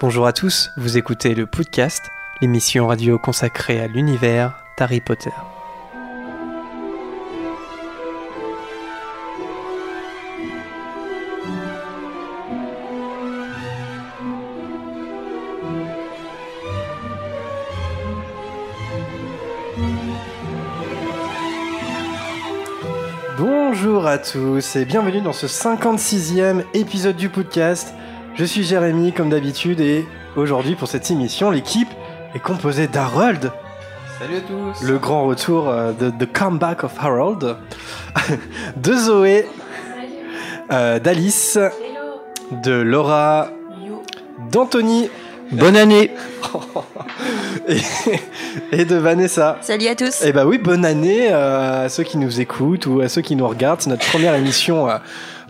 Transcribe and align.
Bonjour 0.00 0.28
à 0.28 0.32
tous, 0.32 0.70
vous 0.76 0.96
écoutez 0.96 1.34
le 1.34 1.44
podcast, 1.44 2.12
l'émission 2.40 2.86
radio 2.86 3.18
consacrée 3.18 3.80
à 3.80 3.88
l'univers 3.88 4.62
d'Harry 4.78 5.00
Potter. 5.00 5.32
Bonjour 23.36 24.06
à 24.06 24.18
tous 24.18 24.76
et 24.76 24.84
bienvenue 24.84 25.22
dans 25.22 25.32
ce 25.32 25.46
56e 25.46 26.62
épisode 26.72 27.16
du 27.16 27.28
podcast. 27.28 27.97
Je 28.38 28.44
suis 28.44 28.62
Jérémy 28.62 29.12
comme 29.12 29.30
d'habitude 29.30 29.80
et 29.80 30.06
aujourd'hui 30.36 30.76
pour 30.76 30.86
cette 30.86 31.10
émission 31.10 31.50
l'équipe 31.50 31.88
est 32.36 32.38
composée 32.38 32.86
d'Harold, 32.86 33.50
Salut 34.20 34.36
à 34.36 34.40
tous. 34.40 34.82
Le 34.86 34.96
grand 34.98 35.26
retour 35.26 35.68
euh, 35.68 35.92
de 35.92 36.10
The 36.10 36.32
Comeback 36.32 36.84
of 36.84 36.92
Harold, 37.00 37.56
de 38.76 38.92
Zoé, 38.94 39.44
euh, 40.70 41.00
d'Alice, 41.00 41.58
de 42.52 42.72
Laura, 42.72 43.48
d'Anthony. 44.52 45.10
Bonne 45.50 45.76
année. 45.76 46.12
Et, 47.68 47.80
et 48.72 48.84
de 48.84 48.96
Vanessa. 48.96 49.58
Salut 49.60 49.86
à 49.86 49.94
tous. 49.94 50.22
Eh 50.24 50.32
bah 50.32 50.46
oui, 50.46 50.58
bonne 50.58 50.84
année 50.84 51.28
euh, 51.30 51.86
à 51.86 51.88
ceux 51.88 52.02
qui 52.02 52.18
nous 52.18 52.40
écoutent 52.40 52.86
ou 52.86 53.00
à 53.00 53.08
ceux 53.08 53.22
qui 53.22 53.36
nous 53.36 53.46
regardent. 53.46 53.80
C'est 53.80 53.90
notre 53.90 54.06
première 54.06 54.34
émission 54.34 54.88
euh, 54.88 54.96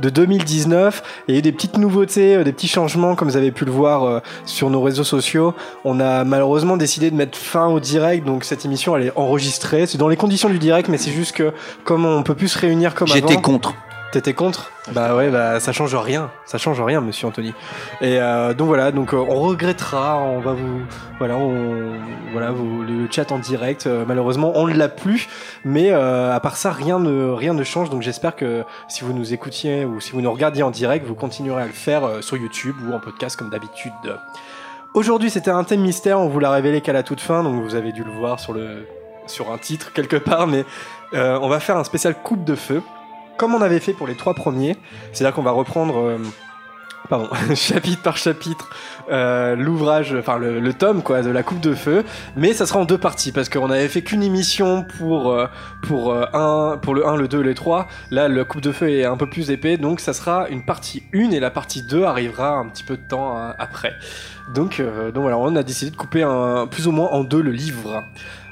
de 0.01 0.11
2019. 0.11 1.03
Il 1.29 1.35
y 1.35 1.37
a 1.37 1.39
eu 1.39 1.43
des 1.43 1.53
petites 1.53 1.77
nouveautés, 1.77 2.37
euh, 2.37 2.45
des 2.45 2.53
petits 2.53 2.69
changements, 2.69 3.15
comme 3.15 3.29
vous 3.29 3.37
avez 3.37 3.51
pu 3.51 3.65
le 3.65 3.73
voir 3.73 4.05
euh, 4.05 4.21
sur 4.47 4.71
nos 4.71 4.83
réseaux 4.83 5.05
sociaux. 5.05 5.55
On 5.85 6.01
a 6.01 6.25
malheureusement 6.25 6.77
décidé 6.77 7.11
de 7.11 7.17
mettre 7.17 7.39
fin 7.39 7.67
au 7.67 7.81
direct, 7.81 8.27
donc 8.27 8.45
cette 8.45 8.65
émission 8.65 8.97
elle 8.97 9.07
est 9.07 9.13
enregistrée. 9.17 9.87
C'est 9.87 9.99
dans 9.99 10.09
les 10.09 10.17
conditions 10.17 10.49
du 10.49 10.59
direct, 10.59 10.89
mais 10.89 10.99
c'est 10.99 11.13
juste 11.13 11.33
que 11.33 11.53
comme 11.85 12.05
on 12.05 12.23
peut 12.23 12.35
plus 12.35 12.49
se 12.49 12.59
réunir 12.59 12.95
comme 12.95 13.09
avant. 13.11 13.15
J'étais 13.15 13.41
contre. 13.41 13.75
T'étais 14.11 14.33
contre? 14.33 14.73
Bah 14.93 15.15
ouais, 15.15 15.29
bah 15.29 15.61
ça 15.61 15.73
change 15.73 15.95
rien, 15.95 16.31
ça 16.47 16.57
change 16.57 16.81
rien, 16.81 17.03
Monsieur 17.03 17.27
Anthony. 17.27 17.53
Et 18.01 18.19
euh, 18.19 18.55
donc 18.55 18.69
voilà, 18.69 18.91
donc 18.91 19.13
euh, 19.13 19.19
on 19.19 19.41
regrettera, 19.43 20.17
on 20.17 20.41
va 20.41 20.55
vous, 20.55 20.81
voilà, 21.19 21.37
on, 21.37 21.93
voilà, 22.33 22.51
vous, 22.51 22.83
le 22.83 23.07
chat 23.11 23.31
en 23.33 23.39
direct. 23.39 23.87
euh, 23.87 24.05
malheureusement, 24.09 24.53
on 24.55 24.67
ne 24.67 24.73
l'a 24.73 24.89
plus, 24.89 25.29
mais 25.63 25.91
euh, 25.91 26.35
à 26.35 26.41
part 26.41 26.57
ça, 26.57 26.73
rien 26.73 26.99
ne, 26.99 27.29
rien 27.29 27.53
ne 27.53 27.63
change. 27.65 27.91
Donc 27.91 28.01
j'espère 28.01 28.35
que 28.35 28.65
si 28.89 29.05
vous 29.05 29.13
nous 29.13 29.35
écoutiez 29.35 29.85
ou 29.85 30.01
si 30.01 30.13
vous 30.13 30.23
nous 30.23 30.33
regardiez 30.33 30.63
en 30.63 30.71
direct, 30.71 31.05
vous 31.07 31.15
continuerez 31.15 31.63
à 31.63 31.67
le 31.67 31.73
faire 31.73 32.05
euh, 32.05 32.23
sur 32.23 32.39
YouTube 32.39 32.77
ou 32.89 32.95
en 32.95 33.01
podcast 33.01 33.37
comme 33.37 33.51
d'habitude. 33.51 33.93
Aujourd'hui, 34.95 35.29
c'était 35.29 35.51
un 35.51 35.65
thème 35.65 35.83
mystère. 35.83 36.19
On 36.19 36.29
vous 36.29 36.41
l'a 36.41 36.51
révélé 36.51 36.81
qu'à 36.81 36.95
la 36.95 37.03
toute 37.03 37.21
fin, 37.21 37.43
donc 37.43 37.63
vous 37.63 37.75
avez 37.75 37.93
dû 37.93 38.05
le 38.05 38.11
voir 38.11 38.41
sur 38.41 38.55
le, 38.55 38.87
sur 39.27 39.53
un 39.53 39.59
titre 39.59 39.93
quelque 39.93 40.17
part, 40.17 40.47
mais 40.47 40.65
euh, 41.13 41.39
on 41.43 41.49
va 41.51 41.61
faire 41.61 41.77
un 41.77 41.85
spécial 41.85 42.15
coupe 42.15 42.45
de 42.45 42.55
feu 42.55 42.83
comme 43.39 43.55
on 43.55 43.63
avait 43.63 43.81
fait 43.81 43.95
pour 43.95 44.07
les 44.07 44.17
trois 44.17 44.35
premiers, 44.35 44.77
c'est-à-dire 45.13 45.35
qu'on 45.35 45.43
va 45.43 45.53
reprendre, 45.53 45.99
euh, 45.99 46.19
pardon, 47.09 47.29
chapitre 47.55 48.03
par 48.03 48.17
chapitre, 48.17 48.69
euh, 49.11 49.57
l'ouvrage, 49.57 50.15
enfin 50.19 50.39
le, 50.39 50.73
tome 50.73 51.03
quoi, 51.03 51.23
de 51.23 51.31
la 51.31 51.43
Coupe 51.43 51.61
de 51.61 51.75
Feu, 51.75 52.05
mais 52.37 52.53
ça 52.53 52.67
sera 52.67 52.81
en 52.81 52.85
deux 52.85 52.99
parties 52.99 53.33
parce 53.33 53.49
qu'on 53.49 53.71
avait 53.71 53.89
fait 53.89 54.03
qu'une 54.03 54.23
émission 54.23 54.85
pour 54.99 55.33
euh, 55.33 55.47
pour 55.83 56.13
euh, 56.13 56.27
un, 56.35 56.79
pour 56.79 56.95
le 56.95 57.07
1, 57.07 57.17
le 57.17 57.29
2, 57.29 57.41
le 57.41 57.55
3. 57.55 57.87
Là, 58.11 58.29
le 58.29 58.45
Coupe 58.45 58.61
de 58.61 58.73
Feu 58.73 58.91
est 58.91 59.05
un 59.05 59.17
peu 59.17 59.29
plus 59.29 59.51
épais, 59.51 59.77
donc 59.77 60.01
ça 60.01 60.13
sera 60.13 60.49
une 60.49 60.65
partie 60.65 61.05
1 61.15 61.31
et 61.31 61.41
la 61.41 61.51
partie 61.51 61.83
2 61.83 62.05
arrivera 62.05 62.51
un 62.51 62.67
petit 62.67 62.85
peu 62.85 62.97
de 62.97 63.09
temps 63.09 63.37
après. 63.59 63.95
Donc, 64.55 64.83
donc 65.15 65.23
voilà, 65.23 65.39
on 65.39 65.55
a 65.57 65.63
décidé 65.63 65.91
de 65.91 65.97
couper 65.97 66.23
un, 66.23 66.67
plus 66.67 66.87
ou 66.87 66.93
moins 66.93 67.09
en 67.09 67.23
deux 67.23 67.43
le 67.43 67.53
livre. 67.53 68.03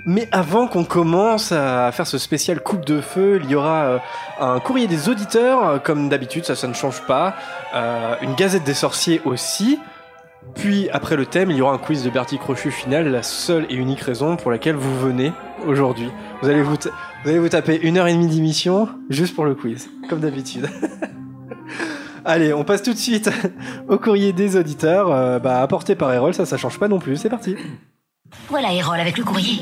Mais 0.06 0.28
avant 0.30 0.68
qu'on 0.68 0.84
commence 0.84 1.50
à 1.50 1.90
faire 1.90 2.06
ce 2.06 2.16
spécial 2.16 2.60
coupe 2.60 2.84
de 2.84 3.00
feu, 3.00 3.40
il 3.42 3.50
y 3.50 3.56
aura 3.56 3.84
euh, 3.84 3.98
un 4.40 4.60
courrier 4.60 4.86
des 4.86 5.08
auditeurs, 5.08 5.82
comme 5.82 6.08
d'habitude, 6.08 6.44
ça, 6.44 6.54
ça 6.54 6.68
ne 6.68 6.74
change 6.74 7.02
pas. 7.02 7.34
Euh, 7.74 8.14
une 8.22 8.34
gazette 8.36 8.62
des 8.62 8.74
sorciers 8.74 9.20
aussi. 9.24 9.80
Puis, 10.54 10.88
après 10.90 11.16
le 11.16 11.26
thème, 11.26 11.50
il 11.50 11.56
y 11.56 11.60
aura 11.60 11.72
un 11.72 11.78
quiz 11.78 12.04
de 12.04 12.10
Bertie 12.10 12.38
Crochu 12.38 12.70
final, 12.70 13.08
la 13.08 13.24
seule 13.24 13.66
et 13.68 13.74
unique 13.74 14.00
raison 14.00 14.36
pour 14.36 14.52
laquelle 14.52 14.76
vous 14.76 14.96
venez 14.96 15.32
aujourd'hui. 15.66 16.08
Vous 16.40 16.48
allez 16.48 16.62
vous, 16.62 16.76
vous 17.24 17.28
allez 17.28 17.40
vous 17.40 17.48
taper 17.48 17.76
une 17.82 17.98
heure 17.98 18.06
et 18.06 18.12
demie 18.12 18.28
d'émission 18.28 18.88
juste 19.10 19.34
pour 19.34 19.44
le 19.44 19.56
quiz, 19.56 19.90
comme 20.08 20.20
d'habitude. 20.20 20.68
Allez, 22.24 22.52
on 22.52 22.64
passe 22.64 22.82
tout 22.82 22.92
de 22.92 22.98
suite 22.98 23.30
au 23.88 23.98
courrier 23.98 24.32
des 24.32 24.56
auditeurs, 24.56 25.12
euh, 25.12 25.38
bah, 25.38 25.62
apporté 25.62 25.94
par 25.94 26.12
Erol, 26.12 26.32
ça, 26.32 26.46
ça 26.46 26.56
change 26.56 26.78
pas 26.78 26.88
non 26.88 26.98
plus, 26.98 27.16
c'est 27.16 27.28
parti. 27.28 27.56
Voilà 28.48 28.72
Hérole 28.72 29.00
avec 29.00 29.18
le 29.18 29.24
courrier. 29.24 29.60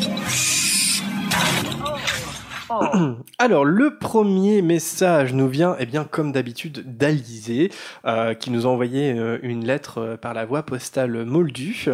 Alors, 3.38 3.64
le 3.64 3.98
premier 3.98 4.62
message 4.62 5.32
nous 5.32 5.48
vient, 5.48 5.76
eh 5.78 5.86
bien, 5.86 6.04
comme 6.04 6.32
d'habitude, 6.32 6.96
d'Alizé, 6.96 7.70
euh, 8.04 8.34
qui 8.34 8.50
nous 8.50 8.66
a 8.66 8.70
envoyé 8.70 9.12
euh, 9.12 9.38
une 9.42 9.64
lettre 9.64 9.98
euh, 9.98 10.16
par 10.16 10.34
la 10.34 10.44
voie 10.44 10.62
postale 10.62 11.24
Moldu. 11.24 11.86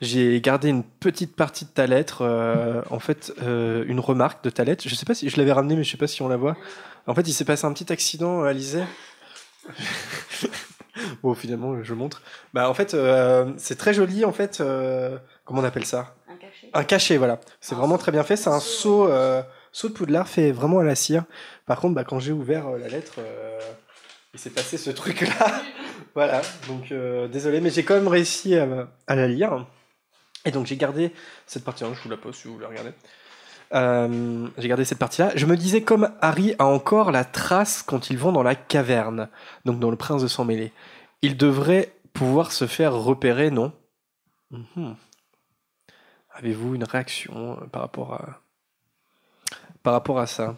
J'ai 0.00 0.40
gardé 0.40 0.68
une 0.68 0.82
petite 0.82 1.36
partie 1.36 1.64
de 1.64 1.70
ta 1.70 1.86
lettre, 1.86 2.22
en 2.90 2.98
fait, 2.98 3.32
une 3.42 4.00
remarque 4.00 4.44
de 4.44 4.50
ta 4.50 4.64
lettre. 4.64 4.84
Je 4.86 4.94
sais 4.94 5.06
pas 5.06 5.14
si 5.14 5.28
je 5.28 5.36
l'avais 5.36 5.52
ramenée, 5.52 5.76
mais 5.76 5.84
je 5.84 5.90
sais 5.90 5.96
pas 5.96 6.06
si 6.06 6.22
on 6.22 6.28
la 6.28 6.36
voit. 6.36 6.56
En 7.06 7.14
fait, 7.14 7.26
il 7.28 7.32
s'est 7.32 7.44
passé 7.44 7.66
un 7.66 7.72
petit 7.72 7.92
accident, 7.92 8.42
Alizé. 8.44 8.82
bon, 11.22 11.34
finalement, 11.34 11.82
je 11.82 11.94
montre. 11.94 12.22
Bah, 12.52 12.68
en 12.68 12.74
fait, 12.74 12.96
c'est 13.56 13.76
très 13.76 13.94
joli, 13.94 14.24
en 14.24 14.32
fait. 14.32 14.62
Euh, 15.44 15.46
comment 15.46 15.60
on 15.60 15.64
appelle 15.64 15.86
ça 15.86 16.14
Un 16.28 16.36
cachet. 16.36 16.70
un 16.72 16.84
cachet, 16.84 17.16
voilà. 17.16 17.40
C'est 17.60 17.74
vraiment 17.74 17.98
très 17.98 18.12
bien 18.12 18.22
fait. 18.22 18.36
C'est 18.36 18.50
un 18.50 18.60
seau, 18.60 19.08
euh, 19.08 19.42
seau 19.72 19.88
de 19.88 19.94
poudlard 19.94 20.28
fait 20.28 20.52
vraiment 20.52 20.80
à 20.80 20.84
la 20.84 20.94
cire. 20.94 21.24
Par 21.66 21.80
contre, 21.80 21.94
bah, 21.94 22.04
quand 22.04 22.18
j'ai 22.18 22.32
ouvert 22.32 22.68
euh, 22.68 22.78
la 22.78 22.88
lettre, 22.88 23.14
euh, 23.18 23.58
il 24.32 24.40
s'est 24.40 24.50
passé 24.50 24.76
ce 24.78 24.90
truc-là. 24.90 25.62
voilà. 26.14 26.42
Donc, 26.68 26.90
euh, 26.92 27.28
désolé, 27.28 27.60
mais 27.60 27.70
j'ai 27.70 27.84
quand 27.84 27.94
même 27.94 28.08
réussi 28.08 28.56
à, 28.56 28.88
à 29.06 29.14
la 29.14 29.28
lire. 29.28 29.66
Et 30.44 30.50
donc, 30.50 30.66
j'ai 30.66 30.76
gardé 30.76 31.12
cette 31.46 31.64
partie-là. 31.64 31.90
Je 31.94 32.02
vous 32.02 32.10
la 32.10 32.16
pose 32.16 32.34
si 32.34 32.48
vous 32.48 32.54
voulez 32.54 32.66
regarder. 32.66 32.90
Euh, 33.72 34.46
j'ai 34.58 34.68
gardé 34.68 34.84
cette 34.84 34.98
partie-là. 34.98 35.32
Je 35.34 35.46
me 35.46 35.56
disais, 35.56 35.82
comme 35.82 36.10
Harry 36.20 36.54
a 36.58 36.66
encore 36.66 37.10
la 37.10 37.24
trace 37.24 37.82
quand 37.82 38.10
ils 38.10 38.18
vont 38.18 38.30
dans 38.30 38.42
la 38.42 38.54
caverne, 38.54 39.28
donc 39.64 39.80
dans 39.80 39.90
le 39.90 39.96
prince 39.96 40.22
de 40.22 40.28
sang 40.28 40.44
mêlé, 40.44 40.72
il 41.22 41.36
devrait 41.36 41.92
pouvoir 42.12 42.52
se 42.52 42.66
faire 42.66 42.94
repérer, 42.94 43.50
non? 43.50 43.72
Mhm. 44.50 44.94
Avez-vous 46.34 46.74
une 46.74 46.84
réaction 46.84 47.58
euh, 47.62 47.66
par 47.66 47.82
rapport 47.82 48.14
à 48.14 48.40
par 49.82 49.92
rapport 49.92 50.18
à 50.18 50.26
ça? 50.26 50.56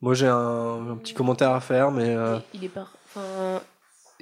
Moi, 0.00 0.14
j'ai 0.14 0.26
un, 0.26 0.90
un 0.90 0.96
petit 0.96 1.14
commentaire 1.14 1.52
à 1.52 1.60
faire, 1.60 1.90
mais 1.90 2.14
euh, 2.14 2.38
Il 2.54 2.64
est 2.64 2.68
pas. 2.68 2.88
Enfin, 3.06 3.60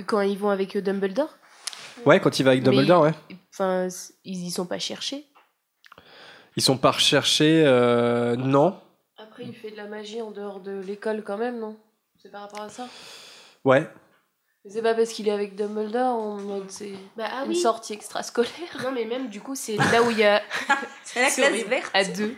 quand 0.07 0.21
ils 0.21 0.39
vont 0.39 0.51
avec 0.51 0.77
euh, 0.77 0.83
Dumbledore, 0.83 1.31
ouais, 2.05 2.21
quand 2.21 2.39
il 2.39 2.43
va 2.45 2.51
avec 2.53 2.63
Mais- 2.63 2.71
Dumbledore, 2.71 3.03
ouais, 3.03 3.15
enfin, 3.53 3.89
ils 4.25 4.45
y 4.47 4.51
sont 4.51 4.67
pas 4.67 4.79
cherchés? 4.79 5.27
ils 6.57 6.63
sont 6.63 6.79
pas 6.79 6.91
recherchés. 6.93 7.65
euh, 7.65 8.35
non, 8.37 8.81
Après, 9.17 9.45
il 9.45 9.55
fait 9.55 9.71
de 9.71 9.77
la 9.77 9.87
magie 9.87 10.21
en 10.23 10.31
dehors 10.33 10.61
de 10.61 10.81
l'école 10.81 11.23
quand 11.25 11.39
même, 11.39 11.59
non? 11.59 11.77
C'est 12.21 12.31
par 12.31 12.43
rapport 12.43 12.63
à 12.63 12.69
ça? 12.69 12.89
Ouais, 13.65 13.89
C'est 14.67 14.83
pas 14.83 14.95
parce 14.95 15.11
qu'il 15.11 15.29
est 15.29 15.33
avec 15.33 15.55
Dumbledore 15.55 16.15
en 16.15 16.37
mode 16.39 16.65
c'est 16.71 16.93
Bah 17.17 17.25
ah 17.33 17.43
une 17.45 17.51
oui. 17.51 17.57
sortie 17.57 17.93
extrascolaire. 17.95 18.51
Non 18.83 18.91
mais 18.93 19.05
même 19.05 19.29
du 19.29 19.41
coup 19.41 19.55
c'est 19.55 19.77
là 19.77 20.03
où 20.07 20.11
il 20.11 20.19
y 20.19 20.25
a 20.25 20.43
C'est 21.05 21.21
la 21.23 21.31
classe 21.31 21.65
verte. 21.67 21.91
à 21.95 22.05
deux. 22.05 22.35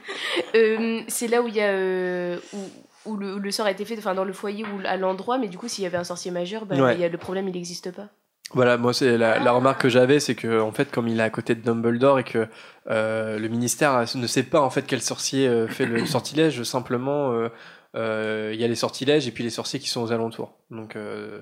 Euh, 0.55 1.01
c'est 1.09 1.27
là 1.29 1.43
où 1.43 1.49
il 1.49 1.55
y 1.57 1.61
a 1.61 1.69
euh, 1.71 2.39
où, 2.53 3.11
où 3.13 3.17
le, 3.17 3.35
où 3.35 3.39
le 3.39 3.51
sort 3.51 3.67
a 3.67 3.71
été 3.73 3.85
fait, 3.85 3.97
enfin 3.99 4.15
dans 4.15 4.25
le 4.25 4.33
foyer 4.33 4.65
ou 4.65 4.81
à 4.85 4.97
l'endroit, 4.97 5.39
mais 5.39 5.49
du 5.49 5.59
coup 5.59 5.67
s'il 5.67 5.83
y 5.83 5.87
avait 5.87 5.97
un 5.97 6.05
sorcier 6.05 6.31
majeur, 6.31 6.67
bah, 6.67 6.77
Ouais. 6.77 6.95
il 6.95 7.01
y 7.01 7.05
a 7.05 7.09
le 7.09 7.19
problème, 7.19 7.49
il 7.49 7.55
n'existe 7.55 7.91
pas. 7.91 8.09
Voilà, 8.53 8.77
moi 8.77 8.93
c'est 8.93 9.17
la, 9.17 9.39
la 9.39 9.53
remarque 9.53 9.81
que 9.83 9.89
j'avais, 9.89 10.21
c'est 10.21 10.35
que 10.35 10.61
en 10.61 10.73
fait, 10.73 10.91
comme 10.91 11.09
il 11.09 11.19
est 11.21 11.23
à 11.23 11.31
côté 11.31 11.55
de 11.55 11.63
Dumbledore 11.63 12.19
et 12.19 12.25
que 12.25 12.49
euh, 12.91 13.39
le 13.39 13.49
ministère 13.49 14.05
ne 14.15 14.27
sait 14.27 14.43
pas 14.43 14.61
en 14.61 14.71
fait 14.71 14.83
quel 14.87 15.01
sorcier 15.03 15.49
euh, 15.49 15.67
fait 15.69 15.87
le 15.87 16.05
sortilège, 16.07 16.63
simplement 16.65 17.33
euh, 17.33 17.49
euh, 17.97 18.51
il 18.53 18.61
y 18.61 18.65
a 18.65 18.69
les 18.69 18.75
sortilèges 18.77 19.27
et 19.27 19.31
puis 19.33 19.43
les 19.45 19.51
sorciers 19.51 19.81
qui 19.81 19.89
sont 19.89 20.03
aux 20.03 20.13
alentours. 20.13 20.53
Donc, 20.71 20.97
euh, 20.97 21.41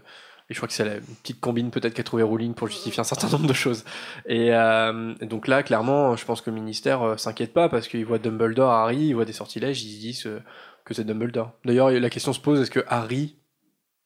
et 0.51 0.55
je 0.55 0.59
crois 0.59 0.67
que 0.69 0.73
c'est 0.75 0.85
la 0.85 0.97
petite 1.23 1.41
combine 1.41 1.71
peut-être 1.71 1.93
qu'a 1.95 2.03
trouvé 2.03 2.23
Rowling 2.23 2.55
pour 2.55 2.69
justifier 2.69 3.01
un 3.01 3.05
certain 3.05 3.29
nombre 3.29 3.47
de 3.47 3.53
choses. 3.53 3.85
Et, 4.27 4.55
euh, 4.55 5.15
et 5.21 5.27
donc 5.27 5.47
là, 5.47 5.63
clairement, 5.63 6.17
je 6.17 6.25
pense 6.25 6.41
que 6.41 6.51
le 6.51 6.57
ministère 6.57 7.03
euh, 7.03 7.17
s'inquiète 7.17 7.53
pas 7.53 7.69
parce 7.69 7.87
qu'il 7.89 8.05
voit 8.07 8.19
Dumbledore, 8.19 8.71
Harry, 8.73 9.09
il 9.09 9.15
voit 9.15 9.25
des 9.27 9.33
sortilèges, 9.35 9.83
ils 9.83 9.95
se 9.97 10.01
disent 10.01 10.27
euh, 10.27 10.41
que 10.85 10.95
c'est 10.95 11.05
Dumbledore. 11.05 11.53
D'ailleurs, 11.67 11.91
la 11.91 12.11
question 12.11 12.33
se 12.33 12.41
pose 12.41 12.61
est-ce 12.63 12.71
que 12.71 12.85
Harry 12.89 13.37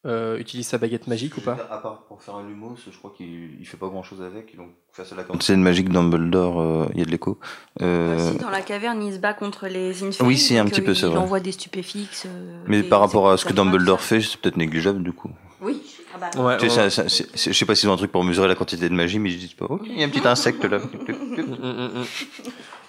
euh, 0.05 0.37
utilise 0.37 0.67
sa 0.67 0.79
baguette 0.79 1.07
magique 1.07 1.37
ou 1.37 1.41
pas? 1.43 1.57
À 1.71 1.79
part 1.79 2.07
pour 2.09 2.21
faire 2.21 2.35
un 2.35 2.45
lumos, 2.49 2.75
je 2.91 2.99
crois 2.99 3.15
qu'il 3.17 3.61
il 3.61 3.65
fait 3.65 3.77
pas 3.77 3.87
grand 3.87 4.03
chose 4.03 4.21
avec. 4.21 4.57
Donc, 4.57 4.71
face 4.91 5.13
à 5.13 5.15
la 5.15 5.25
C'est 5.39 5.55
une 5.55 5.63
magique 5.63 5.91
Dumbledore, 5.91 6.61
euh, 6.61 6.89
il 6.95 6.99
y 6.99 7.03
a 7.03 7.05
de 7.05 7.11
l'écho. 7.13 7.39
Euh, 7.83 8.17
Aussi, 8.31 8.39
dans 8.39 8.51
la 8.51 8.63
caverne, 8.63 9.01
il 9.01 9.13
se 9.15 9.19
bat 9.19 9.33
contre 9.33 9.69
les 9.69 9.91
Infernals. 10.03 10.27
Oui, 10.29 10.37
si, 10.37 10.59
un 10.59 10.65
petit 10.65 10.81
peu, 10.81 10.93
c'est 10.95 11.07
Il 11.07 11.11
vrai. 11.11 11.19
envoie 11.21 11.39
des 11.39 11.53
stupéfixes. 11.53 12.27
euh, 12.27 12.65
mais 12.67 12.83
des- 12.83 12.89
par 12.89 12.99
rapport 12.99 13.31
à 13.31 13.37
ce 13.37 13.45
que 13.45 13.53
Dumbledore 13.53 14.01
fait, 14.01 14.21
c'est 14.21 14.37
peut-être 14.41 14.57
négligeable 14.57 15.05
du 15.05 15.13
coup. 15.13 15.31
Oui. 15.61 15.81
Ah 16.15 16.41
Ouais, 16.41 16.57
Tu 16.59 16.69
sais, 16.71 16.81
ouais. 16.81 16.91
ça- 16.91 17.09
ça- 17.09 17.25
je 17.35 17.53
sais 17.53 17.65
pas 17.65 17.75
s'ils 17.75 17.89
ont 17.89 17.93
un 17.93 17.97
truc 17.97 18.13
pour 18.13 18.23
mesurer 18.25 18.49
la 18.49 18.55
quantité 18.55 18.89
de 18.89 18.95
magie, 18.95 19.19
mais 19.19 19.31
ils 19.31 19.39
disent 19.39 19.55
pas, 19.55 19.67
ok, 19.67 19.83
il 19.87 19.99
y 19.99 20.03
a 20.03 20.07
un 20.07 20.11
petit 20.11 20.27
insecte 20.27 20.65
là. 20.65 20.79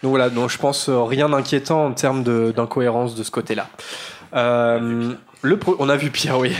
Donc 0.01 0.09
voilà, 0.09 0.29
donc 0.29 0.49
je 0.49 0.57
pense 0.57 0.89
euh, 0.89 1.01
rien 1.03 1.29
d'inquiétant 1.29 1.85
en 1.85 1.93
termes 1.93 2.23
de- 2.23 2.51
d'incohérence 2.55 3.15
de, 3.15 3.23
ce 3.23 3.31
côté-là. 3.31 3.69
Euh, 4.35 5.13
le 5.41 5.57
pro- 5.57 5.77
on 5.79 5.87
a 5.87 5.95
vu 5.95 6.09
Pierre, 6.09 6.39
oui. 6.39 6.51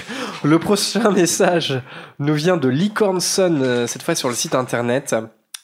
Le 0.43 0.59
prochain 0.59 1.11
message 1.11 1.81
nous 2.19 2.33
vient 2.35 2.55
de 2.55 2.69
Licornson, 2.69 3.59
euh, 3.61 3.85
cette 3.87 4.01
fois 4.03 4.15
sur 4.15 4.29
le 4.29 4.35
site 4.35 4.55
internet, 4.55 5.13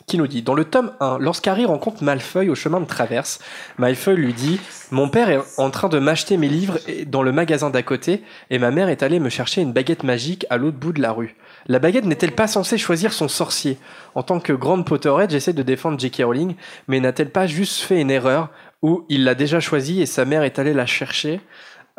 qui 0.09 0.17
nous 0.17 0.27
dit 0.27 0.41
Dans 0.41 0.55
le 0.55 0.65
tome 0.65 0.91
1, 0.99 1.19
lorsqu'Harry 1.19 1.65
rencontre 1.65 2.03
Malfeuille 2.03 2.49
au 2.49 2.55
chemin 2.55 2.81
de 2.81 2.85
traverse, 2.85 3.39
Malfeuille 3.77 4.17
lui 4.17 4.33
dit 4.33 4.59
Mon 4.91 5.07
père 5.07 5.29
est 5.29 5.39
en 5.57 5.69
train 5.69 5.87
de 5.87 5.99
m'acheter 5.99 6.35
mes 6.35 6.49
livres 6.49 6.79
dans 7.07 7.23
le 7.23 7.31
magasin 7.31 7.69
d'à 7.69 7.83
côté, 7.83 8.23
et 8.49 8.59
ma 8.59 8.71
mère 8.71 8.89
est 8.89 9.03
allée 9.03 9.19
me 9.19 9.29
chercher 9.29 9.61
une 9.61 9.71
baguette 9.71 10.03
magique 10.03 10.45
à 10.49 10.57
l'autre 10.57 10.77
bout 10.77 10.91
de 10.91 11.01
la 11.01 11.13
rue. 11.13 11.35
La 11.67 11.79
baguette 11.79 12.05
n'est-elle 12.05 12.33
pas 12.33 12.47
censée 12.47 12.77
choisir 12.77 13.13
son 13.13 13.27
sorcier? 13.27 13.77
En 14.15 14.23
tant 14.23 14.39
que 14.39 14.51
grande 14.51 14.85
Potterhead, 14.85 15.29
j'essaie 15.29 15.53
de 15.53 15.63
défendre 15.63 15.99
J.K. 15.99 16.23
Rowling, 16.23 16.55
mais 16.87 16.99
n'a-t-elle 16.99 17.29
pas 17.29 17.47
juste 17.47 17.81
fait 17.81 18.01
une 18.01 18.11
erreur 18.11 18.49
où 18.81 19.05
il 19.09 19.23
l'a 19.23 19.35
déjà 19.35 19.59
choisi 19.59 20.01
et 20.01 20.05
sa 20.05 20.25
mère 20.25 20.43
est 20.43 20.57
allée 20.57 20.73
la 20.73 20.85
chercher? 20.87 21.39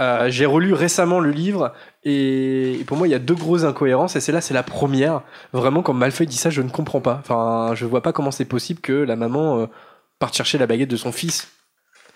Euh, 0.00 0.30
J'ai 0.30 0.46
relu 0.46 0.72
récemment 0.72 1.20
le 1.20 1.30
livre 1.30 1.72
et 2.04 2.82
pour 2.86 2.96
moi 2.96 3.06
il 3.06 3.10
y 3.10 3.14
a 3.14 3.18
deux 3.18 3.34
grosses 3.34 3.64
incohérences 3.64 4.16
et 4.16 4.20
celle-là 4.20 4.40
c'est 4.40 4.54
la 4.54 4.62
première. 4.62 5.22
Vraiment 5.52 5.82
quand 5.82 5.92
Malfoy 5.92 6.26
dit 6.26 6.36
ça 6.36 6.48
je 6.50 6.62
ne 6.62 6.70
comprends 6.70 7.00
pas. 7.00 7.18
Enfin 7.20 7.72
je 7.74 7.84
vois 7.84 8.00
pas 8.02 8.12
comment 8.12 8.30
c'est 8.30 8.46
possible 8.46 8.80
que 8.80 8.92
la 8.92 9.16
maman 9.16 9.60
euh, 9.60 9.66
parte 10.18 10.34
chercher 10.34 10.56
la 10.58 10.66
baguette 10.66 10.90
de 10.90 10.96
son 10.96 11.12
fils. 11.12 11.48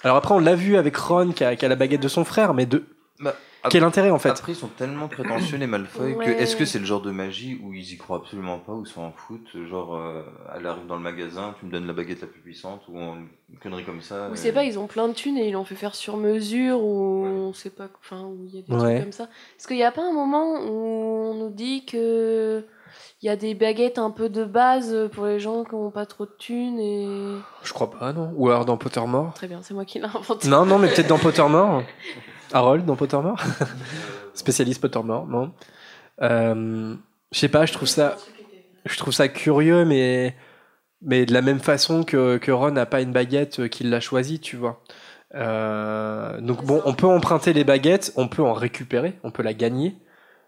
Alors 0.02 0.16
après 0.16 0.34
on 0.34 0.38
l'a 0.38 0.54
vu 0.54 0.76
avec 0.76 0.96
Ron 0.96 1.32
qui 1.32 1.44
a, 1.44 1.56
qui 1.56 1.64
a 1.64 1.68
la 1.68 1.76
baguette 1.76 2.02
de 2.02 2.08
son 2.08 2.24
frère 2.24 2.54
mais 2.54 2.64
de 2.66 2.84
Bah, 3.20 3.34
quel 3.70 3.84
intérêt 3.84 4.10
en 4.10 4.18
fait 4.18 4.30
Après, 4.30 4.52
ils 4.52 4.56
sont 4.56 4.68
tellement 4.68 5.08
prétentieux, 5.08 5.56
les 5.58 5.66
Malfoy, 5.66 6.12
Ouais. 6.14 6.24
que 6.26 6.30
est-ce 6.30 6.56
que 6.56 6.64
c'est 6.64 6.78
le 6.78 6.84
genre 6.84 7.00
de 7.00 7.10
magie 7.10 7.60
où 7.62 7.72
ils 7.72 7.92
y 7.92 7.96
croient 7.96 8.18
absolument 8.18 8.58
pas, 8.58 8.72
ou 8.72 8.84
s'en 8.86 9.12
foutent 9.12 9.56
Genre, 9.68 9.94
euh, 9.96 10.22
elle 10.56 10.66
arrive 10.66 10.86
dans 10.86 10.96
le 10.96 11.02
magasin, 11.02 11.54
tu 11.58 11.66
me 11.66 11.70
donnes 11.70 11.86
la 11.86 11.92
baguette 11.92 12.20
la 12.20 12.26
plus 12.26 12.40
puissante, 12.40 12.82
ou 12.88 12.98
une 12.98 13.26
connerie 13.62 13.84
comme 13.84 14.00
ça. 14.02 14.28
Ou 14.30 14.34
et- 14.34 14.36
c'est 14.36 14.52
pas, 14.52 14.64
ils 14.64 14.78
ont 14.78 14.86
plein 14.86 15.08
de 15.08 15.12
thunes 15.14 15.38
et 15.38 15.48
ils 15.48 15.52
l'ont 15.52 15.64
fait 15.64 15.74
faire 15.74 15.94
sur 15.94 16.16
mesure, 16.16 16.80
ou 16.82 17.24
on 17.26 17.52
sait 17.52 17.70
pas, 17.70 17.88
enfin, 18.00 18.22
où 18.22 18.38
il 18.46 18.54
y 18.54 18.58
a 18.58 18.62
des 18.62 18.72
Ouais. 18.74 18.90
trucs 18.94 19.02
comme 19.04 19.12
ça. 19.12 19.24
Est-ce 19.58 19.66
qu'il 19.66 19.76
n'y 19.76 19.84
a 19.84 19.92
pas 19.92 20.02
un 20.08 20.12
moment 20.12 20.60
où 20.62 20.70
on 20.70 21.34
nous 21.34 21.50
dit 21.50 21.84
que 21.86 22.64
il 23.22 23.26
y 23.26 23.28
a 23.30 23.36
des 23.36 23.54
baguettes 23.54 23.98
un 23.98 24.10
peu 24.10 24.28
de 24.28 24.44
base 24.44 25.08
pour 25.12 25.24
les 25.24 25.40
gens 25.40 25.64
qui 25.64 25.74
n'ont 25.74 25.90
pas 25.90 26.04
trop 26.04 26.26
de 26.26 26.34
thunes 26.38 26.78
et. 26.78 27.08
Je 27.62 27.72
crois 27.72 27.90
pas 27.90 28.12
non. 28.12 28.32
Ou 28.36 28.50
alors 28.50 28.66
dans 28.66 28.76
Pottermore. 28.76 29.32
Très 29.34 29.48
bien, 29.48 29.60
c'est 29.62 29.72
moi 29.74 29.84
qui 29.86 29.98
l'ai 29.98 30.04
inventé. 30.04 30.46
Non, 30.48 30.66
non, 30.66 30.78
mais 30.78 30.88
peut-être 30.88 31.08
dans 31.08 31.18
Pottermore. 31.18 31.82
Harold 32.54 32.86
dans 32.86 32.96
Pottermore 32.96 33.42
Spécialiste 34.34 34.80
Pottermore, 34.80 35.26
non 35.26 35.52
Euh, 36.22 36.94
Je 37.32 37.38
sais 37.38 37.48
pas, 37.48 37.66
je 37.66 37.72
trouve 37.72 37.88
ça, 37.88 38.16
je 38.86 38.96
trouve 38.96 39.12
ça 39.12 39.28
curieux, 39.28 39.84
mais, 39.84 40.34
mais 41.02 41.26
de 41.26 41.32
la 41.34 41.42
même 41.42 41.60
façon 41.60 42.04
que, 42.04 42.38
que 42.38 42.52
Ron 42.52 42.70
n'a 42.70 42.86
pas 42.86 43.00
une 43.00 43.12
baguette 43.12 43.68
qu'il 43.68 43.90
l'a 43.90 44.00
choisie, 44.00 44.40
tu 44.40 44.56
vois. 44.56 44.82
Euh, 45.34 46.40
donc 46.40 46.64
bon, 46.64 46.80
on 46.84 46.94
peut 46.94 47.06
emprunter 47.08 47.52
les 47.52 47.64
baguettes, 47.64 48.12
on 48.16 48.28
peut 48.28 48.42
en 48.42 48.52
récupérer, 48.52 49.18
on 49.24 49.32
peut 49.32 49.42
la 49.42 49.52
gagner, 49.54 49.96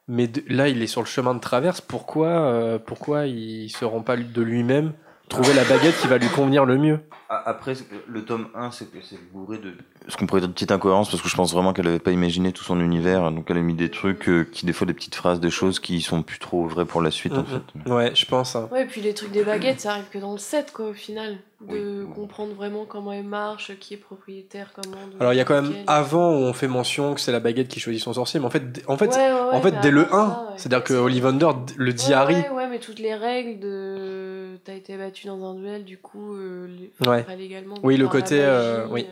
mais 0.06 0.31
là 0.49 0.69
il 0.69 0.81
est 0.82 0.87
sur 0.87 1.00
le 1.00 1.06
chemin 1.06 1.35
de 1.35 1.41
traverse. 1.41 1.81
Pourquoi, 1.81 2.29
euh, 2.29 2.79
pourquoi 2.79 3.26
il 3.26 3.69
se 3.70 3.85
rend 3.85 4.02
pas 4.02 4.17
de 4.17 4.43
lui-même 4.43 4.93
trouver 5.29 5.55
la 5.55 5.64
baguette 5.64 5.97
qui 6.00 6.06
va 6.06 6.19
lui 6.19 6.29
convenir 6.29 6.64
le 6.64 6.79
mieux? 6.79 7.00
Après, 7.29 7.75
le 8.06 8.25
tome 8.25 8.47
1, 8.55 8.70
c'est 8.70 8.87
c'est 9.02 9.19
bourré 9.32 9.59
de 9.59 9.75
ce 10.08 10.17
qu'on 10.17 10.26
pourrait 10.26 10.41
dire 10.41 10.49
de 10.49 10.55
petites 10.55 10.70
incohérences, 10.73 11.11
parce 11.11 11.23
que 11.23 11.29
je 11.29 11.37
pense 11.37 11.53
vraiment 11.53 11.73
qu'elle 11.73 11.87
avait 11.88 11.99
pas 11.99 12.12
imaginé 12.12 12.53
tout 12.53 12.62
son 12.64 12.81
univers, 12.81 13.31
donc 13.32 13.47
elle 13.50 13.58
a 13.58 13.61
mis 13.62 13.75
des 13.75 13.91
trucs 13.91 14.29
euh, 14.29 14.44
qui, 14.50 14.64
des 14.67 14.73
fois, 14.73 14.87
des 14.87 14.94
petites 14.94 15.14
phrases, 15.14 15.41
des 15.41 15.50
choses 15.50 15.81
qui 15.81 16.00
sont 16.00 16.23
plus 16.23 16.38
trop 16.38 16.67
vraies 16.67 16.85
pour 16.85 17.03
la 17.03 17.11
suite, 17.11 17.32
en 17.35 17.44
fait. 17.44 17.91
Ouais, 17.91 18.12
je 18.14 18.25
pense. 18.26 18.55
hein. 18.56 18.69
Ouais, 18.73 18.82
et 18.82 18.87
puis 18.87 19.00
les 19.00 19.14
trucs 19.14 19.32
des 19.32 19.43
baguettes, 19.44 19.81
ça 19.81 19.93
arrive 19.93 20.08
que 20.11 20.19
dans 20.19 20.32
le 20.32 20.38
7, 20.38 20.73
quoi, 20.73 20.87
au 20.88 20.93
final. 20.94 21.38
De 21.67 22.05
comprendre 22.14 22.53
vraiment 22.53 22.85
comment 22.87 23.12
elles 23.12 23.25
marchent, 23.25 23.73
qui 23.81 23.94
est 23.94 23.97
propriétaire, 23.97 24.73
comment. 24.75 24.94
Alors 25.19 25.32
il 25.32 25.37
y 25.37 25.41
a 25.41 25.44
quand 25.47 25.62
même 25.62 25.73
avant 25.87 26.32
où 26.32 26.43
on 26.43 26.52
fait 26.52 26.69
mention 26.69 27.14
que 27.14 27.20
c'est 27.20 27.32
la 27.32 27.41
baguette 27.41 27.69
qui 27.69 27.81
choisit 27.81 28.02
son 28.02 28.12
sorcier, 28.12 28.38
mais 28.38 28.44
en 28.44 28.50
fait, 28.50 28.85
en 28.88 28.99
fait, 28.99 29.06
Ouais, 29.06 29.17
ouais, 29.17 29.32
ouais, 29.32 29.55
en 29.56 29.61
fait 29.62 29.70
mais 29.73 29.81
dès 29.81 29.91
le 29.91 30.05
avant 30.05 30.19
1, 30.19 30.29
ça, 30.29 30.41
ouais. 30.41 30.47
c'est-à-dire 30.59 30.85
que 30.85 30.93
Ollivander 30.93 31.49
le 31.79 31.93
dit 31.94 32.12
à 32.12 32.26
Ouais, 32.26 32.35
Harry. 32.35 32.35
Ouais, 32.35 32.50
ouais, 32.50 32.69
mais 32.69 32.79
toutes 32.79 32.99
les 32.99 33.14
règles 33.14 33.59
de. 33.59 34.59
T'as 34.67 34.75
été 34.75 34.99
battu 34.99 35.29
dans 35.29 35.43
un 35.50 35.55
duel, 35.55 35.85
du 35.87 35.97
coup. 35.97 36.35
euh, 36.35 36.67
les- 36.69 37.09
Ouais. 37.09 37.23
pas 37.23 37.35
légalement. 37.37 37.76
Oui, 37.82 37.97
le 37.97 38.06
côté, 38.09 38.35
magie, 38.37 38.47
euh, 38.47 38.87
oui. 38.91 39.06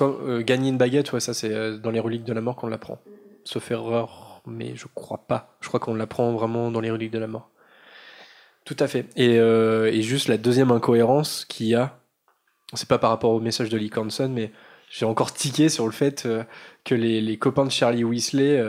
Euh, 0.00 0.42
gagner 0.42 0.70
une 0.70 0.78
baguette, 0.78 1.12
ouais, 1.12 1.20
ça 1.20 1.34
c'est 1.34 1.52
euh, 1.52 1.76
dans 1.76 1.90
les 1.90 2.00
reliques 2.00 2.24
de 2.24 2.32
la 2.32 2.40
mort 2.40 2.56
qu'on 2.56 2.68
l'apprend. 2.68 2.98
Sauf 3.44 3.70
erreur, 3.70 4.42
mais 4.46 4.74
je 4.74 4.86
crois 4.94 5.24
pas. 5.26 5.56
Je 5.60 5.68
crois 5.68 5.80
qu'on 5.80 5.94
l'apprend 5.94 6.32
vraiment 6.32 6.70
dans 6.70 6.80
les 6.80 6.90
reliques 6.90 7.12
de 7.12 7.18
la 7.18 7.26
mort. 7.26 7.50
Tout 8.64 8.76
à 8.78 8.86
fait. 8.86 9.06
Et, 9.16 9.38
euh, 9.38 9.92
juste 10.00 10.28
la 10.28 10.38
deuxième 10.38 10.70
incohérence 10.70 11.44
qu'il 11.44 11.66
y 11.66 11.74
a, 11.74 11.98
c'est 12.74 12.88
pas 12.88 12.98
par 12.98 13.10
rapport 13.10 13.32
au 13.32 13.40
message 13.40 13.68
de 13.68 13.76
Lee 13.76 13.90
Cornson, 13.90 14.30
mais 14.32 14.52
j'ai 14.88 15.04
encore 15.04 15.32
tiqué 15.32 15.68
sur 15.68 15.84
le 15.86 15.92
fait 15.92 16.28
que 16.84 16.94
les, 16.94 17.36
copains 17.38 17.64
de 17.64 17.70
Charlie 17.70 18.04
Weasley 18.04 18.62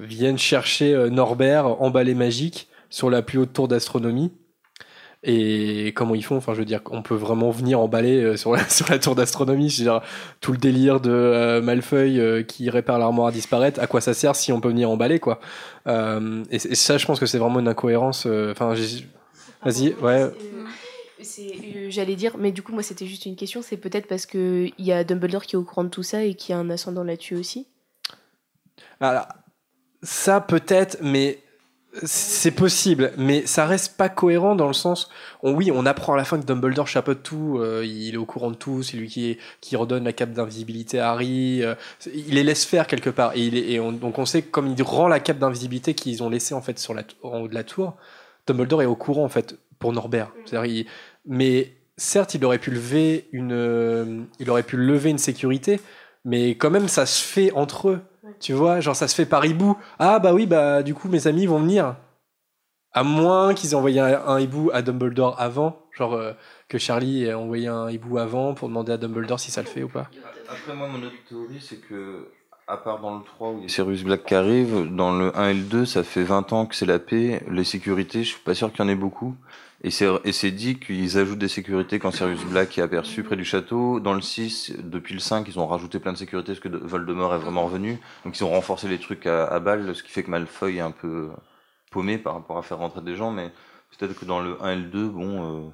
viennent 0.00 0.38
chercher 0.38 1.10
Norbert 1.10 1.82
emballé 1.82 2.14
magique 2.14 2.68
sur 2.90 3.10
la 3.10 3.22
plus 3.22 3.38
haute 3.38 3.52
tour 3.52 3.68
d'astronomie. 3.68 4.32
Et 5.24 5.92
comment 5.94 6.16
ils 6.16 6.24
font 6.24 6.36
Enfin, 6.36 6.52
je 6.52 6.58
veux 6.58 6.64
dire, 6.64 6.80
on 6.90 7.00
peut 7.02 7.14
vraiment 7.14 7.50
venir 7.50 7.78
emballer 7.78 8.20
euh, 8.22 8.36
sur, 8.36 8.52
la, 8.52 8.68
sur 8.68 8.88
la 8.90 8.98
tour 8.98 9.14
d'astronomie. 9.14 9.70
Je 9.70 9.78
veux 9.78 9.90
dire, 9.90 10.00
tout 10.40 10.50
le 10.52 10.58
délire 10.58 11.00
de 11.00 11.10
euh, 11.12 11.62
Malfeuille 11.62 12.18
euh, 12.20 12.42
qui 12.42 12.68
répare 12.70 12.98
l'armoire 12.98 13.28
à 13.28 13.32
disparaître, 13.32 13.80
à 13.80 13.86
quoi 13.86 14.00
ça 14.00 14.14
sert 14.14 14.34
si 14.34 14.50
on 14.52 14.60
peut 14.60 14.68
venir 14.70 14.90
emballer, 14.90 15.20
quoi 15.20 15.38
Euh, 15.86 16.42
et, 16.50 16.56
et 16.56 16.74
ça, 16.74 16.98
je 16.98 17.06
pense 17.06 17.20
que 17.20 17.26
c'est 17.26 17.38
vraiment 17.38 17.60
une 17.60 17.68
incohérence. 17.68 18.24
euh, 18.26 18.50
Enfin, 18.52 18.74
vas-y, 19.64 19.94
ouais. 20.02 20.30
C'est- 21.20 21.52
euh, 21.76 21.86
J'allais 21.88 22.16
dire, 22.16 22.36
mais 22.36 22.50
du 22.50 22.62
coup, 22.62 22.72
moi, 22.72 22.82
c'était 22.82 23.06
juste 23.06 23.26
une 23.26 23.36
question. 23.36 23.62
C'est 23.62 23.76
peut-être 23.76 24.08
parce 24.08 24.26
qu'il 24.26 24.72
y 24.78 24.90
a 24.90 25.04
Dumbledore 25.04 25.44
qui 25.46 25.54
est 25.54 25.58
au 25.58 25.62
courant 25.62 25.84
de 25.84 25.88
tout 25.88 26.02
ça 26.02 26.24
et 26.24 26.34
qui 26.34 26.52
a 26.52 26.58
un 26.58 26.68
ascendant 26.68 27.04
là-dessus 27.04 27.36
aussi? 27.36 27.68
Alors, 29.00 29.26
ça 30.02 30.40
peut-être, 30.40 30.98
mais 31.00 31.38
c'est 32.04 32.50
possible, 32.52 33.12
mais 33.18 33.44
ça 33.46 33.66
reste 33.66 33.96
pas 33.98 34.08
cohérent 34.08 34.54
dans 34.56 34.66
le 34.66 34.72
sens, 34.72 35.10
on- 35.42 35.52
oui, 35.54 35.70
on 35.70 35.84
apprend 35.84 36.14
à 36.14 36.16
la 36.16 36.24
fin 36.24 36.40
que 36.40 36.46
Dumbledore 36.46 36.88
chapeaute 36.88 37.22
tout, 37.22 37.58
euh, 37.60 37.84
il 37.84 38.14
est 38.14 38.16
au 38.16 38.24
courant 38.24 38.50
de 38.50 38.56
tout, 38.56 38.82
c'est 38.82 38.96
lui 38.96 39.08
qui, 39.08 39.36
qui 39.60 39.76
redonne 39.76 40.04
la 40.04 40.12
cape 40.14 40.32
d'invisibilité 40.32 41.00
à 41.00 41.10
Harry, 41.10 41.62
euh, 41.62 41.74
il 42.14 42.34
les 42.34 42.44
laisse 42.44 42.64
faire 42.64 42.86
quelque 42.86 43.10
part, 43.10 43.32
et, 43.34 43.40
il 43.40 43.56
est- 43.56 43.72
et 43.72 43.80
on- 43.80 43.92
donc 43.92 44.18
on 44.18 44.24
sait 44.24 44.40
que 44.42 44.50
comme 44.50 44.68
il 44.68 44.82
rend 44.82 45.06
la 45.06 45.20
cape 45.20 45.38
d'invisibilité 45.38 45.92
qu'ils 45.94 46.22
ont 46.22 46.30
laissée 46.30 46.54
en 46.54 46.62
fait 46.62 46.78
sur 46.78 46.94
la, 46.94 47.02
en 47.22 47.40
haut 47.40 47.48
de 47.48 47.54
la 47.54 47.64
tour, 47.64 47.94
Dumbledore 48.46 48.82
est 48.82 48.86
au 48.86 48.96
courant 48.96 49.24
en 49.24 49.28
fait 49.28 49.56
pour 49.78 49.92
Norbert, 49.92 50.32
C'est-à-dire, 50.46 50.72
il- 50.72 50.86
mais 51.26 51.72
certes 51.98 52.34
il 52.34 52.44
aurait 52.44 52.58
pu 52.58 52.70
lever 52.70 53.28
une, 53.32 53.52
euh, 53.52 54.22
il 54.40 54.48
aurait 54.50 54.62
pu 54.62 54.76
lever 54.78 55.10
une 55.10 55.18
sécurité, 55.18 55.78
mais 56.24 56.50
quand 56.56 56.70
même 56.70 56.88
ça 56.88 57.04
se 57.04 57.22
fait 57.22 57.52
entre 57.52 57.90
eux. 57.90 58.00
Tu 58.40 58.52
vois, 58.52 58.80
genre 58.80 58.96
ça 58.96 59.08
se 59.08 59.14
fait 59.14 59.26
par 59.26 59.44
hibou. 59.44 59.76
Ah 59.98 60.18
bah 60.18 60.32
oui, 60.32 60.46
bah 60.46 60.82
du 60.82 60.94
coup 60.94 61.08
mes 61.08 61.26
amis 61.26 61.46
vont 61.46 61.58
venir. 61.58 61.96
À 62.94 63.04
moins 63.04 63.54
qu'ils 63.54 63.70
aient 63.72 63.74
envoyé 63.74 64.00
un, 64.00 64.38
hibou 64.38 64.70
à 64.72 64.82
Dumbledore 64.82 65.40
avant, 65.40 65.86
genre 65.92 66.12
euh, 66.12 66.32
que 66.68 66.76
Charlie 66.76 67.24
ait 67.24 67.32
envoyé 67.32 67.66
un 67.66 67.90
hibou 67.90 68.18
avant 68.18 68.52
pour 68.52 68.68
demander 68.68 68.92
à 68.92 68.98
Dumbledore 68.98 69.40
si 69.40 69.50
ça 69.50 69.62
le 69.62 69.68
fait 69.68 69.82
ou 69.82 69.88
pas. 69.88 70.10
Après, 70.46 70.74
moi, 70.74 70.88
mon 70.88 70.98
autre 70.98 71.16
théorie, 71.26 71.60
c'est 71.60 71.80
que, 71.80 72.28
à 72.68 72.76
part 72.76 73.00
dans 73.00 73.16
le 73.16 73.24
3 73.24 73.50
où 73.52 73.58
il 73.58 73.62
y 73.62 73.64
a 73.64 73.68
Sirius 73.68 74.04
Black 74.04 74.24
qui 74.26 74.34
arrive, 74.34 74.94
dans 74.94 75.16
le 75.16 75.34
1 75.38 75.48
et 75.48 75.54
le 75.54 75.62
2, 75.62 75.86
ça 75.86 76.02
fait 76.02 76.22
20 76.22 76.52
ans 76.52 76.66
que 76.66 76.74
c'est 76.74 76.84
la 76.84 76.98
paix. 76.98 77.42
Les 77.50 77.64
sécurités, 77.64 78.24
je 78.24 78.32
suis 78.32 78.40
pas 78.40 78.54
sûr 78.54 78.70
qu'il 78.70 78.84
y 78.84 78.86
en 78.86 78.90
ait 78.90 78.94
beaucoup. 78.94 79.34
Et 79.84 79.90
c'est, 79.90 80.06
et 80.24 80.32
c'est 80.32 80.52
dit 80.52 80.78
qu'ils 80.78 81.18
ajoutent 81.18 81.40
des 81.40 81.48
sécurités 81.48 81.98
quand 81.98 82.12
Sirius 82.12 82.44
Black 82.44 82.78
est 82.78 82.82
aperçu 82.82 83.24
près 83.24 83.34
du 83.34 83.44
château. 83.44 83.98
Dans 83.98 84.14
le 84.14 84.20
6, 84.20 84.74
depuis 84.78 85.12
le 85.12 85.20
5, 85.20 85.46
ils 85.48 85.58
ont 85.58 85.66
rajouté 85.66 85.98
plein 85.98 86.12
de 86.12 86.18
sécurités 86.18 86.52
parce 86.52 86.60
que 86.60 86.68
Voldemort 86.68 87.34
est 87.34 87.38
vraiment 87.38 87.64
revenu. 87.64 87.98
Donc 88.24 88.38
ils 88.38 88.44
ont 88.44 88.50
renforcé 88.50 88.86
les 88.86 88.98
trucs 88.98 89.26
à, 89.26 89.44
à 89.46 89.58
balles, 89.58 89.92
ce 89.94 90.04
qui 90.04 90.10
fait 90.10 90.22
que 90.22 90.30
Malfoy 90.30 90.76
est 90.76 90.80
un 90.80 90.92
peu 90.92 91.30
paumé 91.90 92.16
par 92.16 92.34
rapport 92.34 92.58
à 92.58 92.62
faire 92.62 92.78
rentrer 92.78 93.00
des 93.00 93.16
gens. 93.16 93.32
Mais 93.32 93.50
peut-être 93.98 94.18
que 94.18 94.24
dans 94.24 94.38
le 94.40 94.56
1 94.62 94.70
et 94.70 94.76
le 94.76 94.84
2, 94.84 95.08
bon, 95.08 95.66
euh, 95.66 95.68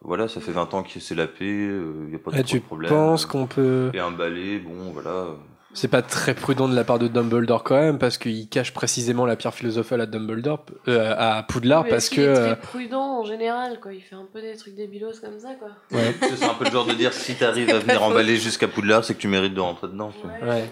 voilà, 0.00 0.26
ça 0.26 0.40
fait 0.40 0.52
20 0.52 0.72
ans 0.72 0.82
que 0.82 0.98
c'est 0.98 1.14
la 1.14 1.26
paix, 1.26 1.44
il 1.44 2.08
n'y 2.08 2.14
a 2.14 2.18
pas 2.18 2.30
de, 2.30 2.36
trop 2.36 2.44
tu 2.44 2.60
de 2.60 2.64
problème. 2.64 3.16
qu'on 3.28 3.46
peut. 3.46 3.90
Et 3.92 3.98
un 3.98 4.10
balai, 4.10 4.58
bon, 4.58 4.90
voilà. 4.92 5.26
C'est 5.72 5.86
pas 5.88 6.02
très 6.02 6.34
prudent 6.34 6.66
de 6.68 6.74
la 6.74 6.82
part 6.82 6.98
de 6.98 7.06
Dumbledore 7.06 7.62
quand 7.62 7.76
même, 7.80 7.98
parce 7.98 8.18
qu'il 8.18 8.48
cache 8.48 8.74
précisément 8.74 9.24
la 9.24 9.36
pierre 9.36 9.54
philosophale 9.54 10.00
à 10.00 10.06
Dumbledore, 10.06 10.64
euh, 10.88 11.14
à 11.16 11.44
Poudlard, 11.44 11.86
parce 11.88 12.08
que. 12.08 12.14
qu'il 12.16 12.24
est 12.24 12.28
euh, 12.28 12.46
très 12.54 12.56
prudent 12.60 13.20
en 13.20 13.24
général, 13.24 13.78
quoi? 13.80 13.92
Il 13.92 14.00
fait 14.02 14.16
un 14.16 14.26
peu 14.32 14.40
des 14.40 14.56
trucs 14.56 14.74
débilos 14.74 15.20
comme 15.20 15.38
ça, 15.38 15.50
quoi. 15.54 15.68
ouais. 15.96 16.12
C'est 16.36 16.44
un 16.44 16.54
peu 16.54 16.64
le 16.64 16.70
genre 16.72 16.86
de 16.86 16.94
dire 16.94 17.12
si 17.12 17.36
t'arrives 17.36 17.70
à 17.70 17.78
venir 17.78 18.02
emballer 18.02 18.36
jusqu'à 18.36 18.66
Poudlard, 18.66 19.04
c'est 19.04 19.14
que 19.14 19.20
tu 19.20 19.28
mérites 19.28 19.54
de 19.54 19.60
rentrer 19.60 19.86
dedans. 19.86 20.10
Ouais. 20.42 20.64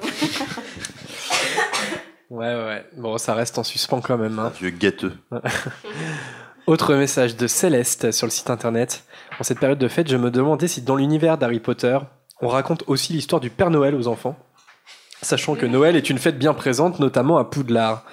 ouais, 2.31 2.55
ouais. 2.65 2.85
Bon, 2.97 3.19
ça 3.19 3.35
reste 3.35 3.59
en 3.59 3.65
suspens 3.65 4.01
quand 4.01 4.19
même. 4.19 4.39
Un 4.39 4.47
Hein. 4.47 4.53
vieux 4.59 4.71
gâteux. 4.71 5.13
Autre 6.67 6.95
message 6.95 7.37
de 7.37 7.47
Céleste 7.47 8.11
sur 8.13 8.27
le 8.27 8.31
site 8.31 8.51
internet. 8.51 9.05
En 9.41 9.43
cette 9.45 9.59
période 9.61 9.79
de 9.79 9.89
fête, 9.89 10.11
je 10.11 10.17
me 10.17 10.31
demandais 10.31 10.69
si 10.69 10.83
dans 10.83 10.97
l'univers 10.97 11.39
d'Harry 11.39 11.61
Potter, 11.61 11.99
on 12.43 12.49
raconte 12.49 12.85
aussi 12.89 13.13
l'histoire 13.15 13.41
du 13.41 13.49
Père 13.49 13.71
Noël 13.71 13.95
aux 13.95 14.07
enfants, 14.07 14.37
sachant 15.23 15.55
que 15.55 15.67
Noël 15.67 15.97
est 15.97 16.11
une 16.11 16.19
fête 16.19 16.39
bien 16.39 16.55
présente, 16.55 17.01
notamment 17.01 17.39
à 17.39 17.45
Poudlard. 17.45 18.05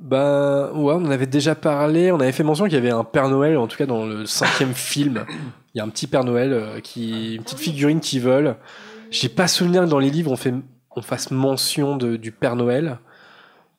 Ben 0.00 0.70
ouais, 0.74 0.94
on 0.94 1.06
en 1.06 1.10
avait 1.10 1.26
déjà 1.26 1.54
parlé. 1.54 2.12
On 2.12 2.20
avait 2.20 2.32
fait 2.32 2.42
mention 2.42 2.64
qu'il 2.64 2.74
y 2.74 2.78
avait 2.78 2.90
un 2.90 3.04
Père 3.04 3.28
Noël, 3.28 3.56
en 3.56 3.66
tout 3.66 3.78
cas 3.78 3.86
dans 3.86 4.04
le 4.04 4.26
cinquième 4.26 4.74
film. 4.74 5.24
Il 5.74 5.78
y 5.78 5.80
a 5.80 5.84
un 5.84 5.88
petit 5.88 6.06
Père 6.06 6.24
Noël 6.24 6.52
euh, 6.52 6.80
qui, 6.80 7.36
une 7.36 7.42
petite 7.42 7.60
figurine 7.60 8.00
qui 8.00 8.18
vole. 8.18 8.56
J'ai 9.10 9.28
pas 9.28 9.48
souvenir 9.48 9.84
que 9.84 9.88
dans 9.88 9.98
les 9.98 10.10
livres 10.10 10.30
on 10.32 10.36
fait, 10.36 10.52
on 10.94 11.02
fasse 11.02 11.30
mention 11.30 11.96
de, 11.96 12.16
du 12.16 12.30
Père 12.32 12.56
Noël. 12.56 12.98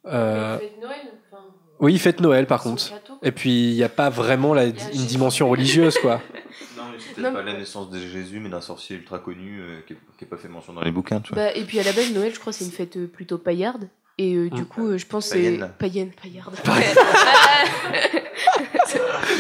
Euh, 0.08 0.58
Fête 0.58 0.82
Noël, 0.82 0.98
enfin, 1.32 1.44
oui, 1.80 1.98
fête 2.00 2.22
Noël 2.22 2.48
par 2.48 2.64
contre. 2.64 2.94
Et 3.22 3.32
puis 3.32 3.72
il 3.72 3.76
n'y 3.76 3.84
a 3.84 3.90
pas 3.90 4.10
vraiment 4.10 4.54
la, 4.54 4.66
une 4.66 5.06
dimension 5.06 5.50
religieuse 5.50 5.98
quoi. 6.00 6.22
Non, 6.78 6.84
mais 6.92 6.98
c'est 7.00 7.07
Non, 7.07 7.07
peut-être 7.22 7.34
pas 7.34 7.42
la 7.44 7.54
naissance 7.54 7.90
de 7.90 8.00
Jésus, 8.00 8.40
mais 8.40 8.50
d'un 8.50 8.62
sorcier 8.62 8.98
ultra 8.98 9.20
connu 9.20 9.60
euh, 9.62 9.80
qui, 9.88 9.94
est, 9.94 9.98
qui 10.18 10.26
est 10.26 10.28
pas 10.28 10.38
fait 10.38 10.48
mention 10.48 10.74
dans 10.74 10.82
les 10.82 10.92
bouquins, 10.92 11.20
tu 11.22 11.34
vois. 11.34 11.44
Bah, 11.46 11.52
et 11.56 11.64
puis 11.64 11.80
à 11.80 11.84
la 11.84 11.92
base, 11.92 12.12
Noël, 12.14 12.32
je 12.34 12.40
crois, 12.40 12.54
c'est 12.54 12.66
une 12.66 12.72
fête 12.72 12.98
euh, 12.98 13.08
plutôt 13.08 13.38
paillarde. 13.38 13.88
Et 14.20 14.34
euh, 14.36 14.50
du 14.50 14.64
Mm. 14.64 14.66
coup, 14.66 14.88
euh, 14.88 14.98
je 14.98 15.06
pense 15.06 15.30
que 15.30 15.36
c'est. 15.36 15.44
Païenne. 15.44 15.72
Païenne, 15.78 16.12
paillarde. 16.22 16.56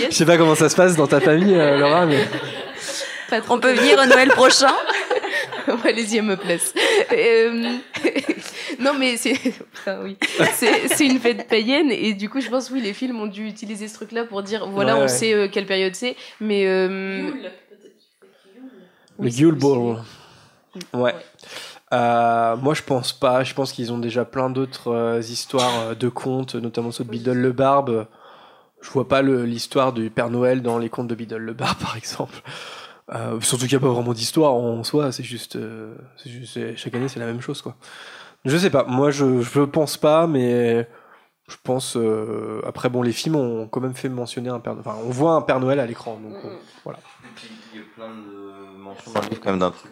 Je 0.09 0.15
sais 0.15 0.25
pas 0.25 0.37
comment 0.37 0.55
ça 0.55 0.69
se 0.69 0.75
passe 0.75 0.95
dans 0.95 1.07
ta 1.07 1.19
famille, 1.19 1.55
euh, 1.55 1.77
Laura, 1.77 2.05
mais 2.05 2.23
Pas 3.29 3.41
trop 3.41 3.55
On 3.55 3.59
peut 3.59 3.73
venir 3.73 3.99
au 3.99 4.05
Noël 4.05 4.29
prochain 4.29 4.73
Allez-y, 5.83 6.19
à 6.19 6.21
me 6.21 6.37
place. 6.37 6.73
Euh, 7.11 7.73
non, 8.79 8.93
mais 8.97 9.17
c'est. 9.17 9.33
Enfin, 9.73 9.99
oui. 10.03 10.15
C'est 10.53 10.87
c'est 10.87 11.05
une 11.05 11.19
fête 11.19 11.47
païenne, 11.49 11.91
et 11.91 12.13
du 12.13 12.29
coup, 12.29 12.39
je 12.39 12.49
pense, 12.49 12.69
oui, 12.71 12.79
les 12.79 12.93
films 12.93 13.19
ont 13.19 13.25
dû 13.27 13.45
utiliser 13.45 13.89
ce 13.89 13.95
truc-là 13.95 14.23
pour 14.23 14.43
dire 14.43 14.65
voilà, 14.69 14.93
Ouais, 14.93 14.99
on 14.99 15.03
ouais. 15.03 15.07
sait 15.09 15.33
euh, 15.33 15.49
quelle 15.51 15.65
période 15.65 15.93
c'est, 15.95 16.15
mais. 16.39 16.65
euh, 16.67 17.31
le 19.19 19.29
Yule. 19.29 19.55
Ball. 19.55 19.97
Ouais. 20.93 21.15
Euh, 21.93 22.57
moi, 22.57 22.73
je 22.73 22.83
pense 22.83 23.13
pas. 23.13 23.43
Je 23.43 23.53
pense 23.53 23.71
qu'ils 23.71 23.91
ont 23.93 23.97
déjà 23.97 24.25
plein 24.25 24.49
d'autres 24.49 24.91
euh, 24.91 25.19
histoires 25.21 25.79
euh, 25.79 25.95
de 25.95 26.09
contes, 26.09 26.55
notamment 26.55 26.91
ceux 26.91 27.03
de. 27.03 27.09
Biddle 27.09 27.37
le 27.37 27.51
Barbe. 27.51 28.07
Je 28.81 28.89
vois 28.91 29.07
pas 29.07 29.21
l'histoire 29.21 29.93
du 29.93 30.09
Père 30.09 30.29
Noël 30.29 30.61
dans 30.61 30.77
les 30.77 30.89
contes 30.89 31.07
de 31.07 31.15
Biddle 31.15 31.37
le 31.37 31.53
Barbe, 31.53 31.77
par 31.81 31.95
exemple. 31.97 32.41
Euh, 33.13 33.39
surtout 33.39 33.65
qu'il 33.67 33.77
n'y 33.77 33.83
a 33.83 33.87
pas 33.87 33.93
vraiment 33.93 34.13
d'histoire 34.13 34.53
en 34.53 34.83
soi. 34.83 35.11
C'est 35.11 35.23
juste, 35.23 35.55
euh, 35.55 35.95
chaque 36.75 36.93
année, 36.93 37.07
c'est 37.07 37.19
la 37.19 37.25
même 37.25 37.41
chose, 37.41 37.61
quoi. 37.61 37.75
Je 38.45 38.55
sais 38.57 38.69
pas. 38.69 38.83
Moi, 38.83 39.11
je, 39.11 39.41
je 39.41 39.61
pense 39.61 39.97
pas, 39.97 40.27
mais 40.27 40.87
je 41.49 41.55
pense. 41.63 41.95
euh, 41.95 42.61
après, 42.67 42.89
bon, 42.89 43.01
les 43.01 43.13
films 43.13 43.35
ont 43.37 43.67
quand 43.67 43.79
même 43.81 43.95
fait 43.95 44.09
mentionner 44.09 44.49
un 44.49 44.59
Père. 44.59 44.75
Enfin, 44.77 44.95
on 45.05 45.09
voit 45.09 45.31
un 45.33 45.41
Père 45.41 45.59
Noël 45.59 45.79
à 45.79 45.85
l'écran, 45.85 46.19
donc 46.21 46.35
voilà. 46.83 46.99
Et 47.23 47.27
puis, 47.35 47.49
il 47.73 47.79
y 47.79 47.81
a 47.81 47.85
plein 47.95 48.09
de 48.13 48.46
mentions 48.87 49.11
dans 49.13 49.21
le 49.21 49.27
livre 49.29 49.41
quand 49.41 49.49
même 49.51 49.59
d'un 49.59 49.71
truc 49.71 49.91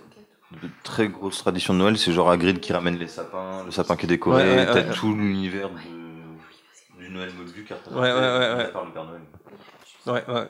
de 0.64 0.70
très 0.84 1.08
grosse 1.08 1.40
tradition 1.40 1.74
de 1.74 1.80
Noël, 1.80 1.98
c'est 1.98 2.12
genre 2.14 2.30
Hagrid 2.32 2.60
qui 2.60 2.72
ramène 2.74 2.98
les 2.98 3.08
sapins, 3.08 3.64
le 3.66 3.72
sapin 3.72 3.96
qui 3.96 4.06
est 4.06 4.10
décoré, 4.10 4.44
Ouais, 4.44 4.56
ouais, 4.58 4.66
t'as 4.66 4.74
ouais. 4.76 4.92
tout 4.94 5.14
l'univers 5.14 5.70
de- 5.70 7.04
du 7.04 7.10
Noël 7.10 7.30
Ouais, 7.92 7.98
ouais, 7.98 8.12
ouais, 8.12 8.56
ouais. 8.58 8.68
par 8.72 8.86
le 8.86 8.92
Père 8.92 9.06
Noël. 9.06 9.22
Ouais, 10.08 10.34
ouais. 10.34 10.48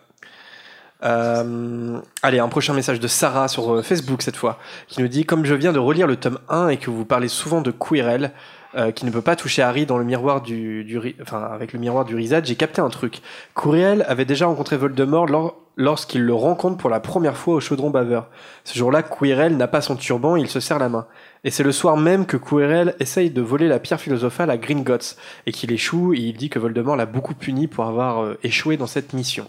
Euh, 1.04 2.00
allez, 2.24 2.40
un 2.40 2.48
prochain 2.48 2.74
message 2.74 3.00
de 3.00 3.08
Sarah 3.08 3.48
sur 3.48 3.74
euh, 3.76 3.82
Facebook 3.84 4.22
cette 4.22 4.38
fois, 4.38 4.58
qui 4.88 5.02
nous 5.02 5.08
dit 5.08 5.26
Comme 5.26 5.46
je 5.46 5.54
viens 5.54 5.74
de 5.74 5.80
relire 5.80 6.08
le 6.08 6.16
tome 6.16 6.40
1 6.50 6.70
et 6.70 6.78
que 6.78 6.90
vous 6.90 7.06
parlez 7.06 7.28
souvent 7.28 7.62
de 7.62 7.72
Quirrell, 7.72 8.32
euh, 8.76 8.92
qui 8.92 9.06
ne 9.06 9.12
peut 9.12 9.22
pas 9.22 9.36
toucher 9.36 9.62
Harry 9.62 9.86
dans 9.86 9.98
le 9.98 10.04
miroir 10.04 10.42
du, 10.42 10.84
du 10.84 11.16
enfin, 11.22 11.42
avec 11.42 11.74
le 11.74 11.80
miroir 11.80 12.06
du 12.06 12.16
Rizad, 12.16 12.46
j'ai 12.46 12.56
capté 12.56 12.82
un 12.82 12.90
truc. 12.90 13.22
Quirrell 13.56 14.06
avait 14.08 14.26
déjà 14.26 14.46
rencontré 14.48 14.78
Voldemort 14.78 15.28
lors- 15.28 15.56
lorsqu'il 15.78 16.22
le 16.22 16.34
rencontre 16.34 16.78
pour 16.78 16.90
la 16.90 17.00
première 17.02 17.36
fois 17.36 17.56
au 17.56 17.60
chaudron 17.60 17.90
baveur. 17.90 18.28
Ce 18.64 18.78
jour-là, 18.78 19.04
Quirrell 19.04 19.58
n'a 19.58 19.68
pas 19.68 19.82
son 19.82 19.96
turban 19.96 20.36
il 20.38 20.48
se 20.50 20.60
serre 20.60 20.80
la 20.80 20.90
main. 20.90 21.06
Et 21.44 21.52
c'est 21.52 21.64
le 21.64 21.72
soir 21.72 21.98
même 21.98 22.26
que 22.26 22.38
Quirrell 22.38 22.96
essaye 23.00 23.30
de 23.30 23.42
voler 23.42 23.68
la 23.68 23.80
pierre 23.80 24.00
philosophale 24.00 24.50
à 24.50 24.58
Gringotts 24.58 25.18
et 25.46 25.52
qu'il 25.52 25.72
échoue 25.72 26.14
et 26.14 26.20
il 26.20 26.38
dit 26.38 26.50
que 26.50 26.60
Voldemort 26.60 26.96
l'a 26.96 27.06
beaucoup 27.06 27.34
puni 27.34 27.68
pour 27.68 27.86
avoir 27.86 28.24
euh, 28.24 28.38
échoué 28.44 28.78
dans 28.78 28.88
cette 28.88 29.14
mission. 29.14 29.48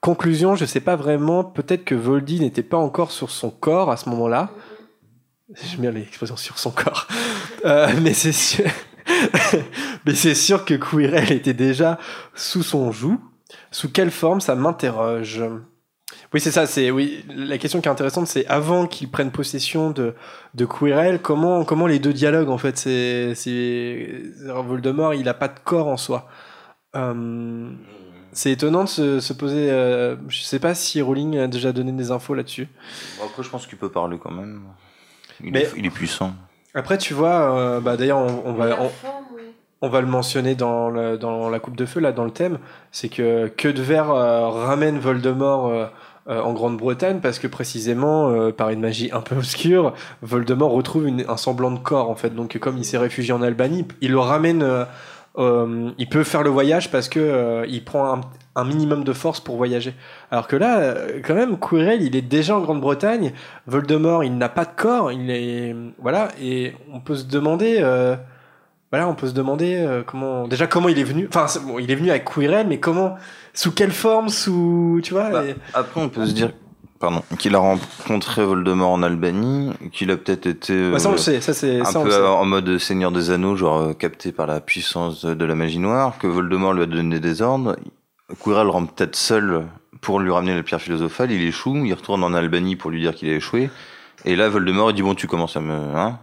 Conclusion, 0.00 0.54
je 0.56 0.64
sais 0.64 0.80
pas 0.80 0.96
vraiment, 0.96 1.44
peut-être 1.44 1.84
que 1.84 1.94
Voldy 1.94 2.40
n'était 2.40 2.62
pas 2.62 2.78
encore 2.78 3.10
sur 3.10 3.30
son 3.30 3.50
corps 3.50 3.90
à 3.90 3.98
ce 3.98 4.08
moment-là. 4.08 4.48
J'aime 5.54 5.80
bien 5.80 5.90
l'expression 5.90 6.36
sur 6.36 6.58
son 6.58 6.70
corps. 6.70 7.06
Euh, 7.66 7.88
mais 8.00 8.14
c'est 8.14 8.32
sûr... 8.32 8.64
que 10.64 10.72
Quirrell 10.72 11.30
était 11.30 11.52
déjà 11.52 11.98
sous 12.34 12.62
son 12.62 12.90
joug. 12.90 13.18
Sous 13.70 13.92
quelle 13.92 14.10
forme 14.10 14.40
ça 14.40 14.54
m'interroge 14.54 15.44
Oui, 16.32 16.40
c'est 16.40 16.52
ça, 16.52 16.64
c'est 16.64 16.90
oui, 16.90 17.22
la 17.28 17.58
question 17.58 17.82
qui 17.82 17.88
est 17.88 17.90
intéressante 17.90 18.28
c'est 18.28 18.46
avant 18.46 18.86
qu'ils 18.86 19.10
prennent 19.10 19.30
possession 19.30 19.90
de 19.90 20.14
de 20.54 20.64
comment 21.18 21.66
comment 21.66 21.86
les 21.86 21.98
deux 21.98 22.14
dialoguent 22.14 22.48
en 22.48 22.56
fait, 22.56 22.78
c'est 22.78 24.22
Voldemort, 24.46 25.12
il 25.12 25.28
a 25.28 25.34
pas 25.34 25.48
de 25.48 25.58
corps 25.62 25.88
en 25.88 25.98
soi. 25.98 26.26
Euh, 26.96 27.70
c'est 28.32 28.52
étonnant 28.52 28.84
de 28.84 28.88
se, 28.88 29.20
se 29.20 29.32
poser. 29.34 29.70
euh, 29.70 30.16
je 30.28 30.40
sais 30.40 30.60
pas 30.60 30.74
si 30.74 31.02
Rowling 31.02 31.36
a 31.38 31.46
déjà 31.46 31.72
donné 31.72 31.92
des 31.92 32.10
infos 32.10 32.34
là-dessus. 32.34 32.68
Bon, 33.18 33.26
après, 33.26 33.42
je 33.42 33.50
pense 33.50 33.66
qu'il 33.66 33.76
peut 33.76 33.90
parler 33.90 34.18
quand 34.18 34.30
même. 34.30 34.62
Il, 35.44 35.52
Mais- 35.52 35.62
est, 35.62 35.72
il 35.76 35.86
est 35.86 35.90
puissant. 35.90 36.32
Après, 36.74 36.98
tu 36.98 37.14
vois, 37.14 37.56
euh, 37.56 37.80
bah 37.80 37.96
d'ailleurs, 37.96 38.18
on, 38.18 38.42
on 38.46 38.52
va 38.52 38.76
on, 38.80 38.88
forme, 38.88 39.24
oui. 39.34 39.42
on 39.82 39.88
va 39.88 40.00
le 40.00 40.06
mentionner 40.06 40.54
dans, 40.54 40.88
le- 40.88 41.18
dans 41.18 41.48
la 41.50 41.58
coupe 41.58 41.74
de 41.76 41.84
feu 41.86 41.98
là, 42.00 42.12
dans 42.12 42.24
le 42.24 42.30
thème, 42.30 42.58
c'est 42.92 43.08
que 43.08 43.48
que 43.48 43.68
de 43.68 43.82
verre 43.82 44.10
euh, 44.10 44.48
ramène 44.48 44.98
Voldemort. 44.98 45.66
euh, 45.68 45.86
euh, 46.28 46.42
en 46.42 46.52
Grande-Bretagne 46.52 47.20
parce 47.22 47.38
que 47.38 47.46
précisément 47.46 48.28
euh, 48.30 48.52
par 48.52 48.68
une 48.68 48.80
magie 48.80 49.08
un 49.10 49.22
peu 49.22 49.34
obscure 49.36 49.94
Voldemort 50.20 50.70
retrouve 50.70 51.08
une- 51.08 51.24
un 51.26 51.38
semblant 51.38 51.70
de 51.70 51.78
corps 51.78 52.10
en 52.10 52.14
fait 52.14 52.34
donc 52.34 52.58
comme 52.58 52.76
il 52.76 52.84
s'est 52.84 52.98
réfugié 52.98 53.32
en 53.32 53.40
Albanie 53.40 53.86
il 54.02 54.10
le 54.10 54.18
ramène 54.18 54.62
euh, 55.40 55.90
il 55.98 56.08
peut 56.08 56.22
faire 56.24 56.42
le 56.42 56.50
voyage 56.50 56.90
parce 56.90 57.08
que 57.08 57.18
euh, 57.20 57.64
il 57.68 57.84
prend 57.84 58.14
un, 58.14 58.20
un 58.56 58.64
minimum 58.64 59.02
de 59.04 59.12
force 59.12 59.40
pour 59.40 59.56
voyager. 59.56 59.94
Alors 60.30 60.46
que 60.46 60.56
là 60.56 60.78
euh, 60.78 61.20
quand 61.24 61.34
même 61.34 61.58
Quirrell 61.58 62.02
il 62.02 62.14
est 62.14 62.22
déjà 62.22 62.56
en 62.56 62.60
Grande-Bretagne. 62.60 63.32
Voldemort 63.66 64.22
il 64.24 64.36
n'a 64.38 64.48
pas 64.48 64.64
de 64.64 64.70
corps. 64.76 65.10
Il 65.12 65.30
est 65.30 65.74
voilà. 65.98 66.28
Et 66.40 66.74
on 66.92 67.00
peut 67.00 67.16
se 67.16 67.24
demander 67.24 67.78
euh, 67.80 68.14
voilà, 68.92 69.08
on 69.08 69.14
peut 69.14 69.28
se 69.28 69.34
demander 69.34 70.02
comment 70.06 70.48
déjà 70.48 70.66
comment 70.66 70.88
il 70.88 70.98
est 70.98 71.04
venu. 71.04 71.28
Enfin, 71.32 71.46
bon, 71.64 71.78
il 71.78 71.90
est 71.90 71.94
venu 71.94 72.10
avec 72.10 72.24
Quirrell, 72.24 72.66
mais 72.66 72.80
comment, 72.80 73.14
sous 73.54 73.70
quelle 73.70 73.92
forme, 73.92 74.28
sous, 74.28 75.00
tu 75.04 75.14
vois 75.14 75.30
Bah, 75.30 75.44
et- 75.46 75.54
Après, 75.74 76.00
on 76.00 76.08
peut 76.08 76.26
se 76.26 76.32
dire 76.32 76.50
pardon, 77.00 77.22
qu'il 77.38 77.56
a 77.56 77.58
rencontré 77.58 78.44
Voldemort 78.44 78.92
en 78.92 79.02
Albanie, 79.02 79.72
qu'il 79.90 80.12
a 80.12 80.16
peut-être 80.16 80.46
été 80.46 80.90
Ouais, 80.90 81.00
ça 81.00 81.08
on 81.08 81.12
euh, 81.12 81.14
le 81.16 81.20
sait, 81.20 81.40
ça 81.40 81.52
c'est 81.52 81.80
un 81.80 81.84
ça 81.84 82.00
peu 82.00 82.24
en 82.24 82.44
mode 82.44 82.78
Seigneur 82.78 83.10
des 83.10 83.30
Anneaux, 83.30 83.56
genre 83.56 83.80
euh, 83.80 83.92
capté 83.94 84.30
par 84.30 84.46
la 84.46 84.60
puissance 84.60 85.24
de, 85.24 85.34
de 85.34 85.44
la 85.44 85.56
magie 85.56 85.80
noire, 85.80 86.18
que 86.18 86.28
Voldemort 86.28 86.74
lui 86.74 86.82
a 86.84 86.86
donné 86.86 87.18
des 87.18 87.42
ordres. 87.42 87.76
Quirrell 88.44 88.68
rentre 88.68 88.92
peut-être 88.92 89.16
seul 89.16 89.66
pour 90.00 90.20
lui 90.20 90.30
ramener 90.30 90.54
la 90.54 90.62
pierre 90.62 90.80
philosophale, 90.80 91.32
il 91.32 91.42
échoue, 91.42 91.84
il 91.84 91.94
retourne 91.94 92.22
en 92.22 92.32
Albanie 92.32 92.76
pour 92.76 92.90
lui 92.90 93.00
dire 93.00 93.14
qu'il 93.14 93.28
a 93.30 93.34
échoué. 93.34 93.70
Et 94.24 94.36
là, 94.36 94.48
Voldemort, 94.48 94.90
il 94.90 94.94
dit, 94.94 95.02
bon, 95.02 95.14
tu 95.14 95.26
commences 95.26 95.56
à 95.56 95.60
me... 95.60 95.72
Hein 95.72 96.18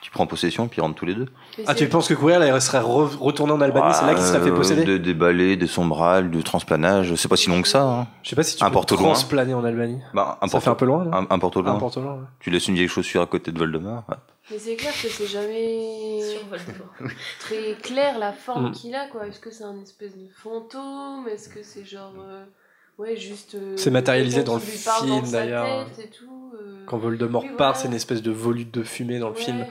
tu 0.00 0.10
prends 0.10 0.26
possession, 0.26 0.68
puis 0.68 0.78
ils 0.78 0.80
rentrent 0.82 0.94
tous 0.94 1.06
les 1.06 1.14
deux. 1.14 1.26
Ah, 1.66 1.74
tu 1.74 1.88
penses 1.88 2.08
que 2.08 2.14
Quirrell 2.14 2.42
il 2.54 2.60
serait 2.62 2.78
re- 2.80 3.16
retourné 3.18 3.52
en 3.52 3.60
Albanie, 3.60 3.92
c'est 3.94 4.06
là 4.06 4.14
qu'il 4.14 4.22
serait 4.22 4.40
fait 4.40 4.50
Euh, 4.50 4.54
posséder 4.56 4.84
de- 4.84 4.98
Des 4.98 5.14
balais, 5.14 5.56
des 5.56 5.66
sombrales, 5.66 6.30
du 6.30 6.42
transplanage, 6.44 7.14
c'est 7.16 7.28
pas 7.28 7.36
si 7.36 7.48
long 7.50 7.60
que 7.62 7.68
ça. 7.68 7.82
Hein. 7.82 8.06
Je 8.22 8.30
sais 8.30 8.36
pas 8.36 8.42
si 8.42 8.56
tu 8.56 8.62
un 8.64 8.70
peux 8.70 8.80
transplaner 8.84 9.54
en 9.54 9.64
Albanie. 9.64 10.00
Bah, 10.14 10.38
un 10.40 10.46
Ça 10.48 10.60
fait 10.60 10.70
un 10.70 10.74
peu 10.74 10.84
loin, 10.84 11.04
non 11.04 11.12
un, 11.12 11.22
loin. 11.62 11.74
Un 11.74 11.78
loin, 12.00 12.14
ouais. 12.14 12.20
Tu 12.40 12.50
laisses 12.50 12.68
une 12.68 12.74
vieille 12.74 12.88
chaussure 12.88 13.22
à 13.22 13.26
côté 13.26 13.50
de 13.52 13.58
Voldemort. 13.58 14.04
ouais. 14.08 14.16
Mais 14.50 14.58
c'est 14.58 14.74
clair 14.76 14.92
que 14.92 15.08
c'est 15.08 15.26
jamais 15.26 16.20
très 17.40 17.74
clair 17.80 18.18
la 18.18 18.32
forme 18.32 18.68
Mm. 18.68 18.72
qu'il 18.72 18.94
a, 18.94 19.06
quoi. 19.06 19.26
Est-ce 19.26 19.40
que 19.40 19.50
c'est 19.50 19.64
un 19.64 19.80
espèce 19.80 20.12
de 20.16 20.28
fantôme? 20.42 21.26
Est-ce 21.28 21.48
que 21.48 21.62
c'est 21.62 21.84
genre. 21.84 22.12
euh, 22.20 22.44
Ouais, 22.98 23.16
juste. 23.16 23.54
euh, 23.54 23.74
C'est 23.76 23.90
matérialisé 23.90 24.42
dans 24.44 24.54
le 24.54 24.60
film, 24.60 25.30
d'ailleurs. 25.30 25.86
euh, 26.58 26.84
Quand 26.86 26.98
Voldemort 26.98 27.42
Oui, 27.42 27.48
part, 27.56 27.72
voilà. 27.72 27.74
c'est 27.80 27.88
une 27.88 27.94
espèce 27.94 28.22
de 28.22 28.30
volute 28.30 28.72
de 28.72 28.82
fumée 28.82 29.18
dans 29.18 29.28
le 29.28 29.34
ouais. 29.34 29.40
film. 29.40 29.66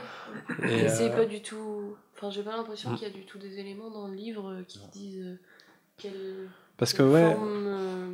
Et, 0.67 0.89
c'est 0.89 1.09
euh, 1.11 1.15
pas 1.15 1.25
du 1.25 1.41
tout. 1.41 1.95
Enfin, 2.17 2.29
j'ai 2.31 2.43
pas 2.43 2.55
l'impression 2.57 2.91
Mm. 2.91 2.95
qu'il 2.97 3.07
y 3.07 3.11
a 3.11 3.13
du 3.13 3.25
tout 3.25 3.37
des 3.37 3.59
éléments 3.59 3.89
dans 3.89 4.07
le 4.07 4.15
livre 4.15 4.61
qui 4.67 4.79
disent 4.91 5.37
quelle. 5.97 6.49
Parce 6.77 6.93
que 6.93 7.03
ouais, 7.03 7.33
forme, 7.33 7.65
euh, 7.67 8.07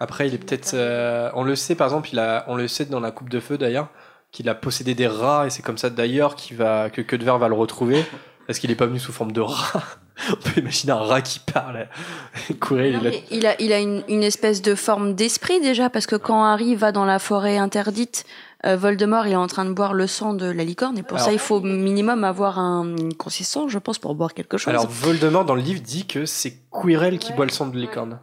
Après, 0.00 0.26
il 0.28 0.34
est 0.34 0.38
peut-être. 0.38 0.74
euh, 0.74 1.30
on 1.34 1.44
le 1.44 1.54
sait, 1.56 1.74
par 1.74 1.86
exemple, 1.86 2.08
il 2.12 2.18
a, 2.18 2.44
on 2.48 2.56
le 2.56 2.66
sait 2.68 2.84
dans 2.86 3.00
la 3.00 3.10
coupe 3.12 3.28
de 3.30 3.40
feu 3.40 3.58
d'ailleurs, 3.58 3.88
qu'il 4.32 4.48
a 4.48 4.54
possédé 4.54 4.94
des 4.94 5.06
rats 5.06 5.46
et 5.46 5.50
c'est 5.50 5.62
comme 5.62 5.78
ça 5.78 5.90
d'ailleurs 5.90 6.34
qu'il 6.36 6.56
va, 6.56 6.90
que 6.90 7.00
que 7.00 7.16
de 7.16 7.24
verre 7.24 7.38
va 7.38 7.48
le 7.48 7.54
retrouver. 7.54 8.04
Parce 8.46 8.58
qu'il 8.58 8.70
est 8.72 8.76
pas 8.76 8.86
venu 8.86 8.98
sous 8.98 9.12
forme 9.12 9.32
de 9.32 9.40
rat? 9.40 9.82
on 10.30 10.36
peut 10.36 10.60
imaginer 10.60 10.92
un 10.92 10.96
rat 10.98 11.20
qui 11.22 11.38
parle. 11.40 11.88
Courir, 12.60 13.02
Non, 13.02 13.10
il 13.10 13.16
a- 13.16 13.20
il 13.30 13.46
a, 13.46 13.60
il 13.62 13.72
a 13.72 13.78
une, 13.80 14.02
une 14.08 14.22
espèce 14.22 14.62
de 14.62 14.74
forme 14.74 15.14
d'esprit 15.14 15.60
déjà, 15.60 15.90
parce 15.90 16.06
que 16.06 16.16
quand 16.16 16.44
Harry 16.44 16.74
va 16.74 16.92
dans 16.92 17.04
la 17.04 17.18
forêt 17.18 17.56
interdite, 17.58 18.24
euh, 18.64 18.76
Voldemort 18.76 19.26
il 19.26 19.32
est 19.32 19.36
en 19.36 19.46
train 19.48 19.64
de 19.64 19.72
boire 19.72 19.94
le 19.94 20.06
sang 20.06 20.34
de 20.34 20.46
la 20.46 20.64
licorne, 20.64 20.98
et 20.98 21.02
pour 21.02 21.16
Alors- 21.16 21.26
ça 21.28 21.32
il 21.32 21.38
faut 21.38 21.60
minimum 21.60 22.24
avoir 22.24 22.58
un, 22.58 22.84
une 22.96 23.14
consistance, 23.14 23.70
je 23.70 23.78
pense, 23.78 23.98
pour 23.98 24.14
boire 24.14 24.34
quelque 24.34 24.58
chose. 24.58 24.68
Alors, 24.72 24.86
Voldemort 24.88 25.44
dans 25.44 25.54
le 25.56 25.62
livre 25.62 25.80
dit 25.80 26.06
que 26.06 26.26
c'est 26.26 26.58
Quirrell 26.70 27.18
qui 27.18 27.30
Ouais, 27.30 27.36
boit 27.36 27.46
le 27.46 27.50
sang 27.50 27.66
de 27.66 27.74
ouais. 27.74 27.80
licorne. 27.80 28.18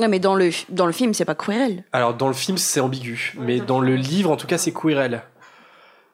Ouais, 0.00 0.06
mais 0.06 0.20
dans 0.20 0.36
le, 0.36 0.50
dans 0.68 0.86
le 0.86 0.92
film, 0.92 1.12
c'est 1.12 1.24
pas 1.24 1.34
Quirrell. 1.34 1.82
Alors, 1.92 2.14
dans 2.14 2.28
le 2.28 2.34
film, 2.34 2.56
c'est 2.56 2.78
ambigu. 2.78 3.34
Mais 3.40 3.58
dans 3.58 3.80
le 3.80 3.96
livre, 3.96 4.30
en 4.30 4.36
tout 4.36 4.46
cas, 4.46 4.56
c'est 4.56 4.70
Quirrell. 4.72 5.22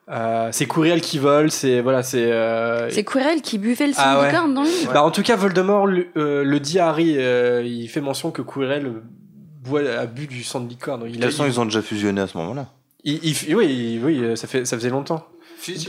Euh, 0.09 0.49
c'est 0.51 0.67
Courriel 0.67 1.01
qui 1.01 1.17
vole, 1.17 1.49
c'est 1.49 1.81
voilà, 1.81 2.03
c'est. 2.03 2.31
euh, 2.31 2.89
C'est 2.91 3.03
Quirrell 3.03 3.41
qui 3.41 3.57
buvait 3.57 3.87
le 3.87 3.93
sang 3.93 4.01
Ah 4.05 4.15
de 4.17 4.21
ouais. 4.21 4.27
licorne 4.31 4.53
dans 4.53 4.61
le 4.61 4.67
livre. 4.67 4.93
Bah, 4.93 5.03
en 5.03 5.09
tout 5.09 5.23
cas, 5.23 5.35
Voldemort 5.35 5.87
le, 5.87 6.07
euh, 6.15 6.43
le 6.43 6.59
dit 6.59 6.77
à 6.79 6.89
Harry. 6.89 7.15
euh, 7.17 7.63
il 7.65 7.87
fait 7.89 8.01
mention 8.01 8.29
que 8.29 8.43
Quirrell 8.43 8.91
boit, 9.63 9.81
a 9.81 10.05
bu 10.05 10.27
du 10.27 10.43
sang 10.43 10.59
de 10.59 10.69
licorne. 10.69 11.01
De 11.01 11.07
Il 11.07 11.13
toute 11.13 11.23
façon, 11.25 11.45
ils 11.47 11.59
ont 11.59 11.65
déjà 11.65 11.81
fusionné 11.81 12.21
à 12.21 12.27
ce 12.27 12.37
moment-là. 12.37 12.67
il- 13.03 13.19
il- 13.23 13.55
oui, 13.55 13.99
oui, 14.03 14.19
euh, 14.23 14.35
ça 14.35 14.47
fait, 14.47 14.63
ça 14.65 14.77
faisait 14.77 14.89
longtemps. 14.91 15.25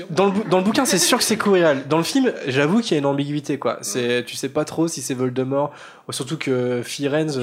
Dans 0.09 0.27
le, 0.33 0.49
dans 0.49 0.59
le 0.59 0.65
bouquin, 0.65 0.87
c'est 0.87 0.97
sûr 0.97 1.19
que 1.19 1.25
c'est 1.25 1.37
Quirrell. 1.37 1.87
Dans 1.87 1.99
le 1.99 2.03
film, 2.05 2.33
j'avoue 2.47 2.81
qu'il 2.81 2.93
y 2.93 2.95
a 2.95 2.99
une 3.01 3.05
ambiguïté, 3.07 3.59
quoi. 3.59 3.77
C'est, 3.83 4.25
tu 4.27 4.35
sais 4.35 4.49
pas 4.49 4.65
trop 4.65 4.89
si 4.89 5.03
c'est 5.03 5.13
Voldemort. 5.13 5.73
Surtout 6.09 6.39
que 6.39 6.81
Firenze 6.83 7.39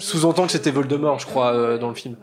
sous-entend 0.00 0.46
que 0.46 0.52
c'était 0.52 0.72
Voldemort, 0.72 1.20
je 1.20 1.26
crois, 1.26 1.52
euh, 1.54 1.78
dans 1.78 1.88
le 1.88 1.94
film. 1.94 2.16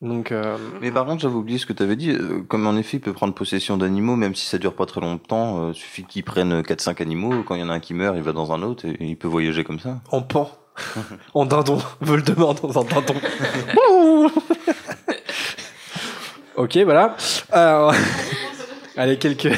Donc, 0.00 0.30
euh, 0.30 0.56
Mais 0.80 0.92
par 0.92 1.06
contre, 1.06 1.20
j'avais 1.22 1.34
oublié 1.34 1.58
ce 1.58 1.66
que 1.66 1.72
tu 1.72 1.82
avais 1.82 1.96
dit. 1.96 2.10
euh, 2.10 2.42
Comme 2.46 2.66
en 2.68 2.76
effet, 2.76 2.98
il 2.98 3.00
peut 3.00 3.12
prendre 3.12 3.34
possession 3.34 3.76
d'animaux, 3.76 4.14
même 4.14 4.34
si 4.34 4.46
ça 4.46 4.58
dure 4.58 4.74
pas 4.74 4.86
très 4.86 5.00
longtemps. 5.00 5.64
euh, 5.68 5.72
suffit 5.72 6.04
qu'il 6.04 6.22
prenne 6.22 6.60
4-5 6.62 7.02
animaux. 7.02 7.42
Quand 7.42 7.56
il 7.56 7.60
y 7.60 7.64
en 7.64 7.68
a 7.68 7.72
un 7.74 7.80
qui 7.80 7.94
meurt, 7.94 8.16
il 8.16 8.22
va 8.22 8.32
dans 8.32 8.52
un 8.52 8.62
autre 8.62 8.86
et 8.86 8.96
il 9.00 9.16
peut 9.16 9.26
voyager 9.28 9.64
comme 9.64 9.80
ça. 9.80 10.00
en 10.12 10.22
pan. 10.22 10.50
en 11.34 11.44
dindon. 11.46 11.78
Voldemort 12.00 12.54
dans 12.54 12.78
un 12.80 12.84
dindon. 12.84 13.14
Ok, 16.56 16.76
voilà. 16.78 17.16
Alors, 17.52 17.94
allez, 18.96 19.16
quelques, 19.16 19.52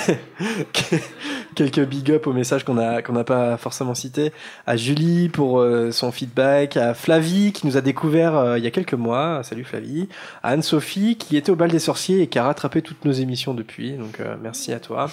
quelques 1.69 1.87
big 1.87 2.11
up 2.13 2.27
au 2.27 2.33
message 2.33 2.65
qu'on 2.65 2.79
a 2.79 3.03
qu'on 3.03 3.13
n'a 3.13 3.25
pas 3.25 3.57
forcément 3.59 3.95
cité. 3.95 4.33
À 4.67 4.77
Julie 4.79 5.29
pour 5.29 5.61
euh, 5.61 5.91
son 5.91 6.11
feedback. 6.11 6.79
À 6.79 6.95
Flavie 6.95 7.53
qui 7.53 7.67
nous 7.67 7.77
a 7.77 7.83
découvert 7.83 8.35
euh, 8.35 8.59
il 8.59 8.65
y 8.65 8.67
a 8.67 8.71
quelques 8.71 8.95
mois. 8.95 9.43
Salut 9.43 9.65
Flavie. 9.65 10.09
À 10.43 10.51
Anne-Sophie 10.51 11.17
qui 11.17 11.37
était 11.37 11.51
au 11.51 11.57
bal 11.57 11.71
des 11.71 11.79
sorciers 11.79 12.23
et 12.23 12.29
qui 12.29 12.39
a 12.39 12.45
rattrapé 12.45 12.81
toutes 12.81 13.05
nos 13.05 13.13
émissions 13.13 13.53
depuis. 13.53 13.93
Donc 13.93 14.21
euh, 14.21 14.37
merci 14.43 14.73
à 14.73 14.81
toi. 14.81 15.11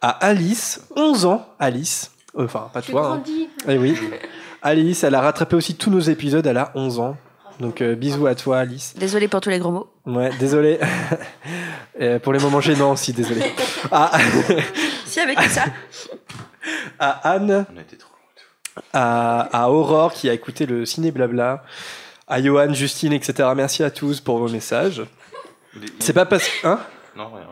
À 0.00 0.10
Alice, 0.10 0.88
11 0.96 1.26
ans, 1.26 1.46
Alice. 1.60 2.10
Enfin, 2.36 2.68
pas 2.72 2.82
toi. 2.82 3.12
hein. 3.14 3.22
Eh 3.68 3.78
oui. 3.78 3.96
Alice, 4.62 5.04
elle 5.04 5.14
a 5.14 5.20
rattrapé 5.20 5.54
aussi 5.54 5.76
tous 5.76 5.90
nos 5.90 6.00
épisodes, 6.00 6.44
elle 6.46 6.56
a 6.58 6.72
11 6.74 6.98
ans. 6.98 7.16
Donc 7.60 7.80
euh, 7.80 7.94
bisous 7.94 8.26
à 8.26 8.34
toi 8.34 8.58
Alice. 8.58 8.94
Désolé 8.96 9.28
pour 9.28 9.40
tous 9.40 9.50
les 9.50 9.58
gros 9.58 9.70
mots. 9.70 9.88
Ouais, 10.06 10.30
désolé. 10.38 10.78
Euh, 12.00 12.18
pour 12.18 12.32
les 12.32 12.40
moments 12.40 12.60
gênants 12.60 12.90
aussi, 12.90 13.12
désolé. 13.12 13.40
À, 13.92 14.18
Si, 15.06 15.20
avec 15.20 15.40
ça. 15.42 15.62
à 16.98 17.10
Anne, 17.34 17.66
On 17.72 17.78
a 17.78 17.80
été 17.82 17.96
trop 17.96 18.10
loin. 18.10 18.82
à, 18.92 19.62
à 19.64 19.68
Aurore 19.70 20.12
qui 20.12 20.28
a 20.28 20.32
écouté 20.32 20.66
le 20.66 20.84
ciné 20.86 21.12
blabla, 21.12 21.62
à 22.26 22.42
Johan, 22.42 22.72
Justine, 22.74 23.12
etc. 23.12 23.48
Merci 23.54 23.84
à 23.84 23.92
tous 23.92 24.20
pour 24.20 24.38
vos 24.38 24.48
messages. 24.48 25.02
C'est 26.00 26.12
pas 26.14 26.26
parce 26.26 26.50
hein? 26.64 26.80
Non, 27.14 27.28
rien. 27.32 27.46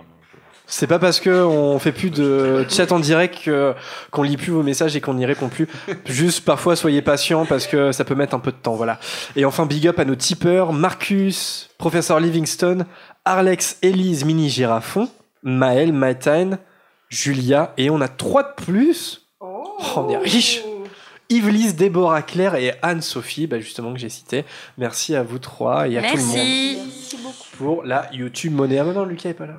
C'est 0.75 0.87
pas 0.87 0.99
parce 0.99 1.21
que 1.21 1.29
on 1.45 1.79
fait 1.79 1.93
plus 1.93 2.09
de 2.09 2.64
chat 2.67 2.93
en 2.93 2.99
direct 2.99 3.50
qu'on 4.11 4.23
lit 4.23 4.38
plus 4.38 4.52
vos 4.52 4.62
messages 4.62 4.97
et 4.97 5.02
qu'on 5.02 5.12
n'y 5.12 5.26
répond 5.26 5.50
plus. 5.50 5.69
Juste 6.07 6.47
parfois 6.47 6.76
soyez 6.76 7.02
patients 7.02 7.45
parce 7.45 7.67
que 7.67 7.93
ça 7.93 8.05
peut 8.05 8.14
mettre 8.14 8.35
un 8.35 8.38
peu 8.38 8.52
de 8.52 8.57
temps, 8.57 8.75
voilà. 8.75 8.99
Et 9.37 9.45
enfin 9.45 9.67
big 9.67 9.87
up 9.87 9.99
à 9.99 10.07
nos 10.07 10.14
tipeurs 10.14 10.73
Marcus, 10.73 11.69
Professeur 11.76 12.21
Livingstone, 12.21 12.87
Arlex, 13.26 13.76
Elise, 13.83 14.25
Mini 14.25 14.49
Girafon, 14.49 15.11
Maël, 15.43 15.93
Maïtine, 15.93 16.57
Julia 17.11 17.75
et 17.76 17.91
on 17.91 18.00
a 18.00 18.09
trois 18.09 18.43
de 18.43 18.64
plus. 18.64 19.29
Oh, 19.41 19.76
on 19.97 20.09
est 20.09 20.17
riche. 20.17 20.62
Yvelise, 21.33 21.75
Déborah 21.77 22.23
Claire 22.23 22.55
et 22.55 22.75
Anne-Sophie, 22.83 23.47
bah 23.47 23.59
justement 23.61 23.93
que 23.93 23.99
j'ai 23.99 24.09
cité. 24.09 24.45
Merci 24.79 25.15
à 25.17 25.23
vous 25.23 25.39
trois 25.39 25.89
et 25.89 25.99
à 25.99 26.03
tout 26.11 26.17
le 26.17 26.23
monde 26.23 26.35
Merci. 26.37 26.79
Merci 26.85 27.17
beaucoup. 27.17 27.57
pour 27.59 27.83
la 27.85 28.09
YouTube 28.12 28.53
monnaie. 28.55 28.79
Ah 28.79 28.85
non, 28.85 29.05
Lucas 29.05 29.31
est 29.31 29.35
pas 29.35 29.47
là. 29.47 29.57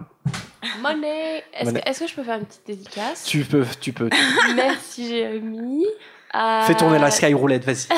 Money. 0.81 1.43
Est-ce 1.53 1.65
Money. 1.65 1.81
que, 1.81 2.07
je 2.07 2.13
peux 2.15 2.23
faire 2.23 2.37
une 2.39 2.45
petite 2.45 2.65
dédicace? 2.67 3.23
Tu 3.25 3.43
peux, 3.43 3.65
tu 3.81 3.91
peux. 3.93 4.09
Merci 4.55 5.07
Jérémy. 5.09 5.85
À- 6.31 6.63
Fais 6.65 6.75
tourner 6.75 6.97
la 6.99 7.11
Sky 7.11 7.33
Roulette, 7.33 7.63
vas-y. 7.65 7.87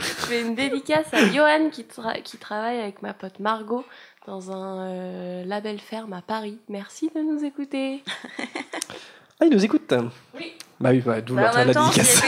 Je 0.00 0.34
fais 0.34 0.40
une 0.42 0.54
dédicace 0.54 1.06
à 1.12 1.24
Johan 1.26 1.70
qui, 1.70 1.82
tra- 1.84 2.22
qui 2.22 2.36
travaille 2.36 2.78
avec 2.80 3.02
ma 3.02 3.14
pote 3.14 3.40
Margot 3.40 3.84
dans 4.26 4.50
un 4.52 4.86
euh, 4.88 5.44
label 5.44 5.78
ferme 5.78 6.12
à 6.12 6.22
Paris. 6.22 6.58
Merci 6.68 7.10
de 7.14 7.20
nous 7.20 7.44
écouter. 7.44 8.02
Ah, 9.40 9.44
il 9.46 9.50
nous 9.50 9.64
écoute 9.64 9.92
Oui. 10.34 10.54
Bah 10.80 10.90
oui, 10.92 11.02
bah, 11.04 11.20
d'où 11.20 11.34
Bah, 11.34 11.52
la 11.64 11.72
temps, 11.72 11.88
dédicace. 11.88 12.22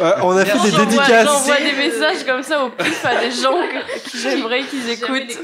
Euh, 0.00 0.12
on 0.22 0.36
a 0.36 0.44
fait 0.44 0.70
des 0.70 0.76
dédicaces. 0.76 1.26
J'envoie 1.26 1.58
des 1.58 1.72
messages 1.72 2.24
comme 2.24 2.42
ça 2.42 2.64
au 2.64 2.70
pif 2.70 3.04
à 3.04 3.20
des 3.20 3.30
gens 3.30 3.52
que, 3.52 4.08
qui 4.08 4.18
j'aimerais 4.18 4.62
qu'ils 4.62 4.88
écoutent. 4.88 5.38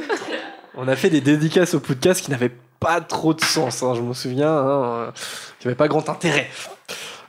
On 0.74 0.88
a 0.88 0.96
fait 0.96 1.10
des 1.10 1.20
dédicaces 1.20 1.74
au 1.74 1.80
podcast 1.80 2.24
qui 2.24 2.30
n'avaient 2.30 2.52
pas 2.80 3.00
trop 3.00 3.34
de 3.34 3.40
sens, 3.42 3.82
hein, 3.82 3.94
je 3.94 4.00
me 4.00 4.12
souviens, 4.14 4.52
hein, 4.52 4.84
euh, 4.84 5.10
qui 5.58 5.66
n'avaient 5.66 5.76
pas 5.76 5.88
grand 5.88 6.08
intérêt. 6.08 6.50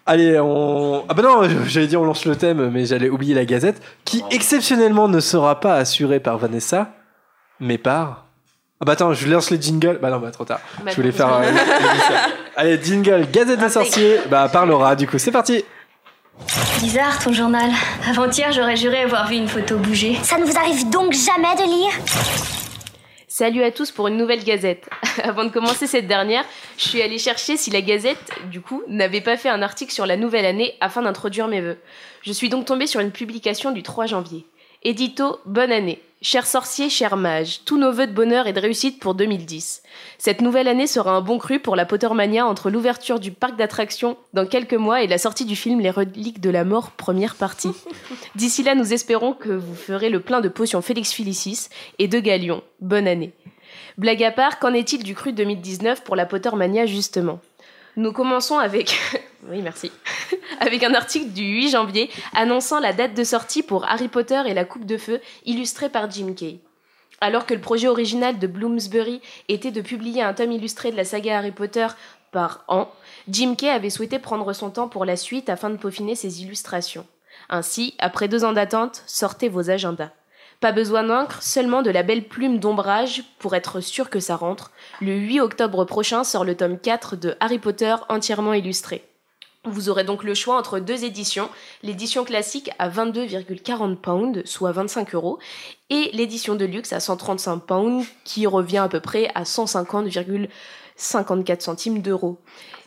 Allez, 0.05 0.39
on. 0.39 1.03
Ah 1.09 1.13
bah 1.13 1.23
non, 1.23 1.49
j'allais 1.65 1.87
dire 1.87 2.01
on 2.01 2.05
lance 2.05 2.25
le 2.25 2.35
thème, 2.35 2.69
mais 2.69 2.85
j'allais 2.85 3.09
oublier 3.09 3.33
la 3.33 3.45
gazette, 3.45 3.81
qui 4.03 4.23
exceptionnellement 4.31 5.07
ne 5.07 5.19
sera 5.19 5.59
pas 5.59 5.75
assurée 5.75 6.19
par 6.19 6.37
Vanessa, 6.37 6.93
mais 7.59 7.77
par. 7.77 8.27
Ah 8.79 8.85
bah 8.85 8.93
attends, 8.93 9.13
je 9.13 9.27
lance 9.27 9.49
les 9.49 9.59
jingles. 9.59 9.99
Bah 10.01 10.09
non, 10.09 10.19
bah 10.19 10.31
trop 10.31 10.45
tard. 10.45 10.59
Bah, 10.83 10.91
je 10.91 10.95
voulais 10.95 11.11
faire. 11.11 11.33
euh, 11.43 11.51
Allez, 12.57 12.81
jingle, 12.81 13.27
Gazette 13.31 13.59
des 13.59 13.69
sorciers. 13.69 14.19
Bah 14.29 14.47
par 14.47 14.65
Laura, 14.65 14.95
du 14.95 15.07
coup, 15.07 15.17
c'est 15.17 15.31
parti. 15.31 15.65
Bizarre 16.79 17.21
ton 17.21 17.33
journal. 17.33 17.69
Avant-hier, 18.09 18.53
j'aurais 18.53 18.77
juré 18.77 19.01
avoir 19.01 19.27
vu 19.27 19.35
une 19.35 19.49
photo 19.49 19.77
bouger. 19.77 20.15
Ça 20.23 20.37
ne 20.37 20.45
vous 20.45 20.57
arrive 20.57 20.89
donc 20.89 21.11
jamais 21.11 21.55
de 21.55 21.63
lire 21.63 21.91
Salut 23.27 23.63
à 23.63 23.71
tous 23.71 23.91
pour 23.91 24.07
une 24.07 24.15
nouvelle 24.15 24.45
gazette. 24.45 24.87
Avant 25.23 25.43
de 25.43 25.49
commencer 25.49 25.85
cette 25.85 26.07
dernière, 26.07 26.45
je 26.77 26.87
suis 26.87 27.01
allée 27.01 27.17
chercher 27.17 27.57
si 27.57 27.71
la 27.71 27.81
gazette, 27.81 28.31
du 28.49 28.61
coup, 28.61 28.83
n'avait 28.87 29.19
pas 29.19 29.35
fait 29.35 29.49
un 29.49 29.61
article 29.61 29.91
sur 29.91 30.05
la 30.05 30.15
nouvelle 30.15 30.45
année 30.45 30.75
afin 30.79 31.01
d'introduire 31.01 31.49
mes 31.49 31.59
vœux. 31.59 31.77
Je 32.21 32.31
suis 32.31 32.47
donc 32.47 32.63
tombée 32.65 32.87
sur 32.87 33.01
une 33.01 33.11
publication 33.11 33.71
du 33.71 33.83
3 33.83 34.05
janvier. 34.05 34.45
Édito, 34.83 35.39
bonne 35.45 35.73
année. 35.73 36.01
Chers 36.27 36.47
sorciers, 36.47 36.89
chers 36.89 37.17
mages, 37.17 37.59
tous 37.65 37.77
nos 37.77 37.91
vœux 37.91 38.07
de 38.07 38.11
bonheur 38.11 38.47
et 38.47 38.53
de 38.53 38.59
réussite 38.59 38.99
pour 38.99 39.13
2010. 39.13 39.83
Cette 40.17 40.41
nouvelle 40.41 40.67
année 40.67 40.87
sera 40.87 41.11
un 41.11 41.21
bon 41.21 41.37
cru 41.37 41.59
pour 41.59 41.75
la 41.75 41.85
Pottermania 41.85 42.47
entre 42.47 42.71
l'ouverture 42.71 43.19
du 43.19 43.29
parc 43.29 43.55
d'attractions 43.57 44.17
dans 44.33 44.47
quelques 44.47 44.73
mois 44.73 45.03
et 45.03 45.07
la 45.07 45.19
sortie 45.19 45.45
du 45.45 45.55
film 45.55 45.81
Les 45.81 45.91
Reliques 45.91 46.41
de 46.41 46.49
la 46.49 46.63
Mort, 46.63 46.89
première 46.89 47.35
partie. 47.35 47.69
D'ici 48.35 48.63
là, 48.63 48.73
nous 48.73 48.91
espérons 48.91 49.33
que 49.33 49.51
vous 49.51 49.75
ferez 49.75 50.09
le 50.09 50.19
plein 50.19 50.41
de 50.41 50.49
potions 50.49 50.81
Félix 50.81 51.13
Felicis 51.13 51.67
et 51.99 52.07
de 52.07 52.19
Galion. 52.19 52.63
Bonne 52.79 53.07
année. 53.07 53.31
Blague 53.99 54.23
à 54.23 54.31
part, 54.31 54.57
qu'en 54.57 54.73
est-il 54.73 55.03
du 55.03 55.13
cru 55.13 55.31
2019 55.31 56.03
pour 56.03 56.15
la 56.15 56.25
Pottermania 56.25 56.87
justement? 56.87 57.39
Nous 57.97 58.11
commençons 58.11 58.57
avec... 58.57 58.99
oui, 59.49 59.61
merci. 59.61 59.91
avec 60.59 60.83
un 60.83 60.93
article 60.93 61.29
du 61.29 61.43
8 61.43 61.69
janvier 61.69 62.09
annonçant 62.33 62.79
la 62.79 62.93
date 62.93 63.13
de 63.13 63.23
sortie 63.23 63.63
pour 63.63 63.85
Harry 63.85 64.07
Potter 64.07 64.41
et 64.45 64.53
la 64.53 64.65
Coupe 64.65 64.85
de 64.85 64.97
Feu, 64.97 65.21
illustrée 65.45 65.89
par 65.89 66.09
Jim 66.11 66.33
Kay. 66.35 66.59
Alors 67.21 67.45
que 67.45 67.53
le 67.53 67.61
projet 67.61 67.87
original 67.87 68.37
de 68.37 68.47
Bloomsbury 68.47 69.21
était 69.47 69.71
de 69.71 69.81
publier 69.81 70.21
un 70.21 70.33
tome 70.33 70.51
illustré 70.51 70.91
de 70.91 70.97
la 70.97 71.05
saga 71.05 71.37
Harry 71.37 71.51
Potter 71.51 71.87
par 72.31 72.65
an, 72.67 72.91
Jim 73.29 73.55
Kay 73.55 73.69
avait 73.69 73.89
souhaité 73.89 74.19
prendre 74.19 74.51
son 74.51 74.69
temps 74.69 74.89
pour 74.89 75.05
la 75.05 75.15
suite 75.15 75.49
afin 75.49 75.69
de 75.69 75.77
peaufiner 75.77 76.15
ses 76.15 76.43
illustrations. 76.43 77.07
Ainsi, 77.49 77.95
après 77.99 78.27
deux 78.27 78.43
ans 78.43 78.51
d'attente, 78.51 79.03
sortez 79.05 79.47
vos 79.47 79.69
agendas. 79.69 80.09
Pas 80.59 80.71
besoin 80.71 81.03
d'encre, 81.03 81.41
seulement 81.41 81.81
de 81.81 81.91
la 81.91 82.03
belle 82.03 82.27
plume 82.27 82.59
d'ombrage 82.59 83.23
pour 83.39 83.55
être 83.55 83.81
sûr 83.81 84.09
que 84.09 84.19
ça 84.19 84.35
rentre. 84.35 84.71
Le 85.01 85.15
8 85.15 85.41
octobre 85.41 85.85
prochain 85.85 86.23
sort 86.23 86.45
le 86.45 86.55
tome 86.55 86.79
4 86.79 87.15
de 87.15 87.35
Harry 87.39 87.59
Potter 87.59 87.95
entièrement 88.09 88.53
illustré. 88.53 89.03
Vous 89.67 89.89
aurez 89.89 90.03
donc 90.03 90.23
le 90.23 90.35
choix 90.35 90.57
entre 90.57 90.79
deux 90.79 91.05
éditions, 91.05 91.49
l'édition 91.81 92.23
classique 92.23 92.69
à 92.77 92.87
22,40 92.87 93.95
pounds, 93.95 94.43
soit 94.45 94.71
25 94.71 95.15
euros, 95.15 95.39
et 95.89 96.11
l'édition 96.13 96.53
de 96.53 96.65
luxe 96.65 96.93
à 96.93 96.99
135 96.99 97.57
pounds, 97.59 98.05
qui 98.23 98.45
revient 98.45 98.77
à 98.77 98.87
peu 98.87 98.99
près 98.99 99.31
à 99.33 99.43
150,54 100.99 101.59
centimes 101.61 102.01
d'euros. 102.01 102.39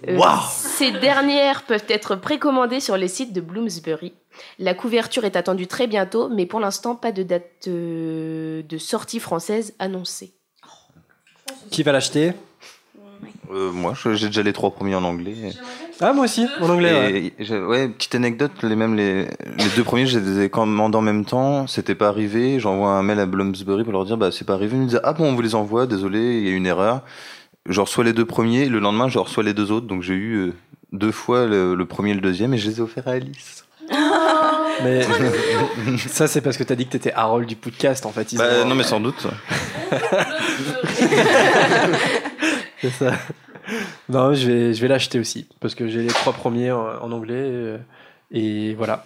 Euh, 0.09 0.17
Waouh 0.17 0.39
ces 0.51 0.93
dernières 0.93 1.65
peuvent 1.65 1.85
être 1.89 2.15
précommandées 2.17 2.81
sur 2.81 2.97
les 2.97 3.09
sites 3.09 3.33
de 3.33 3.41
Bloomsbury. 3.41 4.13
La 4.59 4.75
couverture 4.75 5.25
est 5.25 5.35
attendue 5.37 5.67
très 5.67 5.87
bientôt, 5.89 6.29
mais 6.29 6.47
pour 6.47 6.61
l'instant, 6.61 6.95
pas 6.95 7.11
de 7.13 7.23
date 7.25 7.67
euh, 7.67 8.63
de 8.63 8.79
sortie 8.79 9.19
française 9.19 9.75
annoncée. 9.79 10.33
Qui 11.71 11.83
va 11.83 11.93
l'acheter? 11.93 12.33
Euh, 13.51 13.73
moi, 13.73 13.95
je- 13.95 14.15
j'ai 14.15 14.27
déjà 14.27 14.43
les 14.43 14.53
trois 14.53 14.71
premiers 14.71 14.95
en 14.95 15.03
anglais. 15.03 15.35
Ah, 16.01 16.13
moi 16.13 16.27
aussi, 16.27 16.47
en 16.61 16.69
anglais. 16.69 16.93
ouais. 16.93 17.33
Et 17.39 17.45
j'ai- 17.45 17.59
ouais, 17.59 17.89
petite 17.89 18.15
anecdote, 18.15 18.53
les 18.63 18.77
mêmes 18.77 18.95
les, 18.95 19.25
les 19.25 19.69
deux 19.75 19.83
premiers, 19.83 20.07
je 20.07 20.19
les 20.19 20.45
ai 20.45 20.51
commandés 20.51 20.97
en 20.97 21.01
même 21.01 21.25
temps. 21.25 21.67
C'était 21.67 21.97
pas 21.97 22.09
arrivé. 22.09 22.61
J'envoie 22.61 22.91
un 22.91 23.03
mail 23.03 23.19
à 23.19 23.27
Bloomsbury 23.27 23.83
pour 23.83 23.93
leur 23.93 24.05
dire 24.05 24.17
bah 24.19 24.31
c'est 24.31 24.45
pas 24.45 24.55
arrivé. 24.55 24.77
Ils 24.77 24.83
me 24.83 24.87
disent 24.87 25.01
ah 25.03 25.15
bon 25.15 25.25
on 25.31 25.35
vous 25.35 25.43
les 25.43 25.55
envoie. 25.57 25.87
Désolé, 25.87 26.39
il 26.39 26.49
y 26.49 26.53
a 26.53 26.55
une 26.55 26.67
erreur. 26.67 27.03
Je 27.69 27.81
reçois 27.81 28.05
les 28.05 28.13
deux 28.13 28.25
premiers. 28.25 28.67
Le 28.67 28.79
lendemain, 28.79 29.09
je 29.09 29.19
reçois 29.19 29.43
les 29.43 29.55
deux 29.55 29.71
autres. 29.71 29.87
Donc 29.87 30.03
j'ai 30.03 30.15
eu 30.15 30.35
euh, 30.37 30.53
deux 30.93 31.13
fois 31.13 31.47
le, 31.47 31.75
le 31.75 31.87
premier 31.87 32.11
et 32.11 32.15
le 32.15 32.21
deuxième 32.21 32.55
et 32.55 32.59
je 32.59 32.69
les 32.69 32.79
ai 32.79 32.81
offerts 32.81 33.09
à 33.09 33.13
Alice. 33.13 33.65
Mais 34.85 35.03
ça, 35.99 36.27
c'est 36.29 36.41
parce 36.41 36.57
que 36.57 36.63
t'as 36.65 36.75
dit 36.75 36.87
que 36.87 36.93
t'étais 36.93 37.13
Harold 37.13 37.49
du 37.49 37.57
podcast, 37.57 38.07
en 38.07 38.13
fait. 38.13 38.35
Bah, 38.37 38.65
non, 38.65 38.75
mais 38.75 38.85
sans 38.85 39.01
doute. 39.01 39.27
C'est 42.81 42.91
ça. 42.91 43.13
Non, 44.09 44.35
je 44.35 44.47
vais, 44.51 44.75
je 44.75 44.81
vais 44.81 44.89
l'acheter 44.89 45.19
aussi 45.19 45.47
parce 45.61 45.75
que 45.75 45.89
j'ai 45.89 46.03
les 46.03 46.09
trois 46.09 46.33
premiers 46.33 46.71
en, 46.71 47.03
en 47.03 47.13
anglais 47.13 47.35
euh, 47.37 47.77
et 48.31 48.75
voilà. 48.75 49.05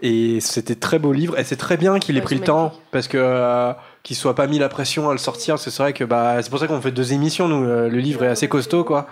Et 0.00 0.40
c'était 0.40 0.74
très 0.74 0.98
beau 0.98 1.12
livre 1.12 1.38
et 1.38 1.44
c'est 1.44 1.56
très 1.56 1.76
bien 1.76 1.98
qu'il 1.98 2.16
ait 2.16 2.20
Ouais, 2.20 2.24
pris 2.24 2.34
le 2.36 2.42
temps 2.42 2.72
parce 2.90 3.06
que 3.06 3.18
euh, 3.20 3.72
qu'il 4.06 4.14
soit 4.14 4.36
pas 4.36 4.46
mis 4.46 4.60
la 4.60 4.68
pression 4.68 5.10
à 5.10 5.12
le 5.12 5.18
sortir. 5.18 5.54
parce 5.54 5.64
que 5.64 5.70
C'est 5.70 5.82
vrai 5.82 5.92
que 5.92 6.04
bah 6.04 6.40
c'est 6.40 6.48
pour 6.48 6.60
ça 6.60 6.68
qu'on 6.68 6.80
fait 6.80 6.92
deux 6.92 7.12
émissions. 7.12 7.48
Nous, 7.48 7.64
euh, 7.64 7.88
le 7.88 7.98
livre 7.98 8.22
est 8.22 8.28
assez 8.28 8.48
costaud 8.48 8.84
quoi. 8.84 9.08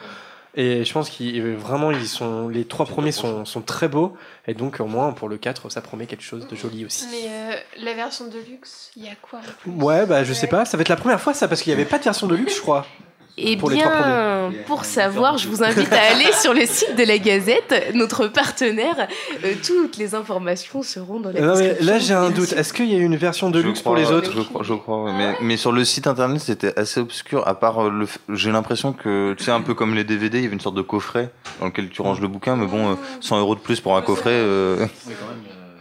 Et 0.55 0.85
je 0.85 0.93
pense 0.93 1.11
qu'ils 1.11 1.43
vraiment 1.57 1.91
ils 1.91 2.07
sont 2.07 2.49
les 2.49 2.65
trois 2.65 2.87
premiers 2.87 3.11
sont, 3.11 3.45
sont 3.45 3.61
très 3.61 3.89
beaux 3.89 4.17
et 4.47 4.55
donc 4.55 4.79
au 4.79 4.87
moins 4.87 5.11
pour 5.11 5.29
le 5.29 5.37
4 5.37 5.69
ça 5.69 5.81
promet 5.81 6.07
quelque 6.07 6.23
chose 6.23 6.47
de 6.47 6.55
joli 6.55 6.85
aussi. 6.85 7.07
Mais 7.11 7.29
euh, 7.29 7.57
la 7.83 7.95
version 7.95 8.29
de 8.29 8.39
luxe, 8.49 8.93
il 8.97 9.05
y 9.05 9.09
a 9.09 9.17
quoi 9.21 9.41
en 9.41 9.43
plus? 9.43 9.73
Ouais 9.85 10.07
bah 10.07 10.23
je 10.23 10.33
sais 10.33 10.47
pas, 10.47 10.65
ça 10.65 10.77
va 10.77 10.83
être 10.83 10.89
la 10.89 10.97
première 10.97 11.21
fois 11.21 11.35
ça 11.35 11.49
parce 11.49 11.61
qu'il 11.61 11.71
y 11.71 11.75
avait 11.75 11.85
pas 11.85 11.99
de 11.99 12.05
version 12.05 12.29
de 12.29 12.37
luxe 12.37 12.55
je 12.55 12.61
crois. 12.61 12.87
Eh 13.37 13.57
Pour 13.57 13.71
bien, 13.71 14.53
pour 14.69 14.85
savoir, 14.85 15.39
je 15.39 15.49
vous 15.49 15.65
invite 15.65 15.93
à 15.93 16.03
aller 16.13 16.33
sur 16.41 16.55
le 16.55 16.67
site 16.67 16.95
de 16.97 17.03
la 17.03 17.19
Gazette, 17.19 17.91
notre 17.95 18.29
partenaire. 18.29 19.09
Euh, 19.45 19.55
toutes 19.67 19.97
les 19.97 20.15
informations 20.15 20.83
seront 20.85 21.19
dans 21.19 21.33
la 21.33 21.41
Non 21.41 21.57
mais 21.59 21.77
là 21.81 21.99
j'ai 21.99 22.15
un 22.15 22.31
doute. 22.31 22.53
Est-ce 22.53 22.73
qu'il 22.73 22.87
y 22.93 22.95
a 22.95 22.99
une 22.99 23.17
version 23.17 23.51
de 23.51 23.61
Je 23.61 23.67
luxe 23.67 23.81
crois, 23.81 23.95
pour 23.95 23.97
les 24.01 24.13
autres 24.13 24.31
Je 24.33 24.41
crois, 24.43 24.63
je 24.63 24.75
crois 24.75 25.03
ouais. 25.05 25.13
mais, 25.13 25.35
mais 25.41 25.57
sur 25.57 25.73
le 25.73 25.85
site 25.85 26.07
internet, 26.07 26.41
c'était 26.41 26.79
assez 26.79 27.01
obscur. 27.01 27.47
À 27.49 27.57
part 27.59 27.87
euh, 27.87 27.91
le, 27.91 28.07
j'ai 28.37 28.53
l'impression 28.53 28.93
que 28.93 29.35
tu 29.37 29.43
sais 29.43 29.51
un 29.51 29.63
peu 29.63 29.75
comme 29.75 29.97
les 29.97 30.05
DVD, 30.05 30.39
il 30.39 30.43
y 30.45 30.47
avait 30.47 30.55
une 30.55 30.61
sorte 30.61 30.77
de 30.77 30.83
coffret 30.83 31.31
dans 31.59 31.67
lequel 31.67 31.89
tu 31.91 32.03
ranges 32.03 32.21
le 32.21 32.29
bouquin. 32.29 32.55
Mais 32.55 32.67
bon, 32.67 32.93
euh, 32.93 32.95
100 33.21 33.41
euros 33.41 33.57
de 33.57 33.61
plus 33.61 33.81
pour 33.81 33.97
un 33.97 34.03
coffret. 34.03 34.31
euh, 34.33 34.87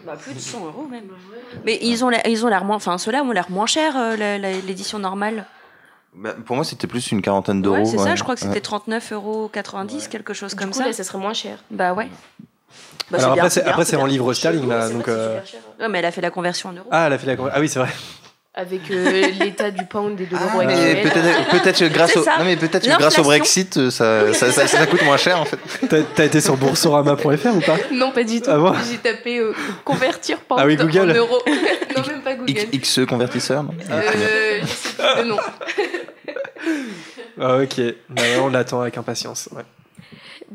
Bah, 0.07 0.13
plus 0.19 0.33
de 0.33 0.39
100 0.39 0.65
euros 0.65 0.87
même. 0.89 1.03
Mais 1.67 1.77
ils 1.83 2.03
ont 2.03 2.09
l'air, 2.09 2.21
ils 2.27 2.43
ont 2.45 2.49
l'air 2.49 2.65
moins, 2.65 2.77
enfin 2.77 2.97
ceux-là 2.97 3.21
ont 3.23 3.31
l'air 3.31 3.51
moins 3.51 3.67
cher 3.67 3.93
euh, 3.95 4.17
la- 4.17 4.39
la- 4.39 4.53
l'édition 4.53 4.97
normale. 4.97 5.45
Bah, 6.15 6.33
pour 6.45 6.55
moi, 6.55 6.65
c'était 6.65 6.87
plus 6.87 7.11
une 7.11 7.21
quarantaine 7.21 7.61
d'euros. 7.61 7.77
Ouais, 7.77 7.85
c'est 7.85 7.97
ça, 7.97 8.15
je 8.15 8.23
crois 8.23 8.35
que 8.35 8.41
c'était 8.41 8.59
39,90 8.59 9.13
euros, 9.13 9.49
quelque 10.09 10.33
chose 10.33 10.51
Du 10.51 10.57
comme 10.57 10.71
coup, 10.71 10.79
ça. 10.79 10.85
là, 10.85 10.93
ça 10.93 11.03
serait 11.03 11.17
moins 11.17 11.33
cher. 11.33 11.57
Bah 11.71 11.93
ouais. 11.93 12.09
Bah, 13.11 13.19
Alors 13.19 13.37
après 13.39 13.85
c'est 13.85 13.95
en 13.95 14.05
livre 14.05 14.33
sterling 14.33 14.67
là 14.67 14.89
donc. 14.89 15.07
euh, 15.07 15.39
cher. 15.45 15.59
Ouais, 15.79 15.87
mais 15.89 15.99
elle 15.99 16.05
a 16.05 16.11
fait 16.11 16.21
la 16.21 16.31
conversion 16.31 16.69
en 16.69 16.73
euros. 16.73 16.87
Ah 16.89 17.05
elle 17.07 17.13
a 17.13 17.17
fait 17.19 17.35
la 17.35 17.43
ah 17.53 17.59
oui 17.59 17.69
c'est 17.69 17.77
vrai. 17.79 17.89
Avec 18.55 18.91
euh, 18.91 19.29
l'état 19.39 19.71
du 19.71 19.83
pound 19.85 20.19
et 20.21 20.25
de 20.27 20.31
l'euro 20.31 20.59
Mais 20.59 21.01
actuel. 21.01 21.09
peut-être, 21.49 21.83
grâce 21.91 22.15
au, 22.15 22.23
non 22.23 22.45
mais 22.45 22.55
grâce 22.55 23.17
au. 23.17 23.23
Brexit, 23.23 23.77
euh, 23.77 23.89
ça, 23.89 24.31
ça, 24.33 24.51
ça, 24.51 24.67
ça 24.67 24.85
coûte 24.85 25.01
moins 25.03 25.17
cher 25.17 25.39
en 25.39 25.45
fait. 25.45 25.57
T'as 26.15 26.25
été 26.25 26.39
sur 26.39 26.55
boursorama.fr 26.57 27.25
ou 27.55 27.61
pas? 27.61 27.77
Non, 27.91 28.11
pas 28.11 28.23
du 28.23 28.41
tout. 28.41 28.51
Ah 28.51 28.57
bon? 28.59 28.73
J'ai 28.91 28.97
tapé 28.97 29.39
euh, 29.39 29.53
convertir 29.83 30.39
pound 30.41 30.61
Ah 30.61 30.67
oui, 30.67 30.75
Google. 30.75 31.11
en 31.11 31.15
euros. 31.15 31.39
non, 31.97 32.03
même 32.07 32.21
pas 32.21 32.35
Google. 32.35 32.51
X, 32.71 32.99
XE 32.99 33.05
convertisseur. 33.07 33.63
non? 33.63 33.73
Euh, 33.89 34.59
je 34.61 34.67
sais 34.67 34.89
plus 34.97 35.23
le 35.23 35.29
nom. 35.29 35.37
Ah 37.41 37.57
ok. 37.57 37.81
Bah, 38.09 38.21
on 38.41 38.49
l'attend 38.49 38.81
avec 38.81 38.97
impatience. 38.97 39.49
Ouais. 39.51 39.63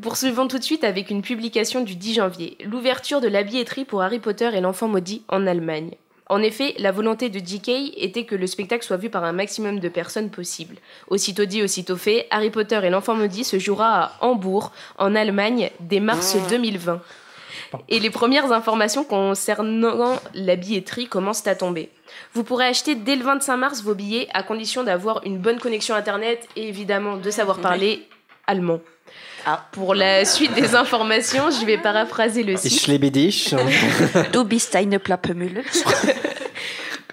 Poursuivons 0.01 0.47
tout 0.47 0.57
de 0.57 0.63
suite 0.63 0.85
avec 0.85 1.09
une 1.09 1.21
publication 1.21 1.81
du 1.81 1.95
10 1.97 2.13
janvier, 2.13 2.57
l'ouverture 2.63 3.19
de 3.19 3.27
la 3.27 3.43
billetterie 3.43 3.83
pour 3.83 4.01
Harry 4.01 4.19
Potter 4.19 4.49
et 4.53 4.61
l'enfant 4.61 4.87
maudit 4.87 5.23
en 5.27 5.45
Allemagne. 5.45 5.91
En 6.29 6.43
effet, 6.43 6.75
la 6.77 6.91
volonté 6.91 7.29
de 7.29 7.39
JK 7.39 7.97
était 7.97 8.23
que 8.23 8.35
le 8.35 8.45
spectacle 8.45 8.85
soit 8.85 8.97
vu 8.97 9.09
par 9.09 9.23
un 9.23 9.31
maximum 9.31 9.79
de 9.79 9.89
personnes 9.89 10.29
possible. 10.29 10.75
Aussitôt 11.07 11.45
dit, 11.45 11.63
aussitôt 11.63 11.97
fait, 11.97 12.27
Harry 12.29 12.51
Potter 12.51 12.79
et 12.83 12.91
l'enfant 12.91 13.15
maudit 13.15 13.43
se 13.43 13.57
jouera 13.57 14.03
à 14.03 14.11
Hambourg, 14.21 14.71
en 14.99 15.15
Allemagne, 15.15 15.71
dès 15.79 15.99
mars 15.99 16.37
2020. 16.49 17.01
Et 17.87 17.99
les 17.99 18.11
premières 18.11 18.51
informations 18.51 19.03
concernant 19.03 20.19
la 20.35 20.55
billetterie 20.55 21.07
commencent 21.07 21.47
à 21.47 21.55
tomber. 21.55 21.89
Vous 22.33 22.43
pourrez 22.43 22.65
acheter 22.65 22.93
dès 22.93 23.15
le 23.15 23.23
25 23.23 23.57
mars 23.57 23.81
vos 23.81 23.95
billets 23.95 24.27
à 24.33 24.43
condition 24.43 24.83
d'avoir 24.83 25.21
une 25.25 25.39
bonne 25.39 25.59
connexion 25.59 25.95
internet 25.95 26.47
et 26.55 26.67
évidemment 26.67 27.17
de 27.17 27.29
savoir 27.31 27.59
parler 27.59 28.07
allemand. 28.45 28.81
Ah. 29.45 29.65
Pour 29.71 29.95
la 29.95 30.25
suite 30.25 30.53
des 30.53 30.75
informations, 30.75 31.49
je 31.49 31.65
vais 31.65 31.77
paraphraser 31.77 32.43
le 32.43 32.57
site. 32.57 32.71
Ich 32.71 32.87
liebe 32.87 33.09
dich. 33.09 33.55
Du 34.33 34.43
bist 34.43 34.75
eine 34.75 34.99
Plappemühle. 34.99 35.63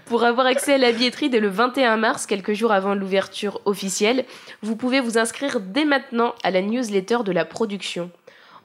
Pour 0.07 0.23
avoir 0.23 0.47
accès 0.47 0.75
à 0.75 0.79
la 0.79 0.93
billetterie 0.93 1.31
dès 1.31 1.41
le 1.41 1.49
21 1.49 1.97
mars, 1.97 2.27
quelques 2.27 2.53
jours 2.53 2.71
avant 2.71 2.95
l'ouverture 2.95 3.61
officielle, 3.65 4.25
vous 4.63 4.77
pouvez 4.77 5.01
vous 5.01 5.19
inscrire 5.19 5.59
dès 5.61 5.85
maintenant 5.85 6.33
à 6.45 6.53
la 6.53 6.63
newsletter 6.63 7.19
de 7.25 7.33
la 7.33 7.45
production. 7.45 8.11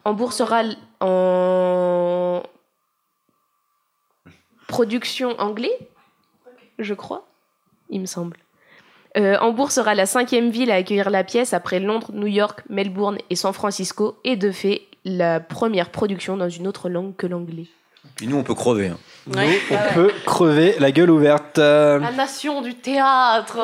Hambourg 0.06 0.34
sera 0.34 0.62
l- 0.62 0.78
en 1.00 2.44
production 4.68 5.40
anglais, 5.40 5.76
je 6.80 6.94
crois, 6.94 7.28
il 7.90 8.02
me 8.02 8.06
semble. 8.06 8.38
Euh, 9.18 9.38
Hambourg 9.42 9.72
sera 9.72 9.94
la 9.94 10.06
cinquième 10.06 10.50
ville 10.50 10.72
à 10.72 10.76
accueillir 10.76 11.10
la 11.10 11.24
pièce 11.24 11.54
après 11.54 11.80
Londres, 11.80 12.12
New 12.14 12.28
York, 12.28 12.64
Melbourne 12.70 13.18
et 13.30 13.36
San 13.36 13.54
Francisco, 13.54 14.18
et 14.24 14.38
de 14.38 14.52
fait 14.52 14.84
la 15.04 15.40
première 15.40 15.90
production 15.90 16.38
dans 16.38 16.50
une 16.50 16.68
autre 16.68 16.90
langue 16.90 17.16
que 17.16 17.28
l'anglais. 17.28 17.68
Puis 18.16 18.28
nous, 18.28 18.38
on 18.38 18.44
peut 18.44 18.56
crever. 18.56 18.88
hein. 18.88 18.98
Nous, 19.28 19.38
on 19.72 19.94
peut 19.94 20.12
crever 20.26 20.76
la 20.80 20.92
gueule 20.92 21.12
ouverte. 21.12 21.60
Euh, 21.60 22.00
La 22.00 22.12
nation 22.12 22.62
du 22.62 22.74
théâtre 22.74 23.60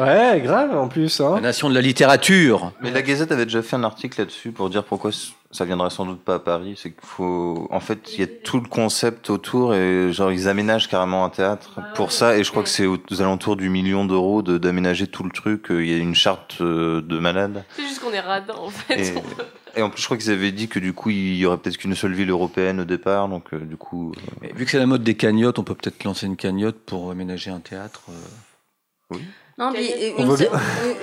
Ouais, 0.00 0.40
grave 0.40 0.76
en 0.76 0.88
plus. 0.88 1.20
La 1.20 1.26
Hein. 1.26 1.40
nation 1.40 1.68
de 1.68 1.74
la 1.74 1.82
littérature. 1.82 2.72
Mais 2.82 2.90
la 2.90 3.02
Gazette 3.02 3.30
avait 3.32 3.44
déjà 3.44 3.62
fait 3.62 3.76
un 3.76 3.84
article 3.84 4.20
là-dessus 4.20 4.52
pour 4.52 4.70
dire 4.70 4.84
pourquoi 4.84 5.10
ça 5.50 5.66
viendrait 5.66 5.90
sans 5.90 6.06
doute 6.06 6.22
pas 6.24 6.36
à 6.36 6.38
Paris. 6.38 6.78
C'est 6.82 6.90
qu'il 6.92 7.06
faut, 7.06 7.68
en 7.70 7.80
fait, 7.80 7.98
il 8.14 8.20
y 8.20 8.22
a 8.22 8.26
tout 8.26 8.58
le 8.58 8.66
concept 8.68 9.28
autour 9.28 9.74
et 9.74 10.10
genre 10.12 10.32
ils 10.32 10.48
aménagent 10.48 10.88
carrément 10.88 11.26
un 11.26 11.30
théâtre 11.30 11.78
pour 11.94 12.10
ça. 12.10 12.36
Et 12.38 12.42
je 12.44 12.50
crois 12.50 12.62
que 12.62 12.70
c'est 12.70 12.86
aux 12.86 12.98
alentours 13.20 13.56
du 13.56 13.68
million 13.68 14.06
d'euros 14.06 14.40
de- 14.40 14.56
d'aménager 14.56 15.06
tout 15.06 15.24
le 15.24 15.30
truc. 15.30 15.66
Il 15.68 15.84
y 15.90 15.94
a 15.94 15.98
une 15.98 16.14
charte 16.14 16.56
euh, 16.62 17.02
de 17.02 17.18
malade. 17.18 17.64
C'est 17.76 17.82
juste 17.82 18.00
qu'on 18.00 18.12
est 18.12 18.20
radin 18.20 18.54
en 18.56 18.70
fait. 18.70 18.98
Et, 18.98 19.14
et 19.76 19.82
en 19.82 19.90
plus, 19.90 20.00
je 20.00 20.06
crois 20.06 20.16
qu'ils 20.16 20.30
avaient 20.30 20.52
dit 20.52 20.68
que 20.68 20.78
du 20.78 20.92
coup, 20.92 21.10
il 21.10 21.36
y 21.36 21.46
aurait 21.46 21.58
peut-être 21.58 21.76
qu'une 21.78 21.94
seule 21.94 22.12
ville 22.14 22.30
européenne 22.30 22.80
au 22.80 22.84
départ. 22.84 23.28
Donc, 23.28 23.52
euh, 23.54 23.58
du 23.58 23.76
coup, 23.76 24.12
euh, 24.16 24.20
Mais 24.42 24.52
vu 24.54 24.64
que 24.64 24.70
c'est 24.70 24.78
la 24.78 24.86
mode 24.86 25.02
des 25.02 25.14
cagnottes, 25.14 25.58
on 25.58 25.64
peut 25.64 25.74
peut-être 25.74 26.04
lancer 26.04 26.26
une 26.26 26.36
cagnotte 26.36 26.78
pour 26.86 27.10
aménager 27.10 27.50
un 27.50 27.60
théâtre. 27.60 28.02
euh. 28.10 29.16
Non, 29.58 29.70
mais 29.72 30.14
une, 30.18 30.34
seule, 30.36 30.48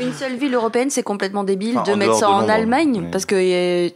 une 0.01 0.13
seule 0.13 0.35
ville 0.35 0.53
européenne, 0.55 0.89
c'est 0.89 1.03
complètement 1.03 1.43
débile 1.43 1.77
Enfin, 1.77 1.91
de 1.91 1.95
mettre 1.97 2.15
ça 2.15 2.25
de 2.27 2.31
en 2.31 2.39
Londres, 2.39 2.51
Allemagne. 2.51 3.01
mais- 3.03 3.11
Parce 3.11 3.25
que 3.25 3.35
euh, 3.35 3.89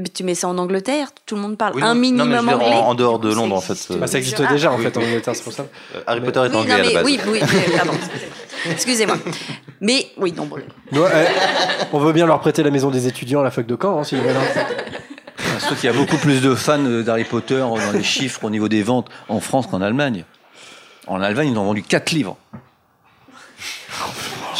mais 0.00 0.08
tu 0.08 0.24
mets 0.24 0.34
ça 0.34 0.48
en 0.48 0.58
Angleterre, 0.58 1.08
tout 1.26 1.34
le 1.36 1.40
monde 1.42 1.56
parle 1.56 1.74
Oui, 1.76 1.82
un 1.82 1.94
non, 1.94 2.00
minimum 2.00 2.28
non, 2.28 2.30
mais 2.30 2.36
je 2.36 2.42
veux 2.42 2.58
dire, 2.58 2.66
anglais. 2.68 2.80
en, 2.80 2.88
en 2.88 2.94
dehors 2.94 3.18
de 3.18 3.32
Londres, 3.32 3.56
en 3.56 3.60
fait. 3.60 3.72
existe. 3.72 3.90
euh, 3.92 3.96
Bah, 3.98 4.06
ça 4.06 4.18
existe 4.18 4.42
Ah. 4.46 4.52
déjà 4.52 4.72
en 4.72 4.76
Oui, 4.76 4.82
fait 4.84 4.96
en. 4.96 5.02
Angleterre, 5.02 5.34
c'est 5.36 5.44
pour 5.44 5.52
ça. 5.52 5.66
euh, 5.94 6.00
Harry 6.06 6.20
Potter 6.20 6.40
est 6.40 6.48
Oui, 6.50 6.56
anglais 6.56 6.68
non, 6.68 6.74
à 6.74 6.78
la 6.78 6.84
mais, 6.88 6.94
base. 6.94 7.04
oui, 7.04 7.20
oui, 7.28 7.40
pardon. 7.76 7.92
Excusez-moi. 8.70 9.16
Mais 9.80 10.06
oui, 10.18 10.32
non, 10.36 10.44
bon. 10.46 10.56
Euh, 10.94 11.24
on 11.92 11.98
veut 11.98 12.12
bien 12.12 12.26
leur 12.26 12.40
prêter 12.40 12.62
la 12.62 12.70
maison 12.70 12.90
des 12.90 13.06
étudiants 13.06 13.40
à 13.40 13.44
la 13.44 13.50
fac 13.50 13.66
de 13.66 13.76
Caen, 13.80 13.98
hein, 14.00 14.04
s'ils 14.04 14.18
veulent. 14.20 14.36
hein. 14.36 14.62
Sauf 15.58 15.80
qu'il 15.80 15.90
y 15.90 15.92
a 15.92 15.96
beaucoup 15.96 16.16
plus 16.18 16.42
de 16.42 16.54
fans 16.54 16.78
euh, 16.84 17.02
d'Harry 17.02 17.24
Potter 17.24 17.58
dans 17.58 17.76
les 17.92 18.02
chiffres 18.02 18.44
au 18.44 18.50
niveau 18.50 18.68
des 18.68 18.82
ventes 18.82 19.08
en 19.28 19.40
France 19.40 19.66
qu'en 19.66 19.80
Allemagne. 19.80 20.24
En 21.06 21.20
Allemagne, 21.22 21.50
ils 21.52 21.58
ont 21.58 21.64
vendu 21.64 21.82
4 21.82 22.10
livres. 22.12 22.36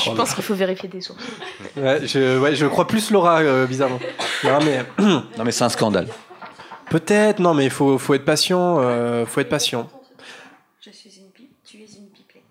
Je 0.04 0.10
pense 0.12 0.34
qu'il 0.34 0.44
faut 0.44 0.54
vérifier 0.54 0.88
des 0.88 1.00
sources. 1.00 1.22
Ouais, 1.76 2.06
je, 2.06 2.38
ouais, 2.38 2.54
je 2.54 2.66
crois 2.66 2.86
plus 2.86 3.10
Laura, 3.10 3.40
euh, 3.40 3.66
bizarrement. 3.66 4.00
Non, 4.44 4.58
mais 4.64 4.84
Non, 4.98 5.44
mais 5.44 5.52
c'est 5.52 5.64
un 5.64 5.68
scandale. 5.68 6.08
peut-être, 6.90 7.38
non, 7.38 7.54
mais 7.54 7.64
il 7.64 7.70
faut, 7.70 7.98
faut 7.98 8.14
être 8.14 8.24
patient. 8.24 8.78
euh, 8.80 9.26
faut 9.26 9.40
être 9.40 9.48
patient. 9.48 9.88
Je 10.84 10.90
suis 10.90 11.10
une 11.18 11.30
pipe, 11.30 11.50
tu 11.64 11.76
es 11.78 11.80
une 11.80 12.08
pipelette. 12.08 12.42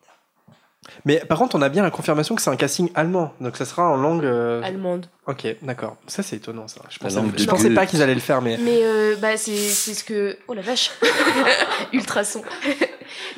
Mais 1.05 1.17
par 1.27 1.37
contre, 1.37 1.55
on 1.55 1.61
a 1.61 1.69
bien 1.69 1.83
la 1.83 1.91
confirmation 1.91 2.35
que 2.35 2.41
c'est 2.41 2.49
un 2.49 2.55
casting 2.55 2.89
allemand, 2.95 3.33
donc 3.41 3.57
ça 3.57 3.65
sera 3.65 3.89
en 3.89 3.95
langue. 3.97 4.23
euh, 4.25 4.61
Allemande. 4.63 5.07
Ok, 5.27 5.47
d'accord. 5.61 5.95
Ça, 6.07 6.23
c'est 6.23 6.35
étonnant, 6.37 6.67
ça. 6.67 6.81
Je 6.89 6.99
pensais, 6.99 7.15
langue 7.17 7.31
je 7.37 7.43
de 7.45 7.49
pensais 7.49 7.63
Goethe. 7.69 7.75
pas 7.75 7.85
qu'ils 7.85 8.01
allaient 8.01 8.13
le 8.15 8.19
faire, 8.19 8.41
mais. 8.41 8.57
Mais 8.61 8.79
euh, 8.83 9.15
bah, 9.17 9.35
c'est 9.37 9.55
c'est 9.55 9.93
ce 9.93 10.03
que. 10.03 10.37
Oh 10.47 10.53
la 10.53 10.61
vache 10.61 10.91
Ultrason 11.93 12.41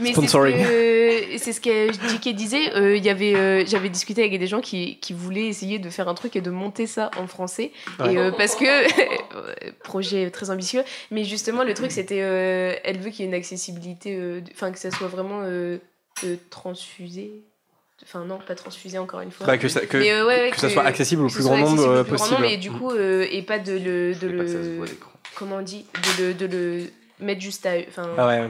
Mais 0.02 1.38
c'est 1.38 1.54
ce 1.54 1.62
que, 1.62 1.88
que 1.92 2.08
JK 2.10 2.36
disait. 2.36 2.74
euh, 2.76 2.96
il 2.98 3.04
y 3.06 3.10
avait, 3.10 3.36
euh, 3.36 3.64
J'avais 3.66 3.90
discuté 3.90 4.24
avec 4.24 4.38
des 4.40 4.48
gens 4.48 4.62
qui, 4.62 4.98
qui 5.00 5.14
voulaient 5.14 5.48
essayer 5.48 5.80
de 5.80 5.90
faire 5.90 6.08
un 6.08 6.14
truc 6.14 6.36
et 6.36 6.42
de 6.42 6.50
monter 6.50 6.88
ça 6.88 7.10
en 7.18 7.28
français. 7.28 7.72
Ouais. 8.00 8.14
Et, 8.14 8.18
euh, 8.18 8.32
parce 8.32 8.56
que. 8.56 8.66
euh, 8.66 9.72
projet 9.84 10.30
très 10.32 10.50
ambitieux. 10.50 10.84
Mais 11.12 11.24
justement, 11.24 11.64
le 11.64 11.74
truc, 11.74 11.92
c'était. 11.92 12.22
euh, 12.22 12.76
elle 12.84 12.98
veut 13.00 13.10
qu'il 13.10 13.22
y 13.22 13.24
ait 13.24 13.28
une 13.32 13.34
accessibilité. 13.38 14.16
euh, 14.20 14.42
Enfin, 14.54 14.72
que 14.72 14.80
ça 14.80 14.92
soit 14.92 15.08
vraiment 15.08 15.42
euh, 15.44 15.78
euh, 16.26 16.36
transfusé. 16.50 17.32
Enfin, 18.04 18.26
non, 18.26 18.40
pas 18.46 18.56
transfusé 18.56 18.98
encore 18.98 19.22
une 19.22 19.32
fois. 19.32 19.58
Que 19.58 19.68
ça, 19.68 19.82
que, 19.86 19.98
Mais, 19.98 20.12
euh, 20.12 20.26
ouais, 20.26 20.50
que 20.52 20.60
ça 20.60 20.70
soit 20.70 20.84
accessible 20.84 21.24
au 21.24 21.28
plus 21.28 21.44
grand 21.44 21.58
nombre 21.58 21.88
euh, 21.88 22.04
possible. 22.04 22.46
et 22.46 22.58
du 22.58 22.72
coup, 22.72 22.90
euh, 22.92 23.28
et 23.32 23.44
pas 23.44 23.60
de 23.60 23.74
le. 23.74 24.16
De 24.16 24.28
pas 24.28 24.44
le 24.44 24.86
comment 25.36 25.58
on 25.58 25.62
dit 25.62 25.86
de 26.18 26.24
le, 26.26 26.34
de 26.34 26.46
le 26.48 26.84
mettre 27.22 27.42
juste 27.42 27.66
à 27.66 27.72
enfin 27.88 28.08
Ah 28.18 28.28
ouais. 28.28 28.50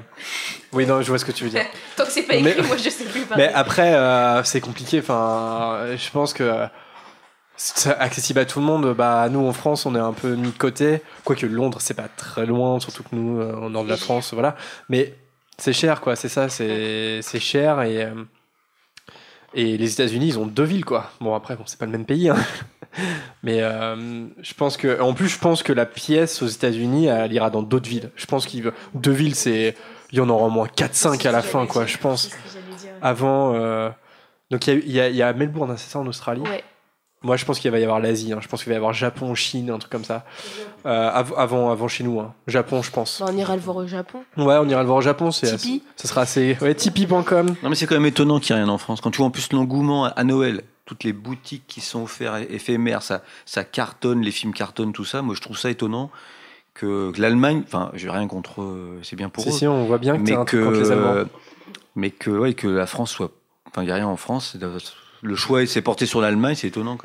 Oui, 0.73 0.85
non, 0.85 1.01
je 1.01 1.09
vois 1.09 1.19
ce 1.19 1.25
que 1.25 1.31
tu 1.31 1.43
veux 1.43 1.49
dire. 1.49 1.65
tant 1.95 2.05
que 2.05 2.11
c'est 2.11 2.23
pas 2.23 2.39
Mais- 2.39 2.51
écrit 2.51 2.63
moi 2.67 2.77
je 2.77 2.89
sais 2.89 3.05
plus 3.05 3.25
Mais 3.37 3.51
après, 3.53 3.93
euh, 3.93 4.43
c'est 4.43 4.61
compliqué. 4.61 4.99
Enfin, 4.99 5.79
je 5.95 6.09
pense 6.11 6.33
que 6.33 6.65
c'est 7.57 7.91
accessible 7.99 8.39
à 8.39 8.45
tout 8.45 8.59
le 8.59 8.65
monde. 8.65 8.93
Bah, 8.95 9.27
nous 9.29 9.45
en 9.45 9.53
France, 9.53 9.85
on 9.85 9.95
est 9.95 9.99
un 9.99 10.13
peu 10.13 10.35
mis 10.35 10.51
de 10.51 10.57
côté. 10.57 11.01
Quoique 11.23 11.45
Londres, 11.45 11.77
c'est 11.81 11.93
pas 11.93 12.07
très 12.15 12.45
loin, 12.45 12.79
surtout 12.79 13.03
que 13.03 13.09
nous, 13.15 13.39
euh, 13.39 13.53
au 13.53 13.69
nord 13.69 13.83
de 13.83 13.89
la 13.89 13.97
France, 13.97 14.33
voilà. 14.33 14.55
Mais 14.89 15.13
c'est 15.57 15.73
cher, 15.73 16.01
quoi. 16.01 16.15
C'est 16.15 16.29
ça, 16.29 16.49
c'est 16.49 17.19
c'est 17.21 17.39
cher 17.39 17.81
et. 17.83 18.03
euh, 18.05 18.11
et 19.53 19.77
les 19.77 19.93
États-Unis, 19.93 20.27
ils 20.27 20.39
ont 20.39 20.45
deux 20.45 20.63
villes, 20.63 20.85
quoi. 20.85 21.11
Bon, 21.19 21.35
après, 21.35 21.55
bon, 21.55 21.63
c'est 21.65 21.79
pas 21.79 21.85
le 21.85 21.91
même 21.91 22.05
pays, 22.05 22.29
hein. 22.29 22.37
Mais 23.43 23.61
euh, 23.61 24.27
je 24.41 24.53
pense 24.53 24.77
que, 24.77 25.01
en 25.01 25.13
plus, 25.13 25.29
je 25.29 25.39
pense 25.39 25.63
que 25.63 25.73
la 25.73 25.85
pièce 25.85 26.41
aux 26.41 26.47
États-Unis, 26.47 27.07
elle 27.07 27.33
ira 27.33 27.49
dans 27.49 27.61
d'autres 27.61 27.89
villes. 27.89 28.11
Je 28.15 28.25
pense 28.25 28.45
qu'il 28.45 28.71
deux 28.93 29.11
villes, 29.11 29.35
c'est, 29.35 29.75
il 30.11 30.17
y 30.17 30.21
en 30.21 30.29
aura 30.29 30.47
au 30.47 30.49
moins 30.49 30.67
4-5 30.67 31.27
à 31.27 31.31
la 31.31 31.41
fin, 31.41 31.65
quoi. 31.65 31.85
Je 31.85 31.97
pense. 31.97 32.29
Avant, 33.01 33.55
euh, 33.55 33.89
donc 34.51 34.67
il 34.67 34.85
y 34.87 34.99
y, 34.99 35.15
y 35.15 35.21
a 35.21 35.33
Melbourne, 35.33 35.71
hein, 35.71 35.77
c'est 35.77 35.89
ça, 35.89 35.99
en 35.99 36.07
Australie? 36.07 36.41
Ouais. 36.41 36.63
Moi, 37.23 37.37
je 37.37 37.45
pense 37.45 37.59
qu'il 37.59 37.69
va 37.69 37.77
y 37.79 37.83
avoir 37.83 37.99
l'Asie. 37.99 38.33
hein. 38.33 38.39
Je 38.41 38.47
pense 38.47 38.63
qu'il 38.63 38.69
va 38.69 38.73
y 38.73 38.77
avoir 38.77 38.93
Japon, 38.93 39.35
Chine, 39.35 39.69
un 39.69 39.77
truc 39.77 39.91
comme 39.91 40.03
ça. 40.03 40.25
Euh, 40.87 41.09
av- 41.11 41.33
avant, 41.37 41.69
avant 41.69 41.87
chez 41.87 42.03
nous, 42.03 42.19
hein. 42.19 42.33
Japon, 42.47 42.81
je 42.81 42.89
pense. 42.89 43.19
Bah, 43.21 43.27
on 43.31 43.37
ira 43.37 43.55
le 43.55 43.61
voir 43.61 43.77
au 43.77 43.85
Japon. 43.87 44.23
Ouais, 44.37 44.55
on 44.59 44.67
ira 44.67 44.81
le 44.81 44.87
voir 44.87 44.97
au 44.97 45.01
Japon. 45.01 45.29
C'est 45.31 45.55
Tipeee. 45.55 45.83
ça 45.95 46.07
sera 46.07 46.21
assez. 46.21 46.57
Ouais, 46.61 46.73
Tipeee.com. 46.73 47.55
Non, 47.61 47.69
mais 47.69 47.75
c'est 47.75 47.85
quand 47.85 47.93
même 47.95 48.07
étonnant 48.07 48.39
qu'il 48.39 48.55
n'y 48.55 48.59
ait 48.61 48.63
rien 48.63 48.73
en 48.73 48.79
France. 48.79 49.01
Quand 49.01 49.11
tu 49.11 49.17
vois 49.17 49.27
en 49.27 49.31
plus 49.31 49.53
l'engouement 49.53 50.05
à- 50.05 50.23
Noël, 50.23 50.63
toutes 50.85 51.03
les 51.03 51.13
boutiques 51.13 51.65
qui 51.67 51.79
sont 51.79 52.01
offertes 52.03 52.41
éphémères, 52.49 53.03
ça, 53.03 53.21
ça 53.45 53.63
cartonne, 53.63 54.21
les 54.21 54.31
films 54.31 54.53
cartonnent, 54.53 54.91
tout 54.93 55.05
ça. 55.05 55.21
Moi, 55.21 55.35
je 55.35 55.41
trouve 55.41 55.57
ça 55.59 55.69
étonnant 55.69 56.09
que, 56.73 57.11
que 57.11 57.21
l'Allemagne, 57.21 57.61
enfin, 57.67 57.91
j'ai 57.93 58.09
rien 58.09 58.27
contre, 58.27 58.63
euh, 58.63 58.99
c'est 59.03 59.15
bien 59.15 59.29
pour 59.29 59.47
eux. 59.47 59.51
si, 59.51 59.67
on 59.67 59.85
voit 59.85 59.99
bien 59.99 60.17
que 60.17 60.21
mais 60.23 60.33
un 60.33 60.43
truc 60.45 60.63
contre 60.63 60.79
les 60.79 60.91
Allemands. 60.91 61.25
mais 61.95 62.09
que, 62.09 62.31
ouais, 62.31 62.53
que 62.55 62.67
la 62.67 62.87
France 62.87 63.11
soit, 63.11 63.29
enfin, 63.67 63.83
il 63.83 63.85
n'y 63.85 63.91
a 63.91 63.95
rien 63.95 64.07
en 64.07 64.17
France. 64.17 64.57
Le 65.23 65.35
choix 65.35 65.65
s'est 65.67 65.81
porté 65.81 66.05
sur 66.05 66.19
l'Allemagne, 66.21 66.55
c'est 66.55 66.67
étonnant. 66.67 66.97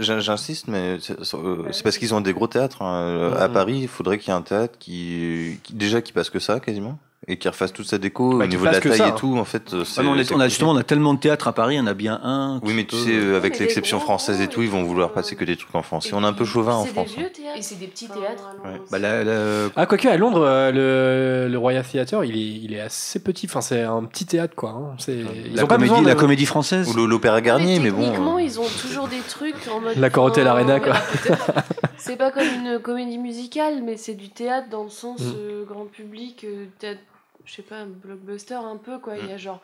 J'insiste, 0.00 0.68
mais 0.68 0.98
c'est 1.00 1.16
euh, 1.34 1.64
c'est 1.72 1.82
parce 1.82 1.96
qu'ils 1.98 2.14
ont 2.14 2.20
des 2.20 2.32
gros 2.34 2.46
théâtres. 2.46 2.82
hein. 2.82 3.32
À. 3.38 3.48
Paris, 3.48 3.78
il 3.82 3.88
faudrait 3.88 4.18
qu'il 4.18 4.28
y 4.28 4.30
ait 4.34 4.38
un 4.38 4.42
théâtre 4.42 4.74
qui, 4.78 5.58
qui- 5.62 5.72
déjà 5.74 6.02
qui 6.02 6.12
passe 6.12 6.28
que 6.30 6.38
ça 6.38 6.60
quasiment 6.60 6.98
et 7.28 7.36
qui 7.36 7.48
refasse 7.48 7.72
toute 7.72 7.86
sa 7.86 7.98
déco 7.98 8.36
Bah, 8.36 8.44
au 8.44 8.48
niveau 8.48 8.66
de 8.66 8.70
la 8.72 8.80
taille 8.80 8.96
ça, 8.98 9.06
et 9.06 9.10
hein. 9.10 9.14
tout. 9.16 9.36
En 9.38 9.44
fait, 9.44 9.72
euh, 9.74 9.84
c'est- 9.84 10.00
Ah 10.00 10.04
non, 10.04 10.10
on, 10.12 10.16
est- 10.18 10.32
on 10.32 10.40
a 10.40 10.48
justement 10.48 10.72
on 10.72 10.76
a 10.76 10.82
tellement 10.82 11.14
de 11.14 11.20
théâtres 11.20 11.46
à 11.46 11.52
Paris, 11.52 11.76
il 11.76 11.78
y 11.78 11.80
en 11.80 11.86
a 11.86 11.94
bien 11.94 12.18
un. 12.24 12.58
Oui, 12.64 12.72
mais 12.74 12.84
tu 12.84 12.96
sais, 12.96 13.10
euh, 13.12 13.34
euh, 13.34 13.36
avec 13.36 13.58
l'exception 13.60 14.00
française 14.00 14.40
et 14.40 14.48
tout, 14.48 14.62
ils 14.62 14.68
vont 14.70 14.82
vouloir 14.82 15.12
passer 15.12 15.36
que 15.36 15.44
des 15.44 15.56
trucs 15.56 15.72
en 15.74 15.82
France. 15.82 16.08
Et 16.08 16.14
on 16.14 16.22
est 16.22 16.26
un 16.26 16.32
peu 16.32 16.44
chauvin 16.44 16.74
en 16.74 16.84
C'est 16.84 16.90
France. 16.90 17.08
des 17.10 17.12
hein. 17.14 17.16
vieux 17.20 17.30
théâtres. 17.30 17.58
Et 17.58 17.62
c'est 17.62 17.78
des 17.78 17.86
petits 17.86 18.08
théâtres. 18.08 18.50
Ouais. 18.64 18.70
aussi. 18.80 18.90
bah, 18.90 18.98
la- 18.98 19.22
la- 19.22 19.68
Ah, 19.76 19.86
quoique 19.86 20.08
à 20.08 20.16
Londres, 20.16 20.42
euh, 20.44 21.46
le, 21.46 21.52
le 21.52 21.58
Royal 21.58 21.84
Theatre, 21.84 22.24
il 22.24 22.36
est, 22.36 22.64
il 22.64 22.74
est 22.74 22.80
assez 22.80 23.20
petit. 23.20 23.46
Enfin, 23.46 23.60
c'est 23.60 23.82
un 23.82 24.02
petit 24.04 24.26
théâtre, 24.26 24.54
quoi. 24.56 24.70
hein. 24.70 24.94
C'est, 24.98 25.14
ils 25.46 25.54
la 25.54 25.62
ont 25.64 25.66
pas 25.68 25.76
comédie, 25.76 26.04
la 26.04 26.14
de- 26.14 26.18
comédie 26.20 26.46
française. 26.46 26.88
Ou 26.96 27.06
l'Opéra 27.06 27.40
Garnier, 27.40 27.78
mais 27.78 27.90
bon. 27.92 28.02
techniquement, 28.02 28.36
euh, 28.38 28.42
ils 28.42 28.58
ont 28.58 28.66
toujours 28.80 29.06
des 29.06 29.20
trucs 29.28 29.54
en 29.72 29.80
mode. 29.80 29.96
La 29.96 30.10
Corotel 30.10 30.48
enfin, 30.48 30.56
Arena, 30.56 30.80
quoi. 30.80 30.94
C'est 31.98 32.16
pas 32.16 32.32
comme 32.32 32.42
une 32.42 32.80
comédie 32.80 33.18
musicale, 33.18 33.80
mais 33.84 33.96
c'est 33.96 34.14
du 34.14 34.28
théâtre 34.28 34.68
dans 34.70 34.82
le 34.82 34.90
sens 34.90 35.20
Mm. 35.20 35.32
euh, 35.38 35.64
grand 35.64 35.84
public, 35.86 36.44
euh, 36.44 36.64
théâtre, 36.80 36.98
je 37.44 37.52
sais 37.54 37.62
pas, 37.62 37.78
un 37.80 37.86
blockbuster 37.86 38.54
un 38.54 38.76
peu, 38.76 38.98
quoi. 38.98 39.16
Il 39.16 39.24
Mm. 39.24 39.28
y 39.28 39.32
a 39.32 39.36
genre 39.36 39.60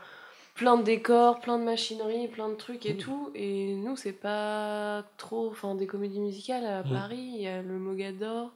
plein 0.55 0.77
de 0.77 0.83
décors, 0.83 1.41
plein 1.41 1.59
de 1.59 1.65
machinerie, 1.65 2.29
plein 2.29 2.49
de 2.49 2.55
trucs 2.55 2.85
Mm. 2.85 2.89
et 2.89 2.97
tout. 2.97 3.31
Et 3.35 3.75
nous, 3.75 3.97
c'est 3.97 4.13
pas 4.13 5.05
trop. 5.17 5.49
Enfin, 5.51 5.75
des 5.75 5.87
comédies 5.87 6.21
musicales 6.21 6.67
à 6.67 6.83
Mm. 6.83 6.93
Paris, 6.93 7.31
il 7.37 7.41
y 7.43 7.47
a 7.49 7.63
le 7.63 7.79
Mogador. 7.79 8.53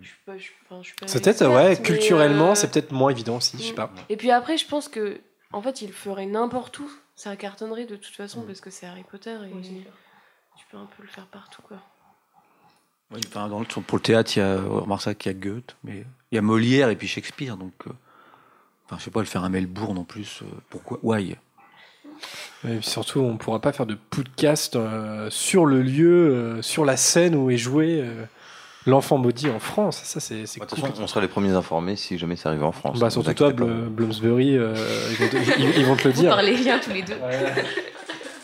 Je 0.00 0.06
suis 0.08 0.16
pas. 0.24 0.38
je- 0.38 0.50
enfin, 0.64 0.80
je 0.82 0.86
suis 0.88 0.96
pas 0.96 1.06
C'est 1.06 1.20
peut-être, 1.22 1.46
ouais, 1.46 1.76
culturellement, 1.82 2.52
euh, 2.52 2.54
c'est 2.54 2.70
peut-être 2.70 2.92
moins 2.92 3.10
évident 3.10 3.36
aussi, 3.36 3.58
je 3.58 3.62
sais 3.64 3.72
Mm. 3.72 3.76
pas. 3.76 3.90
Et 4.08 4.16
puis 4.16 4.30
après, 4.30 4.56
je 4.56 4.66
pense 4.66 4.88
que, 4.88 5.20
en 5.52 5.60
fait, 5.60 5.82
il 5.82 5.92
ferait 5.92 6.24
n'importe 6.26 6.78
où. 6.78 6.90
Ça 7.14 7.36
cartonnerait 7.36 7.84
de 7.84 7.96
toute 7.96 8.14
façon 8.16 8.40
Mm. 8.40 8.46
parce 8.46 8.60
que 8.62 8.70
c'est 8.70 8.86
Harry 8.86 9.04
Potter 9.04 9.36
et 9.46 9.52
tu 10.56 10.66
peux 10.70 10.78
un 10.78 10.88
peu 10.96 11.02
le 11.02 11.08
faire 11.10 11.26
partout, 11.26 11.60
quoi. 11.62 11.76
Oui, 13.10 13.20
enfin, 13.28 13.48
dans 13.48 13.60
le- 13.60 13.66
pour 13.66 13.98
le 13.98 14.02
théâtre, 14.02 14.34
il 14.36 14.40
y 14.40 14.42
a, 14.42 14.98
ça 14.98 15.14
qu'il 15.14 15.30
y 15.30 15.34
a 15.34 15.38
Goethe, 15.38 15.76
mais 15.84 16.06
il 16.30 16.36
y 16.36 16.38
a 16.38 16.42
Molière 16.42 16.88
et 16.88 16.96
puis 16.96 17.06
Shakespeare, 17.06 17.58
donc. 17.58 17.74
euh, 17.86 17.90
enfin, 18.92 18.98
je 18.98 19.04
sais 19.04 19.10
pas, 19.10 19.20
le 19.20 19.26
faire 19.26 19.44
à 19.44 19.48
Melbourne 19.48 19.96
en 19.98 20.04
plus, 20.04 20.40
euh, 20.42 20.46
pourquoi 20.70 20.98
Why? 21.02 21.36
Et 22.68 22.80
surtout, 22.82 23.20
on 23.20 23.36
pourra 23.38 23.60
pas 23.60 23.72
faire 23.72 23.86
de 23.86 23.94
podcast 24.10 24.76
euh, 24.76 25.28
sur 25.30 25.66
le 25.66 25.82
lieu, 25.82 26.28
euh, 26.58 26.62
sur 26.62 26.84
la 26.84 26.96
scène 26.96 27.34
où 27.34 27.50
est 27.50 27.56
joué 27.56 28.00
euh, 28.00 28.24
l'enfant 28.86 29.18
maudit 29.18 29.48
en 29.50 29.58
France. 29.58 30.00
Ça, 30.04 30.20
c'est, 30.20 30.46
façon, 30.46 30.60
compliqué. 30.60 31.00
on 31.02 31.06
sera 31.08 31.20
les 31.20 31.26
premiers 31.28 31.50
informés 31.52 31.96
si 31.96 32.18
jamais 32.18 32.36
ça 32.36 32.50
arrive 32.50 32.62
en 32.62 32.70
France. 32.70 33.00
Bah, 33.00 33.06
Ne 33.06 33.10
surtout 33.10 33.30
vous 33.30 33.34
toi. 33.34 33.50
Bl- 33.52 33.88
Bloomsbury, 33.88 34.56
euh, 34.56 34.74
ils, 35.10 35.16
vont 35.16 35.28
te, 35.28 35.36
ils- 35.58 35.78
ils 35.80 35.86
vont 35.86 35.96
te 35.96 36.06
le 36.06 36.14
Vous 36.14 36.20
dire. 36.20 36.30
parlez 36.30 36.54
bien 36.56 36.78
tous 36.78 36.90
les 36.92 37.02
deux. 37.02 37.16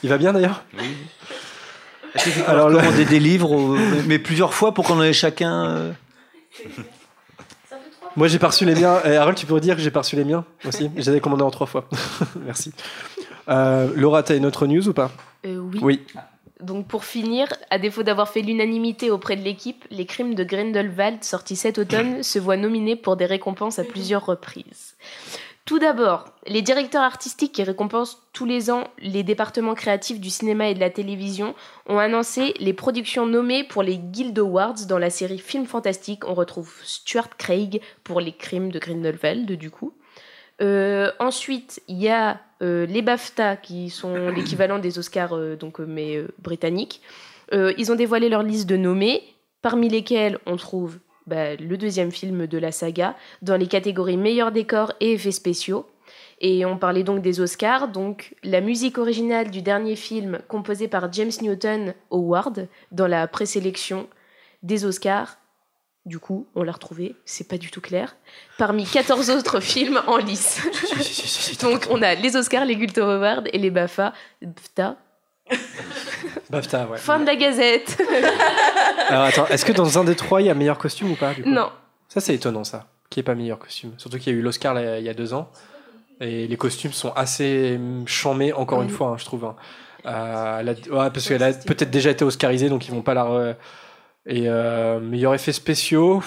Il 0.02 0.08
va 0.08 0.18
bien 0.18 0.32
d'ailleurs? 0.32 0.64
Alors, 2.48 2.66
Alors, 2.68 2.82
le- 2.82 3.04
des 3.04 3.20
livres, 3.20 3.76
mais 4.06 4.18
plusieurs 4.18 4.54
fois 4.54 4.72
pour 4.74 4.86
qu'on 4.86 4.98
en 4.98 5.02
ait 5.02 5.12
chacun. 5.12 5.92
Moi, 8.16 8.28
j'ai 8.28 8.38
pas 8.38 8.48
reçu 8.48 8.64
les 8.64 8.74
miens. 8.74 9.00
Et 9.04 9.16
Harold, 9.16 9.36
tu 9.36 9.46
peux 9.46 9.58
dire 9.60 9.76
que 9.76 9.82
j'ai 9.82 9.90
pas 9.90 10.00
reçu 10.00 10.16
les 10.16 10.24
miens 10.24 10.44
aussi 10.66 10.90
ai 10.96 11.20
commandés 11.20 11.42
en 11.42 11.50
trois 11.50 11.66
fois. 11.66 11.88
Merci. 12.44 12.72
Euh, 13.48 13.90
Laura, 13.94 14.22
t'as 14.22 14.36
une 14.36 14.46
autre 14.46 14.66
news 14.66 14.88
ou 14.88 14.92
pas? 14.92 15.10
Euh, 15.46 15.56
oui. 15.56 15.78
Oui. 15.82 16.06
Donc 16.60 16.88
pour 16.88 17.04
finir, 17.04 17.46
à 17.70 17.78
défaut 17.78 18.02
d'avoir 18.02 18.28
fait 18.28 18.42
l'unanimité 18.42 19.10
auprès 19.10 19.36
de 19.36 19.42
l'équipe, 19.42 19.84
Les 19.90 20.06
Crimes 20.06 20.34
de 20.34 20.42
Grindelwald, 20.42 21.22
sortis 21.22 21.54
cet 21.54 21.78
automne, 21.78 22.22
se 22.22 22.38
voient 22.40 22.56
nominés 22.56 22.96
pour 22.96 23.16
des 23.16 23.26
récompenses 23.26 23.78
à 23.78 23.84
plusieurs 23.84 24.26
reprises. 24.26 24.96
Tout 25.68 25.78
d'abord, 25.78 26.24
les 26.46 26.62
directeurs 26.62 27.02
artistiques 27.02 27.52
qui 27.52 27.62
récompensent 27.62 28.22
tous 28.32 28.46
les 28.46 28.70
ans 28.70 28.84
les 29.00 29.22
départements 29.22 29.74
créatifs 29.74 30.18
du 30.18 30.30
cinéma 30.30 30.70
et 30.70 30.74
de 30.74 30.80
la 30.80 30.88
télévision 30.88 31.54
ont 31.84 31.98
annoncé 31.98 32.54
les 32.58 32.72
productions 32.72 33.26
nommées 33.26 33.64
pour 33.64 33.82
les 33.82 33.98
Guild 33.98 34.38
Awards 34.38 34.86
dans 34.88 34.96
la 34.96 35.10
série 35.10 35.38
Film 35.38 35.66
Fantastique. 35.66 36.26
On 36.26 36.32
retrouve 36.32 36.72
Stuart 36.84 37.36
Craig 37.36 37.82
pour 38.02 38.22
Les 38.22 38.32
Crimes 38.32 38.70
de 38.70 38.78
Grindelwald, 38.78 39.52
du 39.52 39.70
coup. 39.70 39.92
Euh, 40.62 41.12
ensuite, 41.18 41.82
il 41.86 41.98
y 41.98 42.08
a 42.08 42.40
euh, 42.62 42.86
les 42.86 43.02
BAFTA 43.02 43.56
qui 43.56 43.90
sont 43.90 44.30
l'équivalent 44.34 44.78
des 44.78 44.98
Oscars, 44.98 45.34
euh, 45.34 45.54
donc, 45.54 45.80
mais 45.80 46.24
britanniques. 46.38 47.02
Ils 47.52 47.92
ont 47.92 47.94
dévoilé 47.94 48.30
leur 48.30 48.42
liste 48.42 48.66
de 48.66 48.78
nommés, 48.78 49.22
parmi 49.60 49.90
lesquels 49.90 50.38
on 50.46 50.56
trouve 50.56 50.98
bah, 51.28 51.54
le 51.56 51.76
deuxième 51.76 52.10
film 52.10 52.46
de 52.46 52.58
la 52.58 52.72
saga, 52.72 53.16
dans 53.42 53.56
les 53.56 53.66
catégories 53.66 54.16
meilleurs 54.16 54.52
décors 54.52 54.92
et 55.00 55.12
effets 55.12 55.30
spéciaux. 55.30 55.86
Et 56.40 56.64
on 56.64 56.78
parlait 56.78 57.02
donc 57.02 57.20
des 57.20 57.40
Oscars, 57.40 57.88
donc 57.88 58.34
la 58.42 58.60
musique 58.60 58.98
originale 58.98 59.50
du 59.50 59.60
dernier 59.60 59.96
film 59.96 60.38
composé 60.48 60.88
par 60.88 61.12
James 61.12 61.32
Newton 61.42 61.94
Howard 62.10 62.68
dans 62.92 63.08
la 63.08 63.26
présélection 63.26 64.08
des 64.62 64.84
Oscars. 64.84 65.38
Du 66.06 66.18
coup, 66.18 66.46
on 66.54 66.62
l'a 66.62 66.72
retrouvé, 66.72 67.16
c'est 67.24 67.48
pas 67.48 67.58
du 67.58 67.70
tout 67.70 67.80
clair, 67.80 68.16
parmi 68.56 68.84
14 68.84 69.30
autres 69.30 69.60
films 69.74 70.00
en 70.06 70.16
lice. 70.16 70.62
Donc 71.60 71.86
on 71.90 72.00
a 72.02 72.14
les 72.14 72.36
Oscars, 72.36 72.64
les 72.64 72.76
Guilty 72.76 73.00
Awards 73.00 73.42
et 73.52 73.58
les 73.58 73.70
BAFTA. 73.70 74.14
BAFTA. 74.40 74.96
BAFTA, 76.50 76.86
ouais. 76.86 76.98
Fin 76.98 77.20
de 77.20 77.26
la 77.26 77.36
gazette. 77.36 78.00
Alors 79.08 79.24
attends, 79.24 79.46
est-ce 79.46 79.64
que 79.64 79.72
dans 79.72 79.98
un 79.98 80.04
des 80.04 80.14
trois, 80.16 80.40
il 80.42 80.46
y 80.46 80.50
a 80.50 80.54
meilleur 80.54 80.78
costume 80.78 81.10
ou 81.12 81.16
pas 81.16 81.34
du 81.34 81.42
coup? 81.42 81.48
Non. 81.48 81.70
Ça, 82.08 82.20
c'est 82.20 82.34
étonnant, 82.34 82.64
ça. 82.64 82.86
Qu'il 83.10 83.20
n'y 83.20 83.24
ait 83.24 83.30
pas 83.30 83.34
meilleur 83.34 83.58
costume. 83.58 83.92
Surtout 83.98 84.18
qu'il 84.18 84.32
y 84.32 84.36
a 84.36 84.38
eu 84.38 84.42
l'Oscar 84.42 84.74
là, 84.74 84.98
il 84.98 85.04
y 85.04 85.08
a 85.08 85.14
deux 85.14 85.32
ans. 85.34 85.50
Et 86.20 86.46
les 86.48 86.56
costumes 86.56 86.92
sont 86.92 87.12
assez 87.12 87.78
chamés, 88.06 88.52
encore 88.52 88.82
une 88.82 88.88
fois, 88.90 89.08
hein, 89.08 89.16
je 89.18 89.24
trouve. 89.24 89.44
hein. 89.44 89.56
Euh, 90.06 90.58
elle 90.60 90.68
a- 90.68 90.72
ouais, 90.72 91.10
parce 91.10 91.26
qu'elle 91.28 91.42
a 91.42 91.52
peut-être 91.52 91.90
déjà 91.90 92.10
été 92.10 92.24
oscarisée, 92.24 92.68
donc 92.68 92.86
ils 92.86 92.90
vont 92.90 93.02
pas 93.02 93.14
la. 93.14 93.24
re- 93.24 93.54
Et 94.26 94.48
euh, 94.48 95.00
meilleur 95.00 95.32
effet 95.34 95.52
spéciaux, 95.52 96.22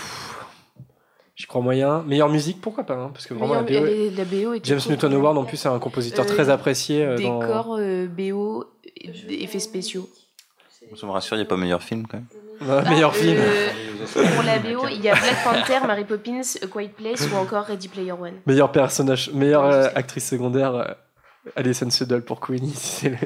j'y 1.35 1.45
crois 1.45 1.61
moyen. 1.61 2.03
Meilleure 2.03 2.29
musique, 2.29 2.61
pourquoi 2.61 2.83
pas 2.85 2.95
hein, 2.95 3.11
Parce 3.13 3.25
que 3.27 3.33
vraiment, 3.33 3.53
la 3.55 3.63
BO 3.63 3.69
est- 3.69 3.75
elle 3.75 3.89
est- 3.89 4.09
la 4.17 4.25
BO 4.25 4.53
est 4.53 4.65
James 4.65 4.79
cool. 4.81 4.91
Newton 4.93 5.13
Howard, 5.13 5.37
en 5.37 5.43
plus, 5.45 5.57
c'est 5.57 5.69
un 5.69 5.79
compositeur 5.79 6.25
Euh, 6.25 6.27
très 6.27 6.49
apprécié. 6.49 7.03
euh, 7.05 7.17
dans- 7.17 7.39
Décor, 7.39 7.75
euh, 7.79 8.07
BO, 8.07 8.65
et- 8.97 9.43
effets 9.43 9.59
spéciaux. 9.59 10.09
Ça 10.95 11.05
me 11.05 11.11
rassure, 11.11 11.35
il 11.37 11.39
n'y 11.39 11.45
a 11.45 11.49
pas 11.49 11.57
meilleur 11.57 11.81
film 11.83 12.05
quand 12.07 12.17
même. 12.17 12.25
Ouais, 12.62 12.89
meilleur 12.89 13.15
film. 13.15 13.38
Euh, 13.39 13.67
pour 14.36 14.43
la 14.43 14.60
BO, 14.60 14.88
il 14.89 15.02
y 15.02 15.10
a 15.10 15.13
Black 15.15 15.43
Panther, 15.43 15.86
Mary 15.88 16.04
Poppins, 16.06 16.41
A 16.62 16.67
Quiet 16.67 16.89
Place 16.89 17.28
ou 17.32 17.36
encore 17.38 17.65
Ready 17.65 17.88
Player 17.88 18.12
One. 18.12 18.34
Meilleur 18.45 18.71
personnage, 18.71 19.32
meilleure 19.34 19.65
euh, 19.65 19.88
actrice 19.95 20.28
secondaire, 20.28 20.74
euh, 20.76 20.86
Alison 21.56 21.89
Sudol 21.89 22.21
pour 22.24 22.39
Queenie. 22.39 22.74
C'est 22.76 23.10
le. 23.10 23.17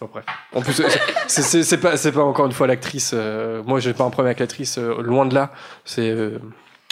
Bon, 0.00 0.08
bref. 0.12 0.24
En 0.52 0.60
plus, 0.60 0.82
c'est- 1.28 1.76
pas, 2.12 2.22
encore 2.24 2.46
une 2.46 2.52
fois 2.52 2.66
l'actrice. 2.66 3.12
euh, 3.14 3.62
moi, 3.64 3.78
j'ai 3.78 3.92
pas 3.94 4.02
un 4.02 4.10
problème 4.10 4.30
avec 4.30 4.40
l'actrice, 4.40 4.78
euh, 4.78 5.00
loin 5.00 5.26
de 5.26 5.34
là. 5.34 5.52
C'est 5.84 6.10
euh, 6.10 6.38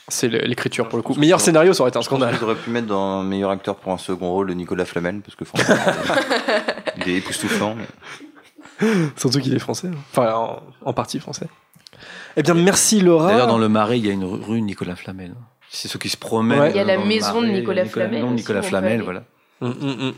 c'est 0.07 0.29
l'écriture 0.29 0.89
pour 0.89 0.97
le 0.97 1.03
coup. 1.03 1.15
Meilleur 1.15 1.41
scénario, 1.41 1.73
ça 1.73 1.81
aurait 1.83 1.89
été 1.89 1.99
un 1.99 2.03
scandale. 2.03 2.37
J'aurais 2.39 2.55
pu 2.55 2.71
mettre 2.71 2.87
dans 2.87 3.23
meilleur 3.25 3.51
acteur 3.51 3.75
pour 3.77 3.93
un 3.93 3.99
second 3.99 4.31
rôle 4.31 4.47
le 4.47 4.55
Nicolas 4.55 4.85
Flamel 4.85 5.23
parce 5.23 5.35
que 5.35 5.45
franchement, 5.45 5.75
il 6.99 7.09
est 7.09 7.17
époustouflant. 7.17 7.75
mais- 7.75 7.85
Surtout 9.17 9.41
qu'il 9.41 9.55
est 9.55 9.59
français. 9.59 9.89
hein. 9.89 9.97
Enfin, 10.13 10.33
en, 10.35 10.63
en 10.85 10.93
partie 10.93 11.19
français. 11.21 11.47
Eh 12.37 12.43
bien, 12.43 12.55
merci 12.55 13.01
Laura. 13.01 13.29
D'ailleurs, 13.29 13.47
dans 13.47 13.59
le 13.59 13.69
Marais, 13.69 13.99
il 13.99 14.07
y 14.07 14.11
a 14.11 14.13
une 14.13 14.25
rue 14.25 14.61
Nicolas 14.61 14.97
Flamel. 14.97 15.35
C'est 15.71 15.89
ceux 15.89 15.99
qui 15.99 16.09
se 16.09 16.17
promènent. 16.17 16.59
Ouais. 16.61 16.71
Il 16.71 16.77
y 16.77 16.81
a 16.81 16.85
la 16.85 16.99
maison 16.99 17.41
de 17.43 17.49
Nicolas 17.49 17.85
Flamel 17.85 18.21
Non, 18.23 18.31
Nicolas 18.33 18.63
Flamel, 18.63 19.03
voilà. 19.03 19.25
Hum, 19.61 19.75
hum, 19.81 19.97
hum. 20.01 20.13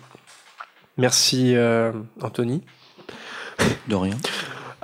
Merci 0.98 1.55
euh, 1.55 1.92
Anthony. 2.22 2.62
De 3.88 3.94
rien. 3.94 4.16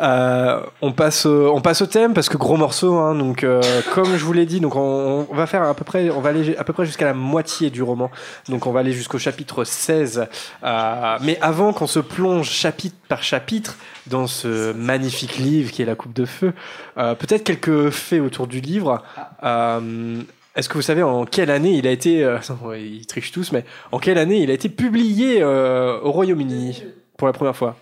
Euh, 0.00 0.60
on 0.80 0.92
passe 0.92 1.26
on 1.26 1.60
passe 1.60 1.82
au 1.82 1.86
thème 1.86 2.14
parce 2.14 2.30
que 2.30 2.38
gros 2.38 2.56
morceau 2.56 2.94
hein, 2.94 3.14
donc 3.14 3.44
euh, 3.44 3.60
comme 3.92 4.16
je 4.16 4.24
vous 4.24 4.32
l'ai 4.32 4.46
dit 4.46 4.58
donc 4.58 4.74
on, 4.74 5.26
on 5.30 5.34
va 5.34 5.46
faire 5.46 5.62
à 5.62 5.74
peu 5.74 5.84
près 5.84 6.08
on 6.08 6.20
va 6.20 6.30
aller 6.30 6.56
à 6.56 6.64
peu 6.64 6.72
près 6.72 6.86
jusqu'à 6.86 7.04
la 7.04 7.14
moitié 7.14 7.68
du 7.70 7.82
roman. 7.82 8.10
Donc 8.48 8.66
on 8.66 8.72
va 8.72 8.80
aller 8.80 8.92
jusqu'au 8.92 9.18
chapitre 9.18 9.64
16 9.64 10.26
Euh, 10.64 11.18
mais 11.22 11.38
avant 11.40 11.72
qu'on 11.72 11.86
se 11.86 11.98
plonge 11.98 12.50
chapitre 12.50 12.96
par 13.08 13.22
chapitre 13.22 13.76
dans 14.06 14.26
ce 14.26 14.72
magnifique 14.72 15.36
livre 15.38 15.70
qui 15.70 15.82
est 15.82 15.86
la 15.86 15.94
coupe 15.94 16.14
de 16.14 16.24
feu 16.24 16.52
euh, 16.98 17.14
peut-être 17.14 17.44
quelques 17.44 17.90
faits 17.90 18.20
autour 18.20 18.46
du 18.46 18.60
livre. 18.60 19.02
Euh, 19.42 20.22
est-ce 20.54 20.68
que 20.68 20.74
vous 20.74 20.82
savez 20.82 21.02
en 21.02 21.24
quelle 21.24 21.50
année 21.50 21.72
il 21.76 21.86
a 21.86 21.90
été 21.90 22.24
euh, 22.24 22.38
ils 22.78 23.06
trichent 23.06 23.32
tous 23.32 23.52
mais 23.52 23.64
en 23.90 23.98
quelle 23.98 24.18
année 24.18 24.42
il 24.42 24.50
a 24.50 24.54
été 24.54 24.68
publié 24.68 25.42
euh, 25.42 25.98
au 26.00 26.12
Royaume-Uni 26.12 26.84
pour 27.16 27.26
la 27.26 27.32
première 27.32 27.56
fois? 27.56 27.76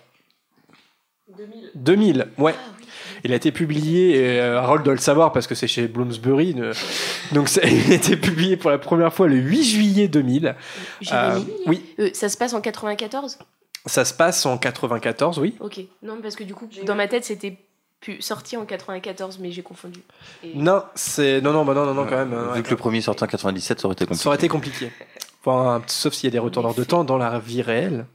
2000. 1.47 1.71
2000, 1.75 2.27
ouais. 2.37 2.55
Il 3.23 3.33
a 3.33 3.35
été 3.35 3.51
publié, 3.51 4.15
et 4.17 4.39
euh, 4.39 4.59
Harold 4.59 4.83
doit 4.83 4.93
le 4.95 4.99
savoir 4.99 5.31
parce 5.31 5.45
que 5.45 5.53
c'est 5.55 5.67
chez 5.67 5.87
Bloomsbury. 5.87 6.55
ne- 6.55 6.71
Donc 7.33 7.49
il 7.63 7.91
a 7.91 7.95
été 7.95 8.17
publié 8.17 8.57
pour 8.57 8.71
la 8.71 8.77
première 8.79 9.13
fois 9.13 9.27
le 9.27 9.35
8 9.35 9.63
juillet 9.63 10.07
2000. 10.07 10.55
Jérémy 11.01 11.41
Euh, 11.41 11.63
oui, 11.67 11.85
Euh, 11.99 12.09
ça 12.13 12.29
se 12.29 12.37
passe 12.37 12.53
en 12.53 12.61
94 12.61 13.37
ça 13.87 14.05
se 14.05 14.13
passe 14.13 14.45
en 14.45 14.59
94, 14.59 15.39
oui. 15.39 15.55
Ok. 15.59 15.79
Non, 16.03 16.17
parce 16.21 16.35
que 16.35 16.43
du 16.43 16.53
coup, 16.53 16.67
dans 16.85 16.93
ma 16.93 17.07
tête, 17.07 17.23
c'était 17.25 17.57
pu- 17.99 18.21
sorti 18.21 18.55
en 18.55 18.63
94, 18.65 19.39
mais 19.39 19.51
j'ai 19.51 19.63
confondu. 19.63 20.01
Et- 20.43 20.51
Non, 20.55 20.83
c'est 20.93 21.41
non 21.41 21.51
non 21.51 21.65
bah 21.65 21.73
non 21.73 21.85
non 21.87 21.95
non 21.95 22.05
quand 22.05 22.17
même. 22.17 22.29
Vu 22.29 22.51
ouais. 22.57 22.61
que 22.61 22.69
le 22.69 22.75
premier 22.75 23.01
sorti 23.01 23.23
en 23.23 23.27
97, 23.27 23.79
ça 23.79 23.87
aurait 23.87 23.93
été 23.93 24.05
compliqué. 24.05 24.21
Ça 24.23 24.29
aurait 24.29 24.37
été 24.37 24.47
compliqué. 24.49 24.91
Enfin, 25.43 25.81
sauf 25.87 26.13
s'il 26.13 26.27
y 26.27 26.27
a 26.27 26.31
des 26.31 26.37
retourneurs 26.37 26.75
de 26.75 26.83
temps 26.83 27.03
dans 27.03 27.17
la 27.17 27.39
vie 27.39 27.63
réelle. 27.63 28.05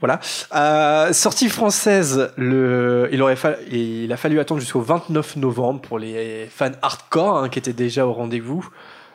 Voilà. 0.00 0.20
Euh, 0.54 1.12
sortie 1.12 1.48
française, 1.48 2.30
le, 2.36 3.08
il, 3.12 3.22
aurait 3.22 3.36
fa- 3.36 3.56
il 3.70 4.12
a 4.12 4.16
fallu 4.16 4.38
attendre 4.40 4.60
jusqu'au 4.60 4.80
29 4.82 5.36
novembre 5.36 5.80
pour 5.80 5.98
les 5.98 6.46
fans 6.54 6.72
hardcore 6.82 7.38
hein, 7.38 7.48
qui 7.48 7.58
étaient 7.58 7.72
déjà 7.72 8.06
au 8.06 8.12
rendez-vous. 8.12 8.68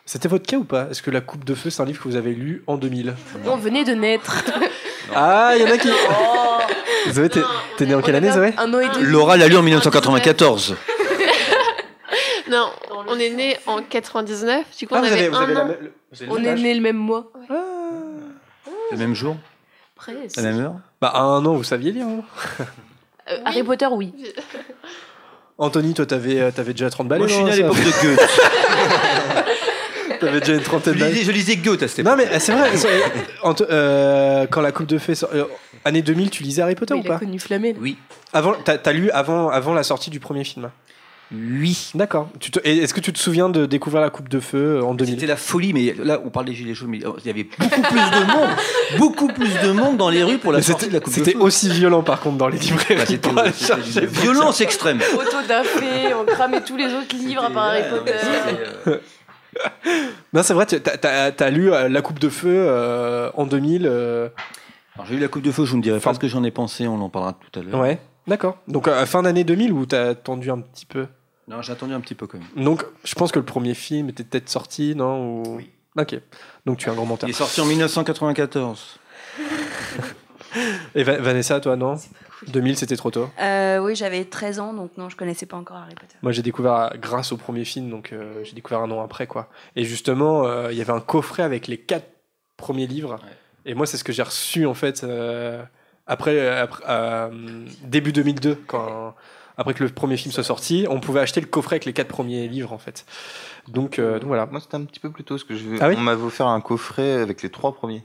C'était 0.05 0.27
votre 0.29 0.47
cas 0.47 0.57
ou 0.57 0.63
pas? 0.63 0.87
Est-ce 0.89 1.03
que 1.03 1.11
La 1.11 1.21
Coupe 1.21 1.45
de 1.45 1.53
Feu, 1.53 1.69
c'est 1.69 1.83
un 1.83 1.85
livre 1.85 2.01
que 2.01 2.07
vous 2.07 2.15
avez 2.15 2.33
lu 2.33 2.63
en 2.65 2.77
2000 2.77 3.13
On 3.45 3.57
venait 3.57 3.83
de 3.83 3.93
naître. 3.93 4.43
Ah, 5.15 5.53
il 5.55 5.63
y 5.63 5.65
en 5.67 5.71
a 5.73 5.77
qui. 5.79 5.89
Zoé, 7.11 7.29
t'es 7.29 7.39
t'es 7.77 7.87
né 7.87 7.95
en 7.95 8.01
quelle 8.03 8.13
année, 8.15 8.31
Zoé? 8.31 8.53
Un 8.59 8.71
an 8.75 8.79
et 8.79 8.87
demi. 8.89 9.05
Laura 9.07 9.37
l'a 9.37 9.47
lu 9.47 9.57
en 9.57 9.63
1994. 9.63 10.75
Non, 12.49 12.69
on 13.07 13.17
est 13.19 13.29
né 13.31 13.57
en 13.67 13.81
99. 13.81 14.65
Du 14.77 14.87
coup, 14.87 14.93
Ah, 14.95 14.99
on 14.99 15.01
vous 15.01 15.07
avait 15.11 15.19
avez, 15.19 15.29
vous 15.29 15.35
un 15.35 15.41
avez 15.43 15.53
la 15.55 15.63
an. 15.63 15.67
même- 15.67 15.77
vous 16.11 16.17
avez 16.21 16.25
le 16.27 16.31
On 16.31 16.35
même 16.35 16.45
est 16.45 16.49
âge? 16.49 16.61
né 16.61 16.73
le 16.75 16.81
même 16.81 16.95
mois. 16.97 17.31
Le 18.91 18.97
même 18.97 19.13
jour, 19.15 19.35
Presque. 19.99 20.37
la 20.37 20.43
même 20.43 20.59
heure. 20.61 20.75
Bah, 21.01 21.11
à 21.13 21.21
un 21.21 21.45
an, 21.45 21.53
vous 21.53 21.63
saviez 21.63 21.91
lire. 21.91 22.07
hein 22.07 22.65
Euh, 23.31 23.37
Harry 23.45 23.61
Potter, 23.63 23.87
oui. 23.91 24.13
Anthony, 25.57 25.93
toi, 25.93 26.05
t'avais 26.05 26.39
euh, 26.39 26.51
t'avais 26.51 26.71
déjà 26.73 26.89
30 26.89 27.07
balais 27.09 27.19
Moi, 27.19 27.27
je 27.27 27.33
suis 27.33 27.43
né 27.43 27.51
à 27.51 27.55
l'époque 27.57 27.77
de 27.77 28.01
Goethe. 28.07 28.29
T'avais 30.19 30.39
déjà 30.41 30.53
une 30.53 30.59
Je 30.59 30.65
trentaine 30.65 30.95
d'années. 30.95 31.11
lisais, 31.13 31.23
je 31.25 31.31
lisais 31.31 31.55
Goethe 31.55 31.83
à 31.83 31.87
cette 31.87 31.99
époque. 31.99 32.11
Non 32.11 32.17
mais 32.17 32.39
c'est 32.39 32.51
vrai. 32.51 32.71
euh, 33.69 34.47
quand 34.49 34.59
la 34.61 34.71
Coupe 34.73 34.87
de 34.87 34.97
Fée 34.97 35.15
sort- 35.15 35.29
euh, 35.33 35.45
année 35.85 36.01
2000, 36.01 36.29
tu 36.29 36.43
lisais 36.43 36.61
Harry 36.61 36.75
Potter 36.75 36.93
Oui, 36.93 36.99
ou 37.01 37.03
il 37.03 37.07
a 37.07 37.13
pas? 37.13 37.19
connu 37.19 37.39
Flamel. 37.39 37.77
Oui. 37.79 37.97
Avant, 38.33 38.53
t'as 38.65 38.77
as 38.83 38.91
lu 38.91 39.09
avant, 39.11 39.49
avant 39.49 39.73
la 39.73 39.83
sortie 39.83 40.09
du 40.09 40.19
premier 40.19 40.43
film. 40.43 40.71
Oui. 41.31 41.91
D'accord. 41.93 42.29
Est-ce 42.63 42.93
que 42.93 42.99
tu 42.99 43.13
te 43.13 43.19
souviens 43.19 43.49
de 43.49 43.65
découvrir 43.67 44.01
la 44.01 44.09
Coupe 44.09 44.29
de 44.29 44.39
Feu 44.39 44.77
euh, 44.79 44.81
en 44.83 44.95
2000 44.95 45.13
C'était 45.13 45.27
la 45.27 45.35
folie, 45.35 45.73
mais 45.73 45.93
là, 46.03 46.19
on 46.25 46.29
parle 46.29 46.47
des 46.47 46.53
gilets 46.55 46.73
jaunes, 46.73 46.89
mais 46.89 46.99
oh, 47.05 47.15
il 47.19 47.27
y 47.27 47.29
avait 47.29 47.43
beaucoup 47.43 47.81
plus 47.81 47.99
de 47.99 48.25
monde, 48.31 48.49
beaucoup 48.97 49.27
plus 49.27 49.53
de 49.61 49.71
monde 49.71 49.97
dans 49.97 50.09
les 50.09 50.23
rues 50.23 50.39
pour 50.39 50.51
la 50.51 50.57
Mais 50.57 50.63
sortie 50.63 50.85
C'était 50.85 50.91
de 50.93 50.99
la 50.99 51.03
Coupe 51.03 51.13
de 51.13 51.19
c'était 51.19 51.31
Feu. 51.37 51.41
aussi 51.43 51.69
violent 51.69 52.01
par 52.01 52.19
contre 52.19 52.37
dans 52.37 52.47
les 52.47 52.57
librairies. 52.57 53.19
Bah, 53.31 53.43
c'était- 53.51 53.81
c'était 53.83 54.05
violence 54.07 54.59
extrême. 54.61 54.99
Autodafé, 55.13 56.13
on 56.19 56.25
cramait 56.25 56.61
tous 56.61 56.77
les 56.77 56.85
autres 56.93 57.15
livres 57.15 57.43
à 57.43 57.51
part 57.51 57.63
Harry 57.65 57.83
Potter. 57.89 58.97
Non, 60.31 60.43
c'est 60.43 60.53
vrai. 60.53 60.65
tu- 60.67 60.79
t'as 60.79 61.49
lu 61.49 61.73
euh, 61.73 61.89
la 61.89 62.01
Coupe 62.01 62.19
de 62.19 62.29
Feu 62.29 62.49
euh, 62.53 63.31
en 63.33 63.45
2000. 63.45 63.85
euh, 63.87 64.29
Alors, 64.95 65.07
J'ai 65.07 65.15
eu 65.15 65.19
la 65.19 65.27
Coupe 65.27 65.41
de 65.41 65.51
Feu, 65.51 65.65
je 65.65 65.71
vous 65.71 65.77
ne 65.77 65.81
dirai 65.81 65.97
Enfin- 65.97 66.11
pas 66.11 66.13
ce 66.13 66.19
que 66.19 66.27
j'en 66.27 66.43
ai 66.43 66.51
pensé, 66.51 66.87
on 66.87 67.01
en 67.01 67.09
parlera 67.09 67.33
tout 67.33 67.59
à 67.59 67.63
l'heure. 67.63 67.79
Ouais. 67.79 67.99
D'accord. 68.27 68.57
Donc 68.67 68.87
fin 69.05 69.23
d'année 69.23 69.43
2000 69.43 69.73
ou 69.73 69.85
t'as 69.87 70.09
attendu 70.09 70.51
un 70.51 70.59
petit 70.61 70.85
peu? 70.85 71.07
Non, 71.49 71.61
j'ai 71.61 71.71
attendu 71.73 71.93
un 71.93 71.99
petit 71.99 72.15
peu 72.15 72.27
quand 72.27 72.37
même. 72.37 72.63
Donc 72.65 72.85
je 73.03 73.15
pense 73.15 73.31
que 73.31 73.39
le 73.39 73.45
premier 73.45 73.73
film 73.73 74.09
était 74.09 74.23
peut-être 74.23 74.49
sorti, 74.49 74.95
non 74.95 75.41
ou... 75.41 75.43
Oui. 75.57 75.69
Ok. 75.97 76.15
Donc 76.65 76.77
tu 76.77 76.87
es 76.87 76.91
un 76.91 76.95
grand 76.95 77.05
menteur. 77.05 77.27
Il 77.27 77.31
est 77.31 77.35
sorti 77.35 77.59
en 77.61 77.65
1994. 77.65 78.99
Et 80.95 81.03
Va- 81.03 81.17
Vanessa, 81.19 81.59
toi, 81.59 81.75
non 81.75 81.95
2000, 82.47 82.77
c'était 82.77 82.95
trop 82.95 83.11
tôt. 83.11 83.29
Euh, 83.41 83.79
oui, 83.79 83.95
j'avais 83.95 84.23
13 84.23 84.59
ans, 84.61 84.73
donc 84.73 84.91
non, 84.97 85.09
je 85.09 85.17
connaissais 85.17 85.45
pas 85.45 85.57
encore 85.57 85.75
Harry 85.77 85.93
Potter. 85.93 86.15
Moi, 86.21 86.31
j'ai 86.31 86.41
découvert 86.41 86.91
grâce 86.97 87.33
au 87.33 87.37
premier 87.37 87.65
film, 87.65 87.89
donc 87.89 88.13
euh, 88.13 88.41
j'ai 88.45 88.53
découvert 88.53 88.79
un 88.79 88.89
an 88.91 89.03
après, 89.03 89.27
quoi. 89.27 89.49
Et 89.75 89.83
justement, 89.83 90.45
euh, 90.45 90.71
il 90.71 90.77
y 90.77 90.81
avait 90.81 90.93
un 90.93 91.01
coffret 91.01 91.43
avec 91.43 91.67
les 91.67 91.77
quatre 91.77 92.07
premiers 92.55 92.87
livres. 92.87 93.17
Et 93.65 93.73
moi, 93.73 93.85
c'est 93.85 93.97
ce 93.97 94.05
que 94.05 94.13
j'ai 94.13 94.23
reçu, 94.23 94.65
en 94.65 94.73
fait, 94.73 95.03
euh, 95.03 95.61
après, 96.07 96.47
après 96.57 96.83
euh, 96.87 97.29
début 97.83 98.13
2002, 98.13 98.55
quand, 98.67 99.15
après 99.59 99.73
que 99.73 99.83
le 99.83 99.89
premier 99.89 100.15
film 100.15 100.31
soit 100.31 100.45
sorti, 100.45 100.87
on 100.89 101.01
pouvait 101.01 101.19
acheter 101.19 101.41
le 101.41 101.47
coffret 101.47 101.75
avec 101.75 101.85
les 101.85 101.91
quatre 101.91 102.07
premiers 102.07 102.47
livres, 102.47 102.71
en 102.71 102.77
fait. 102.77 103.05
Donc, 103.67 103.99
euh, 103.99 104.17
donc 104.17 104.29
voilà. 104.29 104.45
Moi, 104.45 104.61
c'était 104.61 104.75
un 104.75 104.85
petit 104.85 105.01
peu 105.01 105.11
plus 105.11 105.25
tôt, 105.25 105.35
parce 105.35 105.43
que 105.43 105.53
je... 105.53 105.65
Ah 105.81 105.89
oui 105.89 105.95
on 105.97 106.01
m'avait 106.01 106.23
offert 106.23 106.47
un 106.47 106.61
coffret 106.61 107.11
avec 107.11 107.41
les 107.43 107.49
trois 107.49 107.73
premiers. 107.75 108.03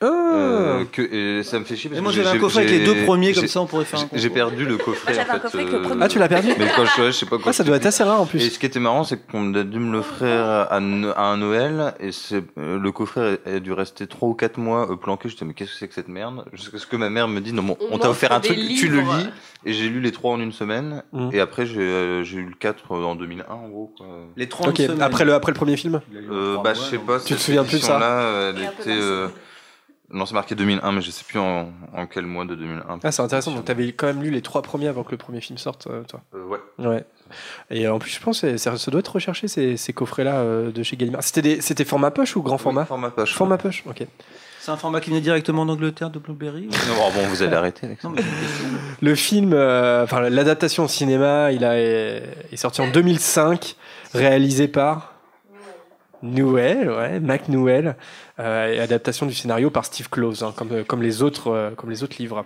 Ah 0.00 0.06
Euh, 0.06 0.84
que, 0.92 1.00
et 1.00 1.42
ça 1.42 1.58
me 1.58 1.64
fait 1.64 1.74
chier 1.74 1.88
parce 1.88 1.98
Et 1.98 2.02
moi 2.02 2.10
que 2.12 2.16
j'avais 2.16 2.28
un 2.28 2.32
j'ai- 2.34 2.38
coffret 2.38 2.58
avec 2.60 2.70
j'ai- 2.70 2.78
les 2.80 2.84
deux 2.84 3.04
premiers, 3.04 3.32
comme 3.32 3.46
ça 3.46 3.60
on 3.62 3.66
pourrait 3.66 3.86
faire 3.86 4.00
un 4.00 4.08
J'ai 4.12 4.28
perdu 4.28 4.66
le 4.66 4.76
coffret. 4.76 5.14
Moi, 5.14 5.14
j'avais 5.14 5.30
en 5.30 5.32
un 5.32 5.36
fait, 5.36 5.42
coffret 5.42 5.58
avec 5.60 5.72
le 5.72 5.78
euh, 5.78 5.82
premier. 5.82 6.02
Ah, 6.04 6.08
tu 6.08 6.18
l'as 6.18 6.28
perdu 6.28 6.48
Mais 6.58 6.66
quand 6.76 6.84
je, 6.84 7.02
je 7.06 7.10
sais 7.12 7.24
pas 7.26 7.36
quoi. 7.38 7.46
Ah, 7.48 7.52
ça 7.54 7.64
doit 7.64 7.76
être 7.76 7.86
assez 7.86 8.04
rare, 8.04 8.20
en 8.20 8.26
plus. 8.26 8.44
Et 8.44 8.50
ce 8.50 8.58
qui 8.58 8.66
était 8.66 8.78
marrant, 8.78 9.04
c'est 9.04 9.16
qu'on 9.26 9.54
a 9.54 9.62
dû 9.62 9.78
me 9.78 9.90
l'offrir 9.92 10.28
à, 10.44 10.62
à 10.64 10.78
un 10.78 11.36
Noël, 11.38 11.94
et 11.98 12.12
c'est, 12.12 12.44
euh, 12.58 12.78
le 12.78 12.92
coffret 12.92 13.38
a 13.46 13.58
dû 13.58 13.72
rester 13.72 14.06
3 14.06 14.28
ou 14.28 14.34
4 14.34 14.58
mois 14.58 14.90
euh, 14.90 14.96
planqué. 14.96 15.30
Je 15.30 15.34
disais, 15.34 15.46
mais 15.46 15.54
qu'est-ce 15.54 15.70
que 15.72 15.76
c'est 15.78 15.88
que 15.88 15.94
cette 15.94 16.08
merde? 16.08 16.44
Jusqu'à 16.52 16.76
ce 16.78 16.86
que 16.86 16.96
ma 16.96 17.08
mère 17.08 17.26
me 17.28 17.40
dit, 17.40 17.54
non, 17.54 17.62
bon, 17.62 17.78
On 17.90 17.94
on, 17.94 17.98
t'a 17.98 18.10
offert 18.10 18.32
un 18.32 18.40
truc, 18.40 18.56
des 18.58 18.74
tu 18.74 18.88
le 18.88 18.98
livres. 18.98 19.16
lis. 19.16 19.26
Et 19.64 19.72
j'ai 19.72 19.88
lu 19.88 20.00
les 20.00 20.12
3 20.12 20.32
en 20.34 20.40
une 20.40 20.52
semaine, 20.52 21.02
Mhm. 21.14 21.30
et 21.32 21.40
après 21.40 21.64
j'ai, 21.64 21.80
euh, 21.80 22.22
j'ai 22.22 22.36
eu 22.36 22.44
le 22.44 22.54
4 22.54 22.92
en 22.92 23.14
2001, 23.14 23.44
en 23.54 23.68
gros. 23.68 23.92
Quoi. 23.96 24.06
Les 24.36 24.46
30 24.48 24.68
Ok, 24.68 24.76
semaines. 24.76 25.00
après 25.02 25.24
le, 25.24 25.32
après 25.32 25.52
le 25.52 25.56
premier 25.56 25.76
film? 25.78 26.02
Euh, 26.30 26.58
bah, 26.62 26.74
je 26.74 26.80
sais 26.80 26.98
pas. 26.98 27.18
Tu 27.18 27.34
te 27.34 27.40
souviens 27.40 27.64
plus 27.64 27.78
de 27.78 27.82
ça? 27.82 28.52
Elle 28.54 28.62
était. 28.62 29.00
Euh, 30.12 30.16
Non, 30.16 30.26
c'est 30.26 30.34
marqué 30.34 30.54
2001, 30.54 30.92
mais 30.92 31.00
je 31.00 31.10
sais 31.10 31.24
plus 31.24 31.38
en, 31.38 31.70
en 31.94 32.06
quel 32.06 32.26
mois 32.26 32.44
de 32.44 32.54
2001. 32.54 32.98
Ah, 33.02 33.12
c'est 33.12 33.22
intéressant. 33.22 33.52
Donc, 33.52 33.64
t'avais 33.64 33.92
quand 33.92 34.06
même 34.06 34.22
lu 34.22 34.30
les 34.30 34.42
trois 34.42 34.62
premiers 34.62 34.88
avant 34.88 35.02
que 35.04 35.10
le 35.12 35.16
premier 35.16 35.40
film 35.40 35.58
sorte, 35.58 35.86
euh, 35.88 36.02
toi. 36.04 36.20
Euh, 36.34 36.44
ouais. 36.46 36.58
Ouais. 36.78 37.04
Et 37.70 37.88
en 37.88 37.98
plus, 37.98 38.10
je 38.12 38.20
pense 38.20 38.40
que 38.42 38.56
ça, 38.56 38.76
ça 38.76 38.90
doit 38.90 39.00
être 39.00 39.12
recherché 39.12 39.48
ces, 39.48 39.76
ces 39.76 39.92
coffrets-là 39.92 40.36
euh, 40.40 40.70
de 40.70 40.82
chez 40.82 40.96
Gallimard. 40.96 41.22
C'était 41.22 41.42
des- 41.42 41.60
c'était 41.60 41.84
format 41.84 42.10
push 42.10 42.36
ou 42.36 42.42
grand 42.42 42.58
format 42.58 42.82
Oui, 42.82 42.86
format? 42.86 43.10
poche. 43.10 43.34
Format 43.34 43.58
push, 43.58 43.82
ok. 43.86 44.06
C'est 44.60 44.72
un 44.72 44.76
format 44.76 45.00
qui 45.00 45.10
vient 45.10 45.20
directement 45.20 45.64
d'Angleterre 45.64 46.10
de 46.10 46.18
Blueberry 46.18 46.66
ou- 46.68 46.70
Non, 46.88 47.10
bon, 47.14 47.26
vous 47.28 47.42
allez 47.42 47.54
arrêter 47.54 47.86
avec 47.86 48.00
ça. 48.00 48.08
Non, 48.08 48.14
mais. 48.16 48.22
Le 49.00 49.14
film, 49.14 49.52
euh, 49.52 50.02
enfin 50.04 50.28
l'adaptation 50.28 50.84
au 50.84 50.88
cinéma, 50.88 51.52
il 51.52 51.64
a, 51.64 51.78
est, 51.78 52.22
est 52.52 52.56
sorti 52.56 52.80
en 52.80 52.88
2005, 52.90 53.76
réalisé 54.14 54.66
par 54.68 55.12
Newell, 56.26 56.90
ouais, 56.90 57.20
Mac 57.20 57.48
Newell, 57.48 57.96
euh, 58.38 58.82
adaptation 58.82 59.26
du 59.26 59.34
scénario 59.34 59.70
par 59.70 59.84
Steve 59.84 60.08
Close, 60.10 60.42
hein, 60.42 60.52
comme, 60.56 60.84
comme, 60.84 61.02
les 61.02 61.22
autres, 61.22 61.48
euh, 61.50 61.70
comme 61.74 61.90
les 61.90 62.02
autres 62.02 62.16
livres. 62.18 62.44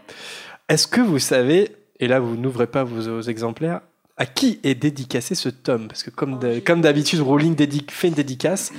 Est-ce 0.69 0.87
que 0.87 1.01
vous 1.01 1.19
savez, 1.19 1.75
et 1.99 2.07
là 2.09 2.21
vous 2.21 2.37
n'ouvrez 2.37 2.67
pas 2.67 2.85
vos, 2.85 3.01
vos 3.17 3.23
exemplaires, 3.23 3.81
à 4.17 4.27
qui 4.27 4.61
est 4.63 4.75
dédicacé 4.75 5.35
ce 5.35 5.49
tome? 5.49 5.89
Parce 5.89 6.03
que 6.03 6.11
comme 6.11 6.39
de- 6.39 6.59
comme 6.61 6.81
d'habitude, 6.83 7.21
Rowling 7.21 7.55
dédic- 7.57 7.91
fait 7.91 8.09
une 8.09 8.15
dédicace. 8.15 8.73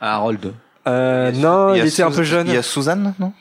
Ah, 0.00 0.14
Harold. 0.16 0.52
Euh, 0.86 1.32
non, 1.32 1.74
il, 1.74 1.84
était 1.86 2.02
un 2.02 2.10
peu 2.10 2.22
jeune. 2.22 2.46
Il 2.46 2.54
y 2.54 2.56
a 2.56 2.62
Suzanne, 2.62 3.14
non? 3.18 3.32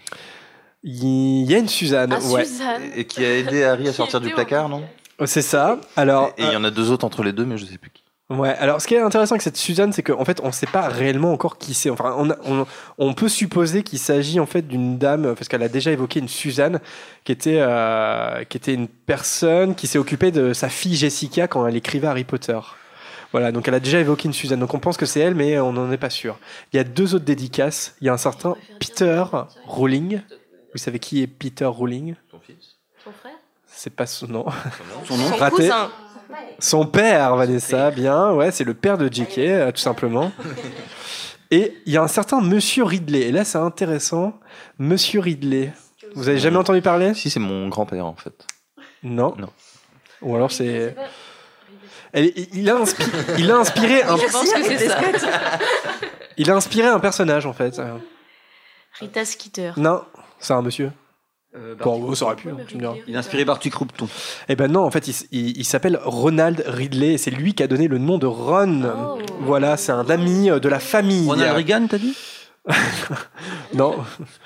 Il 0.83 1.49
y 1.49 1.55
a 1.55 1.59
une 1.59 1.67
Suzanne, 1.67 2.13
Ah, 2.13 2.25
ouais. 2.31 2.45
Suzanne. 2.45 2.81
Et 2.95 3.05
qui 3.05 3.23
a 3.23 3.37
aidé 3.37 3.63
Harry 3.63 3.87
à 3.87 3.93
sortir 3.93 4.19
du 4.21 4.29
placard, 4.31 4.69
non? 4.69 4.83
C'est 5.25 5.41
ça. 5.41 5.79
Alors, 5.95 6.33
Et 6.37 6.43
il 6.43 6.51
y 6.51 6.55
en 6.55 6.63
a 6.63 6.71
deux 6.71 6.91
autres 6.91 7.05
entre 7.05 7.23
les 7.23 7.31
deux, 7.33 7.45
mais 7.45 7.57
je 7.57 7.65
sais 7.65 7.77
plus 7.77 7.89
qui. 7.91 8.03
Ouais, 8.29 8.49
alors 8.59 8.81
ce 8.81 8.87
qui 8.87 8.93
est 8.95 8.99
intéressant 8.99 9.35
avec 9.35 9.41
cette 9.41 9.55
Suzanne, 9.55 9.93
c'est 9.93 10.03
qu'en 10.03 10.25
fait, 10.25 10.41
on 10.43 10.47
ne 10.47 10.51
sait 10.51 10.65
pas 10.65 10.89
réellement 10.89 11.31
encore 11.31 11.57
qui 11.57 11.73
c'est. 11.73 11.89
Enfin, 11.89 12.13
on, 12.17 12.29
a- 12.29 12.35
on, 12.43 12.65
on 12.97 13.13
peut 13.13 13.29
supposer 13.29 13.83
qu'il 13.83 13.99
s'agit 13.99 14.41
en 14.41 14.45
fait 14.45 14.63
d'une 14.67 14.97
dame, 14.97 15.33
parce 15.33 15.47
qu'elle 15.47 15.63
a 15.63 15.69
déjà 15.69 15.91
évoqué 15.91 16.19
une 16.19 16.27
Suzanne, 16.27 16.81
qui 17.23 17.31
était, 17.31 17.59
euh, 17.59 18.43
qui 18.43 18.57
était 18.57 18.73
une 18.73 18.89
personne 18.89 19.75
qui 19.75 19.87
s'est 19.87 19.97
occupée 19.97 20.31
de 20.31 20.51
sa 20.51 20.67
fille 20.67 20.95
Jessica 20.97 21.47
quand 21.47 21.65
elle 21.65 21.77
écrivait 21.77 22.07
Harry 22.07 22.25
Potter. 22.25 22.59
Voilà, 23.31 23.53
donc 23.53 23.67
elle 23.69 23.75
a 23.75 23.79
déjà 23.79 23.99
évoqué 23.99 24.27
une 24.27 24.33
Suzanne. 24.33 24.59
Donc 24.59 24.73
on 24.73 24.79
pense 24.79 24.97
que 24.97 25.05
c'est 25.05 25.21
elle, 25.21 25.35
mais 25.35 25.57
on 25.59 25.71
n'en 25.71 25.89
est 25.91 25.97
pas 25.97 26.09
sûr. 26.09 26.37
Il 26.73 26.77
y 26.77 26.79
a 26.79 26.83
deux 26.83 27.15
autres 27.15 27.25
dédicaces. 27.25 27.95
Il 28.01 28.07
y 28.07 28.09
a 28.09 28.13
un 28.13 28.17
certain 28.17 28.55
Peter 28.79 29.23
Rowling. 29.65 30.19
Vous 30.73 30.79
savez 30.79 30.99
qui 30.99 31.21
est 31.23 31.27
Peter 31.27 31.65
Rowling? 31.65 32.15
Ton 32.29 32.39
fils? 32.45 32.75
Son 33.03 33.11
frère? 33.11 33.31
C'est 33.65 33.93
pas 33.93 34.05
son 34.05 34.27
nom. 34.27 34.45
Son 35.07 35.17
nom? 35.17 35.29
Son 35.29 35.35
Raté. 35.35 35.55
cousin. 35.55 35.89
Son 36.59 36.85
père, 36.85 37.35
Vanessa, 37.35 37.91
bien, 37.91 38.31
ouais, 38.33 38.51
c'est 38.51 38.63
le 38.63 38.73
père 38.73 38.97
de 38.97 39.07
JK, 39.11 39.37
euh, 39.39 39.71
tout 39.71 39.77
simplement. 39.81 40.31
Et 41.51 41.77
il 41.85 41.93
y 41.93 41.97
a 41.97 42.03
un 42.03 42.07
certain 42.07 42.41
Monsieur 42.41 42.83
Ridley. 42.83 43.21
Et 43.27 43.31
là, 43.31 43.45
c'est 43.45 43.57
intéressant. 43.57 44.37
Monsieur 44.79 45.19
Ridley. 45.21 45.71
Vous 46.15 46.27
avez 46.29 46.39
jamais 46.39 46.57
entendu 46.57 46.81
parler? 46.81 47.13
Si, 47.13 47.29
c'est 47.29 47.39
mon 47.39 47.67
grand-père, 47.69 48.05
en 48.05 48.15
fait. 48.15 48.45
Non. 49.03 49.35
Non. 49.37 49.49
Ou 50.21 50.35
alors 50.35 50.51
c'est. 50.51 50.95
Elle- 52.11 52.31
il, 52.53 52.69
a 52.69 52.75
inspi- 52.75 53.35
il 53.37 53.51
a 53.51 53.57
inspiré 53.57 54.01
un. 54.03 54.17
Je 54.17 54.31
pense 54.31 54.51
que 54.51 54.63
c'est 54.63 54.87
ça. 54.89 54.97
Il 56.37 56.49
a 56.49 56.55
inspiré 56.55 56.87
un 56.87 56.99
personnage 56.99 57.45
en 57.45 57.53
fait. 57.53 57.79
Rita 58.99 59.25
Skeeter. 59.25 59.71
Non, 59.77 60.03
c'est 60.39 60.53
un 60.53 60.61
monsieur. 60.61 60.91
Euh, 61.55 61.75
Bon, 61.75 62.13
ça 62.13 62.25
aurait 62.25 62.35
pu, 62.35 62.49
hein, 62.49 62.57
tu 62.67 62.75
me 62.75 62.81
diras. 62.81 62.95
Il 63.07 63.15
a 63.15 63.19
inspiré 63.19 63.45
Barty 63.45 63.69
Croupton. 63.69 64.07
Eh 64.49 64.55
ben 64.55 64.71
non, 64.71 64.83
en 64.83 64.91
fait, 64.91 65.07
il, 65.07 65.11
s- 65.11 65.27
il- 65.31 65.57
il 65.57 65.65
s'appelle 65.65 65.99
Ronald 66.03 66.63
Ridley. 66.67 67.13
et 67.13 67.17
C'est 67.17 67.31
lui 67.31 67.53
qui 67.55 67.63
a 67.63 67.67
donné 67.67 67.87
le 67.87 67.97
nom 67.97 68.17
de 68.17 68.25
Ron. 68.27 68.83
Oh. 68.85 69.17
Voilà, 69.41 69.77
c'est 69.77 69.91
un 69.93 70.09
ami 70.09 70.49
euh, 70.49 70.59
de 70.59 70.67
la 70.69 70.79
famille. 70.79 71.25
Ronald 71.27 71.55
Reagan, 71.55 71.87
t'as 71.87 71.97
dit? 71.97 72.15
Non, 73.73 73.95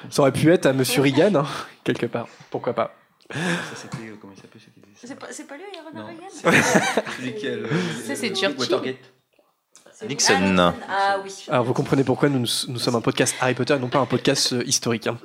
ça 0.09 0.21
aurait 0.21 0.31
pu 0.31 0.51
être 0.51 0.65
à 0.67 0.73
Monsieur 0.73 1.01
Reagan, 1.01 1.33
hein, 1.35 1.45
quelque 1.83 2.05
part. 2.05 2.27
Pourquoi 2.49 2.73
pas 2.73 2.93
Ça, 3.33 3.39
c'était. 3.75 3.97
euh, 4.09 4.15
Comment 4.21 4.33
il 4.35 4.41
s'appelle 4.41 4.61
c'était- 4.63 5.07
C'est 5.07 5.15
pas, 5.19 5.27
c'est 5.31 5.47
pas 5.47 5.55
lui, 5.55 5.63
Non. 5.95 6.01
Ronald 6.01 6.19
Reagan? 6.43 7.69
Ça, 8.05 8.15
c'est 8.15 8.35
Churchill. 8.35 8.95
Nixon. 10.07 10.57
Ah 10.89 11.17
oui. 11.23 11.31
Alors 11.47 11.63
vous 11.63 11.73
comprenez 11.73 12.03
pourquoi 12.03 12.27
nous, 12.27 12.39
nous 12.67 12.79
sommes 12.79 12.95
un 12.95 13.01
podcast 13.01 13.35
Harry 13.39 13.53
Potter 13.53 13.75
et 13.75 13.79
non 13.79 13.87
pas 13.87 13.99
un 13.99 14.07
podcast 14.07 14.51
euh, 14.53 14.63
historique. 14.65 15.05
hein. 15.05 15.17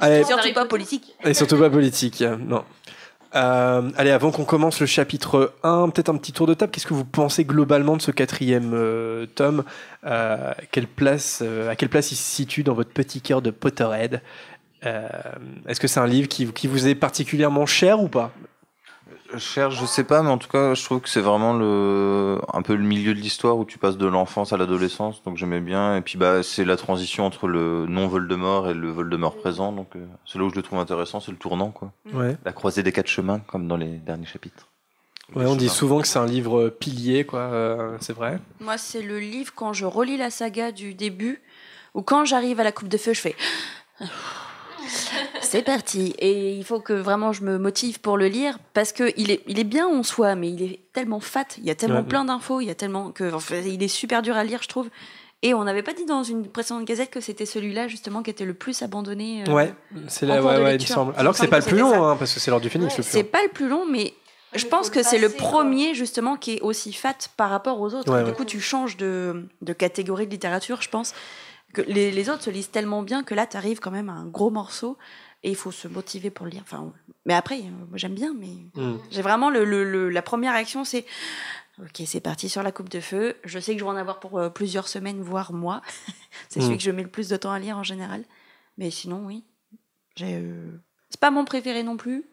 Allez, 0.00 0.24
Surtout 0.24 0.52
pas 0.52 0.64
politique. 0.66 1.14
et 1.24 1.34
surtout 1.34 1.56
pas 1.58 1.70
politique. 1.70 2.22
Non. 2.22 2.64
Euh, 3.34 3.90
allez, 3.96 4.10
avant 4.10 4.30
qu'on 4.30 4.44
commence 4.44 4.80
le 4.80 4.86
chapitre 4.86 5.52
1, 5.62 5.90
peut-être 5.90 6.08
un 6.08 6.16
petit 6.16 6.32
tour 6.32 6.46
de 6.46 6.54
table. 6.54 6.72
Qu'est-ce 6.72 6.86
que 6.86 6.94
vous 6.94 7.04
pensez 7.04 7.44
globalement 7.44 7.96
de 7.96 8.02
ce 8.02 8.10
quatrième 8.10 8.72
euh, 8.74 9.26
tome? 9.26 9.64
Euh, 10.06 10.52
quelle 10.70 10.86
place, 10.86 11.40
euh, 11.44 11.68
À 11.70 11.76
quelle 11.76 11.90
place 11.90 12.10
il 12.10 12.16
se 12.16 12.22
situe 12.22 12.62
dans 12.62 12.72
votre 12.74 12.90
petit 12.90 13.20
cœur 13.20 13.42
de 13.42 13.50
Potterhead? 13.50 14.22
Euh, 14.86 15.08
Est-ce 15.66 15.78
que 15.80 15.88
c'est 15.88 16.00
un 16.00 16.06
livre 16.06 16.28
qui, 16.28 16.46
qui 16.52 16.68
vous 16.68 16.88
est 16.88 16.94
particulièrement 16.94 17.66
cher 17.66 18.00
ou 18.00 18.08
pas? 18.08 18.32
Cher, 19.36 19.70
je 19.70 19.84
sais 19.84 20.04
pas, 20.04 20.22
mais 20.22 20.30
en 20.30 20.38
tout 20.38 20.48
cas, 20.48 20.72
je 20.72 20.82
trouve 20.82 21.00
que 21.00 21.08
c'est 21.10 21.20
vraiment 21.20 21.52
le, 21.52 22.38
un 22.54 22.62
peu 22.62 22.74
le 22.74 22.82
milieu 22.82 23.12
de 23.14 23.20
l'histoire 23.20 23.58
où 23.58 23.66
tu 23.66 23.76
passes 23.76 23.98
de 23.98 24.06
l'enfance 24.06 24.54
à 24.54 24.56
l'adolescence, 24.56 25.22
donc 25.22 25.36
j'aimais 25.36 25.60
bien. 25.60 25.96
Et 25.96 26.00
puis, 26.00 26.16
bah, 26.16 26.42
c'est 26.42 26.64
la 26.64 26.76
transition 26.76 27.26
entre 27.26 27.46
le 27.46 27.84
non-Voldemort 27.86 28.70
et 28.70 28.74
le 28.74 28.90
Voldemort 28.90 29.36
présent, 29.36 29.72
donc 29.72 29.96
euh, 29.96 30.06
c'est 30.24 30.38
là 30.38 30.44
où 30.44 30.50
je 30.50 30.54
le 30.54 30.62
trouve 30.62 30.78
intéressant, 30.78 31.20
c'est 31.20 31.30
le 31.30 31.36
tournant, 31.36 31.70
quoi. 31.70 31.92
Ouais. 32.14 32.36
La 32.46 32.52
croisée 32.52 32.82
des 32.82 32.92
quatre 32.92 33.08
chemins, 33.08 33.40
comme 33.40 33.68
dans 33.68 33.76
les 33.76 33.98
derniers 33.98 34.24
chapitres. 34.26 34.68
Ouais, 35.34 35.44
on 35.44 35.56
dit 35.56 35.68
souvent 35.68 36.00
que 36.00 36.08
c'est 36.08 36.18
un 36.18 36.24
livre 36.24 36.58
euh, 36.58 36.70
pilier, 36.70 37.24
quoi. 37.24 37.40
euh, 37.40 37.98
c'est 38.00 38.14
vrai. 38.14 38.38
Moi, 38.60 38.78
c'est 38.78 39.02
le 39.02 39.18
livre 39.18 39.52
quand 39.54 39.74
je 39.74 39.84
relis 39.84 40.16
la 40.16 40.30
saga 40.30 40.72
du 40.72 40.94
début, 40.94 41.42
ou 41.92 42.00
quand 42.00 42.24
j'arrive 42.24 42.60
à 42.60 42.64
la 42.64 42.72
coupe 42.72 42.88
de 42.88 42.96
feu, 42.96 43.12
je 43.12 43.20
fais. 43.20 43.36
C'est 45.40 45.62
parti. 45.62 46.14
Et 46.18 46.52
il 46.54 46.64
faut 46.64 46.80
que 46.80 46.92
vraiment 46.92 47.32
je 47.32 47.42
me 47.42 47.58
motive 47.58 48.00
pour 48.00 48.16
le 48.16 48.26
lire 48.26 48.58
parce 48.74 48.92
que 48.92 49.12
il 49.16 49.30
est, 49.30 49.42
il 49.46 49.58
est 49.58 49.64
bien 49.64 49.86
en 49.86 50.02
soi, 50.02 50.34
mais 50.34 50.50
il 50.50 50.62
est 50.62 50.80
tellement 50.92 51.20
fat. 51.20 51.44
Il 51.58 51.64
y 51.64 51.70
a 51.70 51.74
tellement 51.74 51.98
Ouais. 52.00 52.02
plein 52.04 52.24
d'infos, 52.24 52.60
il 52.60 52.66
y 52.66 52.70
a 52.70 52.74
tellement 52.74 53.10
que, 53.10 53.30
il 53.66 53.82
est 53.82 53.88
super 53.88 54.22
dur 54.22 54.36
à 54.36 54.44
lire, 54.44 54.60
je 54.62 54.68
trouve. 54.68 54.88
Et 55.42 55.54
on 55.54 55.62
n'avait 55.62 55.84
pas 55.84 55.92
dit 55.92 56.04
dans 56.04 56.24
une 56.24 56.48
précédente 56.48 56.84
gazette 56.84 57.10
que 57.10 57.20
c'était 57.20 57.46
celui-là 57.46 57.86
justement 57.86 58.22
qui 58.24 58.30
était 58.30 58.44
le 58.44 58.54
plus 58.54 58.82
abandonné. 58.82 59.44
euh, 59.48 59.52
Ouais, 59.52 59.72
c'est 60.08 60.26
là, 60.26 60.42
ouais, 60.42 60.62
ouais, 60.62 60.74
il 60.74 60.80
me 60.82 60.86
semble. 60.86 61.14
Alors 61.16 61.32
que 61.32 61.38
c'est 61.38 61.46
pas 61.46 61.60
le 61.60 61.64
plus 61.64 61.78
long, 61.78 62.04
hein, 62.04 62.16
parce 62.18 62.34
que 62.34 62.40
c'est 62.40 62.50
l'heure 62.50 62.60
du 62.60 62.68
phénix 62.70 62.92
plus 62.94 63.04
C'est 63.04 63.22
long. 63.22 63.28
pas 63.30 63.42
le 63.44 63.48
plus 63.48 63.68
long, 63.68 63.84
mais 63.88 64.14
je 64.54 64.66
pense 64.66 64.90
que 64.90 65.02
c'est 65.04 65.18
le 65.18 65.28
premier 65.28 65.94
justement 65.94 66.36
qui 66.36 66.54
est 66.56 66.60
aussi 66.60 66.92
fat 66.92 67.14
par 67.36 67.50
rapport 67.50 67.80
aux 67.80 67.94
autres. 67.94 68.12
Ouais, 68.12 68.24
du 68.24 68.30
ouais. 68.30 68.36
coup, 68.36 68.44
tu 68.44 68.60
changes 68.60 68.96
de, 68.96 69.44
de 69.62 69.72
catégorie 69.72 70.26
de 70.26 70.32
littérature, 70.32 70.82
je 70.82 70.88
pense. 70.88 71.14
Que 71.74 71.82
les, 71.82 72.10
les 72.10 72.30
autres 72.30 72.42
se 72.42 72.50
lisent 72.50 72.70
tellement 72.70 73.02
bien 73.02 73.22
que 73.22 73.34
là, 73.34 73.46
tu 73.46 73.56
arrives 73.56 73.78
quand 73.80 73.90
même 73.90 74.08
à 74.08 74.12
un 74.14 74.26
gros 74.26 74.50
morceau 74.50 74.96
et 75.42 75.50
il 75.50 75.56
faut 75.56 75.70
se 75.70 75.86
motiver 75.86 76.30
pour 76.30 76.46
le 76.46 76.52
lire. 76.52 76.62
Enfin, 76.62 76.92
mais 77.26 77.34
après, 77.34 77.58
euh, 77.60 77.70
moi 77.88 77.96
j'aime 77.98 78.14
bien, 78.14 78.34
mais 78.34 78.48
Mm. 78.74 78.96
j'ai 79.10 79.22
vraiment 79.22 79.50
le, 79.50 79.64
le- 79.64 79.84
le- 79.84 80.08
la 80.08 80.22
première 80.22 80.54
réaction, 80.54 80.84
c'est 80.84 81.04
ok, 81.78 82.02
c'est 82.06 82.20
parti 82.20 82.48
sur 82.48 82.62
la 82.62 82.72
coupe 82.72 82.88
de 82.88 83.00
feu. 83.00 83.36
Je 83.44 83.58
sais 83.58 83.74
que 83.74 83.78
je 83.80 83.84
vais 83.84 83.90
en 83.90 83.96
avoir 83.96 84.18
pour 84.18 84.38
euh, 84.38 84.48
plusieurs 84.48 84.88
semaines, 84.88 85.20
voire 85.20 85.52
mois. 85.52 85.82
c'est 86.48 86.60
Mm. 86.60 86.62
celui 86.62 86.76
que 86.78 86.82
je 86.82 86.90
mets 86.90 87.02
le 87.02 87.10
plus 87.10 87.28
de 87.28 87.36
temps 87.36 87.52
à 87.52 87.58
lire 87.58 87.76
en 87.76 87.84
général. 87.84 88.24
Mais 88.78 88.90
sinon, 88.90 89.26
oui, 89.26 89.44
j'ai. 90.16 90.36
euh, 90.36 90.80
C'est 91.10 91.20
pas 91.20 91.30
mon 91.30 91.44
préféré 91.44 91.82
non 91.82 91.96
plus. 91.98 92.24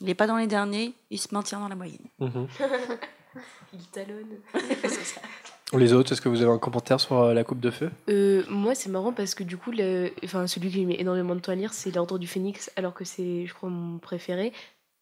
Il 0.00 0.08
est 0.08 0.14
pas 0.14 0.26
dans 0.28 0.36
les 0.36 0.46
derniers. 0.46 0.94
Il 1.10 1.18
se 1.18 1.34
maintient 1.34 1.58
dans 1.58 1.68
la 1.68 1.74
moyenne. 1.76 2.06
Mhm. 2.20 2.46
Il 3.72 3.86
talonne. 3.88 4.38
Les 5.72 5.92
autres, 5.92 6.12
est-ce 6.12 6.20
que 6.20 6.28
vous 6.28 6.42
avez 6.42 6.50
un 6.52 6.58
commentaire 6.58 7.00
sur 7.00 7.20
euh, 7.20 7.34
la 7.34 7.42
coupe 7.42 7.58
de 7.58 7.70
feu? 7.70 7.90
Euh, 8.08 8.44
moi, 8.48 8.76
c'est 8.76 8.88
marrant 8.88 9.12
parce 9.12 9.34
que 9.34 9.42
du 9.42 9.56
coup, 9.56 9.72
celui 9.72 10.70
qui 10.70 10.86
met 10.86 11.00
énormément 11.00 11.34
de 11.34 11.40
temps 11.40 11.52
à 11.52 11.56
lire, 11.56 11.72
c'est 11.72 11.92
l'Ordre 11.92 12.18
du 12.18 12.28
Phénix, 12.28 12.70
alors 12.76 12.94
que 12.94 13.04
c'est, 13.04 13.46
je 13.46 13.54
crois, 13.54 13.68
mon 13.68 13.98
préféré. 13.98 14.52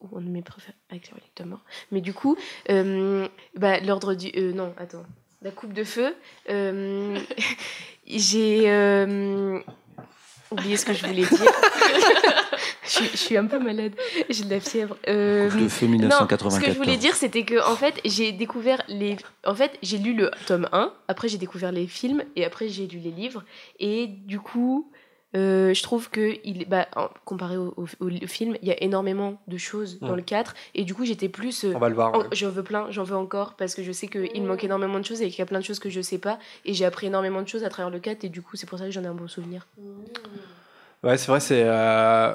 Ou 0.00 0.18
un 0.18 0.22
de 0.22 0.28
mes 0.28 0.42
préférés, 0.42 0.76
avec 0.90 1.10
mort. 1.46 1.64
Mais 1.90 2.00
du 2.00 2.12
coup, 2.12 2.36
euh, 2.70 3.28
bah, 3.56 3.80
l'Ordre 3.80 4.14
du. 4.14 4.30
non, 4.52 4.74
attends. 4.76 5.04
La 5.42 5.50
Coupe 5.50 5.72
de 5.72 5.84
Feu. 5.84 6.14
J'ai. 8.06 8.68
Euh, 10.52 10.54
oublié 10.56 10.76
ce 10.76 10.84
que 10.84 10.92
je 10.92 11.06
voulais 11.06 11.24
dire. 11.24 11.28
je, 12.84 12.88
suis- 12.90 13.10
je 13.12 13.16
suis 13.16 13.36
un 13.36 13.46
peu 13.46 13.58
malade. 13.58 13.92
J'ai 14.28 14.44
de 14.44 14.50
la 14.50 14.60
fièvre. 14.60 14.96
Euh, 15.08 15.50
Coupe 15.50 15.60
de 15.60 15.68
feu 15.68 15.86
non, 15.86 15.92
1994. 15.92 16.54
ce 16.54 16.60
que 16.60 16.72
je 16.72 16.76
voulais 16.76 16.96
dire, 16.96 17.14
c'était 17.14 17.44
que 17.44 17.62
en 17.70 17.76
fait, 17.76 18.00
j'ai 18.04 18.32
découvert 18.32 18.82
les. 18.88 19.16
En 19.46 19.54
fait, 19.54 19.78
j'ai 19.82 19.98
lu 19.98 20.14
le 20.14 20.30
tome 20.46 20.68
1, 20.72 20.92
après 21.08 21.28
j'ai 21.28 21.38
découvert 21.38 21.72
les 21.72 21.86
films, 21.86 22.22
et 22.36 22.44
après 22.44 22.68
j'ai 22.68 22.86
lu 22.86 22.98
les 22.98 23.10
livres. 23.10 23.44
Et 23.80 24.06
du 24.06 24.40
coup, 24.40 24.90
euh, 25.36 25.74
je 25.74 25.82
trouve 25.82 26.10
que, 26.10 26.36
il, 26.44 26.66
bah, 26.68 26.86
comparé 27.24 27.56
au, 27.56 27.74
au- 27.76 27.86
au 28.06 28.26
film, 28.26 28.56
il 28.62 28.68
y 28.68 28.70
a 28.70 28.82
énormément 28.82 29.40
de 29.48 29.56
choses 29.58 29.98
dans 30.00 30.10
Ouais. 30.10 30.16
le 30.16 30.22
4. 30.22 30.54
Et 30.74 30.84
du 30.84 30.94
coup, 30.94 31.04
j'étais 31.04 31.28
plus. 31.28 31.64
euh, 31.64 31.72
On 31.74 31.78
va 31.78 31.88
le 31.88 31.94
voir. 31.94 32.14
en- 32.14 32.18
ouais. 32.20 32.26
J'en 32.32 32.50
veux 32.50 32.62
plein, 32.62 32.86
j'en 32.90 33.02
veux 33.04 33.16
encore, 33.16 33.54
parce 33.54 33.74
que 33.74 33.82
je 33.82 33.90
sais 33.92 34.06
qu'il 34.08 34.42
me 34.42 34.46
manque 34.48 34.62
énormément 34.64 34.98
de 35.00 35.04
choses 35.04 35.22
et 35.22 35.28
qu'il 35.30 35.38
y 35.38 35.42
a 35.42 35.46
plein 35.46 35.58
de 35.60 35.64
choses 35.64 35.78
que 35.80 35.90
je 35.90 36.00
sais 36.00 36.18
pas. 36.18 36.38
Et 36.64 36.72
j'ai 36.74 36.84
appris 36.84 37.06
énormément 37.08 37.42
de 37.42 37.48
choses 37.48 37.64
à 37.64 37.68
travers 37.68 37.90
le 37.90 37.98
4, 37.98 38.24
et 38.24 38.28
du 38.28 38.42
coup, 38.42 38.56
c'est 38.56 38.68
pour 38.68 38.78
ça 38.78 38.84
que 38.84 38.90
j'en 38.90 39.02
ai 39.02 39.06
un 39.08 39.14
bon 39.14 39.28
souvenir. 39.28 39.66
Ouais, 41.02 41.16
c'est 41.18 41.28
vrai, 41.28 41.40
c'est. 41.40 41.62
euh, 41.64 42.34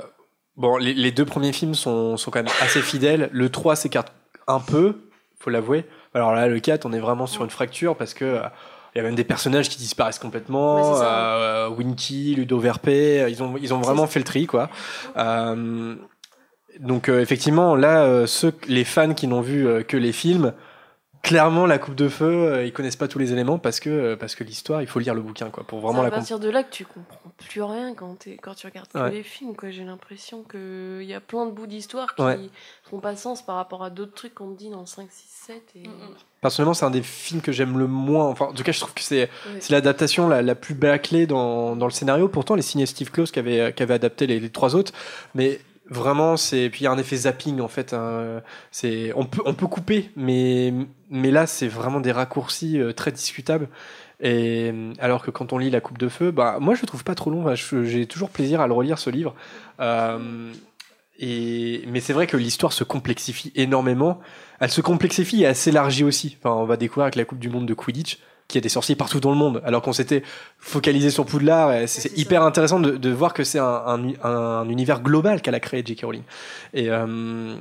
Bon, 0.57 0.75
les, 0.75 0.93
les 0.93 1.11
deux 1.11 1.23
premiers 1.23 1.53
films 1.53 1.73
sont, 1.73 2.17
sont 2.17 2.31
quand 2.31 2.39
même 2.43 2.51
assez 2.61 2.81
fidèles. 2.81 3.29
Le 3.31 3.49
3 3.49 3.77
s'écarte 3.77 4.11
un 4.45 4.59
peu, 4.59 4.97
faut 5.39 5.49
l'avouer. 5.49 5.85
Alors 6.13 6.33
là, 6.33 6.47
le 6.49 6.59
4, 6.59 6.85
on 6.85 6.91
est 6.91 6.99
vraiment 6.99 7.27
sur 7.27 7.43
une 7.45 7.49
fracture 7.49 7.95
parce 7.95 8.13
que. 8.13 8.41
Euh, 8.89 8.91
Il 8.95 8.97
y 8.97 9.01
a 9.01 9.03
même 9.03 9.15
des 9.15 9.23
personnages 9.23 9.69
qui 9.69 9.77
disparaissent 9.77 10.19
complètement. 10.19 10.93
Ouais, 10.93 11.05
euh, 11.05 11.69
Winky, 11.69 12.35
Ludo 12.35 12.59
Verpé, 12.59 13.25
ils 13.29 13.41
ont, 13.43 13.55
ils 13.57 13.73
ont 13.73 13.81
vraiment 13.81 14.07
fait 14.07 14.19
le 14.19 14.25
tri, 14.25 14.45
quoi. 14.47 14.69
Euh, 15.17 15.95
donc, 16.79 17.09
euh, 17.09 17.19
effectivement, 17.21 17.75
là, 17.75 18.03
euh, 18.03 18.25
ceux, 18.27 18.53
les 18.67 18.83
fans 18.83 19.13
qui 19.13 19.27
n'ont 19.27 19.41
vu 19.41 19.67
euh, 19.67 19.83
que 19.83 19.97
les 19.97 20.11
films, 20.13 20.53
clairement, 21.23 21.65
la 21.65 21.77
coupe 21.79 21.95
de 21.95 22.07
feu, 22.07 22.25
euh, 22.53 22.63
ils 22.65 22.71
connaissent 22.71 22.95
pas 22.95 23.07
tous 23.09 23.19
les 23.19 23.33
éléments 23.33 23.57
parce 23.59 23.79
que, 23.81 23.89
euh, 23.89 24.15
parce 24.15 24.35
que 24.35 24.43
l'histoire, 24.45 24.81
il 24.81 24.87
faut 24.87 24.99
lire 24.99 25.13
le 25.15 25.21
bouquin, 25.21 25.49
quoi, 25.49 25.63
pour 25.65 25.79
vraiment 25.79 25.97
c'est 25.97 26.01
la 26.03 26.07
à 26.07 26.11
partir 26.11 26.39
de 26.39 26.49
là 26.49 26.63
que 26.63 26.71
tu 26.71 26.85
comprends 26.85 27.31
plus 27.49 27.61
rien 27.63 27.93
quand, 27.95 28.15
t'es- 28.19 28.37
quand 28.37 28.53
tu 28.53 28.67
regardes 28.67 28.87
les 29.11 29.23
films. 29.23 29.55
quoi. 29.55 29.71
J'ai 29.71 29.83
l'impression 29.83 30.43
qu'il 30.43 31.03
y 31.03 31.13
a 31.13 31.19
plein 31.19 31.45
de 31.47 31.51
bouts 31.51 31.67
d'histoire 31.67 32.15
qui 32.15 32.21
Ouais. 32.21 32.39
font 32.83 32.99
pas 32.99 33.15
sens 33.17 33.41
par 33.45 33.55
rapport 33.57 33.83
à 33.83 33.89
d'autres 33.89 34.13
trucs 34.13 34.35
qu'on 34.35 34.53
te 34.53 34.57
dit 34.59 34.69
dans 34.69 34.85
5, 34.85 35.07
6, 35.11 35.27
7. 35.47 35.63
Et... 35.75 35.83
Personnellement, 36.41 36.73
c'est 36.73 36.85
un 36.85 36.91
des 36.91 37.01
films 37.01 37.41
que 37.41 37.51
j'aime 37.51 37.77
le 37.77 37.87
moins. 37.87 38.27
Enfin, 38.27 38.45
en 38.45 38.53
tout 38.53 38.63
cas, 38.63 38.71
je 38.71 38.79
trouve 38.79 38.93
que 38.93 39.01
c'est 39.01 39.29
c'est 39.59 39.71
l'adaptation 39.73 40.27
la, 40.29 40.41
la 40.41 40.55
plus 40.55 40.73
bâclée 40.73 41.27
dans, 41.27 41.75
dans 41.75 41.85
le 41.85 41.91
scénario. 41.91 42.27
Pourtant, 42.29 42.55
les 42.55 42.61
signé 42.61 42.85
Steve 42.85 43.11
Close 43.11 43.31
qui 43.31 43.39
avait, 43.39 43.73
qui 43.73 43.83
avait 43.83 43.95
adapté 43.95 44.25
les, 44.27 44.39
les 44.39 44.49
trois 44.49 44.75
autres. 44.75 44.93
Mais 45.35 45.59
vraiment, 45.89 46.37
c'est. 46.37 46.69
Puis 46.69 46.81
il 46.81 46.83
y 46.85 46.87
a 46.87 46.91
un 46.91 46.97
effet 46.97 47.17
zapping 47.17 47.59
en 47.59 47.67
fait. 47.67 47.93
hein. 47.93 48.41
C'est 48.71 49.11
on 49.15 49.25
peut, 49.25 49.41
on 49.45 49.53
peut 49.53 49.67
couper, 49.67 50.11
mais, 50.15 50.73
mais 51.09 51.31
là, 51.31 51.45
c'est 51.45 51.67
vraiment 51.67 51.99
des 51.99 52.11
raccourcis 52.11 52.79
euh, 52.79 52.93
très 52.93 53.11
discutables. 53.11 53.67
Et 54.21 54.73
alors 54.99 55.23
que 55.23 55.31
quand 55.31 55.53
on 55.53 55.57
lit 55.57 55.69
La 55.69 55.79
Coupe 55.79 55.97
de 55.97 56.09
Feu, 56.09 56.31
bah, 56.31 56.57
moi 56.59 56.75
je 56.75 56.81
le 56.81 56.87
trouve 56.87 57.05
pas 57.05 57.15
trop 57.15 57.31
long. 57.31 57.45
J'ai 57.55 58.05
toujours 58.05 58.29
plaisir 58.29 58.59
à 58.59 58.67
le 58.67 58.73
relire 58.73 58.99
ce 58.99 59.09
livre. 59.09 59.33
Euh, 59.79 60.51
et, 61.19 61.83
mais 61.87 61.99
c'est 61.99 62.13
vrai 62.13 62.27
que 62.27 62.37
l'histoire 62.37 62.73
se 62.73 62.83
complexifie 62.83 63.51
énormément. 63.55 64.19
Elle 64.59 64.69
se 64.71 64.81
complexifie 64.81 65.41
et 65.43 65.45
elle 65.45 65.55
s'élargit 65.55 66.03
aussi. 66.03 66.37
Enfin, 66.39 66.55
on 66.55 66.65
va 66.65 66.77
découvrir 66.77 67.03
avec 67.03 67.15
la 67.15 67.25
Coupe 67.25 67.39
du 67.39 67.49
Monde 67.49 67.65
de 67.65 67.73
Quidditch 67.73 68.19
qu'il 68.47 68.57
y 68.57 68.61
a 68.61 68.63
des 68.63 68.69
sorciers 68.69 68.95
partout 68.95 69.19
dans 69.19 69.29
le 69.29 69.37
monde, 69.37 69.61
alors 69.63 69.83
qu'on 69.83 69.93
s'était 69.93 70.23
focalisé 70.57 71.11
sur 71.11 71.23
Poudlard. 71.25 71.87
C'est 71.87 72.01
c'est 72.01 72.17
hyper 72.17 72.41
intéressant 72.41 72.79
de, 72.79 72.97
de 72.97 73.09
voir 73.11 73.33
que 73.35 73.43
c'est 73.43 73.59
un, 73.59 73.63
un, 73.85 74.13
un 74.23 74.67
univers 74.69 75.01
global 75.01 75.41
qu'elle 75.43 75.53
a 75.53 75.59
créé 75.59 75.83
J.K. 75.85 76.01
Rowling. 76.03 76.23
Et, 76.73 76.89
euh, 76.89 77.55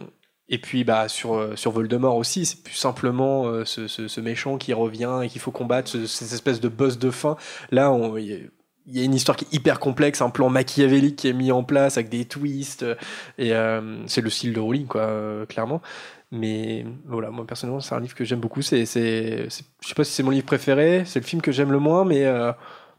et 0.49 0.57
puis 0.59 0.85
bah, 0.85 1.09
sur, 1.09 1.35
euh, 1.35 1.57
sur 1.57 1.73
Voldemort 1.73 2.17
aussi, 2.17 2.47
c'est 2.47 2.63
plus 2.63 2.73
simplement 2.75 3.47
euh, 3.49 3.67
ce, 3.67 3.87
ce, 3.87 4.09
ce 4.09 4.21
méchant 4.23 4.57
qui 4.57 4.73
revient 4.73 5.21
et 5.23 5.29
qu'il 5.29 5.43
faut 5.43 5.51
combattre, 5.51 5.91
ce- 5.91 6.07
cette 6.07 6.33
espèce 6.33 6.59
de 6.61 6.69
boss 6.69 6.99
de 6.99 7.11
fin. 7.11 7.37
Là, 7.71 7.93
on, 7.93 8.17
y 8.17 8.49
il 8.89 8.99
y 8.99 9.03
a 9.03 9.05
une 9.05 9.14
histoire 9.14 9.36
qui 9.36 9.45
est 9.45 9.55
hyper 9.55 9.80
complexe, 9.80 10.22
un 10.22 10.30
plan 10.30 10.49
machiavélique 10.49 11.16
qui 11.16 11.28
est 11.28 11.32
mis 11.34 11.53
en 11.53 11.62
place 11.62 11.99
avec 11.99 12.09
des 12.09 12.24
twists. 12.24 12.82
euh, 12.82 12.95
Et 13.36 13.53
euh, 13.55 14.07
c'est 14.07 14.22
le 14.22 14.30
style 14.30 14.55
de 14.55 14.61
Rowling, 14.61 14.86
quoi, 14.86 15.03
euh, 15.03 15.47
clairement. 15.47 15.82
Mais 16.30 16.86
voilà, 17.07 17.30
moi 17.30 17.47
personnellement, 17.47 17.80
c'est 17.80 17.95
un 17.95 18.01
livre 18.01 18.14
que 18.14 18.24
j'aime 18.24 18.41
beaucoup. 18.41 18.62
C'est, 18.62 18.86
c'est, 18.86 19.49
je 19.80 19.89
sais 19.89 19.95
pas 19.95 20.05
si 20.05 20.12
c'est 20.12 20.22
mon 20.22 20.30
livre 20.30 20.47
préféré, 20.47 21.05
c'est 21.07 21.20
le 21.20 21.24
film 21.24 21.43
que 21.43 21.53
j'aime 21.53 21.72
le 21.72 21.78
moins, 21.78 22.05
mais, 22.05 22.26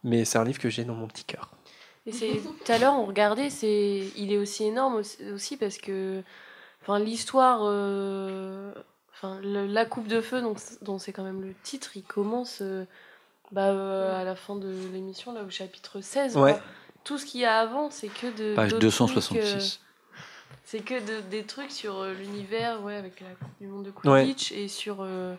mais 0.04 0.26
c'est 0.26 0.40
un 0.40 0.44
livre 0.44 0.60
que 0.60 0.70
j'ai 0.70 0.84
dans 0.84 0.96
mon 0.96 1.08
petit 1.08 1.26
cœur. 1.26 1.52
Tout 2.10 2.72
à 2.72 2.80
l'heure 2.80 2.96
on 2.96 3.06
regardait, 3.06 3.52
c'est 3.52 4.04
il 4.18 4.34
est 4.34 4.38
aussi 4.38 4.64
énorme 4.64 5.04
aussi, 5.32 5.58
parce 5.58 5.78
que 5.78 6.24
enfin 6.82 6.98
l'histoire, 6.98 7.62
enfin 9.12 9.40
la 9.44 9.86
coupe 9.86 10.08
de 10.08 10.22
feu, 10.22 10.42
donc 10.42 10.58
dont 10.82 10.98
c'est 10.98 11.12
quand 11.14 11.24
même 11.24 11.42
le 11.42 11.54
titre, 11.62 11.92
il 11.94 12.02
commence 12.02 12.64
bah, 13.52 13.68
euh, 13.70 14.20
à 14.22 14.24
la 14.24 14.36
fin 14.36 14.56
de 14.56 14.72
l'émission 14.94 15.34
là 15.34 15.42
au 15.44 15.50
chapitre 15.50 16.02
16. 16.02 16.38
Ouais. 16.38 16.54
quoi. 16.54 16.62
Tout 17.04 17.18
ce 17.18 17.26
qu'il 17.26 17.42
y 17.42 17.46
a 17.46 17.58
avant, 17.60 17.90
c'est 17.90 18.10
que 18.10 18.28
de 18.38 18.56
Page 18.56 18.70
d'autres 18.72 18.82
266. 18.82 19.26
trucs, 19.30 19.62
euh, 19.64 19.66
c'est 20.66 20.80
que 20.80 20.94
de- 20.96 21.22
des 21.32 21.44
trucs 21.44 21.72
sur 21.72 22.00
euh, 22.00 22.14
l'univers, 22.14 22.84
ouais, 22.84 22.96
avec 22.96 23.22
la 23.22 23.28
Coupe 23.30 23.50
du 23.62 23.68
Monde 23.68 23.86
de 23.86 24.10
Ouais. 24.10 24.22
Quidditch 24.26 24.52
et 24.52 24.68
sur 24.68 24.98
euh, 25.02 25.34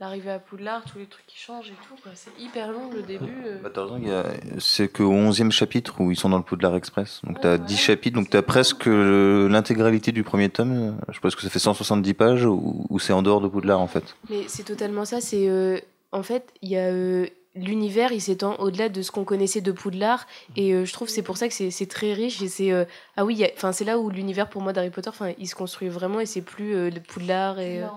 l'arrivée 0.00 0.32
à 0.32 0.38
Poudlard, 0.38 0.82
tous 0.84 0.98
les 0.98 1.06
trucs 1.06 1.26
qui 1.26 1.38
changent 1.38 1.68
et 1.70 1.74
tout. 1.88 1.94
quoi. 2.02 2.12
C'est 2.14 2.32
hyper 2.38 2.70
long 2.72 2.90
le 2.92 3.02
début. 3.02 3.32
euh. 3.46 3.58
Bah, 3.62 3.70
t'as 3.72 3.84
raison, 3.84 3.96
il 4.02 4.08
y 4.08 4.12
a- 4.12 4.24
c'est 4.58 4.88
qu'au 4.88 5.10
11e 5.10 5.50
chapitre 5.52 6.00
où 6.00 6.10
ils 6.10 6.16
sont 6.18 6.28
dans 6.28 6.36
le 6.38 6.42
Poudlard 6.42 6.74
Express. 6.76 7.22
Donc 7.24 7.40
t'as 7.40 7.52
Ouais, 7.52 7.58
10 7.60 7.74
ouais. 7.74 7.80
chapitres, 7.80 8.16
donc 8.16 8.28
t'as 8.28 8.42
presque 8.42 8.86
euh, 8.88 9.48
l'intégralité 9.48 10.12
du 10.12 10.24
premier 10.24 10.50
tome. 10.50 10.98
Je 11.08 11.18
pense 11.20 11.34
que 11.36 11.40
ça 11.42 11.48
fait 11.48 11.60
170 11.60 12.12
pages 12.14 12.44
où 12.44 12.98
c'est 12.98 13.12
en 13.14 13.22
dehors 13.22 13.40
de 13.40 13.48
Poudlard 13.48 13.80
en 13.80 13.86
fait. 13.86 14.16
Mais 14.28 14.44
c'est 14.48 14.64
totalement 14.64 15.06
ça. 15.06 15.22
C'est 15.22 15.48
euh, 15.48 15.78
en 16.12 16.22
fait, 16.24 16.52
il 16.60 16.68
y 16.70 16.76
a 16.76 16.88
euh, 16.90 17.26
l'univers, 17.56 18.12
il 18.12 18.20
s'étend 18.20 18.56
au-delà 18.56 18.88
de 18.88 19.02
ce 19.02 19.10
qu'on 19.10 19.24
connaissait 19.24 19.60
de 19.60 19.72
Poudlard, 19.72 20.26
et 20.56 20.72
euh, 20.72 20.84
je 20.84 20.92
trouve 20.92 21.08
c'est 21.08 21.22
pour 21.22 21.36
ça 21.36 21.48
que 21.48 21.54
c'est 21.54 21.86
très 21.86 22.12
riche. 22.12 22.42
Et 22.42 22.48
c'est 22.48 22.72
euh, 22.72 22.84
ah 23.16 23.24
oui, 23.24 23.44
enfin 23.54 23.72
c'est 23.72 23.84
là 23.84 23.98
où 23.98 24.10
l'univers 24.10 24.48
pour 24.48 24.62
moi 24.62 24.72
d'Harry 24.72 24.90
Potter, 24.90 25.08
enfin 25.08 25.32
il 25.38 25.48
se 25.48 25.54
construit 25.54 25.88
vraiment, 25.88 26.20
et 26.20 26.26
c'est 26.26 26.42
plus 26.42 26.74
euh, 26.74 26.90
le 26.90 27.00
Poudlard 27.00 27.58
et 27.58 27.82
euh, 27.82 27.88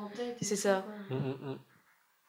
c'est 0.41 0.55
ça. 0.55 0.83
Mm, 1.09 1.15
mm, 1.15 1.51
mm. 1.51 1.57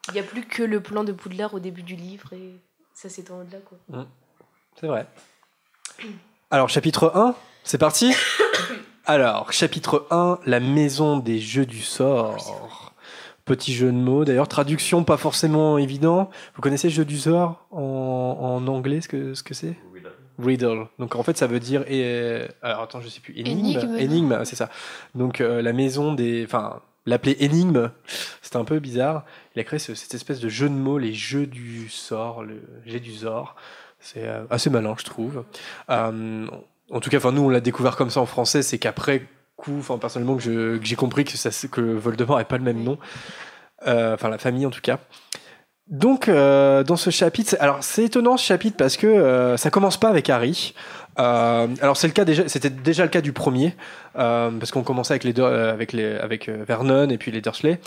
Il 0.09 0.15
n'y 0.15 0.21
a 0.21 0.25
plus 0.25 0.47
que 0.47 0.63
le 0.63 0.81
plan 0.81 1.05
de 1.05 1.13
Poudlard 1.13 1.55
au 1.55 1.61
début 1.61 1.83
du 1.83 1.95
livre 1.95 2.33
et 2.33 2.55
ça 2.95 3.09
s'étend 3.09 3.41
au-delà 3.41 3.59
quoi. 3.59 4.07
C'est 4.79 4.87
vrai. 4.87 5.07
Alors, 6.51 6.69
chapitre 6.69 7.13
1, 7.15 7.35
c'est 7.65 7.79
parti 7.79 8.13
Alors, 9.07 9.53
chapitre 9.53 10.07
1, 10.11 10.41
la 10.47 10.61
maison 10.61 11.19
des 11.19 11.39
jeux 11.39 11.67
du 11.67 11.81
sort. 11.81 12.90
Petit 13.51 13.73
jeu 13.75 13.89
de 13.89 13.97
mots, 13.97 14.25
d'ailleurs, 14.25 14.49
traduction 14.49 15.03
pas 15.05 15.17
forcément 15.17 15.77
évident. 15.79 16.31
Vous 16.55 16.63
connaissez 16.63 16.89
jeu 16.91 17.05
du 17.05 17.19
sort 17.19 17.67
en, 17.71 18.37
en 18.41 18.67
anglais, 18.69 19.01
ce 19.01 19.09
que 19.09 19.35
ce 19.35 19.43
que 19.43 19.55
c'est? 19.55 19.75
Riddle. 20.39 20.87
Donc 20.99 21.17
en 21.17 21.23
fait, 21.23 21.37
ça 21.37 21.47
veut 21.47 21.61
dire. 21.61 21.85
Et, 21.89 22.43
alors 22.63 22.83
attends, 22.83 23.01
je 23.01 23.09
sais 23.09 23.21
plus. 23.21 23.35
Énigme. 23.39 23.79
Énigme. 23.79 23.97
Énigme, 23.99 24.45
c'est 24.45 24.57
ça. 24.57 24.71
Donc 25.15 25.41
euh, 25.41 25.61
la 25.63 25.73
maison 25.73 26.15
des. 26.15 26.45
Enfin, 26.45 26.81
l'appeler 27.07 27.37
énigme, 27.41 27.91
c'était 28.41 28.57
un 28.57 28.65
peu 28.65 28.79
bizarre. 28.79 29.25
Il 29.55 29.61
a 29.61 29.65
créé 29.65 29.79
ce- 29.79 29.95
cette 29.95 30.15
espèce 30.15 30.41
de 30.41 30.49
jeu 30.49 30.69
de 30.69 30.75
mots, 30.75 30.97
les 30.99 31.13
jeux 31.13 31.47
du 31.47 31.89
sort, 31.91 32.43
le 32.43 32.63
jet 32.87 33.01
du 33.01 33.13
sort. 33.13 33.57
C'est 33.99 34.27
euh, 34.29 34.45
assez 34.49 34.71
malin, 34.71 34.95
je 34.99 35.05
trouve. 35.05 35.45
Euh, 35.91 36.47
en 36.91 37.01
tout 37.01 37.11
cas, 37.11 37.19
enfin 37.19 37.33
nous, 37.33 37.43
on 37.43 37.49
l'a 37.51 37.61
découvert 37.61 37.97
comme 37.97 38.11
ça 38.11 38.21
en 38.21 38.27
français. 38.27 38.63
C'est 38.63 38.79
qu'après 38.79 39.27
coup, 39.61 39.77
enfin 39.79 39.99
personnellement, 39.99 40.37
que 40.37 40.81
j'ai 40.83 40.97
compris 40.97 41.25
que 41.25 41.37
ça, 41.37 41.51
que 41.69 41.81
Voldemort 41.81 42.39
n'est 42.39 42.45
pas 42.45 42.59
le 42.59 42.65
même 42.65 42.83
nom. 42.83 42.99
Euh, 43.87 44.15
Enfin, 44.15 44.29
la 44.29 44.39
famille 44.39 44.67
en 44.67 44.71
tout 44.71 44.81
cas. 44.83 44.99
Donc, 45.89 46.29
euh, 46.29 46.85
dans 46.85 46.97
ce 46.97 47.11
chapitre, 47.11 47.51
c'est- 47.51 47.59
alors 47.59 47.79
c'est 47.83 48.05
étonnant 48.05 48.37
ce 48.37 48.45
chapitre 48.45 48.77
parce 48.77 48.97
que 48.97 49.07
euh, 49.09 49.57
ça 49.57 49.71
commence 49.71 49.97
pas 49.99 50.09
avec 50.09 50.31
Harry. 50.31 50.75
Euh, 51.19 51.67
alors 51.83 51.97
c'est 51.97 52.07
le 52.07 52.13
cas 52.13 52.25
déjà, 52.25 52.47
c'était 52.49 52.71
déjà 52.71 53.03
le 53.03 53.09
cas 53.11 53.21
du 53.21 53.33
premier 53.33 53.75
parce 54.15 54.71
qu'on 54.71 54.85
commençait 54.85 55.15
avec 55.15 55.25
les 55.25 55.33
deux, 55.33 55.43
avec 55.45 55.93
les, 55.93 56.17
avec 56.17 56.49
Vernon 56.49 57.09
et 57.09 57.19
puis 57.19 57.33
les 57.33 57.41
Dursley. 57.41 57.81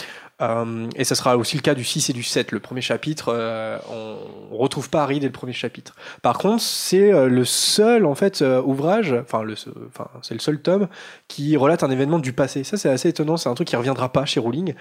Euh, 0.43 0.89
et 0.95 1.03
ça 1.03 1.15
sera 1.15 1.37
aussi 1.37 1.55
le 1.55 1.61
cas 1.61 1.73
du 1.73 1.83
6 1.83 2.09
et 2.09 2.13
du 2.13 2.23
7. 2.23 2.51
Le 2.51 2.59
premier 2.59 2.81
chapitre, 2.81 3.33
euh, 3.33 3.77
on, 3.89 4.57
retrouve 4.57 4.89
pas 4.89 5.03
Harry 5.03 5.19
dès 5.19 5.27
le 5.27 5.31
premier 5.31 5.53
chapitre. 5.53 5.95
Par 6.21 6.37
contre, 6.37 6.61
c'est 6.61 7.11
euh, 7.11 7.27
le 7.27 7.45
seul 7.45 8.05
en 8.05 8.15
fait 8.15 8.41
euh, 8.41 8.61
ouvrage, 8.61 9.13
enfin 9.13 9.41
le, 9.43 9.55
enfin 9.87 10.07
c'est 10.21 10.33
le 10.33 10.39
seul 10.39 10.61
tome 10.61 10.87
qui 11.27 11.55
relate 11.57 11.83
un 11.83 11.89
événement 11.89 12.19
du 12.19 12.33
passé. 12.33 12.63
Ça 12.63 12.77
c'est 12.77 12.89
assez 12.89 13.09
étonnant. 13.09 13.37
C'est 13.37 13.49
un 13.49 13.53
truc 13.53 13.67
qui 13.67 13.75
reviendra 13.75 14.11
pas 14.11 14.25
chez 14.25 14.39
Rowling 14.39 14.73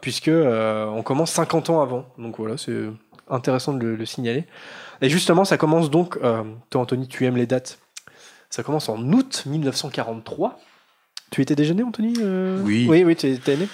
puisque 0.00 0.30
on 0.30 1.02
commence 1.02 1.32
50 1.32 1.70
ans 1.70 1.80
avant. 1.80 2.06
Donc 2.18 2.36
voilà, 2.38 2.56
c'est 2.56 2.84
intéressant 3.28 3.72
de 3.72 3.80
le, 3.80 3.96
le 3.96 4.06
signaler. 4.06 4.44
Et 5.00 5.08
justement, 5.08 5.44
ça 5.44 5.56
commence 5.56 5.90
donc. 5.90 6.18
toi, 6.70 6.80
Anthony, 6.80 7.08
tu 7.08 7.24
aimes 7.24 7.36
les 7.36 7.46
dates. 7.46 7.78
Ça 8.50 8.62
commence 8.62 8.88
en 8.88 8.98
août 9.12 9.44
1943. 9.46 10.60
Tu 11.30 11.40
étais 11.40 11.56
déjà 11.56 11.74
né, 11.74 11.82
Anthony 11.82 12.14
Oui. 12.62 12.86
Oui, 12.88 13.02
oui, 13.02 13.16
tu 13.16 13.26
étais 13.26 13.56
né? 13.56 13.66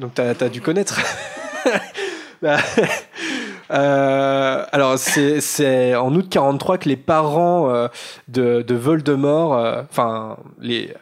Donc, 0.00 0.14
tu 0.14 0.22
as, 0.22 0.48
dû 0.48 0.60
connaître. 0.60 1.00
Bah, 2.42 2.56
euh, 3.70 4.64
alors, 4.72 4.98
c'est 4.98 5.94
en 5.94 6.14
août 6.14 6.26
43 6.30 6.78
que 6.78 6.88
les 6.88 6.96
parents 6.96 7.68
euh, 7.68 7.88
de, 8.28 8.62
de 8.62 8.74
Voldemort, 8.74 9.54
euh, 9.54 9.82
enfin, 9.90 10.38
les, 10.58 10.94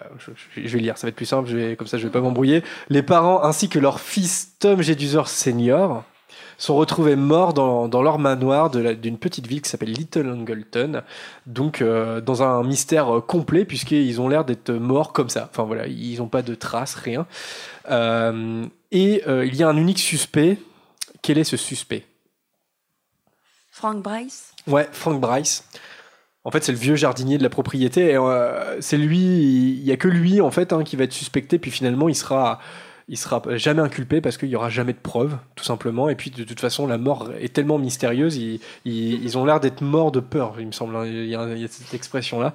je 0.56 0.68
vais 0.68 0.80
lire, 0.80 0.98
ça 0.98 1.06
va 1.06 1.10
être 1.10 1.14
plus 1.14 1.26
simple, 1.26 1.48
je 1.48 1.56
vais, 1.56 1.76
comme 1.76 1.86
ça 1.86 1.96
je 1.96 2.02
vais 2.02 2.12
pas 2.12 2.20
m'embrouiller. 2.20 2.64
Les 2.88 3.02
parents 3.02 3.44
ainsi 3.44 3.68
que 3.68 3.78
leur 3.78 4.00
fils 4.00 4.56
Tom 4.58 4.82
Jedusor 4.82 5.28
Senior 5.28 6.02
sont 6.58 6.76
retrouvés 6.76 7.16
morts 7.16 7.54
dans, 7.54 7.88
dans 7.88 8.02
leur 8.02 8.18
manoir 8.18 8.70
d'une 8.70 9.16
petite 9.16 9.46
ville 9.46 9.62
qui 9.62 9.70
s'appelle 9.70 9.92
Little 9.92 10.28
Angleton. 10.28 11.02
Donc, 11.46 11.80
euh, 11.80 12.20
dans 12.20 12.42
un 12.42 12.62
mystère 12.64 13.16
euh, 13.16 13.20
complet, 13.20 13.64
puisqu'ils 13.64 14.20
ont 14.20 14.28
l'air 14.28 14.44
d'être 14.44 14.70
morts 14.70 15.12
comme 15.12 15.30
ça. 15.30 15.48
Enfin 15.50 15.62
voilà, 15.62 15.86
ils 15.86 16.18
n'ont 16.18 16.28
pas 16.28 16.42
de 16.42 16.54
traces, 16.54 16.96
rien. 16.96 17.26
Euh, 17.90 18.66
et 18.90 19.22
il 19.26 19.54
y 19.54 19.62
a 19.62 19.68
un 19.68 19.76
unique 19.76 19.98
suspect. 19.98 20.58
Quel 21.22 21.38
est 21.38 21.44
ce 21.44 21.56
suspect? 21.56 22.06
Frank 23.70 24.02
Bryce? 24.02 24.54
Ouais, 24.66 24.88
Frank 24.92 25.20
Bryce. 25.20 25.64
En 26.44 26.50
fait, 26.50 26.64
c'est 26.64 26.72
le 26.72 26.78
vieux 26.78 26.96
jardinier 26.96 27.36
de 27.38 27.42
la 27.42 27.50
propriété. 27.50 28.06
Et, 28.06 28.16
euh, 28.16 28.80
c'est 28.80 28.96
lui, 28.96 29.18
il 29.18 29.84
y 29.84 29.92
a 29.92 29.96
que 29.96 30.08
lui 30.08 30.40
en 30.40 30.50
fait 30.50 30.72
hein, 30.72 30.82
qui 30.82 30.96
va 30.96 31.04
être 31.04 31.12
suspecté. 31.12 31.58
Puis 31.58 31.70
finalement, 31.70 32.08
il 32.08 32.14
sera, 32.14 32.58
il 33.08 33.16
sera 33.16 33.42
jamais 33.56 33.80
inculpé 33.80 34.20
parce 34.20 34.36
qu'il 34.36 34.48
y 34.48 34.56
aura 34.56 34.68
jamais 34.68 34.92
de 34.92 34.98
preuves, 34.98 35.38
tout 35.56 35.64
simplement. 35.64 36.08
Et 36.08 36.14
puis 36.14 36.30
de 36.30 36.44
toute 36.44 36.60
façon, 36.60 36.86
la 36.86 36.98
mort 36.98 37.30
est 37.40 37.52
tellement 37.52 37.78
mystérieuse. 37.78 38.36
Ils, 38.36 38.60
ils, 38.84 39.38
ont 39.38 39.44
l'air 39.44 39.60
d'être 39.60 39.80
morts 39.80 40.12
de 40.12 40.20
peur, 40.20 40.56
il 40.58 40.66
me 40.66 40.72
semble. 40.72 40.94
hein. 40.96 41.06
Il 41.06 41.26
y 41.26 41.34
a, 41.34 41.68
cette 41.68 41.94
expression 41.94 42.38
là. 42.40 42.54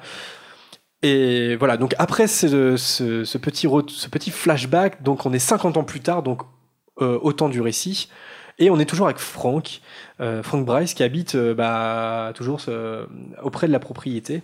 Et 1.02 1.56
voilà. 1.56 1.78
Donc 1.78 1.96
après 1.98 2.28
ce, 2.28 3.38
petit 3.38 4.32
flashback, 4.32 5.02
donc 5.02 5.26
on 5.26 5.34
est 5.34 5.40
50 5.40 5.78
ans 5.78 5.84
plus 5.84 6.02
tard, 6.02 6.22
donc 6.22 6.42
euh, 7.02 7.18
au 7.22 7.34
temps 7.34 7.50
du 7.50 7.60
récit. 7.60 8.10
Et 8.60 8.70
on 8.70 8.80
est 8.80 8.86
toujours 8.86 9.08
avec 9.08 9.18
Frank, 9.18 9.82
euh, 10.22 10.44
Frank 10.44 10.64
Bryce, 10.64 10.94
qui 10.94 11.02
habite 11.02 11.34
euh, 11.34 11.56
bah, 11.56 12.32
toujours 12.36 12.62
auprès 13.42 13.66
de 13.68 13.72
la 13.72 13.80
propriété. 13.80 14.44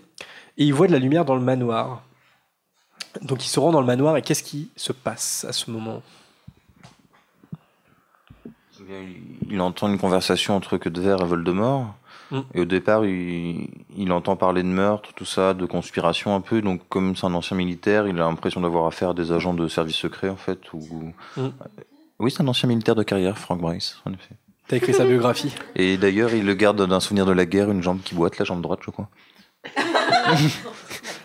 Et 0.57 0.65
il 0.65 0.73
voit 0.73 0.87
de 0.87 0.91
la 0.91 0.99
lumière 0.99 1.25
dans 1.25 1.35
le 1.35 1.41
manoir. 1.41 2.03
Donc 3.21 3.45
il 3.45 3.49
se 3.49 3.59
rend 3.59 3.71
dans 3.71 3.81
le 3.81 3.87
manoir 3.87 4.17
et 4.17 4.21
qu'est-ce 4.21 4.43
qui 4.43 4.69
se 4.75 4.91
passe 4.91 5.45
à 5.47 5.53
ce 5.53 5.71
moment? 5.71 6.01
Eh 8.91 9.05
il- 9.49 9.61
entend 9.61 9.87
une 9.87 9.99
conversation 9.99 10.55
entre 10.55 10.77
Quedever 10.77 11.17
et 11.21 11.25
Voldemort. 11.25 11.95
Mm. 12.31 12.39
Et 12.53 12.61
au 12.61 12.65
départ, 12.65 13.05
il, 13.05 13.69
il 13.97 14.11
entend 14.11 14.35
parler 14.35 14.63
de 14.63 14.67
meurtre, 14.67 15.11
tout 15.15 15.25
ça, 15.25 15.53
de 15.53 15.65
conspiration 15.65 16.33
un 16.35 16.41
peu. 16.41 16.61
Donc, 16.61 16.81
comme 16.89 17.15
c'est 17.15 17.25
un 17.25 17.33
ancien 17.33 17.57
militaire, 17.57 18.07
il 18.07 18.15
a 18.15 18.25
l'impression 18.25 18.61
d'avoir 18.61 18.85
affaire 18.85 19.09
à 19.09 19.13
des 19.13 19.31
agents 19.31 19.53
de 19.53 19.67
service 19.67 19.95
secret, 19.95 20.29
en 20.29 20.35
fait. 20.35 20.71
Ou... 20.73 21.13
Mm. 21.37 21.49
Oui, 22.19 22.31
c'est 22.31 22.41
un 22.41 22.47
ancien 22.47 22.67
militaire 22.67 22.95
de 22.95 23.03
carrière, 23.03 23.37
Frank 23.37 23.59
Bryce, 23.59 23.97
en 24.05 24.13
effet. 24.13 24.35
T'as 24.67 24.77
écrit 24.77 24.93
sa 24.93 25.05
biographie 25.05 25.51
Et 25.75 25.97
d'ailleurs, 25.97 26.31
il 26.33 26.45
le 26.45 26.53
garde 26.53 26.85
d'un 26.87 26.99
souvenir 26.99 27.25
de 27.25 27.31
la 27.31 27.45
guerre, 27.45 27.71
une 27.71 27.81
jambe 27.81 28.01
qui 28.03 28.13
boite, 28.13 28.37
la 28.37 28.45
jambe 28.45 28.61
droite, 28.61 28.79
je 28.85 28.91
crois. 28.91 29.09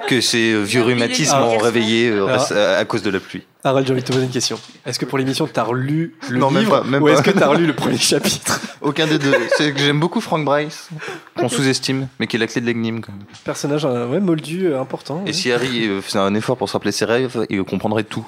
que 0.08 0.20
ses 0.20 0.62
vieux 0.62 0.82
rhumatismes 0.82 1.34
Ah. 1.36 1.44
ont 1.44 1.58
réveillé 1.58 2.08
euh, 2.10 2.26
Alors- 2.26 2.52
à, 2.52 2.76
à 2.76 2.84
cause 2.84 3.02
de 3.02 3.10
la 3.10 3.20
pluie. 3.20 3.42
Harold, 3.64 3.86
j'ai 3.86 3.92
envie 3.92 4.02
de 4.02 4.06
te 4.06 4.12
poser 4.12 4.24
une 4.26 4.30
question. 4.30 4.58
Est-ce 4.84 4.98
que 4.98 5.06
pour 5.06 5.16
l'émission, 5.16 5.46
t'as 5.46 5.62
relu 5.62 6.14
le 6.28 6.38
Non, 6.38 6.50
même 6.50 6.68
pas, 6.68 6.82
même 6.84 7.02
ou 7.02 7.08
est-ce 7.08 7.22
que 7.22 7.30
t'as 7.30 7.46
relu 7.46 7.66
le 7.66 7.72
premier 7.74 7.96
chapitre 7.96 8.60
Aucun 8.82 9.06
des 9.06 9.18
deux. 9.18 9.34
C'est 9.56 9.72
que 9.72 9.78
j'aime 9.78 9.98
beaucoup 10.00 10.20
Frank 10.20 10.44
Bryce, 10.44 10.90
qu'on 11.36 11.48
sous-estime, 11.48 12.08
mais 12.20 12.26
qui 12.26 12.36
est 12.36 12.38
la 12.38 12.46
clé 12.46 12.60
de 12.60 12.66
l'énigme. 12.66 13.00
quand 13.00 13.12
même. 13.12 13.24
Personnage 13.44 13.86
euh, 13.86 14.06
ouais, 14.08 14.20
moldu, 14.20 14.66
euh, 14.66 14.80
important. 14.80 15.22
Et 15.24 15.28
ouais. 15.28 15.32
si 15.32 15.50
Harry 15.50 15.86
euh, 15.88 16.02
faisait 16.02 16.18
un 16.18 16.34
effort 16.34 16.56
pour 16.58 16.68
se 16.68 16.74
rappeler 16.74 16.92
ses 16.92 17.06
rêves, 17.06 17.46
il 17.48 17.62
comprendrait 17.64 18.04
tout. 18.04 18.26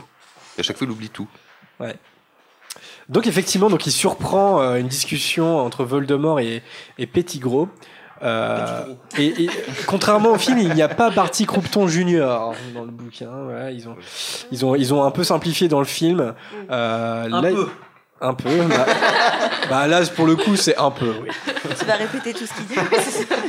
Et 0.56 0.60
à 0.60 0.62
chaque 0.62 0.78
fois, 0.78 0.86
il 0.86 0.90
oublie 0.90 1.10
tout. 1.10 1.28
Donc 3.08 3.26
effectivement, 3.26 3.70
donc 3.70 3.86
il 3.86 3.92
surprend 3.92 4.60
euh, 4.60 4.76
une 4.76 4.88
discussion 4.88 5.58
entre 5.58 5.84
Voldemort 5.84 6.40
et, 6.40 6.62
et 6.98 7.06
Pettigrew. 7.06 7.68
Euh, 8.22 8.84
et, 9.18 9.44
et 9.44 9.50
contrairement 9.86 10.30
au 10.32 10.38
film, 10.38 10.58
il 10.58 10.72
n'y 10.74 10.82
a 10.82 10.88
pas 10.88 11.10
Barty 11.10 11.44
Croupton 11.46 11.86
Junior 11.86 12.54
dans 12.74 12.84
le 12.84 12.90
bouquin. 12.90 13.28
Voilà, 13.44 13.70
ils 13.70 13.86
ont, 13.88 13.96
ils 14.50 14.64
ont, 14.64 14.74
ils 14.74 14.94
ont 14.94 15.04
un 15.04 15.10
peu 15.10 15.22
simplifié 15.24 15.68
dans 15.68 15.80
le 15.80 15.84
film. 15.84 16.32
Euh, 16.70 17.24
Un 17.30 17.40
là- 17.42 17.50
peu. 17.50 17.68
Un 18.18 18.32
peu. 18.32 18.48
Bah, 18.70 18.86
bah 19.68 19.86
là, 19.86 20.00
pour 20.14 20.26
le 20.26 20.36
coup, 20.36 20.56
c'est 20.56 20.78
un 20.78 20.90
peu. 20.90 21.12
Oui. 21.22 21.28
Tu 21.78 21.84
vas 21.84 21.96
répéter 21.96 22.32
tout 22.32 22.46
ce 22.46 22.54
qu'il 22.54 22.64
dit. 22.66 22.74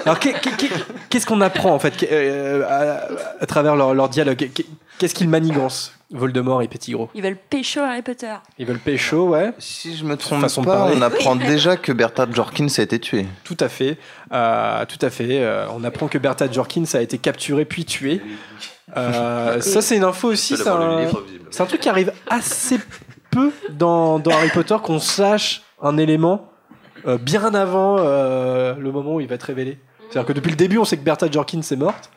Alors, 0.05 0.19
qu'est- 0.19 0.33
qu'est- 0.41 0.57
qu'est- 0.57 0.85
qu'est-ce 1.09 1.25
qu'on 1.25 1.39
apprend 1.39 1.73
en 1.73 1.79
fait 1.79 2.05
euh, 2.11 2.65
à, 2.67 3.07
à 3.41 3.45
travers 3.45 3.77
leur, 3.77 3.93
leur 3.93 4.09
dialogue? 4.09 4.49
Qu'est- 4.53 4.65
Qu'est-ce 4.97 5.15
qu'ils 5.15 5.29
manigancent, 5.29 5.93
Voldemort 6.11 6.61
et 6.61 6.67
Pettigrew 6.67 7.07
Ils 7.15 7.21
veulent 7.21 7.35
pécho 7.35 7.81
Harry 7.81 8.01
Potter. 8.01 8.33
Ils 8.57 8.65
veulent 8.65 8.79
pécho, 8.79 9.29
ouais. 9.29 9.51
Si 9.59 9.95
je 9.95 10.05
me 10.05 10.15
trompe 10.15 10.41
Façon 10.41 10.63
pas, 10.63 10.77
parler. 10.77 10.95
on 10.97 11.01
apprend 11.01 11.35
déjà 11.35 11.75
que 11.75 11.91
Bertha 11.91 12.25
Jorkins 12.31 12.67
a 12.77 12.81
été 12.81 12.99
tué. 12.99 13.25
Tout 13.43 13.57
à 13.59 13.67
fait. 13.67 13.97
Euh, 14.31 14.85
tout 14.85 15.05
à 15.05 15.09
fait. 15.09 15.43
Euh, 15.43 15.67
on 15.73 15.83
apprend 15.83 16.07
que 16.07 16.17
Bertha 16.17 16.49
Jorkins 16.51 16.85
a 16.93 17.01
été 17.01 17.17
capturée 17.17 17.65
puis 17.65 17.83
tuée. 17.85 18.21
Euh, 18.95 19.59
ça, 19.59 19.81
c'est 19.81 19.97
une 19.97 20.03
info 20.05 20.29
aussi. 20.29 20.55
C'est 20.55 20.67
un, 20.69 21.07
un 21.59 21.65
truc 21.65 21.81
qui 21.81 21.89
arrive 21.89 22.13
assez 22.29 22.79
peu 23.29 23.51
dans, 23.71 24.19
dans 24.19 24.31
Harry 24.31 24.49
Potter 24.49 24.77
qu'on 24.81 24.99
sache 24.99 25.63
un 25.81 25.97
élément 25.97 26.49
euh, 27.05 27.17
bien 27.17 27.53
avant 27.53 27.97
euh, 27.99 28.75
le 28.75 28.91
moment 28.91 29.15
où 29.15 29.21
il 29.21 29.27
va 29.27 29.35
être 29.35 29.43
révélé. 29.43 29.77
C'est-à-dire 30.09 30.27
que 30.27 30.33
depuis 30.33 30.51
le 30.51 30.55
début, 30.55 30.77
on 30.77 30.85
sait 30.85 30.95
que 30.97 31.03
Bertha 31.03 31.29
Jorkins 31.29 31.59
est 31.59 31.75
morte. 31.75 32.09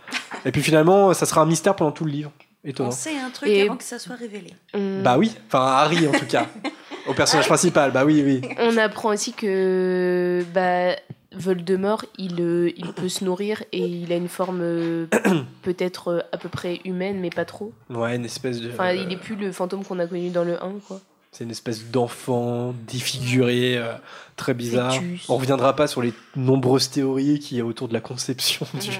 Et 0.44 0.52
puis 0.52 0.62
finalement, 0.62 1.12
ça 1.12 1.26
sera 1.26 1.40
un 1.40 1.46
mystère 1.46 1.74
pendant 1.74 1.90
tout 1.90 2.04
le 2.04 2.12
livre. 2.12 2.30
Étonnant. 2.64 2.88
On 2.88 2.92
sait 2.92 3.16
un 3.18 3.30
truc 3.30 3.48
Et- 3.48 3.62
avant 3.62 3.76
que 3.76 3.84
ça 3.84 3.98
soit 3.98 4.16
révélé. 4.16 4.52
On- 4.74 5.02
Bah 5.02 5.16
oui, 5.18 5.34
enfin 5.46 5.60
Harry 5.66 6.06
en 6.06 6.12
tout 6.12 6.26
cas. 6.26 6.46
Au 7.08 7.14
personnage 7.14 7.46
principal, 7.46 7.90
bah 7.92 8.04
oui, 8.04 8.22
oui. 8.24 8.42
On 8.58 8.76
apprend 8.76 9.08
aussi 9.14 9.32
que 9.32 10.44
bah, 10.52 10.94
Voldemort, 11.32 12.04
il, 12.18 12.40
euh, 12.40 12.70
il 12.76 12.92
peut 12.92 13.08
se 13.08 13.24
nourrir 13.24 13.62
et 13.72 13.84
il 13.86 14.12
a 14.12 14.16
une 14.16 14.28
forme 14.28 14.60
euh, 14.60 15.06
peut-être 15.62 16.08
euh, 16.08 16.20
à 16.32 16.36
peu 16.36 16.48
près 16.50 16.80
humaine, 16.84 17.18
mais 17.20 17.30
pas 17.30 17.44
trop. 17.46 17.72
Ouais, 17.88 18.16
une 18.16 18.24
espèce 18.26 18.60
de. 18.60 18.70
Enfin, 18.70 18.90
il 18.92 19.10
est 19.10 19.16
plus 19.16 19.36
le 19.36 19.50
fantôme 19.52 19.82
qu'on 19.84 19.98
a 19.98 20.06
connu 20.06 20.28
dans 20.30 20.44
le 20.44 20.62
1, 20.62 20.74
quoi. 20.86 21.00
C'est 21.32 21.44
une 21.44 21.50
espèce 21.52 21.84
d'enfant 21.90 22.74
défiguré, 22.88 23.76
euh, 23.78 23.92
très 24.36 24.52
bizarre. 24.52 24.94
Fœtus. 24.94 25.26
On 25.28 25.36
reviendra 25.36 25.76
pas 25.76 25.86
sur 25.86 26.02
les 26.02 26.12
nombreuses 26.34 26.90
théories 26.90 27.38
qu'il 27.38 27.56
y 27.56 27.60
a 27.60 27.64
autour 27.64 27.86
de 27.86 27.92
la 27.94 28.00
conception 28.00 28.66
du, 28.74 28.90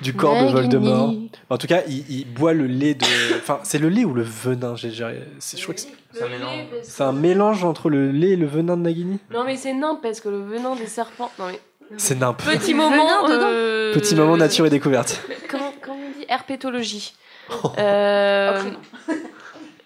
du 0.00 0.14
corps 0.14 0.42
de. 0.46 0.48
Voldemort. 0.50 1.12
En 1.50 1.58
tout 1.58 1.66
cas, 1.66 1.82
il, 1.86 2.10
il 2.10 2.24
boit 2.32 2.54
le 2.54 2.66
lait 2.66 2.94
de. 2.94 3.04
Enfin, 3.36 3.60
c'est 3.62 3.78
le 3.78 3.90
lait 3.90 4.04
ou 4.06 4.14
le 4.14 4.22
venin 4.22 4.74
j'ai- 4.74 4.90
j'ai- 4.90 5.20
c'est- 5.38 5.58
Je 5.58 5.62
crois 5.64 5.74
que 5.74 5.80
c'est- 5.82 5.88
C'est 6.14 6.22
un 6.24 6.28
mélange. 6.28 6.58
c'est 6.82 7.02
un 7.04 7.12
mélange 7.12 7.64
entre 7.64 7.90
le 7.90 8.10
lait 8.10 8.30
et 8.30 8.36
le 8.36 8.46
venin 8.46 8.76
de 8.78 8.82
Nagini? 8.82 9.18
Non, 9.30 9.44
mais 9.44 9.56
c'est 9.56 9.74
nimp 9.74 10.00
parce 10.02 10.20
que 10.20 10.28
le 10.30 10.40
venin 10.42 10.74
des 10.76 10.86
serpents. 10.86 11.30
Non, 11.38 11.46
mais. 11.48 11.60
C'est 11.98 12.14
nimp. 12.18 12.38
Petit 12.42 12.72
moment. 12.72 13.28
euh, 13.28 13.92
Petit 13.92 14.14
moment 14.14 14.36
nature 14.38 14.64
et 14.64 14.70
découverte. 14.70 15.20
Comment, 15.48 15.72
comment 15.82 15.98
on 15.98 16.18
dit 16.18 16.24
Herpétologie. 16.28 17.12
Oh. 17.64 17.70
Euh, 17.78 18.62
non. 18.62 19.14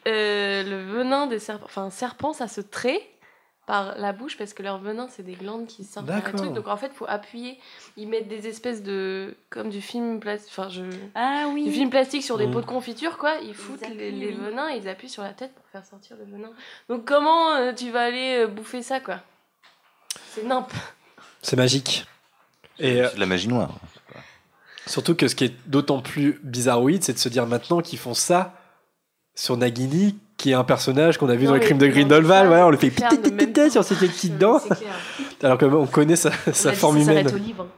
Euh, 0.06 0.62
le 0.62 0.82
venin 0.82 1.26
des 1.26 1.38
serpents. 1.38 1.66
Enfin, 1.66 1.90
serpent, 1.90 2.32
ça 2.32 2.48
se 2.48 2.60
trait 2.60 3.00
par 3.66 3.96
la 3.96 4.12
bouche 4.12 4.36
parce 4.36 4.52
que 4.52 4.62
leur 4.62 4.78
venin, 4.78 5.08
c'est 5.10 5.22
des 5.22 5.32
glandes 5.32 5.66
qui 5.66 5.84
sortent 5.84 6.06
par 6.06 6.22
trucs. 6.34 6.52
Donc 6.52 6.68
en 6.68 6.76
fait, 6.76 6.88
il 6.92 6.96
faut 6.96 7.06
appuyer. 7.08 7.58
Ils 7.96 8.06
mettent 8.06 8.28
des 8.28 8.46
espèces 8.46 8.82
de. 8.82 9.36
Comme 9.48 9.70
du 9.70 9.80
film 9.80 10.20
plastique. 10.20 10.52
Enfin, 10.56 10.68
je. 10.68 10.82
Ah 11.14 11.46
oui. 11.52 11.64
Du 11.64 11.72
film 11.72 11.88
plastique 11.88 12.22
sur 12.22 12.36
des 12.36 12.46
Mm. 12.46 12.50
pots 12.52 12.60
de 12.60 12.66
confiture, 12.66 13.16
quoi. 13.16 13.36
Ils 13.42 13.54
foutent 13.54 13.88
les, 13.88 14.32
venins 14.32 14.68
et 14.70 14.76
ils 14.76 14.88
appuient 14.88 15.08
sur 15.08 15.22
la 15.22 15.32
tête 15.32 15.54
pour 15.54 15.64
faire 15.72 15.84
sortir 15.86 16.16
le 16.18 16.24
venin. 16.24 16.50
Donc 16.90 17.06
comment 17.06 17.52
euh, 17.54 17.72
tu 17.72 17.90
vas 17.90 18.02
aller 18.02 18.44
euh, 18.44 18.46
bouffer 18.46 18.82
ça, 18.82 19.00
quoi? 19.00 19.20
C'est 20.30 20.44
nimp. 20.44 20.70
C'est 21.40 21.56
magique. 21.56 22.06
Et 22.78 23.00
euh, 23.00 23.08
C'est 23.08 23.14
de 23.14 23.20
la 23.20 23.26
magie 23.26 23.48
noire. 23.48 23.78
surtout 24.86 25.14
que 25.14 25.26
ce 25.28 25.34
qui 25.34 25.44
est 25.44 25.54
d'autant 25.66 26.00
plus 26.02 26.38
bizarroïde, 26.42 27.02
c'est 27.02 27.14
de 27.14 27.18
se 27.18 27.28
dire 27.30 27.46
maintenant 27.46 27.80
qu'ils 27.80 27.98
font 27.98 28.14
ça 28.14 28.52
sur 29.34 29.56
Nagini, 29.56 30.16
qui 30.36 30.50
est 30.50 30.54
un 30.54 30.64
personnage 30.64 31.18
qu'on 31.18 31.28
a 31.28 31.34
vu 31.36 31.44
Non, 31.44 31.50
dans 31.50 31.54
les 31.56 31.60
crimes 31.60 31.78
de 31.78 31.86
Grindelwald. 31.86 32.46
Voilà, 32.48 32.66
on 32.66 32.70
le 32.70 32.76
fait 32.76 32.90
piti 32.90 33.70
sur 33.70 33.84
ses 33.84 33.94
petites 33.94 34.36
dents, 34.38 34.60
alors 35.42 35.58
qu'on 35.58 35.86
connaît 35.86 36.16
sa, 36.16 36.30
On 36.46 36.52
sa 36.52 36.72
forme 36.72 36.98
humaine. 36.98 37.26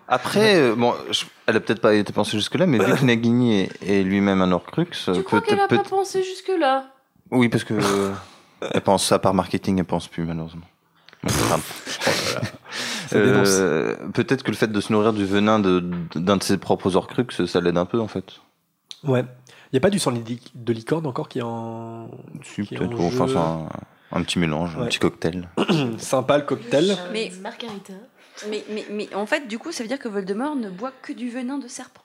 Après, 0.08 0.56
euh, 0.56 0.74
bon, 0.74 0.94
je- 1.10 1.24
elle 1.46 1.56
a 1.56 1.60
peut-être 1.60 1.80
pas 1.80 1.94
été 1.94 2.12
pensée 2.12 2.36
jusque-là, 2.36 2.66
mais 2.66 2.78
vu 2.78 2.94
que 2.94 3.04
Nagini 3.04 3.60
est, 3.62 3.70
est 3.86 4.02
lui-même 4.02 4.40
un 4.42 4.52
Horcrux, 4.52 4.86
euh, 5.08 5.14
Tu 5.14 5.22
crois 5.22 5.40
qu'elle 5.40 5.60
a 5.60 5.68
peut 5.68 5.76
pas 5.76 5.82
pensé 5.84 6.22
jusque-là? 6.22 6.86
Oui, 7.30 7.48
parce 7.48 7.64
que 7.64 7.74
euh, 7.74 8.12
elle 8.72 8.80
pense 8.80 9.04
ça 9.04 9.18
par 9.18 9.34
marketing, 9.34 9.78
elle 9.78 9.84
pense 9.84 10.08
plus 10.08 10.24
malheureusement. 10.24 10.66
Euh, 13.12 13.94
peut-être 14.12 14.42
que 14.42 14.50
le 14.50 14.56
fait 14.56 14.66
de 14.70 14.80
se 14.80 14.92
nourrir 14.92 15.12
du 15.12 15.24
venin 15.24 15.60
de- 15.60 15.78
d'un 16.16 16.36
de, 16.36 16.42
ses 16.42 16.58
propres 16.58 16.96
Horcrux, 16.96 17.26
ça 17.46 17.60
l'aide 17.60 17.78
un 17.78 17.84
peu 17.84 18.00
en 18.00 18.08
fait. 18.08 18.24
Ouais. 19.04 19.24
Il 19.72 19.74
n'y 19.74 19.78
a 19.78 19.80
pas 19.80 19.90
du 19.90 19.98
sang 19.98 20.12
de 20.12 20.20
li- 20.20 20.40
de 20.54 20.72
licorne 20.72 21.06
encore 21.06 21.28
qui 21.28 21.38
est 21.40 21.42
en. 21.42 22.08
Si, 22.44 22.62
Qui 22.66 22.74
est 22.74 22.78
peut-être. 22.78 22.92
en 22.92 22.96
bon, 22.96 23.06
enfin, 23.08 23.26
jeu. 23.26 23.32
c'est 23.34 23.38
un, 23.38 23.68
un 24.18 24.22
petit 24.22 24.38
mélange, 24.38 24.76
Ouais. 24.76 24.82
un 24.82 24.86
petit 24.86 24.98
cocktail. 24.98 25.48
Sympa 25.98 26.38
le 26.38 26.44
cocktail. 26.44 26.96
Mais- 27.12 27.32
Margarita. 27.42 27.92
Mais, 28.50 28.62
mais, 28.72 28.84
mais 28.90 29.08
en 29.14 29.24
fait, 29.26 29.48
du 29.48 29.58
coup, 29.58 29.72
ça 29.72 29.82
veut 29.82 29.88
dire 29.88 29.98
que 29.98 30.08
Voldemort 30.08 30.56
ne 30.56 30.68
boit 30.70 30.92
que 31.02 31.12
du 31.12 31.30
venin 31.30 31.58
de 31.58 31.68
serpent. 31.68 32.02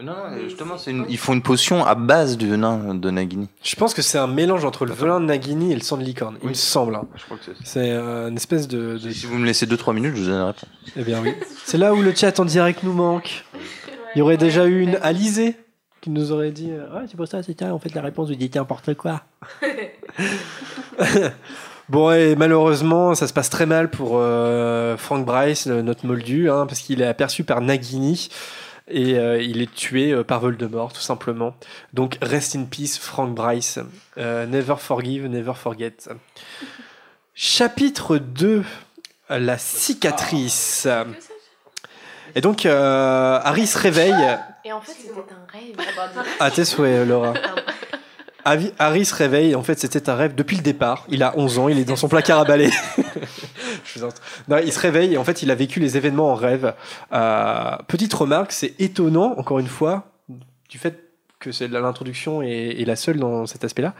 Non, 0.00 0.06
non, 0.06 0.38
justement, 0.42 0.76
c'est 0.76 0.90
une- 0.90 1.06
ils 1.08 1.18
font 1.18 1.34
une 1.34 1.42
potion 1.42 1.84
à 1.84 1.94
base 1.94 2.36
du 2.36 2.48
venin 2.48 2.94
de 2.96 3.10
Nagini. 3.10 3.48
Je 3.62 3.76
pense 3.76 3.94
que 3.94 4.02
c'est 4.02 4.18
un 4.18 4.26
mélange 4.26 4.64
entre 4.64 4.86
le 4.86 4.92
venin 4.92 5.20
de 5.20 5.26
Nagini 5.26 5.70
et 5.70 5.74
le 5.76 5.82
sang 5.82 5.96
de 5.98 6.02
licorne. 6.02 6.36
Il 6.42 6.48
me 6.48 6.54
semble. 6.54 6.96
hein. 6.96 7.04
Je 7.14 7.22
crois 7.24 7.36
que 7.36 7.44
c'est 7.44 7.52
ça. 7.54 7.60
C'est 7.62 7.90
euh, 7.92 8.28
une 8.28 8.34
espèce 8.36 8.66
de. 8.66 8.98
de- 8.98 9.10
Si 9.12 9.26
vous 9.26 9.38
me 9.38 9.46
laissez 9.46 9.66
2-3 9.66 9.92
minutes, 9.94 10.16
je 10.16 10.22
vous 10.22 10.26
donne 10.30 10.38
la 10.38 10.46
réponse. 10.46 10.64
Eh 10.96 11.02
bien 11.04 11.20
oui. 11.22 11.34
C'est 11.64 11.78
là 11.78 11.94
où 11.94 12.02
le 12.02 12.12
chat 12.12 12.40
en 12.40 12.44
direct 12.44 12.82
nous 12.82 12.92
manque. 12.92 13.44
Il 14.16 14.18
y 14.18 14.22
aurait 14.22 14.36
déjà 14.36 14.64
eu 14.66 14.80
une 14.80 14.96
Alizée 15.00 15.56
qui 16.04 16.10
nous 16.10 16.32
aurait 16.32 16.50
dit 16.52 16.70
euh, 16.70 16.86
Ouais, 16.94 17.06
c'est 17.08 17.16
pour 17.16 17.26
ça, 17.26 17.42
c'était 17.42 17.64
en 17.64 17.78
fait 17.78 17.94
la 17.94 18.02
réponse, 18.02 18.28
vous 18.28 18.34
dites 18.34 18.54
n'importe 18.56 18.94
quoi. 18.94 19.22
bon, 21.88 22.10
et 22.12 22.36
malheureusement, 22.36 23.14
ça 23.14 23.26
se 23.26 23.32
passe 23.32 23.50
très 23.50 23.66
mal 23.66 23.90
pour 23.90 24.12
euh, 24.14 24.96
Frank 24.96 25.24
Bryce, 25.24 25.66
le- 25.66 25.82
notre 25.82 26.06
moldu, 26.06 26.50
hein, 26.50 26.66
parce 26.66 26.80
qu'il 26.80 27.00
est 27.00 27.06
aperçu 27.06 27.44
par 27.44 27.60
Nagini 27.60 28.28
et 28.88 29.18
euh, 29.18 29.40
il 29.40 29.62
est 29.62 29.72
tué 29.74 30.12
euh, 30.12 30.24
par 30.24 30.40
Voldemort, 30.40 30.92
tout 30.92 31.00
simplement. 31.00 31.54
Donc, 31.94 32.18
rest 32.20 32.54
in 32.54 32.64
peace, 32.64 32.98
Frank 32.98 33.34
Bryce. 33.34 33.78
Euh, 34.18 34.46
never 34.46 34.74
forgive, 34.78 35.26
never 35.26 35.54
forget. 35.54 35.94
Chapitre 37.34 38.18
2 38.18 38.62
La 39.30 39.56
cicatrice. 39.58 40.86
Et 42.34 42.40
donc, 42.42 42.66
euh, 42.66 43.40
Harry 43.42 43.66
se 43.66 43.78
réveille. 43.78 44.36
Et 44.64 44.72
en 44.72 44.80
fait, 44.80 44.92
c'était 44.92 45.12
un 45.12 45.46
rêve. 45.52 45.76
À 46.40 46.50
tes 46.50 46.64
souhaits, 46.64 47.06
Laura. 47.06 47.34
Harry 48.44 49.04
se 49.04 49.14
réveille, 49.14 49.54
en 49.54 49.62
fait, 49.62 49.78
c'était 49.78 50.08
un 50.10 50.14
rêve 50.14 50.34
depuis 50.34 50.56
le 50.56 50.62
départ. 50.62 51.06
Il 51.08 51.22
a 51.22 51.36
11 51.38 51.58
ans, 51.58 51.68
il 51.68 51.78
est 51.78 51.84
dans 51.84 51.96
son 51.96 52.08
placard 52.08 52.40
à 52.40 52.44
balai. 52.44 52.70
Non, 54.48 54.58
il 54.58 54.72
se 54.72 54.80
réveille 54.80 55.14
et 55.14 55.18
en 55.18 55.24
fait, 55.24 55.42
il 55.42 55.50
a 55.50 55.54
vécu 55.54 55.78
les 55.78 55.96
événements 55.96 56.32
en 56.32 56.34
rêve. 56.34 56.74
Euh, 57.12 57.76
petite 57.86 58.12
remarque, 58.12 58.50
c'est 58.50 58.74
étonnant, 58.80 59.34
encore 59.38 59.60
une 59.60 59.68
fois, 59.68 60.10
du 60.68 60.78
fait 60.78 61.10
que 61.38 61.52
c'est 61.52 61.68
l'introduction 61.68 62.42
est, 62.42 62.80
est 62.80 62.84
la 62.84 62.96
seule 62.96 63.18
dans 63.18 63.46
cet 63.46 63.62
aspect-là. 63.62 63.94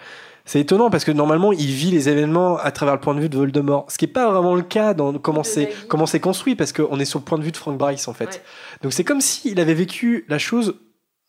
C'est 0.47 0.61
étonnant 0.61 0.90
parce 0.90 1.05
que 1.05 1.12
normalement, 1.12 1.53
il 1.53 1.66
vit 1.66 1.90
les 1.90 2.09
événements 2.09 2.59
à 2.59 2.70
travers 2.70 2.95
le 2.95 3.01
point 3.01 3.14
de 3.14 3.20
vue 3.20 3.30
de 3.30 3.36
Voldemort, 3.36 3.86
ce 3.88 3.97
qui 3.97 4.07
n'est 4.07 4.12
pas 4.12 4.30
vraiment 4.30 4.55
le 4.55 4.62
cas 4.62 4.92
dans 4.92 5.14
comment 5.18 5.42
c'est 5.42 5.72
comment 5.88 6.05
c'est 6.07 6.20
construit 6.20 6.55
parce 6.55 6.72
qu'on 6.72 7.01
est 7.01 7.07
sur 7.07 7.18
le 7.18 7.24
point 7.24 7.38
de 7.38 7.45
vue 7.45 7.53
de 7.53 7.57
Frank 7.57 7.78
Bryce 7.78 8.09
en 8.09 8.12
fait. 8.12 8.26
Ouais. 8.26 8.42
Donc 8.82 8.92
c'est 8.92 9.05
comme 9.05 9.20
s'il 9.22 9.59
avait 9.59 9.74
vécu 9.74 10.26
la 10.28 10.38
chose 10.38 10.74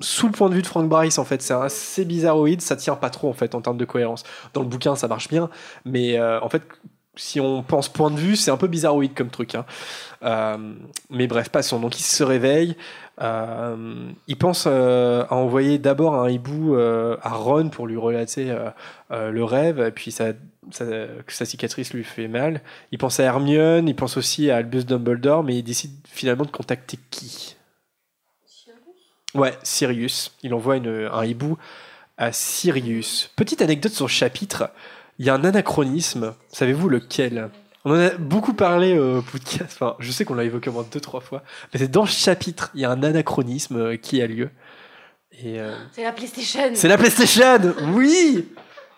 sous 0.01 0.25
le 0.25 0.33
point 0.33 0.49
de 0.49 0.55
vue 0.55 0.61
de 0.61 0.67
Frank 0.67 0.89
Bryce 0.89 1.17
en 1.17 1.23
fait. 1.23 1.41
C'est 1.41 1.53
assez 1.53 2.03
bizarroïde, 2.03 2.61
ça 2.61 2.75
tient 2.75 2.95
pas 2.95 3.09
trop 3.09 3.29
en 3.29 3.33
fait 3.33 3.55
en 3.55 3.61
termes 3.61 3.77
de 3.77 3.85
cohérence. 3.85 4.23
Dans 4.53 4.61
le 4.61 4.67
bouquin, 4.67 4.97
ça 4.97 5.07
marche 5.07 5.29
bien, 5.29 5.49
mais 5.85 6.19
euh, 6.19 6.41
en 6.41 6.49
fait, 6.49 6.63
si 7.15 7.39
on 7.39 7.63
pense 7.63 7.87
point 7.87 8.11
de 8.11 8.19
vue, 8.19 8.35
c'est 8.35 8.51
un 8.51 8.57
peu 8.57 8.67
bizarroïde 8.67 9.13
comme 9.13 9.29
truc. 9.29 9.55
hein. 9.55 9.65
Euh, 10.23 10.57
mais 11.09 11.27
bref, 11.27 11.47
passons. 11.47 11.79
Donc 11.79 11.97
il 11.99 12.03
se 12.03 12.23
réveille. 12.23 12.75
Euh, 13.21 14.09
il 14.27 14.37
pense 14.37 14.65
euh, 14.67 15.23
à 15.29 15.35
envoyer 15.35 15.77
d'abord 15.79 16.15
un 16.15 16.29
hibou 16.29 16.75
euh, 16.75 17.17
à 17.21 17.33
Ron 17.35 17.69
pour 17.69 17.87
lui 17.87 17.97
relater 17.97 18.55
le 19.09 19.43
rêve, 19.43 19.79
et 19.79 19.91
puis 19.91 20.11
ça, 20.11 20.33
sa 20.71 21.45
cicatrice 21.45 21.93
lui 21.93 22.03
fait 22.03 22.27
mal. 22.27 22.61
Il 22.91 22.97
pense 22.97 23.19
à 23.19 23.23
Hermione, 23.23 23.87
il 23.87 23.95
pense 23.95 24.17
aussi 24.17 24.51
à 24.51 24.57
Albus 24.57 24.85
Dumbledore, 24.85 25.43
mais 25.43 25.57
il 25.57 25.63
décide 25.63 25.91
finalement 26.07 26.45
de 26.45 26.51
contacter 26.51 26.97
qui? 27.09 27.55
Ouais, 29.33 29.53
Sirius. 29.63 30.33
Il 30.43 30.53
envoie 30.53 30.77
une- 30.77 31.09
un 31.11 31.25
hibou 31.25 31.57
à 32.17 32.31
Sirius. 32.31 33.29
Petite 33.35 33.61
anecdote 33.61 33.91
sur 33.91 34.05
le 34.05 34.09
chapitre. 34.09 34.69
Il 35.19 35.25
y 35.25 35.29
a 35.29 35.33
un 35.33 35.43
anachronisme. 35.43 36.33
Savez-vous 36.49 36.87
lequel? 36.87 37.49
On 37.85 37.91
en 37.91 37.99
a 37.99 38.09
beaucoup 38.17 38.53
parlé 38.53 38.97
au 38.97 39.21
podcast. 39.21 39.71
Enfin, 39.79 39.95
je 39.99 40.11
sais 40.11 40.25
qu'on 40.25 40.33
l'a 40.33 40.43
évoqué 40.43 40.69
au 40.69 40.73
moins 40.73 40.85
deux, 40.91 40.99
trois 40.99 41.21
fois. 41.21 41.43
Mais 41.73 41.79
c'est 41.79 41.87
dans 41.87 42.01
le 42.01 42.07
chapitre. 42.07 42.71
Il 42.73 42.81
y 42.81 42.85
a 42.85 42.89
un 42.91 43.03
anachronisme 43.03 43.77
euh, 43.77 43.95
qui 43.97 44.21
a 44.21 44.27
lieu. 44.27 44.49
Et 45.31 45.59
euh, 45.59 45.75
C'est 45.91 46.03
la 46.03 46.11
PlayStation. 46.11 46.61
c'est 46.73 46.87
la 46.87 46.97
PlayStation 46.97 47.59
Oui 47.93 48.47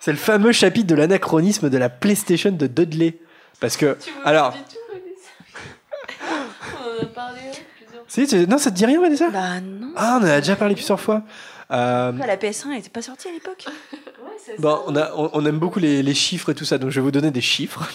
C'est 0.00 0.12
le 0.12 0.16
fameux 0.18 0.52
chapitre 0.52 0.86
de 0.86 0.94
l'anachronisme 0.94 1.68
de 1.68 1.76
la 1.78 1.88
PlayStation 1.90 2.50
de 2.50 2.66
Dudley. 2.66 3.18
Parce 3.60 3.76
que. 3.76 3.96
Tu 4.02 4.10
Alors- 4.24 4.52
pas 4.52 4.56
du 4.58 4.64
tout, 4.64 4.78
Vanessa? 4.90 6.78
On 6.80 7.00
en 7.00 7.02
a 7.02 7.06
parlé 7.06 7.40
plusieurs 7.76 7.92
fois. 8.00 8.04
Si, 8.08 8.26
tu- 8.26 8.46
non, 8.46 8.56
ça 8.58 8.70
te 8.70 8.76
dit 8.76 8.86
rien, 8.86 9.00
Vanessa? 9.00 9.28
Bah 9.30 9.60
non. 9.60 9.92
Ah, 9.96 10.18
on 10.20 10.24
en 10.24 10.28
a 10.30 10.40
déjà 10.40 10.56
parlé 10.56 10.74
plusieurs 10.74 11.00
fois. 11.00 11.22
Euh, 11.70 12.12
La 12.12 12.36
PS1 12.38 12.68
n'était 12.70 12.88
pas 12.88 13.02
sortie 13.02 13.28
à 13.28 13.32
l'époque? 13.32 13.66
Ouais, 13.92 14.54
Bon, 14.58 14.76
ça. 14.76 14.82
on, 14.86 14.96
a, 14.96 15.12
on, 15.16 15.30
on 15.34 15.44
aime 15.46 15.58
beaucoup 15.58 15.78
les, 15.78 16.02
les 16.02 16.14
chiffres 16.14 16.50
et 16.50 16.54
tout 16.54 16.64
ça, 16.64 16.78
donc 16.78 16.88
je 16.90 17.00
vais 17.00 17.04
vous 17.04 17.10
donner 17.10 17.30
des 17.30 17.42
chiffres. 17.42 17.86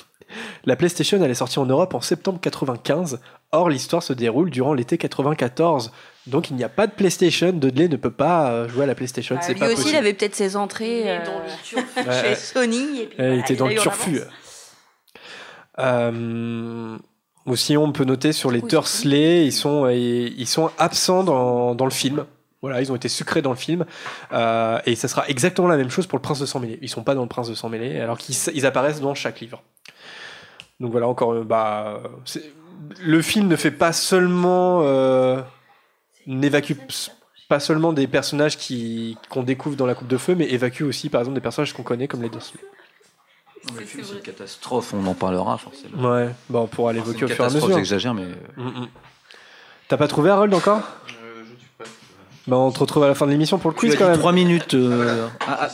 La 0.65 0.75
PlayStation, 0.75 1.21
elle 1.23 1.31
est 1.31 1.35
sortie 1.35 1.59
en 1.59 1.65
Europe 1.65 1.93
en 1.93 2.01
septembre 2.01 2.39
95. 2.41 3.19
Or, 3.51 3.69
l'histoire 3.69 4.01
se 4.01 4.13
déroule 4.13 4.49
durant 4.49 4.73
l'été 4.73 4.97
94. 4.97 5.91
Donc, 6.27 6.49
il 6.49 6.55
n'y 6.55 6.63
a 6.63 6.69
pas 6.69 6.87
de 6.87 6.91
PlayStation. 6.91 7.51
Dudley 7.51 7.87
ne 7.87 7.97
peut 7.97 8.11
pas 8.11 8.51
euh, 8.51 8.67
jouer 8.69 8.83
à 8.83 8.87
la 8.87 8.95
PlayStation. 8.95 9.35
Bah, 9.35 9.41
c'est 9.43 9.53
lui 9.53 9.59
pas 9.59 9.67
aussi, 9.67 9.75
possible. 9.75 9.95
il 9.95 9.97
avait 9.97 10.13
peut-être 10.13 10.35
ses 10.35 10.55
Il 10.55 10.57
entrées 10.57 11.11
euh, 11.11 11.25
dans 11.25 11.39
le. 11.39 11.83
Ouais, 12.07 12.29
chez. 12.29 12.35
Sony. 12.35 13.01
Et 13.01 13.05
puis, 13.07 13.15
voilà, 13.19 13.35
était 13.35 13.55
dans 13.55 13.67
a 13.67 13.73
le 13.73 13.75
turfu. 13.75 14.17
avance. 14.17 14.27
Euh, 15.79 16.97
aussi, 17.45 17.77
on 17.77 17.91
peut 17.91 18.05
noter 18.05 18.31
sur 18.31 18.51
les 18.51 18.61
Oui, 18.61 18.69
Dursley, 18.69 19.45
ils 19.45 19.51
sont, 19.51 19.89
ils 19.89 20.47
sont 20.47 20.71
absents 20.77 21.23
dans, 21.23 21.75
dans 21.75 21.85
le 21.85 21.91
film. 21.91 22.25
Voilà, 22.63 22.79
ils 22.81 22.89
ont 22.93 22.95
été 22.95 23.09
sucrés 23.09 23.41
dans 23.41 23.49
le 23.49 23.57
film. 23.57 23.85
Euh, 24.31 24.79
et 24.85 24.95
ça 24.95 25.09
sera 25.09 25.27
exactement 25.27 25.67
la 25.67 25.75
même 25.75 25.89
chose 25.89 26.07
pour 26.07 26.17
le 26.17 26.21
Prince 26.21 26.39
de 26.39 26.45
Sang 26.45 26.61
Mêlé. 26.61 26.79
Ils 26.81 26.87
sont 26.87 27.03
pas 27.03 27.13
dans 27.13 27.23
le 27.23 27.27
Prince 27.27 27.49
de 27.49 27.53
Sang 27.55 27.67
Mêlé, 27.67 27.99
alors 27.99 28.17
qu'ils 28.17 28.65
apparaissent 28.65 29.01
dans 29.01 29.13
chaque 29.13 29.41
livre. 29.41 29.61
Donc 30.83 30.91
voilà, 30.91 31.07
encore, 31.07 31.31
euh, 31.33 31.43
bah, 31.45 32.01
le 33.01 33.21
film 33.21 33.47
ne 33.47 33.55
fait 33.55 33.71
pas 33.71 33.93
seulement, 33.93 34.81
euh, 34.83 35.41
n'évacue 36.27 36.73
pas 37.47 37.61
seulement 37.61 37.93
des 37.93 38.05
personnages 38.05 38.57
qui 38.57 39.17
qu'on 39.29 39.43
découvre 39.43 39.77
dans 39.77 39.85
la 39.85 39.95
Coupe 39.95 40.09
de 40.09 40.17
Feu, 40.17 40.35
mais 40.35 40.45
évacue 40.51 40.83
aussi, 40.83 41.07
par 41.09 41.21
exemple, 41.21 41.35
des 41.35 41.41
personnages 41.41 41.71
qu'on 41.71 41.83
connaît 41.83 42.09
comme 42.09 42.21
les 42.21 42.27
Dursley. 42.29 42.59
Le 43.79 43.85
film, 43.85 44.03
c'est 44.03 44.15
une 44.15 44.19
catastrophe, 44.21 44.93
on 44.93 45.05
en 45.07 45.13
parlera 45.13 45.57
forcément. 45.57 46.11
Ouais, 46.11 46.29
bon, 46.49 46.63
on 46.63 46.67
pourra 46.67 46.91
l'évoquer 46.91 47.23
au 47.23 47.27
fur 47.29 47.29
et 47.29 47.33
à 47.33 47.37
catastrophe, 47.37 47.63
mesure. 47.63 47.77
j'exagère, 47.77 48.13
mais. 48.13 48.25
Mm, 48.57 48.63
mm. 48.81 48.87
T'as 49.87 49.95
pas 49.97 50.09
trouvé 50.09 50.31
Harold 50.31 50.53
encore? 50.53 50.81
Bah, 52.45 52.57
on 52.57 52.71
te 52.71 52.79
retrouve 52.79 53.03
à 53.03 53.07
la 53.07 53.15
fin 53.15 53.25
de 53.25 53.31
l'émission 53.31 53.57
pour 53.57 53.69
le 53.71 53.75
Tu 53.75 53.79
quiz 53.79 53.93
as 53.93 53.97
quand 53.97 54.03
dit 54.05 54.11
même. 54.11 54.19
3 54.19 54.33
minutes. 54.33 54.73
euh, 54.73 55.29
Ah, 55.47 55.69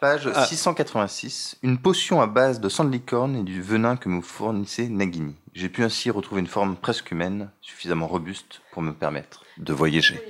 Page 0.00 0.28
Ah. 0.34 0.44
686. 0.44 1.56
Une 1.62 1.78
potion 1.78 2.20
à 2.20 2.26
base 2.26 2.60
de 2.60 2.68
sang 2.68 2.84
de 2.84 2.90
licorne 2.92 3.36
et 3.36 3.42
du 3.42 3.62
venin 3.62 3.96
que 3.96 4.08
me 4.08 4.20
fournissait 4.20 4.88
Nagini. 4.88 5.34
J'ai 5.54 5.68
pu 5.68 5.82
ainsi 5.84 6.10
retrouver 6.10 6.40
une 6.40 6.46
forme 6.46 6.76
presque 6.76 7.10
humaine, 7.12 7.48
suffisamment 7.62 8.06
robuste 8.06 8.60
pour 8.72 8.82
me 8.82 8.92
permettre 8.92 9.42
de 9.58 9.72
voyager. 9.72 10.20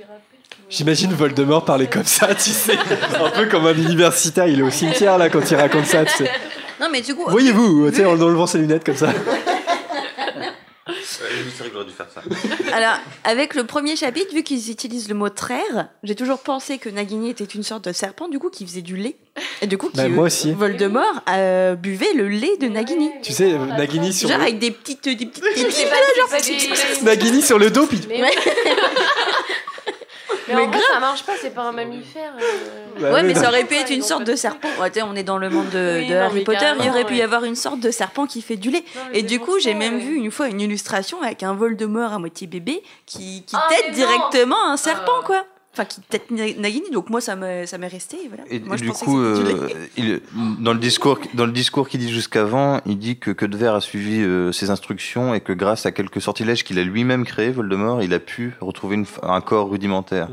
J'imagine 0.69 1.11
Voldemort 1.13 1.65
parler 1.65 1.87
comme 1.87 2.03
ça, 2.05 2.33
tu 2.35 2.49
sais. 2.49 2.77
Un 2.77 3.29
peu 3.31 3.47
comme 3.47 3.65
un 3.65 3.73
universitaire, 3.75 4.47
il 4.47 4.59
est 4.59 4.63
au 4.63 4.69
cimetière 4.69 5.17
là 5.17 5.29
quand 5.29 5.49
il 5.51 5.55
raconte 5.55 5.85
ça, 5.85 6.05
tu 6.05 6.13
sais. 6.13 6.31
Non, 6.79 6.87
mais 6.91 7.01
du 7.01 7.15
coup. 7.15 7.23
Voyez-vous, 7.27 7.89
tu 7.89 7.97
sais, 7.97 8.05
en 8.05 8.19
enlevant 8.19 8.47
ses 8.47 8.59
lunettes 8.59 8.85
comme 8.85 8.95
ça. 8.95 9.09
C'est 11.19 11.57
vrai 11.59 11.67
que 11.69 11.73
j'aurais 11.73 11.85
dû 11.85 11.91
faire 11.93 12.07
ça. 12.13 12.21
Alors, 12.75 12.97
avec 13.23 13.55
le 13.55 13.63
premier 13.65 13.95
chapitre, 13.95 14.33
vu 14.33 14.43
qu'ils 14.43 14.69
utilisent 14.69 15.09
le 15.09 15.15
mot 15.15 15.29
traire, 15.29 15.89
j'ai 16.03 16.13
toujours 16.15 16.39
pensé 16.39 16.77
que 16.77 16.89
Nagini 16.89 17.29
était 17.31 17.43
une 17.43 17.63
sorte 17.63 17.85
de 17.87 17.91
serpent, 17.93 18.27
du 18.27 18.37
coup, 18.39 18.49
qui 18.49 18.65
faisait 18.65 18.81
du 18.81 18.95
lait. 18.97 19.15
Et 19.61 19.67
du 19.67 19.77
coup, 19.77 19.89
qui, 19.89 19.97
Bah, 19.97 20.07
moi 20.09 20.25
aussi. 20.25 20.51
Voldemort 20.53 21.21
euh, 21.29 21.75
buvait 21.75 22.13
le 22.13 22.27
lait 22.27 22.57
de 22.57 22.67
Nagini. 22.67 23.09
Tu 23.23 23.33
sais, 23.33 23.53
euh, 23.53 23.65
Nagini 23.65 24.13
sur, 24.13 24.29
Genre 24.29 24.37
le... 24.37 24.43
avec 24.43 24.59
des 24.59 24.71
petites. 24.71 25.03
Des 25.05 25.15
petites, 25.25 25.43
des 25.43 25.49
C'est 25.55 25.65
petites- 25.65 25.89
pas, 25.89 26.39
c'est 26.39 26.67
pas 26.67 26.99
des- 26.99 27.05
Nagini 27.05 27.41
sur 27.41 27.57
le 27.59 27.71
dos, 27.71 27.87
puis 27.87 27.99
Mais, 30.47 30.55
Ouais. 30.55 30.61
mais 30.61 30.67
en 30.67 30.71
vrai, 30.71 30.79
ça 30.93 30.99
marche 30.99 31.23
pas, 31.23 31.33
c'est 31.41 31.53
pas 31.53 31.63
un 31.63 31.71
mammifère. 31.71 32.31
euh. 32.39 33.01
Bah 33.01 33.07
ouais, 33.11 33.21
oui, 33.21 33.27
mais 33.27 33.33
non. 33.33 33.41
ça 33.41 33.49
aurait 33.49 33.63
pu 33.65 33.75
être 33.75 33.89
une 33.91 34.01
sorte 34.01 34.23
de 34.23 34.35
serpent. 34.35 34.69
Ouais, 34.79 34.91
on 35.03 35.15
est 35.15 35.23
dans 35.23 35.37
le 35.37 35.49
monde 35.49 35.69
de, 35.69 35.97
Oui, 35.99 36.07
de 36.07 36.13
non, 36.15 36.21
Harry 36.21 36.43
Potter. 36.43 36.65
Il 36.83 36.89
aurait 36.89 37.05
pu 37.05 37.15
y 37.15 37.21
avoir 37.21 37.43
une 37.43 37.55
sorte 37.55 37.79
de 37.79 37.91
serpent 37.91 38.25
qui 38.27 38.41
fait 38.41 38.55
du 38.55 38.69
lait. 38.71 38.83
Non, 38.95 39.01
Et 39.13 39.23
du 39.23 39.39
coup, 39.39 39.59
j'ai 39.59 39.73
même 39.73 39.95
ouais. 39.95 40.01
vu 40.01 40.15
une 40.15 40.31
fois 40.31 40.47
une 40.47 40.61
illustration 40.61 41.21
avec 41.21 41.43
un 41.43 41.53
Voldemort 41.53 42.13
à 42.13 42.19
moitié 42.19 42.47
bébé 42.47 42.81
qui, 43.05 43.43
qui 43.45 43.55
Ah, 43.55 43.67
tête 43.69 43.91
directement 43.93 44.69
un 44.69 44.77
serpent, 44.77 45.11
Ah. 45.21 45.25
quoi. 45.25 45.43
Enfin, 45.77 45.85
qui 45.85 46.01
tête 46.01 46.31
Na- 46.31 46.51
Nagini. 46.55 46.89
Donc 46.91 47.09
moi, 47.11 47.21
ça 47.21 47.35
m'est 47.35 47.67
ça 47.67 47.77
m'est 47.77 47.87
resté. 47.87 48.17
et 48.23 48.27
Voilà. 48.27 48.43
Et, 48.49 48.59
moi, 48.59 48.75
et 48.75 48.79
je 48.79 48.83
du 48.85 48.91
coup, 48.91 49.19
euh, 49.19 49.69
il, 49.95 50.21
dans 50.59 50.73
le 50.73 50.79
discours, 50.79 51.19
dans 51.35 51.45
le 51.45 51.51
discours 51.51 51.87
qu'il 51.87 51.99
dit 51.99 52.11
jusqu'avant, 52.11 52.81
il 52.87 52.97
dit 52.97 53.19
que 53.19 53.29
Quedever 53.31 53.67
a 53.75 53.81
suivi 53.81 54.21
euh, 54.21 54.51
ses 54.51 54.69
instructions 54.71 55.35
et 55.35 55.41
que 55.41 55.53
grâce 55.53 55.85
à 55.85 55.91
quelques 55.91 56.19
sortilèges 56.21 56.63
qu'il 56.63 56.79
a 56.79 56.83
lui-même 56.83 57.25
créés, 57.25 57.51
Voldemort, 57.51 58.01
il 58.01 58.13
a 58.13 58.19
pu 58.19 58.55
retrouver 58.59 58.95
une 58.95 59.05
un 59.21 59.41
corps 59.41 59.69
rudimentaire. 59.69 60.29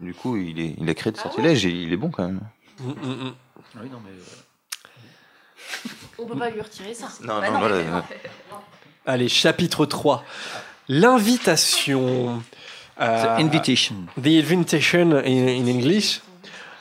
Du 0.00 0.14
coup, 0.14 0.36
il, 0.36 0.60
est, 0.60 0.74
il 0.78 0.88
a 0.90 0.94
créé 0.94 1.12
des 1.12 1.18
sortilèges 1.18 1.64
et 1.66 1.70
il 1.70 1.92
est 1.92 1.96
bon 1.96 2.10
quand 2.10 2.24
même. 2.26 2.40
Mm, 2.80 2.88
mm, 2.90 2.92
mm. 2.92 3.34
Oui, 3.82 3.88
non, 3.90 3.98
mais. 4.04 4.10
euh, 4.12 5.90
On 6.18 6.26
peut 6.26 6.38
pas 6.38 6.50
lui 6.50 6.60
retirer 6.60 6.94
ça. 6.94 7.08
Non, 7.22 7.40
Bah 7.40 7.46
non, 7.48 7.52
non, 7.54 7.58
voilà. 7.60 7.76
mais 7.76 7.90
non. 7.90 8.02
Allez, 9.06 9.28
chapitre 9.28 9.86
3. 9.86 10.22
L'invitation. 10.88 12.42
Euh, 13.00 13.36
The 13.36 13.40
Invitation. 13.40 13.94
The 14.22 14.26
Invitation 14.50 15.12
in, 15.12 15.46
in 15.48 15.66
English. 15.66 16.20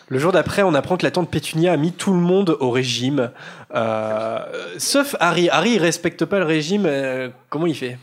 Le 0.07 0.20
jour 0.20 0.32
d'après, 0.32 0.61
on 0.61 0.74
apprend 0.76 0.97
que 0.97 1.03
la 1.03 1.11
tante 1.11 1.30
Pétunia 1.32 1.74
a 1.74 1.78
mis 1.78 1.91
tout 1.91 2.13
le 2.13 2.20
monde 2.20 2.55
au 2.59 2.70
régime. 2.70 3.32
Euh, 3.74 4.39
sauf 4.78 5.16
Harry. 5.20 5.49
Harry, 5.49 5.72
il 5.74 5.80
respecte 5.82 6.26
pas 6.26 6.39
le 6.39 6.45
régime. 6.45 6.86
euh, 6.86 7.30
comment 7.49 7.66
il 7.66 7.76
fait? 7.76 7.97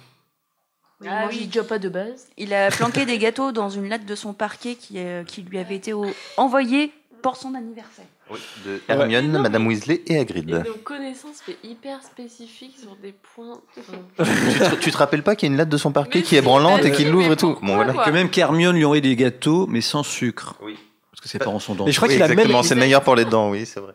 Il 1.00 1.08
Ah 1.08 1.24
mange 1.24 1.34
oui. 1.36 1.46
déjà 1.46 1.64
pas 1.64 1.78
de 1.78 1.88
base. 1.88 2.26
Il 2.36 2.52
a 2.54 2.70
planqué 2.70 3.06
des 3.06 3.18
gâteaux 3.18 3.50
dans 3.52 3.70
une 3.70 3.88
latte 3.88 4.04
de 4.04 4.14
son 4.14 4.32
parquet 4.34 4.74
qui, 4.74 4.94
euh, 4.98 5.24
qui 5.24 5.42
lui 5.42 5.58
avait 5.58 5.76
été 5.76 5.92
au- 5.92 6.06
envoyée 6.36 6.92
pour 7.22 7.36
son 7.36 7.54
anniversaire. 7.54 8.04
Oui, 8.32 8.38
de 8.66 8.80
Hermione, 8.88 9.26
Non, 9.26 9.32
mais- 9.34 9.42
Madame 9.44 9.66
Weasley 9.66 10.02
et 10.06 10.18
Hagrid. 10.18 10.48
Et 10.50 10.68
nos 10.68 10.74
connaissances 10.82 11.40
fait 11.44 11.56
hyper 11.62 12.02
spécifiques 12.02 12.76
sur 12.80 12.96
des 13.02 13.12
points. 13.34 13.60
tu, 13.76 14.58
te, 14.58 14.74
tu 14.76 14.90
te 14.90 14.96
rappelles 14.96 15.22
pas 15.22 15.36
qu'il 15.36 15.48
y 15.48 15.50
a 15.50 15.52
une 15.52 15.58
latte 15.58 15.68
de 15.68 15.76
son 15.76 15.92
parquet 15.92 16.20
Mais 16.20 16.24
qui 16.24 16.36
est 16.36 16.42
branlante 16.42 16.84
et 16.84 16.90
oui, 16.90 17.04
l'ouvre 17.04 17.32
et 17.32 17.36
tout 17.36 17.50
pourquoi, 17.50 17.68
Bon, 17.68 17.74
voilà. 17.76 17.92
quoi 17.92 18.04
Que 18.04 18.10
même 18.10 18.30
qu'Hermione 18.30 18.74
lui 18.76 18.84
aurait 18.84 19.00
des 19.00 19.14
gâteaux, 19.16 19.66
mais 19.68 19.80
sans 19.80 20.02
sucre. 20.02 20.54
Oui. 20.62 20.76
Parce 21.10 21.20
que 21.20 21.28
ses 21.28 21.38
parents 21.38 21.58
sont 21.60 21.74
dans. 21.74 21.84
Mais 21.84 21.92
je 21.92 21.96
crois 21.98 22.08
Oui, 22.08 22.14
qu'il 22.14 22.22
a 22.22 22.28
même, 22.28 22.38
exactement, 22.38 22.62
c'est 22.62 22.74
meilleur 22.74 23.02
pour 23.02 23.14
les 23.16 23.24
dents, 23.24 23.50
oui, 23.50 23.66
c'est 23.66 23.80
vrai. 23.80 23.92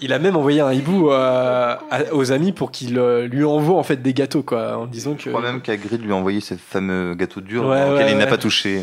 il 0.00 0.12
a 0.12 0.18
même 0.18 0.36
envoyé 0.36 0.60
un 0.60 0.72
hibou 0.72 1.10
euh, 1.10 1.74
à- 1.90 2.12
aux 2.14 2.30
amis 2.30 2.52
pour 2.52 2.70
qu'il 2.70 2.98
euh, 2.98 3.26
lui 3.26 3.42
envoie 3.44 3.76
en 3.78 3.82
fait 3.82 4.00
des 4.02 4.12
gâteaux, 4.14 4.42
quoi, 4.42 4.76
en 4.78 4.86
disant 4.86 5.14
que. 5.14 5.22
Je 5.22 5.28
crois 5.30 5.40
même 5.42 5.60
qu'Hagrid 5.62 6.02
lui 6.02 6.12
a 6.12 6.14
envoyé 6.14 6.40
ces 6.40 6.56
fameux 6.56 7.14
gâteaux 7.14 7.40
durs 7.40 7.66
Ouais, 7.66 7.82
auxquels 7.82 8.04
ouais, 8.06 8.12
il 8.12 8.18
n'a 8.18 8.24
ouais. 8.24 8.30
pas 8.30 8.38
touché. 8.38 8.82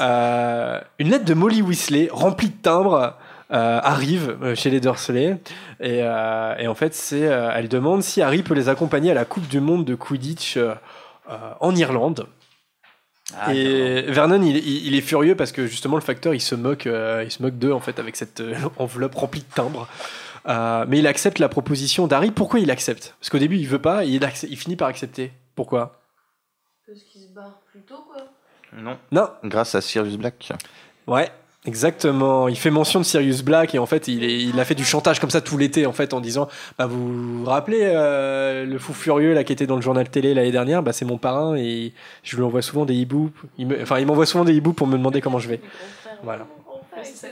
Euh, 0.00 0.78
une 0.98 1.10
lettre 1.10 1.24
de 1.24 1.34
Molly 1.34 1.62
Weasley 1.62 2.08
remplie 2.12 2.48
de 2.48 2.54
timbres 2.60 3.14
euh, 3.52 3.80
arrive 3.82 4.36
euh, 4.42 4.54
chez 4.54 4.70
les 4.70 4.80
Dursley 4.80 5.38
et, 5.78 6.00
euh, 6.02 6.56
et 6.58 6.66
en 6.66 6.74
fait 6.74 6.94
c'est 6.94 7.28
euh, 7.28 7.52
elle 7.54 7.68
demande 7.68 8.02
si 8.02 8.20
Harry 8.20 8.42
peut 8.42 8.54
les 8.54 8.68
accompagner 8.68 9.12
à 9.12 9.14
la 9.14 9.24
Coupe 9.24 9.46
du 9.46 9.60
Monde 9.60 9.84
de 9.84 9.94
Quidditch 9.94 10.56
euh, 10.56 10.74
euh, 11.30 11.52
en 11.60 11.74
Irlande. 11.74 12.26
Ah, 13.34 13.52
et 13.52 14.02
Vernon 14.02 14.40
il, 14.42 14.94
est 14.94 15.00
furieux 15.00 15.34
parce 15.34 15.50
que 15.50 15.66
justement 15.66 15.96
le 15.96 16.02
facteur 16.02 16.32
il 16.32 16.40
se 16.40 16.54
moque 16.54 16.86
euh, 16.86 17.22
il 17.24 17.30
se 17.30 17.42
moque 17.42 17.58
d'eux 17.58 17.72
en 17.72 17.80
fait 17.80 17.98
avec 17.98 18.14
cette 18.14 18.40
euh, 18.40 18.54
enveloppe 18.78 19.14
remplie 19.14 19.40
de 19.40 19.54
timbres. 19.54 19.88
Euh, 20.48 20.84
mais 20.88 21.00
il 21.00 21.08
accepte 21.08 21.40
la 21.40 21.48
proposition 21.48 22.06
d'Harry. 22.06 22.30
Pourquoi 22.30 22.60
il 22.60 22.70
accepte? 22.70 23.16
Parce 23.18 23.30
qu'au 23.30 23.38
début 23.38 23.56
il 23.56 23.66
veut 23.66 23.80
pas, 23.80 24.04
et 24.04 24.08
il, 24.08 24.56
finit 24.56 24.76
par 24.76 24.86
accepter. 24.86 25.32
Pourquoi? 25.56 26.00
Parce 26.86 27.00
qu'il 27.00 27.22
se 27.22 27.28
barre 27.34 27.60
plus 27.72 27.80
tôt, 27.80 28.04
quoi. 28.08 28.22
Non. 28.72 28.96
Non, 29.10 29.28
Grâce 29.42 29.74
à 29.74 29.80
Sirius 29.80 30.16
Black. 30.16 30.52
Ouais, 31.08 31.32
exactement. 31.66 32.48
Il 32.48 32.56
fait 32.56 32.70
mention 32.70 33.00
de 33.00 33.04
Sirius 33.04 33.42
Black 33.42 33.74
et 33.74 33.78
en 33.78 33.86
fait, 33.86 34.08
il, 34.08 34.24
est- 34.24 34.42
il 34.42 34.58
a 34.58 34.64
fait 34.64 34.74
du 34.74 34.84
chantage 34.84 35.20
comme 35.20 35.30
ça 35.30 35.40
tout 35.40 35.58
l'été 35.58 35.84
en 35.86 35.92
fait 35.92 36.14
en 36.14 36.20
disant 36.20 36.48
bah, 36.78 36.86
Vous 36.86 37.38
vous 37.40 37.44
rappelez 37.44 37.80
euh, 37.82 38.64
le 38.64 38.78
fou 38.78 38.92
furieux 38.94 39.34
là 39.34 39.44
qui 39.44 39.52
était 39.52 39.66
dans 39.66 39.76
le 39.76 39.82
journal 39.82 40.08
télé 40.08 40.32
l'année 40.34 40.52
dernière? 40.52 40.82
Bah, 40.82 40.92
C'est 40.92 41.04
mon 41.04 41.18
parrain 41.18 41.56
et 41.56 41.92
je 42.22 42.36
lui 42.36 42.42
envoie 42.42 42.62
souvent 42.62 42.84
des 42.84 42.94
hiboux. 42.94 43.30
Il 43.58 43.66
me- 43.66 43.82
Enfin, 43.82 43.98
il 43.98 44.06
m'envoie 44.06 44.26
souvent 44.26 44.44
des 44.44 44.54
hiboux 44.54 44.72
pour 44.72 44.86
me 44.86 44.96
demander 44.96 45.20
comment 45.20 45.38
je 45.38 45.48
vais. 45.48 45.60
Voilà. 46.22 46.46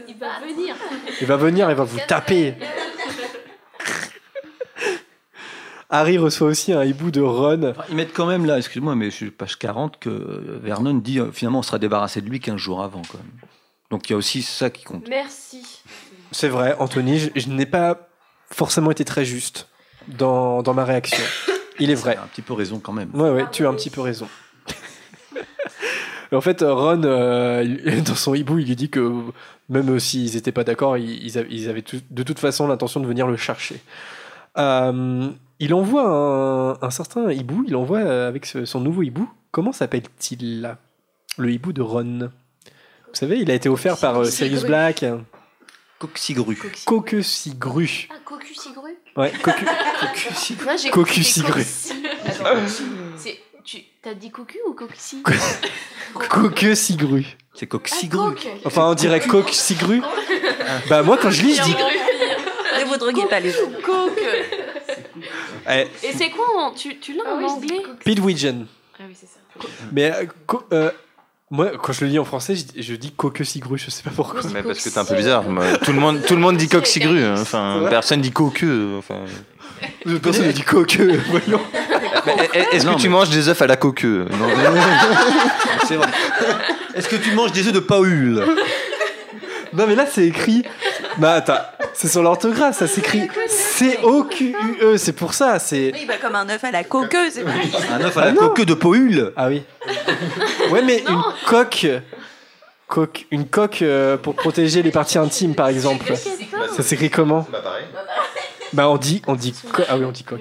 Il 0.09 0.15
va 0.19 0.27
venir. 0.47 0.75
Il 1.21 1.27
va 1.27 1.37
venir, 1.37 1.71
il 1.71 1.77
va 1.77 1.85
vous 1.85 1.99
taper. 2.07 2.55
Harry 5.91 6.19
reçoit 6.19 6.49
aussi 6.49 6.73
un 6.73 6.85
hibou 6.85 7.11
de 7.11 7.21
Ron. 7.21 7.63
Enfin, 7.71 7.85
ils 7.89 7.95
mettent 7.95 8.13
quand 8.13 8.27
même 8.27 8.47
là, 8.47 8.57
excuse-moi, 8.59 8.95
mais 8.97 9.07
je 9.07 9.15
suis 9.17 9.31
page 9.31 9.57
40, 9.59 9.99
que 9.99 10.09
euh, 10.11 10.59
Vernon 10.63 10.95
dit 10.95 11.21
euh, 11.21 11.31
finalement 11.31 11.61
on 11.61 11.63
sera 11.63 11.79
débarrassé 11.79 12.21
de 12.21 12.29
lui 12.29 12.41
15 12.41 12.57
jours 12.57 12.83
avant 12.83 13.03
quand 13.11 13.19
même. 13.19 13.31
Donc 13.95 14.11
il 14.11 14.13
y 14.13 14.15
a 14.15 14.17
aussi 14.17 14.43
ça 14.43 14.71
qui 14.71 14.83
compte. 14.83 15.07
Merci. 15.09 15.63
C'est 16.33 16.49
vrai, 16.49 16.75
Anthony, 16.81 17.21
je, 17.21 17.31
je 17.37 17.49
n'ai 17.49 17.65
pas 17.65 18.09
forcément 18.51 18.91
été 18.91 19.05
très 19.05 19.25
juste 19.25 19.69
dans, 20.09 20.65
dans 20.65 20.75
ma 20.75 20.85
réaction. 20.85 21.23
Il 21.79 21.93
est 21.93 21.95
vrai. 21.95 22.15
Il 22.15 22.19
a 22.19 22.25
un 22.25 22.27
petit 22.27 22.43
peu 22.43 22.55
raison 22.55 22.81
quand 22.81 22.93
même. 22.93 23.11
Ouais, 23.15 23.31
ouais, 23.31 23.45
tu 23.53 23.65
as 23.65 23.69
un 23.69 23.75
petit 23.75 23.91
peu 23.91 24.01
raison. 24.01 24.27
en 26.33 26.41
fait, 26.41 26.63
Ron, 26.67 27.03
euh, 27.05 28.01
dans 28.05 28.17
son 28.17 28.35
hibou, 28.35 28.59
il 28.59 28.67
lui 28.67 28.75
dit 28.75 28.91
que 28.91 29.13
même 29.69 30.01
s'ils 30.01 30.35
n'étaient 30.35 30.51
pas 30.51 30.65
d'accord, 30.65 30.97
ils, 30.99 31.25
ils 31.25 31.69
avaient, 31.69 31.83
tout- 31.83 32.01
de 32.11 32.23
toute 32.25 32.41
façon 32.41 32.67
l'intention 32.67 32.99
de 32.99 33.07
venir 33.07 33.29
le 33.29 33.37
chercher. 33.37 33.81
Euh, 34.59 35.31
il 35.61 35.73
envoie 35.73 36.03
un, 36.09 36.79
un 36.85 36.91
certain 36.91 37.31
hibou, 37.31 37.65
il 37.69 37.77
envoie 37.77 38.01
avec 38.27 38.45
ce- 38.47 38.65
son 38.65 38.81
nouveau 38.81 39.05
hibou. 39.05 39.31
Comment 39.53 39.71
s'appelle-t-il 39.73 40.77
Le 41.39 41.53
hibou 41.53 41.73
de 41.73 41.81
Ron. 41.83 42.31
Vous 43.15 43.21
savez, 43.21 43.39
il 43.39 43.51
a 43.51 43.55
été 43.55 43.69
offert 43.69 43.97
par 43.97 44.21
euh, 44.21 44.25
Sirius 44.25 44.65
Black. 44.65 45.05
Coxigru. 46.01 46.59
Coquesigru. 46.85 48.09
Ah, 48.11 48.15
cocu 48.25 48.55
cigru 48.55 48.91
Ouais, 49.17 49.31
cocu. 49.41 49.65
Moi, 50.65 50.77
j'ai 50.77 50.91
Cocu 50.91 50.91
compris 50.91 51.25
cigru. 51.25 51.53
coxy. 51.53 51.93
Attends, 52.27 52.57
c'est- 53.17 53.39
tu 53.65 53.79
t'as 54.03 54.13
dit 54.15 54.31
cocu 54.31 54.59
ou 54.69 54.73
coxy 54.75 55.23
Coquesigru. 56.13 57.25
C'est 57.55 57.67
Ah, 57.67 57.69
Coxigru. 57.69 58.35
coque. 58.35 58.49
Enfin, 58.65 58.89
on 58.91 58.95
dirait 58.95 59.21
coque-sigru. 59.21 60.03
Bah, 60.89 61.03
moi, 61.03 61.17
quand 61.21 61.31
je 61.31 61.43
lis, 61.43 61.55
je 61.55 61.63
dis. 61.63 61.75
Ne 61.75 62.85
vous 62.87 62.97
droguez 62.97 63.27
pas 63.27 63.39
les 63.39 63.51
gens. 63.51 63.59
Coke. 63.85 64.19
Eh, 65.71 65.87
Et 66.03 66.13
c'est 66.13 66.31
quoi 66.31 66.47
en- 66.59 66.73
Tu, 66.73 66.99
tu 66.99 67.13
l'as 67.15 67.23
Ah 67.27 67.35
en 67.37 67.43
anglais 67.45 67.81
coque. 67.83 67.99
Pidweejen. 68.05 68.67
Ah 68.99 69.03
oui, 69.07 69.15
c'est 69.19 69.27
ça. 69.27 69.39
Mais 69.93 70.11
euh, 70.13 70.27
co- 70.47 70.65
euh, 70.73 70.91
moi, 71.51 71.73
quand 71.83 71.93
je 71.93 72.05
le 72.05 72.11
lis 72.11 72.19
en 72.19 72.25
français, 72.25 72.55
je, 72.57 72.83
je 72.83 72.95
dis 72.95 73.13
coque-sigru, 73.13 73.79
je 73.79 73.91
sais 73.91 74.03
pas 74.03 74.11
pourquoi. 74.15 74.41
Mais 74.53 74.63
parce 74.63 74.81
que 74.83 74.89
t'es 74.89 74.99
un 74.99 75.05
peu 75.05 75.15
bizarre. 75.15 75.43
moi. 75.49 75.65
Tout 75.85 75.93
le 75.93 76.01
monde, 76.01 76.21
tout 76.27 76.35
le 76.35 76.41
monde 76.41 76.57
dit 76.57 76.69
coq-sigru. 76.69 77.23
hein. 77.23 77.35
Enfin, 77.39 77.87
personne 77.91 78.21
dit 78.21 78.33
coqueux. 78.33 78.95
Enfin. 78.99 79.21
Personne 80.23 80.47
ne 80.47 80.53
dit 80.53 80.63
coque, 80.63 80.99
voyons. 81.31 81.61
Mais 82.27 82.49
Est-ce 82.73 82.87
que 82.87 82.95
tu 82.97 83.09
mais- 83.09 83.15
manges 83.17 83.29
des 83.31 83.49
œufs 83.49 83.61
à 83.61 83.67
la 83.67 83.77
coqueux 83.77 84.27
Non. 84.31 84.47
C'est 85.87 85.97
vrai. 85.97 86.09
Est-ce 86.95 87.09
que 87.09 87.17
tu 87.17 87.33
manges 87.33 87.53
des 87.53 87.67
œufs 87.67 87.73
de 87.73 87.81
Paul 87.81 88.45
Non, 89.75 89.87
mais 89.87 89.95
là, 89.95 90.07
c'est 90.11 90.27
écrit. 90.27 90.63
Bah, 91.19 91.35
attends, 91.35 91.59
c'est 91.93 92.09
sur 92.09 92.23
l'orthographe, 92.23 92.77
ça 92.79 92.87
s'écrit 92.87 93.29
C-O-Q-U-E, 93.49 94.97
c'est 94.97 95.13
pour 95.13 95.35
ça, 95.35 95.59
c'est. 95.59 95.93
Oui, 95.95 96.05
bah, 96.07 96.15
comme 96.21 96.35
un 96.35 96.49
œuf 96.49 96.63
à 96.65 96.71
la 96.71 96.85
coqueuse, 96.85 97.33
c'est. 97.35 97.45
Un 97.93 98.01
œuf 98.05 98.17
à 98.17 98.23
Ah 98.23 98.25
la 98.27 98.33
non. 98.33 98.39
coque 98.49 98.63
de 98.63 98.75
Paul 98.75 99.33
Ah 99.37 99.49
oui. 99.49 99.63
Ouais, 100.71 100.83
mais 100.83 101.05
une 101.09 101.23
coque. 101.47 101.87
coque 102.89 103.27
une 103.31 103.47
coque 103.49 103.83
euh, 103.83 104.17
pour 104.17 104.35
protéger 104.37 104.83
les 104.83 104.91
parties 104.91 105.19
intimes, 105.19 105.55
par 105.55 105.69
exemple. 105.69 106.13
Ça 106.77 106.83
s'écrit 106.83 107.11
comment 107.11 107.47
Bah 107.51 107.61
pareil. 107.63 107.85
Bah, 108.73 108.89
on 108.89 108.97
dit. 108.97 109.23
On 109.27 109.35
dit 109.35 109.55
co- 109.73 109.83
Ah 109.89 109.97
oui, 109.97 110.05
on 110.05 110.13
dit 110.13 110.25
coque. 110.25 110.41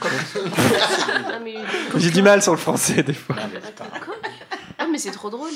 Ah, 0.00 0.06
J'ai 1.96 2.10
du 2.10 2.22
mal 2.22 2.42
sur 2.42 2.52
le 2.52 2.58
français, 2.58 3.02
des 3.02 3.12
fois. 3.14 3.34
ah, 3.38 3.42
mais 3.52 3.60
c'est 3.64 3.74
trop 5.12 5.30
drôle. 5.30 5.50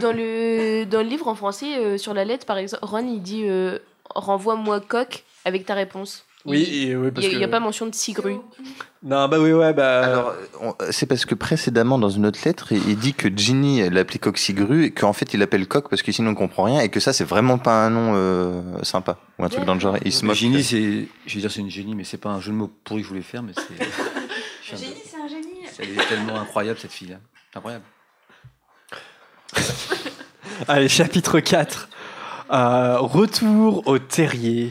Dans 0.00 0.12
le, 0.12 0.84
dans 0.84 1.02
le 1.02 1.08
livre 1.08 1.28
en 1.28 1.34
français, 1.34 1.76
euh, 1.78 1.98
sur 1.98 2.14
la 2.14 2.24
lettre, 2.24 2.46
par 2.46 2.58
exemple, 2.58 2.84
Ron, 2.84 3.06
il 3.06 3.22
dit 3.22 3.44
euh, 3.44 3.78
Renvoie-moi 4.14 4.80
coq 4.80 5.24
avec 5.44 5.66
ta 5.66 5.74
réponse. 5.74 6.24
Oui, 6.46 6.88
et, 6.88 6.94
oui, 6.94 7.08
Il 7.22 7.38
n'y 7.38 7.42
a, 7.42 7.46
que. 7.46 7.50
pas 7.50 7.60
mention 7.60 7.86
de 7.86 7.94
cigru. 7.94 8.36
Non, 9.02 9.28
bah 9.28 9.38
oui, 9.40 9.52
ouais, 9.52 9.72
bah. 9.72 10.04
Alors, 10.04 10.34
c'est 10.90 11.06
parce 11.06 11.24
que 11.24 11.34
précédemment, 11.34 11.98
dans 11.98 12.10
une 12.10 12.26
autre 12.26 12.38
lettre, 12.44 12.72
il, 12.72 12.86
il 12.86 12.98
dit 12.98 13.14
que 13.14 13.28
Ginny 13.34 13.80
elle 13.80 13.94
l'appelait 13.94 14.18
Coxigru 14.18 14.84
et 14.84 14.90
qu'en 14.90 15.14
fait 15.14 15.32
il 15.32 15.40
l'appelle 15.40 15.66
Coq 15.66 15.88
parce 15.88 16.02
que 16.02 16.12
sinon 16.12 16.32
on 16.32 16.34
comprend 16.34 16.64
rien 16.64 16.80
et 16.80 16.90
que 16.90 17.00
ça 17.00 17.14
c'est 17.14 17.24
vraiment 17.24 17.56
pas 17.56 17.86
un 17.86 17.90
nom 17.90 18.12
euh, 18.14 18.60
sympa 18.82 19.18
ou 19.38 19.44
un 19.44 19.48
truc 19.48 19.64
dans 19.64 19.72
le 19.72 19.80
genre. 19.80 19.96
Il 20.04 20.12
se 20.12 20.26
moque. 20.26 20.36
Génie, 20.36 20.62
c'est. 20.62 21.08
Je 21.26 21.34
vais 21.34 21.40
dire 21.40 21.50
c'est 21.50 21.60
une 21.60 21.70
génie, 21.70 21.94
mais 21.94 22.04
c'est 22.04 22.18
pas 22.18 22.30
un 22.30 22.40
jeu 22.40 22.52
de 22.52 22.56
mots 22.56 22.70
pourri 22.84 23.00
que 23.00 23.04
je 23.04 23.08
voulais 23.08 23.22
faire, 23.22 23.42
mais 23.42 23.52
c'est. 23.54 24.76
Génie, 24.76 24.94
c'est 25.04 25.16
un 25.16 25.28
génie. 25.28 25.60
Elle 25.78 25.90
est 25.90 26.08
tellement 26.08 26.38
incroyable 26.38 26.78
cette 26.78 26.92
fille-là. 26.92 27.16
Incroyable. 27.54 27.84
Allez, 30.68 30.88
chapitre 30.88 31.40
4. 31.40 31.88
Euh, 32.52 32.98
retour 32.98 33.82
au 33.86 33.98
terrier. 33.98 34.70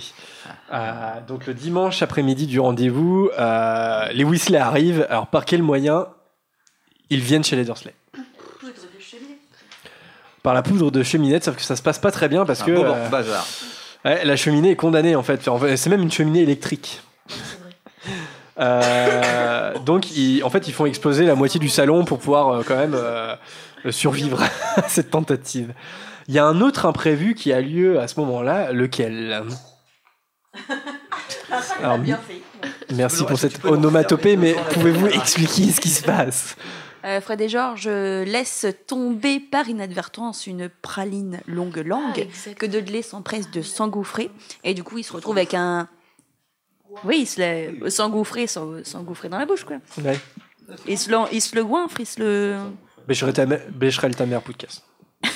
Euh, 0.72 0.92
donc 1.28 1.46
le 1.48 1.54
dimanche 1.54 2.02
après-midi 2.02 2.48
du 2.48 2.60
rendez-vous, 2.60 3.30
euh, 3.38 4.08
les 4.14 4.24
Weasley 4.24 4.58
arrivent. 4.58 5.06
Alors 5.10 5.28
par 5.28 5.46
quel 5.46 5.62
moyen 5.62 6.08
ils 7.10 7.20
viennent 7.20 7.44
chez 7.44 7.56
les 7.56 7.66
Dursley? 7.66 7.94
Par 10.42 10.54
la 10.54 10.62
poudre 10.62 10.92
de 10.92 11.04
cheminette, 11.04 11.46
sauf 11.46 11.56
que 11.56 11.62
ça 11.62 11.76
se 11.76 11.82
passe 11.82 12.00
pas 12.00 12.12
très 12.12 12.28
bien 12.28 12.44
parce 12.46 12.62
Un 12.62 12.66
que 12.66 12.72
beau 12.72 12.84
euh, 12.84 13.08
bazar. 13.10 13.46
ouais, 14.04 14.26
la 14.26 14.36
cheminée 14.36 14.72
est 14.72 14.76
condamnée 14.76 15.16
en 15.16 15.24
fait. 15.24 15.48
En 15.48 15.58
fait, 15.58 15.78
C'est 15.78 15.90
même 15.90 16.02
une 16.02 16.12
cheminée 16.12 16.42
électrique. 16.42 17.02
Euh, 18.60 19.74
donc 19.80 20.12
ils- 20.16 20.44
en 20.44 20.50
fait 20.52 20.68
ils 20.68 20.74
font 20.74 20.86
exploser 20.86 21.26
la 21.26 21.34
moitié 21.34 21.60
du 21.60 21.70
salon 21.70 22.06
pour 22.06 22.20
pouvoir 22.20 22.50
euh, 22.50 22.64
quand 22.68 22.76
même 22.76 22.94
euh, 22.94 23.36
survivre 23.92 24.42
à 24.76 24.84
cette 24.88 25.10
tentative. 25.12 25.74
Il 26.28 26.34
y 26.34 26.40
a 26.40 26.46
un 26.46 26.62
autre 26.62 26.86
imprévu 26.86 27.36
qui 27.36 27.52
a 27.52 27.60
lieu 27.62 28.00
à 28.00 28.08
ce 28.08 28.20
moment-là, 28.22 28.72
lequel? 28.72 29.44
Alors, 31.82 31.98
bien 32.00 32.18
fait. 32.18 32.42
Merci 32.96 33.26
pour 33.26 33.38
cette 33.38 33.64
onomatopée, 33.66 34.38
mais 34.38 34.56
pouvez-vous 34.74 35.08
expliquer 35.08 35.72
ce 35.72 35.82
qui 35.82 35.90
se 35.90 36.04
passe? 36.04 36.56
Euh, 37.06 37.20
Fred 37.20 37.42
et 37.42 37.50
Georges 37.50 37.88
laissent 37.90 38.66
tomber 38.88 39.40
par 39.42 39.68
inadvertance 39.68 40.48
une 40.48 40.70
praline 40.70 41.42
longue 41.48 41.84
langue 41.86 42.28
que 42.58 42.66
Dudley 42.66 43.02
s'empresse 43.02 43.52
de 43.52 43.62
s'engouffrer. 43.62 44.32
Et 44.64 44.74
du 44.74 44.84
coup, 44.84 44.98
il 44.98 45.04
se 45.04 45.12
retrouve 45.12 45.36
avec 45.38 45.54
un. 45.54 45.90
Oui, 47.04 47.28
il 47.38 47.92
s'engouffrer, 47.92 48.48
s'en- 48.48 48.84
s'engouffrer 48.84 49.28
dans 49.28 49.40
la 49.40 49.46
bouche, 49.46 49.66
quoi. 49.66 49.78
Ouais. 50.04 50.18
Il 50.88 50.98
se, 50.98 51.10
il 51.34 51.42
se 51.42 51.56
le 51.56 51.66
goinfre, 51.66 52.00
il 52.00 52.06
se 52.06 52.20
le. 52.22 52.58
Bécherel 53.08 53.34
ta, 53.34 53.46
Bécherel 53.46 54.16
ta 54.16 54.26
mère, 54.26 54.42
podcast. 54.42 54.84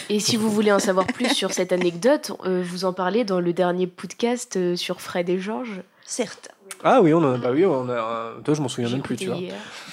Et 0.10 0.20
si 0.20 0.36
vous 0.38 0.50
voulez 0.50 0.72
en 0.72 0.80
savoir 0.80 1.08
plus 1.08 1.30
sur 1.34 1.54
cette 1.54 1.72
anecdote, 1.72 2.32
euh, 2.46 2.62
vous 2.66 2.86
en 2.86 2.94
parlez 2.94 3.24
dans 3.24 3.40
le 3.40 3.54
dernier 3.54 3.88
podcast 3.88 4.58
euh, 4.58 4.76
sur 4.76 5.02
Fred 5.02 5.30
et 5.30 5.40
Georges. 5.40 5.82
Certes. 6.06 6.50
Ah 6.84 7.02
oui, 7.02 7.14
on 7.14 7.20
en 7.20 7.34
a, 7.36 7.38
bah 7.38 7.50
oui, 7.52 7.66
on 7.66 7.90
a. 7.90 7.94
euh, 7.94 8.40
toi, 8.42 8.54
je 8.54 8.62
m'en 8.62 8.68
souviens 8.70 8.90
même 8.90 9.02
plus, 9.02 9.16
tu 9.16 9.28
vois. 9.28 9.38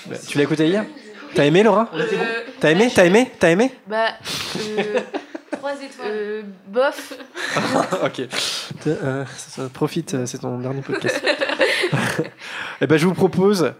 Bah, 0.07 0.17
tu 0.29 0.37
l'as 0.39 0.45
écouté 0.45 0.67
hier? 0.69 0.85
T'as 1.35 1.45
aimé, 1.47 1.63
Laura? 1.63 1.89
Euh, 1.95 2.05
T'as 2.61 2.71
aimé? 2.71 2.91
T'as 2.95 3.07
aimé? 3.07 3.31
T'as 3.39 3.51
aimé? 3.51 3.73
Bah, 3.89 4.07
euh, 4.59 5.01
trois 5.53 5.73
étoiles. 5.83 6.45
bof. 6.69 7.15
Ok. 8.05 8.21
Euh, 8.87 9.25
ça- 9.37 9.63
ça- 9.63 9.69
profite, 9.69 10.27
c'est 10.27 10.39
ton 10.39 10.59
dernier 10.59 10.83
podcast. 10.83 11.21
Eh 12.81 12.87
ben, 12.87 12.97
je 12.99 13.07
vous 13.07 13.15
propose. 13.15 13.73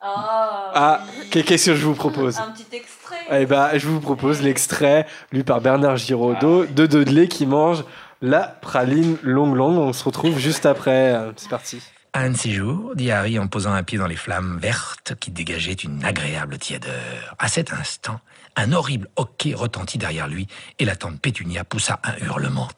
Ah, 0.00 1.02
qu'est- 1.30 1.42
qu'est-ce 1.42 1.66
que 1.70 1.74
je 1.74 1.84
vous 1.86 1.94
propose? 1.94 2.38
Un 2.38 2.50
petit 2.52 2.66
extrait. 2.76 2.95
Eh 3.30 3.46
ben, 3.46 3.70
je 3.76 3.88
vous 3.88 4.00
propose 4.00 4.40
l'extrait 4.42 5.06
lu 5.32 5.42
par 5.42 5.60
Bernard 5.60 5.96
Giraudot 5.96 6.66
de 6.66 6.86
Dudley 6.86 7.26
qui 7.26 7.44
mange 7.46 7.84
la 8.22 8.42
praline 8.46 9.16
longue 9.22 9.56
longue. 9.56 9.78
On 9.78 9.92
se 9.92 10.04
retrouve 10.04 10.38
juste 10.38 10.64
après. 10.64 11.18
C'est 11.36 11.48
parti. 11.48 11.82
Un 12.14 12.30
de 12.30 12.36
ces 12.36 12.50
jours, 12.50 12.92
dit 12.94 13.10
Harry 13.10 13.38
en 13.38 13.46
posant 13.46 13.72
un 13.72 13.82
pied 13.82 13.98
dans 13.98 14.06
les 14.06 14.16
flammes 14.16 14.58
vertes 14.58 15.14
qui 15.20 15.30
dégageaient 15.30 15.72
une 15.72 16.04
agréable 16.04 16.56
tiédeur. 16.56 17.34
À 17.38 17.48
cet 17.48 17.72
instant, 17.72 18.20
un 18.54 18.72
horrible 18.72 19.08
hoquet 19.16 19.54
retentit 19.54 19.98
derrière 19.98 20.28
lui 20.28 20.46
et 20.78 20.84
la 20.84 20.96
tante 20.96 21.20
Pétunia 21.20 21.64
poussa 21.64 22.00
un 22.04 22.24
hurlement. 22.24 22.68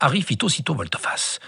Harry 0.00 0.22
fit 0.22 0.38
aussitôt 0.42 0.74
volte-face. 0.74 1.38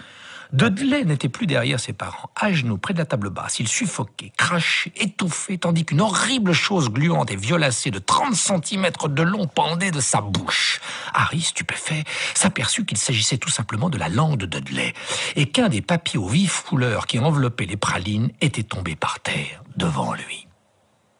Dudley 0.55 1.03
n'était 1.03 1.27
plus 1.27 1.47
derrière 1.47 1.81
ses 1.81 1.91
parents, 1.91 2.29
à 2.33 2.53
genoux 2.53 2.77
près 2.77 2.93
de 2.93 2.99
la 2.99 3.05
table 3.05 3.29
basse. 3.29 3.59
Il 3.59 3.67
suffoquait, 3.67 4.31
crachait, 4.37 4.93
étouffait, 4.95 5.57
tandis 5.57 5.83
qu'une 5.83 5.99
horrible 5.99 6.53
chose 6.53 6.89
gluante 6.89 7.29
et 7.29 7.35
violacée 7.35 7.91
de 7.91 7.99
30 7.99 8.35
cm 8.35 8.89
de 9.09 9.21
long 9.21 9.47
pendait 9.47 9.91
de 9.91 9.99
sa 9.99 10.21
bouche. 10.21 10.79
Harry, 11.13 11.41
stupéfait, 11.41 12.05
s'aperçut 12.33 12.85
qu'il 12.85 12.97
s'agissait 12.97 13.37
tout 13.37 13.49
simplement 13.49 13.89
de 13.89 13.97
la 13.97 14.07
langue 14.07 14.37
de 14.37 14.45
Dudley, 14.45 14.93
et 15.35 15.47
qu'un 15.47 15.67
des 15.67 15.81
papiers 15.81 16.19
aux 16.19 16.29
vives 16.29 16.63
couleurs 16.63 17.05
qui 17.05 17.19
enveloppaient 17.19 17.65
les 17.65 17.75
pralines 17.75 18.31
était 18.39 18.63
tombé 18.63 18.95
par 18.95 19.19
terre 19.19 19.61
devant 19.75 20.13
lui. 20.13 20.47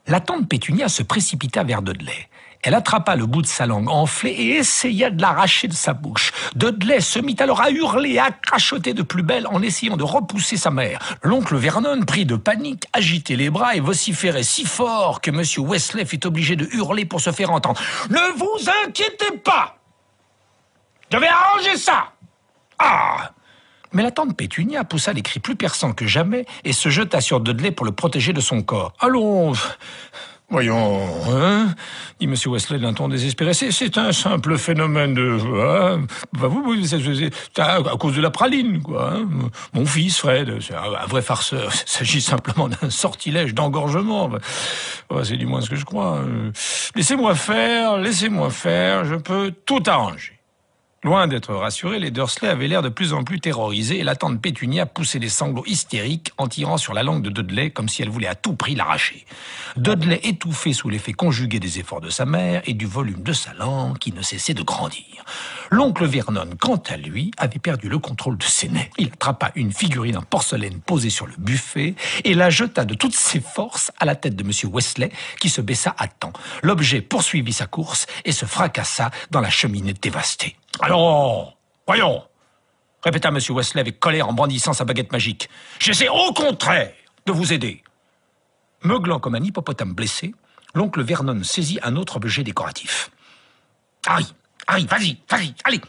La 0.08 0.22
tante 0.22 0.48
Pétunia 0.48 0.88
se 0.88 1.04
précipita 1.04 1.66
vers 1.66 1.82
Dudley. 1.82 2.30
Elle 2.64 2.74
attrapa 2.74 3.16
le 3.16 3.26
bout 3.26 3.42
de 3.42 3.48
sa 3.48 3.66
langue 3.66 3.90
enflée 3.90 4.32
et 4.32 4.58
essaya 4.58 5.10
de 5.10 5.22
l'arracher 5.22 5.68
de 5.68 5.74
sa 5.74 5.94
bouche. 5.94 6.32
Dudley 6.56 7.00
se 7.02 7.20
mit 7.20 7.36
alors 7.40 7.62
à 7.62 7.70
hurler 7.70 8.14
et 8.14 8.20
à 8.20 8.32
crachoter 8.32 8.94
de 8.94 9.04
plus 9.04 9.24
belle 9.24 9.48
en 9.48 9.62
essayant 9.62 9.98
de 9.98 10.04
repousser 10.04 10.58
sa 10.58 10.72
mère. 10.72 11.00
L'oncle 11.22 11.56
Vernon, 11.56 12.02
pris 12.02 12.26
de 12.26 12.36
panique, 12.36 12.86
agitait 12.94 13.36
les 13.36 13.50
bras 13.50 13.76
et 13.76 13.80
vociférait 13.80 14.44
si 14.44 14.66
fort 14.66 15.22
que 15.22 15.32
M. 15.32 15.44
Wesley 15.68 16.06
fut 16.06 16.26
obligé 16.26 16.56
de 16.56 16.68
hurler 16.72 17.06
pour 17.06 17.22
se 17.22 17.32
faire 17.32 17.52
entendre. 17.52 17.80
Ne 18.10 18.38
vous 18.38 18.70
inquiétez 18.86 19.38
pas 19.44 19.78
Je 21.12 21.18
vais 21.18 21.28
arranger 21.28 21.78
ça 21.78 22.12
Ah 22.80 23.32
mais 23.96 24.04
la 24.04 24.12
tante 24.12 24.36
Pétunia 24.36 24.84
poussa 24.84 25.14
les 25.14 25.22
cris 25.22 25.40
plus 25.40 25.56
perçants 25.56 25.94
que 25.94 26.06
jamais 26.06 26.46
et 26.66 26.74
se 26.74 26.90
jeta 26.90 27.22
sur 27.22 27.40
Dudley 27.40 27.72
pour 27.72 27.86
le 27.86 27.94
protéger 27.94 28.34
de 28.34 28.42
son 28.42 28.62
corps. 28.62 28.92
Allons, 29.00 29.54
voyons, 30.56 31.02
hein? 31.28 31.76
Dit 32.22 32.28
M. 32.28 32.36
Wesley 32.46 32.80
d'un 32.80 32.94
ton 32.94 33.10
désespéré. 33.10 33.54
C'est, 33.54 33.98
un 33.98 34.14
simple 34.14 34.58
phénomène 34.58 35.14
de... 35.14 35.38
hein, 35.62 36.06
bah, 36.32 36.48
vous, 36.48 36.64
vous, 36.64 36.96
à, 37.58 37.98
cause 38.00 38.16
de 38.16 38.22
la 38.22 38.30
praline, 38.30 38.82
quoi. 38.82 39.16
hein? 39.16 39.28
Mon 39.74 39.86
fils, 39.86 40.18
Fred, 40.18 40.62
c'est 40.62 40.74
un, 40.74 41.06
vrai 41.08 41.22
farceur. 41.22 41.74
Il 41.86 41.90
s'agit 41.90 42.22
simplement 42.22 42.70
d'un 42.70 42.90
sortilège 42.90 43.54
d'engorgement. 43.54 44.30
Ouais, 45.12 45.26
c'est 45.26 45.36
du 45.36 45.46
moins 45.46 45.60
ce 45.60 45.70
que 45.70 45.76
je 45.76 45.84
crois. 45.84 46.20
Euh, 46.20 46.52
Laissez-moi 46.96 47.36
faire, 47.36 47.98
laissez-moi 47.98 48.50
faire, 48.50 49.04
je 49.04 49.16
peux 49.16 49.52
tout 49.66 49.84
arranger. 49.86 50.35
Loin 51.06 51.28
d'être 51.28 51.54
rassurés, 51.54 52.00
les 52.00 52.10
Dursley 52.10 52.50
avaient 52.50 52.68
l'air 52.68 52.82
de 52.82 52.90
plus 52.90 53.14
en 53.14 53.24
plus 53.24 53.40
terrorisés 53.40 54.00
et 54.00 54.04
la 54.04 54.16
tante 54.16 54.42
Pétunia 54.42 54.88
poussait 54.88 55.20
des 55.20 55.30
sanglots 55.30 55.64
hystériques 55.68 56.32
en 56.40 56.48
tirant 56.48 56.78
sur 56.78 56.96
la 56.96 57.04
langue 57.04 57.22
de 57.22 57.30
Dudley 57.30 57.70
comme 57.70 57.88
si 57.88 58.02
elle 58.02 58.10
voulait 58.10 58.26
à 58.26 58.34
tout 58.34 58.56
prix 58.56 58.74
l'arracher. 58.74 59.24
Dudley 59.78 60.20
étouffé 60.24 60.74
sous 60.74 60.90
l'effet 60.90 61.14
conjugué 61.14 61.60
des 61.60 61.78
efforts 61.78 62.02
de 62.02 62.10
sa 62.10 62.26
mère 62.26 62.64
et 62.66 62.74
du 62.74 62.88
volume 62.88 63.22
de 63.22 63.34
sa 63.34 63.54
langue 63.54 64.00
qui 64.00 64.14
ne 64.14 64.24
cessait 64.24 64.56
de 64.56 64.64
grandir. 64.64 65.06
L'oncle 65.72 66.06
Vernon, 66.06 66.50
quant 66.60 66.82
à 66.90 66.98
lui, 66.98 67.32
avait 67.38 67.60
perdu 67.60 67.90
le 67.90 68.00
contrôle 68.00 68.38
de 68.38 68.44
ses 68.44 68.68
nez. 68.70 68.90
Il 68.98 69.08
attrapa 69.08 69.52
une 69.56 69.72
figurine 69.72 70.18
en 70.18 70.22
porcelaine 70.22 70.80
posée 70.80 71.10
sur 71.10 71.26
le 71.26 71.34
buffet 71.38 71.96
et 72.24 72.34
la 72.34 72.50
jeta 72.50 72.86
de 72.86 72.94
toutes 72.94 73.16
ses 73.16 73.40
forces 73.40 73.92
à 74.00 74.06
la 74.06 74.16
tête 74.16 74.36
de 74.36 74.44
M. 74.44 74.52
Wesley 74.74 75.12
qui 75.40 75.50
se 75.50 75.62
baissa 75.62 75.96
à 75.98 76.08
temps. 76.08 76.34
L'objet 76.62 77.02
poursuivit 77.02 77.54
sa 77.54 77.66
course 77.66 78.06
et 78.26 78.32
se 78.32 78.46
fracassa 78.46 79.12
dans 79.32 79.42
la 79.42 79.50
cheminée 79.50 79.94
dévastée. 79.94 80.56
Alors, 80.82 81.58
voyons, 81.88 82.24
répéta 83.04 83.30
M. 83.30 83.40
Wesley 83.50 83.82
avec 83.82 84.00
colère 84.00 84.30
en 84.30 84.34
brandissant 84.34 84.74
sa 84.74 84.86
baguette 84.86 85.12
magique. 85.12 85.50
J'essaie 85.80 86.10
au 86.10 86.34
contraire 86.34 86.92
de 87.26 87.32
vous 87.32 87.54
aider. 87.54 87.84
Meuglant 88.84 89.20
comme 89.20 89.36
un 89.36 89.44
hippopotame 89.44 89.94
blessé, 89.94 90.36
l'oncle 90.76 91.02
Vernon 91.02 91.44
saisit 91.44 91.80
un 91.82 91.96
autre 91.96 92.18
objet 92.18 92.44
décoratif. 92.44 93.10
Harry, 94.06 94.28
Harry, 94.68 94.86
vas-y, 94.86 95.18
vas-y, 95.30 95.54
allez 95.64 95.82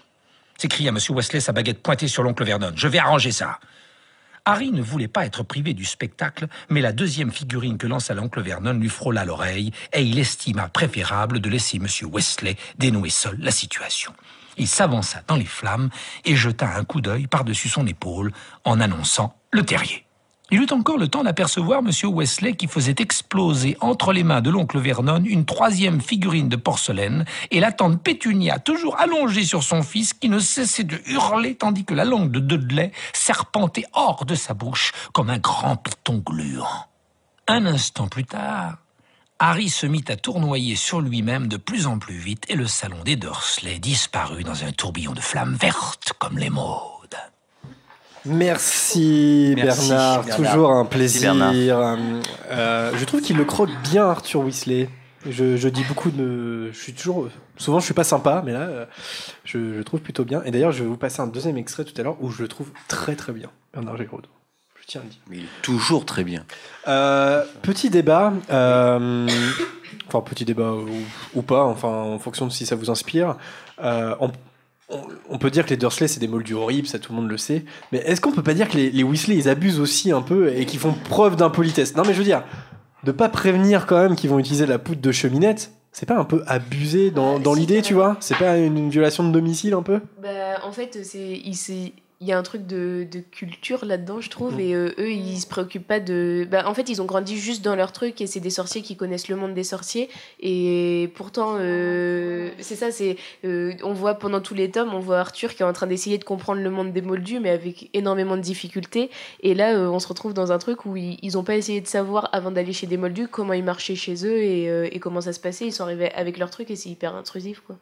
s'écria 0.59 0.91
M. 0.91 0.99
Wesley, 1.11 1.41
sa 1.41 1.53
baguette 1.53 1.83
pointée 1.83 2.09
sur 2.09 2.23
l'oncle 2.23 2.45
Vernon. 2.45 2.73
Je 2.75 2.89
vais 2.89 2.99
arranger 2.99 3.33
ça. 3.33 3.59
Harry 4.45 4.71
ne 4.71 4.81
voulait 4.81 5.09
pas 5.09 5.27
être 5.27 5.43
privé 5.43 5.75
du 5.75 5.85
spectacle, 5.85 6.47
mais 6.69 6.81
la 6.81 6.93
deuxième 6.93 7.33
figurine 7.33 7.79
que 7.79 7.87
lança 7.87 8.15
l'oncle 8.15 8.41
Vernon 8.41 8.75
lui 8.75 8.89
frôla 8.89 9.25
l'oreille, 9.25 9.73
et 9.93 10.03
il 10.03 10.19
estima 10.19 10.69
préférable 10.69 11.41
de 11.41 11.49
laisser 11.49 11.79
M. 11.79 11.89
Wesley 12.13 12.57
dénouer 12.79 13.11
seul 13.11 13.37
la 13.41 13.51
situation. 13.51 14.13
Il 14.57 14.69
s'avança 14.69 15.23
dans 15.27 15.37
les 15.37 15.45
flammes 15.45 15.91
et 16.25 16.37
jeta 16.37 16.77
un 16.77 16.85
coup 16.85 17.01
d'œil 17.01 17.27
par-dessus 17.27 17.69
son 17.69 17.87
épaule 17.87 18.33
en 18.65 18.81
annonçant 18.81 19.37
le 19.51 19.65
terrier. 19.65 20.06
Il 20.53 20.63
eut 20.63 20.73
encore 20.73 20.97
le 20.97 21.09
temps 21.09 21.25
d'apercevoir 21.25 21.81
M. 21.81 21.91
Wesley 22.05 22.55
qui 22.55 22.69
faisait 22.69 22.95
exploser 23.01 23.77
entre 23.81 24.13
les 24.13 24.23
mains 24.23 24.41
de 24.41 24.51
l'oncle 24.51 24.79
Vernon 24.79 25.25
une 25.25 25.45
troisième 25.45 26.01
figurine 26.01 26.49
de 26.49 26.55
porcelaine 26.55 27.25
et 27.51 27.59
la 27.59 27.73
tante 27.73 28.01
Pétunia, 28.01 28.61
toujours 28.61 28.97
allongée 29.01 29.45
sur 29.45 29.65
son 29.65 29.83
fils, 29.83 30.13
qui 30.13 30.29
ne 30.29 30.39
cessait 30.39 30.85
de 30.85 31.01
hurler 31.07 31.57
tandis 31.57 31.85
que 31.85 31.95
la 31.95 32.05
langue 32.05 32.31
de 32.31 32.39
Dudley 32.39 32.93
serpentait 33.13 33.87
hors 33.93 34.25
de 34.25 34.37
sa 34.37 34.55
bouche 34.55 34.93
comme 35.13 35.31
un 35.31 35.39
grand 35.39 35.77
piton 35.77 36.23
gluant. 36.25 36.87
Un 37.49 37.67
instant 37.67 38.07
plus 38.07 38.25
tard, 38.25 38.77
Harry 39.41 39.69
se 39.69 39.87
mit 39.87 40.05
à 40.09 40.17
tournoyer 40.17 40.77
sur 40.77 41.01
lui-même 41.01 41.49
de 41.49 41.57
plus 41.57 41.89
en 41.89 41.99
plus 41.99 42.19
vite 42.19 42.45
et 42.49 42.55
le 42.55 42.69
salon 42.69 43.03
des 43.05 43.17
Dursley 43.17 43.81
disparut 43.81 44.45
dans 44.45 44.63
un 44.63 44.71
tourbillon 44.71 45.13
de 45.13 45.21
flammes 45.21 45.57
vertes 45.57 46.13
comme 46.21 46.39
les 46.39 46.51
maudes. 46.51 46.96
Merci, 48.27 49.55
Merci, 49.57 49.89
Bernard. 49.89 50.25
Bernard. 50.25 50.37
toujours 50.37 50.71
un 50.71 50.85
plaisir. 50.85 51.35
Bernard. 51.35 51.99
Euh, 52.51 52.93
je 52.97 53.05
trouve 53.05 53.21
qu'il 53.21 53.37
le 53.37 53.45
croque 53.45 53.71
bien, 53.91 54.07
Arthur 54.07 54.41
Weasley. 54.41 54.89
Je, 55.29 55.57
je 55.57 55.69
dis 55.69 55.83
beaucoup 55.85 56.11
de. 56.11 56.71
Je 56.73 56.79
suis 56.79 56.93
toujours. 56.93 57.29
Souvent, 57.57 57.81
je 57.81 57.85
suis 57.85 57.95
pas 57.95 58.05
sympa, 58.05 58.43
mais 58.45 58.53
là, 58.53 58.61
euh, 58.61 58.87
je, 59.45 59.75
je 59.75 59.83
trouve 59.83 60.01
plutôt 60.01 60.25
bien. 60.25 60.43
Et 60.45 60.51
d'ailleurs, 60.51 60.73
je 60.73 60.83
vais 60.83 60.89
vous 60.89 60.97
passer 60.97 61.21
un 61.21 61.27
deuxième 61.27 61.57
extrait 61.57 61.85
tout 61.85 61.95
à 62.01 62.03
l'heure 62.05 62.17
où 62.21 62.31
je 62.31 62.43
le 62.43 62.49
trouve 62.49 62.71
très 62.87 63.17
très 63.17 63.33
bien, 63.33 63.49
Bernard 63.73 63.97
Giraudot. 63.97 64.29
Je 64.81 64.87
tiens 64.87 65.01
à 65.01 65.05
le 65.05 65.11
dire. 65.11 65.21
Mais 65.29 65.37
il 65.39 65.45
est 65.45 65.63
toujours 65.63 66.05
très 66.05 66.23
bien. 66.23 66.45
Euh, 66.87 67.45
petit 67.63 67.91
débat. 67.91 68.33
euh, 68.51 69.29
enfin, 70.07 70.21
petit 70.21 70.45
débat 70.45 70.71
ou, 70.73 70.89
ou 71.35 71.43
pas, 71.43 71.65
enfin, 71.65 71.89
en 71.89 72.19
fonction 72.21 72.47
de 72.47 72.53
si 72.53 72.67
ça 72.67 72.77
vous 72.77 72.91
inspire. 72.91 73.37
Euh, 73.83 74.15
on, 74.21 74.31
on- 74.89 75.01
on 75.31 75.39
peut 75.39 75.51
dire 75.51 75.65
que 75.65 75.71
les 75.71 75.77
Dursley, 75.77 76.09
c'est 76.09 76.21
des 76.21 76.29
moldus 76.29 76.55
horribles, 76.55 76.87
ça 76.89 76.99
tout 76.99 77.13
le 77.13 77.17
monde 77.21 77.29
le 77.31 77.39
sait. 77.39 77.65
Mais 77.93 77.99
est-ce 77.99 78.21
qu'on 78.21 78.33
peut 78.33 78.43
pas 78.43 78.55
dire 78.55 78.69
que 78.69 78.77
les, 78.77 78.91
les 78.91 79.03
Weasley, 79.03 79.37
ils 79.37 79.49
abusent 79.49 79.81
aussi 79.81 80.13
un 80.13 80.23
peu 80.23 80.55
et 80.55 80.65
qu'ils 80.67 80.79
font 80.81 80.93
preuve 80.93 81.37
d'impolitesse? 81.37 81.97
Non, 81.97 82.03
mais 82.07 82.13
je 82.13 82.19
veux 82.19 82.25
dire, 82.25 82.45
de 83.05 83.13
pas 83.13 83.29
prévenir 83.29 83.87
quand 83.87 84.01
même 84.01 84.17
qu'ils 84.17 84.31
vont 84.31 84.39
utiliser 84.39 84.67
la 84.67 84.79
poudre 84.79 85.01
de 85.01 85.13
cheminette, 85.13 85.73
c'est 85.93 86.07
pas 86.07 86.19
un 86.19 86.25
peu 86.25 86.43
abusé 86.47 87.11
dans, 87.11 87.39
dans 87.39 87.55
l'idée, 87.55 87.81
tu 87.83 87.95
vois? 87.95 88.17
C'est 88.21 88.37
pas 88.37 88.59
une, 88.59 88.77
une 88.77 88.91
violation 88.91 89.25
de 89.27 89.33
domicile 89.33 89.73
un 89.75 89.83
peu? 89.83 90.01
Bah, 90.23 90.29
en 90.65 90.73
fait, 90.73 90.99
c'est 91.05 91.41
il 91.45 91.55
il 92.21 92.27
y 92.27 92.33
a 92.33 92.39
un 92.39 92.43
truc 92.43 92.67
de, 92.67 93.07
de 93.11 93.21
culture 93.21 93.85
là-dedans, 93.85 94.21
je 94.23 94.31
trouve, 94.31 94.55
Mm. 94.57 94.61
et 94.61 94.75
euh, 94.75 94.95
eux, 94.99 95.11
ils 95.11 95.39
se 95.39 95.47
préoccupent 95.47 95.87
pas 95.87 96.01
de. 96.01 96.47
Bah, 96.51 96.65
en 96.67 96.73
fait, 96.73 96.89
ils 96.89 97.03
ont 97.03 97.05
grandi 97.05 97.37
juste 97.37 97.63
dans 97.63 97.77
leur 97.77 97.93
truc, 97.93 98.21
et 98.23 98.27
c'est 98.27 98.41
des 98.41 98.51
sorciers 98.51 98.81
qui 98.81 98.97
connaissent 98.97 99.29
le 99.29 99.37
monde 99.37 99.53
des 99.53 99.65
sorciers, 99.65 100.09
et 100.41 101.11
pourtant, 101.15 101.57
euh, 101.59 102.51
c'est 102.59 102.77
ça, 102.77 102.91
c'est. 102.91 103.17
euh, 103.45 103.75
on 103.83 103.93
voit 103.93 104.15
pendant 104.15 104.41
tous 104.41 104.55
les 104.55 104.71
tomes, 104.71 104.95
on 104.95 104.99
voit 105.01 105.19
Arthur 105.19 105.55
qui 105.55 105.63
est 105.63 105.67
en 105.67 105.73
train 105.75 105.87
d'essayer 105.87 106.17
de 106.17 106.25
comprendre 106.25 106.63
le 106.63 106.71
monde 106.71 106.93
des 106.93 107.03
moldus, 107.03 107.41
mais 107.41 107.51
avec 107.51 107.91
énormément 107.93 108.37
de 108.37 108.43
difficultés, 108.43 109.11
et 109.43 109.55
là, 109.55 109.75
on 109.91 109.99
se 109.99 110.09
retrouve 110.09 110.33
dans 110.33 110.53
un 110.53 110.59
truc 110.59 110.87
où 110.87 110.97
ils, 110.97 111.19
ils 111.23 111.37
ont 111.37 111.45
pas 111.45 111.57
essayé 111.57 111.81
de 111.83 111.87
savoir, 111.87 112.31
avant 112.33 112.51
d'aller 112.51 112.73
chez 112.73 112.87
des 112.87 112.97
moldus, 112.97 113.29
comment 113.29 113.53
ils 113.53 113.65
marchaient 113.65 113.95
chez 113.97 114.25
eux, 114.27 114.39
et, 114.39 114.95
et 114.95 114.99
comment 115.01 115.21
ça 115.21 115.33
se 115.35 115.41
passait, 115.41 115.67
ils 115.67 115.73
sont 115.73 115.83
arrivés 115.85 116.11
avec 116.13 116.39
leur 116.39 116.51
truc, 116.51 116.71
et 116.71 116.77
c'est 116.77 116.89
hyper 116.89 117.15
intrusif, 117.15 117.61
quoi. 117.67 117.77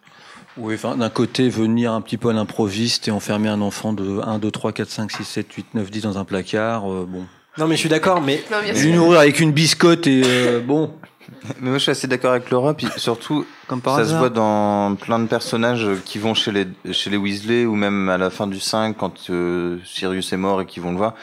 Oui, 0.56 0.74
enfin, 0.74 0.96
d'un 0.96 1.10
côté, 1.10 1.48
venir 1.48 1.92
un 1.92 2.00
petit 2.00 2.16
peu 2.16 2.30
à 2.30 2.32
l'improviste 2.32 3.08
et 3.08 3.10
enfermer 3.10 3.48
un 3.48 3.60
enfant 3.60 3.92
de 3.92 4.20
1, 4.24 4.38
2, 4.38 4.50
3, 4.50 4.72
4, 4.72 4.90
5, 4.90 5.10
6, 5.12 5.24
7, 5.24 5.52
8, 5.52 5.66
9, 5.74 5.90
10 5.90 6.00
dans 6.02 6.18
un 6.18 6.24
placard, 6.24 6.90
euh, 6.90 7.06
bon. 7.08 7.24
Non, 7.56 7.68
mais 7.68 7.76
je 7.76 7.80
suis 7.80 7.88
d'accord, 7.88 8.20
mais. 8.20 8.42
Non, 8.50 8.58
bien 8.62 8.72
Lui 8.72 8.92
nourrir 8.92 9.20
avec 9.20 9.38
une 9.40 9.52
biscotte 9.52 10.06
et 10.06 10.22
euh, 10.24 10.60
bon. 10.66 10.92
Mais 11.60 11.70
moi, 11.70 11.78
je 11.78 11.82
suis 11.84 11.90
assez 11.90 12.06
d'accord 12.06 12.32
avec 12.32 12.50
Laura, 12.50 12.74
puis 12.74 12.86
surtout, 12.96 13.46
Comme 13.66 13.80
par 13.80 13.94
ça 13.96 14.00
se 14.02 14.08
hasard. 14.08 14.18
voit 14.20 14.30
dans 14.30 14.94
plein 14.96 15.18
de 15.18 15.26
personnages 15.26 15.86
qui 16.04 16.18
vont 16.18 16.34
chez 16.34 16.52
les, 16.52 16.66
chez 16.92 17.10
les 17.10 17.16
Weasley, 17.16 17.64
ou 17.64 17.74
même 17.76 18.08
à 18.08 18.18
la 18.18 18.30
fin 18.30 18.46
du 18.46 18.60
5, 18.60 18.96
quand 18.96 19.30
euh, 19.30 19.78
Sirius 19.84 20.32
est 20.32 20.36
mort 20.36 20.60
et 20.60 20.66
qu'ils 20.66 20.82
vont 20.82 20.90
le 20.90 20.98
voir, 20.98 21.14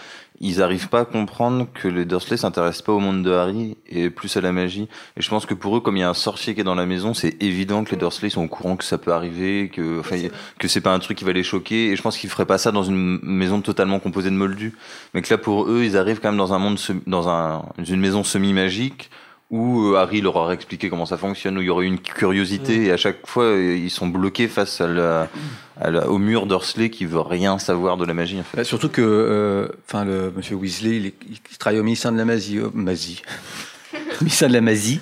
ils 0.43 0.63
arrivent 0.63 0.89
pas 0.89 1.01
à 1.01 1.05
comprendre 1.05 1.67
que 1.71 1.87
les 1.87 2.03
Dursley 2.03 2.35
s'intéressent 2.35 2.81
pas 2.81 2.93
au 2.93 2.99
monde 2.99 3.23
de 3.23 3.31
Harry 3.31 3.77
et 3.87 4.09
plus 4.09 4.35
à 4.37 4.41
la 4.41 4.51
magie. 4.51 4.89
Et 5.15 5.21
je 5.21 5.29
pense 5.29 5.45
que 5.45 5.53
pour 5.53 5.77
eux, 5.77 5.81
comme 5.81 5.97
il 5.97 5.99
y 5.99 6.03
a 6.03 6.09
un 6.09 6.15
sorcier 6.15 6.55
qui 6.55 6.61
est 6.61 6.63
dans 6.63 6.73
la 6.75 6.87
maison, 6.87 7.13
c'est 7.13 7.41
évident 7.43 7.83
que 7.83 7.91
les 7.91 7.97
Dursley 7.97 8.31
sont 8.31 8.43
au 8.43 8.47
courant 8.47 8.75
que 8.75 8.83
ça 8.83 8.97
peut 8.97 9.13
arriver, 9.13 9.69
que, 9.69 9.99
enfin, 9.99 10.17
que 10.57 10.67
c'est 10.67 10.81
pas 10.81 10.93
un 10.93 10.99
truc 10.99 11.19
qui 11.19 11.25
va 11.25 11.31
les 11.31 11.43
choquer. 11.43 11.91
Et 11.91 11.95
je 11.95 12.01
pense 12.01 12.17
qu'ils 12.17 12.29
feraient 12.31 12.47
pas 12.47 12.57
ça 12.57 12.71
dans 12.71 12.83
une 12.83 13.19
maison 13.21 13.61
totalement 13.61 13.99
composée 13.99 14.31
de 14.31 14.35
moldus. 14.35 14.73
Mais 15.13 15.21
que 15.21 15.31
là, 15.31 15.37
pour 15.37 15.69
eux, 15.69 15.83
ils 15.83 15.95
arrivent 15.95 16.19
quand 16.19 16.29
même 16.29 16.37
dans 16.37 16.53
un 16.53 16.59
monde, 16.59 16.79
semi- 16.79 17.03
dans 17.05 17.29
un, 17.29 17.63
une 17.77 17.99
maison 17.99 18.23
semi-magique 18.23 19.11
où 19.51 19.83
euh, 19.93 19.97
Harry 19.97 20.21
leur 20.21 20.35
aurait 20.37 20.55
expliqué 20.55 20.89
comment 20.89 21.05
ça 21.05 21.17
fonctionne, 21.17 21.57
où 21.57 21.61
il 21.61 21.67
y 21.67 21.69
aurait 21.69 21.85
eu 21.85 21.87
une 21.89 21.99
curiosité, 21.99 22.85
et 22.85 22.91
à 22.91 22.97
chaque 22.97 23.27
fois, 23.27 23.51
ils 23.57 23.91
sont 23.91 24.07
bloqués 24.07 24.47
face 24.47 24.79
à 24.81 24.87
la, 24.87 25.27
à 25.79 25.91
la- 25.91 26.09
au 26.09 26.17
mur 26.17 26.45
Dursley 26.47 26.89
qui 26.89 27.05
veut 27.05 27.19
rien 27.19 27.59
savoir 27.59 27.97
de 27.97 28.05
la 28.05 28.13
magie, 28.13 28.39
en 28.39 28.43
fait. 28.43 28.55
Bah, 28.57 28.63
surtout 28.63 28.89
que, 28.89 29.01
euh, 29.01 29.67
enfin, 29.87 30.05
le 30.05 30.31
monsieur 30.35 30.55
Weasley, 30.55 30.95
il, 30.97 31.05
est- 31.07 31.15
il 31.51 31.57
travaille 31.57 31.79
au 31.79 31.83
ministère 31.83 32.11
de 32.13 32.17
la 32.17 32.25
magie, 32.25 32.57
euh, 32.59 32.69
magie. 32.73 33.21
ministère 34.21 34.47
de 34.47 34.53
la 34.53 34.61
magie. 34.61 35.01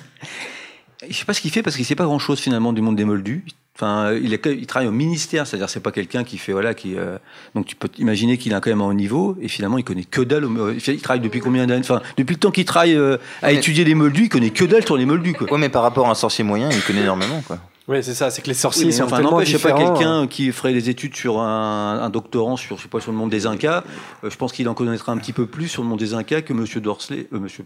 Je 1.08 1.14
sais 1.16 1.24
pas 1.24 1.32
ce 1.34 1.40
qu'il 1.40 1.50
fait 1.50 1.62
parce 1.62 1.76
qu'il 1.76 1.84
sait 1.84 1.94
pas 1.94 2.04
grand 2.04 2.18
chose 2.18 2.38
finalement 2.40 2.72
du 2.72 2.82
monde 2.82 2.96
des 2.96 3.04
moldus. 3.04 3.44
Enfin, 3.76 4.12
il, 4.12 4.34
est, 4.34 4.38
quand- 4.38 4.50
il 4.50 4.66
travaille 4.66 4.88
au 4.88 4.92
ministère, 4.92 5.46
c'est-à-dire 5.46 5.70
c'est 5.70 5.80
pas 5.80 5.92
quelqu'un 5.92 6.22
qui 6.24 6.36
fait 6.36 6.52
voilà 6.52 6.74
qui. 6.74 6.96
euh, 6.98 7.16
donc 7.54 7.64
tu 7.64 7.74
peux 7.76 7.88
imaginer 7.98 8.36
qu'il 8.36 8.52
a 8.52 8.60
quand 8.60 8.68
même 8.68 8.82
un 8.82 8.86
haut 8.86 8.92
niveau 8.92 9.36
et 9.40 9.48
finalement 9.48 9.78
il 9.78 9.84
connaît 9.84 10.04
que 10.04 10.20
dalle. 10.20 10.44
au- 10.44 10.70
Il, 10.72 11.00
travaille 11.00 11.20
depuis 11.20 11.40
combien 11.40 11.66
d'années 11.66 11.80
Enfin, 11.80 12.02
depuis 12.18 12.34
le 12.34 12.40
temps 12.40 12.50
qu'il 12.50 12.66
travaille 12.66 12.94
euh, 12.96 13.16
à 13.40 13.46
Mais- 13.48 13.54
étudier 13.56 13.84
les 13.84 13.94
moldus, 13.94 14.24
il 14.24 14.28
connaît 14.28 14.50
que 14.50 14.64
dalle 14.66 14.84
sur 14.84 14.98
les 14.98 15.06
moldus 15.06 15.32
quoi. 15.32 15.50
Ouais, 15.50 15.58
mais 15.58 15.70
par 15.70 15.82
rapport 15.82 16.08
à 16.08 16.10
un 16.10 16.14
sorcier 16.14 16.44
moyen, 16.44 16.68
il 16.70 16.82
connaît 16.82 17.00
énormément, 17.02 17.40
quoi. 17.46 17.58
Oui, 17.88 18.02
c'est 18.02 18.14
ça, 18.14 18.30
c'est 18.30 18.42
que 18.42 18.48
les 18.48 18.52
Oui, 18.52 18.58
sorciers 18.60 18.84
mais 18.86 18.92
sont 18.92 19.04
enfin, 19.04 19.16
tellement 19.16 19.30
n'empêche, 19.32 19.48
je 19.50 19.56
sais 19.56 19.68
pas 19.68 19.72
quelqu'un 19.76 20.26
qui 20.28 20.52
ferait 20.52 20.74
des 20.74 20.90
études 20.90 21.16
sur 21.16 21.40
un, 21.40 21.98
un 22.02 22.10
doctorant 22.10 22.56
sur, 22.58 22.76
je 22.76 22.82
sais 22.82 22.88
pas, 22.88 23.00
sur 23.00 23.10
le 23.10 23.16
monde 23.18 23.30
des 23.30 23.46
Incas. 23.46 23.82
euh, 24.22 24.30
je 24.30 24.36
pense 24.36 24.52
qu'il 24.52 24.68
en 24.68 24.74
connaîtra 24.74 25.10
un 25.12 25.16
petit 25.16 25.32
peu 25.32 25.46
plus 25.46 25.66
sur 25.68 25.82
le 25.82 25.88
monde 25.88 25.98
des 25.98 26.12
Incas 26.14 26.42
que 26.42 26.52
Monsieur 26.52 26.80
Dorsley, 26.80 27.26
euh, 27.32 27.40
Monsieur 27.40 27.64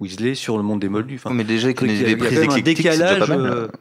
Weasley 0.00 0.34
sur 0.34 0.56
le 0.56 0.62
monde 0.62 0.80
des 0.80 0.88
Moldus. 0.88 1.16
Enfin, 1.16 1.34
mais 1.34 1.44
déjà, 1.44 1.70
il 1.70 1.76
y 2.00 2.04
a- 2.04 2.08
y 2.08 2.12
a 2.48 2.52
un 2.52 2.58
décalage. 2.60 3.30
euh, 3.30 3.68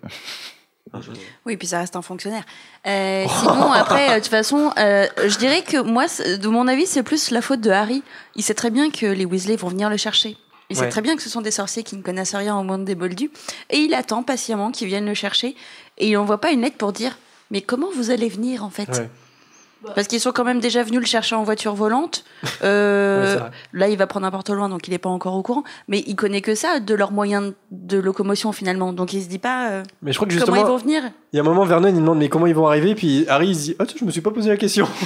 Oui, 1.45 1.55
puis 1.57 1.67
ça 1.67 1.79
reste 1.79 1.95
un 1.95 2.01
fonctionnaire. 2.01 2.43
Euh, 2.87 3.25
sinon, 3.39 3.71
après, 3.71 4.09
euh, 4.09 4.15
de 4.15 4.19
toute 4.19 4.27
façon, 4.29 4.71
euh, 4.79 5.05
je 5.27 5.37
dirais 5.37 5.61
que 5.61 5.77
moi, 5.81 6.05
de 6.07 6.47
mon 6.47 6.67
avis, 6.67 6.87
c'est 6.87 7.03
plus 7.03 7.29
la 7.31 7.41
faute 7.41 7.61
de 7.61 7.69
Harry. 7.69 8.01
Il 8.35 8.43
sait 8.43 8.55
très 8.55 8.71
bien 8.71 8.89
que 8.89 9.05
les 9.05 9.25
Weasley 9.25 9.55
vont 9.55 9.69
venir 9.69 9.89
le 9.89 9.97
chercher. 9.97 10.35
Il 10.71 10.75
sait 10.75 10.89
très 10.89 11.01
bien 11.01 11.15
que 11.15 11.21
ce 11.23 11.29
sont 11.29 11.41
des 11.41 11.49
sorciers 11.51 11.81
qui 11.83 11.95
ne 11.95 12.01
connaissent 12.03 12.35
rien 12.35 12.55
au 12.57 12.63
monde 12.63 12.85
des 12.85 12.93
Moldus. 12.95 13.31
Et 13.71 13.77
il 13.79 13.93
attend 13.95 14.21
patiemment 14.23 14.71
qu'ils 14.71 14.87
viennent 14.87 15.05
le 15.07 15.15
chercher. 15.15 15.55
Et 15.97 16.07
il 16.09 16.13
n'envoie 16.13 16.39
pas 16.39 16.51
une 16.51 16.61
lettre 16.61 16.77
pour 16.77 16.91
dire 16.93 17.17
Mais 17.49 17.61
comment 17.61 17.87
vous 17.95 18.11
allez 18.11 18.29
venir, 18.29 18.63
en 18.63 18.69
fait? 18.69 18.87
Ouais. 18.89 19.09
Parce 19.95 20.07
qu'ils 20.07 20.19
sont 20.19 20.31
quand 20.31 20.43
même 20.43 20.59
déjà 20.59 20.83
venus 20.83 20.99
le 20.99 21.05
chercher 21.05 21.35
en 21.35 21.43
voiture 21.43 21.73
volante. 21.73 22.23
Euh, 22.61 23.39
là, 23.71 23.87
il 23.87 23.97
va 23.97 24.05
prendre 24.05 24.25
un 24.25 24.31
porte 24.31 24.49
loin, 24.49 24.67
donc 24.67 24.87
il 24.87 24.91
n'est 24.91 24.97
pas 24.97 25.09
encore 25.09 25.35
au 25.35 25.41
courant. 25.41 25.63
Mais 25.87 26.03
il 26.07 26.15
connaît 26.15 26.41
que 26.41 26.55
ça 26.55 26.81
de 26.81 26.93
leurs 26.93 27.13
moyens 27.13 27.53
de 27.71 27.97
locomotion, 27.97 28.51
finalement. 28.51 28.91
Donc 28.91 29.13
il 29.13 29.21
se 29.23 29.29
dit 29.29 29.39
pas 29.39 29.69
euh, 29.69 29.83
Mais 30.01 30.11
je 30.11 30.17
crois 30.17 30.27
que 30.27 30.33
comment 30.33 30.45
ils 30.45 30.59
justement, 30.59 30.67
vont 30.67 30.77
venir? 30.77 31.03
il 31.31 31.37
y 31.37 31.39
a 31.39 31.41
un 31.41 31.45
moment, 31.45 31.63
Vernon, 31.63 31.87
il 31.87 31.95
demande 31.95 32.17
mais 32.17 32.27
comment 32.27 32.47
ils 32.47 32.55
vont 32.55 32.67
arriver, 32.67 32.95
puis 32.95 33.25
Harry, 33.27 33.49
il 33.49 33.55
se 33.55 33.61
dit, 33.61 33.75
ah, 33.79 33.85
tiens, 33.85 33.97
je 33.99 34.05
me 34.05 34.11
suis 34.11 34.21
pas 34.21 34.31
posé 34.31 34.49
la 34.49 34.57
question. 34.57 34.87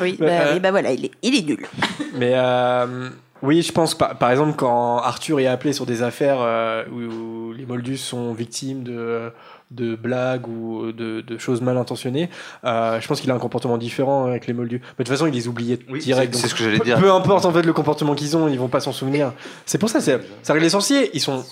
Oui, 0.00 0.16
bah, 0.18 0.26
euh, 0.26 0.58
bah 0.58 0.70
voilà, 0.70 0.92
il 0.92 1.04
est, 1.04 1.10
il 1.22 1.36
est 1.36 1.42
nul. 1.42 1.66
Mais 2.14 2.32
euh, 2.34 3.10
oui, 3.42 3.60
je 3.60 3.70
pense 3.70 3.94
par, 3.94 4.16
par 4.16 4.30
exemple 4.30 4.54
quand 4.56 4.96
Arthur 4.96 5.40
est 5.40 5.46
appelé 5.46 5.74
sur 5.74 5.84
des 5.84 6.02
affaires 6.02 6.38
euh, 6.40 6.84
où, 6.90 7.50
où 7.50 7.52
les 7.52 7.66
Moldus 7.66 7.98
sont 7.98 8.32
victimes 8.32 8.82
de, 8.82 9.30
de 9.74 9.96
blagues 9.96 10.46
ou 10.48 10.92
de, 10.92 11.20
de 11.20 11.38
choses 11.38 11.60
mal 11.60 11.76
intentionnées, 11.76 12.28
euh, 12.64 13.00
je 13.00 13.06
pense 13.08 13.20
qu'il 13.20 13.30
a 13.30 13.34
un 13.34 13.38
comportement 13.38 13.78
différent 13.78 14.26
avec 14.26 14.46
les 14.46 14.52
Moldus. 14.52 14.78
Mais 14.80 15.04
de 15.04 15.08
toute 15.08 15.08
façon, 15.08 15.26
il 15.26 15.34
les 15.34 15.48
oubliait 15.48 15.78
Oui, 15.90 16.00
direct. 16.00 16.34
c'est- 16.34 16.48
ce 16.48 16.54
que 16.54 16.64
j'allais 16.64 16.78
dire. 16.78 16.98
Peu 16.98 17.10
importe 17.12 17.44
en 17.44 17.52
fait 17.52 17.62
le 17.62 17.72
comportement 17.72 18.14
qu'ils 18.14 18.36
ont, 18.36 18.48
ils 18.48 18.58
vont 18.58 18.68
pas 18.68 18.80
s'en 18.80 18.92
souvenir. 18.92 19.32
C'est 19.66 19.78
pour 19.78 19.88
ça, 19.88 20.00
c'est 20.00 20.20
ça 20.42 20.52
règle 20.52 20.64
les 20.64 20.70
sorciers. 20.70 21.10
Ils 21.14 21.20
sont, 21.20 21.44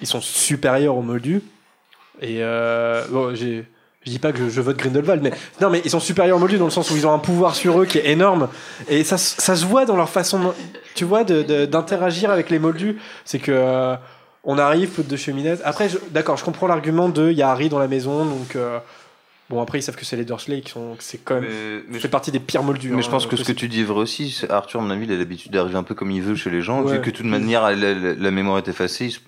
ils 0.00 0.06
sont 0.06 0.20
supérieurs 0.20 0.96
aux 0.96 1.02
Moldus. 1.02 1.42
Et 2.20 2.38
euh, 2.42 3.04
bon, 3.10 3.34
j'ai. 3.34 3.64
Je 4.06 4.10
dis 4.10 4.18
pas 4.18 4.32
que 4.32 4.38
je, 4.38 4.50
je 4.50 4.60
vote 4.60 4.76
Grindelwald, 4.76 5.22
mais 5.22 5.32
non, 5.62 5.70
mais 5.70 5.80
ils 5.82 5.90
sont 5.90 5.98
supérieurs 5.98 6.36
aux 6.36 6.40
Moldus 6.40 6.58
dans 6.58 6.66
le 6.66 6.70
sens 6.70 6.90
où 6.90 6.94
ils 6.96 7.06
ont 7.06 7.12
un 7.14 7.18
pouvoir 7.18 7.54
sur 7.54 7.80
eux 7.80 7.86
qui 7.86 7.96
est 7.96 8.10
énorme, 8.10 8.48
et 8.86 9.02
ça, 9.02 9.16
ça 9.16 9.56
se 9.56 9.64
voit 9.64 9.86
dans 9.86 9.96
leur 9.96 10.10
façon, 10.10 10.52
tu 10.94 11.06
vois, 11.06 11.24
de- 11.24 11.40
de- 11.42 11.64
d'interagir 11.64 12.30
avec 12.30 12.50
les 12.50 12.58
Moldus. 12.58 12.98
C'est 13.24 13.38
que 13.38 13.50
euh, 13.50 13.94
on 14.44 14.58
arrive 14.58 14.90
faute 14.90 15.08
de 15.08 15.16
cheminette. 15.16 15.60
Après, 15.64 15.88
je- 15.88 15.98
d'accord, 16.10 16.36
je 16.36 16.44
comprends 16.44 16.66
l'argument 16.66 17.08
de 17.08 17.30
il 17.30 17.36
y 17.38 17.42
a 17.42 17.50
Harry 17.50 17.68
dans 17.68 17.78
la 17.78 17.88
maison, 17.88 18.24
donc 18.24 18.56
euh, 18.56 18.78
bon 19.50 19.60
après 19.62 19.78
ils 19.78 19.82
savent 19.82 19.96
que 19.96 20.04
c'est 20.04 20.16
les 20.16 20.24
Dursley 20.24 20.60
qui 20.62 20.70
sont, 20.72 20.94
que 20.96 21.02
c'est 21.04 21.18
quand 21.18 21.34
même, 21.36 21.44
Mais, 21.44 21.82
mais 21.88 21.92
ça 21.92 21.96
je, 21.96 21.98
fait 22.00 22.08
partie 22.08 22.30
des 22.32 22.40
pires 22.40 22.62
Moldus. 22.62 22.90
mais 22.90 22.98
hein, 22.98 23.00
je 23.02 23.10
pense 23.10 23.26
que 23.26 23.36
ce 23.36 23.44
que 23.44 23.52
tu 23.52 23.68
dis 23.68 23.80
est 23.80 23.84
vrai 23.84 24.00
aussi. 24.00 24.30
c'est- 24.30 24.50
Arthur, 24.50 24.80
à 24.80 24.82
mon 24.84 24.90
avis, 24.90 25.06
il 25.06 25.12
a 25.12 25.16
l'habitude 25.16 25.52
d'arriver 25.52 25.76
un 25.76 25.82
peu 25.82 25.94
comme 25.94 26.10
il 26.10 26.22
veut 26.22 26.34
chez 26.36 26.50
les 26.50 26.60
gens. 26.62 26.82
Ouais. 26.82 26.92
Vu 26.94 27.00
que 27.00 27.10
de 27.10 27.16
toute 27.16 27.26
manière, 27.26 27.62
la, 27.62 27.74
la- 27.94 28.14
la 28.14 28.30
mémoire 28.30 28.58
est 28.58 28.68
effacée, 28.68 29.06
il 29.06 29.12
se, 29.12 29.20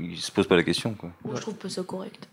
il 0.00 0.18
se 0.18 0.30
pose 0.32 0.46
pas 0.46 0.56
la 0.56 0.62
question. 0.64 0.94
Quoi. 0.94 1.10
Moi, 1.24 1.34
je 1.36 1.40
trouve 1.40 1.54
pas 1.54 1.68
ça 1.68 1.82
correct. 1.82 2.28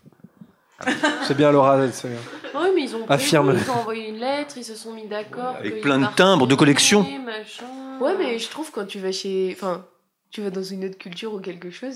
c'est 1.24 1.36
bien 1.36 1.52
Laura, 1.52 1.78
c'est 1.92 2.08
bien. 2.08 2.18
Oui, 2.60 2.68
mais 2.74 2.82
ils 2.82 2.96
ont, 2.96 3.08
Affirme. 3.08 3.56
ils 3.56 3.70
ont 3.70 3.74
envoyé 3.74 4.08
une 4.08 4.18
lettre, 4.18 4.54
ils 4.56 4.64
se 4.64 4.74
sont 4.74 4.92
mis 4.92 5.06
d'accord. 5.06 5.54
Avec 5.58 5.80
plein 5.80 5.98
de 6.00 6.06
timbres 6.16 6.48
de 6.48 6.54
collection. 6.56 7.02
machin. 7.02 7.20
machin. 7.24 8.00
Ouais, 8.00 8.14
mais 8.18 8.38
je 8.40 8.48
trouve 8.48 8.70
quand 8.72 8.84
tu 8.84 8.98
vas 8.98 9.12
chez. 9.12 9.54
Enfin, 9.56 9.84
tu 10.32 10.42
vas 10.42 10.50
dans 10.50 10.62
une 10.62 10.84
autre 10.86 10.98
culture 10.98 11.34
ou 11.34 11.40
quelque 11.40 11.70
chose. 11.70 11.94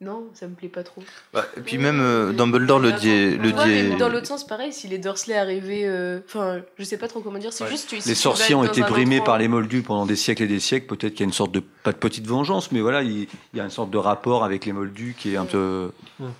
Non, 0.00 0.28
ça 0.32 0.46
me 0.46 0.54
plaît 0.54 0.68
pas 0.68 0.84
trop. 0.84 1.02
Bah, 1.34 1.44
et 1.56 1.60
puis 1.60 1.76
même 1.76 2.00
euh, 2.00 2.32
Dumbledore 2.32 2.78
le 2.78 2.92
dit. 2.92 3.36
Le 3.36 3.48
Ouais, 3.52 3.64
dit 3.82 3.88
mais 3.90 3.96
dans 3.96 4.08
l'autre 4.08 4.26
sens, 4.28 4.46
pareil, 4.46 4.72
si 4.72 4.86
les 4.86 4.98
Dursley 4.98 5.36
arrivaient. 5.36 5.86
euh, 5.86 6.20
Enfin, 6.26 6.60
je 6.78 6.84
sais 6.84 6.96
pas 6.98 7.08
trop 7.08 7.20
comment 7.20 7.38
dire, 7.40 7.52
c'est 7.52 7.64
Ouais. 7.64 7.70
juste. 7.70 7.88
si 8.00 8.08
Les 8.08 8.14
sorciers 8.14 8.54
ont 8.54 8.62
été 8.62 8.82
brimés 8.82 9.20
par 9.20 9.38
les 9.38 9.48
moldus 9.48 9.82
pendant 9.82 10.06
des 10.06 10.14
siècles 10.14 10.44
et 10.44 10.46
des 10.46 10.60
siècles. 10.60 10.86
Peut-être 10.86 11.14
qu'il 11.14 11.20
y 11.20 11.22
a 11.24 11.26
une 11.26 11.32
sorte 11.32 11.50
de 11.50 11.58
pas 11.82 11.90
de 11.90 11.96
petite 11.98 12.26
vengeance, 12.28 12.70
mais 12.70 12.80
voilà, 12.80 13.02
il, 13.02 13.22
il 13.52 13.56
y 13.56 13.60
a 13.60 13.64
une 13.64 13.70
sorte 13.70 13.90
de 13.90 13.98
rapport 13.98 14.44
avec 14.44 14.66
les 14.66 14.72
moldus 14.72 15.16
qui 15.18 15.34
est 15.34 15.36
un 15.36 15.46
peu. 15.46 15.90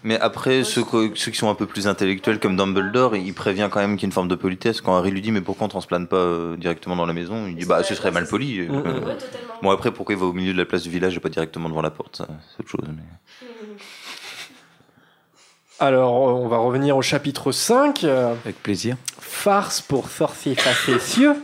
Mais 0.05 0.21
après, 0.21 0.63
ceux, 0.63 0.85
qui 0.85 1.35
sont 1.35 1.51
un 1.51 1.55
peu 1.57 1.67
plus 1.67 1.89
intellectuels 1.89 2.39
comme 2.39 2.57
Dumbledore, 2.57 3.17
il 3.17 3.35
prévient 3.35 3.69
quand 3.73 3.81
même 3.81 3.97
qu'il 3.97 4.03
y 4.03 4.07
a 4.07 4.09
une 4.09 4.13
forme 4.13 4.29
de 4.29 4.35
politesse. 4.37 4.81
Quand 4.81 4.97
Harry 4.97 5.11
lui 5.11 5.21
dit 5.21 5.33
mais 5.33 5.41
pourquoi 5.41 5.67
on 5.67 5.69
transplane 5.69 6.07
pas 6.07 6.17
euh, 6.17 6.57
directement 6.57 6.95
dans 6.95 7.07
la 7.07 7.13
maison, 7.13 7.47
il 7.49 7.57
dit 7.57 7.65
bah 7.67 7.83
ce 7.83 7.95
serait 7.97 8.13
mal 8.13 8.27
poli. 8.29 8.61
Mm, 8.61 8.73
Euh, 8.73 9.01
mm. 9.01 9.17
Bon 9.63 9.71
après 9.71 9.91
pourquoi 9.91 10.15
il 10.15 10.19
va 10.21 10.27
au 10.27 10.33
milieu 10.33 10.53
de 10.53 10.59
la 10.59 10.65
place 10.65 10.83
du 10.85 10.91
village 10.91 11.17
et 11.17 11.21
pas 11.21 11.29
directement 11.29 11.69
devant 11.69 11.83
la 11.83 11.91
porte, 11.91 12.19
c'est 12.23 12.61
autre 12.61 12.69
chose. 12.71 12.85
Mais... 12.89 13.03
Alors, 15.81 16.13
on 16.15 16.49
va 16.49 16.57
revenir 16.59 16.97
au 16.97 17.03
chapitre 17.03 17.53
5. 17.53 18.03
euh, 18.05 18.35
Avec 18.45 18.63
plaisir. 18.63 18.97
farce 19.21 19.81
pour 19.81 20.09
sorcier 20.09 20.55
facétieux. 20.57 21.37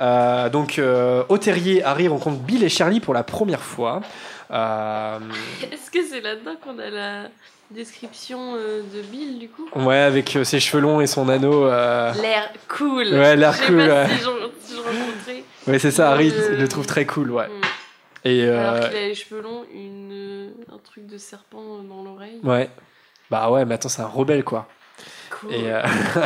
Euh, 0.00 0.48
donc, 0.48 0.78
euh, 0.80 1.22
au 1.28 1.38
terrier, 1.38 1.84
Harry 1.84 2.08
rencontre 2.08 2.38
Bill 2.40 2.64
et 2.64 2.68
Charlie 2.68 2.98
pour 3.00 3.14
la 3.14 3.22
première 3.22 3.60
fois. 3.62 4.00
Euh, 4.50 5.18
Est-ce 5.70 5.90
que 5.92 6.04
c'est 6.04 6.20
là-dedans 6.20 6.56
qu'on 6.62 6.78
a 6.80 6.90
la 6.90 7.22
description 7.70 8.54
euh, 8.56 8.82
de 8.92 9.02
Bill 9.02 9.38
du 9.38 9.48
coup? 9.48 9.68
Ouais, 9.76 9.98
avec 9.98 10.34
euh, 10.34 10.42
ses 10.42 10.58
cheveux 10.58 10.82
longs 10.82 11.00
et 11.00 11.06
son 11.06 11.28
anneau. 11.28 11.66
euh, 11.66 12.12
L'air 12.20 12.50
cool. 12.68 13.06
Ouais, 13.14 13.36
l'air 13.36 13.52
Je 13.52 13.66
cool, 13.66 13.76
pas 13.86 14.02
ouais. 14.04 14.06
si 14.08 14.14
je, 14.16 14.50
si 14.66 14.74
je 14.74 14.78
rencontrais. 14.80 15.44
Ouais, 15.68 15.78
c'est 15.78 15.90
ça, 15.92 16.10
Harry 16.10 16.32
Euh, 16.36 16.56
le 16.58 16.68
trouve 16.68 16.86
très 16.86 17.06
cool, 17.06 17.30
ouais. 17.30 17.46
Mm. 17.46 17.60
Et 18.24 18.48
Alors 18.48 18.74
euh, 18.74 18.88
qu'il 18.88 18.96
a 18.96 19.08
les 19.08 19.14
cheveux 19.14 19.42
longs, 19.42 19.64
une, 19.74 20.10
euh, 20.12 20.48
un 20.72 20.78
truc 20.78 21.06
de 21.06 21.18
serpent 21.18 21.82
dans 21.82 22.02
l'oreille. 22.02 22.40
ouais. 22.42 22.70
Bah 23.30 23.50
ouais, 23.50 23.64
mais 23.64 23.74
attends, 23.74 23.88
c'est 23.88 24.02
un 24.02 24.06
rebelle, 24.06 24.44
quoi. 24.44 24.68
Cool. 25.30 25.52
Et 25.54 25.62
euh, 25.64 25.82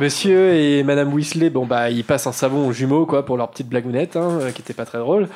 Monsieur 0.00 0.54
et 0.54 0.82
Madame 0.82 1.12
Weasley, 1.12 1.50
bon 1.50 1.66
bah 1.66 1.90
ils 1.90 2.04
passent 2.04 2.26
un 2.26 2.32
savon 2.32 2.66
aux 2.66 2.72
jumeaux 2.72 3.06
quoi 3.06 3.24
pour 3.24 3.36
leur 3.36 3.50
petite 3.50 3.68
blagounette 3.68 4.16
hein, 4.16 4.38
euh, 4.40 4.50
qui 4.50 4.62
était 4.62 4.72
pas 4.74 4.84
très 4.84 4.98
drôle. 4.98 5.28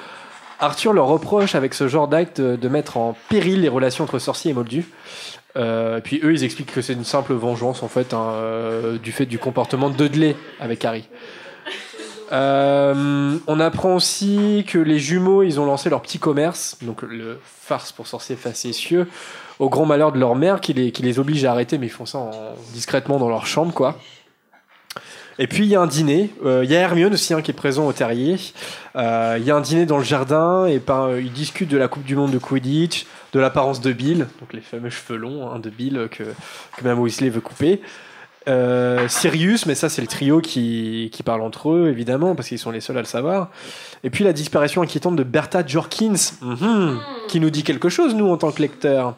Arthur 0.58 0.92
leur 0.92 1.06
reproche 1.06 1.54
avec 1.54 1.74
ce 1.74 1.86
genre 1.86 2.08
d'acte 2.08 2.40
euh, 2.40 2.56
de 2.56 2.68
mettre 2.68 2.96
en 2.96 3.16
péril 3.28 3.60
les 3.60 3.68
relations 3.68 4.04
entre 4.04 4.18
sorciers 4.18 4.52
et 4.52 4.54
moldus. 4.54 4.86
Euh, 5.56 6.00
puis 6.00 6.20
eux 6.22 6.32
ils 6.32 6.44
expliquent 6.44 6.72
que 6.72 6.82
c'est 6.82 6.92
une 6.94 7.04
simple 7.04 7.32
vengeance 7.34 7.82
en 7.82 7.88
fait 7.88 8.12
hein, 8.12 8.30
euh, 8.32 8.98
du 8.98 9.12
fait 9.12 9.26
du 9.26 9.38
comportement 9.38 9.88
de 9.90 9.96
Dudley 9.96 10.36
avec 10.60 10.84
Harry. 10.84 11.08
Euh, 12.32 13.36
on 13.46 13.60
apprend 13.60 13.94
aussi 13.94 14.64
que 14.66 14.78
les 14.78 14.98
jumeaux 14.98 15.42
ils 15.42 15.60
ont 15.60 15.66
lancé 15.66 15.90
leur 15.90 16.02
petit 16.02 16.18
commerce, 16.18 16.76
donc 16.82 17.02
le 17.02 17.38
farce 17.44 17.92
pour 17.92 18.06
sorciers 18.06 18.36
facétieux, 18.36 19.06
au 19.58 19.68
grand 19.68 19.86
malheur 19.86 20.12
de 20.12 20.18
leur 20.18 20.34
mère 20.34 20.60
qui 20.60 20.72
les, 20.72 21.18
oblige 21.18 21.44
à 21.44 21.52
arrêter, 21.52 21.78
mais 21.78 21.86
ils 21.86 21.90
font 21.90 22.06
ça 22.06 22.18
en- 22.18 22.54
discrètement 22.72 23.18
dans 23.18 23.28
leur 23.28 23.46
chambre, 23.46 23.72
quoi. 23.72 23.98
Et 25.38 25.46
puis 25.48 25.64
il 25.64 25.68
y 25.68 25.76
a 25.76 25.80
un 25.82 25.86
dîner, 25.86 26.30
Euh, 26.44 26.64
il 26.64 26.70
y 26.70 26.76
a 26.76 26.80
Hermione 26.80 27.12
aussi 27.12 27.34
hein, 27.34 27.42
qui 27.42 27.50
est 27.50 27.54
présent 27.54 27.86
au 27.86 27.92
terrier. 27.92 28.36
Euh, 28.96 29.36
Il 29.38 29.44
y 29.44 29.50
a 29.50 29.56
un 29.56 29.60
dîner 29.60 29.84
dans 29.84 29.98
le 29.98 30.04
jardin 30.04 30.66
et 30.66 30.80
ils 31.20 31.32
discutent 31.32 31.68
de 31.68 31.76
la 31.76 31.88
Coupe 31.88 32.04
du 32.04 32.16
Monde 32.16 32.30
de 32.30 32.38
Quidditch, 32.38 33.04
de 33.34 33.40
l'apparence 33.40 33.82
de 33.82 33.92
Bill, 33.92 34.26
donc 34.40 34.52
les 34.54 34.62
fameux 34.62 34.88
cheveux 34.88 35.18
longs 35.18 35.50
hein, 35.50 35.58
de 35.58 35.68
Bill 35.68 36.08
que, 36.10 36.22
que 36.22 36.82
Mme 36.84 37.00
Weasley 37.00 37.28
veut 37.28 37.42
couper. 37.42 37.82
Euh, 38.48 39.08
Sirius, 39.08 39.66
mais 39.66 39.74
ça 39.74 39.88
c'est 39.88 40.00
le 40.00 40.06
trio 40.06 40.40
qui, 40.40 41.10
qui 41.12 41.24
parle 41.24 41.42
entre 41.42 41.70
eux 41.70 41.88
évidemment 41.88 42.36
parce 42.36 42.46
qu'ils 42.46 42.60
sont 42.60 42.70
les 42.70 42.80
seuls 42.80 42.96
à 42.96 43.00
le 43.00 43.06
savoir. 43.06 43.50
Et 44.04 44.10
puis 44.10 44.22
la 44.22 44.32
disparition 44.32 44.82
inquiétante 44.82 45.16
de 45.16 45.24
Bertha 45.24 45.66
Jorkins, 45.66 46.14
mhm, 46.42 47.00
qui 47.26 47.40
nous 47.40 47.50
dit 47.50 47.64
quelque 47.64 47.88
chose 47.88 48.14
nous 48.14 48.28
en 48.28 48.36
tant 48.36 48.52
que 48.52 48.62
lecteurs. 48.62 49.16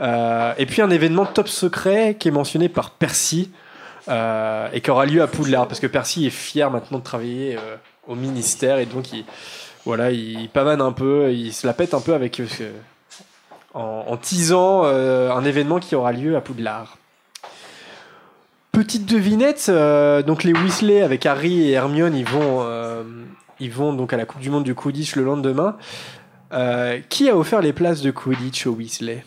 Euh, 0.00 0.52
et 0.58 0.66
puis 0.66 0.82
un 0.82 0.90
événement 0.90 1.26
top 1.26 1.46
secret 1.46 2.16
qui 2.18 2.26
est 2.28 2.32
mentionné 2.32 2.68
par 2.68 2.90
Percy 2.90 3.52
euh, 4.08 4.68
et 4.72 4.80
qui 4.80 4.90
aura 4.90 5.06
lieu 5.06 5.22
à 5.22 5.28
Poudlard 5.28 5.68
parce 5.68 5.78
que 5.78 5.86
Percy 5.86 6.26
est 6.26 6.30
fier 6.30 6.68
maintenant 6.68 6.98
de 6.98 7.04
travailler 7.04 7.56
au 8.08 8.16
ministère 8.16 8.78
et 8.78 8.86
donc 8.86 9.12
il, 9.12 9.24
voilà, 9.84 10.10
il 10.10 10.48
pavane 10.48 10.80
un 10.80 10.92
peu, 10.92 11.32
il 11.32 11.52
se 11.52 11.68
la 11.68 11.72
pète 11.72 11.94
un 11.94 12.00
peu 12.00 12.14
avec 12.14 12.42
en, 13.74 14.04
en 14.08 14.16
teasant 14.16 14.82
un 14.84 15.44
événement 15.44 15.78
qui 15.78 15.94
aura 15.94 16.10
lieu 16.10 16.34
à 16.34 16.40
Poudlard. 16.40 16.98
Petite 18.76 19.06
devinette, 19.06 19.70
euh, 19.70 20.22
donc 20.22 20.44
les 20.44 20.52
Weasley 20.52 21.00
avec 21.00 21.24
Harry 21.24 21.70
et 21.70 21.70
Hermione, 21.70 22.14
ils 22.14 22.26
vont, 22.28 22.58
euh, 22.60 23.04
ils 23.58 23.72
vont 23.72 23.94
donc 23.94 24.12
à 24.12 24.18
la 24.18 24.26
Coupe 24.26 24.42
du 24.42 24.50
Monde 24.50 24.64
du 24.64 24.74
Quidditch 24.74 25.16
le 25.16 25.24
lendemain. 25.24 25.78
Euh, 26.52 27.00
qui 27.08 27.30
a 27.30 27.38
offert 27.38 27.62
les 27.62 27.72
places 27.72 28.02
de 28.02 28.10
Quidditch 28.10 28.66
aux 28.66 28.72
Weasley? 28.72 29.24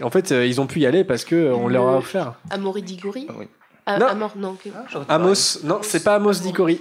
En 0.00 0.08
fait, 0.08 0.32
euh, 0.32 0.46
ils 0.46 0.62
ont 0.62 0.66
pu 0.66 0.80
y 0.80 0.86
aller 0.86 1.04
parce 1.04 1.26
que 1.26 1.52
on 1.52 1.68
leur 1.68 1.86
a 1.88 1.98
offert. 1.98 2.36
Amaury 2.48 2.80
Diggory? 2.80 3.26
Ah 3.28 3.34
oui. 3.36 3.48
Ah, 3.84 3.98
Non. 3.98 4.06
Amor, 4.06 4.32
non. 4.34 4.52
ok. 4.52 4.72
Amos, 5.10 5.58
non, 5.64 5.80
c'est 5.82 6.02
pas 6.02 6.14
Amos 6.14 6.32
Dicori. 6.32 6.80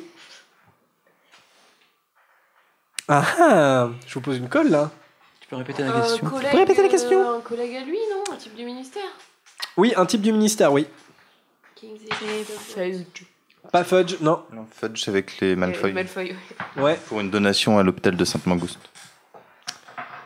Ah 3.10 3.26
ah 3.42 3.90
Je 4.08 4.14
vous 4.14 4.22
pose 4.22 4.38
une 4.38 4.48
colle 4.48 4.70
là. 4.70 4.90
Tu 5.42 5.50
peux 5.50 5.58
répéter 5.58 5.84
la 5.84 5.92
question 5.92 6.30
collègue, 6.30 6.50
peux 6.50 6.58
répéter 6.60 6.82
la 6.82 6.88
question 6.88 7.20
euh, 7.20 7.38
Un 7.40 7.42
collègue 7.42 7.76
à 7.76 7.84
lui, 7.84 8.00
non? 8.10 8.34
Un 8.34 8.38
type 8.38 8.56
du 8.56 8.64
ministère? 8.64 9.04
Oui, 9.76 9.92
un 9.98 10.06
type 10.06 10.22
du 10.22 10.32
ministère, 10.32 10.72
oui. 10.72 10.88
Fudge. 12.74 13.24
Pas 13.72 13.84
Fudge, 13.84 14.16
non. 14.22 14.44
Non, 14.52 14.66
Fudge 14.72 15.02
c'est 15.04 15.12
avec 15.12 15.40
les 15.40 15.56
Malfoy. 15.56 15.94
Malfoy, 15.94 16.36
ouais. 16.76 16.84
Ouais. 16.84 17.00
Pour 17.08 17.22
une 17.22 17.30
donation 17.30 17.80
à 17.80 17.84
l'hôpital 17.84 18.16
de 18.16 18.26
Sainte-Mangouste. 18.26 18.80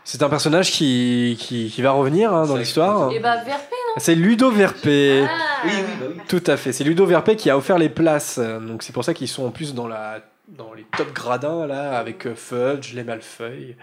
C'est 0.04 0.24
un 0.24 0.30
personnage 0.30 0.72
qui, 0.72 1.38
qui, 1.40 1.70
qui 1.70 1.82
va 1.82 1.92
revenir 1.92 2.34
hein, 2.34 2.46
dans 2.46 2.56
l'histoire. 2.56 3.12
Et 3.12 3.20
bah, 3.20 3.44
Verpé, 3.44 3.76
C'est 3.98 4.16
Ludo 4.16 4.50
Verpé. 4.52 5.26
Ah. 5.28 5.38
Oui, 5.66 5.72
oui, 5.76 5.84
bah 6.00 6.06
oui. 6.10 6.22
Tout 6.30 6.44
à 6.48 6.56
fait. 6.56 6.72
C'est 6.72 6.86
Ludo 6.86 7.06
Verpé 7.06 7.36
qui 7.36 7.50
a 7.50 7.58
offert 7.58 7.78
les 7.78 7.90
places. 7.90 8.40
Donc 8.40 8.84
c'est 8.84 8.94
pour 8.94 9.04
ça 9.04 9.14
qu'ils 9.14 9.28
sont 9.28 9.46
en 9.46 9.52
plus 9.52 9.74
dans, 9.74 9.88
la, 9.88 10.22
dans 10.48 10.74
les 10.74 10.86
top 10.96 11.12
gradins 11.14 11.68
là, 11.68 11.98
avec 11.98 12.26
euh, 12.26 12.36
Fudge, 12.36 12.94
les 12.94 13.04
Malfeuilles. 13.04 13.76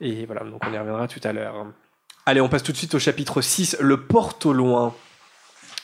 Et 0.00 0.24
voilà, 0.26 0.44
donc 0.44 0.62
on 0.64 0.72
y 0.72 0.78
reviendra 0.78 1.08
tout 1.08 1.20
à 1.24 1.32
l'heure. 1.32 1.66
Allez, 2.24 2.40
on 2.40 2.48
passe 2.48 2.62
tout 2.62 2.72
de 2.72 2.76
suite 2.76 2.94
au 2.94 2.98
chapitre 2.98 3.40
6, 3.40 3.78
le 3.80 3.96
porte 4.04 4.46
au 4.46 4.52
loin. 4.52 4.94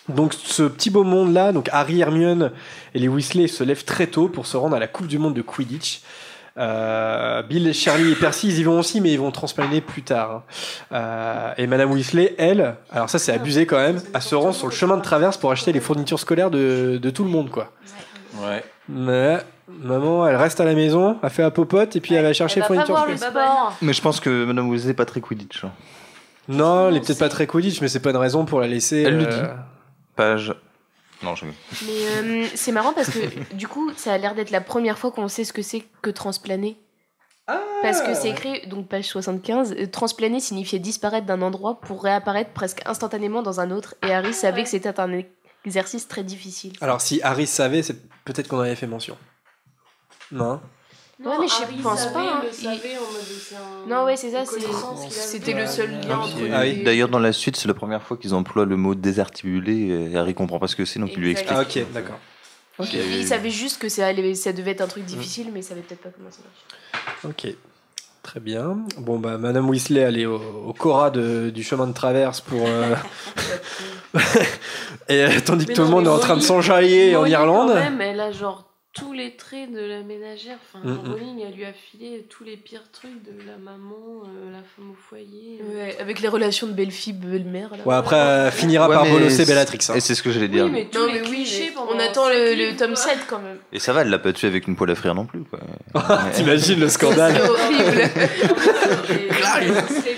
Donc 0.08 0.34
ce 0.34 0.62
petit 0.64 0.90
beau 0.90 1.02
monde 1.02 1.32
là, 1.32 1.52
donc 1.52 1.68
Harry, 1.72 2.00
Hermione 2.00 2.52
et 2.94 2.98
les 2.98 3.08
Weasley 3.08 3.48
se 3.48 3.64
lèvent 3.64 3.84
très 3.84 4.06
tôt 4.06 4.28
pour 4.28 4.46
se 4.46 4.56
rendre 4.56 4.76
à 4.76 4.78
la 4.78 4.86
Coupe 4.86 5.06
du 5.06 5.18
Monde 5.18 5.34
de 5.34 5.40
Quidditch. 5.42 6.02
Euh, 6.56 7.42
Bill, 7.42 7.72
Charlie 7.74 8.12
et 8.12 8.14
Percy, 8.14 8.48
ils 8.48 8.58
y 8.60 8.62
vont 8.62 8.78
aussi, 8.78 9.00
mais 9.00 9.10
ils 9.12 9.18
vont 9.18 9.32
transplaner 9.32 9.80
plus 9.80 10.02
tard. 10.02 10.30
hein. 10.30 10.42
Euh, 10.92 11.52
et 11.56 11.66
Madame 11.66 11.90
Weasley, 11.90 12.34
elle, 12.38 12.76
alors 12.92 13.10
ça 13.10 13.18
c'est 13.18 13.32
abusé 13.32 13.66
quand 13.66 13.78
même, 13.78 14.00
elle 14.14 14.22
se 14.22 14.34
rend 14.36 14.52
sur 14.52 14.68
le 14.68 14.72
chemin 14.72 14.96
de 14.96 15.02
traverse 15.02 15.36
pour 15.36 15.50
acheter 15.50 15.72
les 15.72 15.80
fournitures 15.80 16.20
scolaires 16.20 16.50
de, 16.50 16.98
de 17.02 17.10
tout 17.10 17.24
le 17.24 17.30
monde, 17.30 17.50
quoi. 17.50 17.72
Ouais. 18.40 18.62
Mais 18.88 19.38
maman, 19.68 20.28
elle 20.28 20.36
reste 20.36 20.60
à 20.60 20.64
la 20.64 20.74
maison, 20.74 21.16
elle 21.22 21.30
fait 21.30 21.42
la 21.42 21.50
popote 21.50 21.96
et 21.96 22.00
puis 22.00 22.14
elle 22.14 22.24
va 22.24 22.32
chercher 22.32 22.60
les 22.60 22.66
Elle 22.70 22.76
va 22.76 22.82
pas 22.82 22.86
fournitures 22.86 23.18
scolaires. 23.18 23.72
Mais 23.82 23.92
je 23.92 24.02
pense 24.02 24.20
que 24.20 24.44
Madame 24.44 24.68
Weasley 24.68 24.90
est 24.90 24.94
pas 24.94 25.06
très 25.06 25.20
Quidditch. 25.20 25.64
hein. 25.64 25.70
Non, 26.46 26.88
elle 26.88 26.98
est 26.98 27.00
peut-être 27.00 27.18
pas 27.18 27.30
très 27.30 27.46
Quidditch, 27.46 27.80
mais 27.80 27.88
c'est 27.88 28.00
pas 28.00 28.10
une 28.10 28.16
raison 28.16 28.44
pour 28.44 28.60
la 28.60 28.66
laisser. 28.68 29.02
Elle 29.02 29.16
le 29.16 29.26
euh, 29.26 29.30
dit. 29.30 29.48
Page. 30.16 30.54
Non, 31.22 31.34
je. 31.34 31.46
Mais 31.46 31.52
euh, 31.86 32.46
c'est 32.54 32.72
marrant 32.72 32.92
parce 32.92 33.10
que 33.10 33.54
du 33.54 33.68
coup, 33.68 33.92
ça 33.96 34.12
a 34.12 34.18
l'air 34.18 34.34
d'être 34.34 34.50
la 34.50 34.60
première 34.60 34.98
fois 34.98 35.10
qu'on 35.10 35.28
sait 35.28 35.44
ce 35.44 35.52
que 35.52 35.62
c'est 35.62 35.84
que 36.02 36.10
transplaner. 36.10 36.76
Parce 37.82 38.00
que 38.00 38.14
c'est 38.14 38.30
écrit, 38.30 38.66
donc 38.68 38.88
page 38.88 39.04
75, 39.04 39.72
euh, 39.72 39.86
transplaner 39.86 40.40
signifiait 40.40 40.78
disparaître 40.78 41.26
d'un 41.26 41.42
endroit 41.42 41.78
pour 41.80 42.02
réapparaître 42.02 42.52
presque 42.52 42.80
instantanément 42.86 43.42
dans 43.42 43.60
un 43.60 43.70
autre. 43.70 43.94
Et 44.02 44.10
Harry 44.14 44.32
savait 44.32 44.62
que 44.62 44.70
c'était 44.70 44.98
un 44.98 45.22
exercice 45.66 46.08
très 46.08 46.24
difficile. 46.24 46.72
Alors 46.80 47.02
si 47.02 47.20
Harry 47.22 47.46
savait, 47.46 47.82
c'est 47.82 48.08
peut-être 48.24 48.48
qu'on 48.48 48.56
en 48.56 48.60
avait 48.60 48.76
fait 48.76 48.86
mention. 48.86 49.18
Non 50.32 50.60
Ouais, 51.24 51.32
mais 51.40 51.46
je 51.46 51.62
Harry 51.62 51.76
pense 51.82 52.00
savait, 52.00 52.12
pas, 52.12 52.20
hein. 52.20 52.40
le 52.42 52.48
Il- 52.48 52.54
savait 52.64 52.96
en 52.98 53.00
mode 53.02 53.20
c'est 53.40 53.54
un- 53.54 53.88
Non, 53.88 54.04
ouais, 54.04 54.16
c'est 54.16 54.30
ça, 54.30 54.44
c'était 55.10 55.52
le 55.54 55.66
seul 55.66 55.90
lien 55.90 56.18
entre 56.18 56.32
Ah 56.52 56.62
oui. 56.62 56.82
D'ailleurs, 56.82 57.08
dans 57.08 57.20
la 57.20 57.32
suite, 57.32 57.56
c'est 57.56 57.68
la 57.68 57.74
première 57.74 58.02
fois 58.02 58.16
qu'ils 58.16 58.34
emploient 58.34 58.64
le 58.64 58.76
mot 58.76 58.94
désarticulé 58.96 60.10
et 60.12 60.16
Harry 60.16 60.34
comprend 60.34 60.58
pas 60.58 60.66
ce 60.66 60.74
que 60.76 60.84
c'est, 60.84 60.98
donc 60.98 61.10
il 61.12 61.20
lui 61.20 61.30
explique. 61.30 61.52
Ah 61.56 61.62
ok, 61.62 61.84
d'accord. 61.92 62.18
Il, 62.92 63.24
savait 63.24 63.50
juste 63.50 63.80
que 63.80 63.88
ça, 63.88 64.06
allait- 64.08 64.34
ça 64.34 64.52
devait 64.52 64.72
être 64.72 64.80
un 64.80 64.88
truc 64.88 65.04
difficile, 65.04 65.50
mais 65.52 65.60
il 65.60 65.62
savait 65.62 65.82
peut-être 65.82 66.02
pas 66.02 66.08
comment 66.16 66.30
ça 66.30 66.40
marchait. 67.22 67.48
Ok. 67.50 67.54
Très 68.24 68.40
bien. 68.40 68.78
Bon, 68.98 69.18
bah, 69.18 69.36
Madame 69.38 69.68
Weasley, 69.68 70.00
elle 70.00 70.18
est 70.18 70.24
au, 70.26 70.40
au 70.66 70.72
Cora 70.72 71.10
de- 71.10 71.50
du 71.50 71.62
chemin 71.62 71.86
de 71.86 71.92
traverse 71.92 72.40
pour. 72.40 72.66
euh, 72.66 72.94
et 75.08 75.22
euh, 75.24 75.28
tandis 75.44 75.66
que 75.66 75.70
Mais 75.70 75.74
tout 75.74 75.82
le 75.82 75.88
non, 75.88 75.96
monde 75.96 76.06
est 76.06 76.10
en 76.10 76.18
train 76.18 76.36
de 76.36 76.40
s'enjailler 76.42 77.14
en 77.16 77.26
Irlande. 77.26 77.68
Quand 77.68 77.74
même, 77.74 78.00
elle 78.00 78.20
a 78.20 78.32
genre 78.32 78.64
tous 78.94 79.12
les 79.12 79.32
traits 79.34 79.72
de 79.72 79.80
la 79.80 80.02
ménagère. 80.02 80.56
Enfin, 80.72 80.84
Mm, 80.84 80.92
mm. 80.92 81.10
Rowling, 81.12 81.40
elle 81.46 81.54
lui 81.54 81.64
a 81.64 81.72
filé 81.72 82.24
tous 82.30 82.44
les 82.44 82.56
pires 82.56 82.84
trucs 82.92 83.22
de 83.24 83.32
la 83.46 83.56
maman, 83.58 84.22
euh, 84.24 84.52
la 84.52 84.58
femme 84.58 84.92
au 84.92 84.96
foyer. 85.08 85.60
euh. 85.62 85.74
Ouais, 85.86 85.96
avec 86.00 86.20
les 86.20 86.28
relations 86.28 86.66
de 86.68 86.72
belle-fille, 86.72 87.12
belle-mère. 87.12 87.70
Ouais, 87.84 87.94
après, 87.96 88.16
euh, 88.16 88.50
finira 88.52 88.88
Ouais, 88.88 88.94
par 88.94 89.04
bolosser 89.06 89.44
Bellatrix. 89.46 89.78
hein. 89.88 89.94
Et 89.96 90.00
c'est 90.00 90.14
ce 90.14 90.22
que 90.22 90.30
j'allais 90.30 90.48
dire. 90.48 90.66
Oui, 90.66 90.70
mais 90.70 90.84
tous 90.86 90.98
Non, 91.00 91.06
les 91.06 91.12
mais 91.14 91.20
oui, 91.22 91.28
clichés 91.42 91.72
mais 91.74 91.80
on 91.92 91.98
attend 91.98 92.28
le, 92.28 92.54
le 92.54 92.76
tome 92.76 92.94
quoi. 92.94 93.02
7 93.02 93.18
quand 93.28 93.40
même. 93.40 93.58
Et 93.72 93.80
ça 93.80 93.92
va, 93.92 94.02
elle 94.02 94.10
l'a 94.10 94.18
pas 94.20 94.32
tué 94.32 94.46
avec 94.46 94.68
une 94.68 94.76
poêle 94.76 94.90
à 94.90 94.94
frire 94.94 95.14
non 95.14 95.26
plus. 95.26 95.42
Quoi. 95.44 95.58
T'imagines 96.34 96.78
le 96.80 96.88
scandale 96.88 97.34
C'est 97.42 97.50
horrible. 97.50 98.12
C'est- 99.88 100.16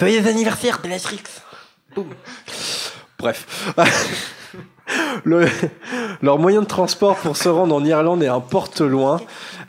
Joyeux 0.00 0.26
anniversaire, 0.26 0.80
Bellatrix 0.82 1.22
Boum. 1.94 2.08
Bref. 3.18 3.70
Le- 5.24 5.48
leur 6.22 6.38
moyen 6.38 6.60
de 6.62 6.66
transport 6.66 7.16
pour 7.16 7.36
se 7.36 7.48
rendre 7.48 7.74
en 7.74 7.84
Irlande 7.84 8.22
est 8.22 8.28
un 8.28 8.40
porte-loin. 8.40 9.20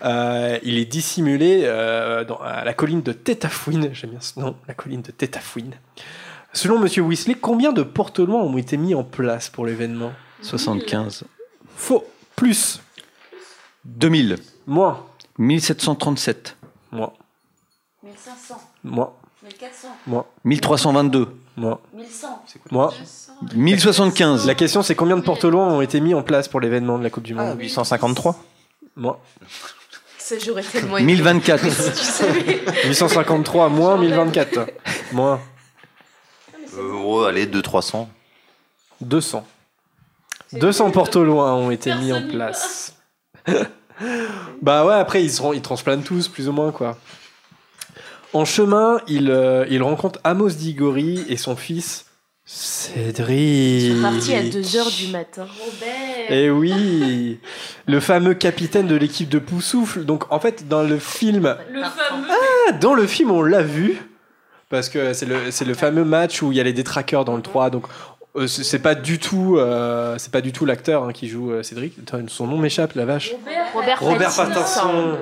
Euh, 0.03 0.57
il 0.63 0.77
est 0.77 0.85
dissimulé 0.85 1.61
euh, 1.65 2.23
dans, 2.23 2.37
à 2.37 2.63
la 2.63 2.73
colline 2.73 3.01
de 3.01 3.11
Tétafouine. 3.13 3.89
J'aime 3.93 4.11
bien 4.11 4.19
ce 4.21 4.39
nom, 4.39 4.55
la 4.67 4.73
colline 4.73 5.01
de 5.01 5.11
Tétafouine. 5.11 5.73
Selon 6.53 6.79
Monsieur 6.79 7.01
Weasley, 7.03 7.35
combien 7.35 7.71
de 7.71 7.83
porte-loin 7.83 8.41
ont 8.41 8.57
été 8.57 8.77
mis 8.77 8.93
en 8.95 9.03
place 9.03 9.49
pour 9.49 9.65
l'événement? 9.65 10.11
75. 10.41 11.23
Faux. 11.75 12.05
Plus. 12.35 12.81
2000. 13.85 14.37
Moins. 14.67 15.03
1737. 15.37 16.57
Moins. 16.91 17.13
1500, 18.03 18.55
Moins. 18.83 19.13
1400, 19.43 19.87
Moins. 20.07 20.25
1322. 20.43 21.35
Moins. 21.57 21.79
1100. 21.93 22.43
Moins. 22.71 22.89
1075. 23.55 24.45
La 24.45 24.55
question, 24.55 24.81
c'est 24.81 24.95
combien 24.95 25.17
de 25.17 25.21
porte-loin 25.21 25.67
ont 25.67 25.81
été 25.81 25.99
mis 25.99 26.13
en 26.13 26.21
place 26.21 26.47
pour 26.47 26.59
l'événement 26.59 26.97
de 26.97 27.03
la 27.03 27.09
Coupe 27.09 27.23
du 27.23 27.33
Monde 27.33 27.57
853 27.59 28.35
Moins. 28.95 29.17
Ça, 30.17 30.35
j'aurais 30.37 30.63
tellement 30.63 30.97
aimé. 30.97 31.13
1024. 31.13 31.69
Si 31.69 31.91
tu 31.91 32.05
savais. 32.05 32.61
853 32.85 33.69
moins 33.69 33.97
1024. 33.97 34.51
toi. 34.51 34.65
Moins 35.11 35.39
euh, 36.77 36.91
oh, 37.03 37.23
Allez, 37.23 37.47
200-300. 37.47 38.07
200. 39.01 39.45
200 40.53 40.91
portes 40.91 41.15
au 41.15 41.23
loin 41.23 41.53
ont 41.53 41.71
été 41.71 41.93
mis 41.95 42.13
en 42.13 42.27
place. 42.27 42.95
bah 44.61 44.85
ouais, 44.85 44.93
après 44.93 45.23
ils, 45.23 45.31
seront, 45.31 45.53
ils 45.53 45.61
transplantent 45.61 46.03
tous, 46.03 46.27
plus 46.27 46.47
ou 46.47 46.51
moins, 46.51 46.71
quoi. 46.71 46.97
En 48.33 48.45
chemin, 48.45 49.01
il, 49.07 49.29
euh, 49.29 49.65
il 49.69 49.81
rencontre 49.81 50.19
Amos 50.23 50.49
Diggory 50.49 51.25
et 51.27 51.37
son 51.37 51.55
fils 51.55 52.05
Cédric. 52.53 53.93
C'est 53.95 54.01
parti 54.01 54.35
à 54.35 54.43
2h 54.43 54.97
du 54.97 55.11
matin. 55.11 55.47
Robert. 55.57 56.25
Eh 56.29 56.49
oui, 56.49 57.39
le 57.85 57.99
fameux 58.01 58.33
capitaine 58.33 58.87
de 58.87 58.95
l'équipe 58.95 59.29
de 59.29 59.39
Poussoufle. 59.39 60.03
Donc 60.03 60.29
en 60.33 60.39
fait, 60.39 60.67
dans 60.67 60.83
le 60.83 60.99
film, 60.99 61.55
Le 61.71 61.81
fameux. 61.81 62.27
Ah, 62.29 62.73
dans 62.73 62.93
le 62.93 63.07
film, 63.07 63.31
on 63.31 63.41
l'a 63.41 63.63
vu. 63.63 64.01
Parce 64.67 64.89
que 64.89 65.13
c'est 65.13 65.25
le, 65.25 65.49
c'est 65.49 65.63
le 65.63 65.73
fameux 65.73 66.03
match 66.03 66.41
où 66.41 66.51
il 66.51 66.57
y 66.57 66.59
a 66.59 66.63
les 66.63 66.73
détraqueurs 66.73 67.23
dans 67.23 67.37
le 67.37 67.41
3. 67.41 67.69
Donc, 67.69 67.85
euh, 68.35 68.47
c'est 68.47 68.79
pas 68.79 68.95
du 68.95 69.17
tout, 69.17 69.55
euh, 69.57 70.17
c'est 70.17 70.31
pas 70.31 70.41
du 70.41 70.51
tout 70.51 70.65
l'acteur 70.65 71.05
hein, 71.05 71.13
qui 71.13 71.29
joue 71.29 71.51
euh, 71.51 71.63
Cédric. 71.63 71.95
Son 72.27 72.47
nom 72.47 72.57
m'échappe, 72.57 72.95
la 72.95 73.05
vache. 73.05 73.33
Robert, 73.73 73.99
Robert 74.01 74.35
Pattinson. 74.35 74.53
Pattinson. 74.53 75.17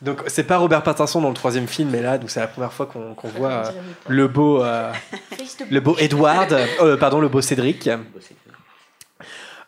Donc, 0.00 0.22
c'est 0.28 0.44
pas 0.44 0.58
Robert 0.58 0.82
Pattinson 0.82 1.20
dans 1.20 1.28
le 1.28 1.34
troisième 1.34 1.66
film, 1.66 1.90
mais 1.90 2.02
là, 2.02 2.18
donc 2.18 2.30
c'est 2.30 2.40
la 2.40 2.46
première 2.46 2.72
fois 2.72 2.86
qu'on 2.86 3.28
voit 3.28 3.50
euh, 3.50 3.70
le 4.06 4.28
beau, 4.28 4.62
euh, 4.62 4.92
le 5.70 5.80
beau 5.80 5.96
Edward, 5.98 6.52
euh, 6.80 6.96
pardon, 6.96 7.20
le 7.20 7.28
beau 7.28 7.40
Cédric. 7.40 7.90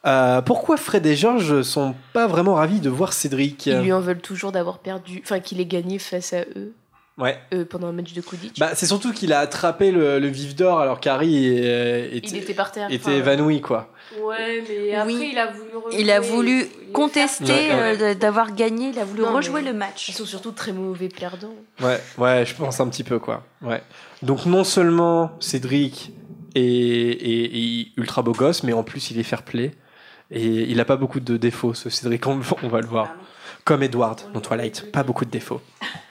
Euh, 0.07 0.41
pourquoi 0.41 0.77
Fred 0.77 1.05
et 1.05 1.17
George 1.17 1.63
sont 1.63 1.95
pas 2.13 2.27
vraiment 2.27 2.55
ravis 2.55 2.81
de 2.81 2.89
voir 2.89 3.13
Cédric? 3.13 3.67
Ils 3.67 3.81
lui 3.81 3.93
en 3.93 4.01
veulent 4.01 4.21
toujours 4.21 4.53
d'avoir 4.53 4.79
perdu, 4.79 5.21
enfin 5.23 5.41
qu'il 5.41 5.61
ait 5.61 5.67
gagné 5.67 5.99
face 5.99 6.33
à 6.33 6.43
eux 6.57 6.73
Ouais. 7.21 7.39
euh, 7.55 7.65
pendant 7.65 7.89
un 7.89 7.93
match 7.93 8.13
de 8.15 8.21
Quidditch. 8.21 8.59
Bah, 8.59 8.71
c'est 8.75 8.87
surtout 8.87 9.13
qu'il 9.13 9.33
a 9.33 9.41
attrapé 9.41 9.91
le, 9.93 10.19
le 10.19 10.29
vif 10.29 10.57
d'or 10.57 10.81
alors 10.81 11.01
qu'Harry 11.01 11.61
euh, 11.61 12.09
était, 12.13 12.29
il 12.31 12.37
était 12.39 12.55
par 12.55 12.73
terre. 12.73 12.89
était 12.91 13.17
évanoui, 13.19 13.61
quoi. 13.61 13.93
Ouais, 14.23 14.65
mais 14.69 14.95
après, 14.95 15.13
Oui. 15.13 15.29
il 15.33 15.39
a 15.39 15.47
voulu 15.53 15.77
rejouer. 15.77 16.01
Il 16.01 16.11
a 16.11 16.21
voulu 16.21 16.63
il- 16.87 16.93
contester 16.93 17.45
Ouais, 17.45 17.71
ouais. 17.75 18.03
euh, 18.03 18.15
d'avoir 18.15 18.55
gagné, 18.55 18.89
il 18.89 18.99
a 18.99 19.05
voulu 19.05 19.23
Non, 19.23 19.35
rejouer 19.35 19.61
mais 19.63 19.71
le 19.71 19.77
match. 19.79 20.09
Ils 20.09 20.13
sont 20.15 20.25
surtout 20.25 20.51
très 20.53 20.73
mauvais 20.73 21.09
perdants. 21.09 21.55
Ouais, 21.81 22.01
ouais, 22.19 22.45
je 22.47 22.55
pense 22.55 22.81
un 22.81 22.89
petit 22.89 23.05
peu, 23.05 23.19
quoi. 23.19 23.45
Ouais. 23.63 23.83
Donc, 24.23 24.47
non 24.47 24.65
seulement 24.65 25.33
Cédric 25.41 26.13
est, 26.55 26.61
est- 26.63 27.57
est 27.57 27.87
ultra 27.97 28.23
beau 28.23 28.33
gosse, 28.33 28.63
mais 28.65 28.73
en 28.73 28.83
plus, 28.83 29.11
il 29.11 29.19
est 29.21 29.25
fair 29.25 29.43
play. 29.43 29.73
Et 30.33 30.45
il 30.71 30.79
a 30.81 30.85
pas 30.85 30.97
beaucoup 30.97 31.21
de 31.21 31.37
défauts, 31.37 31.75
ce 31.75 31.91
Cédric, 31.91 32.27
on, 32.27 32.41
on 32.63 32.69
va 32.69 32.81
le 32.81 32.87
voir. 32.87 33.09
Comme 33.65 33.83
Edward 33.83 34.21
dans 34.33 34.41
Twilight, 34.41 34.91
pas 34.91 35.03
beaucoup 35.03 35.25
de 35.25 35.31
défauts. 35.31 35.61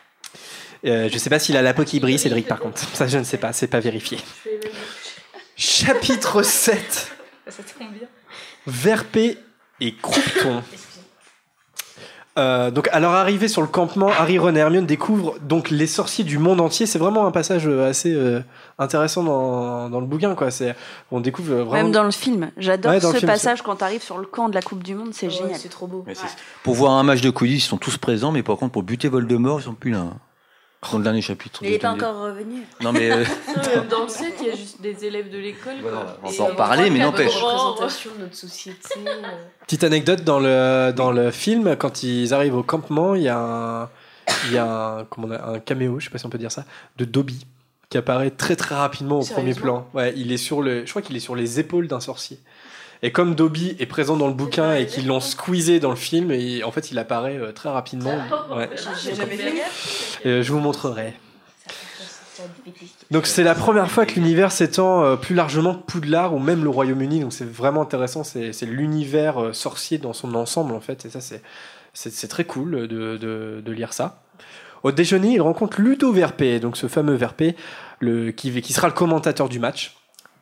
Euh, 0.85 1.10
je 1.11 1.18
sais 1.18 1.30
pas 1.30 1.39
s'il 1.39 1.57
a 1.57 1.61
la 1.61 1.73
peau 1.73 1.84
qui 1.84 1.99
brille, 1.99 2.19
Cédric, 2.19 2.47
par 2.47 2.60
contre. 2.60 2.80
Ça, 2.93 3.07
je 3.07 3.18
ne 3.18 3.23
sais 3.23 3.38
pas, 3.38 3.51
c'est 3.53 3.68
pas 3.68 3.80
vérifié. 3.80 4.18
Chapitre 5.56 6.41
7. 6.41 7.11
Ça 7.47 7.64
tombe 7.77 7.91
bien. 7.91 8.07
Verpé 8.68 9.38
et 9.81 9.95
Croupton. 9.95 10.61
Euh, 12.38 12.72
donc 12.72 12.88
à 12.93 13.01
leur 13.01 13.11
arrivée 13.11 13.49
sur 13.49 13.61
le 13.61 13.68
campement, 13.68 14.07
Harry, 14.18 14.38
Ron 14.38 14.56
et 14.56 14.60
Hermione 14.60 14.85
découvrent 14.85 15.38
donc 15.41 15.69
les 15.72 15.88
sorciers 15.88 16.23
du 16.23 16.38
monde 16.38 16.61
entier. 16.61 16.85
C'est 16.85 16.99
vraiment 16.99 17.26
un 17.26 17.31
passage 17.31 17.68
euh, 17.68 17.89
assez 17.89 18.14
euh, 18.14 18.39
intéressant 18.77 19.23
dans, 19.23 19.89
dans 19.89 19.99
le 19.99 20.06
bouquin. 20.06 20.35
Quoi. 20.35 20.49
C'est, 20.49 20.73
on 21.11 21.19
découvre 21.19 21.56
vraiment... 21.56 21.72
Même 21.84 21.91
dans 21.91 22.03
le 22.03 22.11
film. 22.11 22.51
J'adore 22.56 22.93
Ouais, 22.93 23.01
ce 23.01 23.11
film, 23.18 23.26
passage 23.30 23.61
quand 23.61 23.77
tu 23.77 23.84
arrives 23.84 24.03
sur 24.03 24.19
le 24.19 24.26
camp 24.26 24.47
de 24.47 24.53
la 24.56 24.61
Coupe 24.61 24.84
du 24.84 24.95
Monde, 24.95 25.10
c'est 25.11 25.26
Ouais, 25.26 25.34
génial. 25.34 25.60
C'est 25.60 25.68
trop 25.69 25.88
beau. 25.88 26.06
Pour 26.64 26.76
voir 26.76 26.93
un 26.93 27.03
match 27.03 27.19
de 27.19 27.30
Quidditch, 27.30 27.65
ils 27.65 27.68
sont 27.68 27.77
tous 27.77 27.97
présents, 27.97 28.31
mais 28.31 28.43
par 28.43 28.56
contre, 28.56 28.72
pour 28.72 28.84
buter 28.84 29.10
Voldemort, 29.10 29.60
ils 29.60 29.64
sont 29.64 29.73
plus 29.73 29.91
là. 29.91 29.99
hein. 29.99 30.14
Dans 30.91 30.97
le 30.97 31.03
dernier 31.03 31.22
chapitre. 31.22 31.60
Mais 31.61 31.69
il 31.69 31.72
n'est 31.73 31.80
pas 31.80 31.91
encore 31.91 32.22
revenu. 32.22 32.64
Non, 32.81 32.93
mais. 32.93 33.11
euh, 33.11 33.26
Non, 33.47 33.84
Dans 33.89 34.03
le 34.03 34.10
set, 34.10 34.34
il 34.39 34.47
y 34.47 34.51
a 34.51 34.56
juste 34.56 34.81
des 34.81 35.03
élèves 35.06 35.30
de 35.30 35.38
l'école. 35.38 35.76
Voilà, 35.81 36.18
on 36.23 36.30
va 36.30 36.43
en 36.45 36.56
parler, 36.56 36.89
mais 36.89 36.99
n'empêche. 36.99 37.34
euh. 39.07 39.22
Petite 39.65 39.84
anecdote 39.84 40.23
dans 40.23 40.39
le, 40.39 40.91
dans 40.95 41.11
le 41.11 41.31
film, 41.31 41.76
quand 41.76 42.03
ils 42.03 42.34
arrivent 42.34 42.56
au 42.56 42.64
campement, 42.64 43.14
il 43.15 43.23
y 43.23 43.27
a 43.30 43.38
un, 43.38 43.89
il 44.45 44.53
y 44.53 44.57
a 44.57 44.65
un, 44.99 45.03
comment 45.06 45.27
on 45.27 45.31
a, 45.31 45.51
un 45.56 45.60
caméo, 45.60 45.99
je 45.99 46.06
sais 46.06 46.11
pas 46.11 46.18
si 46.18 46.26
on 46.26 46.30
peut 46.30 46.38
dire 46.38 46.51
ça, 46.51 46.64
de 46.97 47.03
Dobby 47.06 47.45
qui 47.89 47.97
apparaît 47.97 48.30
très 48.30 48.56
très 48.56 48.76
rapidement 48.76 49.19
au 49.19 49.23
premier 49.34 49.53
plan. 49.56 49.88
Ouais, 49.95 50.14
il 50.15 50.31
est 50.31 50.38
sur 50.38 50.61
le, 50.61 50.85
je 50.85 50.89
crois 50.91 51.01
qu'il 51.01 51.15
est 51.15 51.19
sur 51.22 51.35
les 51.35 51.60
épaules 51.60 51.88
d'un 51.88 51.99
sorcier. 51.99 52.39
Et 53.01 53.11
comme 53.11 53.34
Dobby 53.34 53.77
est 53.80 53.85
présent 53.85 54.17
dans 54.17 54.27
le 54.27 54.34
bouquin 54.34 54.76
et 54.76 54.85
qu'ils 54.85 55.07
l'ont 55.07 55.21
squeezé 55.21 55.80
dans 55.80 55.91
le 55.91 55.95
film, 55.95 56.31
et 56.31 56.63
en 56.63 56.71
fait 56.71 56.91
il 56.91 56.99
apparaît 56.99 57.38
euh, 57.38 57.53
très 57.53 57.69
rapidement. 57.69 58.17
Ouais. 58.53 58.69
Euh, 60.26 60.43
je 60.43 60.51
vous 60.51 60.59
montrerai. 60.59 61.13
Donc 63.09 63.26
c'est 63.26 63.43
la 63.43 63.55
première 63.55 63.89
fois 63.89 64.05
que 64.05 64.15
l'univers 64.15 64.51
s'étend 64.51 65.03
euh, 65.03 65.15
plus 65.15 65.34
largement 65.34 65.76
que 65.76 65.84
Poudlard 65.84 66.34
ou 66.34 66.39
même 66.39 66.63
le 66.63 66.69
Royaume-Uni. 66.69 67.21
Donc 67.21 67.31
c'est 67.31 67.49
vraiment 67.49 67.81
intéressant. 67.81 68.26
C'est 68.26 68.51
l'univers 68.63 69.51
sorcier 69.53 69.97
dans 69.97 70.13
son 70.13 70.35
ensemble 70.35 70.73
en 70.73 70.81
fait. 70.81 71.05
Et 71.05 71.09
ça 71.09 71.19
c'est 71.93 72.27
très 72.27 72.43
cool 72.43 72.88
de, 72.88 73.17
de, 73.17 73.61
de 73.65 73.71
lire 73.71 73.93
ça. 73.93 74.21
Au 74.84 74.91
déjeuner, 74.91 75.34
il 75.34 75.41
rencontre 75.41 75.81
Ludo 75.81 76.11
Verpé, 76.13 76.59
donc 76.59 76.77
ce 76.77 76.88
fameux 76.88 77.15
Verpé, 77.15 77.55
le, 77.99 78.31
qui, 78.31 78.61
qui 78.61 78.71
sera 78.71 78.88
le 78.88 78.93
commentateur 78.93 79.49
du 79.49 79.59
match. 79.59 79.97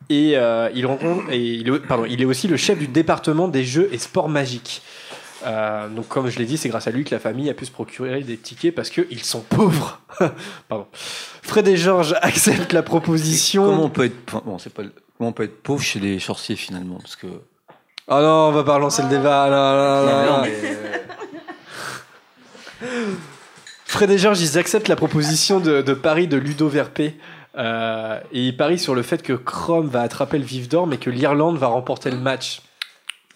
Et 0.10 0.38
euh, 0.38 0.70
il 0.74 0.86
rencontre, 0.86 1.30
et 1.32 1.38
il, 1.40 1.68
est- 1.68 1.80
pardon, 1.80 2.06
il 2.06 2.22
est 2.22 2.26
aussi 2.26 2.48
le 2.48 2.56
chef 2.58 2.78
du 2.80 2.88
département 2.88 3.48
des 3.48 3.64
jeux 3.66 3.90
et 3.92 3.98
sports 3.98 4.30
magiques. 4.30 4.82
Euh, 5.46 5.88
donc 5.90 6.08
comme 6.08 6.30
je 6.30 6.40
l'ai 6.40 6.46
dit, 6.46 6.58
c'est 6.58 6.70
grâce 6.70 6.88
à 6.88 6.92
lui 6.92 7.04
que 7.04 7.14
la 7.14 7.20
famille 7.20 7.50
a 7.50 7.54
pu 7.54 7.66
se 7.66 7.72
procurer 7.72 8.22
des 8.22 8.38
tickets 8.38 8.74
parce 8.74 8.90
qu'ils 8.90 9.24
sont 9.24 9.42
pauvres. 9.42 10.00
Pardon. 10.70 10.88
Fred 10.94 11.68
et 11.68 11.78
Georges 11.78 12.16
acceptent 12.22 12.74
la 12.74 12.84
proposition. 12.84 13.66
Comment 13.66 13.84
on 13.86 13.90
peut 13.90 14.06
être. 14.06 14.16
enfin, 14.28 14.42
Bon, 14.46 14.58
c'est 14.58 14.74
pas. 14.74 14.84
le- 14.84 14.94
Comment 15.18 15.30
on 15.30 15.34
peut 15.34 15.44
être 15.44 15.62
pauvre 15.62 15.82
chez 15.84 16.00
les 16.00 16.20
sorciers 16.20 16.56
finalement? 16.56 16.98
Parce 17.00 17.16
que. 17.16 17.28
Oh 18.10 18.14
non, 18.22 18.48
on 18.48 18.52
va 18.52 18.64
pas 18.64 18.76
relancer 18.76 19.02
le 19.04 19.10
débat. 19.10 19.50
Non, 19.50 20.32
non, 20.38 20.42
mais, 20.44 20.54
Fred 23.86 24.10
et 24.12 24.18
Georges, 24.18 24.42
ils 24.42 24.58
acceptent 24.58 24.88
la 24.90 24.96
proposition 24.96 25.60
de, 25.60 25.82
de 25.82 25.94
Paris 25.94 26.28
de 26.28 26.38
Ludo 26.38 26.68
Verpé. 26.68 27.16
Euh, 27.58 28.20
et 28.32 28.48
ils 28.48 28.56
parient 28.56 28.78
sur 28.78 28.94
le 28.96 29.02
fait 29.02 29.24
que 29.24 29.34
Chrome 29.34 29.88
va 29.88 30.02
attraper 30.02 30.38
le 30.38 30.46
vif 30.46 30.70
d'or, 30.70 30.86
mais 30.88 30.98
que 30.98 31.10
l'Irlande 31.10 31.58
va 31.58 31.68
remporter 31.68 32.12
le 32.12 32.18
match. 32.18 32.62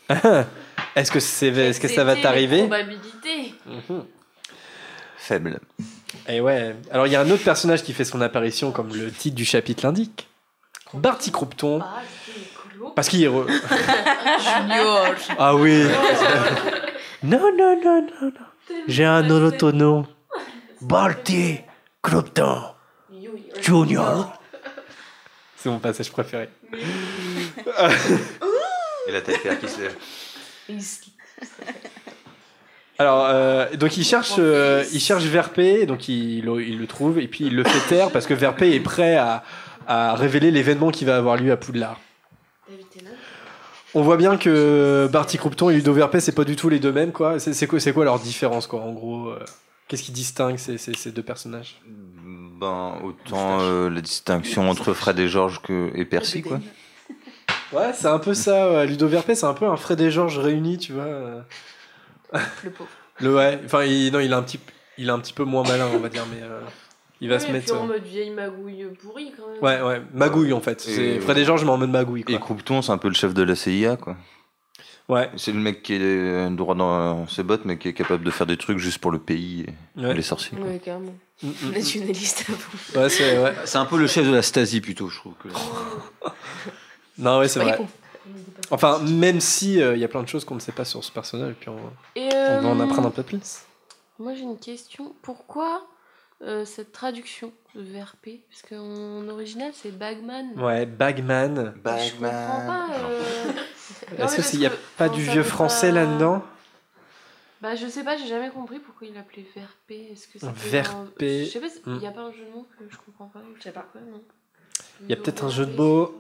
Est-ce 0.96 1.12
que, 1.12 1.20
c'est, 1.22 1.48
est-ce 1.48 1.80
que 1.80 1.88
ça 1.88 2.04
va 2.04 2.18
t'arriver 2.18 2.60
probabilités. 2.64 3.54
Mhm. 3.66 4.04
Faible. 5.16 5.60
Et 6.28 6.42
ouais. 6.42 6.76
Alors 6.92 7.08
il 7.08 7.14
y 7.14 7.16
a 7.16 7.22
un 7.22 7.30
autre 7.30 7.44
personnage 7.44 7.82
qui 7.84 7.94
fait 7.94 8.04
son 8.04 8.20
apparition, 8.20 8.72
comme 8.72 8.94
le 8.94 9.10
titre 9.10 9.36
du 9.36 9.46
chapitre 9.46 9.86
l'indique. 9.86 10.28
Barty 10.94 11.32
Croupton. 11.32 11.80
Ah. 11.82 12.02
Parce 12.96 13.08
qu'il 13.08 13.24
est. 13.24 13.28
re- 13.28 13.48
Junior. 13.48 15.06
Ah 15.38 15.56
oui. 15.56 15.86
non, 17.24 17.40
non, 17.58 17.80
non, 17.82 18.02
non, 18.02 18.28
non. 18.28 18.32
J'ai 18.88 19.06
un 19.06 19.30
autre 19.30 19.72
nom. 19.72 20.06
Barty 20.82 21.60
Croupton 22.02 22.64
Junior. 23.60 24.34
C'est 25.58 25.70
mon 25.70 25.80
passage 25.80 26.12
préféré. 26.12 26.50
Et 29.08 29.12
la 29.12 29.22
tête 29.22 29.42
qui 29.60 29.68
se 29.68 29.82
lève. 29.82 29.96
Alors, 33.00 33.26
euh, 33.30 33.66
donc 33.76 33.98
il 33.98 34.04
cherche, 34.06 34.34
euh, 34.38 34.84
il 34.94 35.00
cherche 35.00 35.24
Verpé, 35.24 35.86
donc 35.88 36.08
il, 36.08 36.42
le- 36.46 36.64
il 36.64 36.78
le 36.78 36.86
trouve, 36.88 37.18
et 37.20 37.28
puis 37.28 37.46
il 37.48 37.56
le 37.56 37.64
fait 37.64 37.88
taire 37.96 38.12
parce 38.12 38.28
que 38.28 38.34
Verpé 38.36 38.76
est 38.76 38.80
prêt 38.80 39.16
à, 39.18 39.44
à 39.88 40.14
révéler 40.16 40.52
l'événement 40.52 40.92
qui 40.92 41.04
va 41.04 41.18
avoir 41.18 41.36
lieu 41.36 41.52
à 41.52 41.58
Poudlard. 41.58 42.00
On 43.96 44.04
voit 44.04 44.18
bien 44.18 44.38
que 44.38 45.10
Barty 45.12 45.38
Croupton 45.38 45.70
et 45.72 45.74
Ludo 45.74 45.92
Verpé, 45.94 46.20
c'est 46.20 46.32
pas 46.32 46.44
du 46.46 46.56
tout 46.56 46.70
les 46.70 46.80
deux 46.80 46.92
mêmes, 46.92 47.12
quoi. 47.12 47.40
C'est 47.40 47.66
quoi, 47.68 47.80
c'est 47.80 47.92
quoi 47.92 48.06
leur 48.06 48.20
différence, 48.20 48.68
quoi, 48.68 48.82
en 48.82 48.92
gros 48.94 49.30
euh, 49.30 49.40
Qu'est-ce 49.88 50.04
qui 50.04 50.12
distingue 50.12 50.58
ces, 50.58 50.78
ces- 50.78 50.94
ces 50.94 51.12
deux 51.12 51.24
personnages? 51.24 51.82
Ben, 52.62 52.94
autant 53.04 53.58
euh, 53.62 53.90
la 53.90 54.02
distinction 54.02 54.70
entre 54.70 54.94
Fred 54.94 55.18
et 55.20 55.28
Georges 55.28 55.62
que, 55.62 55.92
et 55.96 56.06
Percy, 56.06 56.42
quoi. 56.44 56.60
Ouais, 57.74 57.92
c'est 57.94 58.08
un 58.08 58.20
peu 58.20 58.34
ça. 58.36 58.72
ouais. 58.72 58.86
Ludo 58.88 59.08
Verpé, 59.08 59.34
c'est 59.36 59.46
un 59.48 59.54
peu 59.56 59.66
un 59.66 59.76
Fred 59.78 60.00
et 60.00 60.12
Georges 60.12 60.38
réunis, 60.38 60.78
tu 60.78 60.94
vois. 60.94 61.04
euh. 61.04 61.42
Le 62.64 62.70
pauvre. 62.70 62.90
Le 63.20 63.36
ouais. 63.36 63.60
Enfin, 63.66 63.84
il, 63.84 64.12
non, 64.14 64.20
il 64.20 64.32
est 64.32 64.36
un 64.36 64.44
petit, 64.44 64.60
il 64.98 65.08
est 65.08 65.12
un 65.12 65.20
petit 65.20 65.34
peu 65.34 65.44
moins 65.44 65.64
malin, 65.64 65.88
on 65.94 66.00
va 66.00 66.10
dire, 66.10 66.26
mais 66.32 66.42
euh, 66.44 66.60
il 67.20 67.30
va 67.30 67.36
Ouais, 67.36 67.40
se 67.40 67.48
et 67.48 67.52
mettre. 67.52 67.66
puis 67.66 67.74
en 67.74 67.86
euh, 67.86 67.88
mode 67.88 68.04
vieille 68.04 68.30
magouille 68.32 68.86
pourrie 69.02 69.32
quand 69.36 69.48
même. 69.52 69.62
Ouais, 69.64 69.88
ouais, 69.88 70.02
magouille 70.14 70.54
en 70.54 70.62
fait. 70.62 70.82
C'est 70.82 70.92
Et- 71.16 71.20
Fred 71.20 71.38
et 71.40 71.46
Georges, 71.46 71.64
mais 71.66 71.72
en 71.72 71.78
mode 71.78 71.90
magouille. 71.92 72.24
Quoi. 72.24 72.36
Et 72.36 72.40
Croupton, 72.40 72.82
c'est 72.82 72.92
un 72.92 72.98
peu 72.98 73.08
le 73.08 73.14
chef 73.16 73.34
de 73.34 73.42
la 73.44 73.56
CIA, 73.56 73.96
quoi. 73.98 74.16
Ouais. 75.12 75.30
C'est 75.36 75.52
le 75.52 75.60
mec 75.60 75.84
qui 75.84 75.94
est 75.96 76.50
droit 76.52 76.74
dans 76.76 77.28
ses 77.28 77.44
bottes, 77.44 77.66
mais 77.66 77.78
qui 77.78 77.90
est 77.90 77.94
capable 77.94 78.24
de 78.24 78.32
faire 78.32 78.48
des 78.48 78.58
trucs 78.58 78.78
juste 78.78 79.00
pour 79.00 79.12
le 79.12 79.20
pays 79.20 79.66
et 79.98 80.02
Ouais. 80.06 80.14
les 80.14 80.22
sorciers. 80.22 80.58
quoi. 80.58 80.68
Ouais, 80.68 80.80
carrément. 80.80 81.14
Mm, 81.44 81.48
mm. 81.50 81.72
Nationaliste 81.76 82.46
à 82.50 82.54
vous. 82.54 83.00
Ouais, 83.02 83.10
c'est 83.10 83.38
ouais. 83.40 83.54
Un 83.76 83.86
peu 83.86 83.98
le 83.98 84.08
chef 84.08 84.26
de 84.26 84.32
la 84.34 84.42
Stasi 84.42 84.80
plutôt, 84.80 85.10
je 85.10 85.18
trouve. 85.18 85.34
que- 85.44 85.50
Non, 87.18 87.40
ouais, 87.40 87.48
c'est 87.48 87.60
vrai. 87.60 87.78
Enfin, 88.70 89.00
même 89.00 89.42
si 89.42 89.74
il 89.76 89.98
y 89.98 90.04
a 90.04 90.08
plein 90.08 90.24
de 90.24 90.28
choses 90.30 90.46
qu'on 90.46 90.56
ne 90.56 90.60
sait 90.62 90.72
pas 90.72 90.86
sur 90.86 91.04
ce 91.04 91.12
personnage, 91.12 91.52
et 91.52 91.56
puis 91.60 91.70
on, 91.70 91.78
Et 92.16 92.30
on 92.34 92.62
va 92.62 92.70
en 92.70 92.80
euh, 92.80 92.84
apprendre 92.84 93.08
un 93.10 93.12
peu 93.12 93.24
plus. 93.24 93.64
Moi 94.18 94.34
j'ai 94.36 94.44
une 94.44 94.58
question. 94.60 95.14
Pourquoi 95.24 95.86
euh, 96.44 96.64
cette 96.64 96.92
traduction? 96.94 97.52
VRP 97.76 98.42
Parce 98.50 98.62
qu'en 98.68 99.28
original 99.30 99.72
c'est 99.74 99.92
Bagman. 99.98 100.54
Ouais, 100.58 100.86
Bagman. 100.86 101.74
Je 101.76 102.12
comprends 102.14 102.66
pas. 102.68 102.90
euh, 103.00 103.52
Est-ce 104.18 104.42
s'il 104.42 104.60
n'y 104.60 104.66
a 104.66 104.70
que, 104.70 104.76
pas 104.98 105.10
du 105.10 105.22
vieux 105.22 105.44
français 105.44 105.90
pas- 105.90 105.96
là-dedans 105.96 106.44
Bah 107.62 107.76
je 107.76 107.88
sais 107.88 108.04
pas, 108.04 108.18
j'ai 108.18 108.28
jamais 108.28 108.50
compris 108.50 108.80
pourquoi 108.80 109.08
il 109.08 109.14
l'appelait 109.14 109.46
VRP. 109.56 110.12
Est-ce 110.12 110.28
que 110.28 110.40
c'était 110.40 110.82
VRP, 110.82 111.22
un- 111.24 111.46
Je 111.46 111.46
sais 111.46 111.60
pas, 111.60 111.68
il 111.88 111.92
hmm. 111.94 112.00
y 112.00 112.08
a 112.08 112.12
pas 112.12 112.22
un 112.22 112.32
jeu 112.32 112.46
de 112.46 112.52
mots 112.52 112.68
que 112.78 112.84
je 112.90 112.98
comprends 112.98 113.28
pas. 113.28 113.42
Je 113.58 113.62
sais 113.64 113.72
pas 113.72 113.88
quoi, 113.92 114.02
non. 114.02 114.22
Il 115.02 115.10
y 115.10 115.14
a 115.14 115.16
peut-être 115.16 115.44
un 115.46 115.50
jeu 115.50 115.66
de 115.66 115.76
mots. 115.76 116.20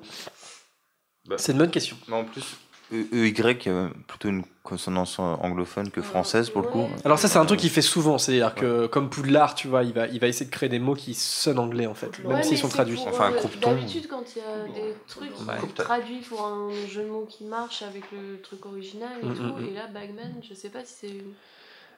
Bah. 1.27 1.35
C'est 1.37 1.51
une 1.51 1.57
bonne 1.59 1.71
question. 1.71 1.97
Mais 2.07 2.15
en 2.15 2.23
plus, 2.25 2.57
EY 2.91 3.69
a 3.69 3.89
plutôt 4.07 4.29
une 4.29 4.43
consonance 4.63 5.17
anglophone 5.19 5.89
que 5.91 6.01
française 6.01 6.49
pour 6.49 6.61
le 6.61 6.67
coup. 6.67 6.87
Alors 7.03 7.17
ça, 7.17 7.27
c'est 7.27 7.39
un 7.39 7.45
truc 7.45 7.59
qu'il 7.59 7.69
fait 7.69 7.81
souvent. 7.81 8.17
C'est-à-dire 8.17 8.53
que 8.53 8.87
comme 8.87 9.09
Poudlard, 9.09 9.55
tu 9.55 9.67
vois, 9.67 9.83
il 9.83 9.93
va, 9.93 10.07
il 10.07 10.19
va 10.19 10.27
essayer 10.27 10.45
de 10.45 10.51
créer 10.51 10.69
des 10.69 10.79
mots 10.79 10.93
qui 10.93 11.13
sonnent 11.13 11.59
anglais 11.59 11.87
en 11.87 11.93
fait, 11.95 12.23
même 12.23 12.43
s'ils 12.43 12.57
sont 12.57 12.69
traduits. 12.69 12.99
Enfin, 13.07 13.25
un 13.25 13.31
euh, 13.31 13.35
croupton. 13.35 13.71
D'habitude, 13.71 14.07
quand 14.07 14.23
il 14.35 14.39
y 14.39 14.41
a 14.41 14.67
des 14.73 14.95
trucs 15.07 15.33
qui 15.33 15.43
Ouais. 15.43 15.59
sont 15.59 15.67
traduits 15.83 16.21
pour 16.21 16.45
un 16.45 16.69
jeu 16.89 17.03
de 17.03 17.09
mots 17.09 17.25
qui 17.29 17.43
marche 17.45 17.81
avec 17.81 18.03
le 18.11 18.39
truc 18.41 18.65
original 18.65 19.11
et 19.21 19.25
Mm, 19.25 19.33
tout, 19.35 19.41
mm, 19.43 19.61
mm. 19.61 19.65
et 19.69 19.73
là, 19.73 19.87
Bagman, 19.87 20.33
je 20.47 20.53
sais 20.53 20.69
pas 20.69 20.83
si 20.85 20.93
c'est. 21.01 21.23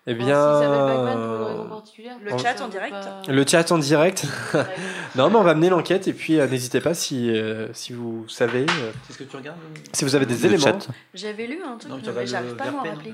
Eh 0.05 0.15
bien, 0.15 0.35
pour 0.35 0.61
une 0.61 1.43
raison 1.45 1.69
particulière. 1.69 2.17
Le 2.21 2.37
chat 2.37 2.61
en 2.61 2.67
direct. 2.67 2.91
pas- 2.91 3.21
le 3.31 3.45
chat 3.47 3.71
en 3.71 3.77
direct. 3.77 4.25
Non, 5.15 5.29
mais 5.29 5.35
on 5.35 5.43
va 5.43 5.53
mener 5.53 5.69
l'enquête 5.69 6.07
et 6.07 6.13
puis 6.13 6.39
euh, 6.39 6.47
n'hésitez 6.47 6.81
pas 6.81 6.95
si, 6.95 7.29
euh, 7.29 7.71
si 7.73 7.93
vous 7.93 8.27
savez, 8.27 8.61
euh, 8.67 8.91
Qu'est-ce 9.07 9.19
que 9.19 9.23
tu 9.25 9.35
regardes 9.37 9.59
si 9.93 10.03
vous 10.03 10.15
avez 10.15 10.25
des 10.25 10.35
Le 10.35 10.45
éléments. 10.45 10.63
chat. 10.63 10.87
J'avais 11.13 11.45
lu 11.45 11.61
un 11.63 11.77
truc, 11.77 11.91
Non, 11.91 11.99
tu 11.99 12.05
mais 12.05 12.09
regardes 12.09 12.27
j'arrive 12.27 12.49
le 12.49 12.55
pas 12.57 12.63
à 12.63 12.71
m'en 12.71 12.77
VRP, 12.81 12.87
non 12.87 12.95
rappeler. 12.95 13.13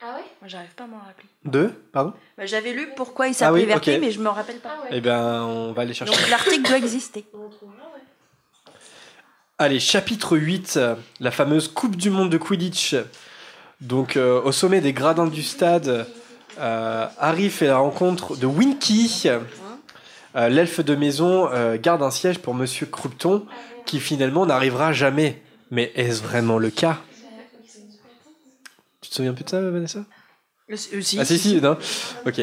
Ah 0.00 0.14
ouais? 0.16 0.22
Moi, 0.40 0.46
j'arrive 0.48 0.74
pas 0.76 0.84
à 0.84 0.86
m'en 0.86 0.98
rappeler. 0.98 1.28
Deux, 1.44 1.68
pardon? 1.92 2.12
Bah, 2.38 2.46
J'avais 2.46 2.72
lu 2.72 2.88
pourquoi 2.96 3.26
il 3.26 3.34
Ah 3.40 3.52
oui, 3.52 3.68
s'appelait 3.68 3.94
ok. 3.96 4.00
mais 4.00 4.10
je 4.12 4.20
me 4.20 4.28
rappelle 4.28 4.58
pas. 4.60 4.76
Ah 4.80 4.86
Eh 4.92 5.00
bien, 5.00 5.42
on 5.44 5.72
va 5.72 5.82
aller 5.82 5.92
chercher. 5.92 6.12
Donc 6.14 6.30
l'article 6.30 6.62
doit 6.68 6.78
exister. 6.78 7.24
On 7.34 7.48
retrouvera, 7.48 7.82
ouais. 7.94 8.72
Allez, 9.58 9.80
chapitre 9.80 10.36
8, 10.36 10.74
euh, 10.76 10.94
la 11.20 11.30
fameuse 11.32 11.66
Coupe 11.68 11.96
du 11.96 12.10
Monde 12.10 12.30
de 12.30 12.38
Quidditch. 12.38 12.94
Donc, 13.82 14.16
euh, 14.16 14.40
au 14.42 14.52
sommet 14.52 14.80
des 14.80 14.92
gradins 14.92 15.26
du 15.26 15.42
stade, 15.42 16.06
euh, 16.60 17.06
Harry 17.18 17.50
fait 17.50 17.66
la 17.66 17.78
rencontre 17.78 18.36
de 18.36 18.46
Winky. 18.46 19.28
Euh, 20.34 20.48
L'elfe 20.48 20.80
de 20.80 20.94
maison 20.94 21.48
euh, 21.52 21.76
garde 21.80 22.02
un 22.02 22.10
siège 22.10 22.38
pour 22.38 22.54
Monsieur 22.54 22.86
Croupton, 22.86 23.44
qui 23.84 24.00
finalement 24.00 24.46
n'arrivera 24.46 24.92
jamais. 24.92 25.42
Mais 25.70 25.90
est-ce 25.94 26.22
vraiment 26.22 26.58
le 26.58 26.70
cas? 26.70 27.00
Tu 29.00 29.10
te 29.10 29.14
souviens 29.16 29.32
plus 29.34 29.44
de 29.44 29.50
ça, 29.50 29.60
Vanessa? 29.60 30.04
Le- 30.68 30.76
euh, 30.76 31.00
si, 31.02 31.18
Ah 31.18 31.24
si, 31.24 31.38
si, 31.38 31.60
non 31.60 31.76
Ok. 32.24 32.40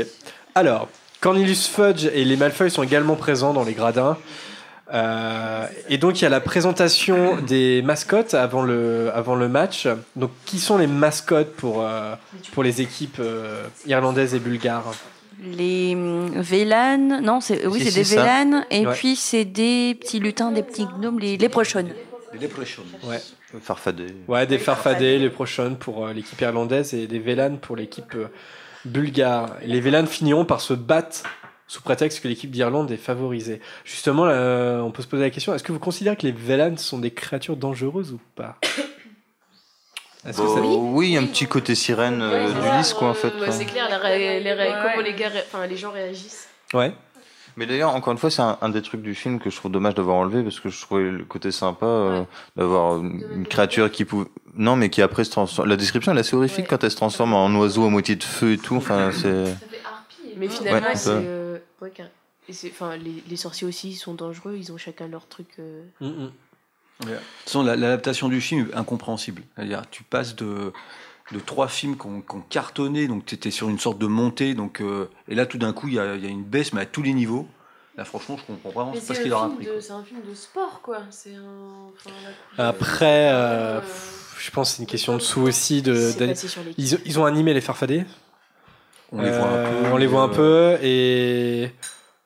Alors, 0.55 0.89
Cornelius 1.21 1.67
Fudge 1.67 2.05
et 2.13 2.25
les 2.25 2.35
Malfoy 2.35 2.69
sont 2.69 2.83
également 2.83 3.15
présents 3.15 3.53
dans 3.53 3.63
les 3.63 3.73
gradins. 3.73 4.17
Euh, 4.91 5.67
et 5.87 5.97
donc 5.97 6.19
il 6.19 6.23
y 6.23 6.25
a 6.25 6.29
la 6.29 6.39
présentation 6.39 7.37
des 7.41 7.81
mascottes 7.83 8.33
avant 8.33 8.63
le, 8.63 9.11
avant 9.13 9.35
le 9.35 9.47
match. 9.47 9.87
Donc 10.15 10.31
qui 10.45 10.59
sont 10.59 10.77
les 10.77 10.87
mascottes 10.87 11.53
pour, 11.55 11.83
euh, 11.83 12.15
pour 12.53 12.63
les 12.63 12.81
équipes 12.81 13.19
euh, 13.19 13.63
irlandaises 13.85 14.33
et 14.33 14.39
bulgares 14.39 14.91
Les 15.43 15.93
hum, 15.95 16.31
Vélanes, 16.41 17.21
non, 17.21 17.39
c'est 17.39 17.65
oui, 17.67 17.81
Si, 17.81 17.91
c'est 17.91 18.03
des. 18.03 18.15
Vélanes, 18.21 18.65
et 18.71 18.87
Ouais. 18.87 18.93
puis 18.93 19.15
c'est 19.15 19.45
des 19.45 19.95
petits 19.99 20.19
lutins, 20.19 20.51
des 20.51 20.63
petits 20.63 20.87
gnomes, 20.99 21.19
les 21.19 21.37
léprochaunes. 21.37 21.89
Les 22.33 22.39
Leprechauns. 22.39 22.83
Ouais. 23.03 23.19
Farfadé. 23.61 24.05
Ouais, 24.27 24.45
des 24.45 24.59
Farfadés, 24.59 25.17
les 25.17 25.31
Prochons 25.31 25.75
pour 25.79 26.05
euh, 26.05 26.13
l'équipe 26.13 26.39
irlandaise 26.41 26.93
et 26.93 27.07
des 27.07 27.17
Vélanes 27.17 27.57
pour 27.57 27.75
l'équipe 27.75 28.13
euh, 28.13 28.27
bulgare. 28.85 29.55
Les 29.65 29.79
Vélanes 29.81 30.05
finiront 30.07 30.45
par 30.45 30.61
se 30.61 30.73
battre 30.75 31.23
sous 31.69 31.81
prétexte 31.81 32.21
que 32.21 32.27
l'équipe 32.27 32.51
d'Irlande 32.51 32.91
est 32.91 32.97
favorisée. 32.97 33.61
Justement, 33.85 34.25
là, 34.25 34.81
on 34.83 34.91
peut 34.91 35.01
se 35.03 35.07
poser 35.07 35.23
la 35.23 35.29
question 35.29 35.53
est-ce 35.53 35.63
que 35.63 35.71
vous 35.71 35.79
considérez 35.79 36.17
que 36.17 36.25
les 36.25 36.31
Vélanes 36.33 36.77
sont 36.79 36.97
des 36.97 37.11
créatures 37.11 37.55
dangereuses 37.55 38.11
ou 38.11 38.19
pas? 38.35 38.57
Que 38.61 38.67
Bah, 40.25 40.33
ça- 40.33 40.43
oui, 40.43 41.15
un 41.15 41.25
petit 41.25 41.45
côté 41.47 41.75
sirène 41.75 42.21
euh, 42.21 42.47
Ouais, 42.47 42.53
d'Ulysse, 42.53 42.87
ça, 42.89 42.95
quoi, 42.95 43.07
en 43.09 43.13
fait. 43.13 43.33
Ouais, 43.39 43.51
c'est 43.51 43.65
clair, 43.65 43.87
les 43.89 43.95
ré- 43.95 44.39
les 44.41 44.51
ré- 44.53 44.67
Ouais. 44.69 44.75
comment 44.81 45.01
les, 45.03 45.13
gars, 45.13 45.29
ré- 45.29 45.43
enfin, 45.47 45.65
les 45.65 45.77
gens 45.77 45.91
réagissent. 45.91 46.49
Ouais. 46.73 46.91
Mais 47.55 47.65
d'ailleurs, 47.65 47.93
encore 47.95 48.11
une 48.13 48.17
fois, 48.19 48.29
c'est 48.29 48.41
un, 48.41 48.57
un 48.61 48.69
des 48.69 48.81
trucs 48.81 49.01
du 49.01 49.15
film 49.15 49.39
que 49.39 49.49
je 49.49 49.55
trouve 49.55 49.71
dommage 49.71 49.95
d'avoir 49.95 50.17
enlevé 50.17 50.43
parce 50.43 50.59
que 50.59 50.69
je 50.69 50.81
trouvais 50.81 51.03
le 51.09 51.23
côté 51.25 51.51
sympa 51.51 51.85
euh, 51.85 52.19
Ouais. 52.21 52.25
d'avoir 52.57 52.97
une, 52.97 53.23
une 53.33 53.45
créature 53.47 53.89
qui 53.91 54.05
pouvait. 54.05 54.27
Non, 54.55 54.75
mais 54.75 54.89
qui 54.89 55.01
après 55.01 55.23
se 55.23 55.31
transforme. 55.31 55.69
La 55.69 55.75
description 55.77 56.11
elle 56.11 56.17
est 56.17 56.21
assez 56.21 56.35
horrifique 56.35 56.65
Ouais. 56.65 56.67
quand 56.69 56.83
elle 56.83 56.91
se 56.91 56.95
transforme 56.97 57.33
en 57.33 57.49
oiseau 57.55 57.85
à 57.85 57.89
moitié 57.89 58.15
de 58.15 58.23
feu 58.23 58.53
et 58.53 58.57
tout. 58.57 58.75
Enfin, 58.75 59.11
c'est. 59.13 59.21
Ça 59.45 59.51
fait 59.69 59.81
harpie. 59.85 60.33
Mais 60.37 60.47
finalement, 60.49 60.87
Ouais, 60.89 60.95
c'est. 60.95 61.09
Ouais, 61.81 61.91
car- 61.91 62.07
et 62.47 62.53
c'est- 62.53 62.69
enfin, 62.71 62.97
les, 62.97 63.23
les 63.29 63.35
sorciers 63.37 63.67
aussi 63.67 63.89
ils 63.91 63.95
sont 63.95 64.13
dangereux, 64.13 64.55
ils 64.57 64.71
ont 64.71 64.77
chacun 64.77 65.07
leur 65.07 65.27
truc. 65.27 65.47
euh, 65.59 65.83
Mm, 66.01 66.07
mm. 66.07 66.31
De 67.01 67.05
toute 67.05 67.17
façon, 67.45 67.63
la- 67.63 67.75
l'adaptation 67.77 68.27
du 68.27 68.41
film 68.41 68.67
est 68.71 68.75
incompréhensible. 68.75 69.43
C'est-à-dire, 69.55 69.83
tu 69.89 70.03
passes 70.03 70.35
de, 70.35 70.73
de 71.31 71.39
trois 71.39 71.69
films 71.69 71.97
qui 71.97 72.07
ont, 72.07 72.21
cartonné, 72.49 73.07
donc 73.07 73.25
tu 73.25 73.35
étais 73.35 73.51
sur 73.51 73.69
une 73.69 73.79
sorte 73.79 73.99
de 73.99 74.07
montée, 74.07 74.53
donc, 74.53 74.81
euh, 74.81 75.09
et 75.29 75.35
là, 75.35 75.45
tout 75.45 75.57
d'un 75.57 75.71
coup, 75.71 75.87
il 75.87 75.93
y 75.93 75.99
a, 75.99 76.15
il 76.15 76.23
y 76.23 76.27
a 76.27 76.29
une 76.29 76.43
baisse, 76.43 76.73
mais 76.73 76.81
à 76.81 76.85
tous 76.85 77.01
les 77.01 77.13
niveaux. 77.13 77.47
Là, 77.97 78.03
franchement, 78.05 78.35
je 78.37 78.43
comprends 78.45 78.69
vraiment 78.69 78.91
pas 78.91 78.99
c'est 78.99 79.13
ce 79.13 79.19
un 79.19 79.21
qu'il 79.21 79.29
leur 79.29 79.43
a 79.43 79.47
film 79.49 79.61
appris. 79.69 79.81
c'est 79.81 79.91
un 79.91 80.03
film 80.03 80.21
de 80.27 80.33
sport, 80.33 80.81
quoi. 80.81 81.03
C'est 81.09 81.35
un. 81.35 81.87
enfin, 81.95 82.11
Après, 82.57 83.29
euh, 83.31 83.79
Euh, 83.79 83.81
je 84.37 84.51
pense 84.51 84.71
que 84.71 84.75
c'est 84.77 84.83
une 84.83 84.87
question 84.89 85.15
de 85.15 85.21
sous 85.21 85.41
aussi. 85.41 85.81
De, 85.81 85.95
c'est 85.95 86.17
d'aller- 86.19 86.31
passé 86.33 86.47
sur 86.49 86.63
les 86.63 86.73
ils, 86.77 86.97
ils 87.05 87.19
ont 87.19 87.25
animé 87.25 87.53
les 87.53 87.61
Farfadés. 87.61 88.05
On 89.11 89.21
les 89.21 89.31
voit 89.31 89.47
un 89.47 89.55
Euh, 89.55 89.83
peu. 89.83 89.87
On 89.93 89.97
les 89.97 90.07
voit 90.07 90.21
un 90.21 90.29
euh, 90.29 90.35
peu 90.77 90.77
et 90.85 91.71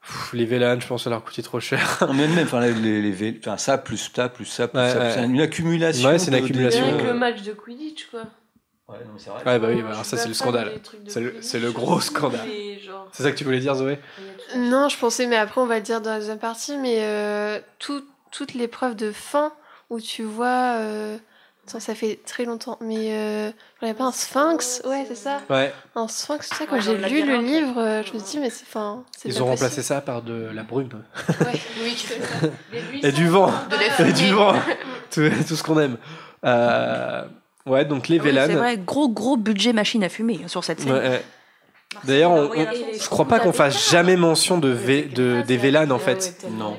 pff, 0.06 0.34
les 0.34 0.46
Vélanes, 0.46 0.82
je 0.82 0.88
pense, 0.88 1.04
ça 1.06 1.10
leur 1.10 1.24
coûtait 1.24 1.42
trop 1.42 1.60
cher. 1.60 1.98
non, 2.02 2.14
mais 2.14 2.28
même, 2.28 2.46
enfin, 2.46 2.60
les, 2.62 2.74
les, 3.12 3.40
enfin, 3.40 3.58
ça, 3.58 3.78
plus 3.78 4.12
ça, 4.14 4.30
plus 4.30 4.46
ça, 4.46 4.68
plus 4.68 4.80
Ouais, 4.80 4.90
ça, 4.90 4.96
plus 5.00 5.08
ouais. 5.08 5.14
ça. 5.14 5.22
Une 5.24 5.42
accumulation. 5.42 6.10
Ouais, 6.10 6.20
c'est 6.20 6.28
une 6.32 6.36
accumulation. 6.44 6.98
Que 6.98 7.04
le 7.06 7.14
match 7.14 7.42
de 7.44 7.54
Quidditch, 7.54 8.08
quoi. 8.12 8.22
Ouais, 8.90 8.98
non, 9.06 9.14
mais 9.14 9.20
c'est 9.20 9.30
vrai. 9.30 9.40
Ouais, 9.46 9.60
bah 9.60 9.68
oui, 9.70 9.82
bah, 9.82 9.90
alors 9.92 10.06
ça, 10.06 10.18
c'est 10.18 10.28
le 10.28 10.34
scandale. 10.34 10.72
C'est 11.08 11.60
le- 11.60 11.72
gros 11.72 12.00
scandale. 12.02 12.42
genre, 12.86 13.08
C'est 13.14 13.24
ça 13.24 13.32
que 13.32 13.38
tu 13.38 13.44
voulais 13.46 13.60
dire, 13.60 13.76
Zoé? 13.76 13.98
Non, 14.58 14.90
je 14.90 14.98
pensais, 14.98 15.26
mais 15.26 15.38
après 15.38 15.62
on 15.62 15.66
va 15.66 15.76
le 15.78 15.82
dire 15.82 16.02
dans 16.02 16.12
la 16.12 16.20
deuxième 16.20 16.38
partie, 16.38 16.78
mais 16.78 16.98
euh, 17.00 17.60
tout- 17.80 18.04
toute 18.32 18.54
l'épreuve 18.56 18.96
de 18.96 19.12
fin 19.12 19.54
où 19.90 20.00
tu 20.02 20.24
vois. 20.24 20.76
euh, 20.80 21.18
attends, 21.68 21.80
ça 21.80 21.96
fait 21.96 22.20
très 22.26 22.46
longtemps, 22.46 22.78
mais 22.82 23.08
euh, 23.12 23.52
il 23.82 23.86
n'y 23.86 23.92
a 23.92 23.94
pas 23.94 24.06
un 24.06 24.12
sphinx 24.12 24.82
Ouais, 24.86 25.06
c'est 25.08 25.16
ça. 25.16 25.42
Ouais, 25.50 25.74
Un 25.96 26.08
sphinx, 26.08 26.50
tout 26.50 26.56
ça, 26.56 26.66
quand 26.66 26.76
Ouais, 26.76 26.82
j'ai 26.82 26.98
lu 26.98 27.26
le 27.26 27.38
livre, 27.38 27.78
euh, 27.80 28.04
je 28.04 28.14
me 28.14 28.20
dis, 28.20 28.40
mais 28.40 28.50
c'est. 28.50 28.64
Enfin, 28.68 29.04
c'est 29.18 29.30
ils 29.30 29.36
pas 29.36 29.42
ont 29.42 29.46
possible. 29.46 29.64
remplacé 29.66 29.82
ça 29.84 30.02
par 30.02 30.22
de 30.22 30.50
la 30.54 30.64
brume. 30.64 30.90
Ouais. 31.42 31.60
Oui, 31.84 31.98
Et 33.04 33.12
du 33.12 33.28
vent 33.28 33.52
Et 34.00 34.14
du 34.14 34.32
vent 34.34 34.54
tout, 35.12 35.30
tout 35.48 35.56
ce 35.56 35.64
qu'on 35.64 35.80
aime. 35.80 35.98
Euh, 36.46 37.24
ouais, 37.66 37.84
donc 37.86 38.08
les 38.08 38.20
Ah 38.20 38.24
oui, 38.24 38.32
c'est 38.34 38.54
vrai, 38.54 38.78
gros 38.78 39.10
gros 39.10 39.38
budget 39.38 39.74
machine 39.74 40.04
à 40.04 40.10
fumer 40.10 40.40
hein, 40.44 40.48
sur 40.48 40.64
cette 40.64 40.80
scène. 40.82 40.92
Ouais, 40.94 41.00
ouais. 41.10 41.24
D'ailleurs, 42.06 42.32
on- 42.32 42.50
on- 42.50 42.66
je 43.00 43.08
crois 43.10 43.28
pas 43.28 43.40
qu'on 43.40 43.54
fasse 43.54 43.92
jamais 43.92 44.16
mention 44.16 44.58
de, 44.58 44.74
vé- 44.74 45.14
de, 45.14 45.42
des 45.44 45.58
Vélanes 45.58 45.92
en 45.92 46.00
fait. 46.00 46.44
Non. 46.52 46.76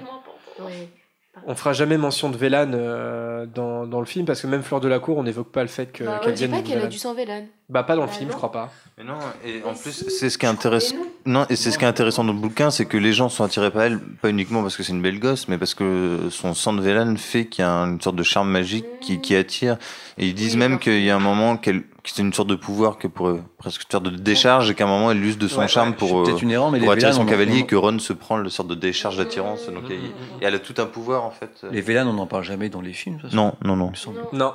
On 1.46 1.54
fera 1.54 1.72
jamais 1.72 1.96
mention 1.98 2.30
de 2.30 2.36
Vélan 2.36 2.70
euh, 2.74 3.46
dans, 3.46 3.86
dans 3.86 4.00
le 4.00 4.06
film 4.06 4.24
parce 4.26 4.40
que 4.40 4.46
même 4.46 4.62
Fleur 4.62 4.80
de 4.80 4.88
la 4.88 4.98
Cour, 4.98 5.18
on 5.18 5.22
n'évoque 5.24 5.50
pas 5.52 5.62
le 5.62 5.68
fait 5.68 5.86
que- 5.92 6.04
Bah, 6.04 6.18
on 6.20 6.24
qu'elle 6.24 6.34
dit 6.34 6.38
vienne 6.46 6.50
pas 6.52 6.62
de 6.62 6.68
qu'elle 6.68 6.82
a 6.82 6.86
du 6.86 6.98
sang 6.98 7.14
Vélan. 7.14 7.44
Bah 7.70 7.82
pas 7.82 7.96
dans 7.96 8.02
le 8.02 8.08
Bah, 8.08 8.12
film, 8.12 8.30
je 8.30 8.36
crois 8.36 8.52
pas. 8.52 8.70
Mais 8.98 9.04
non, 9.04 9.14
et 9.44 9.62
en 9.64 9.72
plus, 9.74 9.90
c'est 10.08 10.28
ce 10.30 10.36
qui 10.38 10.44
est 10.44 10.48
intéressant. 10.48 10.94
Non, 11.24 11.46
et 11.48 11.56
c'est 11.56 11.70
ce 11.70 11.78
qui 11.78 11.84
est 11.84 11.88
intéressant 11.88 12.22
dans 12.22 12.32
le 12.34 12.38
bouquin, 12.38 12.70
c'est 12.70 12.84
que 12.84 12.98
les 12.98 13.12
gens 13.14 13.28
sont 13.30 13.42
attirés 13.42 13.70
par 13.70 13.82
elle, 13.82 13.98
pas 13.98 14.28
uniquement 14.28 14.60
parce 14.62 14.76
que 14.76 14.82
c'est 14.82 14.92
une 14.92 15.00
belle 15.00 15.18
gosse, 15.18 15.48
mais 15.48 15.56
parce 15.56 15.72
que 15.74 16.28
son 16.30 16.52
sang 16.52 16.74
de 16.74 16.82
Vélan 16.82 17.16
fait 17.16 17.46
qu'il 17.46 17.64
y 17.64 17.66
a 17.66 17.70
une 17.70 18.00
sorte 18.00 18.16
de 18.16 18.22
charme 18.22 18.50
magique 18.50 18.84
qui, 19.00 19.20
qui 19.20 19.34
attire. 19.34 19.78
Et 20.18 20.26
ils 20.26 20.34
disent 20.34 20.56
même 20.56 20.78
qu'il 20.78 21.02
y 21.02 21.10
a 21.10 21.16
un 21.16 21.20
moment 21.20 21.56
qu'elle, 21.56 21.80
que 21.82 22.10
c'est 22.12 22.20
une 22.20 22.34
sorte 22.34 22.48
de 22.50 22.54
pouvoir 22.54 22.98
que 22.98 23.08
pourrait 23.08 23.40
presque 23.56 23.90
faire 23.90 24.02
de 24.02 24.10
décharge 24.10 24.70
et 24.70 24.74
qu'à 24.74 24.84
un 24.84 24.88
moment 24.88 25.10
elle 25.10 25.24
use 25.24 25.38
de 25.38 25.48
son 25.48 25.60
Ouais, 25.60 25.68
charme 25.68 25.90
ouais, 25.90 25.96
pour, 25.96 26.22
peut-être 26.22 26.36
euh, 26.36 26.40
une 26.42 26.50
erreur, 26.50 26.70
mais 26.70 26.78
pour 26.78 26.88
les 26.88 26.92
attirer 26.92 27.12
Vélan, 27.12 27.24
son 27.24 27.26
cavalier 27.28 27.58
et 27.60 27.66
que 27.66 27.76
Ron 27.76 27.98
se 27.98 28.12
prend 28.12 28.36
le 28.36 28.50
sorte 28.50 28.68
de 28.68 28.74
décharge 28.74 29.16
d'attirance. 29.16 29.66
Donc, 29.70 29.90
et, 29.90 29.94
et 29.94 30.00
elle 30.42 30.54
a 30.54 30.58
tout 30.58 30.74
un 30.76 30.86
pouvoir 30.86 31.24
en 31.24 31.30
fait. 31.30 31.64
Les 31.72 31.80
Vélan, 31.80 32.06
on 32.08 32.12
n'en 32.12 32.26
parle 32.26 32.44
jamais 32.44 32.68
dans 32.68 32.82
les 32.82 32.92
films. 32.92 33.16
de 33.16 33.20
toute 33.22 33.30
façon. 33.30 33.54
Non, 33.64 33.74
non, 33.74 33.76
non. 33.76 33.92
Non. 34.34 34.52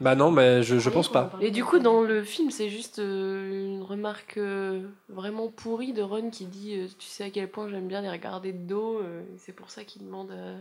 Bah 0.00 0.14
non, 0.14 0.30
mais 0.30 0.62
je, 0.62 0.78
je 0.78 0.88
pense 0.90 1.10
pas. 1.12 1.30
Et 1.42 1.50
du 1.50 1.62
coup, 1.64 1.78
dans 1.78 2.00
le 2.00 2.22
film, 2.22 2.50
c'est 2.50 2.70
juste 2.70 2.98
euh, 3.00 3.66
une 3.66 3.82
remarque 3.82 4.38
euh, 4.38 4.82
vraiment 5.10 5.48
pourrie 5.48 5.92
de 5.92 6.00
Ron 6.02 6.30
qui 6.30 6.46
dit 6.46 6.76
euh, 6.78 6.86
Tu 6.98 7.06
sais 7.06 7.24
à 7.24 7.30
quel 7.30 7.48
point 7.50 7.68
j'aime 7.68 7.86
bien 7.86 8.00
les 8.00 8.10
regarder 8.10 8.52
de 8.52 8.66
dos. 8.66 8.98
euh, 9.00 9.20
et 9.34 9.38
c'est 9.38 9.52
pour 9.52 9.70
ça 9.70 9.84
qu'il 9.84 10.02
demande 10.06 10.30
à 10.30 10.56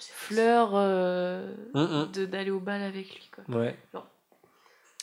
Fleur 0.00 0.70
euh, 0.74 1.52
Mm, 1.74 1.80
mm. 1.82 2.10
de- 2.12 2.24
d'aller 2.26 2.50
au 2.50 2.58
bal 2.60 2.82
avec 2.82 3.14
lui. 3.14 3.30
Quoi. 3.34 3.60
Ouais. 3.60 3.76
Genre, 3.92 4.06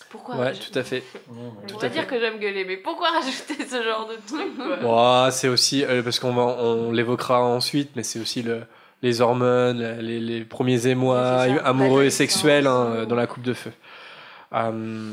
pourquoi 0.09 0.35
Ouais, 0.37 0.53
tout 0.53 0.77
à 0.77 0.83
fait. 0.83 1.03
On 1.31 1.77
à 1.79 1.89
dire 1.89 2.03
fait. 2.03 2.07
que 2.07 2.19
j'aime 2.19 2.39
gueuler, 2.39 2.65
mais 2.65 2.77
pourquoi 2.77 3.09
rajouter 3.11 3.65
ce 3.65 3.83
genre 3.83 4.07
de 4.09 4.15
truc 4.27 4.81
Bon, 4.81 5.29
c'est 5.31 5.47
aussi 5.47 5.83
euh, 5.85 6.01
parce 6.03 6.19
qu'on 6.19 6.33
va, 6.33 6.43
on 6.43 6.91
l'évoquera 6.91 7.41
ensuite, 7.41 7.91
mais 7.95 8.03
c'est 8.03 8.19
aussi 8.19 8.41
le, 8.41 8.63
les 9.01 9.21
hormones, 9.21 9.97
les, 9.99 10.19
les 10.19 10.43
premiers 10.43 10.87
émois 10.87 11.41
amoureux 11.63 12.03
et 12.03 12.09
sexuels 12.09 12.67
hein, 12.67 13.05
dans 13.07 13.15
la 13.15 13.27
coupe 13.27 13.43
de 13.43 13.53
feu. 13.53 13.71
Euh, 14.53 15.11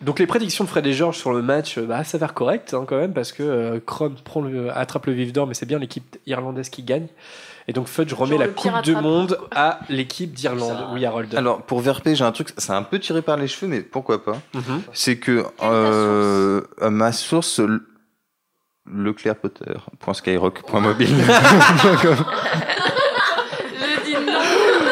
donc 0.00 0.18
les 0.18 0.26
prédictions 0.26 0.64
de 0.64 0.68
Fred 0.68 0.86
et 0.86 0.92
George 0.92 1.16
sur 1.16 1.32
le 1.32 1.42
match 1.42 1.78
euh, 1.78 1.86
bah, 1.86 2.04
s'avèrent 2.04 2.34
correctes 2.34 2.74
hein, 2.74 2.84
quand 2.86 2.96
même 2.96 3.12
parce 3.12 3.32
que 3.32 3.42
euh, 3.42 3.80
Cron 3.84 4.14
prend 4.24 4.42
le, 4.42 4.76
attrape 4.76 5.06
le 5.06 5.12
vif 5.12 5.32
d'or, 5.32 5.46
mais 5.46 5.54
c'est 5.54 5.66
bien 5.66 5.78
l'équipe 5.78 6.16
irlandaise 6.26 6.68
qui 6.68 6.82
gagne. 6.82 7.06
Et 7.66 7.72
donc 7.72 7.86
Fudge 7.86 8.12
remet 8.12 8.32
Genre 8.32 8.40
la 8.40 8.48
coupe 8.48 8.82
du 8.82 8.94
monde 8.94 9.38
à 9.50 9.80
l'équipe 9.88 10.34
d'Irlande. 10.34 10.88
Oui, 10.92 11.06
Harold. 11.06 11.34
Alors 11.34 11.62
pour 11.62 11.80
VRP, 11.80 12.10
j'ai 12.12 12.24
un 12.24 12.32
truc, 12.32 12.50
c'est 12.58 12.72
un 12.72 12.82
peu 12.82 12.98
tiré 12.98 13.22
par 13.22 13.38
les 13.38 13.48
cheveux, 13.48 13.68
mais 13.70 13.80
pourquoi 13.80 14.22
pas? 14.22 14.38
Mhm. 14.52 14.82
C'est 14.92 15.16
que 15.16 15.46
euh, 15.62 16.60
ma 16.82 17.12
source, 17.12 17.60
leclerpotter.skyrock.mobile. 18.90 21.08
Je 23.80 24.04
dis 24.04 24.12
non 24.14 24.40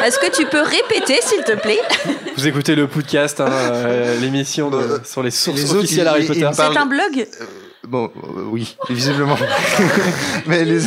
Est-ce 0.03 0.19
que 0.19 0.31
tu 0.35 0.45
peux 0.45 0.61
répéter, 0.61 1.15
s'il 1.21 1.43
te 1.43 1.53
plaît? 1.59 1.79
Vous 2.35 2.47
écoutez 2.47 2.75
le 2.75 2.87
podcast, 2.87 3.39
hein, 3.41 3.47
euh, 3.49 4.19
l'émission 4.19 4.69
de- 4.69 5.01
sur 5.03 5.23
les 5.23 5.31
sources 5.31 5.57
les 5.59 5.69
autres, 5.71 5.79
officielles 5.79 6.05
ils- 6.05 6.09
Harry 6.09 6.21
ils- 6.23 6.27
Potter. 6.27 6.39
ils 6.41 6.47
me 6.47 6.55
parlent- 6.55 6.73
C'est 6.73 6.79
un 6.79 6.85
blog? 6.85 7.27
Bon, 7.87 8.11
euh, 8.15 8.43
oui, 8.49 8.77
visiblement. 8.89 9.37
mais, 10.47 10.63
les... 10.65 10.79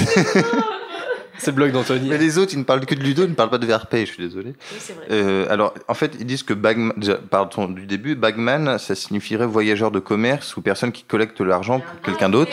C'est 1.38 1.48
le 1.48 1.52
blog 1.52 1.72
d'Anthony. 1.72 2.08
mais 2.08 2.16
les 2.18 2.38
autres, 2.38 2.54
ils 2.54 2.58
ne 2.58 2.64
parlent 2.64 2.86
que 2.86 2.94
de 2.94 3.02
Ludo, 3.02 3.24
ils 3.24 3.28
ne 3.30 3.34
parlent 3.34 3.50
pas 3.50 3.58
de 3.58 3.66
VRP, 3.66 3.96
je 4.00 4.04
suis 4.06 4.22
désolé. 4.22 4.54
Oui, 4.72 4.78
c'est 4.80 4.94
vrai. 4.94 5.04
Euh, 5.10 5.46
alors, 5.50 5.74
en 5.86 5.92
fait, 5.94 6.12
ils 6.18 6.24
disent 6.24 6.42
que 6.42 6.54
Bagman, 6.54 6.94
déjà, 6.96 7.16
partons 7.16 7.68
du 7.68 7.84
début, 7.86 8.14
Bagman, 8.14 8.78
ça 8.78 8.94
signifierait 8.94 9.44
voyageur 9.46 9.90
de 9.90 9.98
commerce 9.98 10.56
ou 10.56 10.62
personne 10.62 10.92
qui 10.92 11.02
collecte 11.04 11.40
l'argent 11.42 11.80
pour 11.80 12.00
quelqu'un 12.00 12.30
d'autre. 12.30 12.52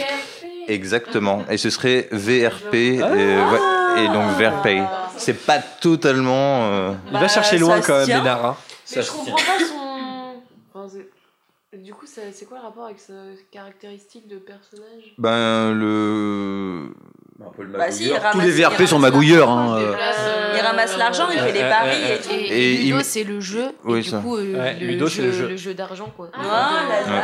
Exactement. 0.67 1.43
Et 1.49 1.57
ce 1.57 1.69
serait 1.69 2.07
VRP, 2.11 2.73
et, 2.75 3.01
ouais, 3.01 4.03
et 4.03 4.07
donc 4.07 4.31
VRP. 4.37 4.83
C'est 5.17 5.45
pas 5.45 5.59
totalement. 5.59 6.65
euh, 6.71 6.93
Il 7.11 7.19
va 7.19 7.27
chercher 7.27 7.57
loin 7.57 7.77
ça 7.77 7.81
se 7.81 7.87
quand 7.87 7.97
même, 7.97 8.05
tient. 8.05 8.25
Hein. 8.25 8.55
Mais 8.95 9.01
je 9.01 9.11
comprends 9.11 9.35
pas 9.35 9.59
son. 9.59 9.73
Enfin, 10.75 10.87
c'est- 10.91 11.77
du 11.83 11.93
coup, 11.93 12.05
c'est 12.07 12.45
quoi 12.47 12.57
le 12.59 12.63
rapport 12.63 12.85
avec 12.85 12.99
sa 12.99 13.13
caractéristique 13.51 14.27
de 14.27 14.37
personnage? 14.37 15.13
Ben, 15.17 15.71
le. 15.73 16.93
Bah 17.39 17.89
si, 17.89 18.03
il 18.05 18.13
Tous 18.31 18.39
les 18.39 18.51
VRP 18.51 18.85
sont 18.85 18.99
magouilleurs. 18.99 19.49
Hein, 19.49 19.77
euh. 19.79 19.95
Il 20.55 20.61
ramasse 20.61 20.95
l'argent, 20.97 21.27
il 21.33 21.39
fait 21.39 21.51
les 21.51 21.61
Euh, 21.61 21.69
paris 21.69 21.97
euh, 22.03 22.15
et 22.15 22.19
tout. 22.19 22.29
Et, 22.31 22.73
Et 22.73 22.77
Ludo, 22.83 22.99
il- 22.99 23.03
c'est 23.05 23.23
le 23.23 23.39
jeu. 23.41 23.71
Oui, 23.83 23.99
et 23.99 24.03
du 24.03 24.09
ça. 24.09 24.19
coup, 24.19 24.37
euh, 24.37 24.53
Ouais, 24.57 24.77
le, 24.79 24.85
Ludo, 24.87 25.07
c'est 25.09 25.23
le 25.23 25.31
jeu. 25.31 25.47
le 25.49 25.57
jeu 25.57 25.73
d'argent, 25.73 26.11
quoi. 26.15 26.29
Voilà. 26.35 26.69
Ouais. 27.07 27.21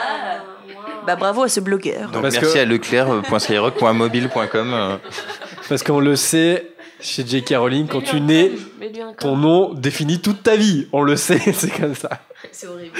Bah 1.06 1.16
bravo 1.16 1.44
à 1.44 1.50
ce 1.50 1.60
blogueur. 1.60 2.10
Donc 2.10 2.24
Parce 2.24 2.34
merci 2.36 2.54
que- 2.56 2.60
à 2.60 2.66
leclerc.skyrock.mobile.com. 2.66 4.74
euh. 4.74 4.98
Parce 5.70 5.84
qu'on 5.84 6.00
le 6.00 6.16
sait, 6.16 6.72
chez 7.00 7.24
J.K. 7.26 7.54
Rowling, 7.58 7.88
quand 7.88 8.02
tu 8.02 8.20
nais, 8.20 8.52
un 8.82 9.14
ton 9.14 9.38
nom 9.38 9.74
définit 9.74 10.20
toute 10.20 10.42
ta 10.44 10.56
vie. 10.56 10.88
On 10.92 11.04
le 11.04 11.16
sait, 11.16 11.40
c'est 11.54 11.70
comme 11.70 11.94
ça. 11.96 12.10
C'est 12.52 12.66
horrible. 12.68 12.98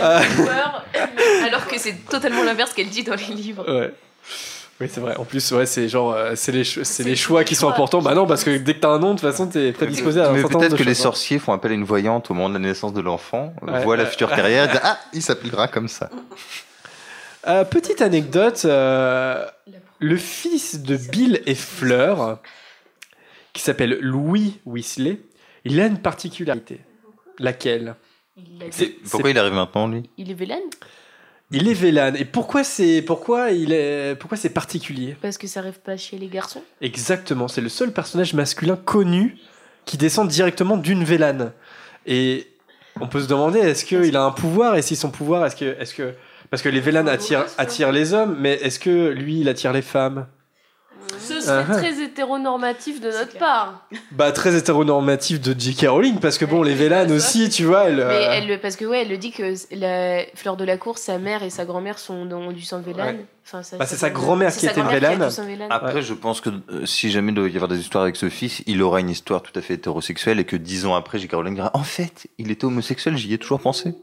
Ah. 0.00 0.22
Alors 1.46 1.66
que 1.66 1.78
c'est 1.78 1.96
totalement 2.08 2.42
l'inverse 2.44 2.72
qu'elle 2.72 2.88
dit 2.88 3.04
dans 3.04 3.14
les 3.14 3.34
livres. 3.34 3.64
Ouais. 3.68 3.92
Oui, 4.80 4.88
c'est 4.90 5.00
vrai. 5.00 5.16
En 5.16 5.24
plus, 5.24 5.50
ouais, 5.52 5.64
c'est 5.64 5.88
genre, 5.88 6.12
euh, 6.12 6.32
c'est 6.34 6.52
les, 6.52 6.62
cho- 6.62 6.84
c'est 6.84 7.02
C'est 7.02 7.08
les 7.08 7.16
choix 7.16 7.44
qui 7.44 7.54
sont 7.54 7.68
importants. 7.68 8.02
Bah 8.02 8.14
non, 8.14 8.26
parce 8.26 8.44
que 8.44 8.58
dès 8.58 8.74
que 8.74 8.80
t'as 8.80 8.90
un 8.90 8.98
nom, 8.98 9.14
de 9.14 9.20
toute 9.20 9.30
façon, 9.30 9.46
t'es 9.46 9.72
prédisposé 9.72 10.20
à 10.20 10.28
un 10.28 10.32
Mais 10.32 10.40
certain 10.40 10.58
peut-être 10.58 10.70
nombre 10.72 10.78
que 10.78 10.82
les 10.84 10.90
choses, 10.94 11.00
hein. 11.00 11.02
sorciers 11.04 11.38
font 11.38 11.52
appel 11.54 11.70
à 11.70 11.74
une 11.74 11.84
voyante 11.84 12.30
au 12.30 12.34
moment 12.34 12.48
de 12.50 12.54
la 12.54 12.60
naissance 12.60 12.92
de 12.92 13.00
l'enfant, 13.00 13.54
Ouais, 13.62 13.82
voient 13.82 13.96
la 13.96 14.04
future 14.04 14.28
carrière 14.28 14.64
et 14.64 14.68
disent 14.68 14.80
Ah, 14.82 14.98
il 15.14 15.22
s'appellera 15.22 15.68
comme 15.68 15.88
ça. 15.88 16.10
Euh, 17.48 17.64
petite 17.64 18.02
anecdote, 18.02 18.62
euh, 18.66 19.46
le 19.98 20.16
fils 20.16 20.82
de 20.82 20.96
Bill 20.96 21.40
et 21.46 21.54
Fleur, 21.54 22.40
qui 23.54 23.62
s'appelle 23.62 23.96
Louis 24.02 24.60
Weasley, 24.66 25.20
il 25.64 25.80
a 25.80 25.86
une 25.86 25.98
particularité. 25.98 26.80
Laquelle? 27.38 27.94
Il, 28.36 28.44
C'est- 28.70 28.94
Pourquoi 29.10 29.30
il 29.30 29.38
arrive 29.38 29.54
maintenant, 29.54 29.88
lui? 29.88 30.10
Il 30.18 30.30
est 30.30 30.34
Vélan 30.34 30.60
Il 31.52 31.68
est 31.68 31.74
Vélan. 31.74 32.14
Et 32.14 32.24
pourquoi 32.24 32.64
c'est 32.64 33.02
pourquoi 33.02 33.50
il 33.52 33.72
est 33.72 34.16
pourquoi 34.18 34.36
c'est 34.36 34.50
particulier? 34.50 35.16
Parce 35.22 35.38
que 35.38 35.46
ça 35.46 35.60
rêve 35.60 35.78
pas 35.78 35.96
chez 35.96 36.18
les 36.18 36.26
garçons. 36.26 36.62
Exactement, 36.80 37.46
c'est 37.46 37.60
le 37.60 37.68
seul 37.68 37.92
personnage 37.92 38.34
masculin 38.34 38.76
connu 38.76 39.36
qui 39.84 39.96
descend 39.96 40.28
directement 40.28 40.76
d'une 40.76 41.04
Vélan. 41.04 41.52
Et 42.06 42.48
on 43.00 43.06
peut 43.06 43.20
se 43.20 43.28
demander 43.28 43.60
est-ce 43.60 43.84
qu'il 43.84 44.16
a 44.16 44.24
un 44.24 44.32
pouvoir? 44.32 44.76
Et 44.76 44.82
si 44.82 44.96
son 44.96 45.10
pouvoir 45.10 45.46
est-ce 45.46 45.56
que 45.56 45.76
est-ce 45.80 45.94
que 45.94 46.14
parce 46.50 46.62
que 46.62 46.68
les 46.68 46.80
Vélan 46.80 47.06
attirent 47.06 47.46
attirent 47.58 47.92
les 47.92 48.12
hommes, 48.12 48.36
mais 48.40 48.54
est-ce 48.54 48.80
que 48.80 49.10
lui 49.10 49.40
il 49.40 49.48
attire 49.48 49.72
les 49.72 49.82
femmes? 49.82 50.26
Ce 51.20 51.40
serait 51.40 51.64
Ah, 51.68 51.72
ah. 51.72 51.76
très 51.76 52.00
hétéronormatif 52.02 53.00
de 53.00 53.10
notre 53.10 53.36
part. 53.38 53.86
Bah 54.12 54.32
très 54.32 54.56
hétéronormatif 54.56 55.40
de 55.40 55.58
J.K. 55.58 55.86
Rowling 55.88 56.18
parce 56.20 56.38
que 56.38 56.44
bon 56.44 56.62
les 56.62 56.74
Vélan 56.74 57.08
aussi 57.10 57.48
tu 57.50 57.64
vois 57.64 57.84
elle, 57.84 57.96
Mais 57.96 58.02
euh, 58.02 58.30
elle, 58.32 58.46
le- 58.48 58.58
parce 58.58 58.76
que 58.76 58.84
ouais, 58.84 59.02
elle 59.02 59.08
le 59.08 59.16
dit 59.18 59.32
que 59.32 59.54
la 59.74 60.22
Fleur 60.34 60.56
de 60.56 60.64
la 60.64 60.76
Cour, 60.76 60.98
sa 60.98 61.18
mère 61.18 61.42
et 61.42 61.50
sa 61.50 61.64
grand-mère 61.64 61.98
sont 61.98 62.24
dans 62.26 62.52
du 62.52 62.62
sang 62.62 62.78
de 62.78 62.84
Vélan. 62.84 63.04
Ouais. 63.06 63.24
Enfin, 63.44 63.62
ça- 63.62 63.76
Bah, 63.76 63.86
c'est 63.86 63.96
sa 63.96 64.10
grand-mère 64.10 64.50
c'est 64.52 64.60
qui 64.60 64.66
sa 64.66 64.72
était 64.72 64.82
Vélan. 64.82 65.28
Après, 65.70 66.02
je 66.02 66.14
pense 66.14 66.40
que 66.40 66.50
euh, 66.50 66.84
si 66.86 67.10
jamais 67.10 67.32
il 67.32 67.34
doit 67.34 67.48
y 67.48 67.54
avoir 67.54 67.68
des 67.68 67.78
histoires 67.78 68.02
avec 68.02 68.16
ce 68.16 68.28
fils, 68.28 68.62
il 68.66 68.82
aura 68.82 69.00
une 69.00 69.10
histoire 69.10 69.42
tout 69.42 69.56
à 69.58 69.62
fait 69.62 69.74
hétérosexuelle 69.74 70.40
et 70.40 70.44
que 70.44 70.56
dix 70.56 70.86
ans 70.86 70.94
après, 70.96 71.18
J.K. 71.18 71.32
Rowling 71.34 71.54
dira 71.54 71.70
En 71.74 71.84
fait, 71.84 72.26
il 72.38 72.50
était 72.50 72.64
homosexuel, 72.64 73.16
j'y 73.16 73.32
ai 73.34 73.38
toujours 73.38 73.60
pensé. 73.60 73.94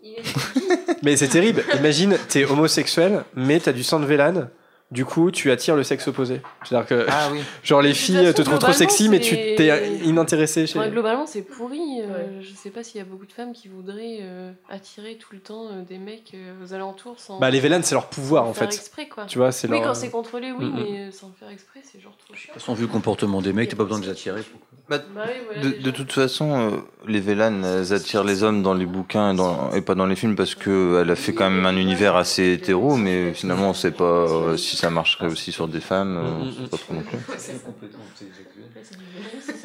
mais 1.04 1.18
c'est 1.18 1.28
terrible. 1.28 1.64
Imagine 1.78 2.18
t'es 2.30 2.46
homosexuel 2.46 3.24
mais 3.36 3.60
t'as 3.60 3.74
du 3.74 3.84
sang 3.84 4.00
de 4.00 4.06
Vélan. 4.06 4.48
Du 4.94 5.06
coup, 5.06 5.32
tu 5.32 5.50
attires 5.52 5.76
le 5.76 5.84
sexe 5.84 6.08
opposé. 6.08 6.42
C'est-à-dire 6.64 6.88
que, 6.88 7.06
Ah 7.10 7.30
oui. 7.32 7.40
genre, 7.64 7.82
les 7.82 7.94
filles 7.96 8.18
façon, 8.18 8.34
te 8.34 8.42
trouvent 8.44 8.60
trop 8.60 8.72
sexy, 8.74 9.10
mais 9.10 9.20
tu 9.20 9.34
c'est- 9.36 9.56
t'es 9.58 9.98
inintéressé 10.06 10.68
chez. 10.68 10.78
Ouais, 10.78 10.90
globalement, 10.90 11.26
c'est 11.26 11.42
pourri. 11.42 11.80
euh, 12.02 12.08
Ouais. 12.08 12.42
Je 12.42 12.54
sais 12.54 12.70
pas 12.70 12.84
s'il 12.84 13.00
y 13.00 13.02
a 13.02 13.06
beaucoup 13.06 13.26
de 13.26 13.32
femmes 13.32 13.54
qui 13.54 13.68
voudraient 13.70 14.20
euh, 14.22 14.52
attirer 14.70 15.16
tout 15.20 15.30
le 15.34 15.40
temps 15.40 15.66
euh, 15.72 15.82
des 15.82 15.98
mecs 15.98 16.32
euh, 16.36 16.54
aux 16.64 16.74
alentours 16.74 17.16
sans. 17.20 17.40
Bah, 17.40 17.50
les 17.50 17.60
Vélan, 17.60 17.80
c'est 17.82 17.96
leur 17.96 18.08
pouvoir 18.08 18.44
sans 18.44 18.50
en 18.52 18.54
faire 18.54 18.70
fait. 18.70 18.76
exprès, 18.76 19.08
quoi. 19.08 19.26
Tu 19.26 19.40
vois, 19.40 19.52
c'est 19.52 19.68
Oui, 19.68 19.78
leur. 19.80 19.88
quand 19.88 19.94
c'est 19.96 20.10
contrôlé, 20.12 20.52
oui, 20.52 20.64
Mm, 20.66 20.70
mm. 20.70 20.74
mais 20.76 21.00
euh, 21.00 21.12
sans 21.12 21.28
le 21.28 21.34
faire 21.40 21.50
exprès, 21.50 21.80
c'est 21.84 22.00
genre 22.00 22.16
trop 22.18 22.36
chiant. 22.36 22.50
De 22.50 22.54
toute 22.54 22.62
façon, 22.62 22.74
vu 22.76 22.84
le 22.84 22.88
comportement 22.92 23.42
des 23.42 23.52
mecs, 23.52 23.70
t'as 23.70 23.76
pas 23.76 23.84
besoin 23.86 24.00
de 24.00 24.06
les 24.06 24.12
attirer. 24.12 24.42
Bah, 24.90 24.98
Bah 25.16 25.22
oui, 25.26 25.32
voilà, 25.46 25.78
de, 25.80 25.92
toute 25.92 26.12
façon, 26.12 26.52
euh, 26.72 26.78
les 27.08 27.22
Vélan 27.22 27.64
elles 27.64 27.94
attirent 27.94 28.26
les 28.26 28.44
hommes 28.44 28.62
dans 28.62 28.74
les 28.74 28.86
bouquins 28.86 29.34
et, 29.34 29.36
dans- 29.36 29.72
et 29.72 29.82
pas 29.82 29.96
dans 29.96 30.06
les 30.06 30.16
films 30.18 30.36
parce 30.36 30.56
que 30.56 31.00
elle 31.02 31.10
a 31.10 31.16
fait 31.16 31.34
quand 31.34 31.50
même 31.50 31.66
un 31.66 31.78
univers 31.78 32.18
assez 32.18 32.52
hétéro, 32.54 32.96
mais 32.98 33.34
finalement, 33.34 33.70
on 33.70 33.74
sait 33.74 33.92
pas 33.92 34.04
euh, 34.04 34.58
si 34.58 34.76
ça 34.84 34.90
marcherait 34.90 35.28
aussi 35.28 35.54
sur 35.54 35.70
des 35.70 35.80
femmes. 35.80 36.18
euh, 36.18 36.42
on 36.42 36.52
sait 36.52 36.70
pas 36.70 36.78
trop 36.78 36.94
non 36.94 37.04
plus. 37.04 37.18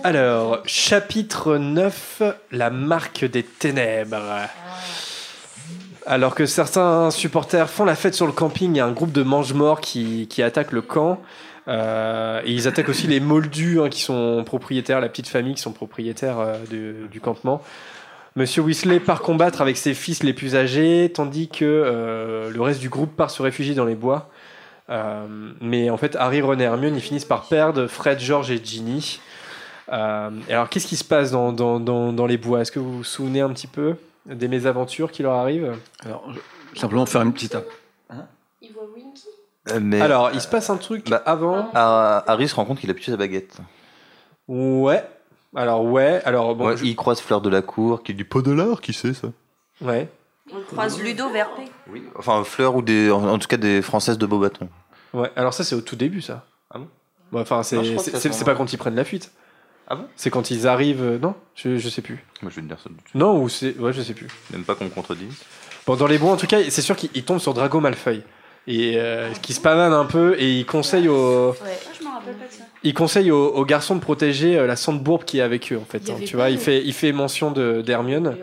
Alors, 0.05 0.61
chapitre 0.65 1.57
9, 1.57 2.23
la 2.53 2.71
marque 2.71 3.25
des 3.25 3.43
ténèbres. 3.43 4.49
Alors 6.07 6.37
que 6.37 6.47
certains 6.47 7.11
supporters 7.11 7.69
font 7.69 7.85
la 7.85 7.97
fête 7.97 8.15
sur 8.15 8.27
le 8.27 8.33
camping, 8.33 8.75
il 8.75 8.77
y 8.77 8.81
a 8.81 8.87
un 8.87 8.93
groupe 8.93 9.11
de 9.11 9.25
mange-morts 9.25 9.81
qui, 9.81 10.29
qui 10.29 10.41
attaque 10.43 10.71
le 10.71 10.83
camp. 10.83 11.21
Euh, 11.67 12.41
et 12.45 12.53
ils 12.53 12.69
attaquent 12.69 12.89
aussi 12.89 13.09
les 13.09 13.21
moldus 13.21 13.81
hein, 13.81 13.89
qui 13.89 14.01
sont 14.01 14.43
propriétaires, 14.47 15.01
la 15.01 15.09
petite 15.09 15.29
famille 15.29 15.55
qui 15.55 15.61
sont 15.61 15.73
propriétaires 15.73 16.39
euh, 16.39 16.59
du, 16.71 17.09
du 17.11 17.21
campement. 17.21 17.61
Monsieur 18.37 18.63
Weasley 18.63 19.01
part 19.01 19.21
combattre 19.21 19.61
avec 19.61 19.77
ses 19.77 19.95
fils 19.95 20.23
les 20.23 20.33
plus 20.33 20.55
âgés, 20.55 21.11
tandis 21.13 21.49
que 21.49 21.65
euh, 21.65 22.51
le 22.51 22.61
reste 22.63 22.79
du 22.79 22.89
groupe 22.89 23.17
part 23.17 23.31
se 23.31 23.43
réfugier 23.43 23.75
dans 23.75 23.85
les 23.85 23.97
bois. 23.97 24.31
Euh, 24.91 25.27
mais 25.61 25.91
en 25.91 25.97
fait, 25.97 26.17
Harry, 26.17 26.41
Ron 26.41 26.59
et 26.59 26.63
Hermione, 26.63 26.95
ils 26.97 27.01
finissent 27.03 27.25
par 27.27 27.47
perdre 27.47 27.87
Fred, 27.87 28.19
George 28.21 28.51
et 28.51 28.63
Ginny. 28.65 29.21
Euh, 29.93 30.31
et 30.49 30.53
alors, 30.53 30.69
qu'est-ce 30.69 30.87
qui 30.87 30.97
se 30.97 31.05
passe 31.05 31.31
dans, 31.31 31.53
dans, 31.53 31.79
dans, 31.81 32.13
dans 32.13 32.27
les 32.27 32.39
bois? 32.39 32.61
Est-ce 32.61 32.73
que 32.73 32.79
vous 32.79 32.99
vous 32.99 33.05
souvenez 33.05 33.41
un 33.41 33.51
petit 33.51 33.67
peu 33.67 33.97
des 34.27 34.49
mésaventures 34.49 35.11
qui 35.13 35.23
leur 35.23 35.35
arrivent? 35.35 35.75
Alors, 36.05 36.29
simplement 36.75 37.07
faire 37.07 37.23
une 37.23 37.33
petite. 37.33 37.57
Il 38.61 38.73
voit 38.73 38.83
Winky 38.95 39.25
Euh, 39.71 39.79
mais 39.81 40.01
Alors, 40.01 40.31
il 40.33 40.41
se 40.41 40.49
passe 40.49 40.69
un 40.71 40.77
truc 40.77 41.09
Bah, 41.09 41.23
avant. 41.25 41.69
Ah, 41.75 42.25
Harry 42.27 42.49
se 42.49 42.55
rend 42.55 42.65
compte 42.65 42.81
qu'il 42.81 42.91
a 42.91 42.95
plus 42.95 43.05
sa 43.05 43.17
baguette. 43.17 43.57
Ouais. 44.49 45.05
Alors, 45.55 45.85
ouais. 45.85 46.21
Alors, 46.25 46.55
bon. 46.55 46.67
Ouais, 46.69 46.77
je- 46.77 46.85
Il 46.85 46.97
croise 46.97 47.21
Fleur 47.21 47.41
de 47.41 47.49
la 47.51 47.63
Cour, 47.63 48.03
qui 48.03 48.15
dit 48.15 48.25
pas 48.25 48.41
de 48.43 48.51
l'art, 48.53 48.81
qui 48.81 48.93
sait 48.93 49.15
ça? 49.15 49.29
Ouais. 49.81 50.09
On 50.53 50.61
croise 50.63 51.01
Ludo 51.01 51.29
Verpé. 51.31 51.63
Oui. 51.91 52.03
Enfin, 52.17 52.43
Fleur 52.45 52.77
ou 52.77 52.83
des, 52.83 53.11
en, 53.11 53.25
en 53.29 53.39
tout 53.39 53.49
cas 53.49 53.57
des 53.57 53.83
Françaises 53.83 54.19
de 54.19 54.27
Beaubaton. 54.27 54.69
Ouais. 55.13 55.31
Alors, 55.37 55.55
ça, 55.55 55.65
c'est 55.65 55.75
au 55.75 55.81
tout 55.81 55.97
début, 55.97 56.21
ça. 56.21 56.45
Ah 56.71 56.79
bon? 56.79 56.89
Bon, 57.33 57.41
Enfin, 57.41 57.63
c'est 57.63 57.77
Non, 57.77 57.83
je 57.85 57.91
crois 57.93 57.99
que 58.05 58.11
c'est- 58.11 58.17
ça 58.17 58.21
c'est- 58.21 58.29
s'en 58.29 58.35
c'est 58.39 58.45
va. 58.45 58.53
pas 58.53 58.59
quand 58.59 58.73
ils 58.73 58.77
prennent 58.79 58.95
la 58.97 59.05
fuite. 59.05 59.31
Ah 59.89 59.97
bon? 59.97 60.05
C'est 60.17 60.31
quand 60.31 60.51
ils 60.51 60.67
arrivent. 60.67 61.03
euh, 61.03 61.19
Non? 61.19 61.35
Je, 61.55 61.77
je 61.79 61.89
sais 61.89 62.03
plus. 62.03 62.25
Moi, 62.43 62.51
je 62.51 62.57
vais 62.57 62.63
te 62.63 62.67
dire 62.69 62.79
ça. 62.83 62.91
Non, 63.15 63.41
ou 63.41 63.49
c'est. 63.49 63.77
Ouais, 63.79 63.93
je 63.93 64.03
sais 64.03 64.15
plus. 64.15 64.29
Même 64.53 64.65
pas 64.65 64.75
qu'on 64.75 64.85
me 64.85 64.91
contredise. 64.91 65.33
Bon, 65.87 65.97
dans 65.97 66.07
les 66.07 66.19
bois, 66.19 66.33
en 66.33 66.37
tout 66.37 66.47
cas, 66.47 66.59
c'est 66.69 66.83
sûr 66.83 66.97
qu'il 66.97 67.09
il 67.15 67.25
tombe 67.25 67.39
sur 67.39 67.55
Drago 67.55 67.81
Malfoy. 67.81 68.23
Et 68.67 68.95
euh, 68.99 69.31
qui 69.41 69.55
se 69.55 69.61
pavane 69.63 69.95
un 69.95 70.05
peu 70.05 70.37
et 70.39 70.59
il 70.59 70.67
conseille 70.67 71.09
aux, 71.09 71.55
je 71.99 72.05
m'en 72.05 72.13
rappelle 72.13 72.35
pas 72.35 72.45
de 72.47 72.53
ça. 72.53 72.65
il 72.83 72.93
conseille 72.93 73.31
aux, 73.31 73.47
aux 73.55 73.65
garçons 73.65 73.95
de 73.95 74.01
protéger 74.01 74.59
euh, 74.59 74.67
la 74.67 74.77
Sandbourbe 74.77 75.25
qui 75.25 75.39
est 75.39 75.41
avec 75.41 75.73
eux 75.73 75.79
en 75.79 75.87
fait. 75.91 76.01
Il 76.03 76.09
y 76.09 76.11
hein, 76.11 76.15
avait 76.17 76.27
tu 76.27 76.33
pas 76.37 76.43
vois, 76.43 76.49
de- 76.49 76.53
il 76.53 76.59
fait, 76.59 76.85
il 76.85 76.93
fait 76.93 77.13
mention 77.13 77.51
de 77.51 77.81
d'Hermione. 77.81 78.37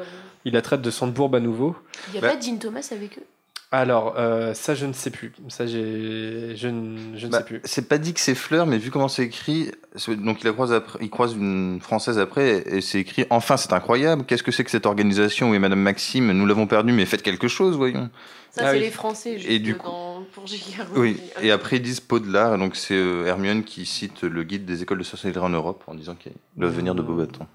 Il 0.45 0.53
la 0.53 0.61
traite 0.61 0.81
de 0.81 0.91
Sandbourbe 0.91 1.35
à 1.35 1.39
nouveau. 1.39 1.75
Il 2.09 2.13
n'y 2.13 2.17
a 2.19 2.21
Bah. 2.21 2.35
pas 2.35 2.39
Jean 2.39 2.57
Thomas 2.57 2.87
avec 2.91 3.17
eux? 3.17 3.23
Alors, 3.71 4.13
euh, 4.17 4.53
ça, 4.53 4.73
je 4.75 4.85
ne 4.85 4.93
sais 4.93 5.09
plus. 5.09 5.33
Ça, 5.49 5.65
j'ai, 5.65 6.55
je, 6.55 6.67
ne- 6.67 7.17
je 7.17 7.25
ne 7.25 7.31
Bah, 7.31 7.39
sais 7.39 7.43
plus. 7.43 7.61
c'est 7.65 7.89
pas 7.89 7.97
dit 7.97 8.13
que 8.13 8.19
c'est 8.21 8.35
Fleur, 8.35 8.67
mais 8.67 8.77
vu 8.77 8.91
comment 8.91 9.07
c'est 9.09 9.23
écrit, 9.23 9.71
c'est- 9.95 10.15
donc 10.15 10.41
il, 10.41 10.45
la 10.45 10.53
croise 10.53 10.71
après, 10.71 10.99
il 11.01 11.09
croise 11.09 11.33
une 11.33 11.79
française 11.81 12.19
après, 12.19 12.63
et 12.67 12.79
c'est 12.79 12.99
écrit 12.99 13.25
Enfin, 13.31 13.57
c'est 13.57 13.73
incroyable, 13.73 14.23
qu'est-ce 14.25 14.43
que 14.43 14.51
c'est 14.51 14.63
que 14.63 14.71
cette 14.71 14.85
organisation 14.85 15.49
Oui, 15.49 15.59
Madame 15.59 15.81
Maxime, 15.81 16.31
nous 16.31 16.45
l'avons 16.45 16.67
perdue, 16.67 16.93
mais 16.93 17.05
faites 17.05 17.23
quelque 17.23 17.47
chose, 17.47 17.75
voyons. 17.75 18.09
Ça, 18.51 18.61
Ah 18.65 18.67
c'est 18.69 18.77
oui. 18.77 18.83
les 18.83 18.91
Français, 18.91 19.39
juste 19.39 19.49
Et 19.49 19.59
du 19.59 19.73
dans, 19.73 20.23
pour 20.31 20.47
J.K. 20.47 20.81
Oui, 20.95 21.19
et 21.41 21.51
après 21.51 21.77
ils 21.77 21.81
disent 21.81 21.99
Poudlard, 21.99 22.55
et 22.55 22.57
donc 22.57 22.77
c'est 22.77 22.93
euh, 22.93 23.25
Hermione 23.25 23.63
qui 23.65 23.85
cite 23.85 24.21
le 24.21 24.43
guide 24.43 24.63
des 24.65 24.83
écoles 24.83 24.99
de 24.99 25.03
sorcellerie 25.03 25.39
en 25.39 25.49
Europe 25.49 25.83
en 25.87 25.95
disant 25.95 26.15
qu'il 26.15 26.31
doit 26.55 26.69
venir 26.69 26.95
de 26.95 27.01
Beaubaton. 27.01 27.47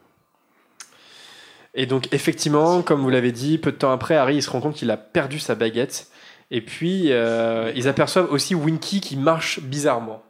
Et 1.74 1.86
donc, 1.86 2.08
effectivement, 2.12 2.82
comme 2.82 3.00
vous 3.00 3.10
l'avez 3.10 3.32
dit, 3.32 3.58
peu 3.58 3.70
de 3.72 3.76
temps 3.76 3.92
après, 3.92 4.16
Harry 4.16 4.36
il 4.36 4.42
se 4.42 4.50
rend 4.50 4.60
compte 4.60 4.74
qu'il 4.74 4.90
a 4.90 4.96
perdu 4.96 5.38
sa 5.38 5.54
baguette. 5.54 6.08
Et 6.50 6.60
puis, 6.60 7.12
euh, 7.12 7.70
ils 7.76 7.86
aperçoivent 7.86 8.30
aussi 8.32 8.54
Winky 8.56 9.00
qui 9.00 9.16
marche 9.16 9.60
bizarrement. 9.60 10.22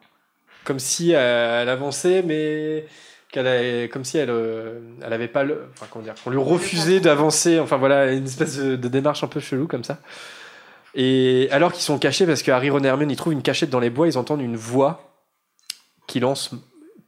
Comme 0.64 0.78
si 0.78 1.14
euh, 1.14 1.62
elle 1.62 1.68
avançait, 1.70 2.22
mais 2.22 2.86
qu'elle 3.32 3.46
avait- 3.46 3.88
comme 3.88 4.04
si 4.04 4.18
elle, 4.18 4.28
euh, 4.28 4.80
elle 5.02 5.12
avait 5.12 5.28
pas 5.28 5.44
le, 5.44 5.68
enfin 5.72 5.86
comment 5.90 6.04
dire, 6.04 6.14
qu'on 6.22 6.30
lui 6.30 6.38
refusait 6.38 7.00
d'avancer. 7.00 7.58
Enfin 7.58 7.78
voilà, 7.78 8.12
une 8.12 8.26
espèce 8.26 8.58
de, 8.58 8.76
de 8.76 8.88
démarche 8.88 9.24
un 9.24 9.28
peu 9.28 9.40
chelou 9.40 9.66
comme 9.66 9.84
ça. 9.84 9.98
Et 10.94 11.48
alors 11.52 11.72
qu'ils 11.72 11.82
sont 11.84 11.98
cachés, 11.98 12.26
parce 12.26 12.42
que 12.42 12.50
Harry, 12.50 12.68
Ron 12.68 12.82
et 12.84 12.88
Hermione, 12.88 13.10
ils 13.10 13.16
trouvent 13.16 13.32
une 13.32 13.42
cachette 13.42 13.70
dans 13.70 13.80
les 13.80 13.90
bois, 13.90 14.08
ils 14.08 14.18
entendent 14.18 14.42
une 14.42 14.56
voix 14.56 15.14
qui 16.06 16.20
lance 16.20 16.50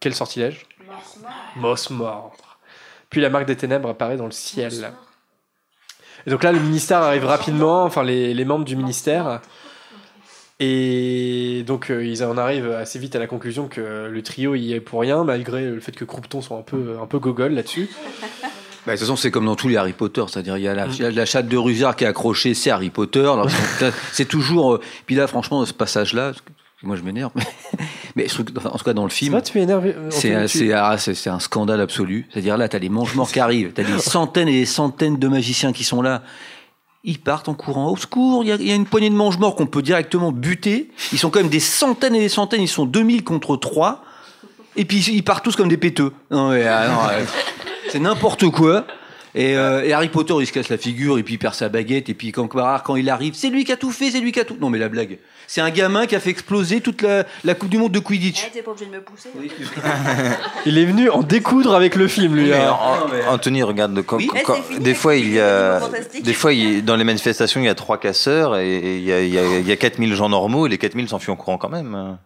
quel 0.01 0.15
sortilège? 0.15 0.67
Moss 1.57 1.91
mordre. 1.91 2.37
Puis 3.13 3.21
la 3.21 3.31
marque 3.31 3.47
des 3.47 3.57
ténèbres 3.57 3.89
apparaît 3.91 4.17
dans 4.17 4.25
le 4.27 4.33
ciel. 4.33 4.91
Et 6.27 6.31
donc 6.31 6.43
là, 6.43 6.51
le 6.51 6.59
ministère 6.59 6.99
arrive 6.99 7.25
rapidement, 7.25 7.85
enfin 7.85 8.03
les, 8.03 8.35
les 8.35 8.45
membres 8.45 8.65
du 8.65 8.75
ministère. 8.75 9.41
Et 10.61 11.65
donc 11.67 11.91
euh, 11.91 12.05
ils 12.05 12.23
en 12.23 12.37
arrivent 12.39 12.71
assez 12.71 12.99
vite 12.99 13.17
à 13.17 13.19
la 13.19 13.27
conclusion 13.27 13.67
que 13.69 14.09
le 14.11 14.23
trio 14.23 14.55
y 14.55 14.73
est 14.73 14.81
pour 14.81 15.01
rien, 15.01 15.25
malgré 15.25 15.65
le 15.69 15.81
fait 15.81 15.93
que 15.93 16.05
Croupton 16.05 16.41
soit 16.41 16.57
un 16.57 16.63
peu, 16.63 16.97
un 17.03 17.07
peu 17.07 17.19
gogol 17.19 17.53
là-dessus. 17.55 17.89
Bah, 18.87 18.93
de 18.93 18.97
toute 18.99 19.01
façon, 19.01 19.17
c'est 19.17 19.31
comme 19.31 19.47
dans 19.47 19.57
tous 19.57 19.69
les 19.69 19.77
Harry 19.77 19.93
Potter, 19.93 20.23
c'est-à-dire 20.29 20.57
il 20.57 20.63
y 20.65 20.69
a 20.69 20.75
la, 20.75 20.87
il 20.87 20.97
y 21.03 21.05
a 21.05 21.11
la 21.11 21.25
chatte 21.27 21.49
de 21.49 21.57
Rusard 21.57 21.97
qui 21.97 22.05
est 22.05 22.09
accrochée, 22.09 22.55
c'est 22.55 22.71
Harry 22.71 22.91
Potter. 22.91 23.21
alors 23.21 23.49
c'est- 24.13 24.25
toujours. 24.25 24.75
euh, 24.75 24.81
Puis 25.07 25.15
là, 25.15 25.27
franchement, 25.27 25.61
dans 25.61 25.67
ce 25.67 25.73
passage-là, 25.73 26.33
moi 26.87 26.97
je 26.97 27.03
m'énerve, 27.03 27.33
mais, 28.17 28.27
en 28.33 28.77
tout 28.79 28.85
cas 28.85 28.93
dans 28.93 29.05
le 29.05 29.11
film, 29.11 29.41
tu 29.43 29.59
énervé 29.61 29.95
c'est 30.11 30.35
un, 30.35 30.47
tu- 30.47 30.73
ah, 30.73 30.97
c'est 30.99 31.29
un 31.31 31.39
scandale 31.41 31.81
absolu. 31.81 32.27
C'est-à-dire 32.33 32.57
là, 32.57 32.69
t'as 32.69 32.79
les 32.79 32.89
mange-morts 32.89 33.31
qui 33.31 33.41
arrivent, 33.41 33.73
t'as 33.73 33.85
des 33.85 33.99
centaines 33.99 34.49
et 34.49 34.61
des 34.61 34.67
centaines 34.67 35.17
de 35.19 35.29
magiciens 35.29 35.73
qui 35.73 35.85
sont 35.85 36.03
là. 36.03 36.23
Ils 37.05 37.19
partent 37.19 37.49
en 37.49 37.55
courant. 37.55 37.89
Au 37.91 37.97
secours, 37.97 38.45
il 38.45 38.49
y, 38.49 38.53
a- 38.53 38.57
il 38.57 38.69
y 38.69 38.73
a 38.73 38.77
une 38.77 38.87
poignée 38.87 39.11
de 39.11 39.15
mange-morts 39.17 39.57
qu'on 39.57 39.67
peut 39.67 39.83
directement 39.83 40.31
buter. 40.31 40.91
Ils 41.13 41.19
sont 41.19 41.31
quand 41.31 41.41
même 41.41 41.49
des 41.49 41.59
centaines 41.59 42.15
et 42.15 42.21
des 42.21 42.29
centaines. 42.29 42.63
Ils 42.63 42.69
sont 42.69 42.85
2000 42.87 43.25
contre 43.25 43.57
3. 43.57 44.05
Et 44.77 44.85
puis 44.85 44.99
ils 45.13 45.23
partent 45.25 45.45
tous 45.45 45.57
comme 45.57 45.69
des 45.69 45.77
péteux. 45.77 46.13
Non, 46.31 46.51
mais, 46.51 46.65
ah, 46.67 46.89
non, 46.89 46.99
euh, 47.11 47.25
c'est 47.91 47.99
n'importe 47.99 48.49
quoi. 48.51 48.87
Et, 49.35 49.57
euh, 49.57 49.83
et 49.85 49.93
Harry 49.95 50.09
Potter, 50.11 50.35
il 50.41 50.47
se 50.47 50.53
casse 50.53 50.69
la 50.69 50.77
figure, 50.77 51.17
et 51.19 51.23
puis 51.23 51.35
il 51.35 51.39
perd 51.39 51.55
sa 51.55 51.69
baguette, 51.71 52.11
et 52.11 52.15
puis 52.15 52.33
quand, 52.33 52.49
quand 52.49 52.97
il 52.97 53.09
arrive, 53.09 53.35
c'est 53.35 53.49
lui 53.49 53.65
qui 53.65 53.73
a 53.73 53.77
tout 53.79 53.91
fait, 53.91 54.11
c'est 54.11 54.21
lui 54.21 54.31
qui 54.31 54.41
a 54.41 54.45
tout. 54.45 54.57
Non, 54.61 54.69
mais 54.69 54.79
la 54.79 54.89
blague. 54.91 55.19
C'est 55.47 55.61
un 55.63 55.71
gamin 55.71 56.07
qui 56.07 56.15
a 56.15 56.21
fait 56.21 56.31
exploser 56.31 56.81
toute 56.81 57.03
la, 57.03 57.25
la 57.45 57.55
Coupe 57.55 57.69
du 57.71 57.77
Monde 57.79 57.93
de 57.93 57.99
Quidditch. 57.99 58.45
Eh, 58.47 58.51
t'es 58.53 58.63
pas 58.63 58.71
obligé 58.71 58.87
de 58.87 58.91
me 58.93 59.01
pousser. 59.01 59.31
Il 60.67 60.79
est 60.79 60.85
venu 60.85 61.11
en 61.11 61.23
découdre 61.23 61.75
avec 61.75 61.95
le 61.97 62.09
film, 62.09 62.35
lui. 62.37 62.51
Mais 62.51 62.57
hein. 62.57 62.71
An- 63.29 63.33
Anthony, 63.35 63.63
regarde, 63.63 64.01
quand- 64.03 64.17
Oui. 64.19 64.31
quand- 64.45 64.55
Eh, 64.59 64.63
fini, 64.75 64.81
des 64.85 64.95
fois 64.95 65.15
il 65.17 65.33
y 65.33 65.41
a, 65.41 65.81
des 66.23 66.33
fois 66.35 66.53
il- 66.53 66.85
dans 66.85 66.97
les 66.97 67.05
manifestations 67.05 67.61
il 67.61 67.67
y 67.67 67.69
a 67.69 67.75
trois 67.75 67.99
casseurs 67.99 68.57
et 68.57 68.77
et 68.77 68.97
il 68.99 69.05
y 69.05 69.13
a, 69.13 69.21
il 69.21 69.33
y 69.35 69.39
a, 69.39 69.59
il 69.59 69.69
y 69.69 69.73
a 69.73 69.77
4000 69.77 70.15
gens 70.15 70.29
normaux 70.29 70.67
et 70.67 70.71
les 70.71 70.79
4000 70.79 71.09
s'enfuient 71.09 71.33
en 71.33 71.37
courant 71.37 71.59
quand 71.59 71.69
même. 71.69 72.17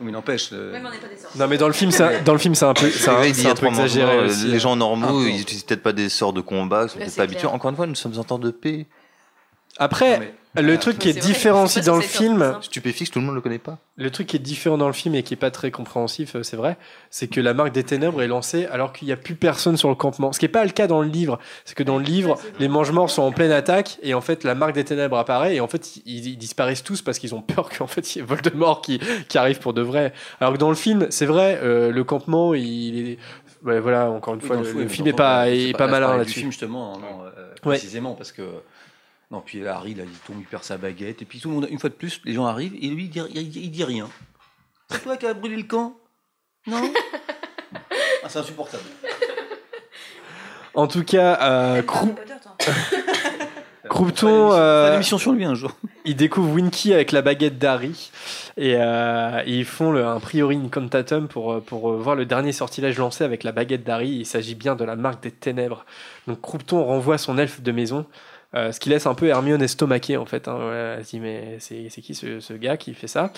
Mais 0.00 0.12
n'empêche. 0.12 0.50
euh, 0.52 0.72
Même 0.72 0.86
on 0.86 0.90
n'est 0.90 0.98
pas 0.98 1.08
des 1.08 1.16
sorciers. 1.16 1.40
Non, 1.40 1.48
mais 1.48 1.58
dans 1.58 1.66
le 1.66 1.72
film, 1.72 1.90
ça, 1.90 2.20
dans 2.20 2.32
le 2.32 2.38
film, 2.38 2.54
c'est 2.54 2.64
un 2.64 2.74
peu, 2.74 2.88
c'est 2.90 3.08
un, 3.08 3.14
a 3.16 3.50
un 3.50 3.54
peu 3.54 3.66
exagéré. 3.66 4.26
aussi, 4.26 4.46
les 4.46 4.54
hein. 4.54 4.58
gens 4.58 4.76
normaux, 4.76 5.26
ils 5.26 5.40
utilisent 5.40 5.64
peut-être 5.64 5.82
pas 5.82 5.92
des 5.92 6.08
sorts 6.08 6.32
de 6.32 6.40
combat, 6.40 6.84
ils 6.84 6.88
sont 6.88 6.98
peut-être 6.98 7.16
pas 7.16 7.22
habitués. 7.24 7.46
Encore 7.48 7.70
une 7.70 7.76
fois, 7.76 7.86
nous 7.86 7.94
sommes 7.96 8.16
en 8.18 8.24
temps 8.24 8.38
de 8.38 8.50
paix. 8.50 8.86
Après, 9.78 10.18
mais- 10.18 10.34
le 10.62 10.76
truc 10.78 10.98
qui 10.98 11.08
est 11.08 11.18
aussi 11.18 11.80
pas 11.80 11.84
dans 11.84 11.96
le 11.96 12.02
film. 12.02 12.56
Stupéfixe, 12.62 13.10
tout 13.10 13.20
le 13.20 13.26
monde 13.26 13.34
le 13.36 13.40
connaît 13.40 13.58
pas. 13.58 13.78
Le 13.96 14.10
truc 14.10 14.26
qui 14.28 14.36
est 14.36 14.40
différent 14.40 14.76
dans 14.78 14.86
le 14.88 14.92
film 14.92 15.14
et 15.14 15.22
qui 15.22 15.34
est 15.34 15.36
pas 15.38 15.50
très 15.50 15.70
compréhensif, 15.70 16.34
euh, 16.36 16.42
c'est 16.42 16.56
vrai, 16.56 16.76
c'est 17.10 17.28
que 17.28 17.40
la 17.40 17.54
marque 17.54 17.72
des 17.72 17.84
ténèbres 17.84 18.22
est 18.22 18.26
lancée 18.26 18.66
alors 18.66 18.92
qu'il 18.92 19.06
n'y 19.06 19.12
a 19.12 19.16
plus 19.16 19.34
personne 19.34 19.76
sur 19.76 19.88
le 19.88 19.94
campement. 19.94 20.32
Ce 20.32 20.38
qui 20.40 20.46
n'est 20.46 20.50
pas 20.50 20.64
le 20.64 20.70
cas 20.70 20.86
dans 20.86 21.00
le 21.02 21.08
livre. 21.08 21.38
C'est 21.64 21.76
que 21.76 21.82
dans 21.82 21.98
le 21.98 22.04
livre, 22.04 22.38
les 22.58 22.68
mange-morts 22.68 23.10
sont 23.10 23.22
en 23.22 23.30
pleine 23.32 23.52
attaque 23.52 23.98
et 24.02 24.14
en 24.14 24.20
fait 24.20 24.42
la 24.44 24.54
marque 24.54 24.74
des 24.74 24.84
ténèbres 24.84 25.18
apparaît 25.18 25.54
et 25.54 25.60
en 25.60 25.68
fait 25.68 25.96
ils, 26.06 26.26
ils 26.26 26.36
disparaissent 26.38 26.82
tous 26.82 27.02
parce 27.02 27.18
qu'ils 27.18 27.34
ont 27.34 27.42
peur 27.42 27.68
qu'en 27.76 27.86
fait 27.86 28.14
il 28.14 28.18
y 28.18 28.20
ait 28.22 28.24
Voldemort 28.24 28.80
qui, 28.82 29.00
qui 29.28 29.38
arrive 29.38 29.58
pour 29.60 29.74
de 29.74 29.82
vrai. 29.82 30.12
Alors 30.40 30.54
que 30.54 30.58
dans 30.58 30.70
le 30.70 30.76
film, 30.76 31.06
c'est 31.10 31.26
vrai, 31.26 31.60
euh, 31.62 31.92
le 31.92 32.04
campement, 32.04 32.54
il 32.54 33.10
est... 33.10 33.18
ouais, 33.64 33.78
voilà, 33.80 34.10
encore 34.10 34.34
une 34.34 34.40
fois, 34.40 34.56
le, 34.56 34.64
film 34.88 35.04
dans 35.06 35.10
est 35.12 35.16
pas, 35.16 35.48
est 35.50 35.76
pas, 35.76 35.86
malin 35.86 36.16
là-dessus. 36.16 36.40
film 36.40 36.50
justement, 36.50 36.98
non, 36.98 37.22
euh, 37.24 37.44
Ouais. 37.64 37.74
précisément 37.74 38.14
parce 38.14 38.30
que 38.30 38.42
non, 39.30 39.42
puis 39.44 39.60
là, 39.60 39.76
Harry, 39.76 39.94
là, 39.94 40.04
il 40.04 40.18
tombe, 40.20 40.38
il 40.40 40.46
perd 40.46 40.64
sa 40.64 40.78
baguette, 40.78 41.20
et 41.20 41.24
puis 41.26 41.38
tout 41.38 41.48
le 41.48 41.54
monde, 41.54 41.68
une 41.70 41.78
fois 41.78 41.90
de 41.90 41.94
plus, 41.94 42.20
les 42.24 42.32
gens 42.32 42.46
arrivent 42.46 42.74
et 42.74 42.88
lui, 42.88 43.04
il 43.04 43.10
dit, 43.10 43.20
il, 43.34 43.56
il 43.56 43.70
dit 43.70 43.84
rien. 43.84 44.08
C'est 44.90 45.02
toi 45.02 45.16
qui 45.16 45.26
as 45.26 45.34
brûlé 45.34 45.56
le 45.56 45.64
camp? 45.64 45.96
Non? 46.66 46.92
Ah, 48.24 48.28
C'est 48.28 48.40
insupportable. 48.40 48.82
En 50.74 50.86
tout 50.88 51.04
cas, 51.04 51.38
euh, 51.40 51.82
toi. 51.82 52.08
Croupton, 53.88 54.52
euh, 54.52 54.88
une 54.88 54.94
émission 54.96 55.18
sur 55.18 55.32
lui 55.32 55.44
un 55.44 55.54
jour. 55.54 55.72
ils 56.04 56.14
découvrent 56.16 56.52
Winky 56.52 56.92
avec 56.92 57.12
la 57.12 57.22
baguette 57.22 57.58
d'Harry 57.58 58.10
et 58.56 58.74
euh, 58.76 59.42
ils 59.46 59.64
font 59.64 59.90
le, 59.92 60.04
un 60.06 60.20
priori 60.20 60.56
incantatum 60.56 61.28
pour, 61.28 61.52
euh, 61.52 61.60
pour 61.60 61.90
euh, 61.90 61.96
voir 61.96 62.16
le 62.16 62.26
dernier 62.26 62.52
sortilège 62.52 62.98
lancé 62.98 63.24
avec 63.24 63.44
la 63.44 63.52
baguette 63.52 63.84
d'Harry. 63.84 64.10
Il 64.10 64.26
s'agit 64.26 64.54
bien 64.54 64.74
de 64.76 64.84
la 64.84 64.96
marque 64.96 65.22
des 65.22 65.30
ténèbres. 65.30 65.84
Donc 66.26 66.40
Croupton 66.40 66.84
renvoie 66.84 67.18
son 67.18 67.38
elfe 67.38 67.60
de 67.62 67.72
maison, 67.72 68.04
euh, 68.54 68.72
ce 68.72 68.80
qui 68.80 68.88
laisse 68.88 69.06
un 69.06 69.14
peu 69.14 69.26
Hermione 69.26 69.62
estomaquée 69.62 70.16
en 70.16 70.26
fait. 70.26 70.48
Hein. 70.48 70.96
Elle 70.98 71.04
se 71.04 71.10
dit 71.10 71.20
mais 71.20 71.56
c'est 71.60 71.88
c'est 71.90 72.02
qui 72.02 72.14
ce, 72.14 72.40
ce 72.40 72.52
gars 72.52 72.76
qui 72.76 72.94
fait 72.94 73.08
ça? 73.08 73.32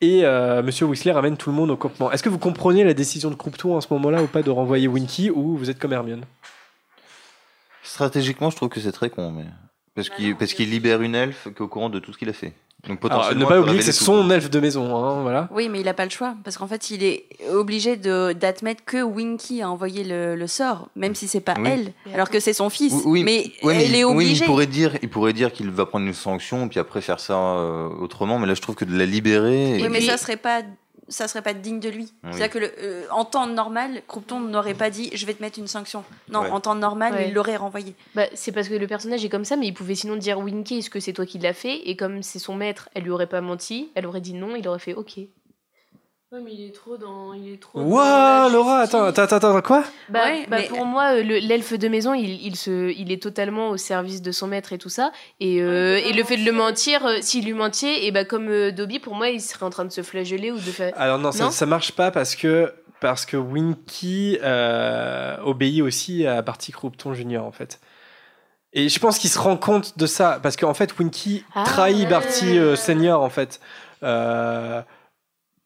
Et 0.00 0.24
euh, 0.24 0.62
Monsieur 0.62 0.86
Weasley 0.86 1.12
ramène 1.12 1.36
tout 1.36 1.50
le 1.50 1.56
monde 1.56 1.70
au 1.70 1.76
campement. 1.76 2.12
Est-ce 2.12 2.22
que 2.22 2.28
vous 2.28 2.38
comprenez 2.38 2.84
la 2.84 2.94
décision 2.94 3.30
de 3.30 3.34
Croupton 3.34 3.76
à 3.76 3.80
ce 3.80 3.92
moment-là 3.94 4.22
ou 4.22 4.28
pas 4.28 4.42
de 4.42 4.50
renvoyer 4.50 4.86
Winky 4.86 5.30
ou 5.30 5.56
vous 5.56 5.70
êtes 5.70 5.78
comme 5.80 5.92
Hermione? 5.92 6.24
Stratégiquement, 7.82 8.50
je 8.50 8.56
trouve 8.56 8.68
que 8.68 8.80
c'est 8.80 8.92
très 8.92 9.10
con, 9.10 9.32
mais 9.32 9.46
parce 9.96 10.08
qu'il 10.10 10.36
parce 10.36 10.52
qu'il 10.52 10.70
libère 10.70 11.02
une 11.02 11.16
elfe 11.16 11.44
qui 11.44 11.48
est 11.48 11.60
au 11.60 11.68
courant 11.68 11.88
de 11.88 11.98
tout 11.98 12.12
ce 12.12 12.18
qu'il 12.18 12.28
a 12.28 12.32
fait. 12.32 12.52
Donc 12.86 12.98
Alors, 13.04 13.18
potentiellement, 13.24 13.44
ne 13.44 13.48
pas 13.48 13.60
oublier 13.60 13.78
que 13.78 13.84
c'est 13.84 13.90
son 13.92 14.30
elfe 14.30 14.50
de 14.50 14.60
maison, 14.60 14.96
hein, 14.96 15.22
voilà. 15.22 15.48
Oui, 15.52 15.68
mais 15.68 15.80
il 15.80 15.84
n'a 15.84 15.94
pas 15.94 16.04
le 16.04 16.10
choix, 16.10 16.36
parce 16.44 16.56
qu'en 16.56 16.68
fait, 16.68 16.90
il 16.90 17.02
est 17.02 17.24
obligé 17.52 17.96
de- 17.96 18.32
d'admettre 18.32 18.84
que 18.84 19.02
Winky 19.02 19.62
a 19.62 19.68
envoyé 19.68 20.04
le, 20.04 20.36
le 20.36 20.46
sort, 20.46 20.88
même 20.94 21.16
si 21.16 21.26
c'est 21.26 21.40
pas 21.40 21.54
Oui. 21.58 21.68
elle, 21.68 21.92
alors 22.14 22.30
que 22.30 22.38
c'est 22.38 22.52
son 22.52 22.70
fils. 22.70 22.92
Oui, 22.92 23.02
oui, 23.04 23.24
mais 23.24 23.42
oui, 23.64 23.74
mais 23.76 23.84
elle 23.84 23.90
il- 23.90 23.96
est 23.96 24.04
obligée. 24.04 24.44
il 24.44 24.46
pourrait 24.46 24.66
dire, 24.66 24.92
il 25.02 25.08
pourrait 25.10 25.32
dire 25.32 25.52
qu'il 25.52 25.70
va 25.70 25.86
prendre 25.86 26.06
une 26.06 26.14
sanction, 26.14 26.68
puis 26.68 26.78
après 26.78 27.00
faire 27.00 27.18
ça 27.18 27.34
euh, 27.36 27.88
autrement. 28.00 28.38
Mais 28.38 28.46
là, 28.46 28.54
je 28.54 28.60
trouve 28.62 28.76
que 28.76 28.84
de 28.84 28.96
la 28.96 29.06
libérer. 29.06 29.78
et- 29.78 29.82
Oui, 29.82 29.88
mais 29.90 29.98
puis- 29.98 30.06
ça 30.06 30.16
serait 30.16 30.36
pas 30.36 30.62
ça 31.08 31.28
serait 31.28 31.42
pas 31.42 31.54
digne 31.54 31.80
de 31.80 31.88
lui. 31.88 32.12
Oui. 32.24 32.30
C'est-à-dire 32.32 32.50
que 32.50 32.58
le- 32.58 32.72
euh, 32.80 33.04
en 33.10 33.24
temps 33.24 33.46
normal, 33.46 34.02
Croupton 34.06 34.40
n'aurait 34.40 34.74
pas 34.74 34.90
dit 34.90 35.10
je 35.14 35.24
vais 35.26 35.34
te 35.34 35.42
mettre 35.42 35.58
une 35.58 35.66
sanction. 35.66 36.04
Non, 36.28 36.40
Ouais. 36.42 36.50
en 36.50 36.60
temps 36.60 36.74
normal, 36.74 37.12
Ouais. 37.14 37.28
il 37.28 37.34
l'aurait 37.34 37.56
renvoyé. 37.56 37.94
Bah, 38.14 38.24
c'est 38.34 38.52
parce 38.52 38.68
que 38.68 38.74
le 38.74 38.86
personnage 38.86 39.24
est 39.24 39.28
comme 39.28 39.44
ça, 39.44 39.56
mais 39.56 39.66
il 39.66 39.74
pouvait 39.74 39.94
sinon 39.94 40.16
dire 40.16 40.38
Winky, 40.38 40.78
est-ce 40.78 40.90
que 40.90 41.00
c'est 41.00 41.12
toi 41.12 41.26
qui 41.26 41.38
l'as 41.38 41.54
fait? 41.54 41.88
Et 41.88 41.96
comme 41.96 42.22
c'est 42.22 42.38
son 42.38 42.54
maître, 42.54 42.88
elle 42.94 43.02
lui 43.04 43.10
aurait 43.10 43.26
pas 43.26 43.40
menti, 43.40 43.90
elle 43.94 44.06
aurait 44.06 44.20
dit 44.20 44.34
non, 44.34 44.54
il 44.56 44.66
aurait 44.68 44.78
fait 44.78 44.94
ok. 44.94 45.18
Ouais, 46.30 46.40
mais 46.44 46.52
il 46.52 46.66
est 46.66 46.74
trop 46.74 46.98
dans. 46.98 47.32
Il 47.32 47.54
est 47.54 47.56
trop. 47.60 47.80
la 47.80 48.48
Laura, 48.52 48.80
attends, 48.80 49.04
attends, 49.04 49.22
attends, 49.22 49.62
quoi 49.62 49.82
Bah, 50.10 50.24
Ouais, 50.24 50.46
bah, 50.46 50.58
mais- 50.60 50.68
pour 50.68 50.84
moi, 50.84 51.14
le- 51.22 51.38
l'elfe 51.38 51.72
de 51.72 51.88
maison, 51.88 52.12
il, 52.12 52.44
il, 52.44 52.54
se, 52.54 52.92
il 52.92 53.10
est 53.10 53.22
totalement 53.22 53.70
au 53.70 53.78
service 53.78 54.20
de 54.20 54.30
son 54.30 54.46
maître 54.46 54.74
et 54.74 54.78
tout 54.78 54.90
ça. 54.90 55.10
Et, 55.40 55.62
euh, 55.62 55.96
et 55.96 56.12
le 56.12 56.22
fait 56.24 56.36
de 56.36 56.44
le 56.44 56.52
mentir, 56.52 57.06
euh, 57.06 57.16
s'il 57.22 57.46
lui 57.46 57.54
mentait, 57.54 58.04
et 58.04 58.10
bah, 58.12 58.26
comme 58.26 58.48
euh, 58.50 58.70
Dobby, 58.72 58.98
pour 58.98 59.14
moi, 59.14 59.30
il 59.30 59.40
serait 59.40 59.64
en 59.64 59.70
train 59.70 59.86
de 59.86 59.90
se 59.90 60.02
flageller 60.02 60.50
ou 60.50 60.56
de 60.56 60.60
faire. 60.60 60.92
Alors 60.98 61.18
non, 61.18 61.32
ça, 61.32 61.44
Non 61.44 61.50
ça 61.50 61.64
marche 61.64 61.92
pas 61.92 62.10
parce 62.10 62.36
que 62.36 62.74
parce 63.00 63.24
que 63.24 63.36
Winky 63.38 64.38
euh, 64.42 65.36
obéit 65.44 65.80
aussi 65.80 66.26
à 66.26 66.42
Barty 66.42 66.72
Croupton 66.72 67.14
Junior 67.14 67.46
en 67.46 67.52
fait. 67.52 67.80
Et 68.74 68.90
je 68.90 68.98
pense 68.98 69.18
qu'il 69.18 69.30
se 69.30 69.38
rend 69.38 69.56
compte 69.56 69.96
de 69.96 70.06
ça 70.06 70.40
parce 70.42 70.56
qu'en 70.58 70.74
fait 70.74 70.98
Winky 70.98 71.44
Ah, 71.54 71.62
trahit 71.64 72.00
ouais. 72.00 72.06
Barty 72.10 72.58
euh, 72.58 72.76
Senior 72.76 73.22
en 73.22 73.30
fait. 73.30 73.60
Euh, 74.02 74.82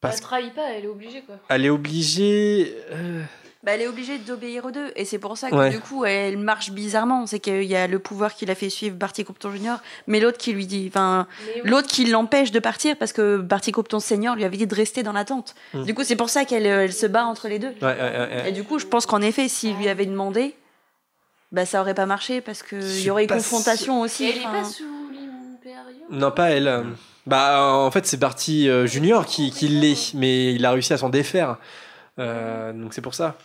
parce 0.03 0.17
Elle 0.17 0.21
trahit 0.21 0.53
pas, 0.53 0.69
elle 0.71 0.85
est 0.85 0.87
obligée 0.87 1.21
quoi. 1.21 1.35
qu'elle 1.49 1.65
est 1.65 1.69
obligée. 1.69 2.75
euh, 2.91 3.21
Bah, 3.63 3.71
elle 3.75 3.81
est 3.81 3.87
obligée 3.87 4.17
d'obéir 4.17 4.65
aux 4.65 4.71
deux. 4.71 4.91
Et 4.97 5.05
c'est 5.05 5.19
pour 5.19 5.37
ça 5.37 5.49
que 5.49 5.55
Ouais. 5.55 5.69
du 5.69 5.79
coup, 5.79 6.03
elle 6.03 6.37
marche 6.37 6.71
bizarrement. 6.71 7.25
C'est 7.27 7.39
qu'il 7.39 7.63
y 7.63 7.75
a 7.77 7.87
le 7.87 7.97
pouvoir 7.97 8.35
qui 8.35 8.45
l'a 8.45 8.55
fait 8.55 8.69
suivre 8.69 8.95
Barty 8.97 9.23
Compton 9.23 9.51
Junior, 9.51 9.79
mais 10.05 10.19
l'autre 10.19 10.37
qui 10.37 10.51
lui 10.51 10.67
dit. 10.67 10.85
Enfin, 10.89 11.27
Mais 11.47 11.61
oui. 11.63 11.69
l'autre 11.69 11.87
qui 11.87 12.03
l'empêche 12.05 12.51
de 12.51 12.59
partir 12.59 12.97
parce 12.97 13.13
que 13.13 13.37
Barty 13.37 13.71
Compton 13.71 14.01
Senior 14.01 14.35
lui 14.35 14.43
avait 14.43 14.57
dit 14.57 14.67
de 14.67 14.75
rester 14.75 15.01
dans 15.01 15.13
la 15.13 15.23
tente. 15.23 15.55
Mm. 15.73 15.83
Du 15.85 15.93
coup, 15.93 16.03
c'est 16.03 16.17
pour 16.17 16.29
ça 16.29 16.43
qu'elle 16.43 16.67
euh, 16.67 16.83
elle 16.83 16.91
se 16.93 17.05
bat 17.05 17.23
entre 17.25 17.47
les 17.47 17.57
deux. 17.57 17.69
Ouais, 17.81 17.87
ouais, 17.87 17.93
ouais, 17.93 18.17
ouais. 18.35 18.49
Et 18.49 18.51
du 18.51 18.65
coup, 18.65 18.79
je 18.79 18.85
pense 18.85 19.05
qu'en 19.05 19.21
effet, 19.21 19.47
s'il 19.47 19.77
lui 19.77 19.87
avait 19.87 20.05
demandé, 20.07 20.55
bah, 21.53 21.65
ça 21.65 21.79
aurait 21.79 21.93
pas 21.93 22.05
marché 22.05 22.41
parce 22.41 22.63
qu'il 22.63 23.01
y 23.01 23.09
aurait 23.09 23.23
eu 23.23 23.27
pas 23.27 23.37
confrontation 23.37 24.01
aussi. 24.01 24.25
Et 24.25 24.29
elle 24.31 24.37
est 24.39 24.43
pas 24.43 24.63
sous 24.65 24.83
l'Imperium 25.13 26.07
Non, 26.09 26.31
pas 26.31 26.49
elle. 26.51 26.67
euh. 26.67 26.83
Bah, 27.25 27.63
en 27.73 27.89
fait, 27.91 28.05
c'est 28.05 28.17
Barty 28.17 28.67
euh, 28.69 28.85
Junior 28.85 29.25
qui, 29.25 29.51
qui 29.51 29.67
l'est, 29.69 30.13
mais 30.13 30.53
il 30.53 30.65
a 30.65 30.71
réussi 30.71 30.91
à 30.93 30.97
s'en 30.97 31.09
défaire. 31.09 31.57
Euh, 32.19 32.73
donc 32.73 32.93
c'est 32.93 33.01
pour 33.01 33.13
ça. 33.15 33.37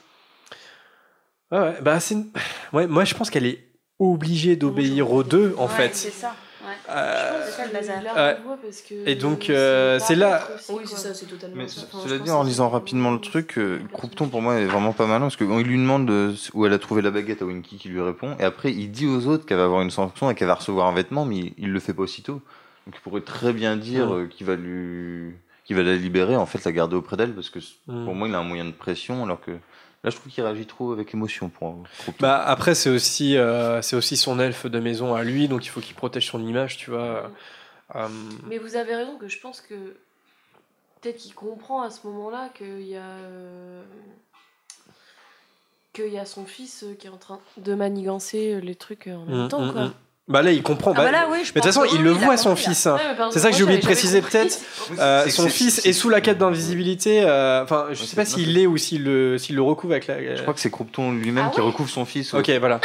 Ouais, 1.52 1.58
ouais. 1.58 1.74
Bah, 1.82 2.00
c'est. 2.00 2.14
une- 2.14 2.26
Ouais, 2.72 2.86
moi, 2.86 3.04
je 3.04 3.14
pense 3.14 3.30
qu'elle 3.30 3.46
est 3.46 3.64
obligée 3.98 4.56
d'obéir 4.56 5.10
aux 5.12 5.22
deux, 5.22 5.54
en 5.58 5.66
Ouais, 5.66 5.68
fait. 5.72 5.94
C'est 5.94 6.10
ça. 6.10 6.34
Ouais. 6.64 6.74
Euh, 6.90 7.42
C'est 7.46 7.52
ça 7.52 7.66
le 7.66 7.72
bazar. 7.72 8.02
La 8.02 8.14
Ouais. 8.14 8.34
renvoie 8.34 8.58
parce 8.62 8.82
que 8.82 8.94
Et 9.08 9.14
donc, 9.14 9.48
euh, 9.48 9.98
c'est 10.00 10.16
là- 10.16 10.46
Oui, 10.68 10.82
c'est 10.84 10.96
ça, 10.96 11.14
c'est 11.14 11.26
totalement 11.26 11.56
Mais 11.56 11.68
ça. 11.68 11.80
ce- 11.80 11.86
Enfin, 11.86 11.98
cela 12.04 12.14
je 12.16 12.22
dit, 12.22 12.28
pense 12.28 12.30
en 12.30 12.42
que 12.42 12.46
lisant 12.48 12.68
c'est- 12.68 12.74
rapidement 12.74 13.10
le 13.12 13.20
truc, 13.20 13.56
euh, 13.58 13.80
Croupton 13.92 14.28
pour 14.28 14.42
moi 14.42 14.56
est 14.56 14.66
vraiment 14.66 14.92
pas 14.92 15.06
malin 15.06 15.20
parce 15.26 15.36
qu'il 15.36 15.46
lui 15.46 15.78
demande 15.78 16.10
euh, 16.10 16.34
où 16.52 16.66
elle 16.66 16.72
a 16.74 16.78
trouvé 16.78 17.00
la 17.00 17.10
baguette 17.10 17.40
à 17.40 17.46
Winky 17.46 17.78
qui 17.78 17.88
lui 17.88 18.02
répond 18.02 18.36
et 18.38 18.44
après 18.44 18.70
il 18.72 18.90
dit 18.90 19.06
aux 19.06 19.26
autres 19.28 19.46
qu'elle 19.46 19.56
va 19.56 19.64
avoir 19.64 19.80
une 19.80 19.90
sanction 19.90 20.30
et 20.30 20.34
qu'elle 20.34 20.48
va 20.48 20.54
recevoir 20.56 20.88
un 20.88 20.94
vêtement 20.94 21.24
mais 21.24 21.36
il, 21.36 21.54
il 21.56 21.72
le 21.72 21.80
fait 21.80 21.94
pas 21.94 22.02
aussitôt. 22.02 22.42
Donc 22.88 22.96
il 22.96 23.00
pourrait 23.02 23.20
très 23.20 23.52
bien 23.52 23.76
dire 23.76 24.06
Mm. 24.08 24.12
euh, 24.12 24.26
qu'il 24.26 24.46
va 24.46 24.56
lui 24.56 25.34
qu'il 25.66 25.76
va 25.76 25.82
la 25.82 25.94
libérer 25.96 26.34
en 26.34 26.46
fait 26.46 26.64
la 26.64 26.72
garder 26.72 26.96
auprès 26.96 27.18
d'elle 27.18 27.34
parce 27.34 27.50
que 27.50 27.58
Mm. 27.86 28.04
pour 28.06 28.14
moi 28.14 28.26
il 28.26 28.34
a 28.34 28.38
un 28.38 28.42
moyen 28.42 28.64
de 28.64 28.70
pression 28.72 29.22
alors 29.24 29.40
que 29.42 29.50
là 29.50 30.08
je 30.10 30.16
trouve 30.16 30.32
qu'il 30.32 30.42
réagit 30.42 30.64
trop 30.66 30.92
avec 30.92 31.12
émotion 31.12 31.50
pour. 31.50 31.76
Bah, 32.20 32.42
après, 32.42 32.74
c'est 32.74 32.88
aussi, 32.88 33.36
euh, 33.36 33.82
c'est 33.82 33.94
aussi 33.96 34.16
son 34.16 34.40
elfe 34.40 34.64
de 34.66 34.78
maison 34.80 35.14
à 35.14 35.22
lui, 35.24 35.48
donc 35.48 35.66
il 35.66 35.68
faut 35.68 35.80
qu'il 35.82 35.94
protège 35.94 36.26
son 36.30 36.40
image, 36.46 36.78
tu 36.78 36.90
vois. 36.90 37.30
Euh, 37.94 38.08
Mais 38.46 38.56
vous 38.58 38.76
avez 38.76 38.94
raison 38.96 39.18
que 39.18 39.28
je 39.28 39.38
pense 39.40 39.60
que 39.60 39.74
peut-être 41.02 41.16
qu'il 41.18 41.34
comprend 41.34 41.82
à 41.82 41.90
ce 41.90 42.06
moment-là 42.06 42.48
qu'il 42.56 42.82
y 42.88 42.96
a 42.96 43.02
euh, 43.02 43.82
qu'il 45.92 46.08
y 46.12 46.18
a 46.18 46.24
son 46.24 46.44
fils 46.46 46.84
qui 46.98 47.06
est 47.06 47.10
en 47.10 47.16
train 47.16 47.40
de 47.56 47.74
manigancer 47.74 48.60
les 48.60 48.74
trucs 48.74 49.06
en 49.08 49.24
même 49.26 49.44
mm, 49.44 49.48
temps 49.48 49.62
mm, 49.66 49.72
quoi. 49.72 49.84
mm. 49.86 49.92
Bah 50.28 50.42
là, 50.42 50.52
il 50.52 50.62
comprend. 50.62 50.90
Ah, 50.92 50.96
bah, 50.96 51.02
voilà, 51.02 51.26
oui, 51.30 51.38
je 51.42 51.52
mais 51.54 51.60
de 51.60 51.66
toute 51.66 51.72
façon, 51.74 51.84
il 51.84 51.98
oui, 51.98 52.04
le 52.04 52.10
voit 52.10 52.36
son 52.36 52.50
là. 52.50 52.56
fils. 52.56 52.86
hein. 52.86 52.96
Ouais, 52.96 53.26
C'est 53.30 53.38
ça 53.38 53.50
que 53.50 53.56
j'ai 53.56 53.62
oublié 53.62 53.78
de 53.78 53.84
préciser 53.84 54.20
peut-être. 54.20 54.58
Euh, 54.98 55.26
son 55.30 55.48
fils 55.48 55.86
est 55.86 55.92
sous 55.94 56.10
la 56.10 56.20
cape 56.20 56.36
d'invisibilité. 56.38 57.22
euh, 57.24 57.62
Enfin, 57.64 57.86
je 57.92 58.00
Ouais, 58.00 58.06
sais 58.06 58.14
pas 58.16 58.24
s'il 58.26 58.52
l'est 58.52 58.66
ou 58.66 58.76
s'il 58.76 59.04
le, 59.04 59.38
s'il 59.38 59.56
le 59.56 59.62
recouvre 59.62 59.92
avec 59.94 60.06
la. 60.06 60.36
Je 60.36 60.42
crois 60.42 60.52
que 60.54 60.60
c'est 60.60 60.70
Croupton 60.70 61.12
lui-même 61.12 61.46
Ah 61.48 61.54
qui 61.54 61.60
recouvre 61.62 61.88
son 61.88 62.04
fils. 62.04 62.32
ouais. 62.34 62.40
Ok, 62.40 62.50
voilà. 62.60 62.80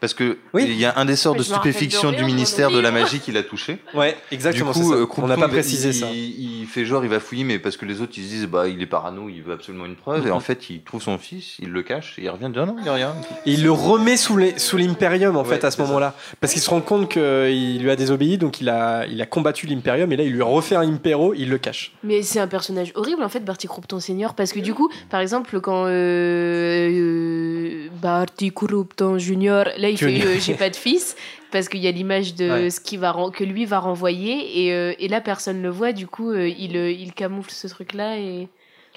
Parce 0.00 0.14
que 0.14 0.38
Oui. 0.54 0.64
il 0.68 0.76
y 0.78 0.84
a 0.84 0.96
un 0.96 1.04
des 1.04 1.16
sorts 1.16 1.34
de 1.34 1.42
stupéfiction 1.42 2.12
du 2.12 2.24
ministère 2.24 2.70
de 2.70 2.78
la 2.78 2.90
magie 2.92 3.18
qui 3.18 3.32
l'a 3.32 3.42
touché. 3.42 3.78
Ouais, 3.94 4.16
exactement. 4.30 4.70
du 4.72 4.78
coup, 4.80 4.90
ça. 4.92 4.96
euh, 4.96 5.02
on 5.02 5.06
Croupton, 5.06 5.26
n'a 5.28 5.36
pas 5.36 5.48
précisé 5.48 5.88
il, 5.88 5.94
ça. 5.94 6.06
Il, 6.12 6.66
fait 6.66 6.84
genre, 6.84 7.02
il 7.04 7.10
va 7.10 7.18
fouiller, 7.20 7.42
mais 7.44 7.58
parce 7.58 7.76
que 7.76 7.84
les 7.86 8.00
autres 8.00 8.12
ils 8.16 8.22
se 8.24 8.28
disent, 8.28 8.46
bah 8.46 8.68
il 8.68 8.80
est 8.82 8.86
parano, 8.86 9.28
il 9.28 9.42
veut 9.42 9.54
absolument 9.54 9.86
une 9.86 9.96
preuve. 9.96 10.26
Et 10.26 10.30
en 10.30 10.38
fait, 10.48 10.70
il 10.70 10.82
trouve 10.82 11.02
son 11.02 11.18
fils, 11.18 11.56
il 11.60 11.70
le 11.70 11.82
cache, 11.82 12.14
et 12.18 12.22
il 12.24 12.28
revient 12.30 12.50
dire 12.50 12.66
non, 12.66 12.76
il 12.78 12.82
n'y 12.84 12.88
a 12.90 12.94
rien. 12.94 13.14
Et 13.46 13.52
il 13.54 13.64
le 13.64 13.72
remet 13.72 14.16
sous 14.16 14.36
l'Imperium 14.36 15.36
en 15.36 15.42
Ouais, 15.42 15.48
fait 15.48 15.64
à 15.64 15.70
ce 15.70 15.80
moment-là, 15.82 16.14
parce 16.40 16.52
qu'il 16.52 16.62
se 16.62 16.70
rend 16.70 16.80
compte 16.80 17.08
qu'il 17.10 17.82
lui 17.82 17.90
a 17.90 17.96
désobéi, 17.96 18.38
donc 18.38 18.60
il 18.60 18.68
a 18.68 19.04
il 19.06 19.20
a 19.20 19.26
combattu 19.26 19.66
l'Imperium 19.66 20.12
et 20.12 20.16
là 20.16 20.22
il 20.24 20.32
lui 20.32 20.42
refait 20.42 20.76
un 20.76 20.82
Impero, 20.88 21.34
il 21.34 21.48
le 21.48 21.58
cache. 21.58 21.92
Mais 22.04 22.22
c'est 22.22 22.38
un 22.40 22.46
personnage 22.48 22.92
horrible 22.94 23.22
en 23.24 23.28
fait, 23.28 23.40
Barty 23.40 23.66
Croupton 23.66 23.98
Senior, 24.00 24.34
parce 24.34 24.52
que 24.52 24.60
du 24.60 24.74
coup, 24.74 24.90
par 25.10 25.20
exemple, 25.20 25.58
quand 25.60 25.86
euh, 25.86 26.88
euh, 26.90 27.88
Barty 28.00 28.52
Croupton 28.52 29.18
Junior, 29.18 29.64
là 29.76 29.87
il 29.90 29.98
fait 29.98 30.26
euh, 30.26 30.38
j'ai 30.40 30.54
pas 30.54 30.70
de 30.70 30.76
fils, 30.76 31.16
parce 31.50 31.68
qu'il 31.68 31.80
y 31.80 31.88
a 31.88 31.90
l'image 31.90 32.34
de 32.34 32.48
Ouais. 32.50 32.70
ce 32.70 32.80
qui 32.80 32.96
va 32.96 33.14
que 33.32 33.44
lui 33.44 33.64
va 33.64 33.78
renvoyer, 33.78 34.64
et, 34.66 34.72
euh, 34.72 34.94
et 34.98 35.08
là 35.08 35.20
personne 35.20 35.62
le 35.62 35.70
voit, 35.70 35.92
du 35.92 36.06
coup 36.06 36.30
euh, 36.30 36.48
il, 36.48 36.76
euh, 36.76 36.90
il 36.90 37.12
camoufle 37.14 37.50
ce 37.50 37.66
truc-là 37.68 38.18
et 38.18 38.48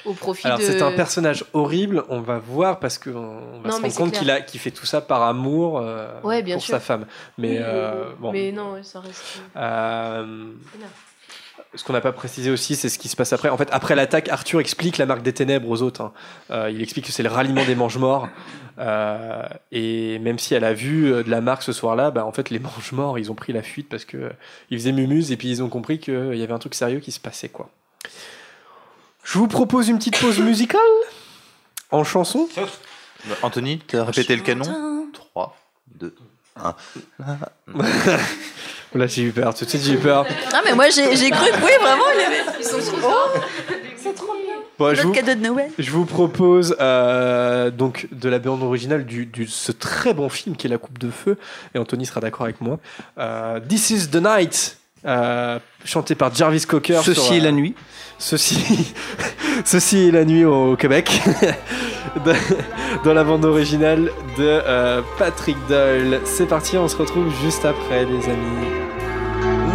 au 0.05 0.13
profit 0.13 0.47
Alors 0.47 0.57
de. 0.57 0.63
c'est 0.63 0.81
un 0.81 0.91
personnage 0.93 1.45
horrible, 1.53 2.03
on 2.09 2.21
va 2.21 2.39
voir 2.39 2.79
parce 2.79 2.97
qu'on 2.97 3.11
on 3.11 3.61
va 3.61 3.69
Non, 3.69 3.75
se 3.77 3.81
rendre 3.81 3.95
compte 3.95 4.11
qu'il 4.13 4.31
a 4.31 4.41
qu'il 4.41 4.59
fait 4.59 4.71
tout 4.71 4.85
ça 4.87 4.99
par 5.01 5.21
amour 5.21 5.79
euh, 5.79 6.07
Ouais, 6.23 6.41
bien 6.41 6.55
pour 6.55 6.63
sûr. 6.63 6.73
sa 6.73 6.79
femme. 6.79 7.05
Mais 7.37 7.51
Oui, 7.51 7.57
euh, 7.61 8.05
bon. 8.19 8.31
Mais 8.31 8.51
non, 8.51 8.81
ça 8.81 8.99
reste. 8.99 9.41
Euh. 9.55 10.45
Ce 11.73 11.83
qu'on 11.83 11.93
n'a 11.93 12.01
pas 12.01 12.11
précisé 12.11 12.51
aussi, 12.51 12.75
c'est 12.75 12.89
ce 12.89 12.99
qui 12.99 13.07
se 13.07 13.15
passe 13.15 13.31
après. 13.33 13.49
En 13.49 13.57
fait, 13.57 13.69
après 13.71 13.95
l'attaque, 13.95 14.27
Arthur 14.29 14.59
explique 14.59 14.97
la 14.97 15.05
marque 15.05 15.21
des 15.21 15.33
ténèbres 15.33 15.69
aux 15.69 15.81
autres. 15.81 16.01
hein. 16.01 16.11
Euh, 16.51 16.71
il 16.71 16.81
explique 16.81 17.05
que 17.05 17.11
c'est 17.11 17.23
le 17.23 17.29
ralliement 17.29 17.63
des 17.65 17.75
mange-morts. 17.75 18.27
Euh, 18.79 19.43
et 19.71 20.19
même 20.19 20.37
si 20.39 20.53
elle 20.53 20.63
a 20.65 20.73
vu 20.73 21.11
euh, 21.13 21.23
de 21.23 21.29
la 21.29 21.39
marque 21.39 21.63
ce 21.63 21.71
soir-là, 21.71 22.11
bah, 22.11 22.25
en 22.25 22.31
fait, 22.31 22.49
les 22.49 22.59
mange-morts, 22.59 23.19
ils 23.19 23.31
ont 23.31 23.35
pris 23.35 23.53
la 23.53 23.61
fuite 23.61 23.87
parce 23.89 24.05
que 24.05 24.17
euh, 24.17 24.29
ils 24.69 24.77
faisaient 24.79 24.91
mumuse 24.91 25.31
et 25.31 25.37
puis 25.37 25.49
ils 25.49 25.63
ont 25.63 25.69
compris 25.69 25.99
qu'il 25.99 26.35
y 26.35 26.43
avait 26.43 26.53
un 26.53 26.59
truc 26.59 26.75
sérieux 26.75 26.99
qui 26.99 27.11
se 27.11 27.19
passait, 27.19 27.49
quoi. 27.49 27.69
Je 29.23 29.37
vous 29.37 29.47
propose 29.47 29.87
une 29.87 29.97
petite 29.97 30.19
pause 30.19 30.39
musicale 30.39 30.81
en 31.91 32.03
chanson. 32.03 32.49
Anthony, 33.43 33.79
tu 33.87 33.97
as 33.97 34.03
répété 34.03 34.35
le 34.35 34.41
canon? 34.41 35.07
3, 35.13 35.55
2, 35.99 36.15
1. 36.57 36.75
Là, 38.93 39.07
j'ai 39.07 39.23
eu 39.23 39.31
peur. 39.31 39.53
Tout 39.55 39.63
de 39.65 39.69
suite, 39.69 39.83
j'ai 39.83 39.93
eu 39.93 39.97
peur. 39.97 40.25
Ah, 40.53 40.61
mais 40.65 40.73
moi, 40.73 40.89
j'ai 40.89 41.15
j'ai 41.15 41.29
cru 41.29 41.49
que 41.49 41.55
oui, 41.65 41.71
vraiment, 41.81 42.03
il 42.13 42.21
y 42.21 42.23
avait. 42.25 42.43
Ils 42.59 42.65
sont 42.65 42.77
trop 42.99 43.09
Oh, 43.35 43.39
c'est 43.95 44.13
trop 44.15 44.33
bien. 44.33 44.55
Bon, 44.77 44.93
je 44.95 45.03
vous, 45.03 45.11
cadeau 45.11 45.33
de 45.35 45.39
Noël. 45.47 45.69
je 45.77 45.91
vous 45.91 46.05
propose 46.05 46.75
euh, 46.81 47.69
donc 47.69 48.07
de 48.11 48.27
la 48.29 48.39
bande 48.39 48.63
originale 48.63 49.05
du, 49.05 49.25
du- 49.27 49.47
ce 49.47 49.71
très 49.71 50.13
bon 50.13 50.27
film 50.27 50.55
qui 50.55 50.67
est 50.67 50.69
La 50.69 50.77
Coupe 50.79 50.97
de 50.97 51.09
Feu. 51.11 51.37
Et 51.73 51.77
Anthony 51.77 52.05
sera 52.05 52.19
d'accord 52.19 52.43
avec 52.45 52.59
moi. 52.61 52.79
Euh, 53.17 53.59
This 53.59 53.91
is 53.91 54.07
the 54.09 54.15
Night, 54.15 54.77
euh, 55.05 55.59
chanté 55.85 56.15
par 56.15 56.33
Jarvis 56.33 56.65
Cocker. 56.65 57.01
Ceci 57.03 57.21
sur, 57.21 57.33
est 57.33 57.39
euh, 57.39 57.43
la 57.43 57.51
nuit. 57.51 57.75
Ceci, 58.17 58.93
ceci 59.65 60.07
est 60.07 60.11
la 60.11 60.25
nuit 60.25 60.45
au 60.45 60.75
Québec. 60.75 61.11
Dans 63.03 63.13
la 63.13 63.23
bande 63.23 63.45
originale 63.45 64.11
de 64.37 64.43
euh, 64.65 65.01
Patrick 65.17 65.57
Doyle. 65.67 66.21
C'est 66.25 66.47
parti, 66.47 66.77
on 66.77 66.87
se 66.87 66.97
retrouve 66.97 67.31
juste 67.41 67.65
après, 67.65 68.05
les 68.05 68.25
amis. 68.25 68.67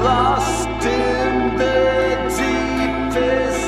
Lost 0.02 0.68
in 0.84 1.56
the 1.56 2.28
deepest 2.28 3.66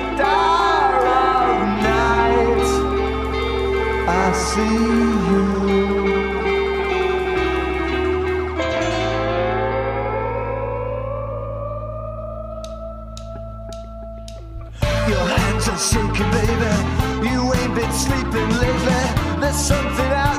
been 17.78 17.92
sleeping 17.92 18.50
lately. 18.58 19.40
There's 19.40 19.54
something 19.54 20.12
out 20.12 20.37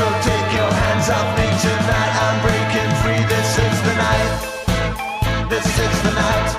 So 0.00 0.08
take 0.24 0.48
your 0.56 0.72
hands 0.82 1.10
off 1.10 1.28
me 1.36 1.44
tonight. 1.60 2.12
I'm 2.24 2.36
breaking 2.40 2.92
free. 3.04 3.22
This 3.28 3.50
is 3.66 3.76
the 3.84 3.94
night. 4.00 4.32
This 5.52 5.66
is 5.66 5.96
the 6.06 6.12
night. 6.16 6.50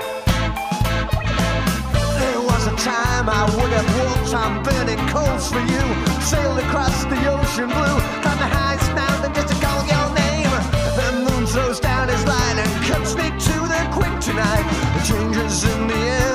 There 2.21 2.41
was 2.49 2.67
a 2.67 2.75
time 2.77 3.25
I 3.27 3.43
would 3.57 3.73
have 3.73 3.89
walked 3.97 4.31
on 4.35 4.61
burning 4.61 5.01
coals 5.09 5.49
for 5.49 5.63
you. 5.73 5.85
Sailed 6.21 6.59
across 6.59 7.03
the 7.05 7.17
ocean 7.33 7.69
blue. 7.73 7.97
Climbed 8.21 8.41
the 8.45 8.51
highest 8.61 8.93
mountain 8.93 9.33
just 9.33 9.47
to 9.49 9.57
call 9.57 9.81
your 9.89 10.07
name. 10.13 10.53
The 10.99 11.09
moon 11.25 11.47
throws 11.47 11.79
down 11.79 12.09
his 12.09 12.23
line 12.27 12.59
and 12.59 12.71
cuts 12.85 13.15
me 13.15 13.25
to 13.25 13.55
the 13.73 13.81
quick 13.91 14.15
tonight. 14.21 14.65
The 14.93 15.01
changes 15.09 15.63
in 15.63 15.87
the 15.87 15.95
air. 15.95 16.30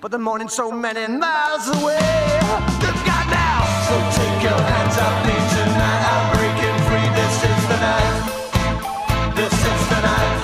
But 0.00 0.12
the 0.12 0.18
morning's 0.18 0.54
so 0.54 0.72
many 0.72 1.06
miles 1.12 1.68
away. 1.68 2.40
Look 2.80 3.04
out 3.04 3.28
now! 3.28 3.60
So 3.84 3.94
take 4.16 4.42
your 4.48 4.56
hands 4.56 4.96
off 4.96 5.16
me 5.28 5.36
tonight. 5.52 6.02
I'm 6.08 6.24
breaking 6.32 6.78
free. 6.88 7.08
This 7.20 7.36
is 7.44 7.60
the 7.68 7.78
night. 7.84 8.16
This 9.36 9.52
is 9.52 9.82
the 9.92 10.00
night. 10.00 10.40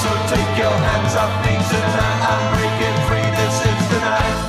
So 0.00 0.10
take 0.32 0.52
your 0.56 0.76
hands 0.88 1.14
off 1.20 1.34
me 1.44 1.54
tonight. 1.68 2.20
I'm 2.32 2.44
breaking 2.56 2.98
free. 3.12 3.28
This 3.36 3.56
is 3.68 3.80
the 3.92 4.00
night. 4.08 4.40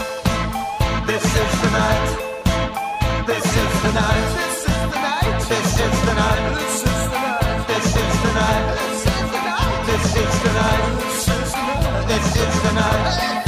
This 1.06 1.26
is 1.44 1.52
the 1.64 1.72
night. 1.76 2.08
This 3.28 3.44
is 3.44 3.74
the 3.84 3.92
night. 3.92 4.28
This 4.40 4.56
is 4.56 4.88
the 4.88 5.00
night. 5.04 5.40
This 5.50 5.80
is 5.84 5.96
the 6.08 6.14
night. 6.16 6.95
Yeah. 13.18 13.45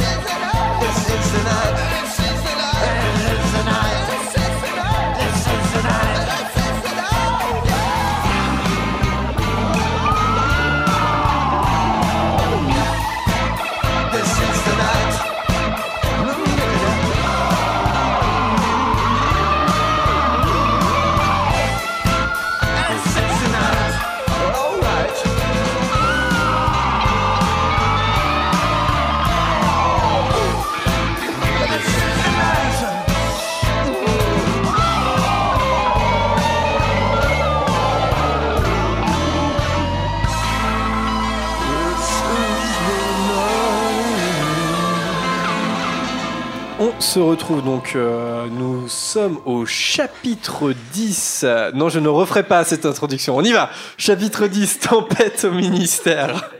Se 47.08 47.18
retrouve 47.20 47.64
donc, 47.64 47.92
euh, 47.96 48.46
nous 48.50 48.86
sommes 48.88 49.38
au 49.46 49.64
chapitre 49.64 50.74
10. 50.92 51.40
Euh, 51.44 51.72
Non, 51.72 51.88
je 51.88 52.00
ne 52.00 52.08
referai 52.08 52.42
pas 52.42 52.64
cette 52.64 52.84
introduction. 52.84 53.34
On 53.36 53.42
y 53.42 53.52
va 53.52 53.70
Chapitre 53.96 54.46
10, 54.46 54.78
tempête 54.90 55.44
au 55.44 55.52
ministère. 55.52 56.50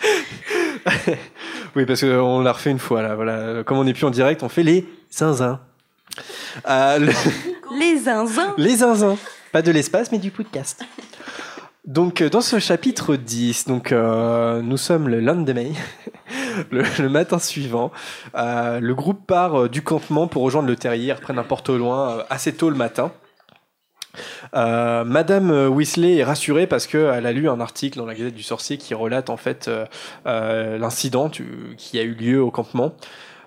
oui, 1.76 1.86
parce 1.86 2.00
qu'on 2.02 2.40
l'a 2.40 2.52
refait 2.52 2.70
une 2.70 2.78
fois, 2.78 3.02
là. 3.02 3.16
Voilà. 3.16 3.64
Comme 3.64 3.78
on 3.78 3.84
n'est 3.84 3.94
plus 3.94 4.04
en 4.06 4.10
direct, 4.10 4.44
on 4.44 4.48
fait 4.48 4.62
les 4.62 4.86
zinzins. 5.12 5.58
Euh, 6.68 6.98
le- 7.00 7.12
Les 7.76 7.98
zinzins. 7.98 8.54
les 8.58 8.76
zinzins. 8.76 9.16
Pas 9.50 9.62
de 9.62 9.72
l'espace, 9.72 10.12
mais 10.12 10.18
du 10.18 10.30
podcast. 10.30 10.84
Donc, 11.86 12.20
euh, 12.20 12.28
dans 12.28 12.40
ce 12.40 12.58
chapitre 12.58 13.14
10, 13.14 13.68
donc, 13.68 13.92
euh, 13.92 14.60
nous 14.60 14.76
sommes 14.76 15.08
le 15.08 15.20
lendemain, 15.20 15.70
le, 16.72 16.82
le 16.98 17.08
matin 17.08 17.38
suivant. 17.38 17.92
Euh, 18.34 18.80
le 18.80 18.94
groupe 18.94 19.24
part 19.24 19.68
du 19.68 19.82
campement 19.82 20.26
pour 20.26 20.42
rejoindre 20.42 20.66
le 20.66 20.74
terrier, 20.74 21.12
reprennent 21.12 21.38
un 21.38 21.44
porte 21.44 21.68
au 21.68 21.78
loin 21.78 22.24
assez 22.28 22.52
tôt 22.52 22.70
le 22.70 22.76
matin. 22.76 23.12
Madame 24.54 25.50
Weasley 25.68 26.16
est 26.16 26.24
rassurée 26.24 26.66
parce 26.66 26.86
qu'elle 26.86 27.26
a 27.26 27.32
lu 27.32 27.50
un 27.50 27.60
article 27.60 27.98
dans 27.98 28.06
la 28.06 28.14
Gazette 28.14 28.34
du 28.34 28.42
Sorcier 28.42 28.78
qui 28.78 28.94
relate 28.94 29.28
en 29.28 29.36
fait 29.36 29.70
l'incident 30.24 31.28
qui 31.28 31.98
a 31.98 32.02
eu 32.02 32.14
lieu 32.14 32.40
au 32.40 32.50
campement. 32.50 32.94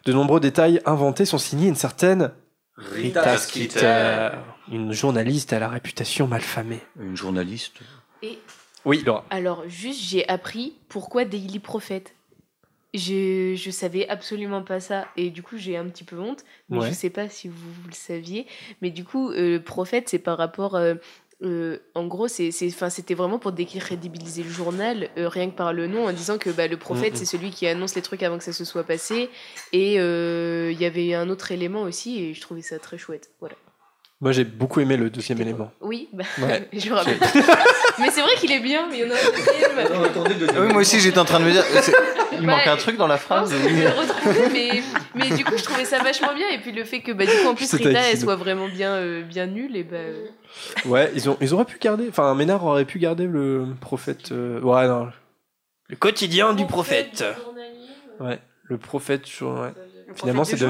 De 0.06 0.14
nombreux 0.14 0.40
détails 0.40 0.80
inventés 0.86 1.26
sont 1.26 1.40
signés 1.40 1.68
une 1.68 1.76
certaine 1.76 2.30
Rita 2.78 3.38
Skeeter, 3.38 4.30
une 4.72 4.91
journaliste 4.91 5.53
à 5.53 5.60
la 5.60 5.70
réputation 5.70 6.28
malfamée. 6.28 6.82
Une 6.99 7.18
journaliste? 7.18 7.82
Et 8.22 8.38
Oui, 8.86 9.02
Laura. 9.06 9.26
alors, 9.30 9.68
juste, 9.68 10.02
j'ai 10.02 10.28
appris 10.28 10.74
pourquoi 10.88 11.26
Daily 11.26 11.60
Prophet. 11.60 12.04
Je, 12.96 13.54
je 13.56 13.70
savais 13.70 14.08
absolument 14.10 14.64
pas 14.64 14.80
ça 14.80 15.08
et 15.16 15.30
du 15.30 15.44
coup 15.44 15.58
j'ai 15.60 15.78
un 15.78 15.86
petit 15.88 16.04
peu 16.04 16.18
honte 16.18 16.44
mais 16.70 16.80
Ouais. 16.80 16.88
je 16.90 16.94
sais 16.96 17.12
pas 17.12 17.30
si 17.30 17.48
vous, 17.48 17.56
vous 17.56 17.88
le 17.88 17.94
saviez 17.94 18.48
mais 18.82 18.90
du 18.90 19.04
coup 19.04 19.30
euh, 19.30 19.60
prophète 19.60 20.10
c'est 20.10 20.18
par 20.18 20.40
rapport 20.40 20.74
euh, 20.76 20.96
euh, 21.44 21.78
en 21.94 22.08
gros 22.08 22.28
c'était 22.28 23.14
vraiment 23.14 23.38
pour 23.38 23.52
décrédibiliser 23.52 24.41
le 24.41 24.50
journal 24.50 25.08
euh, 25.20 25.30
rien 25.30 25.52
que 25.52 25.56
par 25.56 25.72
le 25.72 25.86
nom 25.86 26.08
en 26.08 26.14
disant 26.14 26.40
que 26.40 26.50
bah, 26.50 26.66
le 26.66 26.78
prophète 26.78 27.16
c'est 27.16 27.26
celui 27.26 27.52
qui 27.52 27.68
annonce 27.68 27.94
les 27.94 28.02
trucs 28.02 28.24
avant 28.24 28.40
que 28.40 28.44
ça 28.44 28.54
se 28.54 28.66
soit 28.66 28.84
passé 28.84 29.30
et 29.72 30.00
euh, 30.00 30.72
il 30.74 30.82
y 30.82 30.86
avait 30.86 31.14
un 31.14 31.30
autre 31.30 31.52
élément 31.52 31.84
aussi 31.84 32.20
et 32.20 32.34
je 32.34 32.41
trouvais 32.41 32.64
ça 32.64 32.80
très 32.80 32.98
chouette 32.98 33.30
voilà 33.40 33.54
Moi 34.22 34.34
j'ai 34.34 34.44
beaucoup 34.44 34.82
aimé 34.82 34.98
le 34.98 35.10
deuxième 35.10 35.40
élément. 35.41 35.72
oui 35.82 36.10
bah, 36.12 36.24
Ouais. 36.41 36.68
je 36.74 36.90
me 36.90 36.96
rappelle 36.96 37.18
mais 38.00 38.10
c'est 38.12 38.22
vrai 38.22 38.36
qu'il 38.38 38.52
est 38.52 38.60
bien 38.60 38.88
mais 38.90 39.00
il 39.00 39.08
y 39.08 39.12
en 39.12 39.12
a 39.12 39.18
un 39.18 40.34
deuxième 40.34 40.50
Ah 40.56 40.62
oui, 40.62 40.68
moi 40.74 40.82
aussi 40.82 41.00
j'étais 41.00 41.20
en 41.20 41.26
train 41.26 41.40
de 41.40 41.46
me 41.46 41.52
dire. 41.52 41.64
Il 42.32 42.46
Bah, 42.46 42.54
manque 42.58 42.68
un 42.68 42.78
truc 42.78 42.96
dans 42.98 43.08
la 43.08 43.18
phrase. 43.18 43.52
Je 43.52 43.58
vais 43.58 43.84
le 43.84 43.90
retrouver, 43.90 44.50
mais, 44.54 44.82
mais 45.16 45.36
du 45.36 45.44
coup, 45.44 45.58
je 45.58 45.64
trouvais 45.64 45.84
ça 45.84 46.00
vachement 46.00 46.34
bien. 46.34 46.48
Et 46.54 46.60
puis 46.60 46.72
le 46.72 46.84
fait 46.86 47.02
que, 47.02 47.12
bah, 47.12 47.26
du 47.26 47.32
coup, 47.32 47.48
en 47.48 47.56
plus, 47.56 47.74
Rita, 47.74 48.00
elle 48.12 48.18
soit 48.20 48.36
vraiment 48.38 48.68
bien, 48.70 48.91
euh, 48.94 49.24
bien 49.24 49.46
nulle, 49.48 49.76
et 49.76 49.84
bah. 49.84 49.98
euh, 49.98 50.28
Ouais, 50.86 51.12
ils, 51.16 51.28
ont, 51.30 51.38
ils 51.41 51.54
auraient 51.54 51.66
pu 51.66 51.78
garder. 51.80 52.06
Enfin, 52.08 52.34
Ménard 52.36 52.64
aurait 52.64 52.86
pu 52.86 52.98
garder 53.00 53.26
le 53.26 53.66
prophète. 53.82 54.32
euh, 54.32 54.62
ouais, 54.62 54.88
non. 54.88 55.10
Le 55.88 55.96
quotidien 55.98 56.54
du 56.54 56.66
prophète. 56.66 57.26
Ouais, 58.20 58.40
le 58.64 58.78
prophète. 58.78 59.24
ouais. 59.41 59.74
Finalement, 60.16 60.44
c'est 60.44 60.56
jour. 60.56 60.70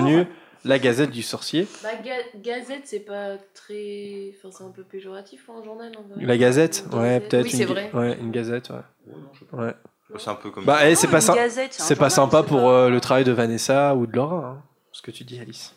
La 0.66 0.80
gazette 0.80 1.12
du 1.12 1.22
sorcier. 1.24 1.68
Bah, 1.84 1.90
ga- 2.04 2.40
Gazette, 2.42 2.84
c'est 2.86 3.00
pas 3.00 3.38
très. 3.54 4.34
Enfin, 4.38 4.56
c'est 4.58 4.64
un 4.64 4.72
peu 4.72 4.84
péjoratif 4.84 5.46
pour 5.46 5.56
un 5.56 5.64
journal. 5.64 5.92
en 5.98 6.02
vrai. 6.14 6.26
La 6.26 6.38
gazette 6.38 6.86
Une 6.92 6.98
Ouais, 7.00 7.06
gazette. 7.08 7.30
peut-être. 7.30 7.44
Oui, 7.46 7.52
c'est 7.52 7.66
vrai. 7.66 7.90
Ouais, 7.94 8.18
une 8.20 8.32
gazette, 8.32 8.70
ouais. 8.70 9.60
ouais. 9.60 9.74
C'est 10.18 10.30
un 10.30 10.36
peu 10.36 10.50
comme. 10.52 10.66
Bah, 10.66 10.90
eh, 10.90 10.96
c'est 10.96 11.08
pas, 11.08 11.22
c'est 11.22 12.10
sympa 12.10 12.44
pour 12.44 12.62
pas- 12.62 12.72
euh, 12.86 12.90
le 12.90 13.00
travail 13.00 13.24
de 13.24 13.32
Vanessa 13.32 13.96
ou 13.96 14.06
de 14.08 14.16
Laura, 14.16 14.38
hein, 14.58 14.64
ce 14.92 15.02
que 15.02 15.12
tu 15.12 15.24
dis, 15.24 15.40
Alice. 15.40 15.76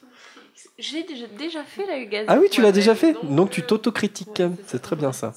J'ai 0.78 1.02
déjà, 1.04 1.26
déjà 1.38 1.62
fait 1.64 1.86
la 1.86 2.02
Gazette. 2.04 2.26
Ah 2.28 2.38
oui, 2.40 2.48
tu 2.50 2.62
l'as 2.62 2.72
déjà 2.72 2.94
fait 2.94 3.12
donc, 3.12 3.34
Donc 3.34 3.50
tu 3.50 3.62
t'autocritiques. 3.62 4.42
C'est 4.66 4.80
très 4.80 4.96
bien 4.96 5.12
ça. 5.12 5.32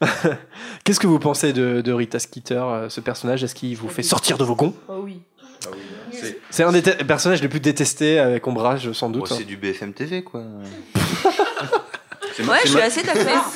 Qu'est-ce 0.84 1.00
que 1.00 1.06
vous 1.06 1.18
pensez 1.18 1.52
de, 1.52 1.80
de 1.80 1.92
Rita 1.92 2.18
Skeeter, 2.18 2.62
euh, 2.62 2.88
ce 2.88 3.00
personnage? 3.00 3.42
Est-ce 3.44 3.54
qu'il 3.54 3.76
vous 3.76 3.88
fait 3.88 4.02
sortir 4.02 4.38
de 4.38 4.44
vos 4.44 4.54
gonds? 4.54 4.74
Oh 4.88 5.00
oui. 5.02 5.20
C'est 5.60 5.68
C'est 6.50 6.62
un 6.62 6.72
des 6.72 6.82
personnages 6.82 7.42
les 7.42 7.48
plus 7.48 7.60
détestés 7.60 8.18
avec 8.18 8.46
Ombrage, 8.46 8.92
sans 8.92 9.10
doute. 9.10 9.28
Bon, 9.28 9.34
c'est 9.36 9.44
du 9.44 9.56
BFM 9.56 9.92
TV 9.92 10.22
quoi. 10.22 10.42
Ouais, 12.40 12.58
je 12.64 12.70
suis 12.70 12.80
assez 12.80 13.02
d'accord. 13.02 13.52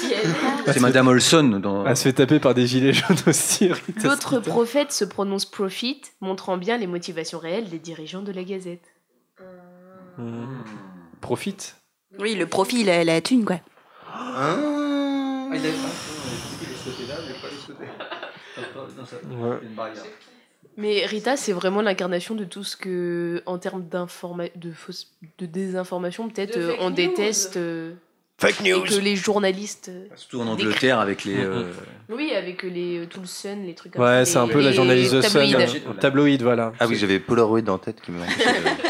C'est 0.66 0.78
Madame 0.80 1.08
Olson 1.08 1.58
dans. 1.60 1.84
Elle 1.84 1.96
se 1.96 2.04
fait 2.04 2.12
taper 2.12 2.38
par 2.38 2.54
des 2.54 2.66
gilets 2.66 2.92
jaunes 2.92 3.16
aussi. 3.26 3.70
L'autre 4.04 4.38
prophète 4.38 4.92
se 4.92 5.04
prononce 5.04 5.46
Profit, 5.46 6.00
montrant 6.20 6.56
bien 6.56 6.78
les 6.78 6.86
motivations 6.86 7.40
réelles 7.40 7.68
des 7.68 7.80
dirigeants 7.80 8.22
de 8.22 8.30
la 8.30 8.44
Gazette. 8.44 8.94
Profite. 11.20 11.76
Oui, 12.18 12.34
le 12.34 12.46
profil, 12.46 12.86
la, 12.86 13.04
la 13.04 13.20
thune, 13.20 13.44
quoi. 13.44 13.60
Ouais. 19.30 19.58
Mais 20.80 21.04
Rita, 21.06 21.36
c'est 21.36 21.52
vraiment 21.52 21.82
l'incarnation 21.82 22.36
de 22.36 22.44
tout 22.44 22.62
ce 22.62 22.76
que, 22.76 23.42
en 23.46 23.58
termes 23.58 23.82
d'informa- 23.82 24.48
de, 24.54 24.70
fausse- 24.70 25.08
de 25.38 25.44
désinformation, 25.46 26.28
peut-être 26.28 26.56
De 26.56 26.62
euh, 26.66 26.74
on 26.78 26.90
news. 26.90 26.94
déteste. 26.96 27.56
euh, 27.56 27.94
Fake 28.40 28.60
et 28.64 28.70
news. 28.72 28.82
que 28.84 28.94
les 28.94 29.16
journalistes. 29.16 29.88
euh, 29.88 30.06
Surtout 30.14 30.40
en 30.40 30.46
Angleterre 30.46 31.00
avec 31.00 31.24
les. 31.24 31.36
euh, 31.36 31.64
Oui, 32.08 32.30
avec 32.32 32.62
les, 32.62 32.98
euh, 33.00 33.06
tout 33.06 33.18
le 33.18 33.26
Sun, 33.26 33.66
les 33.66 33.74
trucs 33.74 33.94
comme 33.94 34.02
Ouais, 34.02 34.24
ça. 34.24 34.32
c'est 34.32 34.38
un 34.38 34.46
peu 34.46 34.62
la 34.62 34.70
journaliste 34.70 35.20
Sun. 35.22 35.52
Tabloïd, 35.98 36.42
voilà. 36.42 36.72
Ah 36.78 36.86
oui, 36.86 36.94
j'avais 36.94 37.18
Polaroid 37.18 37.68
en 37.68 37.78
tête 37.78 38.00
qui 38.00 38.12
me. 38.12 38.20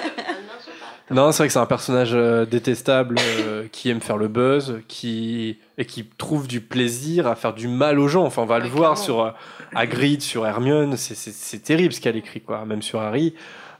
Non, 1.11 1.33
c'est 1.33 1.39
vrai 1.39 1.47
que 1.47 1.53
c'est 1.55 1.59
un 1.59 1.65
personnage 1.67 2.11
euh, 2.13 2.45
détestable 2.45 3.17
euh, 3.41 3.65
qui 3.73 3.89
aime 3.89 4.01
faire 4.01 4.19
le 4.19 4.29
buzz, 4.29 4.81
qui 4.89 5.59
et 5.79 5.87
qui 5.87 6.05
trouve 6.05 6.47
du 6.47 6.61
plaisir 6.61 7.27
à 7.27 7.35
faire 7.35 7.55
du 7.55 7.67
mal 7.67 7.99
aux 7.99 8.09
gens. 8.09 8.25
Enfin, 8.25 8.43
on 8.43 8.47
va 8.47 8.59
le 8.59 8.69
voir 8.69 8.99
sur 8.99 9.23
euh, 9.25 9.31
Hagrid, 9.75 10.21
sur 10.21 10.47
Hermione, 10.47 10.97
c'est- 10.99 11.15
c'est 11.15 11.33
c'est 11.33 11.61
terrible 11.61 11.95
ce 11.95 12.01
qu'elle 12.03 12.17
écrit, 12.17 12.41
quoi. 12.43 12.65
Même 12.67 12.83
sur 12.83 13.01
Harry. 13.01 13.35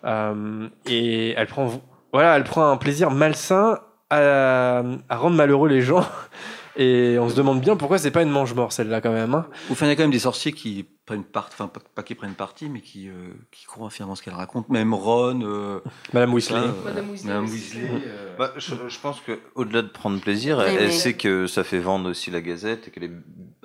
Euh, 0.05 0.69
et 0.87 1.33
elle 1.37 1.47
prend 1.49 1.71
voilà, 2.13 2.37
elle 2.37 2.45
prend 2.45 2.71
un 2.71 2.77
plaisir 2.79 3.11
malsain 3.11 3.79
à, 4.09 4.83
à 5.11 5.17
rendre 5.17 5.37
malheureux 5.37 5.69
les 5.69 5.83
gens. 5.83 6.07
Et 6.81 7.19
on 7.19 7.29
se 7.29 7.35
demande 7.35 7.61
bien 7.61 7.75
pourquoi 7.75 7.99
c'est 7.99 8.13
pas 8.13 8.23
une 8.23 8.31
mange-mort 8.31 8.73
celle-là 8.73 9.01
quand 9.01 9.11
même. 9.13 9.35
hein. 9.35 9.49
Enfin, 9.69 9.87
il 9.87 9.89
y 9.89 9.93
a 9.93 9.97
quand 9.97 10.05
même 10.05 10.13
des 10.13 10.21
sorciers 10.21 10.53
qui 10.53 10.87
prennent 11.07 11.25
part, 11.25 11.49
enfin 11.53 11.67
pas, 11.67 11.81
pas 11.95 12.05
qui 12.05 12.15
prennent 12.15 12.35
parti, 12.35 12.69
mais 12.69 12.81
qui, 12.81 13.09
euh, 13.09 13.13
qui 13.51 13.67
croient 13.67 13.91
finalement 13.91 14.15
ce 14.15 14.23
qu'elle 14.23 14.35
raconte. 14.35 14.69
Même 14.69 14.95
Ron, 14.95 15.41
euh, 15.43 15.81
Madame 16.13 16.33
Weasley. 16.35 16.55
ça, 16.61 16.63
euh, 16.67 16.73
Madame 16.85 17.11
Weasley 17.11 17.29
Madame 17.29 17.45
aussi. 17.47 17.55
Weasley, 17.55 17.89
euh, 18.07 18.37
Bah, 18.39 18.53
je, 18.57 18.75
je 18.89 19.01
pense 19.01 19.21
que 19.21 19.41
au-delà 19.57 19.83
de 19.83 19.89
prendre 19.89 20.21
plaisir, 20.21 20.61
elle, 20.61 20.93
sait 20.93 21.15
que 21.15 21.49
ça 21.49 21.65
fait 21.65 21.81
vendre 21.81 22.09
aussi 22.11 22.31
la 22.31 22.41
Gazette 22.41 22.87
et 22.87 22.91
qu'elle 22.93 23.05
est, 23.05 23.13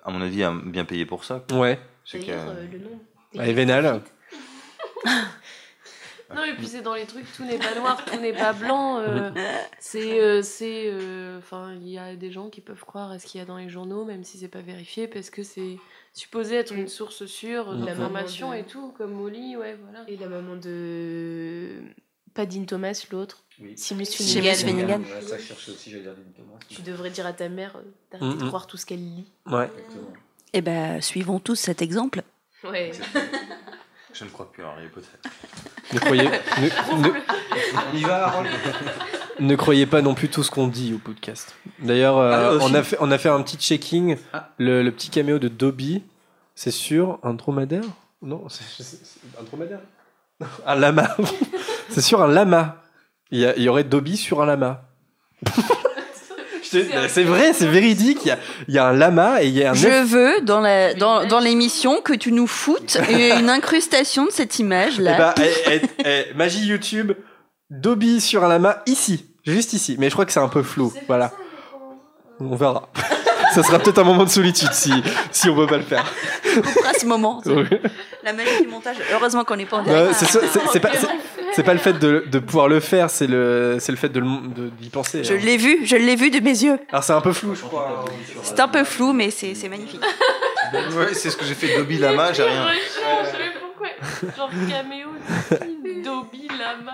à 0.04 0.10
mon 0.12 0.20
avis, 0.22 0.44
bien 0.66 0.84
payée 0.86 1.06
pour 1.06 1.24
ça. 1.24 1.44
quoi. 1.48 1.60
Ouais. 1.60 1.80
C'est 2.06 2.28
euh, 2.30 2.66
le 2.72 2.80
nom. 2.80 3.00
Elle 3.36 3.50
est 3.50 3.54
vénale. 3.54 4.02
Non, 6.36 6.44
et 6.44 6.54
puis 6.56 6.68
c'est 6.68 6.82
dans 6.82 6.94
les 6.96 7.06
trucs, 7.06 7.32
tout 7.34 7.44
n'est 7.44 7.58
pas 7.58 7.76
noir, 7.76 8.04
tout 8.06 8.20
n'est 8.20 8.34
pas 8.34 8.54
blanc. 8.54 8.98
euh, 9.00 9.32
c'est. 9.80 10.20
euh, 10.22 10.42
c'est, 10.42 10.86
euh, 10.92 11.38
Enfin, 11.40 11.74
il 11.76 11.88
y 11.90 11.98
a 11.98 12.16
des 12.16 12.32
gens 12.32 12.50
qui 12.50 12.62
peuvent 12.62 12.84
croire 12.86 13.12
à 13.12 13.20
ce 13.20 13.26
qu'il 13.26 13.40
y 13.40 13.42
a 13.42 13.46
dans 13.46 13.58
les 13.58 13.70
journaux, 13.70 14.06
même 14.06 14.24
si 14.24 14.38
c'est 14.38 14.48
pas 14.48 14.62
vérifié, 14.62 15.08
parce 15.08 15.30
que 15.30 15.44
c'est 15.44 15.78
supposé 16.14 16.56
être 16.56 16.74
une 16.74 16.88
source 16.88 17.26
sûre 17.26 17.74
d'information 17.76 18.50
Maman 18.50 18.62
de- 18.62 18.66
et 18.66 18.70
tout, 18.72 18.94
comme 18.98 19.14
Molly, 19.14 19.58
ouais, 19.58 19.76
voilà. 19.84 20.10
Et 20.10 20.18
la 20.18 20.28
maman 20.28 20.56
de. 20.56 21.82
Pas 22.34 22.46
Dean 22.48 22.66
Thomas, 22.66 23.06
l'autre. 23.12 23.44
Oui. 23.62 23.78
Seamus 23.78 24.06
Finnegan. 24.06 24.56
Finnegan. 24.56 25.02
Ouais, 25.02 25.22
ça, 25.22 25.38
je 25.38 25.44
cherchais 25.44 25.72
aussi, 25.72 25.92
j'allais 25.92 26.02
dire 26.04 26.14
Dean 26.16 26.32
Thomas. 26.36 26.58
Tu 26.68 26.82
devrais 26.82 27.12
dire 27.12 27.28
à 27.28 27.34
ta 27.34 27.48
mère 27.50 27.76
euh, 27.76 27.82
d'arrêter 28.12 28.38
de 28.38 28.42
Mhm. 28.44 28.48
croire 28.48 28.66
tout 28.66 28.78
ce 28.78 28.86
qu'elle 28.88 28.98
lit. 29.04 29.26
Ouais. 29.46 29.66
Exactement. 29.66 30.14
Eh 30.54 30.62
ben, 30.62 31.00
suivons 31.02 31.40
tous 31.40 31.56
cet 31.56 31.82
exemple. 31.84 32.24
Ouais. 32.64 32.92
Je 34.14 34.26
ne 34.26 34.30
crois 34.30 34.52
plus 34.52 34.64
en 34.64 34.70
Harry 34.72 34.88
Potter. 34.90 35.08
Ne 35.94 36.00
croyez, 36.00 36.24
ne, 37.94 38.00
va, 38.08 38.44
ne 39.40 39.56
croyez 39.56 39.86
pas 39.88 40.02
non 40.02 40.14
plus 40.14 40.30
tout 40.30 40.44
ce 40.44 40.52
qu'on 40.52 40.68
dit 40.68 40.94
au 40.94 41.00
podcast. 41.00 41.56
D'ailleurs, 41.80 42.18
euh, 42.20 42.58
Ah, 42.60 42.64
on, 42.64 42.74
a 42.74 42.84
fait, 42.84 42.98
on 43.00 43.10
a 43.12 43.18
fait 43.18 43.30
un 43.30 43.42
petit 43.42 43.58
checking. 43.58 44.18
Ah. 44.32 44.50
Le, 44.60 44.84
le 44.84 44.92
petit 44.92 45.10
caméo 45.10 45.40
de 45.40 45.48
Dobby, 45.48 46.04
c'est 46.56 46.72
sur 46.72 47.20
un 47.24 47.34
dromadaire? 47.34 47.84
Non, 48.22 48.44
c'est 48.50 48.64
un 49.40 49.44
dromadaire 49.44 49.80
Un 50.66 50.76
lama. 50.76 51.16
c'est 51.90 52.02
sur 52.02 52.22
un 52.22 52.28
lama. 52.28 52.82
Il 53.32 53.40
y, 53.40 53.46
a- 53.46 53.56
il 53.58 53.64
y 53.64 53.70
aurait 53.70 53.84
Dobby 53.84 54.16
sur 54.18 54.42
un 54.42 54.46
lama. 54.46 54.84
C'est 57.10 57.24
vrai, 57.24 57.54
c'est 57.54 57.66
véridique. 57.68 58.20
Il 58.26 58.28
y, 58.28 58.32
a, 58.32 58.40
il 58.68 58.74
y 58.74 58.78
a 58.78 58.86
un 58.88 58.94
lama 58.94 59.44
et 59.44 59.48
il 59.48 59.54
y 59.54 59.64
a 59.64 59.72
un 59.72 59.74
Je 59.74 59.88
œuf. 59.88 60.08
veux, 60.10 60.42
dans 60.42 60.60
la- 60.60 60.94
dans, 60.94 61.26
dans 61.26 61.40
l'émission, 61.40 62.02
que 62.02 62.14
tu 62.14 62.32
nous 62.32 62.48
foutes 62.48 62.98
une 63.40 63.50
incrustation 63.50 64.26
de 64.26 64.32
cette 64.32 64.60
Eh 64.60 64.64
image-là. 64.64 65.18
bah, 65.18 65.36
eh, 65.42 65.72
eh, 65.72 66.06
eh, 66.06 66.34
magie 66.36 66.66
YouTube, 66.66 67.14
Dobby 67.70 68.20
sur 68.22 68.44
un 68.44 68.48
lama 68.50 68.82
ici, 68.86 69.26
juste 69.46 69.74
ici. 69.74 69.96
Mais 70.00 70.08
je 70.10 70.14
crois 70.14 70.26
que 70.26 70.32
c'est 70.32 70.40
un 70.40 70.48
peu 70.50 70.64
flou. 70.64 70.94
Voilà. 71.08 71.32
On 72.40 72.56
verra. 72.56 72.90
Ça 73.54 73.64
sera 73.64 73.80
peut-être 73.80 74.00
un 74.00 74.04
moment 74.04 74.24
de 74.24 74.30
solitude 74.30 74.72
si, 74.74 74.92
si 75.32 75.50
on 75.50 75.56
peut 75.56 75.68
pas 75.68 75.78
le 75.78 75.84
faire. 75.84 76.04
On 76.58 76.62
coupera 76.62 76.94
ce 76.94 77.06
moment. 77.06 77.42
Oui. 77.46 77.64
La 78.24 78.34
magie 78.34 78.62
du 78.62 78.68
montage. 78.68 78.98
Heureusement 79.14 79.44
qu'on 79.44 79.56
n'est 79.58 79.66
pas 79.66 79.78
en 79.78 79.84
direct. 79.84 80.14
c'est, 80.14 80.26
c'est- 80.26 80.40
c'est 80.72 80.80
pas, 80.80 80.92
c'est- 80.94 81.08
c'est 81.56 81.64
pas 81.64 81.74
le 81.74 81.80
fait 81.80 81.94
de, 81.94 82.24
de 82.32 82.40
pouvoir 82.40 82.68
le 82.68 82.80
faire, 82.80 83.10
c'est 83.10 83.28
le, 83.28 83.78
c'est 83.80 83.92
le 83.92 83.98
fait 83.98 84.10
de, 84.10 84.20
le- 84.20 84.48
de- 84.56 84.70
d'y 84.70 84.90
penser. 84.90 85.24
Je 85.24 85.34
hein. 85.34 85.40
l'ai 85.44 85.58
vu, 85.58 85.86
je 85.86 85.96
l'ai 85.96 86.16
vu 86.16 86.32
de 86.32 86.40
mes 86.40 86.64
yeux. 86.64 86.80
Alors 86.92 87.04
c'est 87.04 87.14
un 87.14 87.22
peu 87.22 87.34
flou, 87.34 87.54
je 87.56 87.62
crois. 87.62 88.06
C'est 88.44 88.60
un 88.60 88.68
peu 88.68 88.84
flou, 88.84 89.14
mais 89.14 89.30
c'est 89.32 89.54
c'est 89.56 89.70
magnifique. 89.70 90.02
Ouais, 90.98 91.14
c'est 91.14 91.30
ce 91.30 91.38
que 91.38 91.46
j'ai 91.46 91.54
fait 91.54 91.78
Dobby 91.78 92.00
Lama, 92.00 92.34
j'ai 92.34 92.42
rien. 92.42 92.66
Genre 94.36 94.50
caméo, 94.68 95.10
Dobby, 96.04 96.48
Lama. 96.48 96.94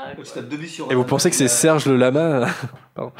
Sur 0.68 0.92
Et 0.92 0.96
vous 0.96 1.06
pensez 1.06 1.30
que 1.30 1.36
c'est 1.36 1.48
Serge 1.48 1.86
le 1.86 1.96
lama? 1.96 2.48
Pardon. 2.94 3.14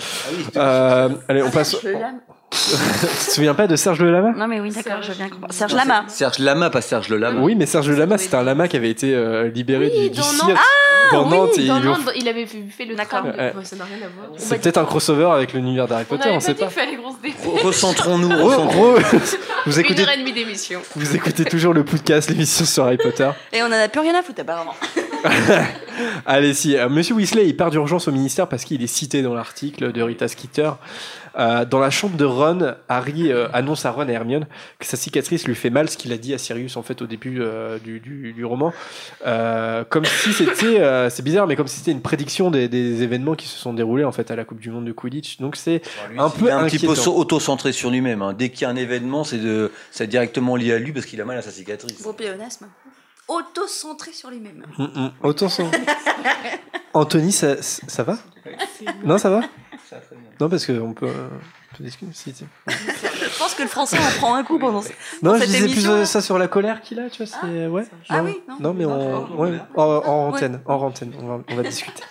Euh, 0.58 1.10
allez, 1.30 1.44
on 1.44 1.50
passe. 1.52 1.72
Serge 1.72 1.84
le 1.86 1.92
Lama. 1.94 2.18
Tu 2.52 3.28
te 3.28 3.32
souviens 3.32 3.54
pas 3.54 3.68
de 3.68 3.76
Serge 3.76 4.02
le 4.02 4.12
lama 4.12 4.32
Non, 4.36 4.48
mais 4.48 4.60
oui, 4.60 4.72
d'accord, 4.72 5.02
je 5.02 5.12
viens 5.12 5.30
comprendre. 5.30 5.54
Serge 5.54 5.74
Lama. 5.74 6.04
Serge 6.08 6.40
Lama, 6.40 6.70
pas 6.70 6.82
Serge 6.82 7.10
le 7.10 7.18
Lama. 7.18 7.42
Oui, 7.42 7.56
mais 7.56 7.66
Serge 7.66 7.90
le 7.90 7.96
lama, 7.96 8.18
c'était 8.18 8.36
un 8.36 8.44
lama 8.44 8.68
qui 8.68 8.78
avait 8.78 8.90
été 8.90 9.14
euh, 9.14 9.50
libéré 9.50 9.92
Oui, 9.94 10.10
du, 10.10 10.16
du 10.16 10.22
cirque 10.22 10.48
Nantes. 10.50 10.58
dans 11.12 11.24
oui, 11.26 11.30
Nantes. 11.38 11.58
et 11.58 11.68
dans 11.68 11.80
lui 11.80 11.88
ont- 11.88 11.92
Nantes, 11.92 12.12
il 12.16 12.28
avait 12.28 12.46
fait, 12.48 12.64
fait 12.76 12.86
le 12.86 12.96
D'accord. 12.96 13.20
tram. 13.20 13.34
Ouais. 13.38 13.54
Ouais, 13.56 13.64
ça 13.66 13.76
n'a 13.76 13.84
rien 13.86 13.98
à 13.98 14.10
voir. 14.10 14.28
C'est 14.38 14.60
peut-être 14.62 14.78
un 14.78 14.86
crossover 14.86 15.30
avec 15.32 15.54
l'univers 15.54 15.88
d'Harry 15.88 16.06
On 16.10 16.16
Potter, 16.16 16.30
on 16.30 16.34
pas 16.36 16.40
sait 16.40 16.54
dit 16.56 16.64
pas. 16.64 16.70
Recentrons-nous, 17.64 18.30
Re- 18.30 19.00
vous 19.66 19.74
Une 19.80 19.86
écoutez, 19.86 20.02
heure 20.02 20.10
et 20.10 20.18
demie 20.18 20.34
d'émission. 20.34 20.82
vous 20.96 21.16
écoutez 21.16 21.46
toujours 21.46 21.74
le 21.74 21.84
podcast, 21.84 22.30
l'émission 22.30 22.66
sur 22.66 22.84
Harry 22.86 22.98
Potter. 22.98 23.30
Et 23.54 23.62
on 23.62 23.68
en 23.68 23.72
a 23.72 23.88
plus 23.88 24.02
rien 24.02 24.16
à 24.16 24.24
foutre, 24.24 24.42
apparemment. 24.42 24.74
Allez, 26.26 26.54
si. 26.54 26.78
euh, 26.78 26.90
Monsieur 26.90 27.16
Weasley, 27.16 27.48
il 27.48 27.56
part 27.58 27.70
d'urgence 27.72 28.08
au 28.08 28.12
ministère 28.12 28.48
parce 28.48 28.64
qu'il 28.64 28.82
est 28.82 28.88
cité 28.88 29.22
dans 29.22 29.34
l'article 29.34 29.92
de 29.92 30.02
Rita 30.02 30.28
Skeeter. 30.28 30.72
Euh, 31.40 31.64
dans 31.66 31.80
la 31.80 31.90
chambre 31.90 32.18
de 32.18 32.26
Ron, 32.26 32.76
Harry 32.90 33.32
euh, 33.32 33.48
annonce 33.54 33.86
à 33.86 33.92
Ron 33.92 34.08
et 34.10 34.12
Hermione 34.12 34.46
que 34.78 34.86
sa 34.86 34.98
cicatrice 34.98 35.48
lui 35.48 35.56
fait 35.56 35.70
mal, 35.70 35.90
ce 35.90 35.96
qu'il 35.98 36.12
a 36.12 36.18
dit 36.18 36.34
à 36.34 36.38
Sirius 36.38 36.76
en 36.76 36.84
fait 36.84 37.02
au 37.02 37.08
début 37.08 37.40
euh, 37.42 37.80
du, 37.80 38.00
du- 38.02 38.34
du 38.34 38.44
roman. 38.46 38.74
Euh, 39.26 39.84
comme 39.86 40.04
si 40.06 40.34
c'était, 40.34 40.80
euh, 40.82 41.10
c'est 41.10 41.24
bizarre, 41.24 41.48
mais 41.48 41.56
comme 41.56 41.68
si 41.68 41.78
c'était 41.78 41.92
une 41.92 42.02
prédiction 42.02 42.52
des, 42.52 42.68
des 42.68 43.04
événements 43.04 43.36
qui 43.36 43.48
se 43.48 43.58
sont 43.58 43.74
déroulés 43.74 44.04
en 44.04 44.12
fait 44.12 44.30
à 44.32 44.36
la 44.36 44.44
Coupe 44.44 44.60
du 44.60 44.70
Monde 44.70 44.86
de 44.86 44.92
Quidditch. 44.92 45.40
Donc 45.40 45.56
c'est 45.56 45.82
un 46.18 46.30
peu 46.30 46.46
il 46.46 46.48
est 46.50 46.52
un 46.52 46.66
petit 46.66 46.80
peu 46.86 46.94
auto-centré 47.10 47.72
sur 47.72 47.90
lui-même. 47.90 48.22
hein. 48.22 48.34
Dès 48.34 48.50
qu'il 48.50 48.64
y 48.64 48.66
a 48.66 48.70
un 48.70 48.76
événement, 48.76 49.24
c'est 49.24 49.38
de, 49.38 49.72
c'est 49.92 50.08
directement 50.08 50.56
lié 50.58 50.74
à 50.74 50.80
lui 50.80 50.92
parce 50.92 51.06
qu'il 51.06 51.22
a 51.22 51.26
mal 51.26 51.38
à 51.38 51.42
sa 51.42 51.52
cicatrice. 51.52 52.02
Beau 52.04 52.14
pléonasme. 52.14 52.68
Auto-centré 53.30 54.12
sur 54.12 54.30
lui-même. 54.30 54.66
Mm, 54.78 54.84
mm. 54.84 55.12
Autant 55.24 55.50
son- 55.50 55.70
Anthony, 56.94 57.32
ça, 57.32 57.62
ça 57.62 58.04
va? 58.04 58.18
Non, 59.06 59.18
ça 59.18 59.30
va? 59.30 59.42
Non, 60.40 60.50
parce 60.50 60.66
qu'on 60.66 60.94
peut, 60.94 61.08
euh, 61.08 61.28
on 61.74 61.78
peut 61.78 61.84
discuter. 61.84 62.12
si, 62.14 62.34
si. 62.34 62.46
Je 62.68 63.38
pense 63.40 63.54
que 63.56 63.62
le 63.64 63.68
français 63.68 63.98
en 63.98 64.20
prend 64.20 64.36
un 64.36 64.44
coup 64.44 64.60
pendant 64.60 64.82
ce- 64.82 64.90
Non, 65.22 65.32
dans 65.32 65.36
je 65.36 65.40
cette 65.42 65.48
disais 65.50 65.60
plus 65.66 65.72
émission. 65.74 65.92
euh, 65.94 66.06
ça 66.06 66.22
sur 66.22 66.38
la 66.38 66.48
colère 66.48 66.82
qu'il 66.82 67.00
a, 67.00 67.10
tu 67.10 67.24
vois. 67.24 67.38
C'est 67.42 67.68
ouais. 67.68 67.86
Ah 68.10 68.18
non. 68.22 68.26
oui, 68.26 68.42
non. 68.48 68.56
Non, 68.60 68.74
mais 68.74 68.86
on, 68.86 69.38
ouais, 69.40 69.60
en, 69.76 69.84
en 69.84 70.28
antenne, 70.30 70.62
en 70.66 70.76
antenne, 70.76 71.14
on 71.22 71.26
va, 71.28 71.40
on 71.50 71.56
va 71.56 71.64
discuter. 71.64 72.04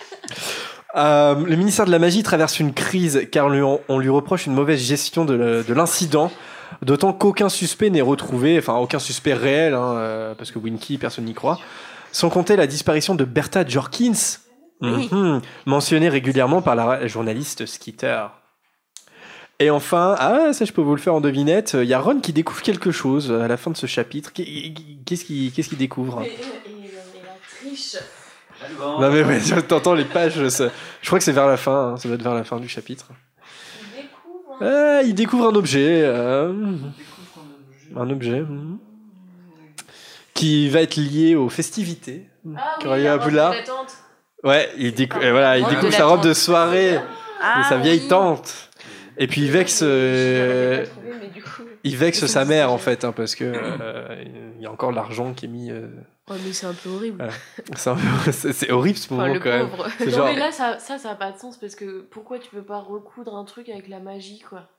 Euh, 0.95 1.35
le 1.35 1.55
ministère 1.55 1.85
de 1.85 1.91
la 1.91 1.99
magie 1.99 2.23
traverse 2.23 2.59
une 2.59 2.73
crise 2.73 3.27
car 3.31 3.49
lui- 3.49 3.61
on, 3.61 3.79
on 3.89 3.99
lui 3.99 4.09
reproche 4.09 4.47
une 4.47 4.53
mauvaise 4.53 4.79
gestion 4.81 5.23
de 5.25 5.63
l'incident. 5.73 6.31
D'autant 6.83 7.13
qu'aucun 7.13 7.49
suspect 7.49 7.89
n'est 7.89 8.01
retrouvé, 8.01 8.57
enfin 8.57 8.75
aucun 8.75 8.99
suspect 8.99 9.33
réel, 9.33 9.73
hein, 9.73 9.95
euh, 9.97 10.35
parce 10.35 10.51
que 10.51 10.59
Winky, 10.59 10.97
personne 10.97 11.25
n'y 11.25 11.33
croit. 11.33 11.59
Sans 12.11 12.29
compter 12.29 12.55
la 12.55 12.67
disparition 12.67 13.15
de 13.15 13.23
Bertha 13.25 13.65
Jorkins, 13.67 14.13
Oui. 14.81 15.09
Mhm. 15.11 15.41
mentionnée 15.65 16.09
régulièrement 16.09 16.61
par 16.61 16.75
la 16.75 17.05
journaliste 17.07 17.65
Skeeter. 17.65 18.27
Et 19.61 19.69
enfin, 19.69 20.15
ah, 20.19 20.53
ça 20.53 20.63
je 20.63 20.71
peux 20.71 20.81
vous 20.81 20.95
le 20.95 21.01
faire 21.01 21.13
en 21.15 21.19
devinette, 21.21 21.75
il 21.81 21.83
y 21.87 21.93
a 21.93 21.99
Ron 21.99 22.21
qui 22.21 22.31
découvre 22.31 22.61
quelque 22.61 22.91
chose 22.91 23.29
à 23.31 23.47
la 23.49 23.57
fin 23.57 23.71
de 23.71 23.75
ce 23.77 23.87
chapitre. 23.87 24.31
Qu'est-ce 24.33 25.25
qu'il 25.25 25.51
qu'est-ce 25.51 25.67
qu'il 25.69 25.77
découvre? 25.77 26.21
Et, 26.21 26.27
et, 26.27 26.29
et, 26.29 26.35
et 26.37 27.21
la 27.25 27.69
triche. 27.69 27.97
Non 28.81 29.09
mais 29.11 29.23
ouais, 29.23 29.61
t'entends 29.63 29.93
les 29.95 30.05
pages, 30.05 30.47
ça- 30.49 30.69
je 31.01 31.07
crois 31.07 31.19
que 31.19 31.25
c'est 31.25 31.31
vers 31.33 31.47
la 31.47 31.57
fin, 31.57 31.91
hein, 31.93 31.97
ça 31.97 32.07
doit 32.07 32.15
être 32.15 32.23
vers 32.23 32.33
la 32.35 32.43
fin 32.45 32.57
du 32.59 32.69
chapitre. 32.69 33.07
Il 33.81 34.01
découvre. 34.03 34.57
hein. 34.61 34.97
Ah, 34.99 35.01
il 35.03 35.13
découvre 35.13 35.49
un 35.49 35.55
objet. 35.55 36.01
euh, 36.03 36.53
un 37.97 38.09
objet. 38.09 38.43
Qui 40.33 40.69
va 40.69 40.81
être 40.81 40.95
lié 40.95 41.35
aux 41.35 41.49
festivités. 41.49 42.29
Ah 42.55 42.77
Qui 42.79 42.87
oui, 42.87 43.01
lieu 43.03 43.09
à 43.09 43.17
De. 44.43 44.47
Ouais, 44.49 44.69
il, 44.77 44.93
décou- 44.93 45.21
et 45.21 45.31
voilà, 45.31 45.57
il 45.57 45.65
de 45.65 45.69
découvre 45.69 45.91
sa 45.93 46.05
robe 46.05 46.21
de 46.23 46.33
soirée 46.33 46.93
de 46.93 46.99
Ah, 47.41 47.63
sa 47.67 47.77
vieille 47.77 48.01
oui. 48.03 48.07
tante. 48.07 48.69
Et 49.17 49.27
puis 49.27 49.41
il 49.41 49.51
vexe, 49.51 49.81
euh, 49.83 50.75
J'avais 50.75 50.83
pas 50.83 50.89
trouvé, 50.91 51.11
mais 51.21 51.27
du 51.27 51.41
coup. 51.43 51.63
il 51.83 51.97
vexe 51.97 52.25
sa 52.25 52.45
mère 52.45 52.71
en 52.71 52.77
fait, 52.77 53.03
hein, 53.03 53.11
parce 53.11 53.35
que 53.35 53.43
euh, 53.43 54.23
il 54.55 54.61
y 54.61 54.65
a 54.65 54.71
encore 54.71 54.91
de 54.91 54.95
l'argent 54.95 55.33
qui 55.33 55.45
est 55.45 55.49
mis. 55.49 55.71
euh, 55.71 55.87
Ouais, 56.29 56.37
mais 56.45 56.53
c'est 56.53 56.67
un 56.67 56.73
peu 56.73 56.89
horrible. 56.89 57.17
Voilà. 57.17 57.33
c'est 58.31 58.71
horrible 58.71 58.97
ce 58.97 59.11
moment 59.13 59.23
Enfin, 59.25 59.33
le 59.33 59.39
quand 59.39 59.49
même. 59.49 59.69
Non, 60.05 60.09
genre- 60.11 60.25
mais 60.27 60.35
là, 60.39 60.51
ça, 60.53 60.79
ça, 60.79 60.97
ça 60.97 61.09
a 61.11 61.15
pas 61.15 61.31
de 61.31 61.37
sens 61.37 61.57
parce 61.57 61.75
que 61.75 62.01
pourquoi 62.01 62.39
tu 62.39 62.49
peux 62.49 62.61
pas 62.61 62.79
recoudre 62.79 63.35
un 63.35 63.43
truc 63.45 63.67
avec 63.67 63.87
la 63.89 63.99
magie, 63.99 64.39
quoi? 64.47 64.69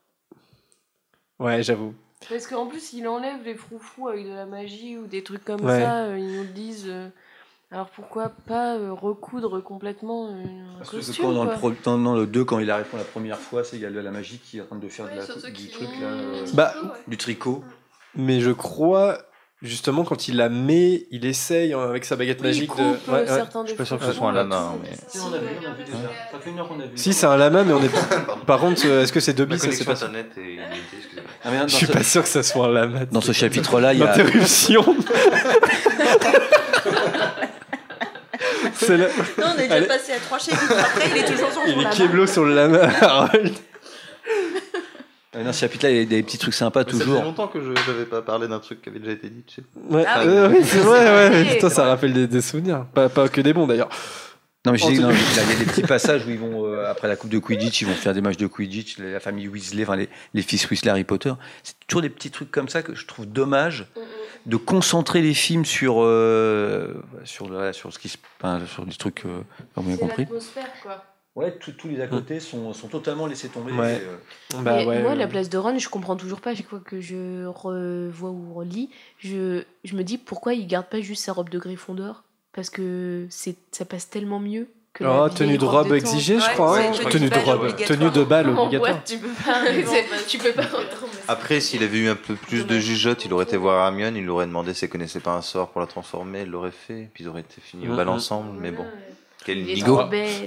Ouais, 1.39 1.61
j'avoue. 1.63 1.93
Parce 2.29 2.47
qu'en 2.47 2.67
plus, 2.67 2.93
il 2.93 3.07
enlève 3.07 3.43
les 3.43 3.55
froufrous 3.55 4.07
avec 4.09 4.25
de 4.25 4.33
la 4.33 4.45
magie 4.45 4.97
ou 4.97 5.07
des 5.07 5.23
trucs 5.23 5.43
comme 5.43 5.61
Ouais. 5.65 5.79
ça, 5.81 6.03
euh, 6.05 6.17
ils 6.19 6.35
nous 6.37 6.43
le 6.43 6.49
disent. 6.49 6.91
Alors 7.71 7.87
pourquoi 7.95 8.31
pas 8.47 8.75
euh, 8.75 8.91
recoudre 8.91 9.63
complètement 9.63 10.27
un 10.29 10.77
Parce 10.79 10.89
que 10.89 11.21
quand 11.21 11.31
dans, 11.31 11.43
le 11.45 11.49
quoi. 11.51 11.57
pro- 11.57 11.73
dans- 11.85 11.97
dans 11.97 12.15
le 12.15 12.25
2, 12.27 12.43
quand 12.43 12.59
il 12.59 12.67
la 12.67 12.77
répond 12.77 12.97
la 12.97 13.03
première 13.03 13.37
fois, 13.39 13.63
c'est 13.63 13.77
il 13.77 13.81
y 13.81 13.85
a 13.85 13.89
de 13.91 13.99
la 13.99 14.11
magie 14.11 14.39
qui 14.43 14.57
est 14.57 14.61
en 14.61 14.65
train 14.65 14.75
de 14.77 14.87
faire 14.89 15.05
de 15.05 15.11
la- 15.17 15.51
du 15.51 15.69
truc 15.69 15.87
là, 16.01 16.07
euh, 16.07 16.45
Bah, 16.53 16.73
du 17.07 17.15
tricot. 17.17 17.63
Mais 18.15 18.41
je 18.41 18.51
crois, 18.51 19.19
justement, 19.61 20.03
quand 20.03 20.27
il 20.27 20.35
la 20.35 20.49
met, 20.49 21.07
il 21.11 21.25
essaye 21.25 21.73
euh, 21.73 21.87
avec 21.89 22.03
sa 22.03 22.17
baguette 22.17 22.39
Oui, 22.41 22.47
magique 22.47 22.75
de. 22.75 22.81
Ouais, 22.83 22.97
ouais. 23.09 23.25
Je 23.63 23.67
suis 23.67 23.75
pas 23.77 23.85
sûr 23.85 23.97
que 23.97 24.03
ce 24.05 24.11
soit 24.11 24.27
un 24.29 24.33
lama, 24.33 24.73
mais- 24.83 24.89
Si, 25.07 25.19
on 25.19 25.33
a 25.33 25.37
vu, 25.37 25.45
on 25.63 25.69
a 25.69 25.73
vu 25.73 25.83
déjà. 25.85 25.97
Ça 26.29 26.39
fait 26.41 26.49
une 26.49 26.59
heure 26.59 26.67
qu'on 26.67 26.79
a 26.81 26.85
vu. 26.85 26.91
Si, 26.97 27.13
c'est 27.13 27.25
un 27.25 27.37
lama, 27.37 27.63
mais 27.63 27.71
on 27.71 27.81
est. 27.81 27.89
Par 28.45 28.59
contre, 28.59 28.85
est-ce 28.85 29.13
que 29.13 29.21
c'est 29.21 29.33
Dobby 29.33 29.57
ça 29.57 29.71
c'est 29.71 29.85
pas. 29.85 29.93
Ah, 31.43 31.49
mais 31.51 31.59
Je 31.67 31.73
suis 31.75 31.85
ce- 31.85 31.91
pas 31.93 32.03
sûr 32.03 32.21
que 32.23 32.27
ça 32.29 32.43
soit 32.43 32.65
un 32.65 32.71
lama. 32.71 33.05
Dans 33.05 33.21
ce 33.21 33.31
chapitre-là, 33.31 33.93
il 33.93 33.99
y 33.99 34.03
a. 34.03 34.07
L'interruption. 34.07 34.83
c'est 38.85 38.97
le- 38.97 39.07
Non, 39.37 39.47
on 39.55 39.59
est 39.59 39.63
déjà 39.63 39.75
Allez. 39.75 39.85
passé 39.87 40.11
à 40.13 40.17
trois 40.17 40.37
chapitres 40.39 40.73
après, 40.79 41.09
il 41.09 41.17
est 41.17 41.25
toujours 41.25 41.51
sur 41.51 41.61
Il 41.67 41.81
la 41.81 41.89
est. 41.89 41.97
Keblo 41.97 42.27
sur 42.27 42.43
le 42.45 42.53
lama. 42.55 42.79
Harold. 43.01 43.53
Dans 45.33 45.53
ce 45.53 45.59
chapitre-là, 45.61 45.91
il 45.91 45.97
y 45.97 46.01
a 46.01 46.05
des 46.05 46.23
petits 46.23 46.37
trucs 46.37 46.53
sympas 46.53 46.81
Ça 46.83 46.87
fait 46.91 46.97
toujours. 46.97 47.23
longtemps 47.23 47.47
que 47.47 47.61
je 47.61 47.69
n'avais 47.69 48.03
pas 48.05 48.21
parlé 48.21 48.49
d'un 48.49 48.59
truc 48.59 48.81
qui 48.81 48.89
avait 48.89 48.99
déjà 48.99 49.13
été 49.13 49.29
dit. 49.29 49.43
Tu 49.47 49.55
sais. 49.55 49.63
Ouais, 49.89 50.03
Ah 50.05 50.21
euh, 50.23 50.49
oui, 50.51 50.57
c'est 50.63 50.79
vrai, 50.79 50.99
ouais. 50.99 51.29
Ouais. 51.29 51.45
Putain, 51.55 51.69
ça 51.69 51.85
rappelle 51.85 52.11
des, 52.11 52.27
des 52.27 52.41
souvenirs. 52.41 52.85
Pas, 52.93 53.07
pas 53.07 53.29
que 53.29 53.39
des 53.39 53.53
bons 53.53 53.65
d'ailleurs. 53.65 53.87
Non, 54.65 54.73
mais 54.73 54.77
je 54.77 54.85
dis, 54.85 54.99
non, 54.99 55.09
il 55.09 55.35
y 55.37 55.39
a 55.39 55.55
des 55.57 55.65
petits 55.65 55.81
passages 55.81 56.25
où 56.27 56.29
ils 56.29 56.37
vont, 56.37 56.65
euh, 56.65 56.85
après 56.89 57.07
la 57.07 57.15
coupe 57.15 57.31
de 57.31 57.39
Quidditch, 57.39 57.81
ils 57.81 57.87
vont 57.87 57.95
faire 57.95 58.13
des 58.13 58.21
matchs 58.21 58.37
de 58.37 58.45
Quidditch, 58.45 58.99
la 58.99 59.19
famille 59.19 59.47
Weasley, 59.47 59.81
enfin 59.81 59.95
les, 59.95 60.07
les 60.35 60.41
fils 60.43 60.69
Weasley, 60.69 60.91
Harry 60.91 61.03
Potter. 61.03 61.33
C'est 61.63 61.73
toujours 61.87 62.03
des 62.03 62.11
petits 62.11 62.29
trucs 62.29 62.51
comme 62.51 62.69
ça 62.69 62.83
que 62.83 62.93
je 62.93 63.07
trouve 63.07 63.25
dommage 63.25 63.87
de 64.45 64.57
concentrer 64.57 65.21
les 65.23 65.33
films 65.33 65.65
sur, 65.65 65.95
euh, 66.03 67.03
sur, 67.23 67.47
voilà, 67.47 67.73
sur 67.73 67.91
ce 67.91 67.97
qui 67.97 68.09
se, 68.09 68.17
enfin, 68.39 68.61
sur 68.67 68.85
des 68.85 68.93
trucs, 68.93 69.25
euh, 69.25 69.41
pas 69.73 69.81
bien 69.81 69.97
compris. 69.97 70.23
l'atmosphère, 70.23 70.69
quoi. 70.83 71.05
Ouais, 71.33 71.57
tous 71.57 71.87
les 71.87 72.01
à 72.01 72.07
côté 72.07 72.39
sont, 72.41 72.73
sont 72.73 72.89
totalement 72.89 73.25
laissés 73.25 73.47
tomber. 73.47 73.71
Ouais. 73.71 73.95
Et, 73.95 74.57
euh, 74.57 74.61
Bah 74.61 74.83
ouais, 74.85 75.01
moi, 75.01 75.15
la 75.15 75.27
place 75.27 75.49
de 75.49 75.57
Ron, 75.57 75.79
je 75.79 75.87
comprends 75.87 76.17
toujours 76.17 76.41
pas. 76.41 76.53
Chaque 76.53 76.67
fois 76.67 76.81
que 76.83 76.99
je 76.99 77.45
revois 77.45 78.29
ou 78.31 78.53
relis, 78.53 78.89
je, 79.17 79.63
je 79.85 79.95
me 79.95 80.03
dis 80.03 80.17
pourquoi 80.17 80.53
il 80.53 80.67
garde 80.67 80.87
pas 80.87 80.99
juste 80.99 81.23
sa 81.23 81.31
robe 81.31 81.49
de 81.49 81.57
Gryffondor? 81.57 82.23
Parce 82.53 82.69
que 82.69 83.25
c'est 83.29 83.55
ça 83.71 83.85
passe 83.85 84.09
tellement 84.09 84.39
mieux 84.39 84.67
que. 84.93 85.03
Oh, 85.05 85.25
vieille 85.25 85.35
tenue 85.35 85.57
de 85.57 85.63
robe 85.65 85.93
exigée, 85.93 86.37
je 86.39 86.53
crois. 86.53 86.79
hein. 86.79 86.91
Tenue 87.09 87.29
de 87.29 87.37
robe. 87.39 87.75
Tenue 87.77 88.09
de 88.09 88.23
balle 88.23 88.49
obligatoire. 88.57 88.91
ouais, 88.95 89.01
tu 89.05 89.17
peux 89.17 89.27
pas. 89.29 89.63
tu 90.27 90.37
peux 90.37 90.51
pas. 90.51 90.63
Après, 91.29 91.61
s'il 91.61 91.81
avait 91.83 91.97
eu 91.97 92.09
un 92.09 92.15
peu 92.15 92.35
plus 92.35 92.65
de 92.67 92.77
jugeote, 92.79 93.23
il 93.25 93.31
aurait 93.33 93.45
été 93.45 93.55
voir 93.55 93.85
Hermione, 93.85 94.17
il 94.17 94.23
lui 94.23 94.29
aurait 94.29 94.47
demandé 94.47 94.73
si 94.73 94.83
elle 94.85 94.91
connaissait 94.91 95.21
pas 95.21 95.31
un 95.31 95.41
sort 95.41 95.69
pour 95.69 95.79
la 95.79 95.87
transformer, 95.87 96.39
elle 96.39 96.49
l'aurait 96.49 96.71
fait, 96.71 97.09
puis 97.13 97.23
ils 97.23 97.27
auraient 97.29 97.41
été 97.41 97.61
finis 97.61 97.87
au 97.87 97.91
Mhm. 97.91 97.97
bal 97.97 98.09
ensemble, 98.09 98.49
mais 98.59 98.71
bon. 98.71 98.83
Quel 99.45 99.57
Il 99.59 99.73
nigo. 99.73 99.99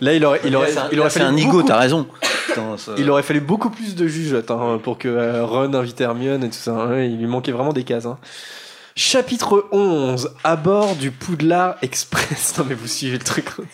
Là, 0.02 0.12
il 0.14 0.24
aurait, 0.24 0.40
il 0.44 0.54
aurait, 0.54 0.66
Là, 0.68 0.72
c'est 0.72 0.78
un- 0.78 0.88
il 0.92 1.00
aurait 1.00 1.06
là, 1.08 1.10
c'est 1.10 1.18
fallu 1.20 1.30
un 1.30 1.34
nigo, 1.34 1.62
t'as 1.64 1.78
raison. 1.78 2.06
Putain, 2.46 2.76
ça- 2.76 2.92
Il 2.98 3.10
aurait 3.10 3.24
fallu 3.24 3.40
beaucoup 3.40 3.70
plus 3.70 3.96
de 3.96 4.06
jugeote 4.06 4.50
hein, 4.52 4.78
pour 4.82 4.98
que 4.98 5.08
euh, 5.08 5.44
Ron 5.44 5.72
invite 5.74 6.00
Hermione 6.00 6.44
et 6.44 6.48
tout 6.48 6.54
ça. 6.54 6.86
Ouais, 6.86 7.08
il 7.10 7.18
lui 7.18 7.26
manquait 7.26 7.50
vraiment 7.50 7.72
des 7.72 7.82
cases. 7.82 8.06
hein. 8.06 8.18
Chapitre 8.96 9.66
11, 9.72 10.36
à 10.44 10.54
bord 10.54 10.94
du 10.94 11.10
Poudlard 11.10 11.76
Express. 11.82 12.54
Non 12.58 12.64
mais 12.68 12.74
vous 12.76 12.86
suivez 12.86 13.18
le 13.18 13.24
truc. 13.24 13.46
Non, 13.58 13.64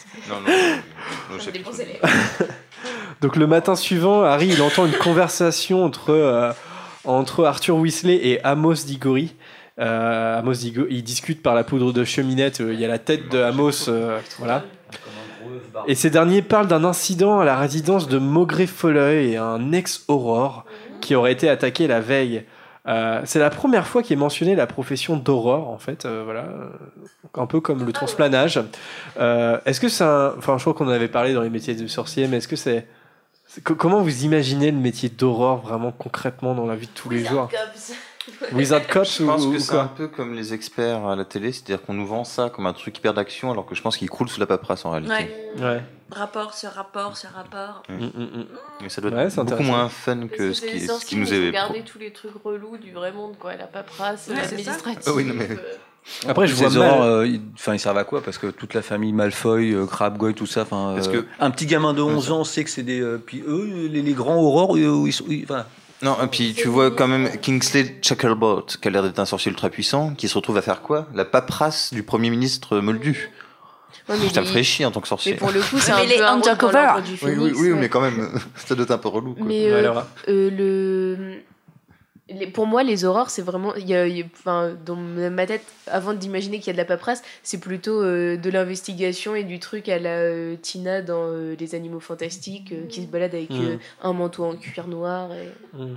non, 0.40 0.40
non, 0.46 1.36
non, 1.36 1.38
chapitre. 1.38 1.70
Donc 3.20 3.36
le 3.36 3.46
matin 3.46 3.76
suivant, 3.76 4.22
Harry 4.22 4.48
il 4.48 4.62
entend 4.62 4.86
une 4.86 4.96
conversation 4.96 5.84
entre, 5.84 6.10
euh, 6.10 6.52
entre 7.04 7.44
Arthur 7.44 7.76
Weasley 7.76 8.14
et 8.16 8.42
Amos 8.44 8.86
Diggory. 8.86 9.34
Euh, 9.78 10.38
Amos 10.38 10.54
Diggory, 10.54 10.88
ils 10.90 11.02
discutent 11.04 11.42
par 11.42 11.54
la 11.54 11.64
poudre 11.64 11.92
de 11.92 12.02
cheminette. 12.04 12.62
euh, 12.62 12.72
Il 12.72 12.80
y 12.80 12.86
a 12.86 12.88
la 12.88 12.98
tête 12.98 13.28
de 13.30 13.42
Amos, 13.42 13.88
euh, 13.90 14.18
voilà. 14.38 14.64
Et 15.86 15.94
ces 15.94 16.08
derniers 16.08 16.40
parlent 16.40 16.66
d'un 16.66 16.84
incident 16.84 17.40
à 17.40 17.44
la 17.44 17.58
résidence 17.58 18.08
de 18.08 18.18
Maugrey 18.18 18.66
Folleuil, 18.66 19.36
un 19.36 19.72
ex-aurore 19.72 20.64
qui 21.02 21.14
aurait 21.14 21.32
été 21.32 21.48
attaqué 21.50 21.86
la 21.86 22.00
veille. 22.00 22.44
Euh, 22.88 23.20
c'est 23.24 23.38
la 23.38 23.50
première 23.50 23.86
fois 23.86 24.02
qu'est 24.02 24.16
mentionnée 24.16 24.54
la 24.54 24.66
profession 24.66 25.16
d'aurore, 25.16 25.68
en 25.68 25.78
fait, 25.78 26.06
euh, 26.06 26.22
voilà, 26.24 26.46
un 27.34 27.46
peu 27.46 27.60
comme 27.60 27.84
le 27.84 27.92
transplanage. 27.92 28.60
Euh, 29.18 29.58
est-ce 29.66 29.80
que 29.80 29.88
c'est 29.88 30.04
un... 30.04 30.32
Enfin, 30.38 30.56
je 30.56 30.62
crois 30.62 30.72
qu'on 30.74 30.86
en 30.86 30.90
avait 30.92 31.08
parlé 31.08 31.34
dans 31.34 31.42
les 31.42 31.50
métiers 31.50 31.74
de 31.74 31.86
sorcier, 31.86 32.26
mais 32.26 32.38
est-ce 32.38 32.48
que 32.48 32.56
c'est... 32.56 32.86
c'est- 33.46 33.60
co- 33.62 33.74
Comment 33.74 34.00
vous 34.00 34.24
imaginez 34.24 34.70
le 34.70 34.78
métier 34.78 35.10
d'aurore 35.10 35.58
vraiment 35.58 35.92
concrètement 35.92 36.54
dans 36.54 36.66
la 36.66 36.74
vie 36.74 36.86
de 36.86 36.92
tous 36.92 37.10
les 37.10 37.22
jours? 37.30 37.48
Wizard 38.52 38.86
Cops 38.86 39.18
Je 39.18 39.22
ou, 39.22 39.26
pense 39.26 39.44
ou 39.44 39.52
que 39.52 39.58
c'est 39.58 39.70
quoi 39.72 39.82
un 39.82 39.86
peu 39.88 40.08
comme 40.08 40.34
les 40.34 40.54
experts 40.54 41.06
à 41.06 41.16
la 41.16 41.24
télé, 41.24 41.52
c'est-à-dire 41.52 41.82
qu'on 41.82 41.94
nous 41.94 42.06
vend 42.06 42.24
ça 42.24 42.50
comme 42.50 42.66
un 42.66 42.72
truc 42.72 42.96
hyper 42.98 43.14
d'action, 43.14 43.50
alors 43.50 43.66
que 43.66 43.74
je 43.74 43.82
pense 43.82 43.96
qu'il 43.96 44.08
croule 44.10 44.28
sous 44.28 44.40
la 44.40 44.46
paperasse 44.46 44.84
en 44.84 44.90
réalité. 44.90 45.12
Ouais. 45.12 45.62
Ouais. 45.62 45.82
Rapport 46.12 46.54
sur 46.54 46.70
rapport 46.70 47.16
sur 47.16 47.30
rapport. 47.30 47.82
Mm. 47.88 48.04
Mm, 48.04 48.44
Mais 48.82 48.88
ça 48.88 49.00
doit 49.00 49.10
Ouais, 49.12 49.22
être 49.24 49.30
c'est 49.32 49.44
beaucoup 49.44 49.62
moins 49.62 49.88
fun 49.88 50.26
que 50.26 50.52
ce 50.52 50.60
qui, 50.62 50.80
ce 50.80 51.04
qui 51.06 51.16
nous 51.16 51.32
est. 51.32 51.52
garder 51.52 51.82
tous 51.82 51.98
les 51.98 52.12
trucs 52.12 52.32
relous 52.42 52.78
du 52.78 52.90
vrai 52.92 53.12
monde, 53.12 53.34
quoi. 53.38 53.54
La 53.54 53.66
paperasse, 53.66 54.26
Ouais, 54.28 54.36
l'administratif. 54.36 55.02
Ah 55.06 55.12
oui, 55.14 55.24
non, 55.24 55.34
mais- 55.34 55.48
euh, 55.50 56.28
Après, 56.28 56.46
je 56.48 56.54
vois 56.54 56.70
mal- 56.70 57.00
euh, 57.02 57.26
ils, 57.26 57.40
enfin, 57.54 57.74
ils 57.74 57.78
servent 57.78 57.98
à 57.98 58.04
quoi? 58.04 58.22
Parce 58.22 58.38
que 58.38 58.46
toute 58.48 58.74
la 58.74 58.82
famille 58.82 59.12
Malfoy, 59.12 59.72
euh, 59.72 59.86
Crabbe, 59.86 60.16
Goyle, 60.16 60.34
tout 60.34 60.46
ça. 60.46 60.62
Enfin, 60.62 60.94
Parce 60.96 61.08
euh, 61.08 61.22
que- 61.22 61.26
un 61.38 61.50
petit 61.52 61.66
gamin 61.66 61.92
de 61.92 62.00
11 62.02 62.32
ans 62.32 62.42
sait 62.42 62.64
que 62.64 62.70
c'est 62.70 62.82
des. 62.82 63.00
euh, 63.00 63.22
puis 63.24 63.44
eux, 63.46 63.86
les, 63.90 64.02
les 64.02 64.12
grands 64.14 64.38
aurores, 64.40 64.76
euh, 64.76 65.04
ils 65.06 65.12
sont. 65.12 65.24
ils- 65.28 65.44
enfin, 65.44 65.66
Non, 66.02 66.16
et 66.22 66.26
puis 66.28 66.54
tu 66.54 66.68
vois 66.68 66.90
quand 66.90 67.08
même 67.08 67.30
Kingsley 67.40 67.98
Shacklebolt, 68.02 68.78
qui 68.80 68.88
a 68.88 68.90
l'air 68.90 69.02
d'être 69.02 69.18
un 69.18 69.26
sorcier 69.26 69.50
ultra 69.50 69.68
puissant, 69.68 70.14
qui 70.14 70.28
se 70.28 70.34
retrouve 70.34 70.56
à 70.56 70.62
faire 70.62 70.80
quoi? 70.82 71.06
La 71.14 71.24
paperasse 71.24 71.92
du 71.92 72.02
Premier 72.02 72.30
ministre 72.30 72.78
Moldu. 72.80 73.30
Ouais, 74.08 74.16
mais 74.20 74.28
ça 74.30 74.40
me 74.40 74.46
ferait 74.46 74.62
chier 74.62 74.86
en 74.86 74.90
tant 74.90 75.00
que 75.00 75.08
sorcier. 75.08 75.32
Mais 75.32 75.38
pour 75.38 75.50
le 75.50 75.60
coup, 75.60 75.78
c'est 75.78 75.92
un 75.92 76.02
les 76.04 76.16
peu 76.16 76.24
un 76.24 76.38
du 76.38 77.18
Oui, 77.22 77.32
oui, 77.36 77.52
oui, 77.54 77.72
ouais. 77.72 77.78
mais 77.78 77.88
quand 77.88 78.00
même, 78.00 78.30
ça 78.56 78.74
doit 78.74 78.84
être 78.84 78.90
un 78.90 78.98
peu 78.98 79.08
relou. 79.08 79.34
Quoi. 79.34 79.44
Mais 79.46 79.70
Ouais, 79.70 79.84
euh, 79.84 80.00
euh, 80.28 80.50
le, 80.50 81.42
les- 82.38 82.46
pour 82.46 82.66
moi, 82.66 82.82
les 82.82 83.04
aurores, 83.04 83.30
c'est 83.30 83.42
vraiment. 83.42 83.74
il 83.74 83.88
Y 83.88 83.94
a, 83.94 84.06
y 84.06 84.22
a- 84.22 84.26
enfin, 84.32 84.72
dans 84.86 84.96
ma 84.96 85.46
tête, 85.46 85.64
avant 85.86 86.12
d'imaginer 86.14 86.58
qu'il 86.58 86.68
y 86.68 86.70
a 86.70 86.72
de 86.74 86.78
la 86.78 86.84
paperasse, 86.84 87.22
c'est 87.42 87.58
plutôt 87.60 88.02
euh, 88.02 88.36
de 88.36 88.50
l'investigation 88.50 89.34
et 89.34 89.44
du 89.44 89.58
truc 89.58 89.88
à 89.88 89.98
la 89.98 90.10
euh, 90.18 90.56
Tina 90.60 91.02
dans 91.02 91.24
euh, 91.24 91.54
Les 91.58 91.74
Animaux 91.74 92.00
Fantastiques, 92.00 92.72
qui 92.88 93.02
se 93.02 93.06
balade 93.06 93.34
avec 93.34 93.50
Mm. 93.50 93.78
un 94.02 94.12
manteau 94.12 94.44
en 94.44 94.54
cuir 94.56 94.86
noir. 94.86 95.30
Et... 95.34 95.48
Mm. 95.76 95.96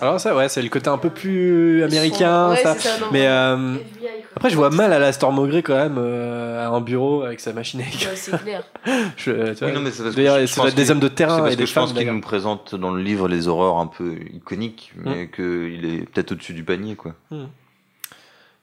Alors 0.00 0.18
ça, 0.18 0.34
ouais, 0.34 0.48
c'est 0.48 0.60
le 0.62 0.68
côté 0.68 0.88
un 0.88 0.98
peu 0.98 1.10
plus 1.10 1.82
américain, 1.84 2.50
Ouais, 2.50 2.56
ça. 2.62 2.74
Mais 3.12 3.26
euh, 3.28 3.76
FBI, 3.76 4.00
quoi. 4.00 4.10
après, 4.36 4.50
je 4.50 4.56
vois 4.56 4.70
mal 4.70 4.92
à 4.92 4.98
la 4.98 5.12
Storm 5.12 5.36
Maugrey 5.36 5.62
quand 5.62 5.74
même 5.76 5.96
euh, 5.98 6.64
à 6.66 6.68
un 6.68 6.80
bureau 6.80 7.22
avec 7.22 7.38
sa 7.38 7.52
machine 7.52 7.80
à 7.80 7.84
écrire. 7.86 8.10
Ouais, 8.10 8.16
c'est 8.16 8.36
clair. 8.42 8.64
Je, 9.16 9.30
tu 9.52 9.58
vois, 9.60 9.68
Oui, 9.68 9.72
non, 9.74 9.80
mais 9.80 9.90
c'est 9.92 10.74
des 10.74 10.90
hommes 10.90 10.98
de 11.00 11.08
terrain 11.08 11.38
parce 11.38 11.50
et 11.52 11.54
que 11.54 11.60
des 11.60 11.66
je 11.66 11.74
pense 11.74 11.90
femmes. 11.92 11.98
qu'il 11.98 12.10
nous 12.12 12.20
présente 12.20 12.74
dans 12.74 12.90
le 12.92 13.02
livre 13.02 13.28
les 13.28 13.46
aurores 13.46 13.78
un 13.78 13.86
peu 13.86 14.16
iconiques, 14.32 14.92
Mm. 14.96 15.02
mais 15.04 15.28
qu'il 15.28 15.84
est 15.84 16.10
peut-être 16.10 16.32
au-dessus 16.32 16.54
du 16.54 16.64
panier, 16.64 16.96
quoi. 16.96 17.12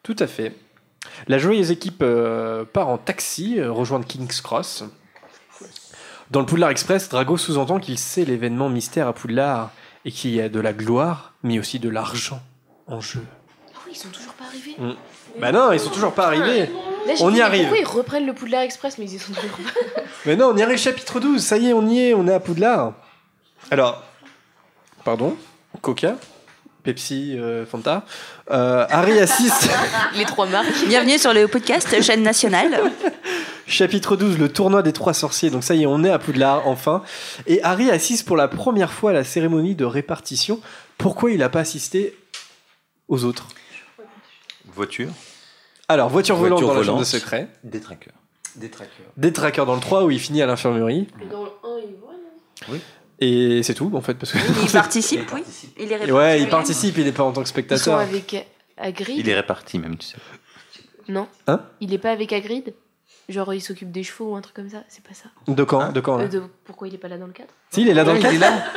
Tout 0.03 0.15
à 0.19 0.27
fait. 0.27 0.53
La 1.27 1.37
joyeuse 1.37 1.71
équipe 1.71 2.01
euh, 2.03 2.63
part 2.65 2.89
en 2.89 2.97
taxi 2.97 3.59
euh, 3.59 3.71
rejoindre 3.71 4.05
King's 4.05 4.41
Cross. 4.41 4.83
Dans 6.29 6.39
le 6.39 6.45
Poudlard 6.45 6.69
Express, 6.69 7.09
Drago 7.09 7.37
sous-entend 7.37 7.79
qu'il 7.79 7.97
sait 7.97 8.23
l'événement 8.25 8.69
mystère 8.69 9.07
à 9.07 9.13
Poudlard 9.13 9.71
et 10.05 10.11
qu'il 10.11 10.31
y 10.31 10.41
a 10.41 10.49
de 10.49 10.59
la 10.59 10.73
gloire, 10.73 11.33
mais 11.43 11.59
aussi 11.59 11.79
de 11.79 11.89
l'argent 11.89 12.41
en 12.87 13.01
jeu. 13.01 13.23
Ah 13.73 13.77
oui, 13.85 13.93
ils 13.93 13.97
sont 13.97 14.09
toujours 14.09 14.33
pas 14.33 14.45
arrivés. 14.45 14.75
Mm. 14.77 14.93
Bah 15.39 15.51
non, 15.51 15.71
ils 15.71 15.79
sont 15.79 15.89
toujours 15.89 16.13
pas 16.13 16.27
arrivés. 16.27 16.69
Là, 17.07 17.13
On 17.21 17.29
dit, 17.29 17.37
y 17.37 17.39
mais 17.39 17.41
arrive. 17.41 17.61
Pourquoi 17.67 17.79
ils 17.79 17.87
reprennent 17.87 18.25
le 18.25 18.33
Poudlard 18.33 18.61
Express, 18.61 18.97
mais 18.97 19.05
ils 19.05 19.15
y 19.15 19.19
sont 19.19 19.33
toujours 19.33 19.51
pas. 19.51 20.01
Mais 20.25 20.35
non, 20.35 20.51
on 20.53 20.57
y 20.57 20.61
arrive 20.61 20.77
chapitre 20.77 21.19
12, 21.19 21.41
ça 21.41 21.57
y 21.57 21.69
est, 21.69 21.73
on 21.73 21.87
y 21.87 21.99
est, 21.99 22.13
on 22.13 22.27
est 22.27 22.33
à 22.33 22.39
Poudlard. 22.39 22.93
Alors, 23.71 24.03
pardon, 25.03 25.35
Coca, 25.81 26.17
Pepsi, 26.83 27.37
euh, 27.37 27.65
Fanta. 27.65 28.03
Euh, 28.51 28.85
Harry 28.89 29.19
assiste. 29.19 29.69
Les 30.15 30.25
trois 30.25 30.45
marques. 30.45 30.85
Bienvenue 30.87 31.17
sur 31.17 31.33
le 31.33 31.47
podcast 31.47 32.01
chaîne 32.01 32.23
nationale. 32.23 32.91
Chapitre 33.67 34.15
12, 34.15 34.37
le 34.37 34.49
tournoi 34.51 34.81
des 34.81 34.93
trois 34.93 35.13
sorciers. 35.13 35.49
Donc 35.49 35.63
ça 35.63 35.75
y 35.75 35.83
est, 35.83 35.85
on 35.85 36.03
est 36.03 36.09
à 36.09 36.19
Poudlard, 36.19 36.67
enfin. 36.67 37.03
Et 37.47 37.61
Harry 37.63 37.89
assiste 37.89 38.27
pour 38.27 38.35
la 38.37 38.47
première 38.47 38.91
fois 38.91 39.11
à 39.11 39.13
la 39.13 39.23
cérémonie 39.23 39.75
de 39.75 39.85
répartition. 39.85 40.59
Pourquoi 40.97 41.31
il 41.31 41.39
n'a 41.39 41.49
pas 41.49 41.59
assisté 41.61 42.17
aux 43.07 43.23
autres? 43.23 43.47
Voiture, 44.73 45.09
Alors, 45.89 46.09
voiture, 46.09 46.35
Voiture 46.35 46.57
volante 46.57 46.73
dans 46.73 46.79
la 46.79 46.85
chambre 46.85 46.99
de 46.99 47.03
secret. 47.03 47.49
des 47.63 47.81
trackers. 47.81 48.13
des 48.55 48.69
trackers. 48.69 49.05
Des 49.17 49.33
trackers 49.33 49.65
dans 49.65 49.75
le 49.75 49.81
3 49.81 50.05
où 50.05 50.11
il 50.11 50.19
finit 50.19 50.41
à 50.41 50.45
l'infirmerie. 50.45 51.07
Et 51.21 51.25
dans 51.25 51.43
le 51.43 51.49
1, 51.49 51.79
ils 51.89 51.95
voient, 51.99 52.13
non? 52.69 52.79
Et 53.19 53.63
c'est 53.63 53.73
tout, 53.73 53.91
en 53.93 54.01
fait. 54.01 54.13
Parce 54.15 54.31
que... 54.31 54.37
Il 54.63 54.71
participe, 54.71 55.29
oui. 55.33 55.43
Il 55.77 55.91
est 55.91 56.07
Et 56.07 56.11
ouais, 56.11 56.41
il 56.41 56.47
participe, 56.49 56.97
il 56.97 57.03
n'est 57.05 57.11
pas 57.11 57.23
en 57.23 57.31
tant 57.33 57.41
que 57.41 57.47
Ils 57.47 57.49
sont 57.49 57.53
spectateur. 57.53 57.99
avec 57.99 58.47
Hagrid? 58.77 59.17
Il 59.19 59.29
est 59.29 59.35
réparti 59.35 59.77
même, 59.77 59.97
tu 59.97 60.07
sais. 60.07 60.17
Non. 61.09 61.27
Hein? 61.47 61.61
Il 61.81 61.93
est 61.93 61.97
pas 61.97 62.11
avec 62.11 62.31
Hagrid? 62.31 62.73
Genre, 63.29 63.53
il 63.53 63.61
s'occupe 63.61 63.91
des 63.91 64.03
chevaux 64.03 64.31
ou 64.31 64.35
un 64.35 64.41
truc 64.41 64.55
comme 64.55 64.69
ça 64.69 64.83
C'est 64.89 65.03
pas 65.03 65.13
ça. 65.13 65.29
De 65.47 65.63
quand, 65.63 65.91
de 65.93 65.99
quand 66.01 66.17
là 66.17 66.23
Euh, 66.25 66.27
de- 66.27 66.43
Pourquoi 66.65 66.87
il 66.87 66.95
est 66.95 66.97
pas 66.97 67.07
là 67.07 67.17
dans 67.17 67.27
le 67.27 67.33
cadre 67.33 67.49
Si, 67.69 67.81
il 67.81 67.89
est 67.89 67.93
là 67.93 68.03
dans 68.03 68.13
le 68.13 68.19
Il 68.19 68.23
cadre. 68.23 68.35
est 68.35 68.39
là. 68.39 68.53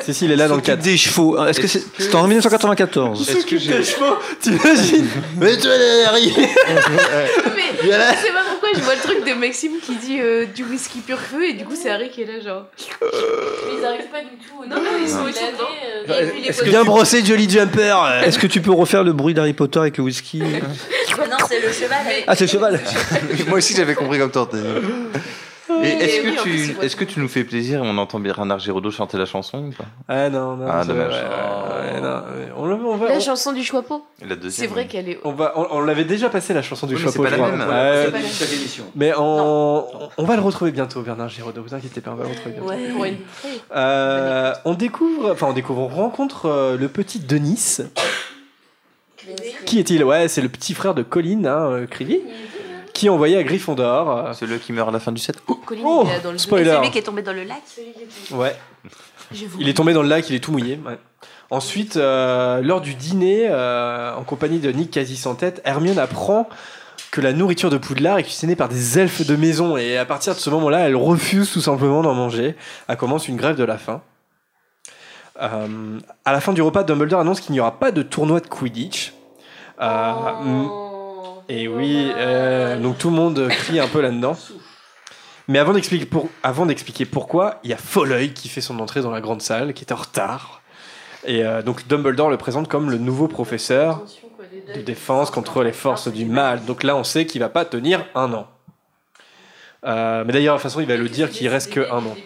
Si, 0.00 0.14
si, 0.14 0.24
il 0.26 0.30
est 0.32 0.36
là 0.36 0.46
dans 0.48 0.54
le 0.54 0.60
S'occupe 0.60 0.66
cadre. 0.74 0.82
des 0.82 0.96
chevaux. 0.96 1.44
Est-ce 1.46 1.60
que 1.60 1.66
c'est 1.66 1.82
c'est 1.98 2.14
en 2.14 2.26
1994 2.28 3.28
Est-ce 3.28 3.44
que 3.44 3.58
j'ai. 3.58 3.78
Des 3.78 3.82
chevaux, 3.84 4.16
t'imagines 4.40 5.08
Mais 5.36 5.56
tu 5.56 5.66
Harry 6.06 6.32
Mais 6.36 6.52
je 7.82 7.86
sais 7.86 8.32
pas 8.32 8.44
pourquoi 8.68 8.80
je 8.80 8.84
vois 8.84 8.94
le 8.94 9.00
truc 9.00 9.26
de 9.26 9.38
Maxime 9.38 9.72
qui 9.82 9.96
dit 9.96 10.20
euh, 10.20 10.46
du 10.46 10.64
whisky 10.64 11.00
pur 11.00 11.18
feu 11.18 11.48
et 11.48 11.52
du 11.54 11.64
coup 11.64 11.74
c'est 11.74 11.90
Harry 11.90 12.10
qui 12.10 12.22
est 12.22 12.26
là 12.26 12.40
genre. 12.40 12.64
Mais 13.00 13.06
ils 13.78 13.84
arrivent 13.84 14.10
pas 14.10 14.20
du 14.20 14.36
tout. 14.36 14.64
Non, 14.68 14.76
non, 14.76 14.90
ils 15.00 15.08
sont 15.08 15.26
euh, 15.26 16.30
que 16.52 16.64
Bien 16.64 16.84
brossé, 16.84 17.24
Jolly 17.24 17.48
Jumper. 17.48 17.96
euh. 18.04 18.22
Est-ce 18.24 18.38
que 18.38 18.46
tu 18.46 18.60
peux 18.60 18.72
refaire 18.72 19.04
le 19.04 19.12
bruit 19.12 19.34
d'Harry 19.34 19.52
Potter 19.52 19.78
avec 19.80 19.98
le 19.98 20.04
whisky 20.04 20.38
non, 21.18 21.36
c'est 21.48 21.60
le 21.60 21.72
cheval. 21.72 21.98
Ah, 22.26 22.34
c'est 22.34 22.44
le 22.44 22.50
cheval 22.50 22.80
Moi 23.48 23.58
aussi 23.58 23.74
j'avais 23.74 23.94
compris 23.94 24.18
comme 24.18 24.30
toi. 24.30 24.48
Et 25.82 25.88
est-ce 25.88 26.20
que, 26.22 26.42
tu, 26.42 26.76
est-ce 26.84 26.96
que 26.96 27.04
tu 27.04 27.20
nous 27.20 27.28
fais 27.28 27.44
plaisir 27.44 27.84
et 27.84 27.86
on 27.86 27.98
entend 27.98 28.18
Bernard 28.20 28.58
Giraudot 28.58 28.90
chanter 28.90 29.18
la 29.18 29.26
chanson 29.26 29.66
ou 29.66 29.70
pas? 29.72 29.84
Ah 30.08 30.30
non, 30.30 30.56
non. 30.56 30.66
Ah, 30.70 30.84
dommage. 30.84 31.12
ouais, 31.12 31.18
ouais, 31.20 31.94
ouais, 31.94 32.00
non, 32.00 32.08
ouais. 32.16 32.48
On, 32.56 32.66
le- 32.66 32.74
on 32.74 32.96
va, 32.96 33.08
La 33.08 33.16
on- 33.16 33.20
chanson 33.20 33.52
du. 33.52 33.68
La 34.26 34.34
deuxième. 34.36 34.50
C'est 34.50 34.66
vrai 34.72 34.86
qu'elle 34.86 35.08
est. 35.08 35.20
on 35.24 35.32
va, 35.32 35.52
on, 35.56 35.66
on 35.70 35.80
l'avait 35.80 36.04
déjà 36.04 36.28
passé 36.30 36.54
la 36.54 36.62
chanson 36.62 36.86
du 36.86 36.94
Oui, 36.96 37.02
c'est 37.06 37.22
pas 37.22 37.30
la 37.30 37.36
même. 37.36 37.60
Ouais, 37.60 38.02
C'est 38.06 38.10
pas 38.12 38.18
la 38.18 38.24
même. 38.24 38.90
Mais 38.94 39.12
on, 39.18 39.84
on 40.16 40.24
va 40.24 40.36
le 40.36 40.42
retrouver 40.42 40.70
bientôt, 40.70 41.02
Bernard 41.02 41.28
Giraudot. 41.28 41.62
Vous 41.62 41.74
inquiétez 41.74 42.00
pas, 42.00 42.12
on 42.12 42.14
va 42.16 42.24
le 42.24 42.30
retrouver 42.30 42.54
bientôt. 42.54 42.94
Pour 42.94 43.04
une- 43.04 43.16
Euh, 43.74 44.54
on 44.64 44.74
découvre, 44.74 45.32
enfin 45.32 45.46
on 45.50 45.52
découvre, 45.52 45.82
on 45.82 45.88
rencontre 45.88 46.46
euh, 46.46 46.76
le 46.76 46.88
petit 46.88 47.18
Denis. 47.20 47.78
Qui 49.66 49.78
est-il? 49.78 50.02
Ouais, 50.04 50.28
c'est 50.28 50.40
le 50.40 50.48
petit 50.48 50.72
frère 50.74 50.94
de 50.94 51.02
Colin, 51.02 51.44
hein, 51.44 51.70
euh, 51.70 51.86
qui 52.98 53.06
est 53.06 53.10
envoyé 53.10 53.36
à 53.36 53.42
Gryffondor. 53.42 54.10
euh, 54.10 54.32
Celui 54.32 54.58
qui 54.58 54.72
meurt 54.72 54.88
à 54.88 54.92
la 54.92 55.00
fin 55.00 55.12
du 55.12 55.20
set. 55.20 55.36
Colin, 55.44 55.82
Oh, 55.84 56.04
il 56.06 56.12
est 56.14 56.20
dans 56.20 56.32
le 56.32 56.38
spoiler. 56.38 56.70
Celui 56.70 56.90
qui 56.90 56.98
est 56.98 57.02
tombé 57.02 57.22
dans 57.22 57.32
le 57.32 57.44
lac. 57.44 57.62
Ouais. 58.32 58.56
Il 59.58 59.68
est 59.68 59.74
tombé 59.74 59.92
dans 59.92 60.02
le 60.02 60.08
lac, 60.08 60.28
il 60.28 60.34
est 60.36 60.40
tout 60.40 60.52
mouillé. 60.52 60.78
ouais. 60.86 60.98
Ensuite, 61.50 61.96
euh, 61.96 62.60
lors 62.60 62.80
du 62.82 62.94
dîner, 62.94 63.46
euh, 63.48 64.14
en 64.14 64.22
compagnie 64.22 64.58
de 64.58 64.70
Nick 64.70 64.90
quasi 64.90 65.16
sans 65.16 65.34
tête, 65.34 65.62
Hermione 65.64 65.98
apprend 65.98 66.46
que 67.10 67.22
la 67.22 67.32
nourriture 67.32 67.70
de 67.70 67.78
Poudlard 67.78 68.18
est 68.18 68.22
cuisinée 68.24 68.54
par 68.56 68.68
des 68.68 68.98
elfes 68.98 69.26
de 69.26 69.34
maison. 69.36 69.76
Et 69.78 69.96
à 69.96 70.04
partir 70.04 70.34
de 70.34 70.38
ce 70.38 70.50
moment-là, 70.50 70.80
elle 70.80 70.96
refuse 70.96 71.50
tout 71.50 71.60
simplement 71.62 72.02
d'en 72.02 72.12
manger. 72.14 72.54
Elle 72.86 72.96
commence 72.98 73.28
une 73.28 73.36
grève 73.36 73.56
de 73.56 73.64
la 73.64 73.78
faim. 73.78 74.02
Euh, 75.40 75.98
à 76.24 76.32
la 76.32 76.40
fin 76.40 76.52
du 76.52 76.60
repas, 76.60 76.82
Dumbledore 76.84 77.20
annonce 77.20 77.40
qu'il 77.40 77.52
n'y 77.52 77.60
aura 77.60 77.78
pas 77.78 77.92
de 77.92 78.02
tournoi 78.02 78.40
de 78.40 78.46
Quidditch. 78.46 79.14
Euh, 79.80 80.64
et 81.48 81.66
oui, 81.66 82.12
euh, 82.14 82.78
donc 82.78 82.98
tout 82.98 83.08
le 83.10 83.16
monde 83.16 83.48
crie 83.48 83.80
un 83.80 83.88
peu 83.88 84.00
là-dedans. 84.00 84.36
Mais 85.48 85.58
avant 85.58 85.72
d'expliquer, 85.72 87.06
pourquoi, 87.06 87.58
il 87.64 87.70
y 87.70 87.72
a 87.72 87.78
Folleuil 87.78 88.34
qui 88.34 88.48
fait 88.48 88.60
son 88.60 88.78
entrée 88.80 89.00
dans 89.00 89.10
la 89.10 89.22
grande 89.22 89.40
salle, 89.40 89.72
qui 89.72 89.82
est 89.82 89.92
en 89.92 89.96
retard. 89.96 90.60
Et 91.24 91.42
euh, 91.44 91.62
donc 91.62 91.88
Dumbledore 91.88 92.28
le 92.28 92.36
présente 92.36 92.68
comme 92.68 92.90
le 92.90 92.98
nouveau 92.98 93.28
professeur 93.28 94.04
de 94.74 94.80
défense 94.82 95.30
contre 95.30 95.62
les 95.62 95.72
forces 95.72 96.08
du 96.08 96.26
mal. 96.26 96.64
Donc 96.66 96.82
là, 96.82 96.96
on 96.96 97.04
sait 97.04 97.24
qu'il 97.24 97.40
va 97.40 97.48
pas 97.48 97.64
tenir 97.64 98.04
un 98.14 98.32
an. 98.34 98.46
Euh, 99.86 100.24
mais 100.26 100.34
d'ailleurs, 100.34 100.56
de 100.56 100.60
toute 100.60 100.70
façon, 100.70 100.80
il 100.80 100.86
va 100.86 100.96
le 100.96 101.08
dire 101.08 101.30
qu'il 101.30 101.48
reste 101.48 101.72
que 101.72 101.80
un 101.90 102.04
an. 102.04 102.16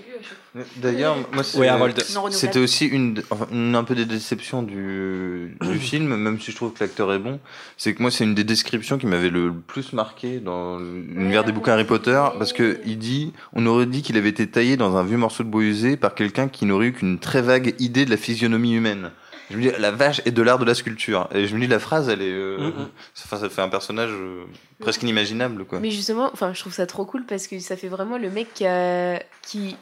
D'ailleurs, 0.77 1.17
moi, 1.33 1.43
c'est- 1.43 1.59
Oui, 1.59 1.67
Harold. 1.67 1.97
Non 1.97 2.23
renouvelable. 2.25 2.35
c'était 2.35 2.59
aussi 2.59 2.85
une, 2.87 3.23
enfin, 3.31 3.47
une- 3.51 3.75
un 3.75 3.85
peu 3.85 3.95
des 3.95 4.05
déceptions 4.05 4.63
du, 4.63 5.57
du 5.61 5.79
film, 5.79 6.15
même 6.15 6.39
si 6.41 6.51
je 6.51 6.57
trouve 6.57 6.73
que 6.75 6.81
l'acteur 6.85 7.11
est 7.13 7.19
bon. 7.19 7.41
C'est 7.79 7.95
que 7.95 8.03
moi, 8.03 8.11
c'est 8.11 8.25
une 8.25 8.35
des 8.35 8.45
descriptions 8.45 8.99
qui 8.99 9.07
m'avait 9.07 9.31
le 9.31 9.51
plus 9.53 9.95
marqué 9.95 10.41
dans 10.41 10.79
l'univers 10.79 11.45
des 11.45 11.53
bouquins 11.53 11.73
Harry 11.73 11.87
Potter, 11.87 12.21
parce 12.39 12.53
que 12.53 12.79
il 12.85 12.99
dit, 12.99 13.33
on 13.55 13.65
aurait 13.67 13.87
dit 13.87 14.03
qu'il 14.03 14.17
avait 14.19 14.29
été 14.29 14.47
taillé 14.47 14.77
dans 14.77 14.97
un 14.97 15.05
vieux 15.05 15.17
morceau 15.17 15.43
de 15.43 15.49
bois 15.49 15.63
usé 15.63 15.97
par 15.97 16.15
quelqu'un 16.15 16.49
qui 16.49 16.67
n'aurait 16.67 16.89
eu 16.89 16.93
qu'une 16.93 17.19
très 17.19 17.41
vague 17.41 17.75
idée 17.79 18.05
de 18.05 18.11
la 18.11 18.19
physionomie 18.19 18.75
humaine. 18.75 19.11
Je 19.51 19.57
me 19.57 19.63
dis, 19.63 19.71
la 19.79 19.91
vache 19.91 20.23
est 20.25 20.31
de 20.31 20.43
l'art 20.43 20.59
de 20.59 20.65
la 20.65 20.75
sculpture. 20.75 21.29
Et 21.35 21.47
je 21.47 21.55
me 21.55 21.61
dis, 21.61 21.67
la 21.67 21.79
phrase, 21.79 22.09
elle 22.09 22.23
est, 22.23 22.31
euh, 22.33 22.59
Mhm. 22.59 22.89
enfin, 23.25 23.37
ça 23.39 23.49
fait 23.51 23.63
un 23.63 23.69
personnage 23.69 24.11
euh, 24.11 24.45
presque 24.81 25.03
inimaginable, 25.03 25.65
quoi. 25.65 25.81
Mais 25.81 25.91
justement, 25.91 26.31
enfin, 26.33 26.53
je 26.55 26.61
trouve 26.61 26.73
ça 26.73 26.87
trop 26.87 27.05
cool 27.05 27.25
parce 27.25 27.47
que 27.47 27.59
ça 27.59 27.77
fait 27.77 27.89
vraiment 27.89 28.19
le 28.19 28.31
mec 28.31 28.49
qui 28.55 28.67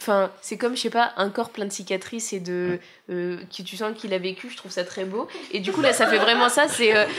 enfin, 0.00 0.30
c'est 0.42 0.56
comme 0.56 0.74
je 0.76 0.80
sais 0.80 0.90
pas, 0.90 1.12
un 1.16 1.28
corps 1.30 1.50
plein 1.50 1.66
de 1.66 1.72
cicatrices 1.72 2.32
et 2.32 2.40
de, 2.40 2.78
euh, 3.10 3.36
qui 3.50 3.62
tu 3.62 3.76
sens 3.76 3.92
qu'il 3.96 4.12
a 4.14 4.18
vécu. 4.18 4.48
Je 4.50 4.56
trouve 4.56 4.72
ça 4.72 4.84
très 4.84 5.04
beau. 5.04 5.28
Et 5.52 5.60
du 5.60 5.70
coup 5.72 5.80
là, 5.82 5.92
ça 5.92 6.06
fait 6.06 6.18
vraiment 6.18 6.48
ça. 6.48 6.66
C'est, 6.68 6.96
euh, 6.96 7.04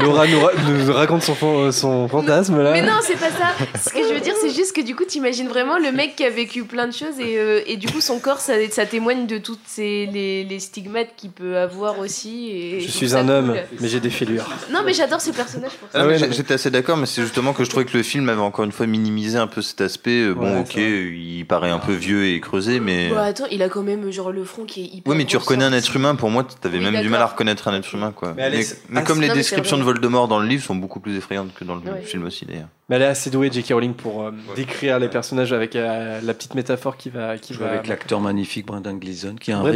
Laura 0.00 0.26
nous, 0.26 0.40
ra- 0.40 0.52
nous 0.68 0.92
raconte 0.92 1.22
son, 1.22 1.34
fan- 1.34 1.70
son 1.72 2.08
fantasme 2.08 2.60
là. 2.62 2.72
mais 2.72 2.82
non, 2.82 2.94
c'est 3.02 3.18
pas 3.18 3.30
ça. 3.30 3.54
Ce 3.78 3.90
que 3.90 4.02
je 4.08 4.12
veux 4.12 4.20
dire, 4.20 4.34
c'est 4.40 4.52
juste 4.52 4.74
que 4.74 4.80
du 4.80 4.96
coup, 4.96 5.04
t'imagines 5.04 5.48
vraiment 5.48 5.78
le 5.78 5.92
mec 5.92 6.16
qui 6.16 6.24
a 6.24 6.30
vécu 6.30 6.64
plein 6.64 6.86
de 6.88 6.92
choses 6.92 7.18
et, 7.20 7.38
euh, 7.38 7.62
et 7.66 7.76
du 7.76 7.86
coup, 7.88 8.00
son 8.00 8.18
corps, 8.18 8.40
ça, 8.40 8.54
ça 8.70 8.86
témoigne 8.86 9.26
de 9.26 9.38
toutes 9.38 9.60
ces, 9.66 10.03
les, 10.06 10.44
les 10.44 10.60
stigmates 10.60 11.10
qu'il 11.16 11.30
peut 11.30 11.56
avoir 11.58 11.98
aussi. 11.98 12.50
Et 12.50 12.80
Je 12.80 12.90
suis 12.90 13.14
un 13.16 13.28
homme, 13.28 13.48
cool. 13.48 13.78
mais 13.80 13.88
j'ai 13.88 14.00
des 14.00 14.10
fêlures. 14.10 14.48
Non, 14.72 14.80
mais 14.84 14.92
j'adore 14.94 15.20
ce 15.20 15.30
personnage 15.30 15.72
pour 15.72 15.88
ça. 15.90 16.00
Ah, 16.02 16.06
ouais. 16.06 16.18
J'étais 16.32 16.54
assez 16.54 16.70
d'accord, 16.70 16.96
mais 16.96 17.06
c'est 17.06 17.22
justement 17.22 17.52
que 17.52 17.64
je 17.64 17.70
trouvais 17.70 17.84
que 17.84 17.96
le 17.96 18.02
film 18.02 18.28
avait 18.28 18.40
encore 18.40 18.64
une 18.64 18.72
fois 18.72 18.86
minimisé 18.86 19.38
un 19.38 19.46
peu 19.46 19.62
cet 19.62 19.80
aspect. 19.80 20.22
Euh, 20.22 20.34
Bon, 20.34 20.44
Ouais, 20.54 20.60
ok, 20.60 20.76
il 20.76 21.44
paraît 21.46 21.70
un 21.70 21.78
peu 21.78 21.92
vieux 21.92 22.26
et 22.26 22.40
creusé, 22.40 22.80
mais. 22.80 23.10
Bah, 23.10 23.22
attends, 23.24 23.46
il 23.50 23.62
a 23.62 23.68
quand 23.68 23.82
même 23.82 24.10
genre 24.10 24.32
le 24.32 24.44
front 24.44 24.64
qui 24.64 24.82
est 24.82 24.86
hyper. 24.86 25.10
Oui, 25.10 25.16
mais 25.16 25.24
tu 25.24 25.36
reconnais 25.36 25.64
un 25.64 25.72
être 25.72 25.94
humain. 25.94 26.14
Pour 26.14 26.30
moi, 26.30 26.46
t'avais 26.60 26.78
Oui, 26.78 26.84
même 26.90 27.00
du 27.02 27.08
mal 27.08 27.22
à 27.22 27.26
reconnaître 27.26 27.68
un 27.68 27.74
être 27.76 27.94
humain, 27.94 28.12
quoi. 28.14 28.30
Mais 28.36 28.42
Mais, 28.50 28.56
Alex- 28.56 28.76
mais 28.88 29.00
ah, 29.00 29.02
comme 29.04 29.20
les 29.20 29.28
non, 29.28 29.34
descriptions 29.34 29.78
de. 29.78 29.82
Voldemort 29.82 30.28
dans 30.28 30.38
le 30.40 30.46
livre 30.46 30.64
sont 30.64 30.74
beaucoup 30.74 30.98
plus 31.00 31.16
effrayantes 31.16 31.52
que 31.54 31.64
dans 31.64 31.74
le 31.76 31.80
Ouais. 31.82 32.02
film 32.02 32.24
aussi, 32.24 32.44
d'ailleurs. 32.46 32.68
Mais 32.88 32.96
elle 32.96 33.02
est 33.02 33.06
assez 33.06 33.30
douée, 33.30 33.50
J.K. 33.50 33.68
Rowling, 33.72 33.94
pour 33.94 34.22
euh, 34.24 34.30
décrire 34.56 34.98
les 34.98 35.08
personnages 35.08 35.52
avec 35.54 35.74
euh, 35.76 36.20
la 36.22 36.34
petite 36.34 36.54
métaphore 36.54 36.96
qui 36.98 37.08
va. 37.10 37.38
Qui 37.38 37.54
va 37.54 37.70
Avec 37.70 37.86
l'acteur 37.86 38.20
magnifique 38.20 38.66
Brendan 38.66 38.98
Gleeson, 38.98 39.36
qui 39.40 39.50
est 39.50 39.54
un 39.54 39.60
Brendan 39.60 39.74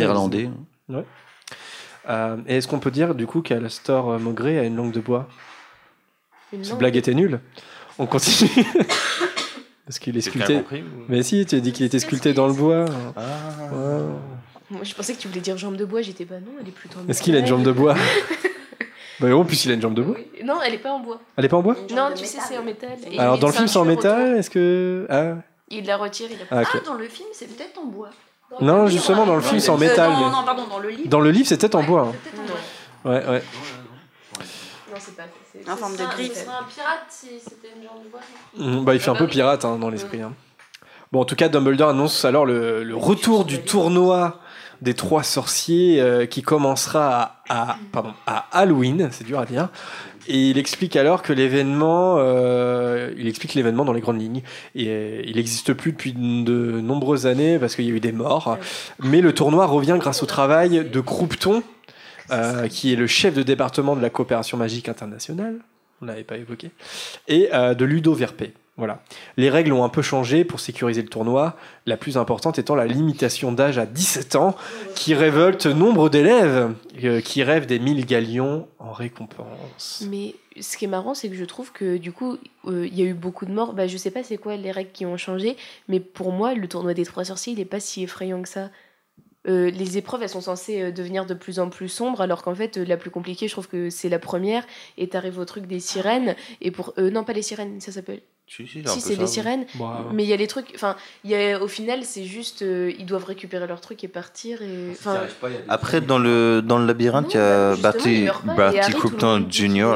Euh, 2.08 2.36
et 2.46 2.56
est-ce 2.56 2.68
qu'on 2.68 2.78
peut 2.78 2.90
dire 2.90 3.14
du 3.14 3.26
coup 3.26 3.42
qu'Alastor 3.42 4.12
euh, 4.12 4.18
Maugré 4.18 4.58
a 4.58 4.64
une 4.64 4.76
langue 4.76 4.92
de 4.92 5.00
bois? 5.00 5.28
Une 6.52 6.64
Cette 6.64 6.78
blague 6.78 6.96
était 6.96 7.14
nulle. 7.14 7.40
On 7.98 8.06
continue. 8.06 8.50
Parce 9.86 9.98
qu'il 9.98 10.16
est 10.16 10.20
sculpté. 10.22 10.54
compris 10.56 10.82
ou- 10.82 11.04
Mais 11.08 11.22
si, 11.22 11.44
tu 11.44 11.56
as 11.56 11.60
dit 11.60 11.72
qu'il 11.72 11.84
était 11.84 11.98
sculpté 11.98 12.32
dans 12.32 12.46
le 12.46 12.52
bois. 12.54 12.86
Ah. 13.16 13.20
Moi, 14.70 14.84
je 14.84 14.94
pensais 14.94 15.14
que 15.14 15.18
tu 15.18 15.28
voulais 15.28 15.40
dire 15.40 15.56
jambe 15.58 15.76
de 15.76 15.84
bois. 15.84 16.02
J'étais 16.02 16.24
pas 16.24 16.40
non, 16.40 16.52
elle 16.60 16.68
est 16.68 16.72
plutôt. 16.72 16.98
en 17.00 17.08
Est-ce 17.08 17.22
qu'il 17.22 17.34
a 17.36 17.38
une 17.38 17.46
jambe 17.46 17.62
de 17.62 17.72
bois 17.72 17.94
Bah 19.20 19.34
en 19.34 19.44
plus 19.44 19.64
il 19.64 19.72
a 19.72 19.74
une 19.74 19.82
jambe 19.82 19.94
de 19.94 20.02
bois. 20.02 20.16
Non, 20.44 20.60
elle 20.64 20.74
est 20.74 20.78
pas 20.78 20.92
en 20.92 21.00
bois. 21.00 21.20
Elle 21.36 21.44
est 21.44 21.48
pas 21.48 21.56
en 21.56 21.62
bois 21.62 21.76
Non, 21.90 22.10
tu 22.14 22.24
sais, 22.24 22.38
c'est 22.40 22.56
en 22.56 22.62
métal. 22.62 22.90
Et 23.10 23.18
Alors 23.18 23.38
dans 23.38 23.48
le 23.48 23.52
film 23.52 23.66
c'est 23.66 23.78
en 23.78 23.84
métal, 23.84 24.36
est-ce 24.36 24.48
que... 24.48 25.06
Ah. 25.10 25.36
Il 25.70 25.84
la 25.86 25.96
retire, 25.96 26.28
il 26.30 26.40
a 26.40 26.44
Ah, 26.50 26.62
ok. 26.62 26.68
Ah, 26.74 26.78
dans 26.86 26.94
le 26.94 27.08
film, 27.08 27.28
c'est 27.32 27.46
peut-être 27.46 27.78
en 27.78 27.86
bois. 27.86 28.10
Non, 28.60 28.86
justement 28.86 29.26
dans 29.26 29.36
le 29.36 29.42
film 29.42 29.60
c'est 29.60 29.70
en 29.70 29.76
métal. 29.78 30.10
Euh, 30.10 30.14
non, 30.14 30.26
mais- 30.26 30.32
non, 30.36 30.44
pardon, 30.44 30.66
dans 30.68 30.78
le 30.78 30.88
livre. 30.90 31.08
Dans 31.08 31.20
le 31.20 31.30
livre 31.30 31.46
c'est 31.48 31.58
peut-être 31.60 31.74
en 31.74 31.82
bois. 31.84 32.08
hein. 32.08 32.12
c'est 32.24 32.30
peut-être 32.30 32.42
en 32.42 33.10
bois. 33.12 33.18
Ouais, 33.20 33.26
ouais. 33.30 33.42
Non, 34.90 34.96
c'est 34.98 35.16
pas. 35.16 35.22
c'est- 35.52 35.70
En 35.70 35.76
forme 35.76 35.96
de 35.96 36.04
griffe. 36.04 36.34
Ce 36.34 36.40
serait 36.44 36.48
un 36.60 36.64
pirate 36.64 37.06
si 37.10 37.26
c'était 37.42 37.68
une 37.76 37.82
jambe 37.82 38.02
de 38.04 38.08
bois. 38.10 38.20
Mhm, 38.56 38.84
Bah, 38.84 38.94
il 38.94 39.00
fait 39.00 39.10
un 39.10 39.14
peu 39.14 39.26
pirate 39.26 39.64
hein, 39.64 39.76
dans 39.78 39.90
l'esprit. 39.90 40.22
hein. 40.22 40.32
Bon, 41.12 41.20
en 41.20 41.24
tout 41.24 41.36
cas, 41.36 41.48
Dumbledore 41.48 41.90
annonce 41.90 42.24
alors 42.24 42.44
le, 42.46 42.82
le 42.84 42.96
retour 42.96 43.44
du 43.44 43.60
tournoi 43.62 44.40
des 44.82 44.94
trois 44.94 45.22
sorciers 45.22 46.00
euh, 46.00 46.26
qui 46.26 46.42
commencera 46.42 47.42
à, 47.48 47.72
à- 47.72 47.76
pardon, 47.92 48.12
à 48.26 48.46
Halloween, 48.52 49.08
c'est 49.10 49.24
dur 49.24 49.38
à 49.40 49.44
dire. 49.46 49.68
Et 50.28 50.50
il 50.50 50.58
explique 50.58 50.94
alors 50.94 51.22
que 51.22 51.32
l'événement, 51.32 52.16
euh, 52.18 53.10
il 53.16 53.26
explique 53.26 53.54
l'événement 53.54 53.86
dans 53.86 53.94
les 53.94 54.02
grandes 54.02 54.20
lignes. 54.20 54.42
Et 54.74 54.88
euh, 54.88 55.22
il 55.24 55.36
n'existe 55.36 55.72
plus 55.72 55.92
depuis 55.92 56.12
de 56.12 56.80
nombreuses 56.82 57.26
années 57.26 57.58
parce 57.58 57.74
qu'il 57.74 57.86
y 57.86 57.90
a 57.90 57.94
eu 57.94 58.00
des 58.00 58.12
morts. 58.12 58.58
Mais 59.02 59.22
le 59.22 59.32
tournoi 59.32 59.64
revient 59.64 59.96
grâce 59.98 60.22
au 60.22 60.26
travail 60.26 60.86
de 60.88 61.00
Croupton, 61.00 61.62
euh, 62.30 62.68
qui 62.68 62.92
est 62.92 62.96
le 62.96 63.06
chef 63.06 63.34
de 63.34 63.42
département 63.42 63.96
de 63.96 64.02
la 64.02 64.10
coopération 64.10 64.58
magique 64.58 64.90
internationale. 64.90 65.56
On 66.02 66.04
l'avait 66.04 66.24
pas 66.24 66.36
évoqué. 66.36 66.70
Et 67.26 67.48
de 67.50 67.84
Ludo 67.84 68.12
Verpé. 68.12 68.52
Voilà. 68.78 69.02
Les 69.36 69.50
règles 69.50 69.72
ont 69.72 69.82
un 69.82 69.88
peu 69.88 70.02
changé 70.02 70.44
pour 70.44 70.60
sécuriser 70.60 71.02
le 71.02 71.08
tournoi, 71.08 71.56
la 71.84 71.96
plus 71.96 72.16
importante 72.16 72.60
étant 72.60 72.76
la 72.76 72.86
limitation 72.86 73.50
d'âge 73.50 73.76
à 73.76 73.86
17 73.86 74.36
ans, 74.36 74.54
qui 74.94 75.14
révolte 75.14 75.66
nombre 75.66 76.08
d'élèves 76.08 76.72
euh, 77.02 77.20
qui 77.20 77.42
rêvent 77.42 77.66
des 77.66 77.80
1000 77.80 78.06
galions 78.06 78.68
en 78.78 78.92
récompense. 78.92 80.04
Mais 80.08 80.36
ce 80.60 80.76
qui 80.76 80.84
est 80.84 80.88
marrant, 80.88 81.14
c'est 81.14 81.28
que 81.28 81.34
je 81.34 81.44
trouve 81.44 81.72
que 81.72 81.96
du 81.96 82.12
coup, 82.12 82.38
euh, 82.66 82.86
il 82.86 82.96
y 82.96 83.02
a 83.02 83.04
eu 83.04 83.14
beaucoup 83.14 83.46
de 83.46 83.52
morts. 83.52 83.72
Bah, 83.72 83.88
je 83.88 83.96
sais 83.96 84.12
pas 84.12 84.22
c'est 84.22 84.38
quoi 84.38 84.56
les 84.56 84.70
règles 84.70 84.92
qui 84.92 85.04
ont 85.04 85.16
changé, 85.16 85.56
mais 85.88 85.98
pour 85.98 86.30
moi, 86.30 86.54
le 86.54 86.68
tournoi 86.68 86.94
des 86.94 87.04
trois 87.04 87.24
sorciers, 87.24 87.54
il 87.54 87.60
est 87.60 87.64
pas 87.64 87.80
si 87.80 88.04
effrayant 88.04 88.40
que 88.42 88.48
ça. 88.48 88.70
Euh, 89.48 89.70
les 89.70 89.98
épreuves, 89.98 90.22
elles 90.22 90.28
sont 90.28 90.40
censées 90.40 90.92
devenir 90.92 91.26
de 91.26 91.34
plus 91.34 91.58
en 91.58 91.68
plus 91.68 91.88
sombres, 91.88 92.20
alors 92.20 92.42
qu'en 92.42 92.54
fait, 92.54 92.76
la 92.76 92.96
plus 92.96 93.10
compliquée, 93.10 93.48
je 93.48 93.52
trouve 93.52 93.68
que 93.68 93.90
c'est 93.90 94.08
la 94.08 94.18
première. 94.20 94.64
Et 94.98 95.08
t'arrives 95.08 95.38
au 95.40 95.44
truc 95.44 95.66
des 95.66 95.80
sirènes. 95.80 96.36
Et 96.60 96.70
pour. 96.70 96.94
euh, 96.98 97.10
non, 97.10 97.24
pas 97.24 97.32
les 97.32 97.42
sirènes, 97.42 97.80
ça 97.80 97.90
s'appelle. 97.90 98.20
Si, 98.48 98.66
si, 98.66 98.82
c'est 99.00 99.16
oui. 99.24 99.28
sirènes. 99.28 99.66
Bah, 99.74 100.06
Mais 100.12 100.24
il 100.24 100.28
y 100.28 100.32
a 100.32 100.36
les 100.36 100.46
trucs. 100.46 100.72
Enfin, 100.74 100.96
il 101.22 101.30
y 101.30 101.34
a, 101.34 101.62
au 101.62 101.68
final, 101.68 102.00
c'est 102.02 102.24
juste. 102.24 102.62
euh, 102.62 102.90
ils 102.98 103.04
doivent 103.06 103.24
récupérer 103.26 103.66
leur 103.66 103.80
truc 103.80 104.02
et 104.04 104.08
partir. 104.08 104.62
Et, 104.62 104.90
enfin, 104.92 105.18
Après, 105.68 106.00
dans 106.00 106.18
le, 106.18 106.62
dans 106.62 106.78
le 106.78 106.86
labyrinthe, 106.86 107.34
il 107.34 107.36
y 107.36 107.40
a 107.40 107.76
Barty, 107.76 108.26
Barty 108.56 108.92
Croupton 108.92 109.46
est- 109.48 109.52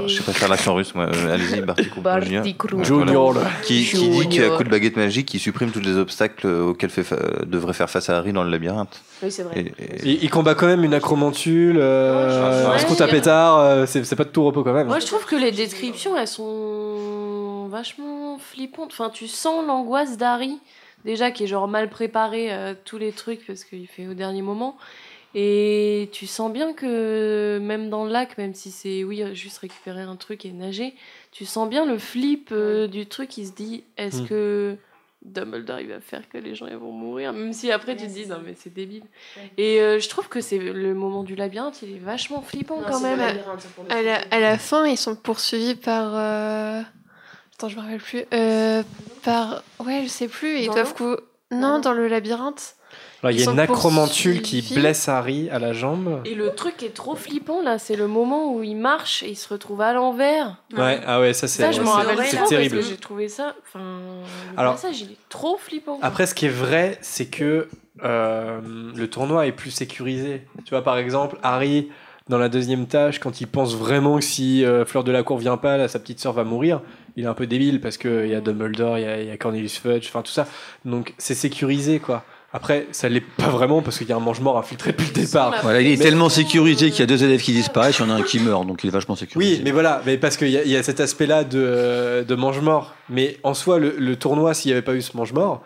Je 0.08 0.16
sais 0.18 0.22
pas 0.22 0.32
faire 0.32 0.48
l'accent 0.48 0.74
russe, 0.74 0.94
moi. 0.94 1.06
Allez-y, 1.30 1.60
Barty 1.62 1.88
Croupton. 1.88 2.82
Junior, 2.84 3.32
là. 3.34 3.42
Qui, 3.64 3.84
qui 3.84 4.08
dit 4.10 4.24
qu'à 4.28 4.30
Junior. 4.30 4.56
coup 4.58 4.64
de 4.64 4.68
baguette 4.68 4.96
magique, 4.96 5.32
il 5.34 5.38
supprime 5.40 5.70
tous 5.70 5.80
les 5.80 5.96
obstacles 5.96 6.46
auxquels 6.46 6.90
fait 6.90 7.04
fa- 7.04 7.16
devrait 7.46 7.72
faire 7.72 7.88
face 7.90 8.10
à 8.10 8.18
Harry 8.18 8.32
dans 8.32 8.44
le 8.44 8.50
labyrinthe. 8.50 9.00
oui, 9.22 9.30
c'est 9.32 9.42
vrai. 9.44 9.58
Et- 9.58 9.82
et- 9.82 9.98
Il, 10.04 10.24
il 10.24 10.30
combat 10.30 10.54
quand 10.54 10.66
même 10.66 10.84
une 10.84 10.94
acromantule, 10.94 11.78
euh, 11.80 12.68
Ouais, 12.68 12.74
un 12.74 12.78
scout 12.78 13.00
à 13.00 13.08
pétard, 13.08 13.58
euh, 13.60 13.86
c'est 13.86 14.04
c'est 14.04 14.16
pas 14.16 14.24
de 14.24 14.28
tout 14.30 14.44
repos 14.44 14.62
quand 14.62 14.72
même. 14.74 14.86
Moi, 14.88 14.98
je 15.00 15.06
trouve 15.06 15.24
que 15.24 15.36
les 15.36 15.52
descriptions, 15.52 16.16
elles 16.18 16.28
sont 16.28 17.68
vachement 17.70 18.38
flippantes. 18.42 18.90
Enfin, 18.92 19.10
tu 19.10 19.26
sens 19.28 19.64
l'angoisse 19.66 20.16
d'Harry, 20.18 20.58
déjà, 21.04 21.30
qui 21.30 21.44
est 21.44 21.46
genre 21.46 21.68
mal 21.68 21.88
préparé 21.88 22.50
à 22.52 22.74
tous 22.74 22.98
les 22.98 23.12
trucs 23.12 23.46
parce 23.46 23.64
qu'il 23.64 23.86
fait 23.86 24.06
au 24.08 24.14
dernier 24.14 24.42
moment. 24.42 24.76
Et 25.34 26.10
tu 26.12 26.26
sens 26.26 26.52
bien 26.52 26.74
que 26.74 27.58
même 27.62 27.88
dans 27.88 28.04
le 28.04 28.10
lac, 28.12 28.36
même 28.36 28.52
si 28.54 28.70
c'est 28.70 29.02
oui 29.02 29.22
juste 29.34 29.58
récupérer 29.58 30.02
un 30.02 30.16
truc 30.16 30.44
et 30.44 30.50
nager, 30.52 30.94
tu 31.30 31.46
sens 31.46 31.68
bien 31.70 31.86
le 31.86 31.96
flip 31.96 32.50
euh, 32.52 32.86
du 32.86 33.06
truc. 33.06 33.38
Il 33.38 33.46
se 33.46 33.52
dit 33.52 33.82
est-ce 33.96 34.20
Mm. 34.22 34.26
que 34.28 34.76
Dumbledore 35.24 35.78
il 35.80 35.86
va 35.86 36.00
faire 36.00 36.28
que 36.28 36.36
les 36.36 36.54
gens 36.54 36.66
ils 36.66 36.76
vont 36.76 36.90
mourir, 36.92 37.32
même 37.32 37.52
si 37.54 37.70
après 37.72 37.96
tu 37.96 38.06
te 38.08 38.10
dis 38.12 38.26
non 38.26 38.40
mais 38.44 38.54
c'est 38.58 38.74
débile. 38.74 39.04
Et 39.56 39.80
euh, 39.80 40.00
je 40.00 40.08
trouve 40.10 40.28
que 40.28 40.40
c'est 40.42 40.58
le 40.58 40.92
moment 40.94 41.22
du 41.22 41.34
labyrinthe, 41.36 41.80
il 41.82 41.94
est 41.96 41.98
vachement 42.00 42.42
flippant 42.42 42.80
Non, 42.80 42.86
quand 42.88 43.00
même. 43.00 43.20
À 43.88 44.02
la, 44.02 44.16
à 44.32 44.38
la 44.40 44.58
fin, 44.58 44.84
ils 44.86 44.98
sont 44.98 45.14
poursuivis 45.16 45.76
par. 45.76 46.12
euh, 46.14 46.82
Attends, 47.62 47.68
je 47.68 47.76
me 47.76 47.82
rappelle 47.82 47.98
plus. 48.00 48.24
Euh, 48.34 48.82
par. 49.22 49.62
Ouais, 49.84 50.00
je 50.02 50.08
sais 50.08 50.26
plus. 50.26 50.58
Ils 50.58 50.66
Dans 50.66 50.72
doivent. 50.74 50.94
cou- 50.94 51.16
Non, 51.52 51.78
dans 51.78 51.92
le 51.92 52.08
labyrinthe. 52.08 52.74
Alors, 53.22 53.30
il 53.30 53.40
y 53.40 53.46
a 53.46 53.52
une 53.52 53.60
acromantule 53.60 54.42
qui 54.42 54.62
blesse 54.74 55.08
Harry 55.08 55.48
à 55.50 55.60
la 55.60 55.72
jambe. 55.72 56.22
Et 56.24 56.34
le 56.34 56.50
truc 56.56 56.82
est 56.82 56.92
trop 56.92 57.14
flippant 57.14 57.62
là, 57.62 57.78
c'est 57.78 57.94
le 57.94 58.08
moment 58.08 58.52
où 58.52 58.64
il 58.64 58.74
marche 58.74 59.22
et 59.22 59.28
il 59.28 59.36
se 59.36 59.48
retrouve 59.48 59.80
à 59.80 59.92
l'envers. 59.92 60.56
Ouais, 60.76 61.00
ah 61.06 61.20
ouais, 61.20 61.32
ça 61.34 61.46
c'est 61.46 61.62
Ça, 61.62 61.70
je 61.70 61.82
m'en 61.82 61.92
c'est- 62.00 62.06
rappelle 62.08 62.26
c'est 62.26 62.36
trop 62.38 62.48
terrible. 62.48 62.82
j'ai 62.82 62.96
trouvé 62.96 63.28
ça. 63.28 63.54
Enfin, 63.64 63.78
le 64.54 64.58
Alors- 64.58 64.74
passage, 64.74 65.02
il 65.02 65.12
est 65.12 65.16
trop 65.28 65.56
flippant. 65.56 66.00
Après, 66.02 66.26
ce 66.26 66.34
qui 66.34 66.46
est 66.46 66.48
vrai, 66.48 66.98
c'est 67.00 67.26
que 67.26 67.68
euh, 68.02 68.60
le 68.96 69.08
tournoi 69.08 69.46
est 69.46 69.52
plus 69.52 69.70
sécurisé. 69.70 70.44
Tu 70.64 70.70
vois, 70.70 70.82
par 70.82 70.98
exemple, 70.98 71.38
Harry, 71.44 71.90
dans 72.28 72.38
la 72.38 72.48
deuxième 72.48 72.86
tâche, 72.86 73.18
quand 73.18 73.40
il 73.40 73.46
pense 73.46 73.74
vraiment 73.76 74.16
que 74.18 74.24
si 74.24 74.64
euh, 74.64 74.84
Fleur 74.84 75.04
de 75.04 75.12
la 75.12 75.22
Cour 75.22 75.38
vient 75.38 75.56
pas, 75.56 75.76
là, 75.76 75.88
sa 75.88 75.98
petite 75.98 76.20
sœur 76.20 76.32
va 76.32 76.44
mourir, 76.44 76.80
il 77.16 77.24
est 77.24 77.28
un 77.28 77.34
peu 77.34 77.46
débile 77.46 77.80
parce 77.80 77.96
qu'il 77.98 78.28
y 78.28 78.34
a 78.34 78.40
Dumbledore, 78.40 78.98
il 78.98 79.02
y 79.24 79.26
y 79.26 79.30
a 79.30 79.36
Cornelius 79.36 79.78
Fudge, 79.78 80.06
enfin 80.08 80.22
tout 80.22 80.32
ça. 80.32 80.46
Donc 80.84 81.14
c'est 81.18 81.34
sécurisé, 81.34 81.98
quoi. 81.98 82.24
Après, 82.54 82.86
ça 82.92 83.08
l'est 83.08 83.22
pas 83.22 83.48
vraiment 83.48 83.80
parce 83.80 83.96
qu'il 83.96 84.06
y 84.08 84.12
a 84.12 84.16
un 84.16 84.20
mange-mort 84.20 84.58
infiltré 84.58 84.92
depuis 84.92 85.06
le 85.06 85.22
départ. 85.22 85.54
Voilà, 85.62 85.80
il 85.80 85.86
est 85.90 85.96
Mais- 85.96 86.04
tellement 86.04 86.28
sécurisé 86.28 86.90
qu'il 86.90 87.00
y 87.00 87.02
a 87.02 87.06
deux 87.06 87.24
élèves 87.24 87.40
qui 87.40 87.52
disparaissent, 87.52 87.98
il 87.98 88.02
y 88.02 88.04
en 88.04 88.10
a 88.10 88.14
un 88.18 88.22
qui 88.22 88.40
meurt, 88.40 88.66
donc 88.66 88.84
il 88.84 88.88
est 88.88 88.90
vachement 88.90 89.16
sécurisé. 89.16 89.54
Oui, 89.56 89.62
mais 89.64 89.70
voilà, 89.70 90.02
mais 90.04 90.18
parce 90.18 90.36
qu'il 90.36 90.48
y, 90.48 90.52
y 90.68 90.76
a 90.76 90.82
cet 90.82 91.00
aspect-là 91.00 91.44
de, 91.44 92.24
de 92.28 92.34
mange-mort. 92.34 92.94
Mais 93.08 93.38
en 93.42 93.54
soi, 93.54 93.78
le, 93.78 93.94
le 93.98 94.16
tournoi, 94.16 94.52
s'il 94.52 94.68
n'y 94.68 94.72
avait 94.74 94.82
pas 94.82 94.94
eu 94.94 95.00
ce 95.00 95.16
mange-mort, 95.16 95.62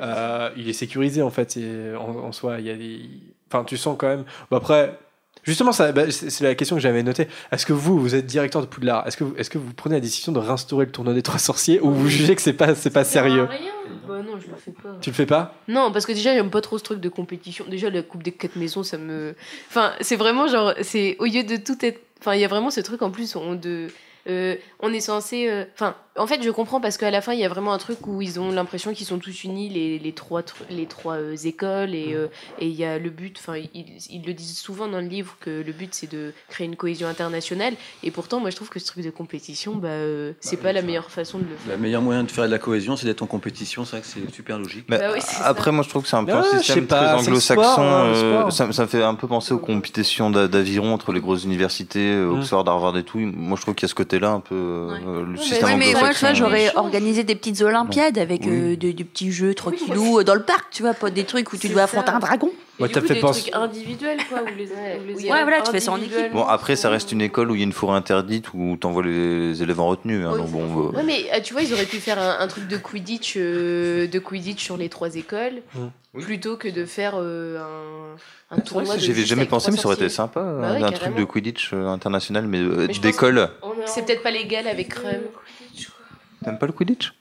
euh, 0.00 0.50
il 0.56 0.68
est 0.68 0.72
sécurisé 0.72 1.22
en 1.22 1.30
fait. 1.30 1.56
Et 1.56 1.94
en, 1.96 2.26
en 2.26 2.32
soi, 2.32 2.56
il 2.58 2.66
y 2.66 2.70
a 2.70 2.74
des. 2.74 3.00
Enfin, 3.48 3.62
tu 3.64 3.76
sens 3.76 3.94
quand 3.96 4.08
même. 4.08 4.24
Bon, 4.50 4.56
après, 4.56 4.98
justement, 5.44 5.70
ça, 5.72 5.92
bah, 5.92 6.10
c'est 6.10 6.40
la 6.42 6.54
question 6.56 6.74
que 6.76 6.82
j'avais 6.82 7.02
notée. 7.02 7.28
Est-ce 7.52 7.64
que 7.64 7.72
vous, 7.72 8.00
vous 8.00 8.14
êtes 8.16 8.26
directeur 8.26 8.60
de 8.60 8.66
Poudlard? 8.66 9.06
Est-ce 9.06 9.16
que, 9.16 9.24
vous- 9.24 9.34
est-ce 9.36 9.48
que 9.50 9.58
vous 9.58 9.72
prenez 9.72 9.94
la 9.94 10.00
décision 10.00 10.32
de 10.32 10.38
réinstaurer 10.40 10.86
le 10.86 10.90
tournoi 10.92 11.14
des 11.14 11.22
trois 11.22 11.38
sorciers 11.38 11.80
ou 11.80 11.90
vous 11.92 12.08
jugez 12.08 12.34
que 12.34 12.42
c'est 12.42 12.52
pas, 12.52 12.74
c'est 12.74 12.90
pas 12.90 13.04
sérieux? 13.04 13.44
Rien. 13.44 13.60
Bah 14.08 14.20
non, 14.22 14.38
je 14.40 14.48
le 14.50 14.56
fais 14.56 14.70
pas. 14.72 14.96
Tu 15.00 15.10
le 15.10 15.14
fais 15.14 15.26
pas? 15.26 15.54
Non, 15.68 15.92
parce 15.92 16.04
que 16.06 16.12
déjà, 16.12 16.34
j'aime 16.34 16.50
pas 16.50 16.60
trop 16.60 16.78
ce 16.78 16.82
truc 16.84 17.00
de 17.00 17.08
compétition. 17.08 17.64
Déjà, 17.70 17.88
la 17.90 18.02
Coupe 18.02 18.22
des 18.22 18.32
quatre 18.32 18.56
maisons, 18.56 18.82
ça 18.82 18.98
me. 18.98 19.34
Enfin, 19.68 19.92
c'est 20.00 20.16
vraiment 20.16 20.46
genre. 20.48 20.74
c'est 20.82 21.16
Au 21.20 21.24
lieu 21.26 21.44
de 21.44 21.56
tout 21.56 21.76
être. 21.84 22.00
Enfin, 22.20 22.34
il 22.34 22.40
y 22.40 22.44
a 22.44 22.48
vraiment 22.48 22.70
ce 22.70 22.80
truc 22.80 23.02
en 23.02 23.10
plus 23.10 23.36
on, 23.36 23.54
de. 23.54 23.88
euh, 24.28 24.56
on 24.80 24.92
est 24.92 25.00
censé. 25.00 25.48
euh, 25.48 25.64
Enfin, 25.74 25.94
en 26.16 26.26
fait, 26.26 26.42
je 26.42 26.50
comprends 26.50 26.80
parce 26.80 26.96
qu'à 26.96 27.10
la 27.10 27.20
fin, 27.20 27.32
il 27.32 27.40
y 27.40 27.44
a 27.44 27.48
vraiment 27.48 27.72
un 27.72 27.78
truc 27.78 28.06
où 28.06 28.22
ils 28.22 28.38
ont 28.38 28.52
l'impression 28.52 28.92
qu'ils 28.92 29.06
sont 29.06 29.18
tous 29.18 29.44
unis, 29.44 29.68
les, 29.68 29.98
les 29.98 30.12
trois, 30.12 30.42
tru- 30.42 30.64
les 30.70 30.86
trois 30.86 31.14
euh, 31.14 31.34
écoles, 31.44 31.94
et 31.94 32.14
euh, 32.14 32.28
et 32.60 32.66
il 32.68 32.74
y 32.74 32.84
a 32.84 32.98
le 32.98 33.10
but. 33.10 33.36
Enfin, 33.38 33.56
ils, 33.74 33.84
ils 34.10 34.24
le 34.24 34.32
disent 34.32 34.56
souvent 34.58 34.86
dans 34.86 35.00
le 35.00 35.08
livre 35.08 35.36
que 35.40 35.50
le 35.66 35.72
but, 35.72 35.92
c'est 35.94 36.10
de 36.10 36.32
créer 36.48 36.66
une 36.66 36.76
cohésion 36.76 37.08
internationale. 37.08 37.74
Et 38.02 38.10
pourtant, 38.10 38.38
moi, 38.40 38.50
je 38.50 38.56
trouve 38.56 38.68
que 38.68 38.78
ce 38.78 38.86
truc 38.86 39.04
de 39.04 39.10
compétition, 39.10 39.74
bah, 39.74 39.88
euh, 39.88 40.32
c'est 40.40 40.56
pas 40.56 40.72
la 40.72 40.82
meilleure 40.82 41.10
façon 41.10 41.38
de 41.38 41.44
le 41.44 41.56
faire. 41.56 41.76
Le 41.76 41.82
meilleur 41.82 42.02
moyen 42.02 42.22
de 42.22 42.30
faire 42.30 42.44
de 42.46 42.50
la 42.50 42.58
cohésion, 42.58 42.96
c'est 42.96 43.06
d'être 43.06 43.22
en 43.22 43.26
compétition, 43.26 43.84
c'est 43.84 43.96
vrai 43.96 44.00
que 44.02 44.06
c'est 44.06 44.34
super 44.34 44.58
logique. 44.58 44.84
Bah 44.88 44.98
oui, 45.12 45.20
après, 45.42 45.72
moi, 45.72 45.82
je 45.82 45.88
trouve 45.88 46.02
que 46.02 46.08
c'est 46.08 46.16
un 46.16 46.24
peu 46.24 46.32
un 46.32 46.42
je 46.52 46.58
système 46.58 46.86
pas, 46.86 47.14
très 47.16 47.26
anglo-saxon. 47.28 47.62
hein, 47.82 48.04
euh, 48.06 48.50
ça, 48.50 48.70
ça 48.72 48.82
me 48.82 48.88
fait 48.88 49.02
un 49.02 49.14
peu 49.14 49.26
penser 49.26 49.52
aux 49.52 49.58
compétitions 49.58 50.30
d'a- 50.30 50.46
d'aviron 50.48 50.92
entre 50.94 51.12
les 51.12 51.20
grosses 51.20 51.44
universités, 51.44 52.14
Mm. 52.14 52.38
Oxford, 52.38 52.68
Harvard 52.68 52.96
et 52.98 53.02
tout. 53.02 53.18
Moi, 53.18 53.56
je 53.56 53.62
trouve 53.62 53.74
qu'il 53.74 53.82
y 53.86 53.88
a 53.88 53.88
ce 53.88 53.94
côté-là 53.94 54.30
un 54.30 54.40
peu 54.40 54.54
euh, 54.54 55.24
le 55.24 55.36
système 55.36 55.64
Ouais, 55.64 55.76
mais 55.76 55.92
moi, 56.04 56.14
tu 56.14 56.20
vois, 56.20 56.34
j'aurais 56.34 56.74
organisé 56.76 57.24
des 57.24 57.34
petites 57.34 57.60
olympiades 57.62 58.18
avec 58.18 58.46
euh, 58.46 58.76
des, 58.76 58.92
des 58.92 59.04
petits 59.04 59.32
jeux 59.32 59.54
tranquillou 59.54 60.20
euh, 60.20 60.24
dans 60.24 60.34
le 60.34 60.42
parc, 60.42 60.66
tu 60.70 60.82
vois, 60.82 60.94
pas 60.94 61.10
des 61.10 61.24
trucs 61.24 61.52
où 61.52 61.56
tu 61.56 61.68
dois 61.68 61.78
ça. 61.86 61.98
affronter 62.00 62.10
un 62.10 62.18
dragon. 62.18 62.50
Ouais, 62.80 62.88
Et 62.88 62.92
t'as 62.92 63.00
fait 63.02 63.14
des 63.14 63.20
penser- 63.20 63.42
trucs 63.50 63.54
individuels, 63.54 64.18
quoi. 64.28 64.42
Où 64.42 64.46
les, 64.58 64.66
où 64.66 65.06
les 65.06 65.14
Ouais, 65.30 65.42
voilà, 65.42 65.60
tu 65.62 65.70
fais 65.70 65.78
ça 65.80 65.92
en 65.92 65.96
équipe. 65.98 66.32
Bon, 66.32 66.42
après, 66.44 66.74
ça 66.74 66.90
reste 66.90 67.12
une 67.12 67.20
école 67.20 67.50
où 67.52 67.54
il 67.54 67.58
y 67.58 67.62
a 67.62 67.64
une 67.66 67.72
forêt 67.72 67.96
interdite 67.96 68.52
où 68.52 68.76
t'envoies 68.76 69.04
les 69.04 69.62
élèves 69.62 69.78
en 69.80 69.86
retenue. 69.88 70.24
hein, 70.26 70.36
donc 70.36 70.48
bon, 70.50 70.88
euh, 70.88 70.96
Ouais, 70.96 71.02
mais 71.04 71.26
euh, 71.32 71.40
tu 71.42 71.52
vois, 71.52 71.62
ils 71.62 71.72
auraient 71.72 71.84
pu 71.86 71.98
faire 71.98 72.18
un, 72.18 72.38
un 72.40 72.48
truc 72.48 72.66
de 72.66 72.76
Quidditch, 72.76 73.34
euh, 73.36 74.08
de 74.08 74.18
Quidditch 74.18 74.64
sur 74.64 74.76
les 74.76 74.88
trois 74.88 75.14
écoles, 75.14 75.62
Mm. 75.76 76.20
plutôt 76.20 76.56
que 76.56 76.66
de 76.68 76.84
faire 76.84 77.14
euh, 77.16 77.58
un, 78.50 78.54
un 78.56 78.56
vrai 78.56 78.64
tournoi. 78.64 78.94
que 78.94 78.98
de 78.98 79.04
J'y 79.04 79.10
avais 79.12 79.20
juste 79.20 79.28
jamais 79.30 79.46
pensé, 79.46 79.70
mais 79.70 79.76
ça 79.76 79.86
aurait 79.86 79.94
été 79.96 80.08
sympa, 80.08 80.40
Bah 80.40 80.68
un, 80.70 80.74
ouais, 80.80 80.82
un 80.82 80.90
truc 80.92 81.14
de 81.14 81.22
Quidditch 81.24 81.70
euh, 81.74 81.86
international, 81.86 82.46
mais 82.48 82.58
euh, 82.58 82.86
Mais 82.88 82.94
d'école. 82.98 83.50
C'est 83.86 84.04
peut-être 84.04 84.22
pas 84.24 84.30
légal 84.32 84.66
avec 84.66 84.88
Crème. 84.88 85.22
T'aimes 86.44 86.58
pas 86.58 86.66
le 86.66 86.72
Quidditch 86.72 87.14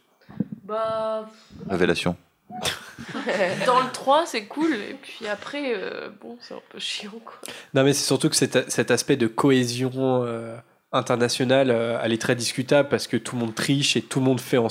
Bah, 0.63 1.29
Révélation. 1.69 2.15
dans 3.65 3.79
le 3.79 3.91
3, 3.91 4.25
c'est 4.25 4.45
cool. 4.45 4.73
Et 4.73 4.95
puis 5.01 5.27
après, 5.27 5.73
euh, 5.75 6.09
bon, 6.21 6.37
c'est 6.39 6.53
un 6.53 6.61
peu 6.69 6.79
chiant, 6.79 7.11
quoi. 7.23 7.35
Non, 7.73 7.83
mais 7.83 7.93
c'est 7.93 8.05
surtout 8.05 8.29
que 8.29 8.35
cet, 8.35 8.69
cet 8.69 8.91
aspect 8.91 9.15
de 9.15 9.27
cohésion 9.27 9.91
euh, 9.95 10.55
internationale, 10.91 11.71
euh, 11.71 11.97
elle 12.03 12.13
est 12.13 12.21
très 12.21 12.35
discutable 12.35 12.89
parce 12.89 13.07
que 13.07 13.17
tout 13.17 13.35
le 13.35 13.41
monde 13.41 13.55
triche 13.55 13.97
et 13.97 14.01
tout 14.01 14.19
le 14.19 14.25
monde 14.25 14.39
fait 14.39 14.57
en. 14.57 14.67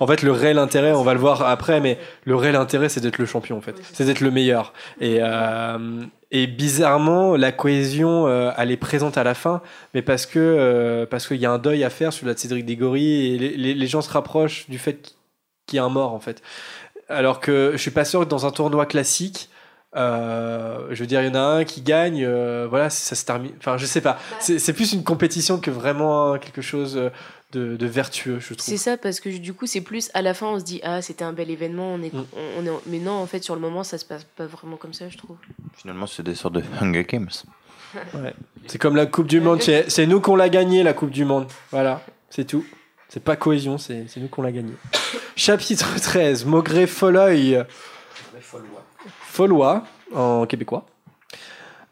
En 0.00 0.06
fait, 0.06 0.22
le 0.22 0.32
réel 0.32 0.58
intérêt, 0.58 0.92
on 0.92 1.04
va 1.04 1.14
le 1.14 1.20
voir 1.20 1.42
après, 1.42 1.80
mais 1.80 1.98
le 2.24 2.36
réel 2.36 2.56
intérêt, 2.56 2.88
c'est 2.88 3.00
d'être 3.00 3.18
le 3.18 3.26
champion, 3.26 3.56
en 3.56 3.60
fait. 3.60 3.76
C'est 3.92 4.04
d'être 4.04 4.20
le 4.20 4.30
meilleur. 4.30 4.72
Et, 5.00 5.18
euh, 5.20 6.02
et 6.32 6.46
bizarrement, 6.46 7.36
la 7.36 7.52
cohésion, 7.52 8.26
euh, 8.28 8.52
elle 8.56 8.70
est 8.70 8.76
présente 8.76 9.18
à 9.18 9.24
la 9.24 9.34
fin, 9.34 9.62
mais 9.94 10.02
parce 10.02 10.26
que 10.26 10.38
euh, 10.38 11.06
parce 11.06 11.26
qu'il 11.26 11.38
y 11.38 11.46
a 11.46 11.50
un 11.52 11.58
deuil 11.58 11.82
à 11.84 11.90
faire 11.90 12.12
sur 12.12 12.26
la 12.26 12.34
de 12.34 12.38
Cédric 12.38 12.64
Dégory 12.66 13.34
et 13.34 13.38
les, 13.38 13.56
les- 13.56 13.74
les 13.74 13.86
gens 13.86 14.00
se 14.02 14.10
rapprochent 14.10 14.68
du 14.70 14.78
fait 14.78 15.14
qu'il 15.66 15.76
y 15.76 15.80
a 15.80 15.84
un 15.84 15.88
mort, 15.88 16.12
en 16.14 16.20
fait. 16.20 16.42
Alors 17.08 17.40
que 17.40 17.70
je 17.72 17.78
suis 17.78 17.90
pas 17.90 18.04
sûr 18.04 18.20
que 18.20 18.26
dans 18.26 18.46
un 18.46 18.50
tournoi 18.52 18.86
classique, 18.86 19.50
euh, 19.96 20.86
je 20.90 21.00
veux 21.00 21.06
dire, 21.08 21.20
il 21.22 21.28
y 21.28 21.30
en 21.30 21.34
a 21.34 21.40
un 21.40 21.64
qui 21.64 21.80
gagne, 21.82 22.24
euh, 22.24 22.66
voilà, 22.70 22.90
ça 22.90 23.16
se 23.16 23.24
termine. 23.24 23.52
Enfin, 23.58 23.76
je 23.76 23.86
sais 23.86 24.00
pas. 24.00 24.18
C'est 24.38 24.58
c'est 24.60 24.72
plus 24.72 24.92
une 24.92 25.02
compétition 25.02 25.58
que 25.58 25.70
vraiment 25.72 26.38
quelque 26.38 26.62
chose 26.62 26.96
de, 27.52 27.76
de 27.76 27.86
vertueux, 27.86 28.38
je 28.40 28.54
trouve. 28.54 28.64
C'est 28.64 28.76
ça, 28.76 28.96
parce 28.96 29.20
que 29.20 29.28
du 29.28 29.52
coup, 29.54 29.66
c'est 29.66 29.80
plus 29.80 30.10
à 30.14 30.22
la 30.22 30.34
fin, 30.34 30.46
on 30.46 30.58
se 30.58 30.64
dit, 30.64 30.80
ah, 30.82 31.02
c'était 31.02 31.24
un 31.24 31.32
bel 31.32 31.50
événement, 31.50 31.94
on 31.94 32.02
est, 32.02 32.12
Mm. 32.14 32.24
on, 32.36 32.62
on 32.62 32.66
est, 32.66 32.80
mais 32.86 32.98
non, 32.98 33.12
en 33.12 33.26
fait, 33.26 33.42
sur 33.42 33.54
le 33.54 33.60
moment, 33.60 33.82
ça 33.84 33.98
se 33.98 34.04
passe 34.04 34.24
pas 34.24 34.46
vraiment 34.46 34.76
comme 34.76 34.92
ça, 34.94 35.08
je 35.08 35.18
trouve. 35.18 35.36
Finalement, 35.74 36.06
c'est 36.06 36.22
des 36.22 36.34
sortes 36.34 36.54
de 36.54 36.62
Hunger 36.80 37.04
Games. 37.04 37.28
Ouais. 38.14 38.32
C'est 38.68 38.78
comme 38.78 38.94
la 38.94 39.06
Coupe 39.06 39.26
du 39.26 39.40
Monde. 39.40 39.60
C'est 39.62 39.90
c'est 39.90 40.06
nous 40.06 40.20
qu'on 40.20 40.36
l'a 40.36 40.48
gagné, 40.48 40.84
la 40.84 40.92
Coupe 40.92 41.10
du 41.10 41.24
Monde. 41.24 41.48
Voilà, 41.72 42.00
c'est 42.28 42.44
tout. 42.44 42.64
C'est 43.08 43.18
pas 43.18 43.34
cohésion, 43.34 43.78
c'est 43.78 44.04
c'est 44.06 44.20
nous 44.20 44.28
qu'on 44.28 44.42
l'a 44.42 44.52
gagné. 44.52 44.72
Chapitre 45.34 45.98
13, 46.00 46.44
Maugré 46.44 46.86
Folleuil. 46.86 47.64
Follois, 49.24 49.84
en 50.14 50.46
québécois. 50.46 50.86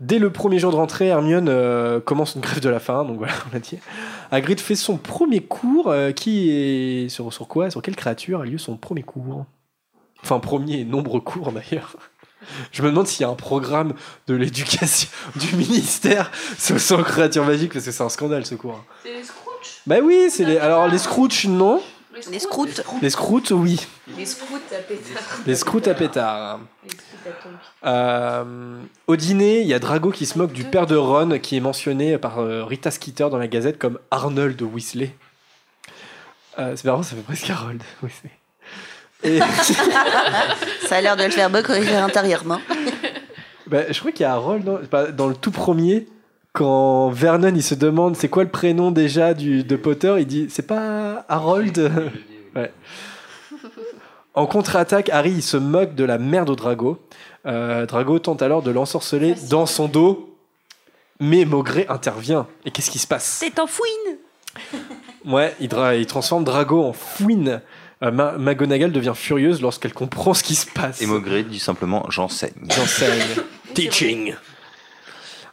Dès 0.00 0.20
le 0.20 0.30
premier 0.30 0.60
jour 0.60 0.70
de 0.70 0.76
rentrée, 0.76 1.08
Hermione 1.08 1.48
euh, 1.48 1.98
commence 1.98 2.36
une 2.36 2.40
grève 2.40 2.60
de 2.60 2.68
la 2.68 2.78
faim, 2.78 3.04
donc 3.04 3.18
voilà, 3.18 3.32
on 3.50 3.52
l'a 3.52 3.58
dit. 3.58 3.78
Hagrid 4.30 4.60
fait 4.60 4.76
son 4.76 4.96
premier 4.96 5.40
cours, 5.40 5.88
euh, 5.88 6.12
qui 6.12 6.50
est 6.50 7.08
sur, 7.08 7.32
sur 7.32 7.48
quoi, 7.48 7.70
sur 7.70 7.82
quelle 7.82 7.96
créature 7.96 8.42
a 8.42 8.44
lieu 8.44 8.58
son 8.58 8.76
premier 8.76 9.02
cours? 9.02 9.44
Enfin, 10.22 10.38
premier 10.38 10.80
et 10.80 10.84
nombreux 10.84 11.20
cours 11.20 11.52
d'ailleurs. 11.52 11.96
Je 12.70 12.82
me 12.82 12.88
demande 12.88 13.08
s'il 13.08 13.22
y 13.22 13.24
a 13.24 13.28
un 13.28 13.34
programme 13.34 13.94
de 14.28 14.34
l'éducation 14.34 15.08
du 15.36 15.56
ministère 15.56 16.30
sur 16.56 16.78
son 16.80 17.02
créature 17.02 17.44
magique, 17.44 17.72
parce 17.72 17.84
que 17.84 17.90
c'est 17.90 18.02
un 18.02 18.08
scandale 18.08 18.46
ce 18.46 18.54
cours. 18.54 18.84
C'est 19.02 19.12
les 19.12 19.24
Scrooge 19.24 19.82
Bah 19.86 19.96
oui, 20.02 20.28
c'est 20.30 20.44
les. 20.44 20.58
Alors 20.58 20.86
les 20.86 20.98
Scrooge, 20.98 21.46
non. 21.46 21.82
Les 22.30 22.40
scrouts. 22.40 22.66
Les 23.00 23.52
oui. 23.52 23.86
Les 24.16 24.26
scouts 24.26 24.56
à 24.72 24.78
pétard. 24.80 25.22
Les 25.46 25.54
Scroots 25.54 25.86
à 25.86 25.94
pétard. 25.94 26.60
Les 26.84 26.90
scouts 26.90 26.96
à 26.96 26.98
tombe. 26.98 27.07
Euh, 27.85 28.78
au 29.07 29.16
dîner, 29.16 29.61
il 29.61 29.66
y 29.66 29.74
a 29.74 29.78
Drago 29.78 30.11
qui 30.11 30.27
se 30.27 30.39
moque 30.39 30.53
du 30.53 30.65
père 30.65 30.86
de 30.86 30.97
Ron, 30.97 31.39
qui 31.39 31.57
est 31.57 31.61
mentionné 31.61 32.19
par 32.19 32.39
euh, 32.39 32.65
Rita 32.65 32.90
Skeeter 32.90 33.28
dans 33.31 33.39
la 33.39 33.49
Gazette 33.49 33.78
comme 33.78 33.99
Arnold 34.11 34.61
Weasley. 34.62 35.15
Euh, 36.59 36.73
c'est 36.77 36.85
marrant, 36.86 37.03
ça 37.03 37.15
fait 37.16 37.23
presque 37.23 37.49
Harold 37.51 37.82
Weasley. 38.03 38.31
Et 39.24 39.39
Ça 40.86 40.97
a 40.97 41.01
l'air 41.01 41.16
de 41.16 41.24
le 41.24 41.31
faire 41.31 41.51
corriger 41.62 41.97
intérieurement. 41.97 42.61
bah, 43.66 43.90
je 43.90 43.99
crois 43.99 44.12
qu'il 44.12 44.23
y 44.23 44.24
a 44.24 44.32
Harold 44.32 44.65
dans, 44.65 44.78
pas- 44.78 45.11
dans 45.11 45.28
le 45.28 45.35
tout 45.35 45.51
premier. 45.51 46.07
Quand 46.53 47.11
Vernon 47.11 47.53
il 47.55 47.62
se 47.62 47.74
demande 47.74 48.16
c'est 48.16 48.28
quoi 48.28 48.43
le 48.43 48.49
prénom 48.49 48.90
déjà 48.90 49.35
du, 49.35 49.62
de 49.62 49.77
Potter, 49.77 50.16
il 50.19 50.27
dit 50.27 50.47
c'est 50.49 50.66
pas 50.66 51.24
Harold 51.28 51.93
Ouais. 52.57 52.73
En 54.39 54.47
contre-attaque, 54.47 55.09
Harry 55.10 55.32
il 55.32 55.43
se 55.43 55.56
moque 55.56 55.94
de 55.94 56.05
la 56.05 56.19
mère 56.19 56.44
de 56.44 56.55
Drago. 56.55 56.98
Euh, 57.47 57.86
Drago 57.86 58.19
tente 58.19 58.40
alors 58.43 58.62
de 58.62 58.70
l'ensorceler 58.70 59.35
dans 59.51 59.66
son 59.66 59.89
dos, 59.89 60.36
mais 61.20 61.44
Maugré 61.44 61.86
intervient. 61.89 62.47
Et 62.65 62.70
qu'est-ce 62.70 62.90
qui 62.90 62.98
se 62.98 63.06
passe? 63.06 63.24
C'est 63.40 63.59
en 63.59 63.66
fouine 63.66 64.19
Ouais, 65.24 65.55
il, 65.60 65.69
dra- 65.69 65.94
il 65.97 66.06
transforme 66.06 66.44
Drago 66.44 66.82
en 66.85 66.93
fouine. 66.93 67.60
Euh, 68.02 68.12
Ma- 68.12 68.39
McGonagall 68.39 68.93
devient 68.93 69.12
furieuse 69.16 69.60
lorsqu'elle 69.60 69.93
comprend 69.93 70.35
ce 70.35 70.43
qui 70.44 70.55
se 70.55 70.66
passe. 70.70 71.02
Et 71.02 71.06
Maugré 71.06 71.43
dit 71.43 71.59
simplement 71.59 72.06
j'enseigne. 72.09 72.52
J'enseigne. 72.70 73.23
Teaching. 73.74 74.35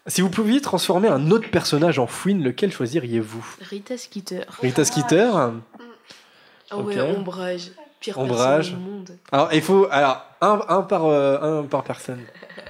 Si 0.07 0.21
vous 0.21 0.29
pouviez 0.29 0.61
transformer 0.61 1.07
un 1.07 1.31
autre 1.31 1.49
personnage 1.49 1.97
en 1.97 2.05
fouine, 2.05 2.43
lequel 2.43 2.71
choisiriez-vous? 2.71 3.55
Rita 3.61 3.97
Skeeter. 3.97 4.41
Rita 4.61 4.85
Skeeter? 4.85 5.31
Ah 5.33 6.77
ouais, 6.77 6.99
Ok. 7.01 7.17
ombrage. 7.17 7.71
Pire 8.05 8.19
Ombrage. 8.19 8.69
personne 8.69 8.83
monde. 8.83 9.17
Alors, 9.31 9.51
il 9.51 9.61
faut. 9.63 9.87
Alors, 9.89 10.23
un, 10.39 10.61
un 10.69 10.81
par, 10.83 11.05
euh, 11.05 11.61
un 11.61 11.63
par 11.63 11.83
personne. 11.83 12.21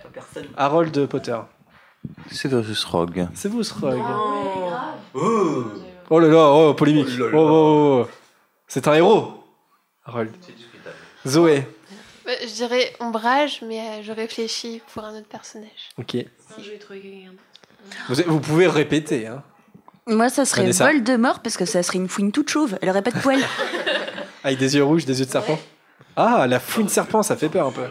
Harold 0.58 1.08
Potter. 1.08 1.38
Severus 2.32 2.86
Rogue. 2.86 3.28
Severus 3.34 3.72
Rogue. 3.74 4.02
Oh 5.14 6.20
là 6.20 6.28
là, 6.30 6.52
oh, 6.52 6.74
polémique. 6.74 7.10
Oh, 7.20 7.30
oh, 7.34 7.38
oh, 7.38 8.06
oh. 8.06 8.10
C'est 8.70 8.88
un 8.88 8.94
héros. 8.94 9.44
Harold. 10.06 10.32
Zoé. 11.28 11.68
Bah, 12.26 12.32
je 12.42 12.54
dirais 12.54 12.94
ombrage, 13.02 13.62
mais 13.68 13.80
euh, 13.80 14.04
je 14.04 14.14
réfléchis 14.14 14.82
pour 14.94 15.04
un 15.04 15.18
autre 15.18 15.28
personnage. 15.28 15.90
Ok. 15.98 16.16
Je 16.58 16.72
vais 16.72 16.78
trouver 16.78 17.02
quelqu'un. 17.02 17.34
Vous, 18.08 18.16
vous 18.28 18.40
pouvez 18.40 18.68
répéter. 18.68 19.28
Hein. 19.28 19.44
Moi, 20.08 20.30
ça 20.30 20.46
serait 20.46 20.62
Vanessa. 20.62 20.86
Voldemort 20.86 21.42
parce 21.42 21.58
que 21.58 21.66
ça 21.66 21.84
serait 21.84 21.98
une 21.98 22.08
fouine 22.08 22.32
toute 22.32 22.50
chauve. 22.50 22.78
Elle 22.82 22.90
aurait 22.90 23.02
pas 23.02 23.12
de 23.12 23.20
poils. 23.20 23.44
Avec 24.46 24.60
des 24.60 24.76
yeux 24.76 24.84
rouges, 24.84 25.06
des 25.06 25.20
yeux 25.20 25.26
de 25.26 25.32
serpent. 25.32 25.58
Ah, 26.16 26.46
la 26.48 26.60
fouine 26.60 26.88
serpent, 26.88 27.24
ça 27.24 27.36
fait 27.36 27.50
peur 27.50 27.66
un 27.66 27.72
peu. 27.72 27.82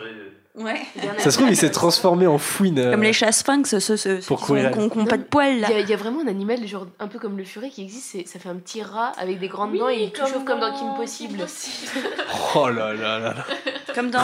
Ouais. 0.57 0.81
Ça 1.19 1.31
se 1.33 1.37
trouve, 1.39 1.49
il 1.51 1.57
s'est 1.57 1.71
transformé 1.73 2.29
en 2.29 2.39
fouine. 2.39 2.79
euh, 2.79 2.93
Comme 2.93 3.03
les 3.03 3.13
chats 3.13 3.33
sphinx, 3.33 3.77
ceux, 3.81 3.97
ceux, 3.97 4.21
Pour 4.21 4.39
qui 4.39 4.47
courir. 4.47 4.73
sont- 4.73 4.89
qui 4.89 4.99
n'ont 4.99 5.05
pas 5.05 5.17
de 5.17 5.25
poils 5.25 5.59
là. 5.61 5.67
Il 5.71 5.75
y, 5.75 5.79
a- 5.79 5.81
il 5.81 5.89
y 5.91 5.93
a 5.93 5.97
vraiment 5.97 6.21
un 6.21 6.29
animal, 6.29 6.65
genre 6.69 6.87
un 7.01 7.09
peu 7.09 7.19
comme 7.19 7.37
le 7.37 7.45
furet, 7.45 7.71
qui 7.71 7.83
existe. 7.83 8.29
Ça 8.29 8.39
fait 8.39 8.49
un 8.49 8.55
petit 8.57 8.81
rat 8.83 9.13
avec 9.19 9.41
des 9.41 9.49
grandes 9.49 9.77
dents 9.77 9.89
et 9.89 9.97
il 9.97 10.03
est 10.05 10.11
tout 10.15 10.25
chauve 10.27 10.45
comme 10.45 10.61
dans 10.61 10.73
Kim 10.73 10.95
Possible. 10.97 11.39
Oh 12.57 12.69
là 12.69 12.95
là 12.95 13.19
là 13.19 13.35
là. 13.35 13.47
Comme 13.97 14.11
dans. 14.11 14.21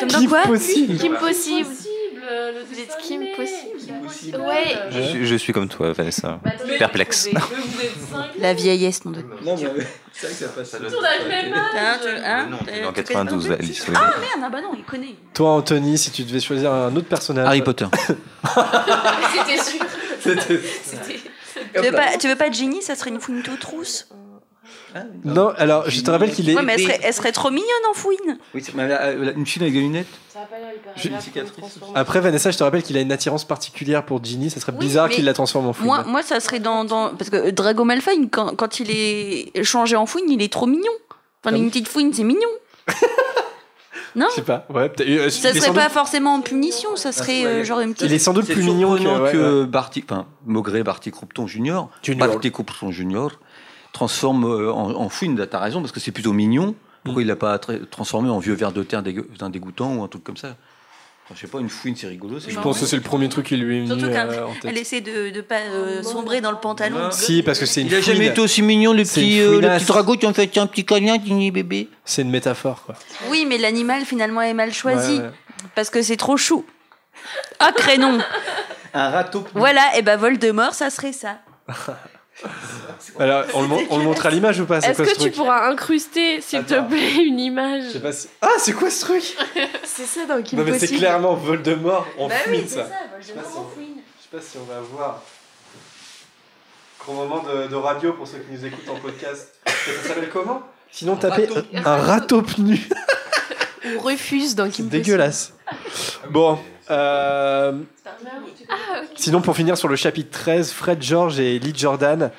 Comme 0.00 0.10
dans 0.10 0.18
Kim 0.18 0.28
quoi 0.28 0.42
Possible. 0.42 0.98
Kim 0.98 1.14
Possible. 1.16 1.68
Vous 2.68 2.80
êtes 2.80 2.96
Kim 3.02 3.22
possible 3.36 4.36
Ouais. 4.44 4.74
Je, 4.90 5.00
suis- 5.00 5.26
je 5.26 5.36
suis 5.36 5.52
comme 5.52 5.68
toi, 5.68 5.92
Vanessa. 5.92 6.40
Perplexe. 6.78 7.28
La 8.40 8.52
vieillesse, 8.52 9.02
de. 9.04 9.10
Non, 9.44 9.54
mais 9.56 9.56
c'est 10.12 10.26
vrai 10.26 10.34
que 10.34 10.40
ça 10.44 10.48
passe. 10.48 10.74
Hein, 10.74 11.98
tu- 12.02 12.08
hein, 12.24 12.46
Non, 12.50 12.58
euh, 12.68 12.84
en 12.88 12.92
tu 12.92 12.94
92, 13.04 13.44
connais 13.44 13.56
pas 13.56 13.62
Alice. 13.62 13.84
Ah 13.94 14.12
oui. 14.16 14.20
merde, 14.22 14.40
ah 14.44 14.48
bah 14.50 14.60
non, 14.60 14.70
il 14.76 14.82
connaît. 14.84 15.14
Toi, 15.34 15.45
Anthony, 15.48 15.98
si 15.98 16.10
tu 16.10 16.22
devais 16.24 16.40
choisir 16.40 16.72
un 16.72 16.94
autre 16.96 17.08
personnage. 17.08 17.46
Harry 17.46 17.62
Potter. 17.62 17.86
C'était 19.34 19.62
sûr. 19.62 19.80
C'était- 20.20 20.60
Tu 21.74 21.80
veux, 21.82 21.92
pas, 21.92 22.16
tu 22.18 22.28
veux 22.28 22.36
pas 22.36 22.50
Ginny, 22.50 22.82
ça 22.82 22.94
serait 22.94 23.10
une 23.10 23.20
fouine 23.20 23.42
toute 23.42 23.62
rousse 23.64 24.08
Non, 25.24 25.52
alors, 25.56 25.88
je 25.90 26.00
te 26.00 26.10
rappelle 26.10 26.32
qu'il 26.32 26.48
est. 26.50 26.54
Ouais, 26.56 26.62
mais 26.62 26.74
elle 26.74 26.80
serait, 26.80 27.00
elle 27.02 27.12
serait 27.14 27.32
trop 27.32 27.50
mignonne 27.50 27.66
en 27.90 27.94
fouine. 27.94 28.38
Oui, 28.54 28.62
c'est- 28.64 28.74
mais 28.74 28.88
euh, 28.90 29.32
une 29.36 29.46
fille 29.46 29.62
avec 29.62 29.74
des 29.74 29.80
lunettes? 29.80 30.06
Ça 30.32 30.40
va 30.40 30.46
pas 30.46 30.58
l'air 30.58 30.70
hyper 30.74 30.92
Je- 30.96 31.00
agréable 31.08 31.22
cicatrice. 31.24 31.52
comme 31.52 31.60
transformation. 31.60 31.96
Après, 31.96 32.20
Vanessa, 32.20 32.50
je 32.50 32.58
te 32.58 32.62
rappelle 32.64 32.82
qu'il 32.82 32.96
a 32.96 33.00
une 33.00 33.12
attirance 33.12 33.44
particulière 33.44 34.04
pour 34.04 34.22
Ginny. 34.24 34.50
Ça 34.50 34.60
serait 34.60 34.72
Oui, 34.72 34.78
bizarre 34.78 35.08
qu'il 35.08 35.24
la 35.24 35.32
transforme 35.34 35.66
en 35.68 35.72
fouine. 35.72 35.86
Moi, 35.86 36.04
moi, 36.04 36.22
ça 36.22 36.40
serait 36.40 36.60
dans, 36.60 36.84
dans. 36.84 37.14
Parce 37.14 37.30
que 37.30 37.50
Drago 37.50 37.84
Malfoy, 37.84 38.28
quand, 38.30 38.54
quand 38.56 38.80
il 38.80 38.90
est 38.90 39.62
changé 39.64 39.96
en 39.96 40.06
fouine, 40.06 40.30
il 40.30 40.42
est 40.42 40.52
trop 40.52 40.66
mignon. 40.66 40.92
Enfin, 41.44 41.54
Ah 41.54 41.58
une 41.58 41.68
petite 41.68 41.88
fouine, 41.88 42.12
c'est 42.12 42.24
mignon. 42.24 42.48
non 44.16 44.26
Je 44.30 44.36
sais 44.36 44.42
pas. 44.42 44.66
Ouais, 44.74 44.90
euh, 45.00 45.30
Ça 45.30 45.52
serait 45.54 45.72
pas 45.72 45.84
doute- 45.84 45.92
forcément 45.92 46.34
en 46.34 46.40
punition, 46.40 46.96
ça 46.96 47.12
serait 47.12 47.44
euh, 47.44 47.64
genre 47.64 47.80
une 47.80 47.92
petite. 47.94 48.08
Il 48.08 48.12
est 48.14 48.18
sans 48.18 48.32
doute 48.32 48.46
plus 48.46 48.62
mignon 48.64 48.96
que, 48.96 49.22
ouais, 49.22 49.32
que 49.32 49.64
Barty, 49.64 50.02
enfin, 50.08 50.26
Maugré, 50.46 50.82
Barty 50.82 51.10
Croupton 51.12 51.46
Junior, 51.46 51.90
Junior. 52.02 52.26
Barty 52.28 52.50
Croupton 52.50 52.90
Junior, 52.90 53.30
transforme 53.92 54.44
euh, 54.44 54.72
en, 54.72 54.90
en 54.94 55.08
fouine. 55.08 55.46
T'as 55.48 55.60
raison 55.60 55.80
parce 55.80 55.92
que 55.92 56.00
c'est 56.00 56.12
plutôt 56.12 56.32
mignon. 56.32 56.74
Pourquoi 57.04 57.22
il 57.22 57.28
l'a 57.28 57.36
pas 57.36 57.56
tra- 57.58 57.86
transformé 57.88 58.28
en 58.30 58.40
vieux 58.40 58.54
ver 58.54 58.72
de 58.72 58.82
terre 58.82 59.00
dégoûtant 59.02 59.94
ou 59.94 60.02
un 60.02 60.08
truc 60.08 60.24
comme 60.24 60.36
ça? 60.36 60.56
Je 61.34 61.40
sais 61.40 61.46
pas, 61.48 61.58
une 61.58 61.68
fouine, 61.68 61.96
c'est 61.96 62.06
rigolo. 62.06 62.38
Je 62.38 62.58
pense 62.60 62.78
que 62.78 62.86
c'est 62.86 62.94
le 62.96 63.02
premier 63.02 63.28
truc 63.28 63.46
qui 63.46 63.56
lui 63.56 63.78
est 63.78 63.80
venu 63.86 64.04
euh, 64.04 64.46
en 64.46 64.52
elle 64.52 64.60
tête. 64.60 64.78
essaie 64.78 65.00
de 65.00 65.30
ne 65.30 65.40
pas 65.40 65.58
euh, 65.58 66.02
sombrer 66.04 66.40
dans 66.40 66.52
le 66.52 66.58
pantalon. 66.58 67.10
Si, 67.10 67.42
parce 67.42 67.58
que 67.58 67.66
c'est 67.66 67.80
une 67.80 67.88
Il 67.88 67.94
a 67.96 68.00
jamais 68.00 68.26
été 68.26 68.40
aussi 68.40 68.62
mignon, 68.62 68.92
le 68.92 69.02
petit, 69.02 69.40
euh, 69.40 69.46
le 69.46 69.52
fouinasse. 69.54 69.82
petit 69.82 69.88
drago 69.88 70.16
qui 70.16 70.26
en 70.26 70.32
fait 70.32 70.56
un 70.58 70.66
petit 70.68 70.84
câlin, 70.84 71.18
petit 71.18 71.50
bébé. 71.50 71.88
C'est 72.04 72.22
une 72.22 72.30
métaphore, 72.30 72.82
quoi. 72.86 72.94
Oui, 73.28 73.44
mais 73.48 73.58
l'animal 73.58 74.04
finalement 74.04 74.40
est 74.42 74.54
mal 74.54 74.72
choisi 74.72 75.16
Ouais, 75.16 75.24
ouais. 75.24 75.30
parce 75.74 75.90
que 75.90 76.00
c'est 76.00 76.16
trop 76.16 76.36
chou. 76.36 76.64
Ah, 77.58 77.72
crénon 77.74 78.18
Un 78.94 79.10
râteau. 79.10 79.44
Voilà, 79.54 79.96
et 79.98 80.02
ben 80.02 80.16
Voldemort, 80.16 80.74
ça 80.74 80.90
serait 80.90 81.12
ça. 81.12 81.38
Alors, 83.18 83.44
on 83.54 83.62
le, 83.62 83.68
on 83.90 83.98
le 83.98 84.04
montre 84.04 84.26
à 84.26 84.30
l'image 84.30 84.60
ou 84.60 84.66
pas 84.66 84.78
Est-ce 84.78 85.04
ce 85.04 85.14
que 85.14 85.22
tu 85.22 85.30
pourras 85.30 85.68
incruster, 85.70 86.40
s'il 86.40 86.64
te 86.64 86.78
plaît, 86.86 87.14
une 87.24 87.38
image 87.40 87.84
Je 87.86 87.90
sais 87.92 88.00
pas 88.00 88.12
si- 88.12 88.28
Ah, 88.42 88.50
c'est 88.58 88.72
quoi 88.72 88.90
ce 88.90 89.00
truc? 89.00 89.36
C'est 89.84 90.04
ça 90.06 90.26
dans 90.26 90.42
Kim 90.42 90.58
Non, 90.58 90.64
mais 90.64 90.78
c'est 90.78 90.88
clairement 90.88 91.34
Voldemort 91.34 92.06
en 92.18 92.28
Bah 92.28 92.34
fouine, 92.44 92.56
oui, 92.60 92.64
c'est 92.68 92.74
ça. 92.76 92.84
ça, 92.84 92.94
Voldemort 93.34 93.58
en 93.58 93.64
fouine. 93.74 93.86
Je 94.18 94.22
sais 94.22 94.28
pas 94.36 94.42
si 94.42 94.58
on 94.58 94.64
va 94.64 94.80
voir. 94.80 95.22
Gros 97.00 97.14
moment 97.14 97.42
de, 97.42 97.68
de 97.68 97.74
radio 97.74 98.12
pour 98.12 98.26
ceux 98.26 98.38
qui 98.38 98.52
nous 98.52 98.64
écoutent 98.66 98.88
en 98.88 98.96
podcast. 99.00 99.54
Ça 99.66 100.08
s'appelle 100.08 100.28
comment? 100.30 100.62
Sinon, 100.90 101.16
tapez 101.16 101.48
un 101.74 101.96
râteau 101.96 102.42
pnu. 102.42 102.86
On 103.96 104.00
refuse 104.00 104.54
dans 104.56 104.64
Kim 104.68 104.86
Possible. 104.86 104.90
dégueulasse. 104.90 105.52
Bon. 106.30 106.58
Euh, 106.90 107.72
Ah, 108.68 108.74
Sinon, 109.16 109.40
pour 109.40 109.56
finir 109.56 109.76
sur 109.76 109.88
le 109.88 109.96
chapitre 109.96 110.30
13, 110.30 110.72
Fred 110.72 111.02
George 111.02 111.40
et 111.40 111.58
Lee 111.58 111.72
Jordan 111.74 112.30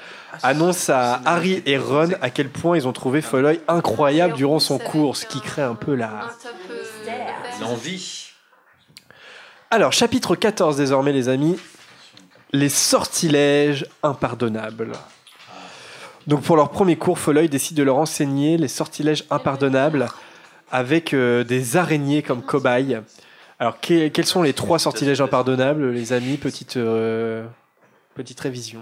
annoncent 0.44 0.94
à 0.94 1.22
Harry 1.26 1.62
et 1.66 1.78
Ron 1.78 2.10
à 2.22 2.30
quel 2.30 2.50
point 2.50 2.78
ils 2.78 2.88
ont 2.88 2.94
trouvé 2.94 3.22
Followay 3.22 3.60
incroyable 3.68 4.34
durant 4.34 4.60
son 4.60 4.78
cours, 4.78 5.18
ce 5.18 5.26
qui 5.26 5.42
crée 5.42 5.62
un 5.62 5.76
peu 5.76 5.96
la, 5.96 6.32
euh, 6.70 7.14
L'envie. 7.62 8.32
Alors, 9.72 9.92
chapitre 9.92 10.36
14 10.36 10.78
désormais, 10.78 11.12
les 11.12 11.30
amis. 11.30 11.58
Les 12.54 12.70
sortilèges 12.70 13.86
impardonnables. 14.04 14.94
Donc, 16.28 16.44
pour 16.44 16.56
leur 16.56 16.70
premier 16.70 16.98
cours, 16.98 17.20
Followay 17.20 17.48
décide 17.48 17.78
de 17.78 17.84
leur 17.84 17.98
enseigner 17.98 18.58
les 18.58 18.68
sortilèges 18.68 19.26
impardonnables 19.30 20.08
avec 20.72 21.14
euh, 21.14 21.44
des 21.44 21.78
araignées 21.78 22.22
comme 22.22 22.42
cobayes. 22.42 23.02
Alors, 23.60 23.80
que- 23.82 24.08
quels 24.10 24.26
sont 24.26 24.44
les 24.44 24.54
trois 24.54 24.78
sortilèges 24.80 25.20
impardonnables, 25.22 25.92
les 25.92 26.14
amis 26.14 26.38
Petite, 26.38 26.78
euh, 26.78 27.46
petite 28.16 28.40
révision. 28.40 28.82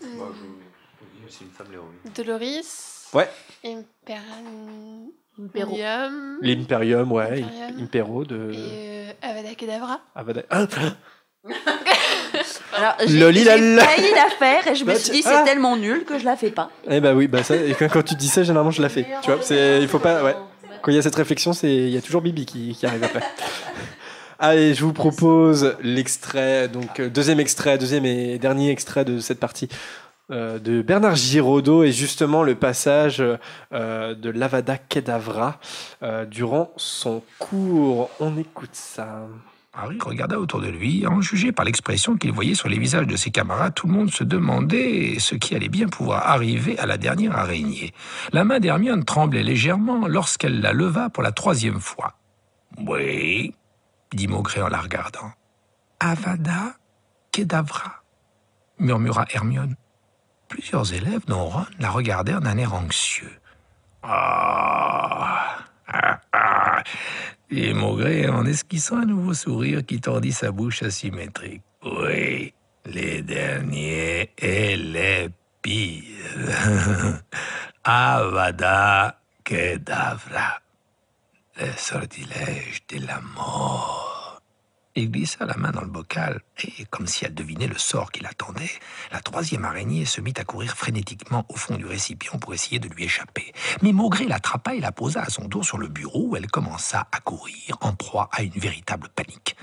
C'est 0.00 1.44
une 1.44 1.50
femme 1.50 1.66
l'héroïne. 1.70 1.90
Doloris. 2.14 3.08
Ouais. 3.14 3.28
Imperan- 3.64 5.10
Impero. 5.40 5.70
Imperium. 5.72 6.38
L'imperium, 6.42 7.12
ouais. 7.12 7.42
Imperium. 7.42 7.80
Impero 7.82 8.24
de. 8.24 8.52
Et 8.52 9.08
euh, 9.08 9.12
Avada 9.22 9.54
Kedavra. 9.54 10.00
Avada- 10.14 10.44
Ah, 12.74 12.96
Alors, 12.98 13.06
j'ai 13.06 13.44
failli 13.44 14.10
la 14.14 14.30
faire 14.38 14.66
et 14.66 14.74
je 14.74 14.84
me 14.84 14.88
Bah, 14.92 14.94
suis 14.98 15.12
dit 15.12 15.22
c'est 15.22 15.28
ah. 15.28 15.42
tellement 15.44 15.76
nul 15.76 16.04
que 16.04 16.18
je 16.18 16.24
la 16.24 16.36
fais 16.36 16.50
pas. 16.50 16.70
Eh 16.88 17.00
bah 17.00 17.12
oui, 17.14 17.28
bah 17.28 17.42
ça, 17.42 17.54
et 17.56 17.74
quand, 17.74 17.88
quand 17.92 18.02
tu 18.02 18.14
dis 18.14 18.28
ça, 18.28 18.42
généralement 18.42 18.70
je 18.70 18.80
la 18.80 18.88
fais. 18.88 19.06
Tu 19.22 19.30
vois, 19.30 19.42
c'est, 19.42 19.82
il 19.82 19.88
faut 19.88 19.98
pas, 19.98 20.24
ouais. 20.24 20.34
Quand 20.82 20.90
il 20.90 20.96
y 20.96 20.98
a 20.98 21.02
cette 21.02 21.14
réflexion, 21.14 21.52
c'est, 21.52 21.72
il 21.72 21.90
y 21.90 21.96
a 21.96 22.02
toujours 22.02 22.22
Bibi 22.22 22.44
qui, 22.44 22.74
qui 22.74 22.86
arrive 22.86 23.04
après. 23.04 23.22
Allez, 24.40 24.74
je 24.74 24.84
vous 24.84 24.92
propose 24.92 25.76
l'extrait, 25.80 26.66
donc 26.66 26.98
euh, 26.98 27.08
deuxième 27.08 27.38
extrait, 27.38 27.78
deuxième 27.78 28.04
et 28.04 28.38
dernier 28.38 28.70
extrait 28.70 29.04
de 29.04 29.20
cette 29.20 29.38
partie 29.38 29.68
euh, 30.32 30.58
de 30.58 30.82
Bernard 30.82 31.14
Giraudot 31.14 31.84
et 31.84 31.92
justement 31.92 32.42
le 32.42 32.56
passage 32.56 33.22
euh, 33.72 34.14
de 34.16 34.30
l'Avada 34.30 34.76
Kedavra 34.76 35.60
durant 36.28 36.72
son 36.76 37.22
cours. 37.38 38.10
On 38.18 38.36
écoute 38.36 38.70
ça. 38.72 39.28
Harry 39.74 39.98
regarda 40.00 40.38
autour 40.38 40.60
de 40.60 40.68
lui. 40.68 41.06
En 41.06 41.22
juger 41.22 41.50
par 41.50 41.64
l'expression 41.64 42.16
qu'il 42.16 42.32
voyait 42.32 42.54
sur 42.54 42.68
les 42.68 42.78
visages 42.78 43.06
de 43.06 43.16
ses 43.16 43.30
camarades, 43.30 43.74
tout 43.74 43.86
le 43.86 43.94
monde 43.94 44.10
se 44.10 44.22
demandait 44.22 45.16
ce 45.18 45.34
qui 45.34 45.54
allait 45.54 45.70
bien 45.70 45.88
pouvoir 45.88 46.28
arriver 46.28 46.78
à 46.78 46.84
la 46.84 46.98
dernière 46.98 47.36
araignée. 47.36 47.94
La 48.32 48.44
main 48.44 48.60
d'Hermione 48.60 49.04
tremblait 49.04 49.42
légèrement 49.42 50.06
lorsqu'elle 50.06 50.60
la 50.60 50.74
leva 50.74 51.08
pour 51.08 51.22
la 51.22 51.32
troisième 51.32 51.80
fois. 51.80 52.18
Oui, 52.86 53.54
dit 54.12 54.28
Maugré 54.28 54.60
en 54.60 54.68
la 54.68 54.80
regardant. 54.80 55.32
Avada 56.00 56.76
Kedavra, 57.30 58.02
murmura 58.78 59.24
Hermione. 59.32 59.76
Plusieurs 60.48 60.92
élèves, 60.92 61.24
dont 61.26 61.46
Ron, 61.46 61.64
la 61.78 61.88
regardèrent 61.88 62.42
d'un 62.42 62.58
air 62.58 62.74
anxieux. 62.74 63.40
Ah, 64.02 65.56
ah, 65.88 66.20
ah, 66.32 66.82
dit 67.52 67.74
Maugré 67.74 68.28
en 68.28 68.46
esquissant 68.46 68.98
un 68.98 69.04
nouveau 69.04 69.34
sourire 69.34 69.84
qui 69.84 70.00
tordit 70.00 70.32
sa 70.32 70.50
bouche 70.50 70.82
asymétrique. 70.82 71.62
Oui, 71.84 72.54
les 72.86 73.22
derniers 73.22 74.30
et 74.38 74.76
les 74.76 75.28
pires. 75.60 76.02
Avada 77.84 79.18
Kedavra, 79.44 80.60
le 81.60 81.66
sortilège 81.76 82.82
de 82.88 83.06
la 83.06 83.20
mort. 83.20 84.21
Il 84.94 85.10
glissa 85.10 85.46
la 85.46 85.56
main 85.56 85.70
dans 85.70 85.80
le 85.80 85.86
bocal 85.86 86.42
et, 86.62 86.84
comme 86.90 87.06
si 87.06 87.24
elle 87.24 87.34
devinait 87.34 87.66
le 87.66 87.78
sort 87.78 88.12
qui 88.12 88.22
l'attendait, 88.22 88.70
la 89.10 89.20
troisième 89.20 89.64
araignée 89.64 90.04
se 90.04 90.20
mit 90.20 90.34
à 90.36 90.44
courir 90.44 90.76
frénétiquement 90.76 91.46
au 91.48 91.56
fond 91.56 91.76
du 91.76 91.86
récipient 91.86 92.38
pour 92.38 92.52
essayer 92.52 92.78
de 92.78 92.88
lui 92.88 93.04
échapper. 93.04 93.52
Mais 93.80 93.92
Maugré 93.92 94.26
l'attrapa 94.26 94.74
et 94.74 94.80
la 94.80 94.92
posa 94.92 95.22
à 95.22 95.30
son 95.30 95.48
tour 95.48 95.64
sur 95.64 95.78
le 95.78 95.88
bureau 95.88 96.26
où 96.28 96.36
elle 96.36 96.50
commença 96.50 97.06
à 97.10 97.20
courir 97.20 97.78
en 97.80 97.94
proie 97.94 98.28
à 98.32 98.42
une 98.42 98.52
véritable 98.52 99.08
panique. 99.08 99.56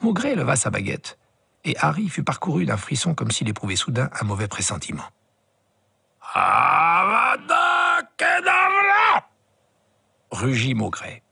Maugré 0.00 0.36
leva 0.36 0.54
sa 0.54 0.70
baguette. 0.70 1.18
et 1.64 1.76
Harry 1.80 2.08
fut 2.08 2.22
parcouru 2.22 2.64
d'un 2.64 2.76
frisson 2.76 3.14
comme 3.14 3.30
s'il 3.32 3.48
éprouvait 3.48 3.76
soudain 3.76 4.08
un 4.20 4.24
mauvais 4.24 4.48
pressentiment. 4.48 5.02
Avada 6.34 8.00
Kedavra 8.16 9.28
rugit 10.30 10.74
Maugret. 10.74 11.22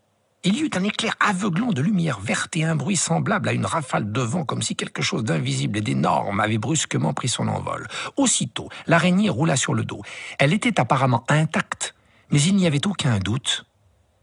Il 0.46 0.56
y 0.56 0.60
eut 0.60 0.70
un 0.76 0.84
éclair 0.84 1.16
aveuglant 1.18 1.72
de 1.72 1.82
lumière 1.82 2.20
verte 2.20 2.56
et 2.56 2.62
un 2.62 2.76
bruit 2.76 2.94
semblable 2.94 3.48
à 3.48 3.52
une 3.52 3.66
rafale 3.66 4.12
de 4.12 4.20
vent, 4.20 4.44
comme 4.44 4.62
si 4.62 4.76
quelque 4.76 5.02
chose 5.02 5.24
d'invisible 5.24 5.78
et 5.78 5.80
d'énorme 5.80 6.38
avait 6.38 6.56
brusquement 6.56 7.12
pris 7.14 7.26
son 7.26 7.48
envol. 7.48 7.88
Aussitôt, 8.16 8.68
l'araignée 8.86 9.28
roula 9.28 9.56
sur 9.56 9.74
le 9.74 9.84
dos. 9.84 10.02
Elle 10.38 10.52
était 10.52 10.78
apparemment 10.78 11.24
intacte, 11.26 11.96
mais 12.30 12.40
il 12.40 12.54
n'y 12.54 12.68
avait 12.68 12.86
aucun 12.86 13.18
doute. 13.18 13.66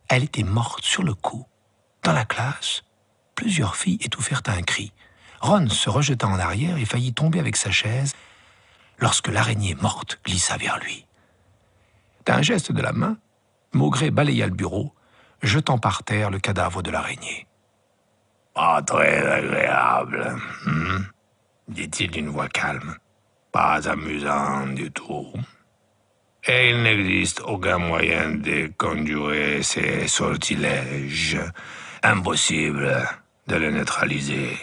Elle 0.08 0.24
était 0.24 0.44
morte 0.44 0.86
sur 0.86 1.04
le 1.04 1.14
coup. 1.14 1.45
Dans 2.04 2.14
la 2.14 2.24
classe, 2.24 2.84
plusieurs 3.36 3.76
filles 3.76 4.00
étouffèrent 4.00 4.44
un 4.45 4.62
cri. 4.62 4.94
Ron 5.41 5.68
se 5.68 5.90
rejeta 5.90 6.26
en 6.26 6.40
arrière 6.40 6.78
et 6.78 6.86
faillit 6.86 7.14
tomber 7.14 7.40
avec 7.40 7.58
sa 7.58 7.70
chaise 7.70 8.14
lorsque 8.98 9.28
l'araignée 9.28 9.76
morte 9.76 10.22
glissa 10.24 10.56
vers 10.56 10.80
lui. 10.80 11.06
D'un 12.26 12.41
geste 12.41 12.72
de 12.72 12.82
la 12.82 12.94
main, 12.94 13.18
Maugret 13.74 14.10
balaya 14.10 14.48
le 14.48 14.54
bureau, 14.54 14.94
jetant 15.44 15.78
par 15.78 16.03
terre 16.03 16.32
le 16.32 16.40
cadavre 16.40 16.82
de 16.82 16.90
l'araignée. 16.90 17.45
Pas 18.56 18.82
très 18.82 19.18
agréable, 19.26 20.36
hmm, 20.65 21.03
dit-il 21.68 22.11
d'une 22.11 22.30
voix 22.30 22.48
calme. 22.48 22.95
Pas 23.52 23.88
amusant 23.88 24.68
du 24.68 24.91
tout. 24.91 25.32
Et 26.45 26.72
il 26.72 26.84
n'existe 26.84 27.41
aucun 27.41 27.78
moyen 27.78 28.32
de 28.32 28.72
conjurer 28.78 29.61
ces 29.64 30.07
sortilèges. 30.07 31.40
Impossible 32.02 33.07
de 33.48 33.56
le 33.56 33.72
neutraliser. 33.72 34.57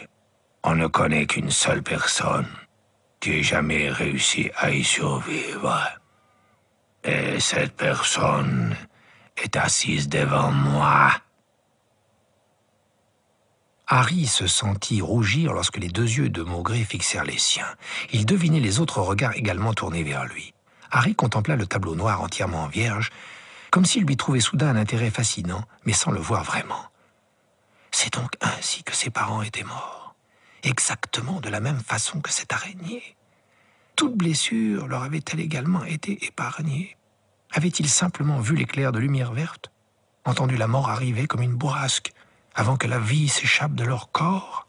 On 0.63 0.75
ne 0.75 0.89
connaît 0.89 1.27
qu'une 1.27 1.51
seule 1.51 1.83
personne 1.83 2.49
qui 3.21 3.39
ait 3.39 3.43
jamais 3.43 3.91
réussi 3.91 4.51
à 4.57 4.71
y 4.71 4.85
survivre. 4.85 5.79
Et 7.05 7.41
cette 7.41 7.77
personne 7.77 8.77
est 9.43 9.57
assise 9.57 10.09
devant 10.09 10.51
moi. 10.51 11.13
Harry 13.87 14.27
se 14.27 14.47
sentit 14.47 15.01
rougir 15.01 15.53
lorsque 15.53 15.79
les 15.79 15.89
deux 15.89 16.09
yeux 16.09 16.29
de 16.29 16.43
Maugret 16.43 16.85
fixèrent 16.85 17.25
les 17.25 17.39
siens. 17.39 17.75
Il 18.13 18.25
devinait 18.25 18.61
les 18.61 18.79
autres 18.79 19.01
regards 19.01 19.37
également 19.37 19.75
tournés 19.75 20.05
vers 20.05 20.27
lui. 20.27 20.55
Harry 20.93 21.17
contempla 21.17 21.57
le 21.57 21.67
tableau 21.67 21.97
noir 21.97 22.21
entièrement 22.21 22.69
vierge, 22.69 23.11
comme 23.71 23.85
s'il 23.85 24.05
lui 24.05 24.17
trouvait 24.17 24.41
soudain 24.41 24.69
un 24.69 24.77
intérêt 24.77 25.11
fascinant, 25.11 25.65
mais 25.85 25.93
sans 25.93 26.13
le 26.13 26.21
voir 26.21 26.45
vraiment. 26.45 26.85
C'est 27.91 28.13
donc 28.13 28.31
ainsi 28.41 28.85
que 28.85 28.95
ses 28.95 29.11
parents 29.11 29.43
étaient 29.43 29.65
morts, 29.65 30.15
exactement 30.63 31.41
de 31.41 31.49
la 31.49 31.61
même 31.61 31.81
façon 31.81 32.21
que 32.21 32.31
cette 32.31 32.53
araignée. 32.53 33.17
Toute 33.97 34.17
blessure 34.17 34.87
leur 34.87 35.03
avait-elle 35.03 35.41
également 35.41 35.85
été 35.85 36.25
épargnée 36.25 36.97
Avait-il 37.53 37.89
simplement 37.89 38.39
vu 38.39 38.55
l'éclair 38.55 38.93
de 38.93 38.99
lumière 38.99 39.33
verte 39.33 39.71
Entendu 40.25 40.57
la 40.57 40.69
mort 40.69 40.89
arriver 40.89 41.27
comme 41.27 41.43
une 41.43 41.57
bourrasque 41.57 42.13
avant 42.55 42.77
que 42.77 42.87
la 42.87 42.99
vie 42.99 43.29
s'échappe 43.29 43.75
de 43.75 43.85
leur 43.85 44.13
corps? 44.13 44.67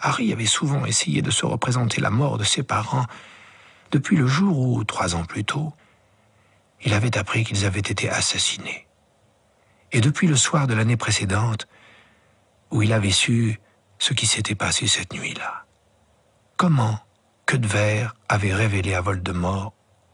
Harry 0.00 0.32
avait 0.32 0.46
souvent 0.46 0.84
essayé 0.86 1.22
de 1.22 1.30
se 1.30 1.44
représenter 1.44 2.00
la 2.00 2.10
mort 2.10 2.38
de 2.38 2.44
ses 2.44 2.62
parents 2.62 3.06
depuis 3.90 4.16
le 4.16 4.26
jour 4.26 4.58
où, 4.58 4.84
trois 4.84 5.16
ans 5.16 5.24
plus 5.24 5.44
tôt, 5.44 5.72
il 6.82 6.94
avait 6.94 7.18
appris 7.18 7.44
qu'ils 7.44 7.64
avaient 7.64 7.80
été 7.80 8.08
assassinés. 8.08 8.86
Et 9.90 10.00
depuis 10.00 10.28
le 10.28 10.36
soir 10.36 10.66
de 10.66 10.74
l'année 10.74 10.96
précédente, 10.96 11.66
où 12.70 12.82
il 12.82 12.92
avait 12.92 13.10
su 13.10 13.58
ce 13.98 14.12
qui 14.12 14.26
s'était 14.26 14.54
passé 14.54 14.86
cette 14.86 15.12
nuit-là. 15.12 15.64
Comment 16.56 17.00
que 17.46 17.56
de 17.56 17.66
verre 17.66 18.14
avait 18.28 18.54
révélé 18.54 18.94
à 18.94 19.00
Voldemort 19.00 19.72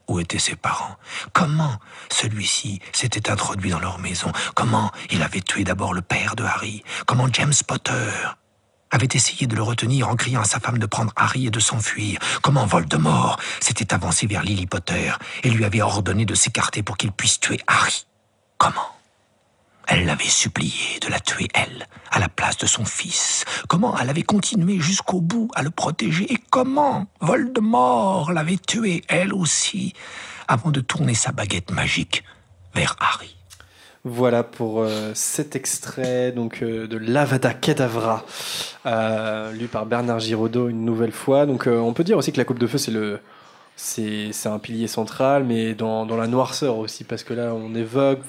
où 0.09 0.21
étaient 0.21 0.39
ses 0.39 0.57
parents. 0.57 0.97
Comment 1.33 1.79
celui-ci 2.11 2.81
s'était 2.93 3.31
introduit 3.31 3.71
dans 3.71 3.81
leur 3.81 3.99
maison? 3.99 4.33
Comment 4.55 4.91
il 5.11 5.23
avait 5.23 5.41
tué 5.41 5.65
d'abord 5.65 5.95
le 5.95 6.03
père 6.03 6.37
de 6.37 6.45
Harry? 6.45 6.83
Comment 7.07 7.29
James 7.33 7.55
Potter 7.67 8.11
avait 8.91 9.09
essayé 9.13 9.47
de 9.47 9.57
le 9.57 9.63
retenir 9.63 10.09
en 10.09 10.17
criant 10.17 10.43
à 10.43 10.45
sa 10.45 10.61
femme 10.61 10.79
de 10.79 10.87
prendre 10.87 11.13
Harry 11.17 11.47
et 11.47 11.51
de 11.51 11.61
s'enfuir? 11.61 12.19
Comment 12.43 12.67
Voldemort 12.67 13.39
s'était 13.61 13.93
avancé 13.93 14.27
vers 14.27 14.43
Lily 14.43 14.67
Potter 14.67 15.13
et 15.43 15.51
lui 15.51 15.65
avait 15.65 15.83
ordonné 15.83 16.25
de 16.25 16.35
s'écarter 16.35 16.83
pour 16.83 16.97
qu'il 16.97 17.13
puisse 17.13 17.41
tuer 17.41 17.61
Harry? 17.67 18.07
Comment? 18.59 18.94
Elle 19.89 20.07
l'avait 20.07 20.25
supplié 20.25 20.99
de 21.01 21.09
la 21.09 21.21
tuer, 21.21 21.49
elle, 21.55 21.87
à 22.11 22.19
la 22.19 22.29
place 22.29 22.57
de 22.59 22.67
son 22.67 22.85
fils. 22.85 23.45
Comment 23.69 23.97
elle 23.99 24.11
avait 24.11 24.23
continué 24.23 24.79
jusqu'au 24.79 25.21
bout 25.21 25.51
à 25.55 25.63
le 25.63 25.71
protéger 25.71 26.33
et 26.33 26.39
comment 26.51 27.07
Voldemort 27.21 28.33
l'avait 28.33 28.57
tué, 28.57 29.03
elle 29.09 29.33
aussi, 29.33 29.93
avant 30.49 30.71
de 30.71 30.81
tourner 30.81 31.15
sa 31.15 31.33
baguette 31.33 31.71
magique 31.71 32.25
vers 32.75 32.97
Harry. 33.01 33.37
Voilà 34.07 34.43
pour 34.43 34.83
euh, 34.83 35.13
cet 35.15 35.57
extrait 35.57 36.31
donc 36.31 36.63
euh, 36.63 36.87
de 36.87 36.99
l'Avada 36.99 37.55
Kedavra, 37.55 38.27
euh, 38.85 39.51
lu 39.53 39.67
par 39.67 39.87
Bernard 39.87 40.21
Giraudot 40.21 40.69
une 40.69 40.85
nouvelle 40.85 41.13
fois. 41.13 41.47
Donc 41.47 41.67
on 41.67 41.95
peut 41.95 42.05
dire 42.05 42.19
aussi 42.19 42.31
que 42.31 42.37
la 42.37 42.45
coupe 42.45 42.59
de 42.59 42.67
feu 42.67 42.77
c'est 42.77 42.91
le 42.91 43.21
c'est 43.77 44.31
un 44.45 44.59
pilier 44.59 44.87
central, 44.87 45.45
mais 45.45 45.75
dans, 45.75 46.05
dans 46.07 46.17
la 46.17 46.27
noirceur 46.27 46.77
aussi 46.77 47.03
parce 47.03 47.25
que 47.25 47.33
là 47.33 47.55
on 47.55 47.75
évoque 47.75 48.21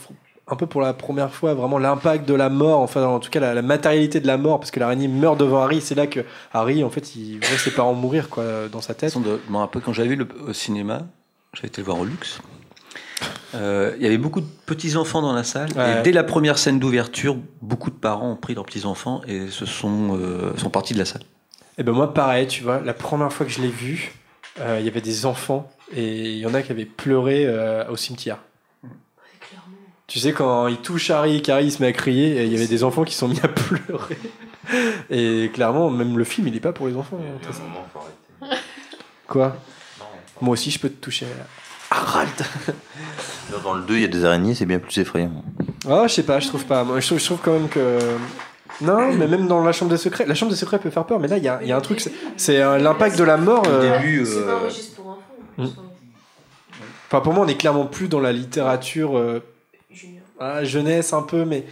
un 0.48 0.56
peu 0.56 0.68
pour 0.68 0.82
la 0.82 0.94
première 0.94 1.34
fois 1.34 1.54
vraiment 1.56 1.80
l'impact 1.80 2.28
de 2.28 2.34
la 2.36 2.50
mort, 2.50 2.80
enfin 2.82 3.04
en 3.06 3.20
tout 3.20 3.30
cas 3.32 3.40
la, 3.40 3.54
la 3.56 3.62
matérialité 3.64 4.20
de 4.20 4.28
la 4.28 4.38
mort, 4.38 4.60
parce 4.60 4.70
que 4.72 4.80
l'araignée 4.80 5.08
meurt 5.08 5.40
devant 5.40 5.62
Harry. 5.64 5.82
C'est 5.82 5.96
là 5.96 6.06
que 6.08 6.20
Harry 6.54 6.84
en 6.84 6.90
fait 6.90 7.16
il 7.16 7.40
voit 7.40 7.58
ses 7.58 7.72
parents 7.72 7.94
mourir 7.94 8.30
quoi 8.30 8.44
dans 8.72 8.82
sa 8.82 8.94
tête. 8.94 9.16
Me 9.16 9.58
rappelle 9.58 9.82
quand 9.82 9.94
j'avais 9.94 10.10
vu 10.10 10.16
le, 10.18 10.28
au 10.48 10.54
cinéma, 10.54 11.02
j'avais 11.54 11.70
été 11.70 11.82
le 11.82 11.86
voir 11.86 12.00
au 12.00 12.06
luxe. 12.06 12.40
Euh, 13.54 13.94
il 13.98 14.04
y 14.04 14.06
avait 14.08 14.18
beaucoup 14.18 14.42
de 14.42 14.48
petits 14.66 14.98
enfants 14.98 15.22
dans 15.22 15.32
la 15.34 15.44
salle 15.44 15.70
Ouais. 15.76 16.00
et 16.00 16.04
dès 16.04 16.12
la 16.12 16.24
première 16.24 16.58
scène 16.58 16.78
d'ouverture, 16.80 17.38
beaucoup 17.62 17.90
de 17.90 17.96
parents 17.96 18.32
ont 18.32 18.36
pris 18.36 18.54
leurs 18.54 18.66
petits 18.66 18.86
enfants 18.86 19.22
et 19.28 19.48
se 19.48 19.66
sont 19.66 20.18
euh, 20.20 20.56
sont 20.58 20.70
partis 20.70 20.94
de 20.94 21.00
la 21.00 21.06
salle. 21.06 21.22
Et 21.78 21.84
ben 21.84 21.94
moi 21.94 22.14
pareil, 22.14 22.48
tu 22.48 22.64
vois, 22.64 22.82
la 22.82 22.94
première 22.94 23.32
fois 23.32 23.46
que 23.46 23.52
je 23.52 23.62
l'ai 23.62 23.70
vu, 23.70 24.12
euh, 24.60 24.78
il 24.80 24.86
y 24.86 24.90
avait 24.90 25.02
des 25.02 25.26
enfants 25.26 25.72
et 25.96 26.32
il 26.34 26.38
y 26.38 26.46
en 26.46 26.54
a 26.54 26.62
qui 26.62 26.72
avaient 26.72 26.86
pleuré 26.86 27.48
au 27.90 27.96
cimetière. 27.96 28.40
Tu 30.16 30.22
sais, 30.22 30.32
quand 30.32 30.68
il 30.68 30.78
touche 30.78 31.10
Harry 31.10 31.36
et 31.36 31.42
qu'Harry 31.42 31.70
se 31.70 31.82
met 31.82 31.90
à 31.90 31.92
crier, 31.92 32.38
et 32.38 32.46
il 32.46 32.54
y 32.54 32.56
avait 32.56 32.68
des 32.68 32.86
enfants 32.86 33.04
qui 33.04 33.14
sont 33.14 33.28
mis 33.28 33.38
à 33.44 33.50
pleurer. 33.50 34.18
Et 35.10 35.52
clairement, 35.54 35.90
même 35.90 36.18
le 36.18 36.24
film, 36.24 36.48
il 36.48 36.56
est 36.56 36.62
pas 36.62 36.72
pour 36.72 36.88
les 36.88 36.96
enfants. 36.96 37.18
hein, 37.20 37.34
de 37.38 37.46
toute 37.46 37.54
façon. 37.54 38.56
Quoi? 39.28 39.58
Moi 40.40 40.54
aussi, 40.54 40.72
je 40.72 40.80
peux 40.80 40.88
te 40.88 41.04
toucher. 41.04 41.26
Harald 41.92 42.30
Dans 43.62 43.74
le 43.74 43.82
2, 43.82 43.96
il 43.96 44.02
y 44.04 44.06
a 44.06 44.08
des 44.08 44.24
araignées, 44.24 44.56
c'est 44.56 44.66
bien 44.66 44.80
plus 44.80 44.98
effrayant. 45.00 45.32
Ah, 45.86 46.06
je 46.08 46.14
sais 46.14 46.24
pas, 46.24 46.40
je 46.40 46.48
trouve 46.48 46.64
pas. 46.64 46.86
Moi, 46.86 47.02
je 47.02 47.08
trouve, 47.08 47.20
je 47.20 47.26
trouve 47.26 47.40
quand 47.44 47.52
même 47.52 47.68
que. 47.68 48.00
Non, 48.80 49.12
mais 49.12 49.28
même 49.28 49.48
dans 49.50 49.66
la 49.66 49.74
chambre 49.74 49.92
des 49.92 49.98
secrets, 49.98 50.26
la 50.26 50.34
chambre 50.34 50.54
des 50.54 50.58
secrets 50.58 50.80
peut 50.80 50.92
faire 50.92 51.04
peur, 51.06 51.20
mais 51.20 51.28
là, 51.28 51.38
il 51.40 51.44
y 51.44 51.50
a, 51.50 51.60
il 51.62 51.68
y 51.68 51.74
a 51.74 51.76
un 51.78 51.82
truc, 51.82 52.00
c'est- 52.38 52.62
euh, 52.62 52.78
l'impact 52.78 53.18
de 53.20 53.26
la 53.26 53.36
mort. 53.36 53.64
euh, 53.68 54.00
C'est 54.24 54.46
pas 54.46 54.52
un 54.54 54.60
registre 54.60 54.96
pour 54.96 55.08
enfants. 55.10 55.20
Mm. 55.58 55.66
Enfin, 57.08 57.20
pour 57.20 57.34
moi, 57.34 57.44
on 57.44 57.50
est 57.50 57.58
clairement 57.58 57.86
plus 57.86 58.08
dans 58.08 58.22
la 58.22 58.32
littérature 58.32 59.18
jeunesse 60.64 61.14
un 61.14 61.22
peu, 61.24 61.46
mais 61.46 61.66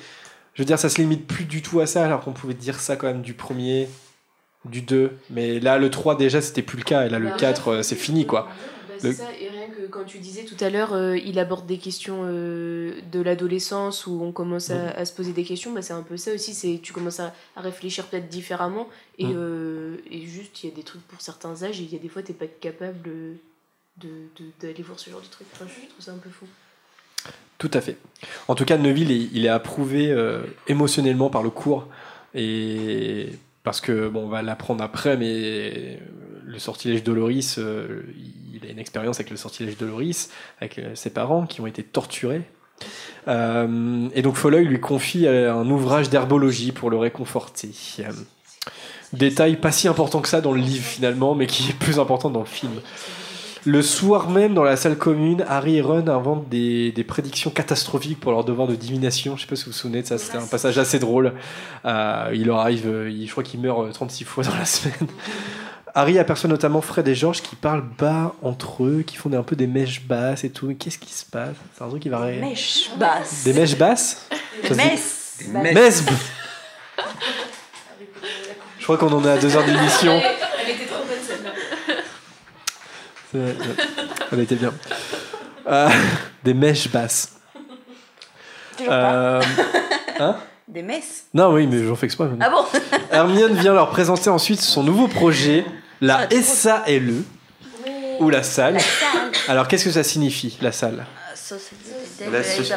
je 0.54 0.62
veux 0.62 0.66
dire, 0.66 0.80
ça 0.80 0.90
se 0.90 1.00
limite 1.02 1.28
plus 1.28 1.46
du 1.46 1.62
tout 1.62 1.80
à 1.80 1.88
ça, 1.88 2.06
alors 2.06 2.22
qu'on 2.22 2.34
pouvait 2.34 2.54
dire 2.54 2.80
ça 2.80 2.96
quand 2.96 3.08
même 3.08 3.22
du 3.22 3.34
premier, 3.34 3.88
du 4.66 4.82
2. 4.82 5.12
Mais 5.30 5.60
là, 5.60 5.78
le 5.78 5.90
3, 5.90 6.16
déjà, 6.16 6.42
c'était 6.42 6.62
plus 6.62 6.78
le 6.78 6.84
cas, 6.84 7.06
et 7.06 7.10
là, 7.10 7.20
le 7.20 7.30
Bah, 7.30 7.36
4, 7.38 7.68
euh, 7.70 7.84
c'est 7.84 7.96
fini, 7.96 8.26
quoi. 8.26 8.44
Bah, 8.88 8.94
c'est 9.00 9.08
Le- 9.08 9.14
ça, 9.14 9.28
et 9.42 9.50
rien 9.50 9.68
que 9.70 9.88
quand 9.88 10.04
tu 10.06 10.20
disais 10.20 10.46
tout 10.46 10.56
à 10.64 10.70
l'heure, 10.70 10.94
euh, 10.94 11.18
il 11.18 11.40
aborde 11.40 11.66
des 11.66 11.80
questions 11.80 12.22
euh, 12.26 12.94
de 13.12 13.20
l'adolescence 13.20 14.06
où 14.08 14.22
on 14.22 14.32
commence 14.32 14.70
à, 14.70 14.76
Mm. 14.76 14.94
à 14.98 15.06
se 15.06 15.14
poser 15.14 15.34
des 15.34 15.44
questions, 15.44 15.74
bah, 15.74 15.82
c'est 15.82 15.94
un 15.94 16.04
peu 16.04 16.16
ça 16.16 16.32
aussi, 16.34 16.54
c'est 16.54 16.80
tu 16.82 16.94
commences 16.94 17.20
à, 17.20 17.34
à 17.56 17.62
réfléchir 17.62 18.06
peut-être 18.06 18.30
différemment 18.30 18.88
et, 19.18 19.26
Mm. 19.26 19.34
euh, 19.36 19.98
et 20.12 20.22
juste 20.28 20.64
il 20.64 20.70
y 20.70 20.72
a 20.72 20.76
des 20.76 20.84
trucs 20.84 21.02
pour 21.08 21.20
certains 21.22 21.64
âges 21.64 21.80
et 21.82 21.84
il 21.84 21.92
y 21.92 21.96
a 21.96 22.00
des 22.00 22.08
fois 22.10 22.22
t'es 22.22 22.34
pas 22.34 22.46
capable 22.48 23.02
de 23.02 23.34
de- 23.98 24.10
d'aller 24.60 24.82
voir 24.82 25.00
ce 25.00 25.10
genre 25.12 25.22
de 25.22 25.28
trucs. 25.28 25.46
Enfin, 25.54 25.66
je 25.68 25.88
trouve 25.88 26.04
ça 26.04 26.12
un 26.14 26.18
peu 26.18 26.30
fou. 26.32 26.46
Tout 27.64 27.72
à 27.74 27.80
fait. 27.80 27.96
En 28.50 28.56
tout 28.56 28.66
cas, 28.66 28.78
Neville, 28.78 29.10
il 29.10 29.46
est 29.46 29.50
approuvé 29.50 30.12
euh, 30.12 30.42
émotionnellement 30.68 31.30
par 31.30 31.44
le 31.44 31.50
cours. 31.50 31.88
Et 32.36 33.30
parce 33.64 33.80
que, 33.80 34.10
bon, 34.10 34.26
on 34.26 34.28
va 34.28 34.42
l'apprendre 34.42 34.84
après, 34.84 35.16
mais 35.16 35.98
le 36.44 36.60
sortilège 36.60 37.04
Doloris, 37.04 37.56
euh, 37.60 38.02
il 38.54 38.68
a 38.68 38.70
une 38.70 38.80
expérience 38.80 39.22
avec 39.22 39.30
le 39.30 39.38
sortilège 39.38 39.78
Doloris, 39.78 40.30
avec 40.60 40.78
euh, 40.78 40.94
ses 40.96 41.10
parents 41.10 41.46
qui 41.46 41.62
ont 41.62 41.66
été 41.66 41.84
torturés. 41.84 42.42
Et 43.28 44.22
donc 44.22 44.36
Folleuil 44.36 44.66
lui 44.66 44.82
confie 44.82 45.26
un 45.26 45.70
ouvrage 45.70 46.10
d'herbologie 46.10 46.74
pour 46.74 46.90
le 46.90 46.98
réconforter. 46.98 47.70
Détail 49.14 49.56
pas 49.56 49.72
si 49.72 49.88
important 49.88 50.20
que 50.20 50.28
ça 50.28 50.42
dans 50.42 50.52
le 50.52 50.60
livre 50.60 50.84
finalement, 50.84 51.34
mais 51.34 51.48
qui 51.48 51.70
est 51.70 51.80
plus 51.80 51.98
important 51.98 52.30
dans 52.30 52.42
le 52.42 52.46
film. 52.46 52.74
Le 53.66 53.82
soir 53.82 54.30
même, 54.30 54.54
dans 54.54 54.64
la 54.64 54.76
salle 54.76 54.98
commune, 54.98 55.46
Harry 55.48 55.78
et 55.78 55.82
Ron 55.82 56.08
inventent 56.10 56.50
des, 56.50 56.92
des 56.92 57.04
prédictions 57.06 57.50
catastrophiques 57.50 58.20
pour 58.20 58.32
leur 58.34 58.44
devoir 58.44 58.68
de 58.68 58.76
divination. 58.76 59.38
Je 59.38 59.42
sais 59.44 59.48
pas 59.48 59.56
si 59.56 59.64
vous 59.66 59.72
vous 59.72 59.78
souvenez 59.78 60.02
de 60.02 60.08
ça, 60.08 60.18
c'était 60.18 60.38
un 60.38 60.46
passage 60.46 60.78
assez 60.78 61.00
drôle. 61.00 61.34
Euh, 61.86 62.30
il 62.34 62.46
leur 62.48 62.58
arrive, 62.60 62.88
euh, 62.88 63.10
il- 63.10 63.26
je 63.26 63.32
crois 63.32 63.44
qu'il 63.44 63.62
meurt 63.62 63.80
euh, 63.80 63.92
36 63.92 64.26
fois 64.26 64.44
dans 64.44 64.54
la 64.56 64.66
semaine. 64.66 65.08
Harry 65.96 66.20
aperçoit 66.20 66.50
notamment 66.50 66.82
Fred 66.82 67.08
et 67.08 67.16
George 67.16 67.42
qui 67.42 67.56
parlent 67.56 67.86
bas 67.98 68.34
entre 68.42 68.84
eux, 68.84 69.04
qui 69.08 69.16
font 69.16 69.30
des- 69.30 69.38
un 69.38 69.44
peu 69.44 69.56
des 69.56 69.68
mèches 69.68 70.02
basses 70.06 70.44
et 70.44 70.50
tout. 70.50 70.66
Mais 70.68 70.76
Qu'est-ce 70.76 70.98
qui 70.98 71.14
se 71.14 71.24
passe? 71.24 71.56
C'est 71.78 71.84
un 71.86 71.88
truc 71.88 72.02
qui 72.02 72.10
va 72.10 72.20
ré- 72.20 72.40
Mèche 72.42 72.90
basse. 72.98 73.44
Des 73.46 73.54
mèches 73.54 73.78
basses? 73.78 74.28
Se 74.64 74.68
dit- 74.74 74.76
Messe. 74.76 75.38
Des 75.40 75.72
messes. 75.74 76.04
Je 78.80 78.84
crois 78.84 78.98
qu'on 78.98 79.14
en 79.14 79.24
est 79.24 79.30
à 79.32 79.38
deux 79.38 79.56
heures 79.56 79.64
d'émission. 79.64 80.20
Elle 80.66 80.72
était 80.76 80.86
trop 80.86 81.04
bonne 81.06 81.18
celle-là. 81.26 81.52
C'est- 81.88 81.94
ouais, 81.94 82.02
Elle 84.32 84.40
était 84.40 84.56
bien. 84.56 84.74
Euh, 85.68 85.90
des 86.44 86.54
mèches 86.54 86.90
basses. 86.90 87.38
Toujours 88.78 88.90
pas. 88.90 89.14
Euh, 89.14 89.42
hein 90.20 90.36
Des 90.68 90.82
messes. 90.82 91.26
Non, 91.34 91.54
oui, 91.54 91.68
mais 91.68 91.86
j'en 91.86 91.96
fais 91.96 92.06
exprès. 92.08 92.28
Ah 92.40 92.50
bon 92.50 92.66
Hermione 93.12 93.54
vient 93.56 93.74
leur 93.74 93.90
présenter 93.90 94.30
ensuite 94.30 94.62
son 94.62 94.84
nouveau 94.84 95.08
projet, 95.08 95.66
la 96.02 96.28
SALE, 96.30 97.24
ou 98.20 98.30
la 98.30 98.44
salle. 98.44 98.78
Alors, 99.48 99.68
qu'est-ce 99.68 99.86
que 99.86 99.92
ça 99.92 100.04
signifie, 100.04 100.58
la 100.62 100.72
salle? 100.72 101.06
La 102.32 102.42
soci- 102.42 102.74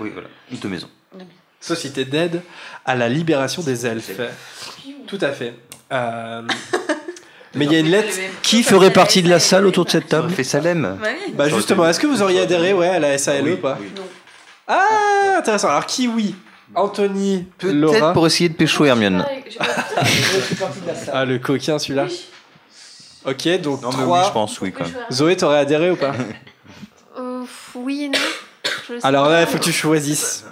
Oui, 0.00 0.10
voilà. 0.12 0.28
De 0.50 0.68
maison. 0.68 0.88
Société 1.60 2.04
d'aide 2.04 2.42
à 2.84 2.94
la 2.94 3.08
libération 3.08 3.62
des 3.62 3.86
elfes. 3.86 4.20
Tout 5.06 5.18
à 5.20 5.32
fait. 5.32 5.54
Euh, 5.92 6.42
Mais 7.54 7.64
il 7.66 7.72
y 7.72 7.76
a 7.76 7.78
une 7.78 7.90
lettre. 7.90 8.12
Qui 8.42 8.62
ferait 8.62 8.92
partie 8.92 9.22
de 9.22 9.28
la 9.30 9.38
salle 9.40 9.66
autour 9.66 9.84
de 9.84 9.90
cette 9.90 10.08
table 10.08 10.30
fait 10.30 10.44
Salem. 10.44 10.98
Bah 11.34 11.48
justement, 11.48 11.86
est-ce 11.88 12.00
que 12.00 12.06
vous 12.06 12.22
auriez 12.22 12.40
adhéré 12.40 12.72
ouais, 12.72 12.88
à 12.88 12.98
la 12.98 13.16
SALE 13.18 13.48
ou 13.50 13.56
pas 13.56 13.78
Ah, 14.66 15.36
intéressant. 15.38 15.68
Alors 15.68 15.86
qui 15.86 16.08
oui 16.08 16.34
Anthony, 16.74 17.46
Laura. 17.62 17.92
Peut-être 17.98 18.12
pour 18.14 18.26
essayer 18.26 18.48
de 18.48 18.54
pécho 18.54 18.84
Hermione. 18.84 19.24
Ah, 21.12 21.24
le 21.24 21.38
coquin 21.38 21.78
celui-là. 21.78 22.06
Ok, 23.24 23.48
donc 23.60 23.82
Non, 23.82 23.90
mais 23.90 24.02
trois. 24.02 24.18
oui, 24.20 24.24
je 24.26 24.32
pense, 24.32 24.60
oui, 24.60 24.72
quand 24.72 24.84
même. 24.84 24.94
Zoé, 25.10 25.36
t'aurais 25.36 25.58
adhéré 25.58 25.90
ou 25.90 25.96
pas 25.96 26.12
Euh, 27.18 27.44
oui, 27.76 28.10
non. 28.12 28.18
Je 28.88 28.94
Alors 29.06 29.28
là, 29.28 29.42
il 29.42 29.46
faut 29.46 29.58
que 29.58 29.62
tu 29.62 29.72
choisisses. 29.72 30.44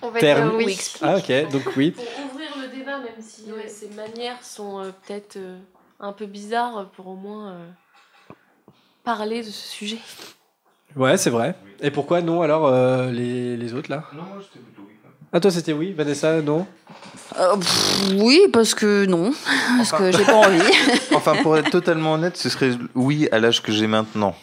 On 0.00 0.10
va 0.10 0.20
Terme. 0.20 0.56
dire 0.58 0.66
oui. 0.66 0.78
Ah 1.02 1.16
ok, 1.16 1.50
donc 1.50 1.62
oui. 1.76 1.90
Pour 1.90 2.04
ouvrir 2.32 2.50
le 2.60 2.68
débat, 2.78 2.98
même 2.98 3.20
si 3.20 3.50
euh, 3.50 3.54
ces 3.66 3.88
manières 3.96 4.36
sont 4.42 4.78
euh, 4.80 4.90
peut-être 5.06 5.36
euh, 5.36 5.56
un 6.04 6.12
peu 6.12 6.26
bizarres, 6.26 6.90
pour 6.96 7.08
au 7.08 7.16
moins 7.16 7.50
euh, 7.52 7.66
parler 9.04 9.40
de 9.40 9.46
ce 9.46 9.68
sujet. 9.68 9.98
Ouais, 10.96 11.16
c'est 11.16 11.30
vrai. 11.30 11.54
Et 11.80 11.90
pourquoi 11.90 12.20
non 12.20 12.42
alors 12.42 12.66
euh, 12.66 13.10
les, 13.10 13.56
les 13.56 13.74
autres 13.74 13.90
là? 13.90 14.04
Non, 14.14 14.22
moi 14.22 14.38
j'étais 14.40 14.60
plutôt 14.64 14.82
oui. 14.86 14.94
Ah 15.32 15.40
toi 15.40 15.50
c'était 15.50 15.72
oui, 15.72 15.92
Vanessa 15.92 16.40
non? 16.40 16.66
Euh, 17.36 17.56
pff, 17.56 18.12
oui, 18.20 18.42
parce 18.52 18.74
que 18.74 19.06
non. 19.06 19.32
Parce 19.78 19.92
que 19.92 20.12
j'ai 20.12 20.24
pas 20.24 20.34
envie. 20.34 20.62
Enfin, 21.14 21.36
pour 21.42 21.56
être 21.56 21.70
totalement 21.70 22.12
honnête, 22.14 22.36
ce 22.36 22.48
serait 22.48 22.72
oui 22.94 23.28
à 23.32 23.38
l'âge 23.40 23.62
que 23.62 23.72
j'ai 23.72 23.86
maintenant. 23.88 24.36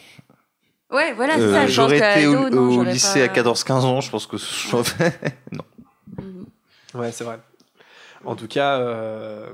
Ouais, 0.92 1.14
voilà, 1.14 1.36
c'est 1.36 1.42
Euh, 1.42 1.54
ça. 1.54 1.68
J'aurais 1.68 1.98
été 1.98 2.28
au, 2.28 2.50
non, 2.50 2.82
lycée 2.84 3.26
pas- 3.28 3.32
à 3.32 3.44
14-15 3.54 3.72
ans, 3.86 4.02
je 4.02 4.10
pense 4.10 4.28
que 4.28 4.36
non. 5.54 5.64
Ouais, 6.94 7.12
c'est 7.14 7.24
vrai. 7.24 7.40
En 8.26 8.36
tout 8.36 8.48
cas, 8.48 8.78
euh, 8.80 9.48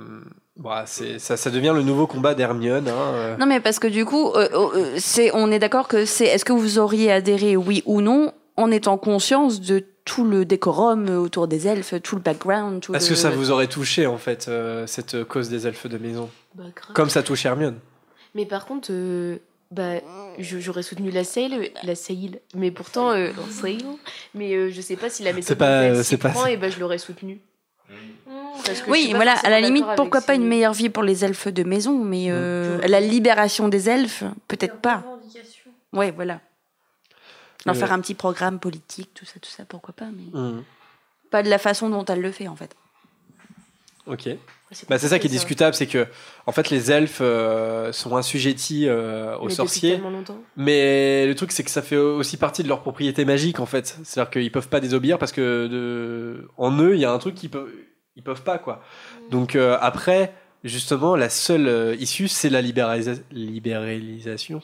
bah, 0.58 0.84
c'est, 0.88 1.20
ça, 1.20 1.38
ça 1.38 1.50
devient 1.50 1.74
le 1.76 1.84
nouveau 1.84 2.08
combat 2.08 2.34
d'Hermione. 2.34 2.88
Hein, 2.88 2.94
euh. 3.14 3.38
Non, 3.38 3.46
mais 3.46 3.60
parce 3.60 3.80
que 3.80 3.88
du 3.88 4.06
coup, 4.06 4.32
euh, 4.32 4.48
euh, 4.54 4.96
c'est, 4.98 5.32
on 5.34 5.52
est 5.52 5.60
d'accord 5.60 5.88
que 5.88 6.06
c'est. 6.06 6.26
Est-ce 6.26 6.46
que 6.46 6.54
vous 6.54 6.80
auriez 6.80 7.12
adhéré, 7.12 7.56
oui 7.56 7.84
ou 7.86 8.02
non, 8.02 8.34
en 8.56 8.72
étant 8.72 8.98
conscience 8.98 9.62
de 9.62 9.84
tout 10.06 10.24
le 10.24 10.46
décorum 10.46 11.10
autour 11.10 11.48
des 11.48 11.68
elfes, 11.68 11.94
tout 12.02 12.16
le 12.16 12.22
background, 12.22 12.82
tout 12.82 12.96
Est-ce 12.96 13.10
le- 13.10 13.16
que 13.16 13.20
ça 13.22 13.30
vous 13.30 13.52
aurait 13.52 13.68
touché 13.68 14.08
en 14.08 14.18
fait 14.18 14.48
euh, 14.48 14.88
cette 14.88 15.24
cause 15.26 15.50
des 15.50 15.68
elfes 15.68 15.86
de 15.88 15.98
maison? 15.98 16.30
Bah. 16.56 16.64
Comme 16.94 17.10
ça 17.10 17.22
touche 17.24 17.46
Hermione. 17.46 17.78
Mais 18.34 18.46
par 18.46 18.66
contre, 18.66 18.88
euh, 18.92 19.38
bah, 19.70 19.96
je- 20.40 20.60
j'aurais 20.60 20.82
soutenu 20.84 21.12
la 21.12 21.24
Sail, 21.26 21.72
la 21.84 21.94
mais 22.56 22.72
pourtant, 22.72 23.10
euh, 23.12 23.28
la 23.36 23.54
Sail, 23.54 23.86
mais 24.34 24.54
euh, 24.56 24.70
je 24.72 24.80
sais 24.82 24.96
pas 24.96 25.10
si 25.10 25.24
la 25.24 25.34
méthode 25.34 25.48
C'est 25.50 25.56
pas- 25.58 26.04
s'y 26.04 26.18
pas 26.18 26.30
prend, 26.30 26.46
et 26.46 26.56
bah, 26.56 26.70
je 26.70 26.80
l'aurais 26.80 26.98
soutenu. 27.00 27.42
Oui, 28.88 29.12
voilà, 29.16 29.34
à 29.34 29.50
la 29.50 29.60
limite, 29.62 29.86
pourquoi 29.96 30.22
pas 30.22 30.34
ces- 30.34 30.40
une 30.40 30.48
meilleure 30.48 30.74
vie 30.74 30.90
pour 30.90 31.04
les 31.04 31.24
elfes 31.26 31.48
de 31.48 31.64
maison, 31.64 31.98
mais 32.04 32.28
euh, 32.30 32.80
la 32.88 33.00
libération 33.00 33.68
des 33.68 33.90
elfes, 33.90 34.24
peut-être 34.48 34.78
pas. 34.78 35.04
Ouais, 35.94 36.12
voilà. 36.12 36.40
Leur 37.66 37.76
Euh. 37.76 37.80
faire 37.80 37.92
un 37.92 38.00
petit 38.00 38.14
programme 38.16 38.60
politique, 38.60 39.10
tout 39.14 39.26
ça, 39.26 39.40
tout 39.42 39.50
ça, 39.50 39.64
pourquoi 39.68 39.94
pas, 39.94 40.06
mais 40.06 40.40
Mhm. 40.40 40.64
pas 41.32 41.44
de 41.44 41.50
la 41.50 41.58
façon 41.58 41.90
dont 41.90 42.06
elle 42.06 42.22
le 42.22 42.32
fait, 42.32 42.48
en 42.48 42.56
fait. 42.56 42.76
Ok. 44.06 44.30
Bah, 44.90 44.98
c'est 45.00 45.08
ça 45.08 45.18
qui 45.20 45.28
est 45.28 45.30
discutable, 45.30 45.74
c'est 45.74 45.88
que 45.88 46.08
en 46.46 46.52
fait 46.52 46.70
les 46.70 46.92
elfes 46.92 47.20
euh, 47.22 47.94
sont 47.94 48.18
assujettis 48.18 48.86
euh, 48.88 49.38
aux 49.38 49.46
Mais 49.48 49.54
sorciers. 49.54 50.02
Mais 50.58 51.26
le 51.26 51.36
truc 51.36 51.54
c'est 51.54 51.64
que 51.64 51.70
ça 51.72 51.82
fait 51.82 51.96
aussi 51.96 52.36
partie 52.36 52.64
de 52.64 52.68
leur 52.68 52.82
propriété 52.82 53.24
magique 53.24 53.62
en 53.62 53.66
fait. 53.66 53.98
C'est-à-dire 54.04 54.30
qu'ils 54.30 54.52
peuvent 54.52 54.68
pas 54.68 54.82
désobéir 54.82 55.20
parce 55.20 55.32
que 55.32 55.68
de... 55.68 56.50
en 56.58 56.78
eux 56.82 56.96
il 56.96 57.00
y 57.00 57.06
a 57.06 57.12
un 57.14 57.18
truc 57.18 57.36
qu'ils 57.36 57.50
peuvent 57.50 57.72
ils 58.18 58.24
peuvent 58.24 58.44
pas 58.44 58.58
quoi. 58.58 58.84
Donc 59.30 59.56
euh, 59.56 59.78
après 59.80 60.34
justement 60.66 61.16
la 61.16 61.30
seule 61.30 61.68
euh, 61.68 61.96
issue 61.96 62.28
c'est 62.28 62.50
la 62.50 62.62
libéralisa- 62.62 63.22
libéralisation. 63.32 64.62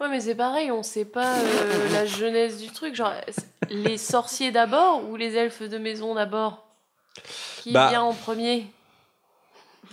Ouais, 0.00 0.08
mais 0.10 0.20
c'est 0.20 0.34
pareil, 0.34 0.70
on 0.72 0.82
sait 0.82 1.04
pas 1.06 1.36
euh, 1.38 1.88
la 1.92 2.04
jeunesse 2.04 2.58
du 2.60 2.68
truc. 2.68 2.94
Genre, 2.94 3.14
les 3.70 3.96
sorciers 3.96 4.50
d'abord 4.52 5.08
ou 5.08 5.16
les 5.16 5.34
elfes 5.36 5.62
de 5.62 5.78
maison 5.78 6.14
d'abord? 6.14 6.66
Qui 7.62 7.72
Bah. 7.72 7.88
vient 7.88 8.02
en 8.02 8.12
premier? 8.12 8.66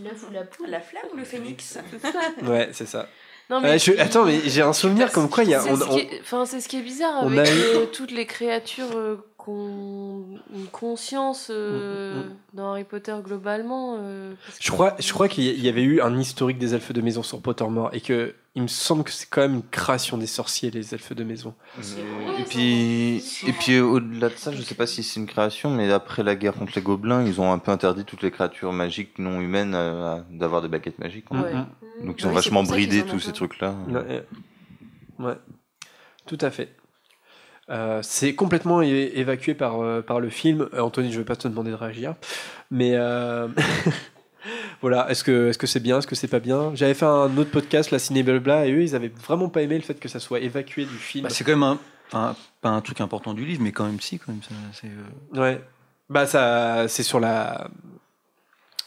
L'œuf 0.03 0.26
ou 0.30 0.34
la 0.34 0.44
poule 0.44 0.69
La 0.69 0.81
flamme 0.81 1.06
ou 1.14 1.18
le 1.18 1.23
phénix? 1.23 1.77
Ouais 2.44 2.69
c'est 2.73 2.85
ça. 2.88 3.07
Non, 3.49 3.64
Euh, 3.64 3.77
je- 3.77 3.98
Attends 3.99 4.26
mais 4.26 4.40
j'ai 4.45 4.61
un 4.61 4.73
souvenir 4.73 5.11
comme 5.11 5.30
quoi 5.30 5.44
il 5.44 5.52
y 5.52 5.53
a 5.56 5.61
C'est 5.61 5.69
on- 5.72 5.77
ce, 5.77 5.84
on- 5.84 5.95
qui 5.95 5.99
est- 6.02 6.19
enfin, 6.22 6.45
c'est 6.45 6.60
ce 6.60 6.68
qui 6.68 6.77
est 6.80 6.81
bizarre 6.81 7.19
on 7.23 7.27
avec 7.38 7.48
a 7.48 7.52
eu- 7.53 7.60
euh, 7.76 7.85
toutes 7.85 8.11
les 8.11 8.26
créatures 8.26 8.95
euh, 8.95 9.15
qu'on 9.44 10.24
une 10.56 10.68
conscience 10.72 11.48
euh, 11.52 12.24
Mm, 12.24 12.30
dans 12.53 12.72
Harry 12.72 12.84
Potter 12.84 13.15
globalement. 13.24 13.98
euh, 13.99 14.34
Je 14.60 14.72
crois, 14.72 14.95
je 14.99 15.11
crois 15.11 15.28
qu'il 15.28 15.60
y 15.60 15.68
avait 15.68 15.84
eu 15.84 16.02
un 16.02 16.18
historique 16.18 16.57
des 16.57 16.74
elfes 16.74 16.91
de 16.94 17.02
maison 17.02 17.24
sur 17.24 17.41
Pottermore 17.41 17.90
et 17.94 18.02
que 18.02 18.36
il 18.56 18.61
me 18.61 18.68
semble 18.68 19.03
que 19.03 19.11
c'est 19.11 19.28
quand 19.30 19.41
même 19.41 19.56
une 19.56 19.64
création 19.64 20.15
des 20.18 20.28
sorciers 20.28 20.70
les 20.70 20.94
elfes 20.94 21.14
de 21.14 21.24
maison. 21.24 21.56
Et 22.40 22.44
puis, 22.44 23.18
et 23.48 23.52
puis 23.53 23.80
au-delà 23.80 24.30
de 24.30 24.36
ça, 24.36 24.52
je 24.52 24.61
sais 24.61 24.76
pas 24.76 24.86
si 24.86 25.02
c'est 25.02 25.20
une 25.20 25.26
création, 25.26 25.72
mais 25.72 25.91
après 25.91 26.22
la 26.22 26.36
guerre 26.36 26.53
contre 26.53 26.74
les 26.76 26.84
gobelins, 26.84 27.24
ils 27.26 27.41
ont 27.41 27.52
un 27.52 27.57
peu 27.57 27.72
interdit 27.72 28.06
toutes 28.06 28.22
les 28.22 28.30
créatures 28.30 28.72
magiques 28.72 29.18
non 29.18 29.41
humaines 29.41 29.74
euh, 29.76 30.20
d'avoir 30.30 30.61
des 30.61 30.68
baguettes 30.68 30.99
magiques. 30.99 31.32
Ouais. 31.32 31.53
Mhm. 31.53 32.06
Donc 32.06 32.22
ils 32.22 32.28
ont 32.28 32.32
vachement 32.32 32.64
bridé 32.64 33.03
tous 33.03 33.20
ces 33.20 33.34
trucs-là. 33.34 33.74
Ouais, 33.90 34.24
ouais. 35.20 35.36
tout 36.28 36.38
à 36.41 36.52
fait. 36.52 36.76
Euh, 37.69 38.02
c'est 38.03 38.35
complètement 38.35 38.81
évacué 38.81 39.53
par, 39.53 39.81
euh, 39.81 40.02
par 40.02 40.19
le 40.19 40.30
film. 40.30 40.68
Euh, 40.73 40.81
Anthony, 40.81 41.11
je 41.11 41.19
vais 41.19 41.26
pas 41.26 41.35
te 41.35 41.48
demander 41.48 41.72
de 41.72 41.76
réagir, 41.76 42.15
mais 42.72 42.91
euh, 42.95 43.48
voilà. 44.81 45.10
Est-ce 45.10 45.23
que 45.23 45.49
est-ce 45.49 45.57
que 45.57 45.68
c'est 45.68 45.80
bien, 45.80 45.99
est-ce 45.99 46.07
que 46.07 46.15
c'est 46.15 46.27
pas 46.27 46.40
bien? 46.41 46.72
J'avais 46.76 46.94
fait 46.94 47.06
un 47.06 47.35
autre 47.38 47.52
podcast, 47.52 47.91
la 47.91 47.99
Ciné 47.99 48.22
Blabla, 48.23 48.68
et 48.68 48.73
eux, 48.73 48.81
ils 48.81 48.95
avaient 48.95 49.07
vraiment 49.07 49.48
pas 49.48 49.61
aimé 49.61 49.76
le 49.76 49.84
fait 49.84 49.94
que 49.99 50.10
ça 50.10 50.19
soit 50.19 50.41
évacué 50.41 50.84
du 50.84 50.98
film. 50.98 51.23
Bah, 51.23 51.30
c'est 51.30 51.45
quand 51.45 51.56
même 51.56 51.77
un, 52.11 52.35
pas 52.61 52.69
un 52.69 52.81
truc 52.81 52.99
important 52.99 53.34
du 53.34 53.45
livre, 53.45 53.61
mais 53.64 53.72
quand 53.72 53.85
même 53.85 54.02
si, 54.02 54.19
quand 54.19 54.34
même. 54.34 54.44
Ça, 54.44 54.56
c'est, 54.73 54.88
euh, 54.88 55.41
Ouais. 55.41 55.61
Bah 56.10 56.27
ça, 56.27 56.88
c'est 56.90 57.03
sur 57.03 57.22
la 57.22 57.69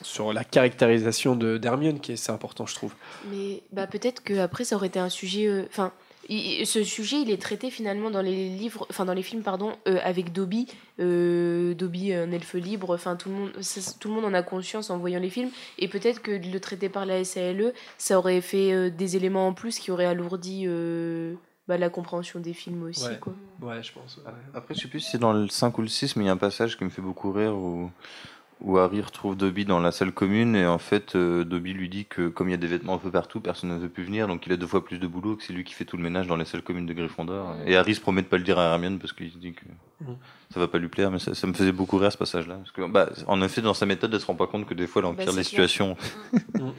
sur 0.02 0.34
la 0.34 0.44
caractérisation 0.44 1.34
de 1.34 1.56
d'Hermione 1.56 1.98
qui 1.98 2.12
est 2.12 2.16
c'est 2.16 2.30
important, 2.30 2.66
je 2.66 2.74
trouve. 2.74 2.92
Mais 3.30 3.62
bah, 3.72 3.86
peut-être 3.86 4.22
que 4.22 4.38
après 4.38 4.64
ça 4.64 4.76
aurait 4.76 4.88
été 4.88 4.98
un 4.98 5.08
sujet. 5.08 5.64
Enfin, 5.70 5.92
il- 6.28 6.66
ce 6.66 6.82
sujet 6.84 7.20
il 7.20 7.30
est 7.30 7.40
traité 7.40 7.70
finalement 7.70 8.10
dans 8.10 8.22
les 8.22 8.48
livres, 8.48 8.86
enfin 8.90 9.04
dans 9.04 9.14
les 9.14 9.22
films 9.22 9.42
pardon, 9.42 9.72
euh, 9.88 9.98
avec 10.02 10.32
Dobby. 10.32 10.66
Euh, 11.00 11.74
Dobby, 11.74 12.12
un 12.12 12.30
elfe 12.32 12.54
libre. 12.54 12.94
Enfin 12.94 13.16
tout 13.16 13.28
le 13.28 13.34
monde, 13.34 13.52
ça- 13.60 13.92
tout 14.00 14.08
le 14.08 14.14
monde 14.14 14.24
en 14.24 14.34
a 14.34 14.42
conscience 14.42 14.90
en 14.90 14.98
voyant 14.98 15.20
les 15.20 15.30
films. 15.30 15.50
Et 15.78 15.88
peut-être 15.88 16.22
que 16.22 16.36
de 16.36 16.48
le 16.50 16.60
traiter 16.60 16.88
par 16.88 17.06
la 17.06 17.22
SALE, 17.24 17.72
ça 17.98 18.18
aurait 18.18 18.40
fait 18.40 18.72
euh, 18.72 18.90
des 18.90 19.16
éléments 19.16 19.48
en 19.48 19.52
plus 19.52 19.78
qui 19.78 19.90
auraient 19.90 20.06
alourdi 20.06 20.64
euh, 20.66 21.34
bah, 21.68 21.76
la 21.78 21.90
compréhension 21.90 22.38
des 22.40 22.52
films 22.52 22.84
aussi. 22.84 23.04
Ouais. 23.06 23.18
Quoi. 23.20 23.34
Ouais, 23.60 23.82
je 23.82 23.92
pense. 23.92 24.20
Après, 24.54 24.74
je 24.74 24.80
sais 24.80 24.88
plus 24.88 25.00
si 25.00 25.10
c'est 25.10 25.18
dans 25.18 25.32
le 25.32 25.48
5 25.48 25.76
ou 25.78 25.82
le 25.82 25.88
6, 25.88 26.16
mais 26.16 26.24
il 26.24 26.26
y 26.26 26.30
a 26.30 26.32
un 26.32 26.36
passage 26.36 26.78
qui 26.78 26.84
me 26.84 26.90
fait 26.90 27.02
beaucoup 27.02 27.32
rire 27.32 27.54
où, 27.56 27.90
où 28.62 28.78
Harry 28.78 29.02
retrouve 29.02 29.36
Dobby 29.36 29.64
dans 29.66 29.80
la 29.80 29.92
salle 29.92 30.12
commune 30.12 30.56
et 30.56 30.66
en 30.66 30.78
fait, 30.78 31.14
euh, 31.14 31.44
Dobby 31.44 31.74
lui 31.74 31.88
dit 31.90 32.06
que 32.06 32.28
comme 32.28 32.48
il 32.48 32.52
y 32.52 32.54
a 32.54 32.58
des 32.58 32.66
vêtements 32.66 32.94
un 32.94 32.98
peu 32.98 33.10
partout, 33.10 33.38
personne 33.40 33.68
ne 33.70 33.78
veut 33.78 33.90
plus 33.90 34.02
venir, 34.04 34.28
donc 34.28 34.46
il 34.46 34.52
a 34.52 34.56
deux 34.56 34.66
fois 34.66 34.82
plus 34.84 34.98
de 34.98 35.06
boulot, 35.06 35.36
que 35.36 35.42
c'est 35.44 35.52
lui 35.52 35.62
qui 35.62 35.74
fait 35.74 35.84
tout 35.84 35.96
le 35.98 36.02
ménage 36.02 36.26
dans 36.26 36.36
les 36.36 36.46
salles 36.46 36.62
communes 36.62 36.86
de 36.86 36.94
Gryffondor. 36.94 37.54
Et 37.66 37.76
Harry 37.76 37.94
se 37.94 38.00
promet 38.00 38.22
de 38.22 38.26
pas 38.28 38.38
le 38.38 38.44
dire 38.44 38.58
à 38.58 38.64
Hermione 38.72 38.98
parce 38.98 39.12
qu'il 39.12 39.30
se 39.30 39.36
dit 39.38 39.52
que 39.52 39.60
Mhm. 40.00 40.16
ça 40.52 40.60
va 40.60 40.68
pas 40.68 40.78
lui 40.78 40.88
plaire, 40.88 41.10
mais 41.10 41.18
ça, 41.18 41.34
ça 41.34 41.46
me 41.46 41.52
faisait 41.52 41.72
beaucoup 41.72 41.98
rire 41.98 42.10
ce 42.12 42.18
passage-là. 42.18 42.54
Parce 42.56 42.70
que, 42.70 42.82
bah, 42.90 43.10
en 43.26 43.40
effet, 43.42 43.60
dans 43.62 43.74
sa 43.74 43.84
méthode, 43.86 44.12
elle 44.14 44.20
se 44.20 44.26
rend 44.26 44.34
pas 44.34 44.46
compte 44.46 44.66
que 44.66 44.74
des 44.74 44.86
fois, 44.86 45.00
elle 45.02 45.06
empire 45.06 45.26
Bah, 45.26 45.32
les 45.36 45.44
situations. 45.44 45.96
Mm. 46.54 46.60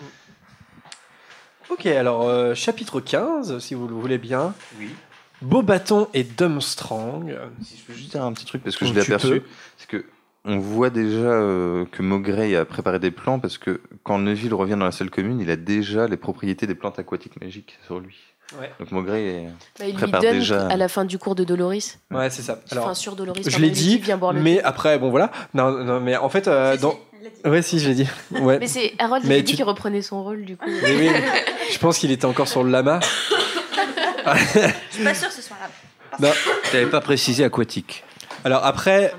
Ok, 1.69 1.85
alors 1.85 2.27
euh, 2.29 2.55
chapitre 2.55 3.01
15, 3.01 3.59
si 3.59 3.73
vous 3.73 3.87
le 3.87 3.93
voulez 3.93 4.17
bien. 4.17 4.53
Oui. 4.79 4.89
Beau 5.41 5.61
bâton 5.61 6.07
et 6.13 6.23
Dumstrang. 6.23 7.29
Si 7.61 7.77
je 7.77 7.83
peux 7.83 7.93
juste 7.93 8.11
dire 8.11 8.23
un 8.23 8.31
petit 8.33 8.45
truc 8.45 8.63
parce 8.63 8.77
que 8.77 8.85
je 8.85 8.93
l'ai 8.93 9.01
aperçu, 9.01 9.41
c'est 9.77 9.87
que 9.87 10.05
on 10.47 10.57
voit 10.59 10.89
déjà 10.89 11.17
euh, 11.19 11.85
que 11.91 12.01
Maugrey 12.01 12.55
a 12.55 12.65
préparé 12.65 12.99
des 12.99 13.11
plans 13.11 13.37
parce 13.39 13.57
que 13.57 13.81
quand 14.03 14.17
Neville 14.19 14.53
revient 14.53 14.75
dans 14.79 14.85
la 14.85 14.91
salle 14.91 15.09
commune, 15.09 15.39
il 15.39 15.49
a 15.51 15.55
déjà 15.57 16.07
les 16.07 16.17
propriétés 16.17 16.65
des 16.67 16.75
plantes 16.75 16.97
aquatiques 16.99 17.39
magiques 17.41 17.77
sur 17.85 17.99
lui. 17.99 18.15
Ouais. 18.59 18.71
Donc 18.79 18.91
Maugrey 18.91 19.23
est- 19.25 19.47
Bah, 19.77 19.85
il 19.85 19.87
lui 19.87 19.93
prépare 19.93 20.21
donne 20.21 20.31
déjà. 20.39 20.67
à 20.67 20.77
la 20.77 20.87
fin 20.87 21.03
du 21.03 21.17
cours 21.17 21.35
de 21.35 21.43
Doloris. 21.43 21.99
Ouais, 22.11 22.29
c'est 22.29 22.41
ça. 22.41 22.59
Enfin, 22.71 22.93
sur 22.93 23.15
Doloris. 23.17 23.47
je 23.49 23.59
l'ai 23.59 23.69
dit, 23.71 23.97
Viens 23.97 24.15
boire 24.17 24.31
le 24.31 24.39
mais 24.41 24.55
thé. 24.55 24.63
après, 24.63 24.97
bon 24.99 25.09
voilà. 25.09 25.31
Non, 25.53 25.69
non, 25.83 25.99
mais 25.99 26.15
en 26.15 26.29
fait, 26.29 26.47
euh, 26.47 26.77
dans. 26.77 26.97
Ouais, 27.43 27.61
si, 27.61 27.77
je 27.79 27.89
l'ai 27.89 27.95
dit. 27.95 28.07
Ouais. 28.39 28.57
Mais 28.59 28.67
c'est 28.67 28.93
Harold 28.99 29.23
qui 29.23 29.27
Mais 29.29 29.35
a 29.39 29.41
dit 29.41 29.51
tu- 29.51 29.55
qu'il 29.57 29.65
reprenait 29.65 30.01
son 30.01 30.23
rôle 30.23 30.45
du 30.45 30.55
coup. 30.55 30.63
Mais 30.81 30.95
oui, 30.95 31.09
je 31.73 31.77
pense 31.77 31.97
qu'il 31.99 32.09
était 32.11 32.23
encore 32.25 32.47
sur 32.47 32.63
le 32.63 32.71
lama. 32.71 33.01
Je 34.25 34.69
suis 34.91 35.03
pas 35.03 35.13
sûre 35.13 35.27
que 35.29 35.33
ce 35.33 35.41
soit 35.41 35.57
là. 35.61 35.69
Non. 36.19 36.33
T'avais 36.71 36.85
pas 36.87 37.01
précisé 37.01 37.43
aquatique. 37.43 38.03
Alors 38.45 38.65
après, 38.65 39.13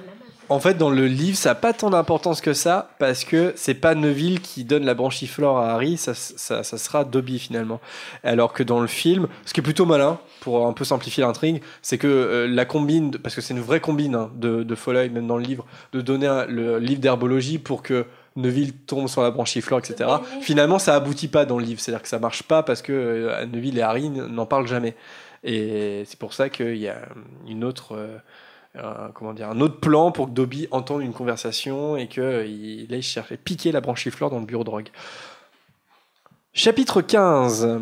en 0.51 0.61
fait, 0.61 0.75
dans 0.75 0.91
le 0.91 1.07
livre, 1.07 1.37
ça 1.37 1.51
n'a 1.51 1.55
pas 1.55 1.73
tant 1.73 1.91
d'importance 1.91 2.41
que 2.41 2.53
ça, 2.55 2.91
parce 2.99 3.25
que 3.25 3.53
c'est 3.57 3.75
pas 3.75 3.95
Neville 3.95 4.41
qui 4.41 4.65
donne 4.65 4.85
la 4.85 4.95
branchiflore 4.95 5.59
à 5.59 5.73
Harry, 5.73 5.97
ça, 5.97 6.15
ça, 6.15 6.63
ça 6.63 6.79
sera 6.79 7.05
Dobby 7.05 7.39
finalement. 7.39 7.81
Alors 8.25 8.53
que 8.53 8.63
dans 8.63 8.81
le 8.81 8.87
film, 8.87 9.29
ce 9.45 9.53
qui 9.53 9.61
est 9.61 9.63
plutôt 9.63 9.85
malin, 9.87 10.19
pour 10.41 10.67
un 10.67 10.73
peu 10.73 10.85
simplifier 10.85 11.23
l'intrigue, 11.23 11.63
c'est 11.83 11.99
que 11.99 12.07
euh, 12.07 12.47
la 12.49 12.65
combine, 12.65 13.11
parce 13.13 13.35
que 13.35 13.41
c'est 13.41 13.53
une 13.55 13.61
vraie 13.61 13.81
combine 13.81 14.15
hein, 14.15 14.31
de, 14.37 14.63
de 14.63 14.75
Folleuil, 14.75 15.11
même 15.11 15.27
dans 15.27 15.37
le 15.37 15.45
livre, 15.45 15.67
de 15.93 16.01
donner 16.01 16.27
un- 16.27 16.47
le 16.47 16.79
livre 16.79 17.01
d'herbologie 17.01 17.59
pour 17.59 17.83
que 17.83 18.07
Neville 18.37 18.73
tombe 18.73 19.09
sur 19.09 19.23
la 19.23 19.31
branchiflore, 19.33 19.81
etc. 19.81 20.09
Finalement, 20.41 20.79
ça 20.79 20.95
aboutit 20.95 21.29
pas 21.29 21.45
dans 21.45 21.59
le 21.59 21.65
livre, 21.65 21.81
c'est-à-dire 21.81 22.03
que 22.03 22.09
ça 22.09 22.19
marche 22.21 22.45
pas 22.45 22.63
parce 22.63 22.83
que 22.83 22.93
euh, 22.93 23.47
Neville 23.47 23.79
et 23.79 23.83
Harry 23.83 24.09
n'en 24.11 24.47
parlent 24.47 24.69
jamais. 24.69 24.95
Et 25.45 26.05
c'est 26.07 26.19
pour 26.19 26.33
ça 26.35 26.49
qu'il 26.49 26.77
y 26.77 26.89
a 26.89 26.97
une 27.49 27.65
autre, 27.65 27.95
euh, 27.97 28.17
comment 29.15 29.33
dire, 29.33 29.49
un 29.51 29.61
autre 29.61 29.81
plan 29.81 30.13
pour 30.13 30.27
que 30.27 30.33
Dobby 30.33 30.69
entende 30.71 31.03
une 31.03 31.13
conversation 31.13 31.97
et 31.97 32.07
qu'il 32.09 32.87
aille 32.91 33.03
chercher, 33.03 33.37
piquer 33.37 33.73
la 33.73 33.81
branchiflore 33.81 34.31
dans 34.31 34.39
le 34.41 34.47
bureau 34.47 34.63
de 34.63 34.69
drogue. 34.71 34.89
Chapitre 36.53 37.01
15. 37.03 37.81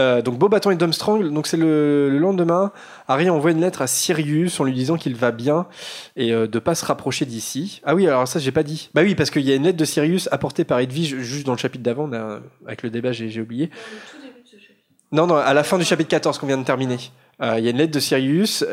Euh, 0.00 0.22
donc 0.22 0.38
Beau 0.38 0.48
Bâton 0.48 0.70
et 0.70 0.76
Dumstrang, 0.76 1.22
donc 1.30 1.46
c'est 1.46 1.58
le, 1.58 2.08
le 2.08 2.16
lendemain, 2.16 2.72
Harry 3.08 3.28
envoie 3.28 3.50
une 3.50 3.60
lettre 3.60 3.82
à 3.82 3.86
Sirius 3.86 4.58
en 4.58 4.64
lui 4.64 4.72
disant 4.72 4.96
qu'il 4.96 5.14
va 5.14 5.32
bien 5.32 5.66
et 6.16 6.32
euh, 6.32 6.46
de 6.46 6.58
pas 6.58 6.74
se 6.74 6.86
rapprocher 6.86 7.26
d'ici. 7.26 7.82
Ah 7.84 7.94
oui, 7.94 8.08
alors 8.08 8.26
ça 8.26 8.38
j'ai 8.38 8.52
pas 8.52 8.62
dit. 8.62 8.88
Bah 8.94 9.02
oui, 9.02 9.14
parce 9.14 9.28
qu'il 9.28 9.42
y 9.42 9.52
a 9.52 9.54
une 9.54 9.64
lettre 9.64 9.76
de 9.76 9.84
Sirius 9.84 10.30
apportée 10.32 10.64
par 10.64 10.78
Edwige 10.78 11.16
juste 11.18 11.44
dans 11.44 11.52
le 11.52 11.58
chapitre 11.58 11.84
d'avant, 11.84 12.10
a- 12.14 12.40
avec 12.66 12.82
le 12.82 12.88
débat 12.88 13.12
j'ai 13.12 13.38
oublié. 13.38 13.68
Non, 15.12 15.26
non, 15.26 15.36
à 15.36 15.52
la 15.52 15.62
fin 15.62 15.76
du 15.76 15.84
chapitre 15.84 16.08
14 16.08 16.38
qu'on 16.38 16.46
vient 16.46 16.56
de 16.56 16.64
terminer. 16.64 16.96
Euh, 17.42 17.56
Il 17.58 17.64
y 17.64 17.66
a 17.66 17.70
une 17.70 17.76
lettre 17.76 17.92
de 17.92 18.00
Sirius. 18.00 18.64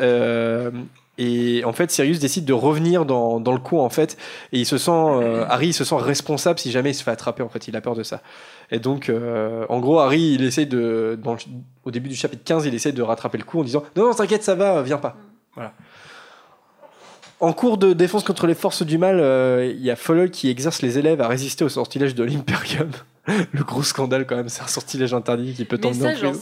Et 1.22 1.64
en 1.64 1.72
fait, 1.72 1.90
Sirius 1.90 2.18
décide 2.18 2.46
de 2.46 2.52
revenir 2.54 3.04
dans, 3.04 3.40
dans 3.40 3.52
le 3.52 3.58
coin, 3.58 3.84
en 3.84 3.90
fait. 3.90 4.16
Et 4.52 4.58
il 4.60 4.64
se 4.66 4.78
sent, 4.78 4.90
euh, 4.90 5.44
Harry, 5.48 5.68
il 5.68 5.72
se 5.74 5.84
sent 5.84 5.96
responsable 5.98 6.58
si 6.58 6.70
jamais 6.70 6.90
il 6.90 6.94
se 6.94 7.02
fait 7.02 7.10
attraper, 7.10 7.42
en 7.42 7.48
fait. 7.50 7.68
Il 7.68 7.76
a 7.76 7.80
peur 7.82 7.94
de 7.94 8.02
ça. 8.02 8.22
Et 8.70 8.78
donc, 8.78 9.08
euh, 9.10 9.66
en 9.68 9.80
gros, 9.80 9.98
Harry, 9.98 10.32
il 10.34 10.42
essaie 10.44 10.64
de, 10.64 11.18
dans 11.22 11.34
le- 11.34 11.38
au 11.84 11.90
début 11.90 12.08
du 12.08 12.14
chapitre 12.16 12.42
15, 12.44 12.64
il 12.64 12.74
essaie 12.74 12.92
de 12.92 13.02
rattraper 13.02 13.36
le 13.38 13.44
coup 13.44 13.60
en 13.60 13.64
disant 13.64 13.82
Non, 13.96 14.06
non, 14.06 14.14
t'inquiète, 14.14 14.42
ça 14.42 14.54
va, 14.54 14.80
viens 14.82 14.96
pas. 14.98 15.16
Voilà. 15.54 15.72
En 17.40 17.52
cours 17.54 17.78
de 17.78 17.94
défense 17.94 18.22
contre 18.24 18.46
les 18.46 18.54
forces 18.54 18.82
du 18.82 18.98
mal, 18.98 19.18
euh, 19.18 19.72
il 19.74 19.82
y 19.82 19.90
a 19.90 19.96
Follol 19.96 20.30
qui 20.30 20.50
exerce 20.50 20.82
les 20.82 20.98
élèves 20.98 21.20
à 21.22 21.28
résister 21.28 21.64
au 21.64 21.70
sortilège 21.70 22.14
de 22.14 22.22
l'Imperium. 22.22 22.90
le 23.52 23.64
gros 23.64 23.82
scandale, 23.82 24.26
quand 24.26 24.36
même, 24.36 24.48
c'est 24.50 24.62
un 24.62 24.66
sortilège 24.66 25.14
interdit 25.14 25.54
qui 25.54 25.64
peut 25.64 25.78
t'emmener 25.78 26.06
en 26.26 26.32
prison. 26.32 26.40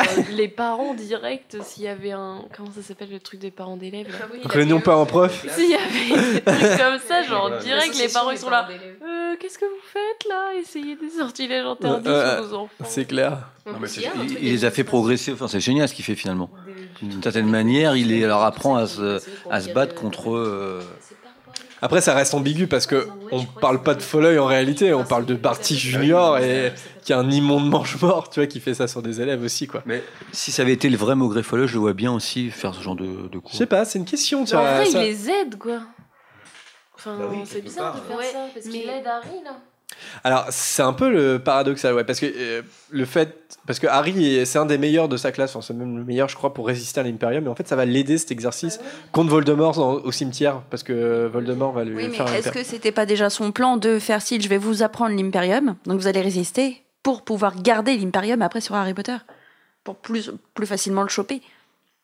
Enfin, 0.00 0.22
les 0.32 0.48
parents 0.48 0.94
directs, 0.94 1.56
s'il 1.62 1.84
y 1.84 1.88
avait 1.88 2.12
un. 2.12 2.42
Comment 2.56 2.70
ça 2.72 2.82
s'appelle 2.82 3.10
le 3.10 3.20
truc 3.20 3.40
des 3.40 3.50
parents 3.50 3.76
d'élèves 3.76 4.08
là 4.10 4.26
Réunion 4.44 4.80
pas 4.80 4.96
en 4.96 5.06
prof. 5.06 5.46
S'il 5.54 5.70
y 5.70 5.74
avait 5.74 6.32
des 6.34 6.40
trucs 6.40 6.78
comme 6.78 6.98
ça, 7.06 7.22
genre 7.28 7.50
Ouais. 7.50 7.58
direct, 7.60 7.96
les 7.98 8.08
parents 8.08 8.30
ils 8.30 8.38
sont 8.38 8.50
là. 8.50 8.68
Euh, 8.70 9.34
Qu'est-ce 9.40 9.58
que 9.58 9.64
vous 9.64 9.80
faites 9.92 10.28
là? 10.28 10.50
Essayez 10.60 10.96
des 10.96 11.10
sortilèges 11.10 11.64
interdits 11.66 12.08
Euh, 12.08 12.36
sur 12.38 12.46
vos 12.48 12.54
enfants. 12.56 12.84
c'est 12.84 13.04
clair. 13.04 13.38
Non, 13.66 13.74
mais 13.80 13.86
c'est- 13.88 14.02
il, 14.24 14.32
il 14.42 14.52
les 14.52 14.64
a 14.64 14.70
fait 14.70 14.84
progresser. 14.84 15.32
Enfin, 15.32 15.46
c'est 15.48 15.60
génial 15.60 15.88
ce 15.88 15.94
qu'il 15.94 16.04
fait 16.04 16.14
finalement. 16.14 16.50
D'une 17.02 17.22
certaine 17.22 17.48
manière, 17.48 17.94
il 17.96 18.08
les- 18.08 18.22
leur 18.26 18.42
apprend 18.42 18.76
à 18.76 18.86
se, 18.86 19.20
à 19.50 19.60
se 19.60 19.70
battre 19.72 19.94
contre. 19.94 20.30
euh, 20.34 20.80
Après, 21.80 22.00
ça 22.00 22.14
reste 22.14 22.34
ambigu 22.34 22.66
parce 22.66 22.86
que 22.86 23.06
on 23.30 23.44
parle 23.44 23.82
pas 23.82 23.94
de 23.94 24.02
Folleuil 24.02 24.38
en 24.38 24.46
réalité, 24.46 24.92
on 24.94 25.04
parle 25.04 25.26
de 25.26 25.34
Barty 25.34 25.78
Junior 25.78 26.38
et 26.38 26.72
qui 27.04 27.12
a 27.12 27.18
un 27.18 27.30
immonde 27.30 27.68
mange-mort, 27.70 28.30
tu 28.30 28.40
vois, 28.40 28.46
qui 28.46 28.58
fait 28.60 28.74
ça 28.74 28.88
sur 28.88 29.00
des 29.02 29.20
élèves 29.20 29.42
aussi, 29.42 29.66
quoi. 29.66 29.82
Mais 29.86 30.02
si 30.32 30.50
ça 30.52 30.62
avait 30.62 30.72
été 30.72 30.88
le 30.90 30.96
vrai 30.96 31.14
Maugrey 31.14 31.42
Folleux, 31.42 31.66
je 31.66 31.74
le 31.74 31.80
vois 31.80 31.92
bien 31.92 32.12
aussi 32.12 32.50
faire 32.50 32.74
ce 32.74 32.82
genre 32.82 32.96
de, 32.96 33.28
de 33.28 33.38
cours. 33.38 33.52
Je 33.52 33.56
sais 33.58 33.66
pas, 33.66 33.84
c'est 33.84 33.98
une 33.98 34.04
question, 34.04 34.44
tu 34.44 34.54
Mais 34.54 34.58
en 34.58 34.62
vois. 34.62 34.74
vrai, 34.74 34.86
ça- 34.86 35.02
il 35.04 35.08
les 35.10 35.30
aide 35.30 35.56
quoi. 35.58 35.80
Enfin, 36.96 37.16
Bah 37.16 37.26
oui, 37.30 37.38
c'est 37.44 37.60
bizarre 37.62 37.94
de 37.94 38.00
part, 38.00 38.08
faire 38.08 38.16
ouais. 38.18 38.32
ça 38.32 38.46
parce 38.52 38.66
qu'il 38.66 38.84
Mais- 38.86 38.98
aide 38.98 39.06
Harry 39.06 39.42
là. 39.44 39.56
Alors, 40.24 40.46
c'est 40.50 40.82
un 40.82 40.92
peu 40.92 41.10
le 41.10 41.38
paradoxal, 41.38 41.94
ouais, 41.94 42.04
parce 42.04 42.20
que 42.20 42.26
euh, 42.26 42.62
le 42.90 43.04
fait, 43.04 43.56
parce 43.66 43.78
que 43.78 43.86
Harry, 43.86 44.36
est- 44.36 44.44
c'est 44.44 44.58
un 44.58 44.66
des 44.66 44.78
meilleurs 44.78 45.08
de 45.08 45.16
sa 45.16 45.32
classe, 45.32 45.54
enfin, 45.56 45.64
c'est 45.66 45.74
même 45.74 45.96
le 45.96 46.04
meilleur, 46.04 46.28
je 46.28 46.36
crois, 46.36 46.52
pour 46.54 46.66
résister 46.66 47.00
à 47.00 47.02
l'Imperium, 47.02 47.44
mais 47.44 47.50
en 47.50 47.54
fait, 47.54 47.66
ça 47.68 47.76
va 47.76 47.84
l'aider 47.84 48.18
cet 48.18 48.30
exercice 48.30 48.80
contre 49.12 49.30
Voldemort 49.30 49.72
dans- 49.74 49.94
au 49.94 50.12
cimetière, 50.12 50.62
parce 50.70 50.82
que 50.82 51.26
Voldemort 51.32 51.72
va 51.72 51.84
lui 51.84 51.96
Oui, 51.96 52.08
mais 52.10 52.16
faire 52.16 52.32
est-ce 52.34 52.50
que 52.50 52.62
c'était 52.64 52.92
pas 52.92 53.06
déjà 53.06 53.30
son 53.30 53.50
plan 53.52 53.76
de 53.76 53.98
faire 53.98 54.20
si 54.22 54.40
je 54.40 54.48
vais 54.48 54.58
vous 54.58 54.82
apprendre 54.82 55.16
l'Imperium, 55.16 55.76
donc 55.86 56.00
vous 56.00 56.06
allez 56.06 56.22
résister 56.22 56.82
pour 57.02 57.22
pouvoir 57.22 57.60
garder 57.62 57.96
l'Imperium 57.96 58.42
après 58.42 58.60
sur 58.60 58.74
Harry 58.74 58.94
Potter, 58.94 59.16
pour 59.84 59.96
plus, 59.96 60.30
plus 60.54 60.66
facilement 60.66 61.02
le 61.02 61.08
choper. 61.08 61.40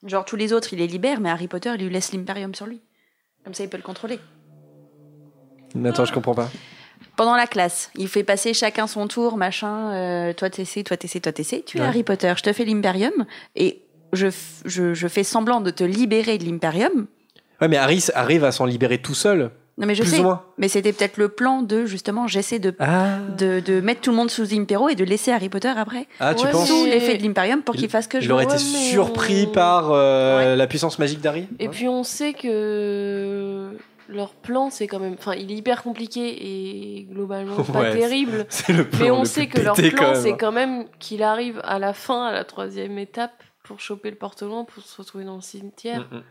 Genre 0.06 0.24
tous 0.24 0.36
les 0.36 0.52
autres, 0.52 0.72
il 0.72 0.78
les 0.78 0.86
libère, 0.86 1.20
mais 1.20 1.30
Harry 1.30 1.48
Potter, 1.48 1.72
il 1.78 1.84
lui 1.84 1.90
laisse 1.92 2.12
l'Imperium 2.12 2.54
sur 2.54 2.66
lui. 2.66 2.80
Comme 3.44 3.54
ça, 3.54 3.62
il 3.64 3.68
peut 3.68 3.76
le 3.76 3.82
contrôler. 3.82 4.18
Mais 5.74 5.88
Attends, 5.90 6.04
je 6.04 6.12
comprends 6.12 6.34
pas. 6.34 6.48
Pendant 7.17 7.36
la 7.36 7.47
classe, 7.47 7.91
il 7.97 8.09
fait 8.09 8.25
passer 8.25 8.55
chacun 8.55 8.86
son 8.86 9.07
tour, 9.07 9.36
machin. 9.36 9.93
euh, 9.93 10.33
toi 10.33 10.51
t'essaies, 10.51 10.83
toi 10.83 10.97
t'essaies, 10.97 11.20
toi 11.20 11.33
t'essaies. 11.33 11.62
Tu 11.65 11.78
es 11.78 11.81
Ouais. 11.81 11.86
Harry 11.86 12.02
Potter, 12.02 12.33
je 12.36 12.43
te 12.43 12.52
fais 12.52 12.65
l'Imperium 12.65 13.25
et 13.57 13.83
je, 14.12 14.26
je, 14.65 14.94
je 14.94 15.09
fais 15.09 15.23
semblant 15.25 15.60
de 15.60 15.70
te 15.70 15.84
libérer 15.84 16.39
de 16.39 16.44
l'Imperium. 16.44 17.07
Ouais, 17.60 17.68
mais 17.68 17.76
Harry 17.76 18.05
arrive 18.15 18.43
à 18.44 18.51
s'en 18.52 18.65
libérer 18.65 18.99
tout 18.99 19.15
seul. 19.15 19.51
Non 19.76 19.89
mais 19.89 19.97
je 19.97 20.02
Plus 20.02 20.10
sais. 20.12 20.18
ou 20.20 20.23
moins. 20.23 20.43
Mais 20.57 20.68
c'était 20.68 20.93
peut-être 20.93 21.17
le 21.17 21.28
plan 21.28 21.62
de 21.62 21.84
justement, 21.84 22.28
j'essaie 22.28 22.60
de, 22.60 22.75
Ah, 22.78 23.18
de, 23.36 23.59
de 23.59 23.81
mettre 23.81 24.02
tout 24.02 24.10
le 24.10 24.17
monde 24.17 24.31
sous 24.31 24.55
Impero 24.55 24.89
et 24.89 24.94
de 24.94 25.02
laisser 25.05 25.33
Harry 25.33 25.49
Potter 25.49 25.73
après 25.76 26.07
ah 26.20 26.33
tu 26.34 26.44
Ouais, 26.47 26.52
penses 26.52 26.68
sous 26.68 26.84
l'effet 26.84 27.17
de 27.17 27.25
l'Imperium 27.25 27.60
pour 27.62 27.75
Il- 27.75 27.81
qu'il 27.81 27.91
fasse 27.91 28.07
que 28.07 28.20
je 28.20 28.26
Il 28.26 28.33
aurait 28.33 28.44
été 28.44 28.52
Ouais, 28.55 28.59
surpris 28.60 29.47
on- 29.49 29.52
par 29.52 29.91
euh, 29.91 30.55
la 30.55 30.67
puissance 30.68 31.01
magique 31.01 31.20
d'Harry 31.20 31.49
Et 31.59 31.68
puis 31.68 31.89
on 31.89 32.05
sait 32.05 32.34
que 32.34 33.70
leur 34.08 34.34
plan 34.34 34.70
c'est 34.70 34.86
quand 34.86 34.99
même. 35.00 35.15
Enfin, 35.18 35.34
il 35.34 35.50
est 35.50 35.57
hyper 35.57 35.83
compliqué 35.83 36.99
et 36.99 37.02
globalement 37.05 37.57
pas 37.65 37.81
Ouais, 37.81 37.92
terrible. 37.99 38.47
C'est 38.50 38.73
le 38.73 38.89
plan 38.89 38.99
Mais 39.05 39.10
on 39.10 39.20
le 39.20 39.24
sait 39.24 39.47
plus 39.47 39.58
que 39.60 39.65
leur 39.65 39.74
plan 39.76 39.89
quand 39.97 40.15
c'est 40.15 40.36
quand 40.36 40.52
même 40.52 40.84
qu'il 40.99 41.23
arrive 41.23 41.60
à 41.65 41.78
la 41.78 41.92
fin, 41.92 42.26
à 42.26 42.33
la 42.33 42.44
troisième 42.44 42.99
étape, 42.99 43.42
pour 43.62 43.81
choper 43.81 44.10
le 44.10 44.16
porte-loin 44.16 44.65
pour 44.65 44.83
se 44.83 44.97
retrouver 45.00 45.24
dans 45.24 45.36
le 45.36 45.41
cimetière. 45.42 46.07
Mm, 46.10 46.16
mm. 46.16 46.23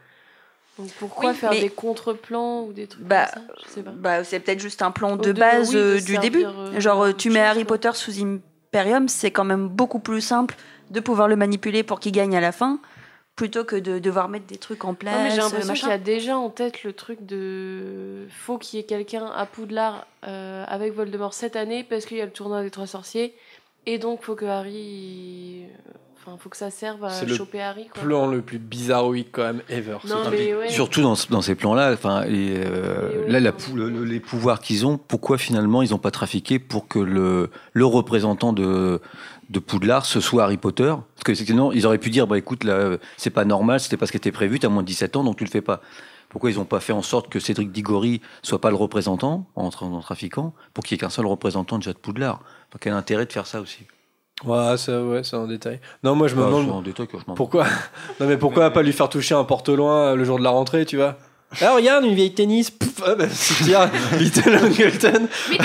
Donc 0.79 0.89
pourquoi 0.99 1.31
Oui, 1.31 1.35
faire 1.35 1.51
mais- 1.51 1.61
des 1.61 1.69
contre-plans 1.69 2.61
ou 2.63 2.73
des 2.73 2.87
trucs 2.87 3.03
Bah, 3.05 3.27
comme 3.33 3.43
ça? 3.47 3.53
Je 3.63 3.69
sais 3.71 3.83
pas. 3.83 3.91
Bah, 3.91 4.23
c'est 4.23 4.39
peut-être 4.39 4.59
juste 4.59 4.81
un 4.81 4.89
plan 4.91 5.15
de 5.17 5.31
de- 5.31 5.39
base 5.39 5.69
oui, 5.69 5.75
de 5.75 5.79
euh, 5.79 6.01
du 6.01 6.17
début. 6.17 6.43
euh, 6.45 6.79
Genre, 6.79 7.03
euh, 7.05 7.13
tu 7.13 7.29
mets 7.29 7.41
Harry. 7.41 7.63
Potter 7.63 7.91
sous 7.93 8.13
Imperium, 8.23 9.07
c'est 9.07 9.29
quand 9.31 9.43
même 9.43 9.67
beaucoup 9.67 9.99
plus 9.99 10.21
simple 10.21 10.55
de 10.89 10.99
pouvoir 10.99 11.27
le 11.27 11.35
manipuler 11.35 11.83
pour 11.83 11.99
qu'il 11.99 12.11
gagne 12.11 12.35
à 12.35 12.41
la 12.41 12.51
fin, 12.51 12.79
plutôt 13.35 13.63
que 13.63 13.75
de 13.75 13.97
devoir 13.99 14.29
mettre 14.29 14.45
des 14.45 14.57
trucs 14.57 14.85
en 14.85 14.93
place. 14.93 15.15
Non, 15.15 15.23
mais 15.23 15.29
j'ai 15.31 15.39
euh, 15.39 15.43
l'impression 15.43 15.73
qu'il 15.73 15.87
y 15.87 15.91
a 15.91 15.97
déjà 15.97 16.37
en 16.37 16.49
tête 16.49 16.83
le 16.83 16.93
truc 16.93 17.25
de 17.25 18.27
faut 18.29 18.57
qu'il 18.57 18.77
y 18.77 18.81
ait 18.81 18.85
quelqu'un 18.85 19.25
à 19.35 19.45
Poudlard 19.45 20.05
euh, 20.27 20.63
avec 20.67 20.93
Voldemort 20.93 21.33
cette 21.33 21.55
année 21.55 21.83
parce 21.83 22.05
qu'il 22.05 22.17
y 22.17 22.21
a 22.21 22.25
le 22.25 22.31
tournoi 22.31 22.61
des 22.61 22.69
trois 22.69 22.87
sorciers 22.87 23.33
et 23.85 23.97
donc 23.97 24.21
faut 24.23 24.35
que 24.35 24.45
Harry 24.45 25.63
enfin 26.25 26.37
faut 26.39 26.47
que 26.49 26.55
ça 26.57 26.69
serve 26.69 27.03
à 27.03 27.23
le 27.25 27.33
choper 27.35 27.59
Harry 27.61 27.87
quoi. 27.87 28.01
plan 28.03 28.27
le 28.27 28.41
plus 28.41 28.59
bizarroïque 28.59 29.29
quand 29.31 29.43
même 29.43 29.61
ever. 29.67 29.97
Non, 30.07 30.29
mais 30.31 30.53
ouais. 30.55 30.69
Surtout 30.69 31.01
dans, 31.01 31.15
dans 31.29 31.41
ces 31.41 31.55
plans-là, 31.55 31.91
enfin, 31.91 32.23
et, 32.23 32.61
euh, 32.65 33.25
là, 33.27 33.39
la 33.41 33.51
pou- 33.51 33.75
le- 33.75 33.89
le- 33.89 34.05
les 34.05 34.21
pouvoirs 34.21 34.61
qu'ils 34.61 34.85
ont, 34.85 34.97
pourquoi 34.97 35.37
finalement 35.37 35.81
ils 35.81 35.89
n'ont 35.89 35.97
pas 35.97 36.11
trafiqué 36.11 36.59
pour 36.59 36.87
que 36.87 36.99
le, 36.99 37.49
le 37.73 37.85
représentant 37.85 38.53
de, 38.53 39.01
de 39.53 39.59
Poudlard 39.59 40.05
ce 40.05 40.19
soit 40.19 40.43
Harry 40.43 40.57
Potter 40.57 40.93
Parce 41.15 41.23
que 41.23 41.33
sinon, 41.35 41.71
ils 41.71 41.85
auraient 41.85 41.99
pu 41.99 42.09
dire, 42.09 42.27
bah 42.27 42.37
écoute, 42.37 42.63
là, 42.65 42.97
c'est 43.15 43.29
pas 43.29 43.45
normal, 43.45 43.79
c'était 43.79 43.95
pas 43.97 44.07
ce 44.07 44.11
qui 44.11 44.17
était 44.17 44.31
prévu, 44.31 44.59
t'as 44.59 44.67
moins 44.67 44.81
de 44.81 44.87
17 44.87 45.15
ans, 45.15 45.23
donc 45.23 45.37
tu 45.37 45.45
le 45.45 45.49
fais 45.49 45.61
pas. 45.61 45.79
Pourquoi 46.29 46.49
ils 46.49 46.57
n'ont 46.57 46.65
pas 46.65 46.79
fait 46.79 46.93
en 46.93 47.03
sorte 47.03 47.29
que 47.29 47.39
Cédric 47.39 47.71
Diggory 47.71 48.19
soit 48.41 48.59
pas 48.59 48.71
le 48.71 48.75
représentant 48.75 49.45
en, 49.55 49.69
en 49.69 49.99
trafiquant, 49.99 50.53
pour 50.73 50.83
qu'il 50.83 50.95
y 50.95 50.97
ait 50.97 50.99
qu'un 50.99 51.11
seul 51.11 51.27
représentant 51.27 51.77
déjà 51.77 51.93
de 51.93 51.99
Poudlard? 51.99 52.39
Enfin, 52.69 52.79
Quel 52.81 52.93
intérêt 52.93 53.27
de 53.27 53.31
faire 53.31 53.45
ça 53.45 53.61
aussi? 53.61 53.85
Ouais, 54.43 54.75
ça, 54.77 55.03
ouais, 55.03 55.23
c'est 55.23 55.35
en 55.35 55.45
détail. 55.47 55.79
Non, 56.03 56.15
moi 56.15 56.27
je 56.27 56.35
me 56.35 56.41
Bah, 56.41 56.47
demande 56.47 56.65
pourquoi. 57.35 57.65
non, 58.19 58.25
mais 58.27 58.37
pourquoi 58.37 58.71
pas 58.71 58.81
lui 58.81 58.91
faire 58.91 59.07
toucher 59.09 59.35
un 59.35 59.43
porte-loin 59.43 60.15
le 60.15 60.23
jour 60.25 60.39
de 60.39 60.43
la 60.43 60.49
rentrée, 60.49 60.85
tu 60.85 60.97
vois? 60.97 61.17
Ah, 61.61 61.75
regarde, 61.75 62.05
une 62.05 62.15
vieille 62.15 62.33
tennis. 62.33 62.71
Pouf, 62.71 63.03
ah, 63.05 63.15
bah, 63.15 63.25
c'est 63.29 63.65
bien, 63.65 63.89
Little 64.19 64.55
Angleton. 64.55 65.27
Tes 65.49 65.59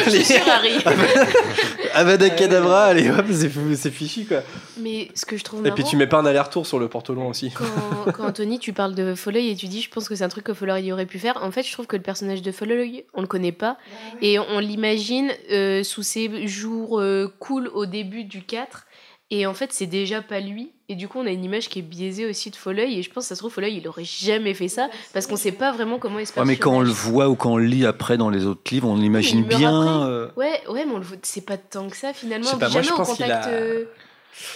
Allez. 0.51 0.79
Avada 1.95 2.31
Kedavra, 2.31 2.87
allez 2.87 3.11
hop, 3.11 3.27
c'est 3.31 3.91
fichu 3.91 4.25
quoi. 4.25 4.39
Mais 4.79 5.09
ce 5.15 5.27
que 5.27 5.37
je 5.37 5.45
trouve 5.45 5.61
Et 5.61 5.63
marrant, 5.65 5.75
puis 5.75 5.85
tu 5.85 5.97
mets 5.97 6.07
pas 6.07 6.19
un 6.19 6.27
aller-retour 6.27 6.67
sur 6.67 6.79
le 6.79 6.89
porte-loin 6.89 7.27
aussi. 7.27 7.51
quand, 7.51 8.13
quand 8.13 8.27
Anthony, 8.27 8.59
tu 8.59 8.73
parles 8.73 8.95
de 8.95 9.15
Folleuil 9.15 9.51
et 9.51 9.57
tu 9.57 9.67
dis, 9.67 9.83
je 9.83 9.91
pense 9.91 10.09
que 10.09 10.15
c'est 10.15 10.25
un 10.25 10.29
truc 10.29 10.45
que 10.45 10.55
Folleuil 10.55 10.93
aurait 10.93 11.07
pu 11.07 11.19
faire. 11.19 11.43
En 11.43 11.51
fait, 11.51 11.63
je 11.63 11.73
trouve 11.73 11.87
que 11.87 11.97
le 11.97 12.03
personnage 12.03 12.43
de 12.43 12.53
Folleuil, 12.53 13.05
on 13.15 13.21
le 13.21 13.27
connaît 13.27 13.53
pas. 13.53 13.79
Et 14.23 14.39
on 14.39 14.59
l'imagine 14.59 15.33
euh, 15.51 15.83
sous 15.83 16.03
ses 16.03 16.47
jours 16.47 17.01
euh, 17.01 17.33
cool 17.39 17.69
au 17.69 17.87
début 17.87 18.25
du 18.25 18.43
4. 18.43 18.85
Et 19.31 19.47
en 19.47 19.53
fait, 19.53 19.73
c'est 19.75 19.87
déjà 19.87 20.23
pas 20.23 20.41
lui. 20.41 20.71
Et 20.89 20.95
du 20.95 21.07
coup, 21.07 21.19
on 21.19 21.27
a 21.27 21.31
une 21.31 21.45
image 21.45 21.69
qui 21.69 21.81
est 21.81 21.83
biaisée 21.83 22.25
aussi 22.25 22.51
de 22.51 22.57
Folleuil. 22.57 22.99
Et 22.99 23.03
je 23.03 23.11
pense 23.11 23.25
que 23.25 23.29
ça 23.29 23.35
se 23.35 23.41
trouve, 23.41 23.53
Folleuil, 23.53 23.77
il 23.77 23.87
aurait 23.87 24.05
jamais 24.05 24.55
fait 24.55 24.69
ça. 24.69 24.89
Parce 25.13 25.27
qu'on 25.27 25.37
sait 25.37 25.53
pas 25.53 25.71
vraiment 25.71 25.99
comment 25.99 26.19
il 26.19 26.27
se 26.27 26.33
Ouais, 26.39 26.47
mais 26.47 26.57
quand 26.57 26.73
on 26.77 26.81
le 26.81 26.89
voit 26.91 27.29
ou 27.29 27.35
quand 27.37 27.53
on 27.53 27.57
le 27.59 27.67
lit 27.67 27.85
après 27.85 28.17
dans 28.17 28.31
les 28.31 28.47
autres 28.47 28.63
livres, 28.73 28.89
on 28.89 28.97
l'imagine 28.97 29.45
bien. 29.45 29.69
après. 29.83 30.07
euh, 30.11 30.29
Ouais, 30.37 30.63
ouais, 30.71 30.87
mais 30.87 30.93
on 30.93 30.99
le 30.99 31.05
voit- 31.05 31.19
c'est 31.23 31.45
pas 31.45 31.59
tant 31.59 31.89
que 31.91 31.97
ça 31.97 32.15
finalement. 32.15 32.57
Pas, 32.57 32.71
moi, 32.71 32.81
je 32.81 32.91
au 32.91 32.97
pense 32.97 33.09
qu'il 33.17 33.27
contact. 33.27 33.45
a- 33.47 33.51
euh, 33.51 33.85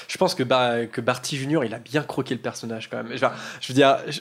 Je 0.09 0.17
pense 0.17 0.35
que, 0.35 0.43
Bar- 0.45 0.89
que 0.91 1.01
Barty 1.01 1.37
Junior, 1.37 1.65
il 1.65 1.75
a 1.75 1.79
bien 1.79 2.03
croqué 2.03 2.35
le 2.35 2.41
personnage 2.41 2.89
quand 2.89 3.03
même. 3.03 3.15
Genre, 3.17 3.33
je 3.61 3.69
veux 3.69 3.75
dire, 3.75 3.99
je- 4.09 4.21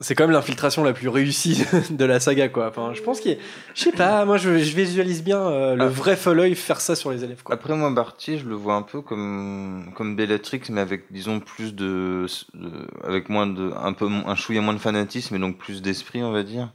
c'est 0.00 0.14
quand 0.14 0.24
même 0.24 0.32
l'infiltration 0.32 0.84
la 0.84 0.92
plus 0.92 1.08
réussie 1.08 1.64
de 1.90 2.04
la 2.04 2.20
saga 2.20 2.48
quoi. 2.48 2.68
Enfin, 2.68 2.92
je 2.94 3.00
pense 3.02 3.20
qu'il 3.20 3.32
est- 3.32 3.38
Je 3.74 3.82
sais 3.84 3.92
pas, 3.92 4.24
moi 4.26 4.36
je, 4.36 4.58
je 4.58 4.76
visualise 4.76 5.24
bien 5.24 5.38
euh, 5.40 5.74
le 5.74 5.84
Ah. 5.84 5.88
vrai 5.88 6.16
Folleuil 6.16 6.54
faire 6.54 6.80
ça 6.80 6.94
sur 6.94 7.10
les 7.10 7.24
élèves 7.24 7.42
quoi. 7.42 7.54
Après, 7.54 7.74
moi, 7.74 7.90
Barty, 7.90 8.38
je 8.38 8.46
le 8.46 8.54
vois 8.54 8.74
un 8.74 8.82
peu 8.82 9.00
comme, 9.00 9.90
comme 9.94 10.16
Bellatrix, 10.16 10.60
mais 10.70 10.80
avec, 10.82 11.04
disons, 11.10 11.40
plus 11.40 11.74
de, 11.74 12.26
de- 12.54 12.86
avec 13.04 13.28
moins 13.30 13.46
de, 13.46 13.72
un 13.82 13.92
peu, 13.94 14.06
un 14.08 14.34
chouïa 14.34 14.60
moins 14.60 14.74
de 14.74 14.78
fanatisme, 14.78 15.34
et 15.34 15.38
donc 15.38 15.56
plus 15.56 15.80
d'esprit, 15.80 16.22
on 16.22 16.30
va 16.32 16.42
dire. 16.42 16.72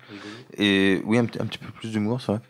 Et 0.58 1.01
oui, 1.06 1.17
un, 1.19 1.22
un 1.24 1.45
petit 1.45 1.59
peu 1.59 1.72
plus 1.72 1.91
d'humour, 1.91 2.22
c'est 2.22 2.32
vrai. 2.32 2.41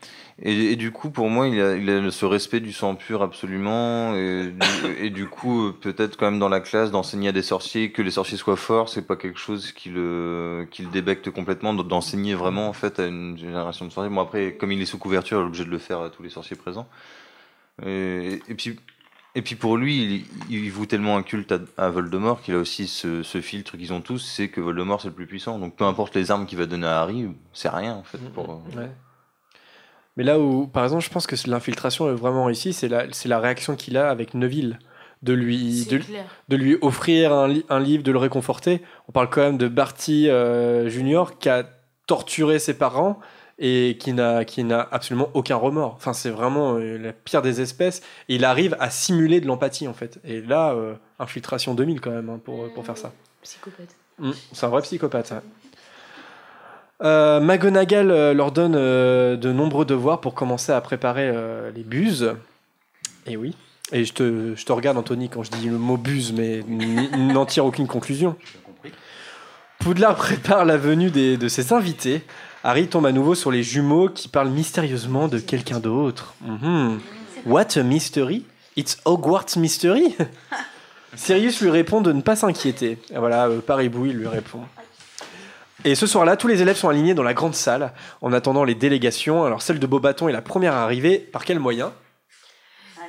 Et, 0.44 0.72
et 0.72 0.76
du 0.76 0.92
coup, 0.92 1.12
pour 1.12 1.30
moi, 1.30 1.48
il 1.48 1.62
a, 1.62 1.76
il 1.76 1.88
a 1.90 2.10
ce 2.10 2.26
respect 2.26 2.62
du 2.62 2.74
sang 2.74 2.96
pur 2.96 3.22
absolument. 3.22 4.16
Et, 4.16 4.48
du- 4.48 5.06
et 5.06 5.10
du 5.12 5.28
coup, 5.28 5.72
peut-être 5.72 6.18
quand 6.18 6.26
même 6.32 6.40
dans 6.40 6.50
la 6.50 6.62
classe, 6.62 6.90
d'enseigner 6.90 7.30
à 7.30 7.32
des 7.32 7.44
sorciers, 7.44 7.92
que 7.92 8.02
les 8.02 8.10
sorciers 8.12 8.38
soient 8.38 8.56
forts, 8.56 8.90
c'est 8.90 9.06
pas 9.06 9.16
quelque 9.16 9.38
chose 9.40 9.72
qui 9.72 9.90
le, 9.90 10.68
qui 10.72 10.82
le 10.82 10.90
débecte 10.90 11.30
complètement, 11.30 11.74
d'enseigner 11.76 12.34
vraiment, 12.34 12.68
en 12.68 12.74
fait, 12.74 13.00
à 13.00 13.06
une 13.06 13.38
génération 13.38 13.86
de 13.86 13.92
sorciers. 13.92 14.12
Bon, 14.14 14.22
après, 14.22 14.54
comme 14.56 14.72
il 14.72 14.82
est 14.82 14.86
sous 14.86 14.98
couverture, 14.98 15.38
il 15.40 15.44
est 15.44 15.46
obligé 15.48 15.66
de 15.66 15.70
le 15.70 15.78
faire 15.78 16.02
à 16.02 16.10
tous 16.10 16.24
les 16.24 16.30
sorciers 16.30 16.56
présents. 16.56 16.88
Et, 17.86 18.40
et 18.48 18.56
puis, 18.56 18.80
et 19.36 19.42
puis 19.42 19.56
pour 19.56 19.78
lui, 19.78 20.26
il, 20.50 20.56
il 20.64 20.72
voue 20.72 20.86
tellement 20.86 21.18
un 21.18 21.24
culte 21.24 21.52
à, 21.52 21.60
à 21.78 21.90
Voldemort 21.90 22.42
qu'il 22.42 22.54
a 22.56 22.58
aussi 22.58 22.88
ce, 22.88 23.24
ce 23.24 23.42
filtre 23.42 23.78
qu'ils 23.78 23.94
ont 23.94 24.02
tous, 24.02 24.20
c'est 24.20 24.50
que 24.50 24.60
Voldemort 24.60 25.02
c'est 25.02 25.08
le 25.08 25.14
plus 25.14 25.26
puissant. 25.28 25.58
Donc 25.58 25.76
peu 25.76 25.86
importe 25.86 26.16
les 26.16 26.32
armes 26.32 26.46
qu'il 26.46 26.58
va 26.58 26.66
donner 26.66 26.88
à 26.88 27.00
Harry, 27.02 27.28
c'est 27.54 27.70
rien 27.70 27.96
en 27.96 28.04
fait. 28.04 28.18
Pour, 28.34 28.62
Ouais. 28.76 28.92
Mais 30.18 30.24
là 30.24 30.40
où, 30.40 30.68
par 30.68 30.84
exemple, 30.84 31.04
je 31.04 31.10
pense 31.10 31.26
que 31.28 31.36
l'infiltration 31.50 32.10
est 32.10 32.14
vraiment 32.16 32.46
réussie, 32.46 32.74
c'est 32.74 32.88
la, 32.90 33.06
la 33.26 33.40
réaction 33.40 33.76
qu'il 33.76 33.98
a 33.98 34.10
avec 34.10 34.34
Neville. 34.34 34.80
De 35.24 35.34
lui, 35.34 35.86
de, 36.50 36.56
lui 36.56 36.78
offrir 36.82 37.32
un, 37.32 37.48
li- 37.48 37.64
un 37.70 37.80
livre, 37.80 38.02
de 38.02 38.12
le 38.12 38.18
réconforter. 38.18 38.82
On 39.08 39.12
parle 39.12 39.30
quand 39.30 39.42
même 39.42 39.58
de 39.60 39.68
Barty 39.68 40.28
euh, 40.30 40.90
Junior 40.90 41.38
qui 41.38 41.48
a 41.48 41.64
torturé 42.08 42.58
ses 42.58 42.74
parents 42.74 43.20
et 43.60 43.98
qui 44.00 44.14
n'a, 44.14 44.46
qui 44.46 44.64
n'a 44.64 44.82
absolument 44.92 45.30
aucun 45.36 45.58
remords. 45.58 45.94
Enfin, 45.94 46.14
c'est 46.14 46.32
vraiment 46.32 46.74
euh, 46.78 46.98
la 46.98 47.14
pire 47.14 47.44
des 47.44 47.62
espèces. 47.62 48.02
Et 48.30 48.36
il 48.38 48.46
arrive 48.46 48.76
à 48.80 48.90
simuler 48.90 49.40
de 49.42 49.46
l'empathie, 49.46 49.88
en 49.88 49.94
fait. 49.94 50.20
Et 50.26 50.42
là, 50.42 50.72
euh, 50.74 50.96
infiltration 51.20 51.76
2000 51.76 52.02
quand 52.02 52.10
même 52.10 52.30
hein, 52.30 52.40
pour, 52.44 52.74
pour 52.74 52.84
faire 52.84 52.98
ça. 52.98 53.14
Psychopathe. 53.44 53.96
Mm, 54.18 54.32
c'est 54.54 54.66
un 54.66 54.70
vrai 54.70 54.82
psychopathe. 54.82 55.30
ouais. 55.30 55.38
Euh, 57.04 57.40
McGonagall 57.40 58.12
euh, 58.12 58.34
leur 58.34 58.52
donne 58.52 58.76
euh, 58.76 59.36
de 59.36 59.52
nombreux 59.52 59.86
devoirs 59.86 60.22
pour 60.22 60.34
commencer 60.36 60.72
à 60.72 60.80
préparer 60.82 61.30
euh, 61.34 61.72
les 61.76 61.84
buses. 61.84 62.36
Et 63.26 63.38
oui. 63.38 63.56
Et 63.92 64.06
je 64.06 64.14
te, 64.14 64.54
je 64.56 64.66
te 64.66 64.72
regarde, 64.72 64.98
Anthony, 64.98 65.28
quand 65.30 65.44
je 65.44 65.52
dis 65.52 65.68
le 65.68 65.78
mot 65.78 65.98
buse, 65.98 66.32
mais 66.32 66.64
n'en 67.18 67.46
tire 67.46 67.66
aucune 67.66 67.88
conclusion. 67.88 68.36
Poudlard 69.80 70.16
prépare 70.16 70.64
la 70.64 70.78
venue 70.78 71.10
des- 71.10 71.38
de 71.38 71.48
ses 71.48 71.74
invités. 71.74 72.22
Harry 72.64 72.88
tombe 72.88 73.08
à 73.08 73.12
nouveau 73.12 73.34
sur 73.34 73.52
les 73.52 73.64
jumeaux 73.64 74.08
qui 74.10 74.28
parlent 74.28 74.50
mystérieusement 74.52 75.28
de 75.28 75.40
quelqu'un 75.40 75.80
d'autre. 75.80 76.36
Mhm. 76.46 77.00
What 77.48 77.78
a 77.78 77.84
mystery? 77.84 78.46
It's 78.78 78.98
Hogwarts 79.06 79.58
mystery? 79.58 80.16
Sirius 81.16 81.60
lui 81.62 81.72
répond 81.72 82.00
de 82.02 82.12
ne 82.14 82.22
pas 82.22 82.36
s'inquiéter. 82.36 83.00
Et 83.14 83.18
voilà, 83.18 83.48
euh, 83.48 83.60
Paribou, 83.60 84.06
il 84.06 84.14
lui 84.14 84.28
répond. 84.28 84.60
Et 85.84 85.96
ce 85.96 86.06
soir-là, 86.08 86.38
tous 86.38 86.48
les 86.48 86.62
élèves 86.62 86.78
sont 86.78 86.90
alignés 86.90 87.14
dans 87.14 87.24
la 87.24 87.34
grande 87.34 87.56
salle 87.56 87.92
en 88.22 88.34
attendant 88.34 88.64
les 88.64 88.76
délégations. 88.76 89.44
Alors, 89.44 89.62
celle 89.62 89.80
de 89.80 89.88
Beaubaton 89.88 90.28
est 90.30 90.34
la 90.34 90.42
première 90.42 90.74
à 90.74 90.84
arriver. 90.84 91.18
Par 91.18 91.44
quel 91.46 91.60
moyen? 91.60 91.94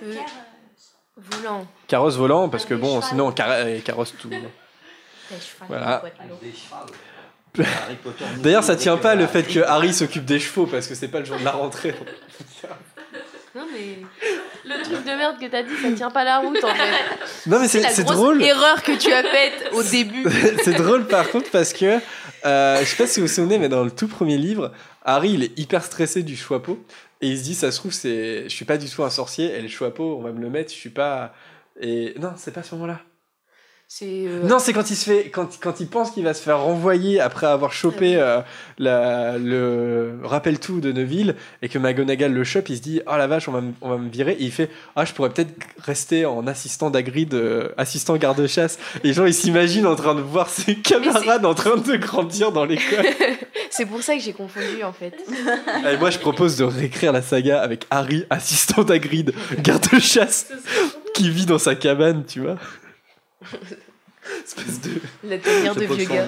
Euh, 0.02 0.15
Volant. 1.17 1.67
Carrosse 1.86 2.17
volant, 2.17 2.49
parce 2.49 2.65
que 2.65 2.75
bon, 2.75 3.01
sinon, 3.02 3.31
car- 3.33 3.51
euh, 3.51 3.78
carrosse 3.81 4.15
tout. 4.18 4.31
Voilà. 5.68 6.02
D'ailleurs, 8.39 8.65
ça 8.65 8.76
tient 8.76 8.97
pas 8.97 9.15
le 9.15 9.26
fait 9.26 9.42
que 9.42 9.60
Harry 9.60 9.92
s'occupe 9.92 10.25
des 10.25 10.41
chevaux, 10.41 10.67
parce 10.67 10.86
que 10.86 10.94
c'est 10.94 11.09
pas 11.09 11.18
le 11.20 11.26
jour 11.26 11.39
de 11.39 11.44
la 11.44 11.52
rentrée. 11.52 11.94
Non 13.55 13.67
mais 13.70 13.99
le 14.65 14.83
truc 14.83 15.05
de 15.05 15.10
merde 15.10 15.36
que 15.39 15.44
t'as 15.44 15.62
dit, 15.62 15.76
ça 15.83 15.92
tient 15.92 16.10
pas 16.10 16.25
la 16.25 16.39
route 16.39 16.65
en 16.65 16.68
fait. 16.75 17.51
Non, 17.51 17.60
mais 17.60 17.68
c'est 17.68 18.02
drôle. 18.05 18.42
Erreur 18.42 18.83
que 18.83 18.92
tu 18.92 19.12
as 19.12 19.23
faite 19.23 19.68
au 19.73 19.83
début. 19.83 20.25
c'est 20.65 20.73
drôle 20.73 21.07
par 21.07 21.28
contre 21.31 21.51
parce 21.51 21.75
que 21.75 21.99
euh, 22.44 22.80
je 22.80 22.84
sais 22.84 22.96
pas 22.96 23.06
si 23.06 23.20
vous 23.20 23.26
vous 23.26 23.32
souvenez, 23.32 23.58
mais 23.58 23.68
dans 23.68 23.84
le 23.84 23.90
tout 23.90 24.08
premier 24.08 24.38
livre, 24.38 24.72
Harry 25.04 25.32
il 25.32 25.42
est 25.42 25.58
hyper 25.58 25.84
stressé 25.84 26.22
du 26.22 26.36
choix-peau 26.36 26.84
et 27.20 27.28
il 27.28 27.38
se 27.38 27.44
dit 27.44 27.54
ça 27.54 27.70
se 27.70 27.78
trouve 27.78 27.92
c'est 27.92 28.44
je 28.44 28.54
suis 28.54 28.64
pas 28.64 28.78
du 28.78 28.88
tout 28.88 29.04
un 29.04 29.10
sorcier 29.10 29.52
et 29.52 29.62
le 29.62 29.68
choix-peau 29.68 30.16
on 30.18 30.22
va 30.22 30.32
me 30.32 30.40
le 30.40 30.50
mettre, 30.50 30.72
je 30.72 30.76
suis 30.76 30.90
pas 30.90 31.34
et 31.80 32.14
non 32.18 32.32
c'est 32.36 32.52
pas 32.52 32.62
ce 32.62 32.74
moment-là. 32.74 33.00
Euh, 34.00 34.42
Non 34.44 34.58
c'est 34.58 34.72
quand 34.72 34.90
il 34.90 34.96
se 34.96 35.04
fait 35.04 35.28
quand 35.28 35.58
quand 35.60 35.80
il 35.80 35.86
pense 35.86 36.12
qu'il 36.12 36.24
va 36.24 36.32
se 36.32 36.42
faire 36.42 36.60
renvoyer 36.60 37.20
après 37.20 37.46
avoir 37.46 37.72
chopé 37.72 38.16
euh, 38.16 38.40
la, 38.78 39.36
le 39.36 40.18
rappel 40.22 40.58
tout 40.58 40.80
de 40.80 40.92
Neville 40.92 41.34
et 41.60 41.68
que 41.68 41.78
McGonagall 41.78 42.32
le 42.32 42.44
chope, 42.44 42.70
il 42.70 42.76
se 42.76 42.82
dit 42.82 43.02
oh 43.06 43.16
la 43.16 43.26
vache 43.26 43.48
on 43.48 43.52
va 43.52 43.60
me, 43.60 43.72
on 43.82 43.90
va 43.90 43.98
me 43.98 44.08
virer 44.08 44.32
et 44.32 44.44
il 44.44 44.50
fait 44.50 44.70
ah 44.96 45.04
je 45.04 45.12
pourrais 45.12 45.28
peut-être 45.28 45.52
rester 45.78 46.24
en 46.24 46.46
assistant 46.46 46.88
d'Agrid, 46.88 47.34
euh, 47.34 47.68
assistant 47.76 48.16
garde-chasse 48.16 48.78
et 49.04 49.08
les 49.08 49.12
gens 49.12 49.26
ils 49.26 49.34
s'imaginent 49.34 49.86
en 49.86 49.96
train 49.96 50.14
de 50.14 50.22
voir 50.22 50.48
ses 50.48 50.76
camarades 50.76 51.44
en 51.44 51.54
train 51.54 51.76
de 51.76 51.96
grandir 51.96 52.50
dans 52.50 52.64
l'école. 52.64 53.04
c'est 53.70 53.86
pour 53.86 54.02
ça 54.02 54.14
que 54.14 54.22
j'ai 54.22 54.32
confondu 54.32 54.82
en 54.84 54.92
fait. 54.92 55.14
et 55.92 55.96
moi 55.98 56.10
je 56.10 56.18
propose 56.18 56.56
de 56.56 56.64
réécrire 56.64 57.12
la 57.12 57.20
saga 57.20 57.60
avec 57.60 57.86
Harry 57.90 58.24
assistant 58.30 58.84
d'Agrid, 58.84 59.34
garde-chasse 59.58 60.46
qui 61.14 61.28
vit 61.28 61.46
dans 61.46 61.58
sa 61.58 61.74
cabane 61.74 62.24
tu 62.26 62.40
vois. 62.40 62.56
Espèce 64.44 64.80
de 64.80 64.90
La 65.24 65.36
tenir 65.38 65.74
de 65.74 65.84
vieux 65.84 66.04
gars. 66.04 66.26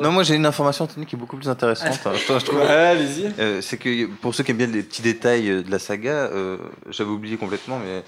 Non, 0.00 0.12
moi 0.12 0.22
j'ai 0.22 0.36
une 0.36 0.46
information 0.46 0.84
Anthony, 0.84 1.06
qui 1.06 1.16
est 1.16 1.18
beaucoup 1.18 1.36
plus 1.36 1.48
intéressante. 1.48 1.98
hein, 2.06 2.12
je, 2.14 2.38
je 2.38 2.44
trouve. 2.44 2.60
Allez-y. 2.60 3.32
Euh, 3.40 3.60
c'est 3.60 3.76
que 3.76 4.06
pour 4.06 4.32
ceux 4.32 4.44
qui 4.44 4.52
aiment 4.52 4.58
bien 4.58 4.68
les 4.68 4.84
petits 4.84 5.02
détails 5.02 5.50
euh, 5.50 5.62
de 5.62 5.70
la 5.72 5.80
saga, 5.80 6.10
euh, 6.12 6.58
j'avais 6.88 7.10
oublié 7.10 7.36
complètement, 7.36 7.80
mais 7.80 8.04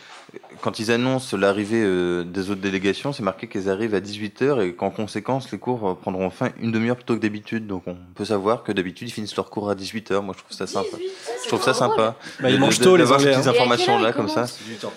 quand 0.60 0.78
ils 0.78 0.90
annoncent 0.90 1.36
l'arrivée 1.36 1.82
euh, 1.82 2.24
des 2.24 2.50
autres 2.50 2.60
délégations, 2.60 3.12
c'est 3.12 3.22
marqué 3.22 3.46
qu'elles 3.46 3.68
arrivent 3.68 3.94
à 3.94 4.00
18h 4.00 4.62
et 4.62 4.74
qu'en 4.74 4.90
conséquence, 4.90 5.50
les 5.52 5.58
cours 5.58 5.90
euh, 5.90 5.94
prendront 5.94 6.30
fin 6.30 6.50
une 6.60 6.72
demi-heure 6.72 6.96
plutôt 6.96 7.16
que 7.16 7.20
d'habitude. 7.20 7.66
Donc 7.66 7.82
on 7.86 7.96
peut 8.14 8.24
savoir 8.24 8.62
que 8.62 8.72
d'habitude, 8.72 9.08
ils 9.08 9.12
finissent 9.12 9.36
leur 9.36 9.50
cours 9.50 9.70
à 9.70 9.74
18h. 9.74 10.20
Moi, 10.22 10.34
je 10.36 10.42
trouve 10.42 10.56
ça 10.56 10.66
sympa. 10.66 10.96
Je 11.42 11.48
trouve 11.48 11.62
ça 11.62 11.74
sympa. 11.74 12.16
Bah, 12.40 12.50
ils 12.50 12.58
mangent 12.58 12.80
tôt, 12.80 12.96
les 12.96 13.10
Anglais, 13.12 13.34
ces 13.34 13.38
hein. 13.38 13.40
petites 13.40 13.46
Et 13.46 13.48
à 13.48 13.52
quelle 13.52 13.60
informations 13.62 13.96
heure 13.96 14.02
là 14.02 14.10
ils 14.10 14.14
comme 14.14 14.28
ça. 14.28 14.34
commencent 14.34 14.60
18h30. 14.68 14.88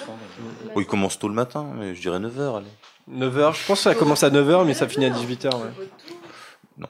Oh, 0.75 0.81
ils 0.81 0.87
commencent 0.87 1.19
tôt 1.19 1.27
le 1.27 1.33
matin, 1.33 1.67
mais 1.77 1.95
je 1.95 2.01
dirais 2.01 2.19
9h, 2.19 2.57
allez. 2.57 2.67
9h, 3.11 3.59
je 3.59 3.65
pense 3.65 3.79
que 3.79 3.83
ça 3.83 3.95
commence 3.95 4.23
à 4.23 4.29
9h, 4.29 4.65
mais 4.65 4.73
ça 4.73 4.87
finit 4.87 5.05
à 5.05 5.09
18h. 5.09 5.45
Ouais. 5.55 5.87
Non. 6.77 6.87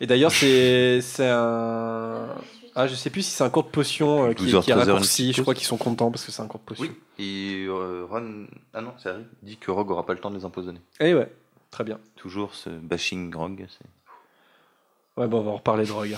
Et 0.00 0.06
d'ailleurs, 0.06 0.32
c'est 0.32 1.00
c'est 1.00 1.28
un. 1.28 2.26
Ah, 2.76 2.86
je 2.88 2.94
sais 2.94 3.10
plus 3.10 3.22
si 3.22 3.30
c'est 3.30 3.44
un 3.44 3.50
cours 3.50 3.64
de 3.64 3.68
potion 3.68 4.24
euh, 4.30 4.32
qui, 4.32 4.46
12h, 4.46 4.62
qui 4.64 4.70
est 4.70 4.74
13h, 4.74 4.82
une 4.84 4.90
raccourci. 4.90 5.22
petite 5.22 5.36
Je 5.36 5.42
crois 5.42 5.54
pause. 5.54 5.58
qu'ils 5.58 5.66
sont 5.68 5.76
contents 5.76 6.10
parce 6.10 6.24
que 6.24 6.32
c'est 6.32 6.42
un 6.42 6.46
cours 6.48 6.60
de 6.60 6.64
potion. 6.64 6.84
Oui. 6.84 6.92
Et 7.18 7.66
euh, 7.68 8.04
Ron, 8.10 8.46
ah 8.72 8.80
non, 8.80 8.92
c'est 8.98 9.10
Harry, 9.10 9.24
dit 9.42 9.56
que 9.56 9.70
Rogue 9.70 9.90
aura 9.92 10.04
pas 10.04 10.12
le 10.14 10.18
temps 10.18 10.30
de 10.30 10.36
les 10.36 10.44
empoisonner. 10.44 10.80
Eh 11.00 11.14
ouais, 11.14 11.30
très 11.70 11.84
bien. 11.84 11.98
Toujours 12.16 12.54
ce 12.54 12.70
bashing 12.70 13.32
Rogue. 13.34 13.66
c'est- 13.68 15.20
Ouais, 15.20 15.28
bon, 15.28 15.38
on 15.40 15.42
va 15.44 15.50
en 15.52 15.56
reparler 15.56 15.84
de 15.84 15.88
drogue. 15.90 16.16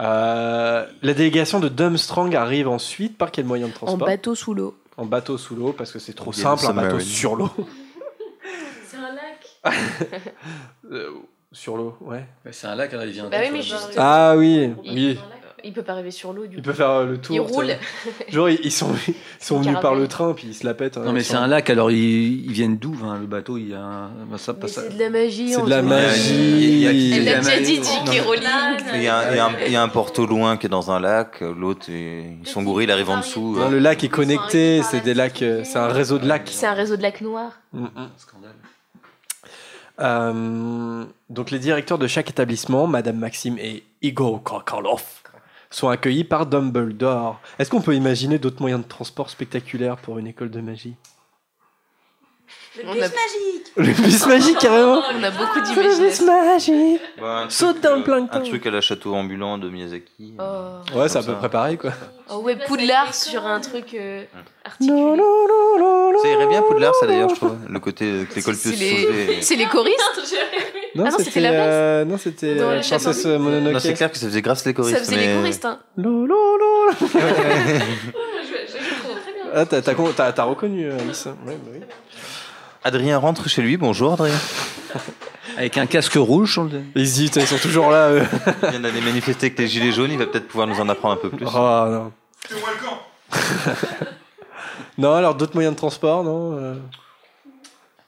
Euh, 0.00 0.86
la 1.02 1.14
délégation 1.14 1.60
de 1.60 1.68
Dumstrang 1.68 2.34
arrive 2.34 2.66
ensuite 2.68 3.16
par 3.18 3.30
quel 3.30 3.44
moyen 3.44 3.66
de 3.68 3.72
En 3.72 3.76
transport 3.76 4.08
bateau 4.08 4.34
sous 4.34 4.54
l'eau. 4.54 4.76
En 4.96 5.04
bateau 5.06 5.38
sous 5.38 5.54
l'eau 5.54 5.72
parce 5.72 5.92
que 5.92 5.98
c'est 6.00 6.12
trop 6.14 6.32
Bien 6.32 6.42
simple, 6.42 6.64
un 6.66 6.72
bateau 6.74 6.98
submarine. 7.00 7.06
sur 7.06 7.36
l'eau. 7.36 7.50
C'est 8.86 8.96
un 8.96 9.12
lac. 9.14 9.74
Euh, 10.90 11.10
sur 11.52 11.76
l'eau, 11.76 11.96
ouais. 12.00 12.24
Mais 12.44 12.52
C'est 12.52 12.66
un 12.66 12.74
lac, 12.74 12.90
il 12.92 13.10
vient 13.10 13.28
Bah 13.28 13.38
oui, 13.40 13.48
mais 13.52 13.62
juste- 13.62 13.94
Ah 13.96 14.34
oui, 14.36 14.72
Il 14.84 14.92
oui. 14.94 15.18
Il 15.64 15.72
peut 15.72 15.82
pas 15.82 15.94
rêver 15.94 16.10
sur 16.10 16.32
l'eau, 16.32 16.46
du 16.46 16.56
Il 16.56 16.62
coup. 16.62 16.62
peut 16.62 16.72
faire 16.72 16.90
euh, 16.90 17.06
le 17.06 17.18
tour. 17.18 17.34
Il 17.36 17.40
roule. 17.40 17.70
Genre, 18.28 18.48
ils 18.50 18.58
ils 18.64 18.72
sont, 18.72 18.92
ils 19.08 19.14
sont 19.44 19.60
venus 19.60 19.78
par 19.80 19.94
le 19.94 20.08
train, 20.08 20.32
puis 20.34 20.48
ils 20.48 20.54
se 20.54 20.64
la 20.66 20.74
pètent. 20.74 20.96
hein, 20.96 21.02
Non, 21.04 21.12
mais 21.12 21.20
ils 21.20 21.24
c'est 21.24 21.34
sont- 21.34 21.38
un 21.40 21.46
lac, 21.46 21.68
alors 21.70 21.90
ils, 21.90 22.44
ils 22.46 22.52
viennent 22.52 22.76
d'où 22.78 22.96
hein, 23.04 23.18
Le 23.20 23.26
bateau, 23.26 23.56
il 23.58 23.68
y 23.70 23.74
a 23.74 23.80
un. 23.80 24.08
bah, 24.30 24.38
ça, 24.38 24.54
Mais 24.60 24.68
ça- 24.68 24.82
c'est 24.82 24.94
de 24.96 24.98
la 24.98 25.10
magie. 25.10 25.50
C'est 25.50 25.60
on 25.60 25.64
de 25.64 25.70
la 25.70 25.82
dirait. 25.82 25.96
magie. 25.96 26.34
Il 26.34 27.16
y 27.16 27.18
déjà 27.24 27.52
a- 27.52 27.60
dit, 27.60 27.78
non, 27.78 27.84
J.K. 27.84 28.08
mais- 28.08 28.20
Rowling. 28.20 28.42
Il 28.94 29.02
y, 29.02 29.08
a 29.08 29.18
un, 29.18 29.30
il 29.30 29.36
y 29.36 29.38
a 29.38 29.46
un- 29.46 29.52
il 29.66 29.72
y 29.72 29.76
a 29.76 29.82
un 29.82 29.88
porto 29.88 30.26
loin 30.26 30.56
qui 30.56 30.66
est 30.66 30.70
dans 30.70 30.90
un 30.90 31.00
lac, 31.00 31.40
l'autre, 31.40 31.86
est- 31.90 32.36
son 32.44 32.62
gorille 32.62 32.86
il 32.86 32.90
arrive 32.90 33.10
en 33.10 33.18
dessous. 33.18 33.56
Non, 33.58 33.68
le 33.68 33.78
lac 33.78 34.02
est 34.04 34.08
connecté, 34.08 34.82
c'est 34.82 35.00
des 35.00 35.14
lacs, 35.14 35.42
euh, 35.42 35.62
c'est 35.64 35.78
un 35.78 35.88
réseau 35.88 36.18
de 36.18 36.26
lacs. 36.26 36.48
C'est 36.52 36.66
un 36.66 36.74
réseau 36.74 36.96
de 36.96 37.02
lacs 37.02 37.20
noirs. 37.20 37.52
Mm, 37.72 37.84
mm. 37.84 37.88
Euh, 40.00 41.04
donc 41.28 41.50
les 41.50 41.58
directeurs 41.58 41.98
de 41.98 42.06
chaque 42.06 42.30
établissement, 42.30 42.86
Madame 42.86 43.16
Maxime 43.18 43.58
et 43.58 43.82
Igor 44.00 44.42
Karkalov, 44.42 45.02
sont 45.70 45.88
accueillis 45.88 46.24
par 46.24 46.46
Dumbledore. 46.46 47.40
Est-ce 47.58 47.70
qu'on 47.70 47.80
peut 47.80 47.94
imaginer 47.94 48.38
d'autres 48.38 48.60
moyens 48.60 48.82
de 48.82 48.88
transport 48.88 49.30
spectaculaires 49.30 49.96
pour 49.96 50.18
une 50.18 50.26
école 50.26 50.50
de 50.50 50.60
magie? 50.60 50.96
Le 52.78 52.84
On 52.88 52.92
bus 52.92 53.02
a- 53.02 53.08
magique 53.08 53.72
Le 53.76 53.92
bus 54.02 54.26
magique 54.26 54.58
carrément 54.58 55.02
On 55.12 55.22
a 55.24 55.30
beaucoup 55.32 55.58
le 55.58 55.64
bus 55.64 55.74
d'imagination. 55.74 56.26
magique 56.26 57.00
Bah, 57.20 57.26
un 57.38 57.40
truc, 57.42 57.52
Saute 57.52 57.80
dans 57.80 57.94
le 57.96 58.00
euh, 58.00 58.04
plancton. 58.04 58.38
Un 58.38 58.40
truc 58.42 58.64
à 58.66 58.70
la 58.70 58.80
château 58.80 59.14
ambulant 59.14 59.58
de 59.58 59.68
Miyazaki. 59.68 60.34
Oh. 60.38 60.96
Ouais, 60.98 61.08
c'est 61.08 61.18
à 61.18 61.22
peu 61.22 61.34
près 61.34 61.48
pareil 61.48 61.76
quoi. 61.78 61.90
Oh 62.30 62.36
ouais, 62.42 62.56
Poudlard 62.66 63.12
sur 63.12 63.44
un 63.44 63.58
truc 63.60 63.92
euh, 63.94 64.22
Non, 64.34 64.40
articulé. 64.64 65.00
non, 65.00 65.16
non, 65.16 65.78
non, 65.80 66.12
non. 66.12 66.18
Ça 66.22 66.28
irait 66.28 66.46
bien 66.46 66.62
Poudlard, 66.62 66.94
ça 66.94 67.06
d'ailleurs, 67.08 67.30
je 67.30 67.34
trouve. 67.34 67.56
Le 67.68 67.80
côté 67.80 68.04
euh, 68.04 68.24
que 68.24 68.34
l'école 68.36 68.54
peut 68.54 68.60
C'est 68.70 68.76
se 68.76 68.80
les... 68.80 69.38
c'est 69.42 69.56
les 69.56 69.66
choristes 69.66 69.98
Non, 70.94 71.04
Ah 71.06 71.10
non, 71.10 71.16
c'était 71.18 71.40
la 71.40 71.50
euh, 71.50 72.04
non, 72.04 72.18
c'était 72.18 72.54
Dans 72.54 72.68
euh, 72.70 72.76
le 72.76 72.82
château. 72.82 73.04
Princesse 73.04 73.24
Mononoke. 73.26 73.72
Non, 73.72 73.78
c'est 73.80 73.94
clair 73.94 74.12
que 74.12 74.18
ça 74.18 74.26
faisait 74.26 74.42
grâce 74.42 74.64
les 74.64 74.74
choristes. 74.74 74.96
Ça 74.98 75.02
faisait 75.04 75.16
mais... 75.16 75.26
les 75.26 75.34
choristes, 75.40 75.64
hein. 75.64 75.80
Lo, 75.96 76.24
lo, 76.24 76.56
lo. 76.56 76.90
Je, 76.92 77.06
je, 77.06 78.78
je 78.78 78.94
trouve 79.00 79.20
très 79.20 79.32
bien. 79.32 79.42
Ah, 79.52 79.66
t'as, 79.66 79.82
t'as, 79.82 79.94
con- 79.94 80.12
t'as- 80.16 80.32
t'as 80.32 80.44
reconnu 80.44 80.86
euh, 80.88 80.96
Alice 81.00 81.26
Ouais, 81.26 81.56
bah 81.64 81.70
oui. 81.72 81.80
Adrien 82.84 83.18
rentre 83.18 83.48
chez 83.48 83.62
lui. 83.62 83.76
Bonjour 83.76 84.12
Adrien. 84.14 84.34
Avec 85.56 85.76
un 85.78 85.86
casque 85.86 86.14
rouge 86.14 86.52
sur 86.54 86.64
le. 86.64 86.80
Disent, 86.94 87.32
ils 87.36 87.46
sont 87.46 87.58
toujours 87.58 87.90
là. 87.90 88.10
eux. 88.10 88.22
Il 88.62 88.70
vient 88.70 88.80
d'aller 88.80 89.00
manifester 89.00 89.46
avec 89.46 89.58
les 89.58 89.68
gilets 89.68 89.92
jaunes. 89.92 90.10
Il 90.12 90.18
va 90.18 90.26
peut-être 90.26 90.48
pouvoir 90.48 90.66
nous 90.66 90.80
en 90.80 90.88
apprendre 90.88 91.14
un 91.14 91.16
peu 91.18 91.28
plus. 91.28 91.44
Oh 91.46 91.52
non. 91.90 92.12
non, 94.98 95.12
alors 95.14 95.34
d'autres 95.34 95.54
moyens 95.54 95.74
de 95.74 95.78
transport, 95.78 96.24
non 96.24 96.56
euh, 96.56 96.74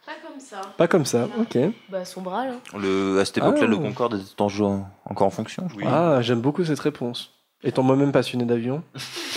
Pas 0.07 0.13
comme 0.27 0.41
ça. 0.41 0.61
Pas 0.79 0.89
comme 0.89 1.05
ça, 1.05 1.29
ok. 1.39 1.59
Bah, 1.91 2.05
son 2.07 2.23
bras, 2.23 2.47
là. 2.47 2.53
Le, 2.79 3.19
à 3.21 3.25
cette 3.25 3.39
époque-là, 3.39 3.65
Ah. 3.65 3.71
le 3.71 3.77
Concorde 3.77 4.15
était 4.15 4.41
en- 4.41 4.87
encore 5.05 5.27
en 5.27 5.31
fonction. 5.31 5.69
je 5.69 5.77
crois. 5.79 5.91
Ah, 6.17 6.23
j'aime 6.23 6.41
beaucoup 6.41 6.65
cette 6.65 6.81
réponse. 6.81 7.31
Étant 7.63 7.83
moi-même 7.83 8.13
passionné 8.13 8.45
d'avion, 8.45 8.83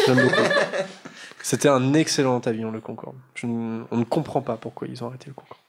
j'aime 0.05 0.21
beaucoup. 0.21 0.41
C'était 1.47 1.69
un 1.69 1.93
excellent 1.93 2.39
avion, 2.39 2.71
le 2.71 2.79
Concorde. 2.81 3.13
Je 3.35 3.45
ne- 3.45 3.83
on 3.91 3.97
ne 3.97 4.03
comprend 4.03 4.41
pas 4.41 4.55
pourquoi 4.59 4.87
ils 4.87 5.03
ont 5.03 5.07
arrêté 5.09 5.25
le 5.27 5.33
Concorde. 5.33 5.59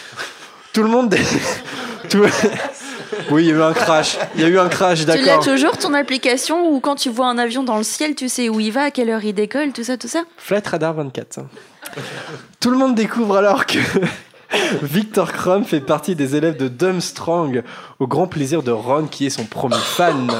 Tout 0.72 0.82
le 0.82 0.88
monde. 0.88 1.14
Tout- 2.08 2.24
Oui, 3.30 3.44
il 3.44 3.48
y 3.48 3.52
a 3.52 3.56
eu 3.56 3.62
un 3.62 3.74
crash. 3.74 4.16
Il 4.36 4.40
y 4.40 4.44
a 4.44 4.48
eu 4.48 4.58
un 4.58 4.68
crash, 4.70 5.00
Tu 5.00 5.06
l'as 5.06 5.16
d'accord. 5.22 5.44
toujours 5.44 5.76
ton 5.76 5.92
application 5.92 6.70
où 6.72 6.80
quand 6.80 6.94
tu 6.94 7.10
vois 7.10 7.26
un 7.26 7.36
avion 7.36 7.62
dans 7.62 7.76
le 7.76 7.82
ciel, 7.82 8.14
tu 8.14 8.28
sais 8.30 8.48
où 8.48 8.58
il 8.58 8.70
va, 8.70 8.84
à 8.84 8.90
quelle 8.90 9.10
heure 9.10 9.22
il 9.22 9.34
décolle, 9.34 9.72
tout 9.72 9.84
ça, 9.84 9.98
tout 9.98 10.08
ça? 10.08 10.22
Flight 10.38 10.66
Radar 10.66 10.94
24. 10.94 11.40
Tout 12.60 12.70
le 12.70 12.78
monde 12.78 12.94
découvre 12.94 13.36
alors 13.36 13.66
que 13.66 13.78
Victor 14.82 15.32
Crumb 15.32 15.64
fait 15.64 15.80
partie 15.80 16.14
des 16.16 16.36
élèves 16.36 16.56
de 16.56 16.68
Dumstrong, 16.68 17.62
au 17.98 18.06
grand 18.06 18.26
plaisir 18.28 18.62
de 18.62 18.70
Ron 18.70 19.06
qui 19.06 19.26
est 19.26 19.30
son 19.30 19.44
premier 19.44 19.76
fan. 19.76 20.30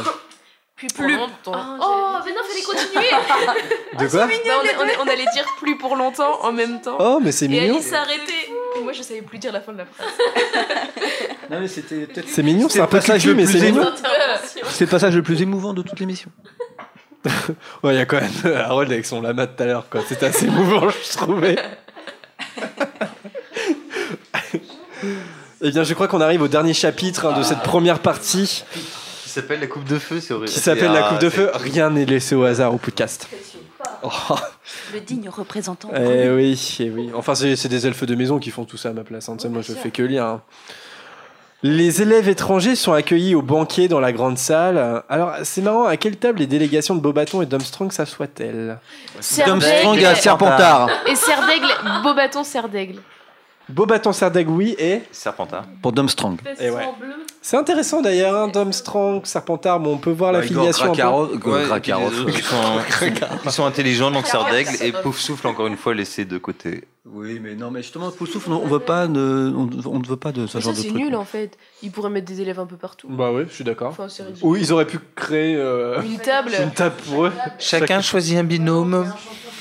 Plus 0.78 0.88
pour 0.94 1.04
longtemps. 1.06 1.76
Oh, 1.80 2.16
mais 2.24 2.30
non, 2.32 2.38
fallait 2.48 2.62
continuer 2.62 3.10
De 3.98 4.06
quoi 4.08 4.26
Bah, 4.26 4.32
on, 4.32 4.82
a- 4.82 4.84
on 4.84 4.88
a- 4.88 5.04
on 5.04 5.08
allait 5.08 5.26
dire 5.34 5.44
plus 5.58 5.76
pour 5.76 5.96
longtemps 5.96 6.38
en 6.44 6.52
même 6.52 6.80
temps. 6.80 6.96
Oh, 7.00 7.18
mais 7.20 7.32
c'est 7.32 7.46
Et 7.46 7.48
mignon. 7.48 7.74
Alice 7.74 7.88
s'est 7.88 7.96
arrêtée. 7.96 8.52
Et 8.78 8.80
moi, 8.82 8.92
je 8.92 9.02
savais 9.02 9.22
plus 9.22 9.38
dire 9.38 9.52
la 9.52 9.60
fin 9.60 9.72
de 9.72 9.78
la 9.78 9.86
phrase. 9.86 10.06
Non, 11.50 11.58
mais 11.60 11.66
c'était 11.68 12.06
peut-être. 12.06 12.28
C'est 12.28 12.42
mignon, 12.44 12.68
c'est 12.68 12.80
un 12.80 12.86
passage 12.86 13.26
le 13.26 13.34
mais 13.34 13.44
plus 13.44 13.52
c'est 13.58 13.66
émo- 13.70 13.78
mignon. 13.80 13.90
C'est 14.68 14.84
le 14.84 14.90
passage 14.90 15.16
le 15.16 15.22
plus 15.22 15.42
émouvant 15.42 15.72
de 15.74 15.82
toute 15.82 15.98
l'émission. 16.00 16.30
Ouais, 17.82 17.94
il 17.94 17.98
y 17.98 18.00
a 18.00 18.06
quand 18.06 18.20
même 18.20 18.56
Harold 18.56 18.92
avec 18.92 19.04
son 19.04 19.20
lama 19.20 19.46
de 19.46 19.52
tout 19.52 19.62
à 19.64 19.66
l'heure, 19.66 19.88
quoi. 19.90 20.00
C'était 20.08 20.26
assez 20.26 20.46
émouvant, 20.46 20.88
je 20.88 21.16
trouvais. 21.16 21.56
Eh 25.60 25.70
bien, 25.72 25.82
je 25.82 25.92
crois 25.94 26.06
qu'on 26.06 26.20
arrive 26.20 26.42
au 26.42 26.48
dernier 26.48 26.72
chapitre 26.74 27.26
hein, 27.26 27.36
de 27.38 27.42
cette 27.42 27.62
première 27.62 27.98
partie 27.98 28.64
s'appelle 29.40 29.60
la 29.60 29.66
coupe 29.66 29.84
de 29.84 29.98
feu, 29.98 30.20
c'est 30.20 30.32
horrible. 30.34 30.48
qui 30.50 30.60
s'appelle 30.60 30.92
La 30.92 31.06
Ah, 31.06 31.08
Coupe 31.10 31.20
de 31.20 31.30
c'est- 31.30 31.36
Feu. 31.36 31.50
Rien 31.54 31.90
n'est 31.90 32.04
laissé 32.04 32.34
au 32.34 32.44
hasard 32.44 32.74
au 32.74 32.78
podcast. 32.78 33.28
Oh, 34.02 34.08
Le 34.94 35.00
digne 35.00 35.28
représentant. 35.28 35.88
eh 35.94 36.28
oui, 36.30 36.76
eh 36.80 36.90
oui. 36.90 37.10
Enfin, 37.14 37.34
c'est 37.34 37.68
des 37.68 37.86
elfes 37.86 38.04
de 38.04 38.14
maison 38.14 38.38
qui 38.38 38.50
font 38.50 38.64
tout 38.64 38.76
ça 38.76 38.90
à 38.90 38.92
ma 38.92 39.02
place. 39.04 39.28
hein. 39.28 39.36
Sais, 39.38 39.48
moi, 39.48 39.62
je 39.62 39.72
fais 39.72 39.90
que 39.90 40.02
lire. 40.02 40.24
hein. 40.24 40.42
Les 41.64 42.02
élèves 42.02 42.28
étrangers 42.28 42.76
sont 42.76 42.92
accueillis 42.92 43.34
au 43.34 43.42
banquet 43.42 43.88
dans 43.88 43.98
la 43.98 44.12
grande 44.12 44.38
salle. 44.38 45.02
Alors, 45.08 45.32
c'est 45.42 45.60
marrant, 45.62 45.84
à 45.86 45.96
quelle 45.96 46.16
table 46.16 46.38
les 46.38 46.46
délégations 46.46 46.94
de 46.94 47.00
Bobaton 47.00 47.42
et 47.42 47.46
d'Armstrong 47.46 47.90
s'assoient-elles? 47.90 48.78
Armstrong 49.44 50.04
à 50.04 50.14
Serpentard. 50.14 50.88
Et 51.08 51.16
Serdaigle, 51.16 51.66
beau 52.04 52.14
bâton 52.14 52.44
Serdaigle. 52.44 53.00
Bobaton, 53.68 54.12
Serdaigle, 54.12 54.50
oui, 54.50 54.74
et 54.78 55.02
Serpentard. 55.10 55.64
Pour. 55.82 55.92
Et 56.60 56.70
ouais. 56.70 56.88
C'est 57.42 57.56
intéressant 57.56 58.02
d'ailleurs, 58.02 58.34
hein, 58.34 58.48
Domstrong, 58.48 59.24
Serpentard, 59.24 59.80
bon, 59.80 59.94
on 59.94 59.98
peut 59.98 60.10
voir 60.10 60.32
la 60.32 60.40
Bah, 60.40 60.46
filiation. 60.46 60.92
ils, 60.92 60.98
sont, 62.42 62.78
ils 63.44 63.50
sont 63.50 63.64
intelligents, 63.64 64.10
donc 64.10 64.26
Sardaigle, 64.26 64.70
et 64.82 64.92
Pouf 64.92 65.18
Souffle, 65.18 65.46
encore 65.46 65.66
une 65.66 65.76
fois, 65.76 65.94
laissé 65.94 66.24
de 66.24 66.38
côté. 66.38 66.84
Oui, 67.10 67.40
mais 67.42 67.54
non, 67.54 67.70
mais 67.70 67.80
justement, 67.82 68.10
pour 68.10 68.26
le 68.26 68.32
souffle, 68.32 68.52
on 68.52 68.66
veut 68.66 68.80
pas 68.80 69.06
de, 69.06 69.52
on, 69.56 69.68
on 69.86 69.98
ne 69.98 70.06
veut 70.06 70.16
pas 70.16 70.30
de 70.32 70.46
ce 70.46 70.58
Mais 70.58 70.62
genre 70.62 70.72
ça, 70.74 70.78
de 70.78 70.82
c'est 70.82 70.88
truc. 70.92 71.00
nul 71.02 71.16
en 71.16 71.24
fait. 71.24 71.56
Ils 71.82 71.90
pourraient 71.90 72.10
mettre 72.10 72.26
des 72.26 72.42
élèves 72.42 72.60
un 72.60 72.66
peu 72.66 72.76
partout. 72.76 73.08
Bah 73.08 73.30
oui, 73.32 73.44
je 73.48 73.54
suis 73.54 73.64
d'accord. 73.64 73.88
Enfin, 73.92 74.08
c'est. 74.10 74.24
Ou 74.42 74.56
ils 74.56 74.72
auraient 74.74 74.86
pu 74.86 74.98
créer 75.16 75.56
euh, 75.56 76.02
Une 76.02 76.18
table. 76.18 76.50
une 76.62 76.70
table 76.70 76.96
pour 77.08 77.24
eux. 77.26 77.32
Chacun 77.58 78.02
choisit 78.02 78.36
un 78.36 78.44
binôme. 78.44 79.10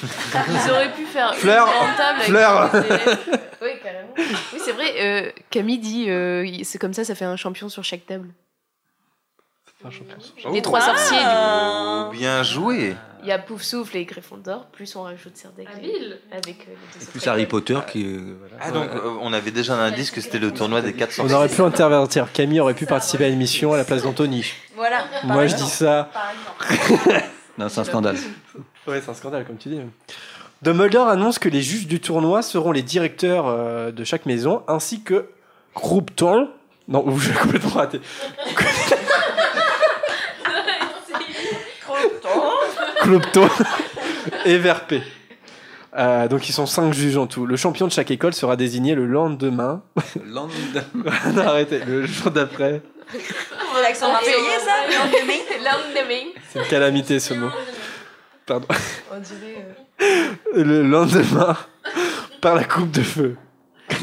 Ils 0.03 0.71
auraient 0.71 0.91
pu 0.93 1.05
faire 1.05 1.33
Fleur, 1.35 1.67
une 1.67 1.73
grande 1.73 1.95
table 1.95 2.17
avec 2.19 2.27
Fleur. 2.29 2.71
des 2.71 2.77
élèves. 2.79 3.19
Oui, 3.59 3.69
carrément. 4.15 4.37
Oui, 4.53 4.59
c'est 4.63 4.71
vrai. 4.71 4.93
euh, 5.01 5.31
Camille 5.49 5.77
dit 5.79 6.09
euh, 6.09 6.45
c'est 6.63 6.77
comme 6.79 6.93
ça, 6.93 7.03
ça 7.03 7.15
fait 7.15 7.25
un 7.25 7.35
champion 7.37 7.69
sur 7.69 7.83
chaque 7.83 8.05
table. 8.05 8.29
Les 10.51 10.61
trois 10.63 10.81
sorciers, 10.81 11.17
du 11.19 11.23
Oh, 11.27 12.09
bien 12.11 12.41
joué. 12.41 12.95
Il 13.21 13.29
y 13.29 13.31
a 13.31 13.37
Pouf 13.37 13.61
Souffle 13.61 13.97
et 13.97 14.05
Gryffondor, 14.05 14.65
plus 14.67 14.95
on 14.95 15.03
rajoute 15.03 15.37
Serdaigle. 15.37 15.69
Avec 16.31 16.61
euh, 16.67 16.73
les 16.99 17.05
deux 17.05 17.11
Plus 17.11 17.27
Harry. 17.27 17.45
Potter 17.45 17.77
qui. 17.91 18.03
voilà. 18.17 18.55
Ah, 18.59 18.71
donc 18.71 18.89
euh, 18.95 19.17
on 19.21 19.31
avait 19.33 19.51
déjà 19.51 19.75
un 19.75 19.79
indice 19.85 20.09
que 20.09 20.19
c'était 20.19 20.39
le 20.39 20.51
tournoi 20.51 20.81
des 20.81 20.93
quatre 20.93 21.11
On 21.11 21.15
sorciers. 21.27 21.35
aurait 21.35 21.49
pu 21.49 21.61
intervertir. 21.61 22.31
Camille 22.31 22.59
aurait 22.59 22.73
pu 22.73 22.87
participer 22.87 23.25
à 23.25 23.29
l'émission 23.29 23.71
à 23.73 23.77
la 23.77 23.83
place 23.83 24.01
d'Anthony. 24.01 24.51
Voilà. 24.75 25.05
Moi, 25.25 25.45
je 25.45 25.55
dis 25.55 25.69
ça. 25.69 26.09
Non, 27.59 27.69
c'est 27.69 27.79
un 27.79 27.83
scandale. 27.83 28.17
Ouais, 28.87 29.01
c'est 29.01 29.09
un 29.09 29.13
scandale, 29.15 29.45
comme 29.45 29.57
tu 29.57 29.69
dis. 29.69 29.81
Dumbledore 30.61 31.07
annonce 31.07 31.37
que 31.39 31.49
les 31.49 31.61
juges 31.61 31.87
du 31.87 31.99
tournoi 31.99 32.41
seront 32.41 32.71
les 32.71 32.81
directeurs 32.81 33.47
euh, 33.47 33.91
de 33.91 34.03
chaque 34.03 34.25
maison, 34.25 34.63
ainsi 34.67 35.01
que 35.03 35.27
Croupton. 35.75 36.49
Non, 36.87 37.05
ou 37.07 37.19
j'ai 37.19 37.33
complètement 37.33 37.69
raté. 37.71 38.01
Croupton 43.01 43.47
et 44.45 44.57
Verpé. 44.57 45.01
Euh, 45.97 46.27
donc 46.27 46.47
ils 46.49 46.53
sont 46.53 46.65
cinq 46.65 46.93
juges 46.93 47.17
en 47.17 47.27
tout. 47.27 47.45
Le 47.45 47.55
champion 47.55 47.87
de 47.87 47.91
chaque 47.91 48.11
école 48.11 48.33
sera 48.33 48.55
désigné 48.55 48.93
le 48.95 49.05
lendemain. 49.05 49.81
Land- 50.25 50.49
non, 51.33 51.41
arrêtez, 51.47 51.79
le 51.85 52.05
jour 52.05 52.31
d'après. 52.31 52.81
L'accent 53.81 54.11
marseillais, 54.11 54.59
ça 54.59 54.71
Lendemain. 55.63 56.31
C'est 56.51 56.59
une 56.59 56.65
calamité 56.67 57.19
ce 57.19 57.33
mot. 57.33 57.49
Pardon. 58.45 58.67
On 59.11 59.19
dirait. 59.19 59.55
euh, 59.59 59.73
le 59.99 60.83
lendemain 60.83 61.57
par 62.41 62.55
la 62.55 62.63
coupe 62.63 62.91
de 62.91 63.01
feu. 63.03 63.37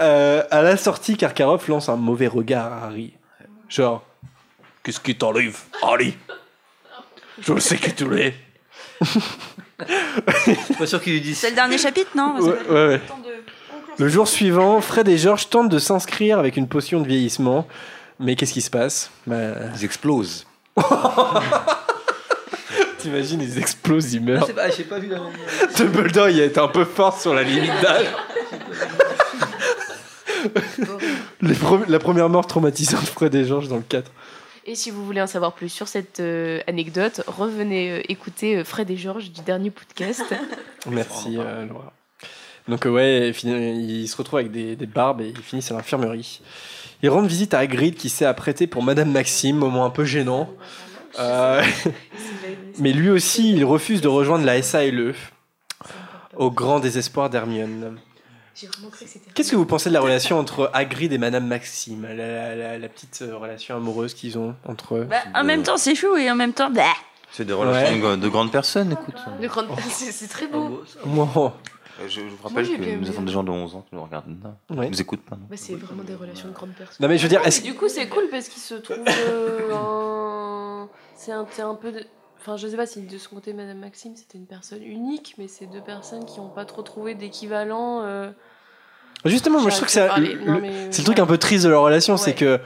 Euh, 0.00 0.44
à 0.52 0.62
la 0.62 0.76
sortie, 0.76 1.16
Karkaroff 1.16 1.66
lance 1.66 1.88
un 1.88 1.96
mauvais 1.96 2.28
regard 2.28 2.72
à 2.72 2.84
Harry. 2.86 3.14
Genre, 3.68 4.04
qu'est-ce 4.84 5.00
qui 5.00 5.16
t'arrive, 5.16 5.58
Harry? 5.82 6.16
Je 7.40 7.58
sais 7.58 7.78
que 7.78 7.90
tu 7.90 8.08
l'es. 8.08 8.32
Pas 10.78 10.86
sûr 10.86 11.02
qu'il 11.02 11.14
lui 11.14 11.20
dise. 11.20 11.36
C'est 11.36 11.50
le 11.50 11.56
dernier 11.56 11.78
chapitre, 11.78 12.10
non? 12.14 12.36
Ouais, 12.40 12.54
ouais, 12.70 12.86
ouais. 12.86 13.00
Le 13.98 14.08
jour 14.08 14.28
suivant, 14.28 14.80
Fred 14.80 15.08
et 15.08 15.18
George 15.18 15.48
tentent 15.48 15.68
de 15.68 15.80
s'inscrire 15.80 16.38
avec 16.38 16.56
une 16.56 16.68
potion 16.68 17.00
de 17.00 17.08
vieillissement. 17.08 17.66
Mais 18.20 18.36
qu'est-ce 18.36 18.52
qui 18.52 18.62
se 18.62 18.70
passe? 18.70 19.10
Bah, 19.26 19.36
Ils 19.74 19.84
explosent. 19.84 20.46
T'imagines, 22.98 23.40
ils 23.40 23.58
explosent, 23.58 24.12
ils 24.14 24.20
meurent. 24.22 24.52
pas, 24.54 24.70
j'ai 24.70 24.84
pas 24.84 24.98
vu 24.98 25.08
la 25.08 25.18
Dumbledore, 25.76 26.28
il 26.30 26.40
a 26.40 26.44
été 26.44 26.58
un 26.60 26.68
peu 26.68 26.84
fort 26.84 27.20
sur 27.20 27.32
la 27.34 27.42
limite 27.42 27.70
d'âge. 27.80 28.06
Les 31.42 31.54
pre- 31.54 31.88
la 31.88 31.98
première 31.98 32.28
mort 32.28 32.46
traumatisante 32.46 33.00
de 33.02 33.06
Fred 33.06 33.34
et 33.34 33.44
George 33.44 33.68
dans 33.68 33.76
le 33.76 33.82
4. 33.82 34.10
Et 34.66 34.74
si 34.74 34.90
vous 34.90 35.04
voulez 35.04 35.22
en 35.22 35.26
savoir 35.26 35.54
plus 35.54 35.68
sur 35.70 35.88
cette 35.88 36.20
euh, 36.20 36.60
anecdote, 36.66 37.22
revenez 37.26 37.90
euh, 37.90 38.02
écouter 38.08 38.56
euh, 38.58 38.64
Fred 38.64 38.90
et 38.90 38.96
Georges 38.96 39.30
du 39.30 39.40
dernier 39.40 39.70
podcast. 39.70 40.22
Merci, 40.90 41.38
euh, 41.38 41.64
Laura. 41.66 41.92
Donc, 42.68 42.84
euh, 42.86 42.90
ouais, 42.90 43.28
il 43.28 43.34
finit- 43.34 44.02
il 44.02 44.06
se 44.08 44.16
retrouve 44.16 44.40
avec 44.40 44.52
des, 44.52 44.76
des 44.76 44.86
barbes 44.86 45.22
et 45.22 45.28
ils 45.28 45.42
finissent 45.42 45.70
à 45.70 45.74
l'infirmerie. 45.74 46.40
Ils 47.02 47.08
rendent 47.08 47.28
visite 47.28 47.54
à 47.54 47.60
Hagrid 47.60 47.94
qui 47.94 48.08
s'est 48.10 48.26
apprêté 48.26 48.66
pour 48.66 48.82
Madame 48.82 49.10
Maxime, 49.10 49.56
moment 49.56 49.84
un 49.86 49.90
peu 49.90 50.04
gênant. 50.04 50.50
Euh, 51.18 51.62
mais 52.78 52.92
lui 52.92 53.10
aussi, 53.10 53.52
il 53.54 53.64
refuse 53.64 54.00
de 54.00 54.08
rejoindre 54.08 54.44
la 54.44 54.60
SALE, 54.62 55.14
au 56.36 56.50
grand 56.50 56.80
désespoir 56.80 57.30
d'Hermione. 57.30 57.98
Qu'est-ce 59.34 59.50
que 59.52 59.56
vous 59.56 59.66
pensez 59.66 59.88
de 59.88 59.94
la 59.94 60.00
relation 60.08 60.38
entre 60.38 60.70
Hagrid 60.74 61.12
et 61.12 61.18
Madame 61.18 61.46
Maxime? 61.46 62.02
La, 62.02 62.14
la- 62.14 62.56
la- 62.56 62.78
la 62.78 62.88
petite 62.88 63.20
euh, 63.22 63.36
relation 63.36 63.76
amoureuse 63.76 64.14
qu'ils 64.14 64.36
ont 64.38 64.54
entre 64.66 64.96
eux 64.96 65.04
Bah, 65.04 65.16
en 65.34 65.44
même 65.44 65.62
temps, 65.62 65.76
c'est 65.76 65.94
chou 65.94 66.16
et 66.16 66.30
en 66.30 66.34
même 66.34 66.52
temps, 66.52 66.70
bah. 66.70 66.82
C'est 67.30 67.44
des 67.44 67.52
relations 67.52 67.94
Ouais. 68.02 68.16
de, 68.16 68.22
de 68.22 68.28
grandes 68.28 68.50
personnes, 68.50 68.92
écoute. 68.92 69.14
Grande- 69.42 69.68
c'est 69.90 70.12
c'est 70.12 70.28
très 70.28 70.46
beau. 70.48 70.82
Moi, 71.04 71.28
Euh, 72.00 72.04
Je, 72.08 72.20
je 72.20 72.26
vous 72.26 72.36
rappelle 72.48 72.66
que 72.68 72.96
nous 72.96 73.08
avons 73.10 73.22
des 73.22 73.32
gens 73.32 73.42
de 73.42 73.50
11 73.50 73.74
ans 73.74 73.84
qui 73.88 73.94
nous 73.94 74.02
regardent. 74.02 74.26
Ouais. 74.70 74.86
Ils 74.86 74.90
nous 74.92 75.00
écoutent 75.00 75.24
pas. 75.24 75.34
non. 75.36 75.42
Bah, 75.50 75.56
c'est 75.58 75.74
vraiment 75.74 76.04
des 76.04 76.14
relations 76.14 76.48
de 76.48 76.54
grandes 76.54 76.70
personnes. 76.74 76.96
Non, 77.00 77.08
mais 77.08 77.18
je 77.18 77.22
veux 77.24 77.28
dire, 77.28 77.40
Mais 77.42 77.48
est-ce 77.48 77.60
du 77.62 77.74
coup, 77.74 77.88
c'est 77.88 78.08
cool 78.08 78.24
parce 78.30 78.48
qu'il 78.48 78.62
se 78.62 78.74
trouve. 78.74 78.98
euh, 79.06 79.74
un- 79.74 80.88
C'est 81.18 81.32
un, 81.32 81.46
c'est 81.50 81.62
un 81.62 81.74
peu. 81.74 81.90
de- 81.92 82.04
Enfin, 82.40 82.56
je 82.56 82.68
sais 82.68 82.76
pas 82.76 82.86
si 82.86 83.02
de 83.02 83.18
son 83.18 83.34
côté, 83.34 83.52
Madame 83.52 83.78
Maxime, 83.78 84.12
c'était 84.14 84.38
une 84.38 84.46
personne 84.46 84.82
unique, 84.84 85.34
mais 85.38 85.48
c'est 85.48 85.66
deux 85.66 85.80
personnes 85.80 86.24
qui 86.24 86.38
n'ont 86.38 86.48
pas 86.48 86.64
trop 86.64 86.82
trouvé 86.82 87.14
d'équivalent. 87.16 88.02
euh, 88.04 88.30
Justement, 89.24 89.60
moi 89.60 89.70
je 89.70 89.74
trouve 89.74 89.86
que 89.86 89.92
c'est 89.92 90.06
le, 90.20 90.44
non, 90.44 90.54
le- 90.54 90.60
mais, 90.60 90.70
c'est 90.92 91.00
le 91.02 91.04
truc 91.06 91.18
un 91.18 91.26
peu 91.26 91.36
triste 91.38 91.64
de 91.64 91.70
leur 91.70 91.82
relation, 91.82 92.16
c'est 92.16 92.34
que 92.34 92.60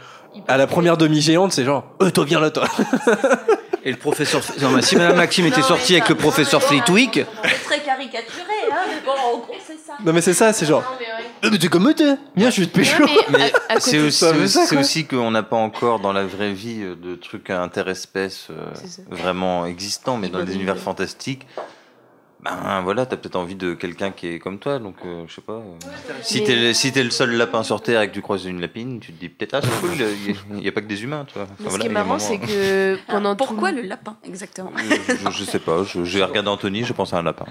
à 0.46 0.58
la 0.58 0.66
première 0.66 0.98
demi-géante, 0.98 1.52
c'est 1.52 1.64
genre, 1.64 1.84
euh, 2.02 2.10
toi 2.10 2.24
viens 2.26 2.40
là, 2.40 2.50
toi. 2.50 2.64
Et 3.84 3.90
le 3.90 3.96
professeur. 3.98 4.42
Non, 4.60 4.70
mais 4.70 4.82
si 4.82 4.94
Madame 4.94 5.16
Maxime 5.16 5.46
était 5.46 5.62
sortie 5.62 5.94
avec 5.94 6.08
le 6.10 6.14
professeur 6.14 6.62
Flitwick, 6.62 7.14
C'est 7.42 7.64
très 7.64 7.80
caricaturé, 7.80 8.44
hein, 8.70 8.76
mais 8.88 9.00
bon, 9.04 9.10
en 9.12 9.38
gros, 9.38 9.54
c'est 9.66 9.78
ça. 9.78 9.94
Non, 10.04 10.12
mais 10.12 10.20
c'est 10.20 10.34
ça, 10.34 10.52
c'est 10.52 10.66
genre, 10.66 10.84
mais 11.00 11.06
t'es 11.50 11.68
comme 11.68 11.88
eux, 11.88 11.94
t'es. 11.94 12.16
Viens, 12.36 12.50
je 12.50 12.60
vais 12.60 12.66
te 12.66 12.74
pécho. 12.74 13.04
Mais 13.30 13.52
c'est 13.78 13.98
aussi, 13.98 14.24
mais 14.38 14.46
c'est 14.46 14.76
aussi 14.76 15.06
qu'on 15.06 15.30
n'a 15.30 15.42
pas 15.42 15.56
encore 15.56 16.00
dans 16.00 16.12
la 16.12 16.24
vraie 16.24 16.52
vie 16.52 16.82
euh, 16.82 16.94
de 16.94 17.14
trucs 17.14 17.50
interespèces 17.50 18.48
euh, 18.50 18.70
vraiment 19.10 19.66
existants, 19.66 20.16
mais 20.16 20.28
dans 20.28 20.40
Hybride. 20.40 20.54
univers 20.54 20.78
fantastiques, 20.78 21.46
ben 22.42 22.80
voilà, 22.82 23.06
t'as 23.06 23.16
peut-être 23.16 23.36
envie 23.36 23.54
de 23.54 23.74
quelqu'un 23.74 24.10
qui 24.10 24.26
est 24.26 24.38
comme 24.40 24.58
toi, 24.58 24.80
donc 24.80 24.96
euh, 25.04 25.24
je 25.28 25.34
sais 25.34 25.40
pas. 25.40 25.52
euh, 25.52 25.78
si 26.22 26.42
t'es 26.42 26.56
le- 26.56 26.72
si 26.72 26.92
t'es 26.92 27.04
le 27.04 27.10
seul 27.10 27.30
lapin 27.36 27.62
sur 27.62 27.80
Terre 27.80 28.00
et 28.02 28.08
que 28.08 28.14
tu 28.14 28.20
croises 28.20 28.44
une 28.46 28.60
lapine, 28.60 28.98
tu 28.98 29.12
te 29.12 29.20
dis 29.20 29.28
peut-être 29.28 29.54
ah 29.54 29.60
c'est 29.62 29.80
cool, 29.80 29.92
il 30.50 30.60
n'y 30.60 30.68
a, 30.68 30.72
pas 30.72 30.80
que 30.80 30.86
des 30.86 31.04
humains, 31.04 31.24
tu 31.26 31.34
vois. 31.34 31.44
Enfin, 31.44 31.54
Mais 31.60 31.64
ce 31.66 31.68
voilà, 31.70 31.84
qui 31.84 31.90
est 31.90 31.94
marrant, 31.94 32.18
c'est 32.18 32.38
que 32.38 32.98
pendant 33.08 33.36
tout 33.36 33.44
Pourquoi 33.44 33.70
le 33.70 33.82
lapin, 33.82 34.16
exactement? 34.24 34.72
Euh, 34.76 35.14
je, 35.24 35.30
je 35.30 35.44
sais 35.44 35.60
pas, 35.60 35.84
je- 35.84 36.04
j'ai 36.04 36.24
regardé 36.24 36.48
Anthony, 36.50 36.84
je 36.84 36.92
pense 36.92 37.12
à 37.14 37.18
un 37.18 37.22
lapin. 37.22 37.46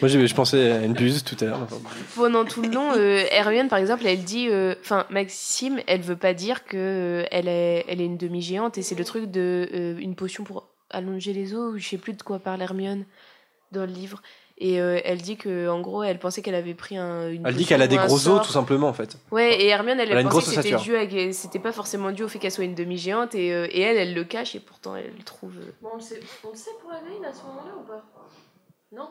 Moi, 0.00 0.08
je 0.08 0.34
pensais 0.34 0.72
à 0.72 0.82
une 0.84 0.94
buse 0.94 1.22
tout 1.22 1.36
à 1.42 1.48
l'heure. 1.48 1.66
pendant 2.14 2.44
tout 2.44 2.62
le 2.62 2.70
long, 2.70 2.92
euh, 2.96 3.22
Hermione, 3.30 3.68
par 3.68 3.78
exemple, 3.78 4.06
elle 4.06 4.24
dit, 4.24 4.48
euh, 4.48 4.74
enfin 4.80 5.04
Maxime, 5.10 5.80
elle 5.86 6.00
veut 6.00 6.16
pas 6.16 6.32
dire 6.34 6.64
que 6.64 6.76
euh, 6.76 7.24
elle 7.30 7.48
est, 7.48 7.84
elle 7.88 8.00
est 8.00 8.04
une 8.06 8.16
demi-géante 8.16 8.78
et 8.78 8.82
c'est 8.82 8.94
le 8.94 9.04
truc 9.04 9.30
de 9.30 9.68
euh, 9.74 9.98
une 9.98 10.14
potion 10.14 10.44
pour 10.44 10.68
allonger 10.90 11.32
les 11.32 11.54
os. 11.54 11.74
ou 11.74 11.78
Je 11.78 11.86
sais 11.86 11.98
plus 11.98 12.14
de 12.14 12.22
quoi 12.22 12.38
parle 12.38 12.62
Hermione 12.62 13.04
dans 13.72 13.82
le 13.86 13.92
livre. 13.92 14.22
Et 14.58 14.80
euh, 14.80 15.00
elle 15.04 15.20
dit 15.20 15.36
que 15.36 15.68
en 15.68 15.80
gros, 15.82 16.02
elle 16.02 16.18
pensait 16.18 16.40
qu'elle 16.40 16.54
avait 16.54 16.72
pris 16.72 16.96
un. 16.96 17.28
Une 17.28 17.46
Elle 17.46 17.56
dit 17.56 17.66
qu'elle 17.66 17.82
a 17.82 17.86
des 17.88 17.98
gros 17.98 18.26
os, 18.28 18.46
tout 18.46 18.52
simplement, 18.52 18.88
en 18.88 18.94
fait. 18.94 19.18
Ouais, 19.30 19.60
et 19.60 19.66
Hermione, 19.66 20.00
elle, 20.00 20.10
Elle 20.10 20.16
a 20.16 20.20
une 20.22 20.28
pensait 20.28 20.32
grosse 20.46 20.54
que 20.56 20.62
c'était 20.62 20.76
dû 20.76 20.96
à- 20.96 21.32
c'était 21.32 21.58
pas 21.58 21.72
forcément 21.72 22.10
dû 22.10 22.22
au 22.22 22.28
fait 22.28 22.38
qu'elle 22.38 22.50
soit 22.52 22.64
une 22.64 22.74
demi-géante 22.74 23.34
et, 23.34 23.52
euh, 23.52 23.66
et 23.70 23.82
elle, 23.82 23.98
elle 23.98 24.14
le 24.14 24.24
cache 24.24 24.54
et 24.54 24.60
pourtant 24.60 24.96
elle 24.96 25.12
le 25.14 25.22
trouve. 25.24 25.52
euh, 25.58 25.72
Bon, 25.82 25.90
on, 25.92 25.96
le 25.96 26.02
sait, 26.02 26.20
on 26.44 26.50
le 26.50 26.56
sait 26.56 26.70
pour 26.80 26.90
Hagrid 26.90 27.22
à 27.22 27.34
ce 27.34 27.42
moment-là 27.42 27.72
ou 27.78 27.86
pas? 27.86 28.02
Non 28.92 29.10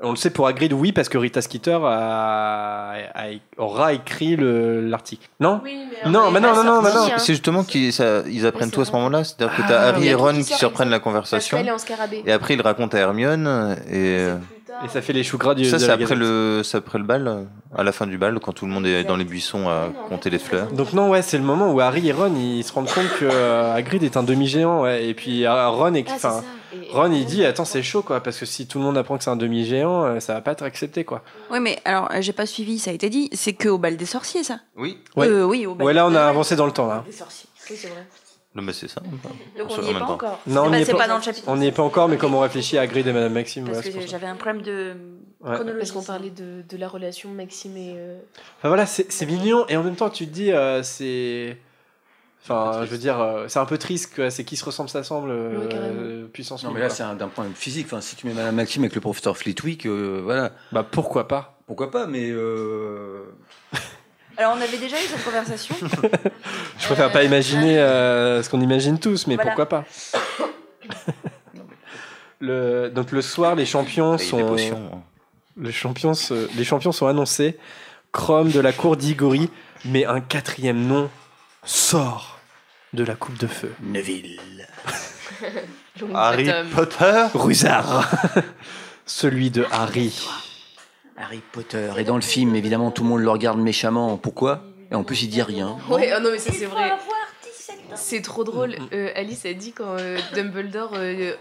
On 0.00 0.10
le 0.10 0.16
sait 0.16 0.30
pour 0.30 0.46
Hagrid, 0.46 0.72
oui, 0.72 0.92
parce 0.92 1.08
que 1.08 1.18
Rita 1.18 1.42
Skeeter 1.42 1.76
a, 1.82 2.92
a- 3.14 3.24
aura 3.56 3.92
écrit 3.94 4.36
le- 4.36 4.80
l'article. 4.80 5.28
Non 5.40 5.60
Oui, 5.64 5.76
mais 6.04 6.08
Non, 6.08 6.30
mais 6.30 6.38
non, 6.38 6.54
non, 6.54 6.62
non, 6.62 6.82
non. 6.82 6.90
sortie, 6.90 7.12
hein. 7.12 7.18
C'est 7.18 7.32
justement 7.32 7.64
qu'ils 7.64 7.92
ça- 7.92 8.22
ils 8.30 8.46
apprennent 8.46 8.70
tout 8.70 8.80
à 8.80 8.84
ce 8.84 8.92
moment-là, 8.92 9.24
c'est-à-dire 9.24 9.56
que 9.56 9.62
Ah, 9.64 9.68
t'as 9.68 9.80
Harry 9.88 10.02
il 10.02 10.06
y 10.06 10.08
et 10.10 10.14
Ron 10.14 10.34
qui 10.34 10.44
surprennent 10.44 10.88
la 10.90 10.98
Parce 11.00 11.04
conversation, 11.04 11.56
qu'elle 11.56 11.66
est 11.66 11.72
en 11.72 11.78
scarabée. 11.78 12.22
et 12.24 12.30
après 12.32 12.54
ils 12.54 12.62
racontent 12.62 12.96
à 12.96 13.00
Hermione, 13.00 13.76
et 13.90 14.18
euh, 14.20 14.36
Et 14.84 14.88
ça 14.88 15.02
fait 15.02 15.12
les 15.12 15.24
choux 15.24 15.38
gras 15.38 15.56
du 15.56 15.64
ça 15.64 15.78
de 15.78 15.82
c'est 15.82 15.90
après 15.90 16.14
le, 16.14 16.60
c'est 16.62 16.76
après 16.76 16.98
le 16.98 17.04
bal, 17.04 17.46
à 17.76 17.82
la 17.82 17.90
fin 17.90 18.06
du 18.06 18.18
bal, 18.18 18.38
quand 18.38 18.52
tout 18.52 18.66
le 18.66 18.70
monde 18.70 18.86
est 18.86 19.02
dans 19.02 19.16
les 19.16 19.24
buissons 19.24 19.68
à 19.68 19.88
compter 20.08 20.30
les 20.30 20.38
fleurs. 20.38 20.68
Donc 20.68 20.92
non, 20.92 21.10
ouais, 21.10 21.22
c'est 21.22 21.38
le 21.38 21.42
moment 21.44 21.72
où 21.72 21.80
Harry 21.80 22.06
et 22.08 22.12
Ron, 22.12 22.32
ils 22.36 22.62
se 22.62 22.72
rendent 22.72 22.86
compte 22.88 23.08
que 23.18 23.24
euh, 23.24 23.74
Hagrid 23.74 24.04
est 24.04 24.16
un 24.16 24.22
demi-géant, 24.22 24.82
ouais. 24.82 25.06
Et 25.06 25.14
puis 25.14 25.44
euh, 25.44 25.68
Ron, 25.70 25.94
est, 25.94 26.06
Ah, 26.08 26.12
enfin. 26.14 26.44
Et- 26.74 26.88
Ron, 26.92 27.10
il 27.12 27.24
dit, 27.24 27.44
attends, 27.44 27.64
c'est 27.64 27.82
chaud, 27.82 28.02
quoi, 28.02 28.22
parce 28.22 28.38
que 28.38 28.46
si 28.46 28.66
tout 28.66 28.78
le 28.78 28.84
monde 28.84 28.96
apprend 28.98 29.16
que 29.18 29.24
c'est 29.24 29.30
un 29.30 29.36
demi-géant, 29.36 30.04
euh, 30.04 30.20
ça 30.20 30.34
va 30.34 30.40
pas 30.40 30.52
être 30.52 30.62
accepté, 30.62 31.04
quoi. 31.04 31.22
Oui, 31.50 31.60
mais 31.60 31.78
alors, 31.84 32.10
euh, 32.12 32.20
j'ai 32.20 32.32
pas 32.32 32.46
suivi, 32.46 32.78
ça 32.78 32.90
a 32.90 32.94
été 32.94 33.08
dit, 33.10 33.30
c'est 33.32 33.52
que 33.54 33.68
au 33.68 33.78
bal 33.78 33.96
des 33.96 34.06
sorciers, 34.06 34.44
ça 34.44 34.60
Oui, 34.76 34.98
Ouais. 35.16 35.26
Euh, 35.28 35.44
oui, 35.44 35.66
au 35.66 35.74
bal 35.74 35.86
Ouais, 35.86 35.92
là, 35.94 36.06
on 36.06 36.14
a 36.14 36.22
avancé 36.22 36.56
dans 36.56 36.66
le 36.66 36.72
temps, 36.72 36.86
là. 36.88 37.04
des 37.06 37.12
sorciers. 37.12 37.48
Oui, 37.70 37.76
c'est 37.78 37.88
vrai. 37.88 38.06
non 38.54 38.62
mais 38.62 38.72
c'est 38.72 38.88
ça. 38.88 39.00
Donc 39.56 39.68
on 39.70 39.82
n'y 39.82 39.90
est 39.90 39.92
pas 39.92 39.98
temps. 40.00 40.10
encore. 40.14 40.40
Non, 40.46 40.62
on 40.62 40.66
Eh 40.66 40.70
ben, 40.70 40.76
n'y 40.76 40.82
est 40.82 40.84
c'est 40.86 40.92
pas- 40.92 40.98
pas 40.98 41.06
dans 41.08 41.16
le 41.18 41.22
chapitre. 41.22 41.44
On 41.48 41.56
n'y 41.56 41.66
est 41.66 41.72
pas 41.72 41.82
encore, 41.82 42.08
mais 42.08 42.16
comme 42.16 42.34
on 42.34 42.40
réfléchit 42.40 42.76
à 42.78 42.80
Hagrid 42.82 43.06
et 43.06 43.12
Madame 43.12 43.32
Maxime, 43.34 43.64
Parce 43.66 43.84
ouais, 43.86 43.92
que 43.92 44.06
j'avais 44.06 44.26
un 44.26 44.34
problème 44.36 44.62
de 44.62 44.96
Ouais. 45.40 45.54
chronologie. 45.54 45.78
Parce 45.78 45.92
qu'on 45.92 46.02
parlait 46.02 46.30
de, 46.30 46.62
de 46.68 46.76
la 46.76 46.88
relation 46.88 47.28
Maxime 47.30 47.76
et. 47.76 47.94
euh, 47.96 48.18
Enfin 48.58 48.68
voilà, 48.68 48.86
c'est 48.86 49.12
c'est 49.12 49.26
mignon 49.26 49.64
et 49.68 49.76
en 49.76 49.84
même 49.84 49.94
temps 49.96 50.10
tu 50.10 50.26
te 50.26 50.32
dis 50.32 50.50
euh, 50.50 50.82
c'est. 50.82 51.56
Enfin, 52.50 52.80
je 52.84 52.90
veux 52.90 52.98
dire, 52.98 53.20
euh, 53.20 53.44
c'est 53.48 53.58
un 53.58 53.64
peu 53.66 53.76
triste 53.78 54.14
que 54.14 54.30
c'est 54.30 54.44
qui 54.44 54.56
se 54.56 54.64
ressemble 54.64 54.88
s'assemble, 54.88 55.30
euh, 55.30 56.26
puissance. 56.32 56.64
non, 56.64 56.70
mais 56.70 56.80
là 56.80 56.88
c'est 56.88 57.02
un- 57.02 57.14
d'un 57.14 57.28
point 57.28 57.44
de 57.44 57.50
vue 57.50 57.54
physique. 57.54 57.86
Enfin, 57.86 58.00
si 58.00 58.16
tu 58.16 58.26
mets 58.26 58.32
Madame 58.32 58.54
Maxime 58.54 58.82
avec 58.82 58.94
le 58.94 59.00
professeur 59.00 59.36
Flitwick, 59.36 59.86
euh, 59.86 60.20
voilà. 60.24 60.52
Bah 60.72 60.82
pourquoi 60.88 61.28
pas? 61.28 61.58
Pourquoi 61.66 61.90
pas, 61.90 62.06
mais. 62.06 62.30
euh, 62.30 63.24
Alors 64.38 64.54
on 64.56 64.60
avait 64.60 64.78
déjà 64.78 64.96
eu 64.96 65.06
cette 65.06 65.24
conversation. 65.24 65.74
Je 66.78 66.86
préfère 66.86 67.10
pas 67.12 67.24
imaginer 67.24 67.78
euh, 67.78 68.42
ce 68.42 68.48
qu'on 68.48 68.60
imagine 68.60 68.98
tous, 68.98 69.26
mais 69.26 69.34
Voilà. 69.34 69.50
pourquoi 69.50 69.68
pas? 69.68 69.84
Le, 72.40 72.88
Donc 72.94 73.10
le 73.12 73.20
soir, 73.20 73.54
les 73.56 73.66
champions 73.66 74.14
Et 74.14 74.18
sont. 74.18 74.46
potions. 74.46 74.90
hein. 74.94 74.98
Les 75.60 75.72
champions, 75.72 76.14
se- 76.14 76.48
les 76.56 76.64
champions 76.64 76.92
sont 76.92 77.08
annoncés. 77.08 77.58
Chrome 78.12 78.50
de 78.50 78.60
la 78.60 78.72
cour 78.72 78.96
d'Igori, 78.96 79.50
mais 79.84 80.04
un 80.06 80.20
quatrième 80.20 80.86
nom 80.86 81.10
sort 81.64 82.37
de 82.92 83.04
la 83.04 83.14
coupe 83.14 83.38
de 83.38 83.46
feu. 83.46 83.74
Neville. 83.82 84.38
Harry 86.14 86.50
Potter? 86.74 87.26
Rusard 87.34 88.08
Celui 89.06 89.50
de 89.50 89.66
Harry. 89.70 90.26
Harry 91.16 91.42
Potter. 91.52 91.90
Et 91.98 92.04
dans 92.04 92.16
le 92.16 92.22
film, 92.22 92.54
évidemment, 92.54 92.90
tout 92.90 93.02
le 93.02 93.08
monde 93.08 93.20
le 93.20 93.30
regarde 93.30 93.58
méchamment. 93.58 94.16
Pourquoi? 94.16 94.62
Et 94.90 94.94
en 94.94 95.04
plus, 95.04 95.22
il 95.22 95.28
dit 95.28 95.42
rien. 95.42 95.76
Ouais, 95.88 96.10
ah 96.12 96.20
non, 96.20 96.30
mais 96.30 96.38
ça 96.38 96.52
c'est 96.52 96.66
vrai. 96.66 96.92
C'est 97.94 98.22
trop 98.22 98.44
drôle. 98.44 98.76
Euh, 98.92 99.10
Alice 99.14 99.44
a 99.46 99.52
dit 99.52 99.72
quand 99.72 99.96
euh, 99.98 100.18
Dumbledore 100.34 100.92
euh, 100.94 101.32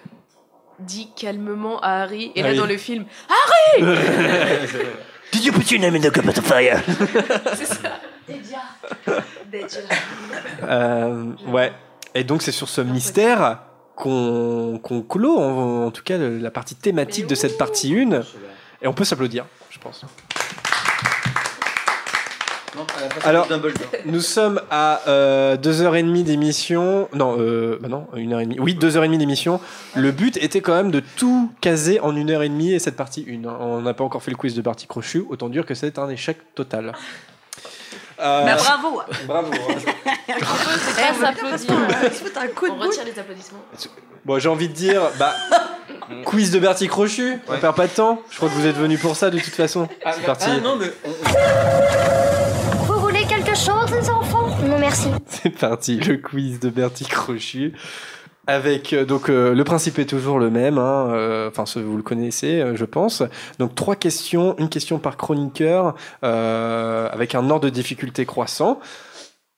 dit 0.80 1.09
calmement 1.16 1.80
à 1.82 2.03
Harry, 2.03 2.32
et 2.35 2.42
là 2.42 2.51
oui. 2.51 2.58
dans 2.58 2.66
le 2.66 2.77
film, 2.77 3.06
Did 5.32 5.43
you 5.43 5.51
put 5.51 5.72
your 5.72 5.82
name 5.82 5.95
in 5.95 6.01
the 6.01 6.11
cup 6.11 6.26
of 6.26 6.40
fire? 6.40 6.82
C'est 7.56 7.66
ça. 7.66 8.00
Euh, 10.64 11.31
ouais. 11.47 11.72
Et 12.14 12.23
donc 12.23 12.41
c'est 12.41 12.51
sur 12.51 12.67
ce 12.67 12.81
mystère 12.81 13.59
qu'on 13.95 14.80
qu'on 14.83 15.01
clôt, 15.01 15.38
en, 15.38 15.85
en 15.85 15.91
tout 15.91 16.03
cas, 16.03 16.17
la 16.17 16.51
partie 16.51 16.75
thématique 16.75 17.27
de 17.27 17.35
cette 17.35 17.57
partie 17.57 17.97
1. 17.97 18.22
Et 18.81 18.88
on 18.88 18.93
peut 18.93 19.06
s'applaudir, 19.06 19.45
je 19.69 19.80
pense. 19.80 20.06
Alors, 23.23 23.47
nous 24.06 24.22
sommes 24.22 24.61
à 24.69 25.01
euh, 25.07 25.57
2h30 25.57 26.23
d'émission. 26.23 27.09
Non, 27.14 27.35
euh, 27.39 27.77
bah 27.81 27.88
non, 27.88 28.07
1h30. 28.15 28.59
Oui, 28.59 28.75
2h30 28.75 29.17
d'émission. 29.17 29.59
Le 29.95 30.11
but 30.11 30.38
était 30.38 30.61
quand 30.61 30.75
même 30.75 30.91
de 30.91 31.01
tout 31.15 31.51
caser 31.61 31.99
en 31.99 32.14
1h30 32.14 32.73
et 32.73 32.80
cette 32.80 32.95
partie 32.95 33.25
1. 33.27 33.47
On 33.47 33.81
n'a 33.81 33.93
pas 33.93 34.03
encore 34.03 34.22
fait 34.22 34.31
le 34.31 34.38
quiz 34.38 34.56
de 34.56 34.61
partie 34.61 34.88
crochue, 34.88 35.23
autant 35.30 35.49
dire 35.49 35.65
que 35.65 35.73
c'est 35.73 35.97
un 35.97 36.09
échec 36.09 36.38
total. 36.56 36.93
Euh, 38.19 38.45
Bah, 38.45 38.55
bravo. 38.55 39.01
bravo. 39.27 39.51
hein. 39.53 39.75
On 40.27 40.33
peut 40.33 41.25
s'applaudir. 41.25 41.71
un 42.41 42.47
coup 42.47 42.67
de 42.67 42.71
On 42.71 42.79
retire 42.79 43.03
les 43.05 43.17
applaudissements. 43.19 43.59
Bon, 44.25 44.39
j'ai 44.39 44.49
envie 44.49 44.67
de 44.67 44.73
dire, 44.73 45.01
bah, 45.19 45.33
quiz 46.25 46.51
de 46.51 46.59
Bertie 46.59 46.87
Crochu, 46.87 47.39
on 47.47 47.57
perd 47.57 47.75
pas 47.75 47.87
de 47.87 47.91
temps. 47.93 48.21
Je 48.29 48.37
crois 48.37 48.49
que 48.49 48.53
vous 48.55 48.65
êtes 48.65 48.75
venus 48.75 48.99
pour 48.99 49.15
ça 49.15 49.29
de 49.29 49.39
toute 49.39 49.53
façon. 49.53 49.87
C'est 50.13 50.25
parti. 50.25 50.47
Ah 50.49 50.59
non, 50.59 50.75
mais. 50.77 50.91
Vous 52.87 52.99
voulez 52.99 53.23
quelque 53.25 53.55
chose, 53.55 53.91
les 53.91 54.09
enfants? 54.09 54.47
Non, 54.63 54.79
merci. 54.79 55.09
C'est 55.29 55.49
parti, 55.51 55.97
le 55.99 56.17
quiz 56.17 56.59
de 56.59 56.69
Bertie 56.69 57.05
Crochu. 57.05 57.73
Avec 58.50 58.93
euh, 58.93 59.03
donc 59.03 59.30
euh, 59.30 59.53
le 59.53 59.64
principe 59.66 60.00
est 60.00 60.06
toujours 60.06 60.40
le 60.40 60.50
même, 60.50 60.77
hein, 60.77 61.09
euh, 61.11 61.50
enfin 61.50 61.66
vous 61.82 61.98
le 61.98 62.03
connaissez, 62.03 62.61
euh, 62.61 62.77
je 62.77 62.85
pense. 62.85 63.22
Donc 63.59 63.76
trois 63.76 63.98
questions, 63.98 64.56
une 64.58 64.69
question 64.69 65.00
par 65.00 65.17
chroniqueur, 65.17 65.95
avec 66.22 67.35
un 67.35 67.50
ordre 67.50 67.66
de 67.66 67.69
difficulté 67.69 68.26
croissant. 68.26 68.80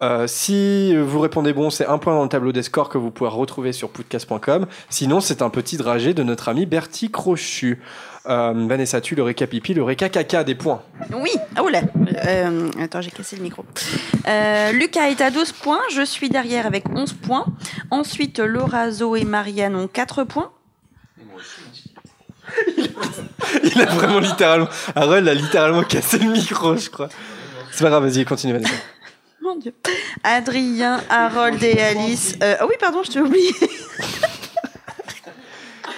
Euh, 0.02 0.28
si 0.28 0.96
vous 0.96 1.20
répondez 1.20 1.52
bon, 1.52 1.70
c'est 1.70 1.86
un 1.86 1.98
point 1.98 2.14
dans 2.14 2.24
le 2.24 2.30
tableau 2.30 2.54
des 2.54 2.64
scores 2.64 2.88
que 2.88 2.98
vous 2.98 3.12
pouvez 3.12 3.30
retrouver 3.30 3.74
sur 3.74 3.90
podcast.com. 3.90 4.66
Sinon, 4.90 5.20
c'est 5.20 5.42
un 5.42 5.50
petit 5.50 5.76
dragé 5.76 6.14
de 6.14 6.24
notre 6.24 6.48
ami 6.48 6.66
Bertie 6.66 7.12
Crochu. 7.12 7.82
Euh, 8.28 8.54
Vanessa, 8.68 9.02
tu 9.02 9.16
le 9.16 9.24
récapipi, 9.24 9.74
le 9.74 9.84
récacaca 9.84 10.46
des 10.46 10.56
points. 10.56 10.82
Oui, 11.14 11.32
ah 11.56 11.64
oula. 11.64 11.82
Euh, 12.26 12.70
attends, 12.80 13.02
j'ai 13.02 13.12
cassé 13.12 13.36
le 13.36 13.44
micro. 13.44 13.66
Lucas 14.74 15.10
est 15.10 15.20
à 15.22 15.32
12 15.32 15.52
points, 15.52 15.82
je 15.92 16.04
suis 16.04 16.30
derrière 16.30 16.66
avec 16.66 16.88
11 16.90 17.14
points. 17.14 17.46
Ensuite, 17.92 18.40
Laura, 18.40 18.92
Zoé 18.92 19.22
et 19.22 19.26
Marianne 19.26 19.76
ont 19.76 19.88
4 19.88 20.24
points. 20.24 20.52
Il 23.64 23.82
a 23.82 23.86
vraiment 23.86 24.20
littéralement. 24.20 24.70
Harold 24.96 25.28
a 25.28 25.34
littéralement 25.34 25.84
cassé 25.84 26.20
le 26.20 26.32
micro, 26.32 26.78
je 26.78 26.90
crois. 26.90 27.10
C'est 27.72 27.84
pas 27.84 27.90
grave, 27.90 28.06
vas-y, 28.06 28.26
continue, 28.26 28.54
Vanessa. 28.54 28.74
Mon 29.50 29.56
Dieu. 29.56 29.74
Adrien, 30.24 31.02
Harold 31.10 31.62
et 31.64 31.82
Alice. 31.82 32.36
euh, 32.44 32.56
ah 32.60 32.66
oui, 32.68 32.76
pardon, 32.80 33.02
je 33.04 33.12
t'ai 33.12 33.20
oublié. 33.20 33.50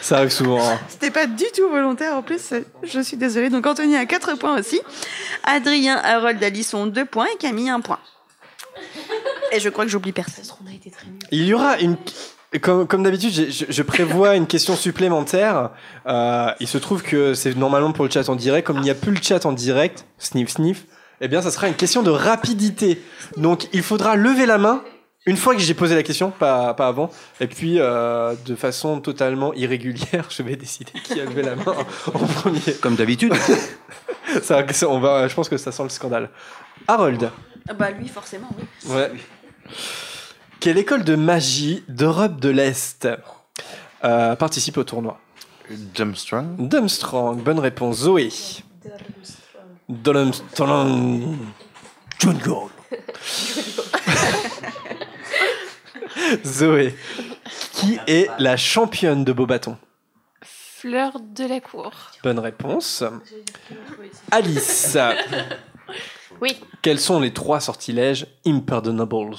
Ça 0.02 0.18
arrive 0.18 0.30
souvent. 0.30 0.60
hein. 0.62 0.80
C'était 0.88 1.12
pas 1.12 1.28
du 1.28 1.44
tout 1.56 1.70
volontaire 1.70 2.16
en 2.16 2.22
plus, 2.22 2.54
je 2.84 3.00
suis 3.02 3.18
désolée. 3.18 3.50
Donc 3.50 3.66
Anthony 3.68 3.96
a 3.98 4.06
4 4.06 4.36
points 4.38 4.58
aussi. 4.60 4.80
Adrien, 5.44 5.98
Harold, 5.98 6.44
Alice 6.44 6.74
ont 6.74 6.88
2 6.88 7.06
points 7.06 7.28
et 7.34 7.38
Camille 7.38 7.70
1 7.70 7.82
point. 7.82 8.00
Et 9.52 9.60
je 9.60 9.70
crois 9.70 9.84
que 9.86 9.92
j'oublie 9.92 10.12
personne. 10.14 10.46
Il 11.32 11.46
y 11.46 11.54
aura 11.54 11.78
une. 11.80 11.98
Comme, 12.62 12.86
comme 12.88 13.04
d'habitude, 13.04 13.32
je 13.50 13.82
prévois 13.84 14.36
une 14.36 14.48
question 14.48 14.76
supplémentaire. 14.76 15.70
Euh, 16.08 16.52
il 16.60 16.68
se 16.68 16.78
trouve 16.78 17.02
que 17.04 17.34
c'est 17.34 17.56
normalement 17.56 17.92
pour 17.94 18.04
le 18.06 18.12
chat 18.12 18.28
en 18.30 18.36
direct. 18.36 18.66
Comme 18.68 18.78
il 18.78 18.84
n'y 18.84 18.90
a 18.90 18.96
plus 18.96 19.12
le 19.12 19.22
chat 19.22 19.46
en 19.46 19.52
direct, 19.54 20.06
sniff 20.18 20.50
sniff, 20.50 20.86
eh 21.22 21.28
bien, 21.28 21.42
ça 21.42 21.52
sera 21.52 21.68
une 21.68 21.76
question 21.76 22.04
de 22.04 22.10
rapidité. 22.10 23.02
Donc, 23.38 23.68
il 23.74 23.84
faudra 23.84 24.16
lever 24.16 24.46
la 24.46 24.58
main 24.58 24.84
une 25.28 25.38
fois 25.38 25.54
que 25.54 25.62
j'ai 25.62 25.76
posé 25.76 25.94
la 25.94 26.02
question, 26.02 26.32
pas, 26.32 26.74
pas 26.74 26.88
avant. 26.88 27.12
Et 27.40 27.46
puis, 27.48 27.76
euh, 27.80 28.34
de 28.46 28.56
façon 28.56 29.00
totalement 29.02 29.54
irrégulière, 29.54 30.26
je 30.36 30.42
vais 30.42 30.56
décider 30.56 30.92
qui 31.04 31.20
a 31.22 31.26
levé 31.26 31.44
la 31.44 31.56
main 31.56 31.76
en 32.14 32.26
premier. 32.26 32.60
Comme 32.82 32.96
d'habitude. 32.96 33.34
ça, 34.42 34.66
ça- 34.74 34.90
on 34.90 35.00
va, 35.00 35.28
je 35.28 35.36
pense 35.36 35.48
que 35.48 35.58
ça 35.58 35.72
sent 35.72 35.84
le 35.84 35.90
scandale. 35.90 36.30
Harold. 36.88 37.30
Ah 37.70 37.74
Bah 37.76 37.92
lui, 37.92 38.08
forcément, 38.08 38.50
oui. 38.58 38.92
Ouais. 38.92 39.12
Quelle 40.60 40.80
école 40.80 41.04
de 41.04 41.16
magie 41.16 41.84
d'Europe 41.88 42.40
de 42.40 42.50
l'Est 42.50 43.08
euh, 44.04 44.36
participe 44.36 44.78
au 44.78 44.84
tournoi? 44.84 45.20
Dumstrong. 45.70 46.68
Dumstrong, 46.68 47.42
bonne 47.42 47.60
réponse. 47.60 47.98
Zoé. 48.00 48.30
Dumstrong. 49.92 51.38
Jungle. 52.18 52.70
Zoé. 56.46 56.96
Qui 57.74 58.00
est 58.08 58.30
la 58.40 58.56
championne 58.56 59.26
de 59.26 59.34
beau 59.34 59.46
bâton? 59.46 59.78
Fleur 60.42 61.20
de 61.20 61.46
la 61.46 61.60
cour. 61.60 61.92
Bonne 62.24 62.40
réponse. 62.40 63.04
Alice. 64.32 64.98
Oui. 66.40 66.58
Quels 66.82 67.00
sont 67.00 67.20
les 67.20 67.34
trois 67.34 67.60
sortilèges 67.60 68.28
Impardonnables? 68.46 69.36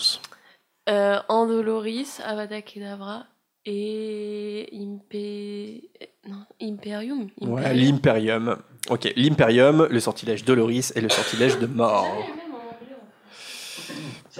Euh, 0.90 1.18
Andoloris, 1.28 2.18
Avada 2.24 2.60
Kedavra 2.60 3.24
et 3.64 4.68
Impé... 4.72 5.88
non, 6.28 6.44
Imperium. 6.60 7.28
Ouais, 7.40 7.60
Imperium. 7.60 7.76
l'Imperium. 7.76 8.56
Ok, 8.90 9.12
l'Imperium, 9.16 9.86
le 9.90 10.00
sortilège 10.00 10.44
Doloris 10.44 10.92
et 10.96 11.00
le 11.00 11.08
sortilège 11.08 11.58
de 11.58 11.66
mort. 11.66 12.06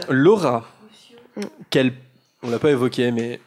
Laura, 0.08 0.64
quel... 1.70 1.92
on 2.42 2.50
l'a 2.50 2.58
pas 2.58 2.70
évoqué, 2.70 3.12
mais 3.12 3.40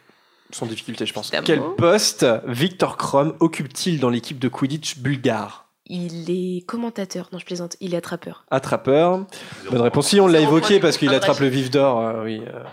sans 0.50 0.66
difficulté, 0.66 1.04
je 1.06 1.12
pense. 1.12 1.30
Quel 1.44 1.60
poste 1.76 2.24
Victor 2.46 2.96
Krum 2.96 3.34
occupe-t-il 3.40 4.00
dans 4.00 4.10
l'équipe 4.10 4.38
de 4.38 4.48
Quidditch 4.48 4.98
bulgare? 4.98 5.66
Il 5.88 6.30
est 6.30 6.66
commentateur. 6.66 7.28
Non, 7.32 7.38
je 7.38 7.44
plaisante. 7.44 7.76
Il 7.80 7.94
est 7.94 7.96
attrapeur. 7.96 8.44
Attrapeur. 8.50 9.24
Bonne 9.70 9.80
réponse. 9.82 10.08
Si 10.08 10.20
on 10.20 10.26
l'a 10.26 10.40
évoqué 10.40 10.80
parce 10.80 10.96
qu'il 10.98 11.14
attrape 11.14 11.38
le 11.38 11.46
vif 11.46 11.70
d'or, 11.70 12.00
euh, 12.00 12.24
oui. 12.24 12.42
euh. 12.46 12.64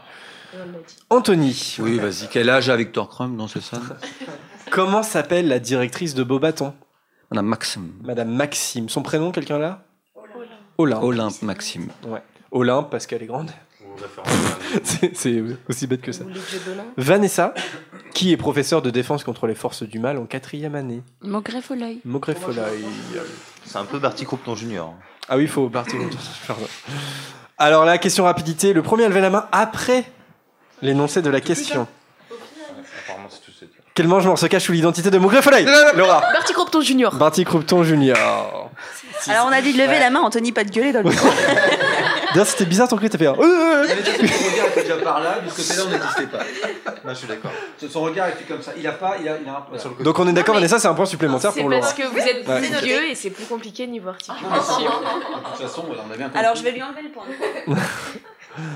Anthony. 1.10 1.78
Oui, 1.80 2.00
vas-y. 2.00 2.28
Quel 2.30 2.50
âge 2.50 2.70
a 2.70 2.76
Victor 2.76 3.10
Crumb 3.10 3.36
Non, 3.36 3.48
c'est 3.48 3.62
ça 3.62 3.80
Comment 4.72 5.04
s'appelle 5.04 5.48
la 5.48 5.60
directrice 5.60 6.14
de 6.16 6.24
Beaubaton? 6.24 6.74
Madame 7.32 7.46
Maxime. 7.48 7.92
Madame 8.04 8.30
Maxime. 8.30 8.90
Son 8.90 9.02
prénom, 9.02 9.32
quelqu'un 9.32 9.58
là? 9.60 9.84
Olympe. 10.78 11.04
Olympe 11.04 11.42
Maxime. 11.42 11.88
Ouais. 12.06 12.22
Olympe 12.52 12.90
parce 12.90 13.06
qu'elle 13.08 13.24
est 13.24 13.28
grande. 13.28 13.52
C'est- 15.14 15.44
aussi 15.70 15.86
bête 15.88 16.02
que 16.02 16.12
ça. 16.12 16.24
Vanessa, 16.98 17.54
qui 18.14 18.32
est 18.32 18.38
professeure 18.38 18.82
de 18.82 18.90
défense 18.90 19.24
contre 19.24 19.46
les 19.46 19.54
forces 19.56 19.84
du 19.84 20.00
mal 20.00 20.18
en 20.18 20.26
quatrième 20.26 20.74
année. 20.76 21.04
Au 21.24 22.52
l'œil. 22.52 22.86
C'est 23.66 23.78
un 23.78 23.86
peu 23.86 24.00
Barty 24.00 24.26
Croupton 24.26 24.56
Junior. 24.56 24.96
Ah 25.30 25.38
oui, 25.38 25.44
il 25.44 25.50
faut 25.50 25.70
partir. 25.70 26.00
Pardon. 26.48 26.66
Alors 27.58 27.86
la 27.86 27.98
question 28.00 28.24
rapidité. 28.24 28.74
Le 28.74 28.82
premier 28.82 29.06
à 29.06 29.10
lever 29.10 29.22
la 29.22 29.30
main 29.30 29.48
après 29.52 30.06
l'énoncé 30.84 31.22
de 31.22 31.30
la 31.30 31.42
question. 31.42 31.88
C'est 32.30 32.36
ça. 32.36 33.66
Quel 33.95 34.08
mangement 34.08 34.36
se 34.36 34.48
cache 34.48 34.64
sous 34.64 34.72
l'identité 34.72 35.12
de 35.12 35.20
au 35.20 35.30
l'œil 35.30 35.68
Laura. 35.95 36.22
Barty 36.34 36.53
Crompton 36.53 36.82
Junior. 36.82 37.16
Barty 37.16 37.45
Croupton 37.45 37.84
Junior. 37.84 38.70
Alors 39.28 39.48
on 39.48 39.52
a 39.52 39.62
dit 39.62 39.72
de 39.72 39.78
lever 39.78 40.00
la 40.00 40.10
main, 40.10 40.22
Anthony, 40.22 40.52
pas 40.52 40.64
de 40.64 40.72
gueuler 40.72 40.92
dans 40.92 41.02
le 41.02 41.10
micro. 41.10 41.30
D'ailleurs, 42.34 42.48
c'était 42.48 42.66
bizarre 42.66 42.88
ton 42.88 42.98
cri, 42.98 43.10
t'as 43.10 43.20
fait 43.20 43.28
un... 43.28 43.36
Son 43.36 43.42
regard 43.42 44.68
était 44.72 44.82
déjà 44.82 44.98
par 44.98 45.20
là, 45.22 45.40
de 45.40 45.50
ce 45.50 45.56
côté-là, 45.56 45.84
on 45.86 45.90
n'existait 45.92 46.26
pas. 46.26 46.40
Non, 47.06 47.10
je 47.10 47.14
suis 47.14 47.28
d'accord. 47.28 47.52
Son 47.88 48.02
regard 48.02 48.30
était 48.30 48.44
comme 48.45 48.62
ça. 48.62 48.72
Il 48.76 48.88
a 48.88 48.94
pas, 48.94 49.18
il 49.22 49.30
a, 49.30 49.38
il 49.40 49.48
a 49.48 49.58
un 49.58 49.62
point 49.62 49.78
sur 49.78 49.90
le 49.90 49.95
côté. 49.95 50.03
Donc 50.03 50.18
on 50.18 50.28
est 50.28 50.34
d'accord, 50.34 50.56
Vanessa, 50.56 50.80
c'est 50.80 50.88
un 50.88 50.95
point 50.95 51.06
supplémentaire 51.06 51.52
C'est 51.53 51.62
pour 51.62 51.70
Laura. 51.70 51.82
parce 51.82 51.94
que 51.94 52.08
vous 52.08 52.18
êtes 52.18 52.44
plus 52.44 52.86
vieux 52.86 53.10
et 53.10 53.16
c'est 53.16 53.30
plus 53.30 53.45
compliqué 53.45 53.86
niveau 53.86 54.10
articulation. 54.10 54.50
De 54.50 54.56
toute 54.56 55.68
façon, 55.68 55.86
on 55.88 56.12
avait 56.12 56.24
un 56.24 56.30
peu. 56.30 56.40
Alors 56.40 56.56
je 56.56 56.64
vais 56.64 56.72
lui 56.72 56.82
enlever 56.82 57.03
le 57.03 57.10
point. 57.10 57.26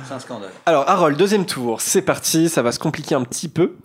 C'est 0.06 0.14
un 0.14 0.20
scandale. 0.20 0.52
Alors, 0.66 0.90
Harold, 0.90 1.18
deuxième 1.18 1.46
tour, 1.46 1.82
c'est 1.82 2.02
parti, 2.02 2.50
ça 2.50 2.62
va 2.62 2.72
se 2.72 2.80
compliquer 2.80 3.16
un 3.16 3.24
petit 3.24 3.50
peu. 3.50 3.78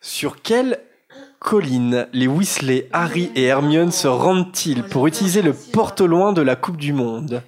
Sur 0.00 0.42
quelle 0.42 0.80
colline 1.38 2.08
les 2.12 2.26
Weasley, 2.26 2.88
Harry 2.92 3.30
et 3.36 3.44
Hermione 3.44 3.92
se 3.92 4.08
rendent-ils 4.08 4.82
pour 4.84 5.06
utiliser 5.06 5.42
le 5.42 5.52
porte-loin 5.52 6.32
de 6.32 6.42
la 6.42 6.56
Coupe 6.56 6.76
du 6.76 6.92
Monde? 6.92 7.42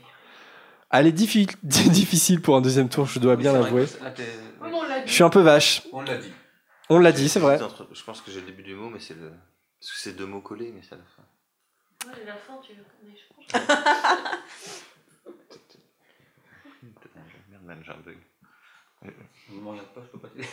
Elle 0.91 1.09
est 1.09 1.13
diffi- 1.13 1.49
difficile 1.63 2.41
pour 2.41 2.57
un 2.57 2.61
deuxième 2.61 2.89
tour, 2.89 3.07
je 3.07 3.19
dois 3.19 3.35
bien 3.37 3.53
l'avouer. 3.53 3.87
Je 5.07 5.13
suis 5.13 5.25
un 5.25 5.31
peu 5.31 5.41
vache. 5.41 5.83
On 5.93 6.03
l'a 6.03 6.17
dit. 6.19 6.33
On 6.91 6.99
l'a 7.01 7.13
dit, 7.13 7.29
c'est 7.29 7.41
vrai. 7.41 7.59
Je 7.93 8.03
pense 8.05 8.21
que 8.21 8.31
j'ai 8.31 8.41
le 8.41 8.47
début 8.47 8.63
du 8.63 8.75
mot, 8.75 8.89
mais 8.91 9.01
c'est 9.01 9.15
le. 9.15 9.31
Parce 9.81 9.93
que 9.93 9.99
c'est 9.99 10.13
deux 10.13 10.27
mots 10.27 10.41
collés, 10.41 10.71
mais 10.75 10.83
c'est 10.89 10.95
à 10.95 10.99
la 10.99 11.05
fin. 11.05 11.23
Merde, 12.07 12.21
man, 12.27 12.37
j'ai 17.83 17.93
un 17.93 17.97
bug. 18.05 18.17
Ne 19.51 19.61
me 19.61 19.69
regarde 19.69 19.89
pas, 19.89 20.01
je 20.05 20.09
peux 20.11 20.19
pas 20.19 20.29
t'aider. 20.29 20.49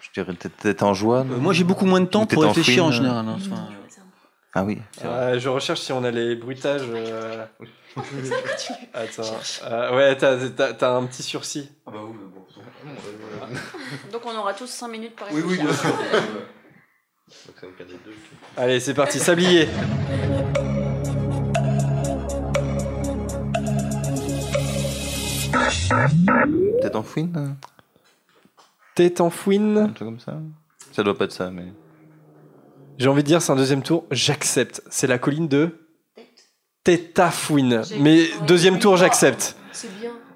Je 0.00 0.10
dirais 0.20 0.34
peut-être 0.34 0.82
en 0.82 0.94
joie. 0.94 1.20
Euh, 1.20 1.38
moi, 1.38 1.52
j'ai 1.52 1.64
beaucoup 1.64 1.86
moins 1.86 2.00
de 2.00 2.06
temps 2.06 2.26
pour 2.26 2.42
réfléchir 2.44 2.84
en 2.84 2.90
général. 2.92 3.26
euh. 3.26 3.30
hein, 3.30 3.36
enfin, 3.36 3.68
Ah 4.54 4.64
oui. 4.64 4.78
Euh, 5.04 5.38
je 5.38 5.48
recherche 5.48 5.80
si 5.80 5.92
on 5.92 6.04
a 6.04 6.10
les 6.10 6.34
bruitages. 6.36 6.82
euh. 6.88 7.46
Attends. 8.94 9.22
Euh, 9.64 9.96
ouais, 9.96 10.16
t'as, 10.16 10.48
t'as- 10.50 10.74
t'as 10.74 10.90
un 10.96 11.06
petit 11.06 11.22
sursis. 11.22 11.70
Ah 11.86 11.90
bah 11.92 12.00
oui, 12.04 12.14
mais 12.18 12.28
bon. 12.28 12.46
Donc 14.12 14.22
on 14.26 14.36
aura 14.36 14.54
tous 14.54 14.66
5 14.66 14.88
minutes 14.88 15.14
pour 15.16 15.26
Oui, 15.30 15.42
réfléchir. 15.42 15.64
oui, 15.66 15.66
bien 15.68 15.76
sûr. 15.76 15.94
Allez, 18.56 18.80
c'est 18.80 18.94
parti, 18.94 19.18
sablier. 19.18 19.68
Tête 26.80 26.96
en 26.96 27.02
fouine 27.02 27.56
Tête 28.94 29.20
en 29.20 29.30
fouine. 29.30 29.78
Un 29.78 29.88
truc 29.88 30.08
comme 30.08 30.20
ça 30.20 30.38
Ça 30.92 31.02
doit 31.02 31.16
pas 31.16 31.24
être 31.24 31.32
ça, 31.32 31.50
mais. 31.50 31.72
J'ai 32.98 33.08
envie 33.08 33.22
de 33.22 33.26
dire, 33.26 33.40
c'est 33.40 33.52
un 33.52 33.56
deuxième 33.56 33.82
tour, 33.82 34.04
j'accepte. 34.10 34.82
C'est 34.90 35.06
la 35.06 35.18
colline 35.18 35.48
de 35.48 35.78
Tétafouine. 36.84 37.82
Mais 37.98 38.26
deuxième 38.46 38.78
tour, 38.78 38.96
j'accepte. 38.96 39.56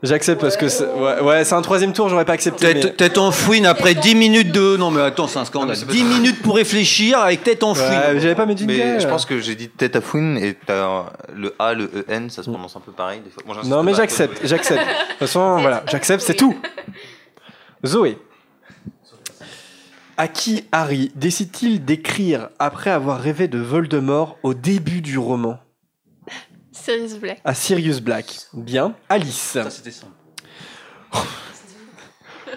J'accepte 0.06 0.40
parce 0.40 0.56
que 0.56 0.68
c'est 0.68 0.86
ouais, 0.86 1.20
ouais, 1.20 1.44
c'est 1.44 1.54
un 1.54 1.62
troisième 1.62 1.92
tour, 1.92 2.08
j'aurais 2.08 2.24
pas 2.24 2.32
accepté. 2.34 2.74
mais- 2.74 2.92
Tête, 2.92 3.18
en 3.18 3.30
fouine 3.30 3.66
après 3.66 3.94
10 3.94 4.14
minutes 4.14 4.52
de. 4.52 4.76
Non, 4.76 4.90
mais 4.90 5.02
attends, 5.02 5.26
c'est 5.28 5.38
un 5.38 5.44
scandale. 5.44 5.76
10 5.76 6.04
minutes 6.04 6.42
pour 6.42 6.56
réfléchir 6.56 7.18
avec 7.18 7.42
tête 7.44 7.62
en 7.62 7.74
fouine. 7.74 7.88
Ouais, 7.88 8.20
j'avais 8.20 8.34
pas 8.34 8.46
mes 8.46 8.54
Mais 8.66 9.00
je 9.00 9.06
pense 9.08 9.24
que 9.26 9.40
j'ai 9.40 9.54
dit 9.54 9.68
tête 9.68 9.96
à 9.96 10.00
fouine 10.00 10.38
et 10.38 10.54
t'as 10.54 11.04
le 11.34 11.54
A, 11.58 11.74
le 11.74 11.90
EN, 12.08 12.28
ça 12.30 12.42
se 12.42 12.50
prononce 12.50 12.76
un 12.76 12.80
peu 12.80 12.92
pareil 12.92 13.20
des 13.24 13.30
fois. 13.30 13.42
Bon, 13.46 13.68
Non, 13.68 13.82
mais 13.82 13.94
j'accepte, 13.94 14.40
j'accepte. 14.44 14.80
De 14.86 15.10
toute 15.10 15.18
façon, 15.18 15.58
voilà, 15.60 15.82
j'accepte, 15.90 16.22
c'est 16.22 16.34
tout. 16.34 16.54
Zoé. 17.84 18.18
À 20.16 20.28
qui 20.28 20.64
Harry 20.72 21.12
décide-t-il 21.14 21.84
d'écrire 21.84 22.48
après 22.58 22.90
avoir 22.90 23.20
rêvé 23.20 23.48
de 23.48 23.58
Voldemort 23.58 24.38
au 24.42 24.54
début 24.54 25.02
du 25.02 25.18
roman? 25.18 25.58
Sirius 26.86 27.14
Black. 27.18 27.40
À 27.44 27.52
Sirius 27.54 28.00
Black. 28.00 28.36
Bien. 28.52 28.94
Alice. 29.08 29.34
Ça, 29.36 29.68
c'était 29.70 29.90
simple. 29.90 30.12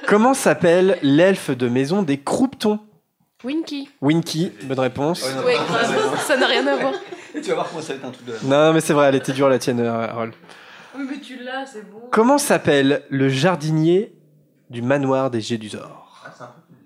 Comment 0.08 0.36
s'appelle 0.36 1.00
l'elfe 1.02 1.50
de 1.50 1.68
maison 1.68 2.04
des 2.04 2.20
Croupetons? 2.20 2.80
Winky. 3.44 3.90
Winky, 4.02 4.52
bonne 4.64 4.80
réponse. 4.80 5.24
Ouais, 5.24 5.56
grave. 5.56 6.20
ça 6.28 6.38
n'a 6.38 6.46
rien 6.46 6.68
à 6.68 6.76
voir. 6.76 6.94
Tu 7.34 7.40
vas 7.42 7.54
voir 7.56 7.70
comment 7.70 7.82
ça 7.82 7.94
va 7.94 8.00
être 8.00 8.06
un 8.06 8.12
truc 8.12 8.26
de 8.28 8.34
la 8.34 8.40
Non, 8.44 8.74
mais 8.74 8.82
c'est 8.82 8.94
vrai, 8.94 9.08
elle 9.08 9.16
était 9.16 9.32
dure 9.34 9.50
la 9.50 9.58
tienne, 9.60 9.80
euh, 9.80 10.08
Harold. 10.08 10.34
Oui, 10.98 11.06
mais 11.10 11.20
tu 11.20 11.38
l'as, 11.42 11.66
c'est 11.66 11.90
bon. 11.90 12.02
Comment 12.12 12.38
s'appelle 12.38 13.04
le 13.10 13.30
jardinier 13.30 14.14
du 14.70 14.82
manoir 14.82 15.32
des 15.32 15.42
Gédusors 15.42 16.24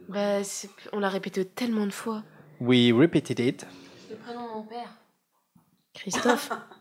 Bah, 0.10 0.44
c'est- 0.44 0.70
on 0.94 1.00
l'a 1.00 1.10
répété 1.10 1.44
tellement 1.44 1.86
de 1.88 1.92
fois. 1.92 2.24
We 2.62 2.94
repeated 2.94 3.40
it. 3.40 3.66
Le 4.10 4.16
prénom 4.18 4.48
de 4.48 4.54
mon 4.54 4.64
père. 4.64 4.90
Christophe. 5.94 6.50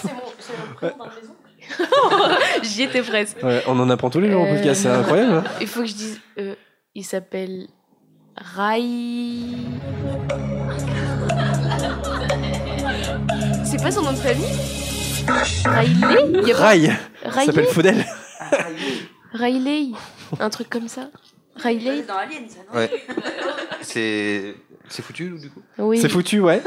c'est 0.00 0.12
mon, 0.12 0.74
prénom 0.74 0.96
d'un 0.98 1.10
maison. 1.20 1.34
J'y 2.62 2.82
étais 2.84 3.02
presque. 3.02 3.42
Ouais, 3.42 3.62
on 3.66 3.78
en 3.78 3.90
apprend 3.90 4.08
tous 4.10 4.20
les 4.20 4.30
jours 4.30 4.44
Euh, 4.46 4.54
podcast, 4.54 4.82
c'est 4.82 4.88
incroyable. 4.88 5.32
hein. 5.34 5.44
Il 5.60 5.66
faut 5.66 5.80
que 5.80 5.86
je 5.86 5.94
dise. 5.94 6.20
euh, 6.38 6.54
il 6.94 7.04
s'appelle. 7.04 7.66
Rai. 8.36 8.82
C'est 13.64 13.82
pas 13.82 13.90
son 13.90 14.02
nom 14.02 14.12
de 14.12 14.16
famille? 14.16 14.46
Riley 15.66 16.42
Il 16.46 16.52
Rai. 16.52 16.90
Riley 17.24 17.46
s'appelle 17.46 17.66
Faudel. 17.66 18.06
Riley 19.32 19.88
Un 20.40 20.48
truc 20.50 20.70
comme 20.70 20.88
ça 20.88 21.10
Riley 21.56 22.02
Dans 22.02 22.14
Alien, 22.16 22.48
ça, 22.48 22.58
non? 22.72 22.78
Ouais. 22.78 22.90
C'est. 23.82 24.54
C'est 24.88 25.02
foutu 25.02 25.30
du 25.40 25.50
coup 25.50 25.60
Oui. 25.78 26.00
C'est 26.00 26.08
foutu, 26.08 26.40
ouais. 26.40 26.62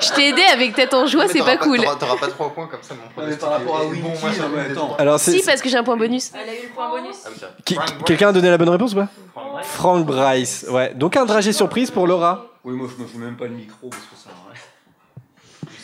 Je 0.00 0.12
t'ai 0.14 0.28
aidé 0.28 0.42
avec 0.52 0.74
tête 0.74 0.92
en 0.92 1.06
joie, 1.06 1.26
c'est 1.28 1.38
pas 1.38 1.56
cool. 1.56 1.78
T'auras 1.78 1.96
t'auras 1.96 2.16
pas 2.16 2.28
3 2.28 2.50
points 2.50 2.66
comme 2.66 2.82
ça, 2.82 2.94
mon 2.94 3.26
mais 3.26 3.36
par 3.36 3.50
rapport 3.52 3.76
à 3.76 3.84
Bon, 3.84 3.90
Winky, 3.90 4.06
moi, 4.22 4.30
trois. 4.74 4.96
Alors. 4.98 5.18
Si, 5.18 5.42
parce 5.42 5.62
que 5.62 5.68
j'ai 5.68 5.78
un 5.78 5.84
point 5.84 5.96
bonus. 5.96 6.30
Elle 6.34 6.48
a 6.48 6.52
eu 6.54 6.62
le 6.64 6.68
point 6.74 6.90
bonus. 6.90 7.16
Ah. 7.26 7.84
Quelqu'un 8.04 8.28
a 8.28 8.32
donné 8.32 8.50
la 8.50 8.58
bonne 8.58 8.68
réponse 8.68 8.92
ou 8.92 8.96
pas 8.96 9.08
Frank 9.62 10.04
Bryce, 10.04 10.66
ouais. 10.70 10.92
Donc 10.94 11.16
un 11.16 11.24
dragé 11.24 11.52
surprise 11.52 11.90
pour 11.90 12.06
Laura. 12.06 12.46
Oui, 12.64 12.74
moi 12.74 12.88
je 12.94 13.02
me 13.02 13.06
fous 13.06 13.18
même 13.18 13.36
pas 13.36 13.44
le 13.44 13.50
micro 13.50 13.88
parce 13.88 14.02
que 14.02 14.16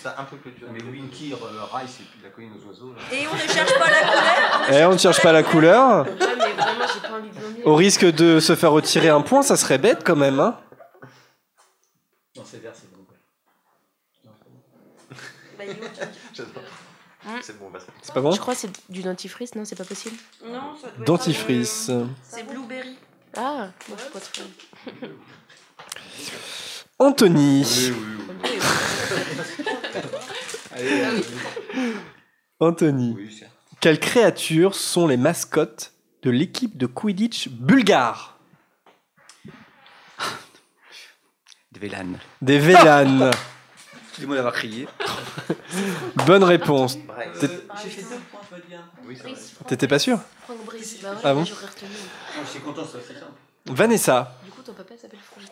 ça. 0.02 0.16
Un 0.18 0.24
peu 0.24 0.36
clôturé. 0.36 0.70
Mais 0.72 0.82
Winky, 0.82 1.32
euh, 1.32 1.36
Rice 1.72 2.00
et 2.00 2.04
puis 2.04 2.20
la 2.22 2.30
colline 2.30 2.52
aux 2.54 2.68
oiseaux. 2.68 2.92
Là. 2.94 3.00
Et 3.16 3.26
on 3.26 3.34
ne 3.34 3.38
cherche 3.40 3.74
pas 3.78 3.90
la 3.90 4.00
couleur 4.00 4.68
Eh, 4.72 4.84
on 4.86 4.92
ne 4.92 4.98
cherche 4.98 5.20
pas 5.22 5.32
la 5.32 5.42
couleur. 5.42 6.04
Ouais, 6.06 6.12
mais 6.18 6.52
vraiment, 6.52 6.84
j'ai 6.92 7.00
pas 7.08 7.14
envie 7.16 7.28
de 7.30 7.34
vomir. 7.40 7.66
Au 7.66 7.74
risque 7.76 8.04
de 8.04 8.40
se 8.40 8.54
faire 8.56 8.72
retirer 8.72 9.08
un 9.08 9.20
point, 9.20 9.42
ça 9.42 9.56
serait 9.56 9.78
bête 9.78 10.02
quand 10.04 10.16
même, 10.16 10.40
hein. 10.40 10.58
Non, 12.36 12.42
c'est 12.44 12.62
vert, 12.62 12.72
c'est 12.74 12.90
bon. 12.90 12.96
J'adore. 16.32 16.62
C'est 17.42 17.58
bon, 17.58 17.70
on 17.74 17.78
se 17.78 17.84
C'est 18.02 18.14
pas 18.14 18.20
bon 18.22 18.30
Je 18.32 18.40
crois 18.40 18.54
que 18.54 18.60
c'est 18.60 18.90
du 18.90 19.02
dentifrice, 19.02 19.54
non 19.54 19.64
C'est 19.66 19.76
pas 19.76 19.84
possible 19.84 20.16
Non, 20.42 20.74
ça 20.80 20.88
doit 20.88 20.96
être, 21.00 21.04
Dentifrice. 21.04 21.88
euh, 21.90 22.06
C'est 22.22 22.44
Blueberry. 22.44 22.96
Ah, 23.36 23.68
moi 23.88 23.98
je 23.98 24.02
suis 24.02 24.10
pas 24.10 24.20
trop. 24.20 24.42
Anthony. 27.00 27.64
Anthony. 32.60 33.14
Oui, 33.16 33.34
certes. 33.34 33.52
Quelles 33.80 33.98
créatures 33.98 34.74
sont 34.74 35.06
les 35.06 35.16
mascottes 35.16 35.94
de 36.22 36.30
l'équipe 36.30 36.76
de 36.76 36.84
Quidditch 36.84 37.48
bulgare? 37.48 38.38
Des 41.72 41.80
Vélanes. 41.80 42.18
Des 42.42 42.58
Vélanes. 42.58 43.30
Excusez-moi 44.08 44.36
d'avoir 44.36 44.52
crié. 44.52 44.86
Bonne 46.26 46.44
réponse. 46.44 46.98
J'ai 47.40 47.88
fait 47.88 48.02
deux 48.02 48.08
points, 48.30 48.40
tu 48.46 48.54
vas 48.54 48.60
bien. 48.68 48.84
Oui, 49.06 49.16
c'est 49.16 49.22
vrai. 49.22 49.40
T'étais 49.66 49.88
pas 49.88 49.98
sûr 49.98 50.18
Franck 50.42 50.66
Brice, 50.66 51.00
bah 51.00 51.12
ouais, 51.12 51.20
Ah 51.24 51.32
bon 51.32 51.46
j'aurais 51.46 51.64
retenu. 51.64 51.88
Je 52.44 52.50
suis 52.50 52.60
content, 52.60 52.84
ça, 52.84 52.98
c'est 53.06 53.14
simple. 53.14 53.32
Vanessa. 53.64 54.36
Du 54.44 54.50
coup, 54.50 54.60
ton 54.60 54.74
papa 54.74 54.94
s'appelle 55.00 55.20
Franck. 55.20 55.46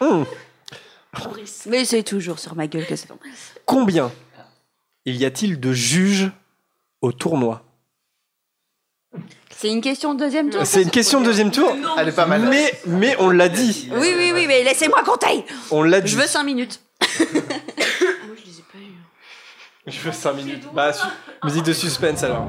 Hum. 0.00 0.26
Mais 1.66 1.84
c'est 1.84 2.02
toujours 2.02 2.38
sur 2.38 2.54
ma 2.54 2.66
gueule 2.66 2.86
que 2.86 2.96
ça 2.96 3.06
tombe. 3.06 3.18
Combien 3.64 4.10
il 5.06 5.16
y 5.16 5.24
a-t-il 5.24 5.60
de 5.60 5.72
juges 5.72 6.30
au 7.02 7.12
tournoi? 7.12 7.62
C'est 9.56 9.70
une 9.70 9.80
question 9.80 10.14
de 10.14 10.18
deuxième 10.18 10.50
tour 10.50 10.66
C'est 10.66 10.82
une 10.82 10.90
question 10.90 11.20
de 11.20 11.26
deuxième 11.26 11.50
tour. 11.50 11.74
Elle 11.98 12.08
est 12.08 12.12
pas 12.12 12.26
mal. 12.26 12.42
Mais, 12.48 12.72
mais 12.86 13.14
on 13.20 13.30
l'a 13.30 13.48
dit. 13.48 13.88
Oui, 13.92 14.12
oui, 14.16 14.32
oui, 14.34 14.44
mais 14.48 14.64
laissez-moi 14.64 15.02
compter 15.04 15.44
On 15.70 15.82
l'a 15.82 16.00
dit. 16.00 16.10
Je 16.10 16.16
veux 16.16 16.26
5 16.26 16.42
minutes. 16.42 16.80
Moi, 17.00 17.18
je 18.36 18.44
les 18.44 18.58
ai 18.58 18.62
pas 18.72 18.78
eu. 18.78 19.86
Je 19.86 20.00
veux 20.00 20.12
5 20.12 20.32
minutes. 20.34 20.64
Bah, 20.74 20.92
su- 20.92 21.06
musique 21.44 21.64
de 21.64 21.72
suspense 21.72 22.22
alors. 22.24 22.46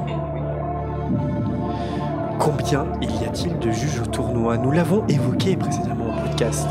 Combien 2.40 2.85
il 3.02 3.11
y 3.22 3.26
a-t-il 3.26 3.58
de 3.60 3.72
juges 3.72 4.00
au 4.02 4.06
tournoi? 4.08 4.58
Nous 4.58 4.72
l'avons 4.72 5.06
évoqué 5.08 5.56
précédemment 5.56 6.10
au 6.18 6.27
podcast. 6.27 6.68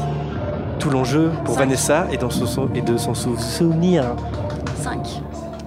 Tout 0.78 0.90
l'enjeu 0.90 1.30
pour 1.44 1.54
Vanessa 1.56 2.06
est, 2.10 2.18
dans 2.18 2.30
son, 2.30 2.72
est 2.74 2.82
de 2.82 2.96
s'en 2.96 3.14
sou- 3.14 3.38
souvenir. 3.38 4.04
5. 4.82 5.06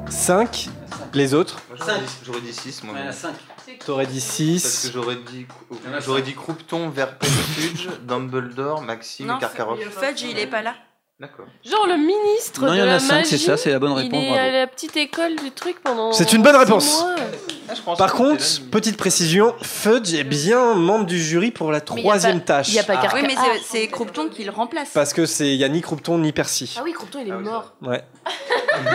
5. 0.10 0.70
Les 1.14 1.34
autres 1.34 1.60
j'aurais 1.76 2.00
dit- 2.00 2.06
J'aurais 2.26 2.42
dit 2.42 2.54
6, 2.54 2.84
moi. 2.84 2.94
Il 2.98 3.02
y 3.04 3.06
en 3.06 3.10
a 3.10 3.12
5. 3.14 3.34
T'aurais 3.86 4.06
dit 4.06 4.20
Parce 4.20 4.36
6. 4.36 4.88
que 4.88 4.94
j'aurais 4.94 5.16
dit, 5.16 5.46
j'aurais 6.06 6.22
dit 6.22 6.34
Croupton, 6.34 6.90
Verpelfuge, 6.90 7.90
Dumbledore, 8.04 8.82
Maxime 8.82 9.28
Non, 9.28 9.38
et 9.38 9.40
Karkaroff. 9.40 9.80
Fudge, 9.80 10.22
il 10.24 10.38
est 10.40 10.48
pas 10.48 10.62
là. 10.62 10.74
D'accord. 11.20 11.46
Genre 11.68 11.88
le 11.88 11.98
ministre 11.98 12.62
Non, 12.64 12.74
il 12.74 12.78
y 12.78 12.80
de 12.80 12.84
en 12.84 12.86
la 12.86 12.96
a 12.96 13.00
5, 13.00 13.26
c'est 13.26 13.32
magie, 13.36 13.44
ça, 13.46 13.58
c'est 13.58 13.72
la 13.72 13.80
bonne 13.80 13.92
Il 13.94 14.04
réponse. 14.04 14.24
est 14.24 14.28
à 14.28 14.34
Bravo. 14.34 14.52
la 14.52 14.68
petite 14.68 14.96
école 14.98 15.36
du 15.36 15.50
truc 15.50 15.78
pendant. 15.84 16.12
C'est 16.14 16.32
une 16.32 16.44
bonne 16.44 16.54
six 16.54 16.60
réponse. 16.60 17.02
mois. 17.02 17.16
Ah, 17.88 17.96
Par 17.98 18.14
contre, 18.14 18.44
petite 18.70 18.98
précision, 18.98 19.56
Fudge 19.64 20.14
est 20.14 20.24
bien 20.24 20.76
membre 20.76 21.08
du 21.08 21.20
jury 21.20 21.50
pour 21.50 21.72
la 21.72 21.80
Mais 21.80 21.96
y 21.96 22.00
a 22.00 22.02
troisième 22.04 22.40
pas- 22.42 22.58
tâche. 22.58 22.72
y 22.72 22.78
a 22.78 22.84
pas 22.84 22.94
Ah, 23.00 23.02
Carca- 23.08 23.16
oui, 23.16 23.24
mais 23.26 23.34
Ah. 23.36 23.46
c'est- 23.66 23.88
Croupton 23.88 24.30
qui 24.30 24.44
le 24.44 24.52
remplace. 24.52 24.92
Parce 24.94 25.12
que 25.12 25.26
c'est 25.26 25.56
y 25.56 25.64
a 25.64 25.70
ni 25.70 25.82
Croupton 25.82 26.20
ni 26.20 26.32
Percy. 26.34 26.76
Ah 26.78 26.82
oui, 26.84 26.94
Crompton, 26.94 27.20
il 27.26 27.30
est 27.30 27.36
mort. 27.36 27.74
Ouais. 27.82 28.04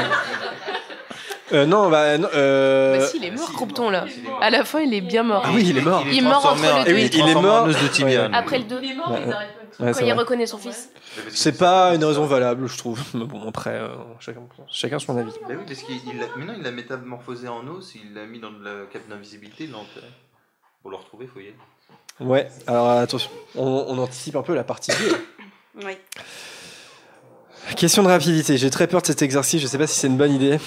Euh, 1.52 1.66
non, 1.66 1.90
bah, 1.90 2.16
non, 2.16 2.28
euh... 2.34 2.98
Bah 2.98 3.06
si, 3.08 3.18
il 3.18 3.26
est 3.26 3.30
mort, 3.30 3.52
Crompton, 3.52 3.90
là. 3.90 4.06
À 4.40 4.48
la 4.48 4.64
fin, 4.64 4.80
il 4.80 4.94
est 4.94 5.02
bien 5.02 5.22
mort. 5.22 5.42
Ah 5.44 5.50
oui, 5.52 5.64
il 5.68 5.76
est 5.76 5.82
mort. 5.82 6.02
Il 6.10 6.16
est 6.16 6.20
mort 6.22 6.46
entre 6.46 6.64
en- 6.64 6.78
les 6.78 6.84
deux. 6.84 6.94
Oui, 6.94 7.00
il 7.02 7.06
est 7.06 7.18
transformé 7.18 7.48
en 7.48 7.52
mort. 7.52 7.66
os 7.66 7.76
de 7.82 7.88
tibia. 7.88 8.30
Après 8.32 8.56
le 8.56 8.64
2, 8.64 8.76
Ouais, 8.76 8.82
ouais. 8.86 8.94
quand 8.96 9.38
Ouais, 9.80 9.92
c'est 9.94 10.00
il 10.04 10.10
vrai. 10.10 10.12
reconnaît 10.12 10.46
son 10.46 10.58
fils. 10.58 10.90
C'est 11.30 11.56
pas 11.56 11.94
une 11.94 12.04
raison 12.04 12.26
valable, 12.26 12.66
je 12.68 12.76
trouve. 12.76 13.00
Mais 13.14 13.24
bon, 13.26 13.48
après, 13.48 13.70
euh, 13.74 13.88
chacun, 14.20 14.40
chacun 14.70 14.98
son 14.98 15.16
avis. 15.16 15.32
Bah 15.48 15.54
oui, 15.58 15.64
parce 15.66 15.82
qu'il 15.82 15.96
il 15.96 16.44
non, 16.44 16.54
il 16.56 16.62
l'a 16.62 16.70
métamorphosé 16.70 17.48
en 17.48 17.66
os, 17.68 17.94
il 17.94 18.14
l'a 18.14 18.26
mis 18.26 18.38
dans 18.40 18.50
la 18.50 18.86
cape 18.92 19.08
d'invisibilité, 19.08 19.64
il 19.64 19.72
l'a 19.72 19.78
enterré. 19.78 20.06
Pour 20.82 20.90
le 20.90 20.96
retrouver, 20.96 21.26
faut 21.26 21.40
y 21.40 21.44
aller. 21.44 21.56
Ouais, 22.20 22.48
alors 22.66 22.90
attention, 22.90 23.30
on, 23.54 23.86
on 23.88 23.98
anticipe 23.98 24.36
un 24.36 24.42
peu 24.42 24.54
la 24.54 24.64
partie 24.64 24.90
2. 24.92 24.96
Oui. 25.86 25.96
Question 27.76 28.02
de 28.02 28.08
rapidité, 28.08 28.58
j'ai 28.58 28.68
très 28.68 28.86
peur 28.86 29.00
de 29.00 29.06
cet 29.06 29.22
exercice, 29.22 29.62
je 29.62 29.66
sais 29.66 29.78
pas 29.78 29.86
si 29.86 29.98
c'est 29.98 30.08
une 30.08 30.18
bonne 30.18 30.32
idée. 30.32 30.58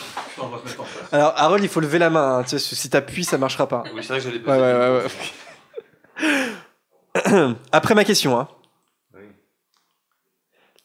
On 0.42 0.48
va 0.48 0.58
se 0.58 0.64
mettre 0.64 0.82
en 0.82 0.84
place. 0.86 1.14
Alors, 1.14 1.34
Harold, 1.36 1.64
il 1.64 1.70
faut 1.70 1.80
lever 1.82 2.00
la 2.00 2.10
main, 2.10 2.40
hein, 2.40 2.44
tu 2.44 2.58
sais, 2.58 2.76
si 2.76 2.90
t'appuies, 2.90 3.24
ça 3.26 3.38
marchera 3.38 3.68
pas. 3.68 3.84
Oui, 3.94 4.02
c'est 4.02 4.08
vrai 4.08 4.18
que 4.18 4.24
j'allais 4.24 4.40
Ouais, 4.44 4.58
ouais, 4.58 5.04
ouais, 6.24 7.44
ouais. 7.44 7.56
Après 7.72 7.94
ma 7.94 8.04
question, 8.04 8.40
hein. 8.40 8.48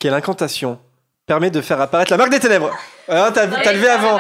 Quelle 0.01 0.15
incantation 0.15 0.81
permet 1.27 1.51
de 1.51 1.61
faire 1.61 1.81
apparaître 1.81 2.11
la 2.11 2.17
marque 2.17 2.31
des 2.31 2.41
ténèbres 2.41 2.71
Ah, 3.09 3.31
t'as 3.33 3.47
t'as 3.47 3.73
levé 3.73 3.89
avant. 3.89 4.19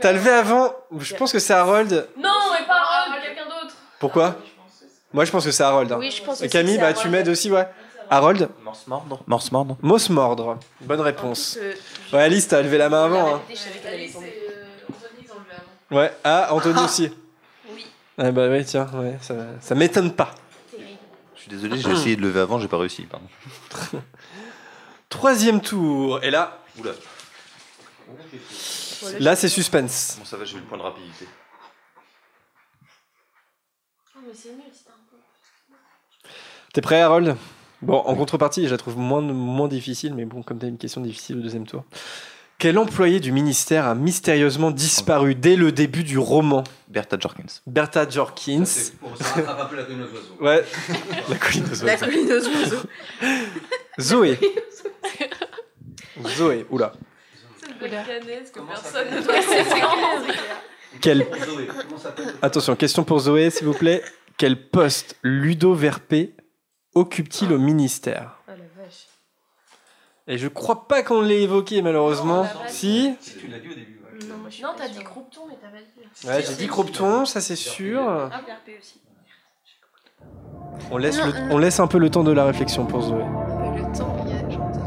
T'as 0.00 0.12
levé 0.12 0.30
avant. 0.30 0.72
Je 0.98 1.14
pense 1.14 1.32
que 1.32 1.38
c'est 1.38 1.52
Harold. 1.52 1.90
Non, 2.16 2.30
mais 2.58 2.64
pas 2.66 2.74
Harold, 2.76 3.22
quelqu'un 3.22 3.44
d'autre. 3.44 3.74
Pourquoi? 4.00 4.36
Moi, 5.12 5.24
je 5.26 5.30
pense 5.30 5.44
que 5.44 5.50
c'est 5.50 5.62
Harold. 5.62 5.92
hein. 5.92 5.96
Oui, 5.98 6.10
je 6.10 6.22
pense 6.22 6.40
Et 6.40 6.44
aussi 6.44 6.52
Camille, 6.52 6.76
que 6.76 6.80
bah, 6.80 6.92
tu 6.92 7.00
Harold. 7.00 7.12
m'aides 7.12 7.28
aussi, 7.28 7.50
ouais. 7.50 7.66
Harold? 8.08 8.48
Morse 8.62 8.86
mordre. 8.86 9.20
Morse 9.26 9.50
mordre. 9.52 9.76
Moss 9.82 10.10
mordre. 10.10 10.58
Bonne 10.80 11.00
réponse. 11.00 11.58
Euh, 11.60 11.74
Ouais, 12.12 12.22
Alice, 12.22 12.46
t'as 12.46 12.62
levé 12.62 12.78
la 12.78 12.88
main 12.88 13.04
avant. 13.06 13.34
Hein. 13.36 13.40
je 13.50 13.56
savais 13.56 13.78
qu'elle 13.80 13.94
allait 13.94 14.08
tomber. 14.08 14.32
Ouais. 15.90 16.12
Ah, 16.22 16.48
Anthony 16.52 16.80
aussi. 16.84 17.12
Oui. 17.72 17.84
Ah 18.18 18.30
bah 18.30 18.46
oui, 18.48 18.64
tiens, 18.64 18.88
ouais, 18.94 19.18
ça, 19.20 19.34
ça 19.60 19.74
m'étonne 19.74 20.12
pas. 20.12 20.30
Je 21.34 21.40
suis 21.42 21.50
désolé, 21.50 21.78
j'ai 21.80 21.90
essayé 21.90 22.16
de 22.16 22.22
lever 22.22 22.40
avant, 22.40 22.58
j'ai 22.60 22.68
pas 22.68 22.78
réussi. 22.78 23.02
Pardon. 23.02 23.26
Troisième 25.08 25.60
tour. 25.60 26.22
Et 26.22 26.30
là, 26.30 26.58
Oula. 26.78 26.92
là 29.20 29.36
c'est 29.36 29.48
suspense. 29.48 30.16
Bon, 30.18 30.24
ça 30.24 30.36
va, 30.36 30.44
j'ai 30.44 30.56
eu 30.56 30.60
le 30.60 30.66
point 30.66 30.78
de 30.78 30.82
rapidité. 30.82 31.26
Oh, 34.16 34.20
mais 34.26 34.34
c'est 34.34 34.50
nul, 34.50 34.62
c'est 34.72 34.90
un 34.90 34.94
peu. 35.10 35.16
T'es 36.72 36.80
prêt, 36.80 37.00
Harold? 37.00 37.36
Bon, 37.82 37.98
en 37.98 38.14
contrepartie, 38.16 38.66
je 38.66 38.70
la 38.70 38.78
trouve 38.78 38.96
moins, 38.96 39.20
moins 39.20 39.68
difficile, 39.68 40.14
mais 40.14 40.24
bon, 40.24 40.42
comme 40.42 40.58
t'as 40.58 40.68
une 40.68 40.78
question 40.78 41.00
difficile 41.00 41.38
au 41.38 41.42
deuxième 41.42 41.66
tour. 41.66 41.84
Quel 42.58 42.78
employé 42.78 43.20
du 43.20 43.32
ministère 43.32 43.84
a 43.86 43.94
mystérieusement 43.94 44.70
disparu 44.70 45.34
dès 45.34 45.56
le 45.56 45.72
début 45.72 46.04
du 46.04 46.16
roman 46.18 46.64
Bertha 46.88 47.18
Jorkins. 47.20 47.60
Bertha 47.66 48.08
Jorkins. 48.08 48.64
C'est 48.64 48.96
pour 48.96 49.14
ça 49.16 49.24
rattrape 49.34 49.60
un 49.60 49.64
peu 49.66 49.76
la 49.76 49.82
colline 49.84 50.02
aux 50.02 50.14
oiseaux. 50.14 50.36
Ouais, 50.40 50.64
la 51.28 51.36
colline 51.36 51.64
aux 51.64 51.84
La 51.84 51.92
oiseaux. 51.92 52.06
colline 52.06 52.32
aux 52.32 52.48
oiseaux. 52.48 52.86
Zoé. 54.00 54.38
Zoé, 56.36 56.66
oula. 56.70 56.92
Canet, 57.78 58.50
que 58.52 58.60
personne 58.60 59.08
ne 59.14 59.20
doit. 59.22 59.34
Quel... 61.02 61.26
Attention, 62.40 62.74
question 62.74 63.04
pour 63.04 63.18
Zoé, 63.20 63.50
s'il 63.50 63.66
vous 63.66 63.74
plaît. 63.74 64.02
Quel 64.38 64.68
poste 64.70 65.16
Ludo 65.22 65.74
Verpé 65.74 66.34
occupe-t-il 66.94 67.52
au 67.52 67.58
ministère? 67.58 68.22
la. 68.22 68.35
Et 70.28 70.38
je 70.38 70.48
crois 70.48 70.88
pas 70.88 71.02
qu'on 71.02 71.20
l'ait 71.20 71.42
évoqué, 71.42 71.82
malheureusement. 71.82 72.46
si 72.68 73.14
Tu 73.38 73.46
l'as 73.48 73.58
dit 73.58 73.68
au 73.68 73.74
début. 73.74 74.00
Non, 74.28 74.36
moi, 74.38 74.48
je 74.48 74.54
suis 74.54 74.62
Non, 74.64 74.70
t'as 74.76 74.88
dit 74.88 75.04
Croupton, 75.04 75.42
mais 75.48 75.56
t'as 75.60 75.68
pas 75.68 75.76
dit. 75.78 76.26
Ouais, 76.26 76.42
j'ai 76.48 76.54
dit 76.56 76.66
Cropton, 76.66 77.24
ça 77.26 77.40
c'est 77.40 77.54
sûr. 77.56 78.00
Ah, 78.08 78.30
PRP 78.44 78.78
aussi. 78.80 79.00
On 80.90 80.96
laisse, 80.96 81.18
Non, 81.18 81.26
le- 81.26 81.32
euh. 81.34 81.48
on 81.50 81.58
laisse 81.58 81.78
un 81.80 81.86
peu 81.86 81.98
le 81.98 82.10
temps 82.10 82.24
de 82.24 82.32
la 82.32 82.44
réflexion 82.44 82.86
pour 82.86 83.02
Zoé. 83.02 83.18
Le 83.22 83.96
temps, 83.96 84.16
il 84.26 84.32
y 84.32 84.38
a 84.38 84.50
genre 84.50 84.70
deux 84.72 84.80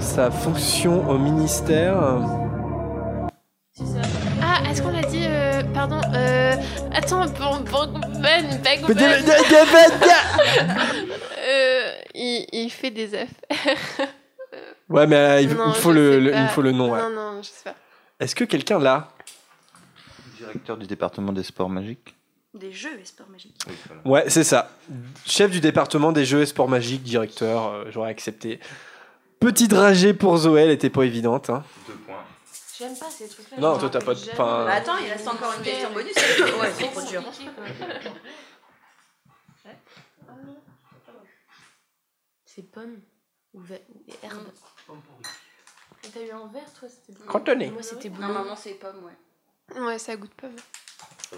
Sa 0.00 0.30
fonction 0.30 1.08
au 1.08 1.18
ministère. 1.18 1.96
Ah, 4.42 4.70
est-ce 4.70 4.82
qu'on 4.82 4.90
l'a 4.90 5.02
dit 5.02 5.24
euh, 5.26 5.62
Pardon. 5.74 6.00
Euh, 6.14 6.54
attends, 6.92 7.24
Ben, 7.26 7.62
Ben, 8.20 8.46
Ben. 8.62 8.82
de- 8.82 8.92
de- 8.92 8.94
de- 8.94 9.18
Euh, 11.50 11.87
il, 12.18 12.46
il 12.52 12.70
fait 12.70 12.90
des 12.90 13.14
affaires. 13.14 14.08
Ouais, 14.88 15.06
mais 15.06 15.16
euh, 15.16 15.40
il, 15.42 15.54
Non, 15.54 15.68
il 15.68 15.74
faut 15.74 15.92
le, 15.92 16.14
il 16.34 16.42
me 16.42 16.48
faut 16.48 16.62
le 16.62 16.72
nom. 16.72 16.90
ouais. 16.90 17.02
Non, 17.02 17.10
non, 17.10 17.42
je 17.42 17.48
sais 17.48 17.64
pas. 17.64 17.74
Est-ce 18.18 18.34
que 18.34 18.44
quelqu'un 18.44 18.78
l'a? 18.78 19.08
Directeur 20.38 20.78
du 20.78 20.86
département 20.86 21.32
des 21.34 21.42
sports 21.42 21.68
magiques. 21.68 22.14
Des 22.54 22.72
jeux 22.72 22.98
et 22.98 23.04
sports 23.04 23.28
magiques. 23.28 23.60
Ouais, 24.06 24.24
c'est 24.30 24.44
ça. 24.44 24.70
Chef 25.26 25.50
du 25.50 25.60
département 25.60 26.12
des 26.12 26.24
jeux 26.24 26.40
et 26.40 26.46
sports 26.46 26.68
magiques, 26.68 27.02
directeur, 27.02 27.66
euh, 27.66 27.84
j'aurais 27.90 28.08
accepté. 28.10 28.58
Petit 29.38 29.68
dragé 29.68 30.14
pour 30.14 30.38
Zoé, 30.38 30.62
elle 30.62 30.70
était 30.70 30.88
pas 30.90 31.02
évidente. 31.02 31.50
hein. 31.50 31.62
Deux 31.86 31.92
points. 31.92 32.24
J'aime 32.78 32.96
pas 32.98 33.10
ces 33.10 33.28
trucs-là. 33.28 33.58
Non, 33.60 33.76
toi, 33.76 33.90
t'as 33.90 34.00
pas 34.00 34.14
de- 34.14 34.20
enfin- 34.32 34.64
Bah 34.64 34.72
attends, 34.76 34.96
il 35.04 35.10
reste 35.12 35.28
encore 35.28 35.52
une 35.58 35.62
question 35.64 35.90
bonus. 35.92 36.14
Ouais, 36.16 36.70
c'est 36.74 36.86
trop 36.90 37.02
dur. 37.06 37.22
C'est 42.58 42.64
pomme 42.64 42.96
ou 43.54 43.60
ou 43.60 43.62
herbe. 44.20 44.48
Et 46.02 46.08
T'as 46.08 46.20
eu 46.20 46.30
un 46.32 46.48
vert, 46.52 46.72
toi 46.76 46.88
C'était. 46.88 47.24
Cantonné. 47.24 47.70
Moi, 47.70 47.84
c'était 47.84 48.08
bleu. 48.08 48.20
Normalement, 48.20 48.56
c'est 48.56 48.72
pomme, 48.72 48.96
ouais. 49.04 49.80
Ouais, 49.80 49.96
ça 50.00 50.16
goûte 50.16 50.34
pas. 50.34 50.48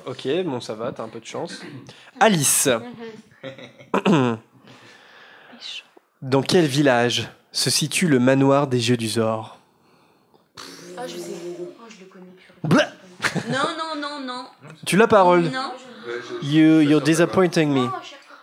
Ok, 0.06 0.26
bon, 0.46 0.62
ça 0.62 0.74
va, 0.74 0.92
t'as 0.92 1.02
un 1.02 1.10
peu 1.10 1.20
de 1.20 1.26
chance. 1.26 1.60
Alice, 2.20 2.70
dans 6.22 6.42
quel 6.42 6.64
village 6.64 7.28
se 7.52 7.68
situe 7.68 8.08
le 8.08 8.18
manoir 8.18 8.66
des 8.66 8.80
jeux 8.80 8.96
du 8.96 9.08
Zor? 9.08 9.58
Ah, 10.96 11.06
je 11.06 11.18
sais. 11.18 11.32
Oh, 11.60 11.84
je 11.90 12.00
le 12.00 12.06
connais 12.06 12.28
Non, 13.50 13.76
non, 13.76 14.00
non, 14.00 14.20
non. 14.20 14.46
Tu 14.86 14.96
l'as 14.96 15.06
parole? 15.06 15.50
Non. 15.50 15.72
you, 16.40 16.80
You're 16.80 17.02
disappointing 17.02 17.74
me. 17.74 17.90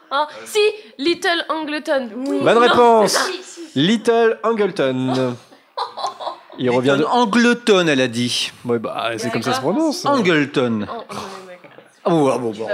Ah, 0.09 0.27
si 0.45 0.59
Little 0.97 1.45
Angleton. 1.49 2.09
Oui. 2.15 2.39
Bonne 2.41 2.57
réponse. 2.57 3.29
Little 3.75 4.39
Angleton. 4.43 5.35
Il 6.59 6.71
revient 6.71 6.95
de... 6.97 7.03
Angleton, 7.05 7.87
elle 7.87 8.01
a 8.01 8.07
dit. 8.07 8.51
Ouais, 8.65 8.79
bah, 8.79 9.11
c'est 9.17 9.29
comme 9.29 9.43
ça 9.43 9.53
se 9.53 9.61
prononce. 9.61 10.05
Angleton. 10.05 10.87
Oh, 10.89 11.03
oh, 11.11 11.13
ouais. 11.47 11.59
Ah 12.03 12.09
bon, 12.09 12.31
ah 12.33 12.37
bon. 12.37 12.67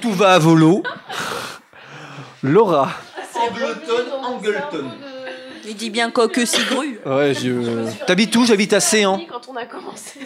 Tout 0.00 0.12
va 0.12 0.34
à 0.34 0.38
volo. 0.38 0.82
Laura. 2.42 2.90
Angleton, 3.34 4.22
Angleton. 4.22 4.90
Il 5.66 5.76
dit 5.76 5.90
bien 5.90 6.10
coque 6.10 6.40
cigru. 6.46 6.98
Ouais, 7.06 7.34
je... 7.34 8.04
T'habites 8.06 8.34
où? 8.36 8.44
J'habite 8.44 8.72
à 8.72 8.80
Séan. 8.80 9.20
Quand 9.28 9.48
on 9.48 9.56
a 9.56 9.64
commencé. 9.66 10.20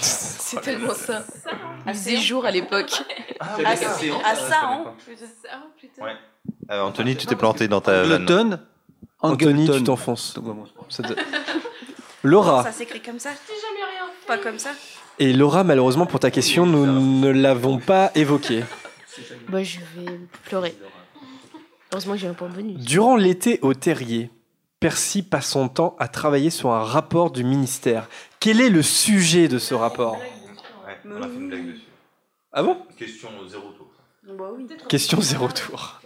C'est 0.00 0.60
tellement 0.60 0.94
ça. 0.94 1.24
À 1.86 1.94
ces 1.94 2.16
jours 2.18 2.44
à 2.44 2.50
l'époque. 2.50 3.02
À, 3.40 3.54
à 3.70 3.76
ça, 3.76 4.60
hein. 4.64 4.84
Ouais. 6.00 6.12
Euh, 6.70 6.80
Anthony, 6.82 7.16
tu 7.16 7.26
t'es 7.26 7.36
planté 7.36 7.68
dans 7.68 7.80
ta 7.80 8.02
vanne. 8.02 8.22
Angleton. 8.22 8.58
Anthony, 9.20 9.62
Angleton. 9.62 9.78
tu 9.78 9.84
t'enfonces. 9.84 10.38
Ça 10.88 11.02
te- 11.02 11.14
Laura. 12.22 12.62
Ça 12.64 12.72
s'écrit 12.72 13.00
comme 13.00 13.18
ça 13.18 13.30
Pas 14.26 14.38
comme 14.38 14.58
ça 14.58 14.70
Et 15.18 15.32
Laura, 15.32 15.64
malheureusement, 15.64 16.06
pour 16.06 16.20
ta 16.20 16.30
question, 16.30 16.66
nous 16.66 16.86
ne 16.86 17.30
l'avons 17.30 17.78
pas 17.78 18.10
évoquée. 18.14 18.64
Bah, 19.48 19.62
je 19.62 19.78
vais 19.96 20.18
pleurer. 20.44 20.74
Heureusement 21.92 22.14
que 22.14 22.18
j'ai 22.20 22.26
un 22.28 22.34
point 22.34 22.48
bonus. 22.48 22.78
Durant 22.78 23.16
l'été 23.16 23.58
au 23.62 23.74
terrier, 23.74 24.30
Percy 24.80 25.22
passe 25.22 25.48
son 25.50 25.68
temps 25.68 25.94
à 25.98 26.08
travailler 26.08 26.50
sur 26.50 26.70
un 26.70 26.82
rapport 26.82 27.30
du 27.30 27.44
ministère. 27.44 28.08
Quel 28.40 28.60
est 28.60 28.70
le 28.70 28.82
sujet 28.82 29.46
de 29.48 29.58
ce 29.58 29.74
rapport 29.74 30.14
Ouais, 30.14 30.98
on 31.06 31.22
a 31.22 31.28
fait 31.28 31.34
une 31.34 31.48
blague 31.48 31.66
dessus. 31.66 31.80
Ah 32.52 32.62
bon? 32.62 32.76
Question 32.96 33.28
zéro 33.48 33.68
tour. 33.76 33.86
Bah 34.26 34.44
oui. 34.56 34.66
Question 34.88 35.20
zéro 35.20 35.48
tour. 35.48 36.00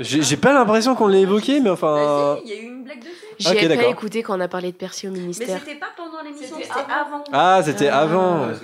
J'ai 0.00 0.22
j'ai 0.22 0.36
pas 0.36 0.52
l'impression 0.52 0.94
qu'on 0.94 1.06
l'ait 1.06 1.22
évoqué, 1.22 1.60
mais 1.60 1.70
enfin. 1.70 2.38
Il 2.44 2.50
y 2.50 2.52
a 2.52 2.56
eu 2.60 2.64
une 2.66 2.84
blague 2.84 3.00
dessus. 3.00 3.12
J'ai 3.38 3.50
Ok, 3.50 3.60
pas 3.62 3.68
d'accord. 3.68 3.90
écouté 3.90 4.22
quand 4.22 4.36
on 4.36 4.40
a 4.40 4.48
parlé 4.48 4.72
de 4.72 4.76
Percy 4.76 5.08
au 5.08 5.12
Mais 5.12 5.20
ministère. 5.20 5.60
c'était 5.60 5.78
pas 5.78 5.88
pendant 5.96 6.22
l'émission, 6.22 6.56
c'était 6.60 6.72
avant. 6.90 7.24
Ah, 7.32 7.60
c'était 7.64 7.88
avant. 7.88 8.48
Ah 8.50 8.54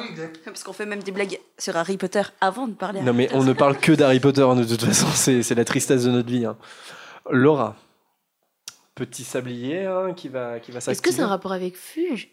oui, 0.00 0.06
exact. 0.10 0.40
Parce 0.44 0.62
qu'on 0.64 0.72
fait 0.72 0.86
même 0.86 1.02
des 1.02 1.12
blagues 1.12 1.38
sur 1.58 1.76
Harry 1.76 1.96
Potter 1.96 2.22
avant 2.40 2.66
de 2.66 2.74
parler. 2.74 3.00
Non, 3.02 3.12
mais 3.12 3.28
on 3.34 3.44
ne 3.44 3.52
parle 3.52 3.76
que 3.78 3.92
d'Harry 3.92 4.20
Potter, 4.20 4.42
hein, 4.42 4.56
de 4.56 4.64
toute 4.64 4.82
façon, 4.84 5.06
c'est 5.14 5.42
c'est 5.42 5.54
la 5.54 5.64
tristesse 5.64 6.04
de 6.04 6.10
notre 6.10 6.28
vie. 6.28 6.44
hein. 6.44 6.56
Laura, 7.30 7.76
petit 8.94 9.24
sablier 9.24 9.84
hein, 9.86 10.12
qui 10.14 10.28
va, 10.28 10.58
qui 10.60 10.70
va 10.72 10.78
Est-ce 10.78 11.02
que 11.02 11.10
c'est 11.12 11.22
un 11.22 11.26
rapport 11.28 11.52
avec 11.52 11.76
Fuge? 11.76 12.28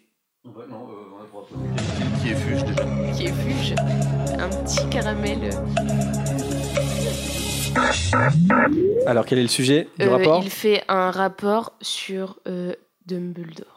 Qui 2.20 2.28
est 2.30 2.34
fuge 2.36 2.64
déjà? 2.64 2.84
Qui 3.16 3.24
est 3.26 3.32
Fuge? 3.32 3.74
Un 4.38 4.48
petit 4.50 4.88
caramel. 4.90 5.50
Alors, 9.06 9.24
quel 9.26 9.38
est 9.38 9.42
le 9.42 9.48
sujet 9.48 9.88
du 9.98 10.06
Euh, 10.06 10.10
rapport? 10.10 10.42
il 10.44 10.50
fait 10.50 10.82
un 10.88 11.10
rapport 11.10 11.72
sur 11.80 12.38
euh, 12.46 12.74
Dumbledore. 13.06 13.73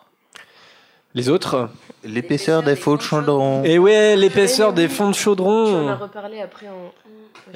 Les 1.17 1.29
autres 1.29 1.69
L'épaisseur 2.03 2.61
des 2.61 2.75
faux 2.75 2.95
de 2.95 3.01
chaudron. 3.01 3.63
Et 3.63 3.79
ouais, 3.79 4.15
l'épaisseur 4.15 4.71
des 4.71 4.87
fonds 4.87 5.09
de 5.09 5.15
Tu 5.15 5.27
en 5.29 5.31
as 5.31 5.33
chaudron. 5.35 5.97
reparlé 5.97 6.41
après 6.41 6.67
en. 6.69 6.93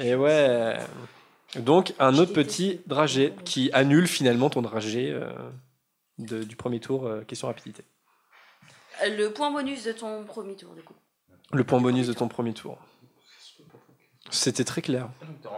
Et 0.00 0.14
ouais. 0.16 0.76
Donc, 1.56 1.94
un 2.00 2.18
autre 2.18 2.32
petit 2.32 2.80
dragé 2.86 3.32
qui 3.44 3.70
annule 3.72 4.08
finalement 4.08 4.50
ton 4.50 4.62
dragé 4.62 5.12
euh, 5.12 5.30
de- 6.18 6.42
du 6.42 6.56
premier 6.56 6.80
tour, 6.80 7.06
euh, 7.06 7.20
question 7.22 7.46
rapidité. 7.46 7.84
Le 9.06 9.28
point 9.28 9.50
bonus 9.52 9.84
de 9.84 9.92
ton 9.92 10.24
premier 10.24 10.56
tour, 10.56 10.74
du 10.74 10.82
coup. 10.82 10.94
Le 11.52 11.62
point 11.62 11.80
bonus 11.80 12.08
de 12.08 12.12
ton 12.14 12.26
premier 12.28 12.52
tour. 12.54 12.78
C'était 14.30 14.64
très 14.64 14.82
clair. 14.82 15.08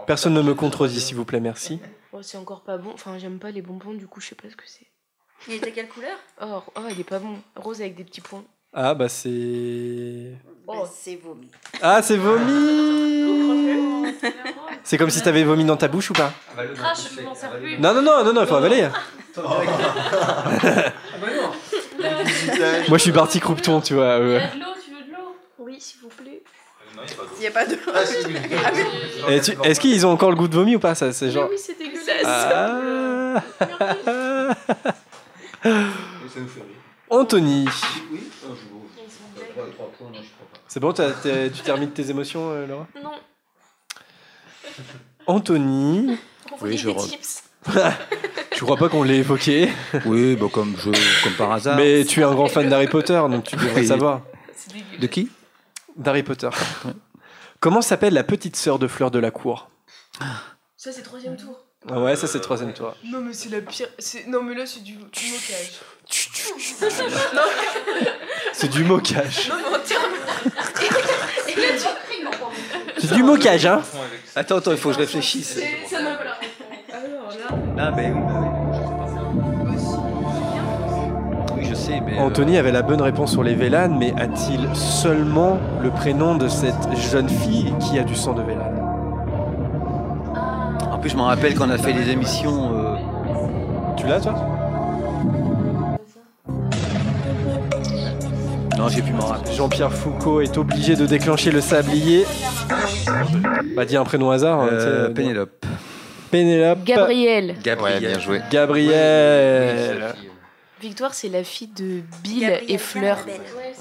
Personne 0.05 0.33
ne 0.33 0.41
me 0.43 0.53
contredit, 0.53 0.99
s'il 1.01 1.15
vous 1.15 1.25
plaît, 1.25 1.39
merci. 1.39 1.79
Oh, 2.13 2.21
c'est 2.21 2.37
encore 2.37 2.61
pas 2.63 2.77
bon. 2.77 2.91
Enfin, 2.93 3.17
j'aime 3.17 3.39
pas 3.39 3.49
les 3.51 3.61
bonbons, 3.63 3.93
du 3.93 4.05
coup, 4.07 4.19
je 4.21 4.27
sais 4.27 4.35
pas 4.35 4.49
ce 4.49 4.55
que 4.55 4.63
c'est. 4.67 4.85
Il 5.47 5.53
était 5.55 5.71
quelle 5.71 5.87
couleur? 5.87 6.17
Oh, 6.41 6.61
oh, 6.75 6.81
il 6.89 6.99
est 6.99 7.03
pas 7.03 7.19
bon. 7.19 7.37
Rose 7.55 7.79
avec 7.81 7.95
des 7.95 8.03
petits 8.03 8.21
points. 8.21 8.43
Ah, 8.73 8.93
bah 8.93 9.07
c'est. 9.09 10.31
Bah, 10.67 10.73
C'est 10.93 11.15
vomi. 11.15 11.47
Ah, 11.81 12.01
c'est 12.01 12.17
vomi 12.17 14.13
C'est 14.83 14.97
comme 14.97 15.09
si 15.09 15.21
t'avais 15.21 15.43
vomi 15.43 15.63
dans 15.65 15.77
ta 15.77 15.87
bouche 15.87 16.09
ou 16.11 16.13
pas? 16.13 16.31
Crash, 16.75 16.97
je 17.15 17.21
m'en 17.21 17.33
sers 17.35 17.51
plus. 17.57 17.77
Non, 17.79 17.93
non, 17.93 18.01
non, 18.01 18.23
non, 18.23 18.33
non, 18.33 18.41
il 18.41 18.47
faut 18.47 18.55
avaler. 18.55 18.87
Moi, 22.89 22.97
je 22.97 23.03
suis 23.03 23.11
parti 23.11 23.39
croupeton, 23.39 23.81
tu 23.81 23.93
vois. 23.95 24.19
ouais. 24.19 24.49
de 24.53 24.59
l'eau, 24.59 24.65
tu 24.83 24.91
veux 24.91 25.03
de 25.05 25.11
l'eau? 25.11 25.35
Oui, 25.59 25.77
s'il 25.79 26.01
vous 26.01 26.09
plaît. 26.09 26.41
Il 27.37 27.41
n'y 27.41 27.47
a 27.47 27.51
pas 27.51 27.65
de. 27.65 27.75
Tu- 29.41 29.57
Est-ce 29.63 29.79
qu'ils 29.79 30.05
ont 30.05 30.11
encore 30.11 30.29
le 30.29 30.35
goût 30.35 30.47
de 30.47 30.55
vomi 30.55 30.75
ou 30.75 30.79
pas 30.79 30.95
ça, 30.95 31.11
C'est 31.13 31.31
genre. 31.31 31.49
oui, 31.49 31.57
c'est 31.57 31.77
dégueulasse. 31.77 32.23
Ah. 32.25 33.41
Anthony, 37.09 37.65
c'est 40.67 40.79
bon, 40.79 40.91
t'as- 40.93 41.11
t'as- 41.11 41.49
tu 41.49 41.61
termines 41.63 41.91
tes 41.91 42.09
émotions, 42.09 42.51
euh, 42.51 42.67
Laura? 42.67 42.87
Non. 43.03 43.11
Anthony, 45.27 46.17
Oui, 46.61 46.77
je 46.77 46.89
re- 46.89 47.17
je 48.53 48.59
crois 48.63 48.77
pas 48.77 48.89
qu'on 48.89 49.03
l'ait 49.03 49.17
évoqué, 49.17 49.69
Oui, 50.05 50.35
bah, 50.35 50.47
comme, 50.51 50.75
je, 50.77 50.91
comme 51.23 51.33
par 51.33 51.51
hasard. 51.51 51.77
mais 51.77 52.03
tu 52.05 52.19
es 52.19 52.23
un 52.23 52.33
grand 52.33 52.47
fan 52.47 52.69
d'Harry 52.69 52.87
Potter, 52.87 53.21
donc 53.29 53.45
tu 53.45 53.55
devrais 53.55 53.81
Oui. 53.81 53.87
savoir. 53.87 54.21
De 54.99 55.07
qui? 55.07 55.29
D'Harry 55.95 56.23
Potter. 56.23 56.49
Comment 57.59 57.81
s'appelle 57.81 58.13
la 58.13 58.23
petite 58.23 58.55
sœur 58.55 58.77
de 58.79 58.87
Fleur 58.87 59.09
de 59.11 59.19
la 59.19 59.31
Cour? 59.31 59.69
Ça, 60.77 60.91
c'est 60.91 61.01
troisième 61.03 61.37
tour. 61.37 61.64
Ah 61.91 61.99
Ouais, 61.99 62.15
ça 62.15 62.25
c'est 62.27 62.37
le 62.39 62.43
troisième 62.43 62.73
tour. 62.73 62.95
Non, 63.05 63.19
mais 63.21 63.33
c'est 63.33 63.49
la 63.49 63.61
pire. 63.61 63.87
c'est- 63.99 64.25
Non, 64.27 64.41
mais 64.43 64.55
là, 64.55 64.65
c'est 64.65 64.81
du, 64.83 64.93
du 64.93 64.99
moquage. 65.31 65.79
C'est 68.53 68.69
du 68.69 68.83
moquage. 68.83 69.49
Non, 69.49 69.55
mais 69.57 69.65
en 69.75 69.79
termes. 69.79 70.03
Et 71.47 71.55
là, 71.59 71.67
tu- 71.77 71.87
C'est 73.07 73.13
du 73.15 73.23
moquage, 73.23 73.65
hein 73.65 73.81
Attends, 74.35 74.57
attends, 74.57 74.71
il 74.71 74.77
faut 74.77 74.89
que 74.89 74.95
je 74.95 74.99
réfléchisse. 74.99 75.53
C'est- 75.55 75.87
Ça 75.95 76.01
n'a 76.01 76.15
pas. 76.15 76.23
Alors 76.93 77.29
là. 77.29 77.47
Ah, 77.79 77.91
ben 77.91 78.13
oui, 78.13 78.21
bah 78.27 78.41
oui. 78.41 78.47
je 79.73 79.77
sais 79.79 79.97
pas. 79.97 81.55
Oui, 81.55 81.63
je 81.69 81.75
sais, 81.75 81.99
mais. 82.01 82.17
euh, 82.17 82.21
Anthony 82.21 82.57
avait 82.57 82.71
la 82.71 82.81
bonne 82.81 83.01
réponse 83.01 83.31
sur 83.31 83.43
les 83.43 83.55
Vélanes, 83.55 83.97
mais 83.97 84.13
a-t-il 84.19 84.67
seulement 84.75 85.59
le 85.81 85.91
prénom 85.91 86.35
de 86.35 86.47
cette 86.47 86.95
jeune 87.11 87.29
fille 87.29 87.73
qui 87.79 87.99
a 87.99 88.03
du 88.03 88.15
sang 88.15 88.33
de 88.33 88.41
Vélane 88.43 88.81
En 90.91 90.97
plus, 90.99 91.09
je 91.09 91.17
m'en 91.17 91.25
rappelle 91.25 91.55
quand 91.55 91.67
on 91.67 91.71
a 91.71 91.77
fait 91.77 91.93
les 91.93 92.09
émissions. 92.11 92.71
euh, 92.73 92.95
Tu 93.97 94.07
l'as, 94.07 94.19
toi 94.21 94.33
Non, 98.77 98.89
j'ai 98.89 99.01
pu 99.01 99.13
m'en 99.13 99.25
rappeler. 99.25 99.53
Jean-Pierre 99.53 99.91
Foucault 99.93 100.41
est 100.41 100.57
obligé 100.57 100.95
de 100.95 101.05
déclencher 101.05 101.51
le 101.51 101.61
sablier. 101.61 102.25
Bah, 103.75 103.85
dis 103.85 103.97
un 103.97 104.03
prénom 104.03 104.27
au 104.27 104.31
hasard. 104.31 104.61
hein, 104.61 104.69
Euh, 104.71 104.77
tu 104.77 104.83
sais, 104.83 104.89
euh, 104.89 105.09
Pénélope. 105.13 105.65
Pénélope. 106.31 106.83
Gabriel. 106.83 107.55
Gabriel. 107.63 108.01
Ouais, 108.03 108.09
bien 108.09 108.19
joué. 108.19 108.41
Gabriel. 108.51 110.03
Victoire, 110.81 111.13
c'est 111.13 111.29
la 111.29 111.43
fille 111.43 111.67
de 111.69 112.01
Bill 112.21 112.59
et 112.67 112.77
Fleur. 112.77 113.19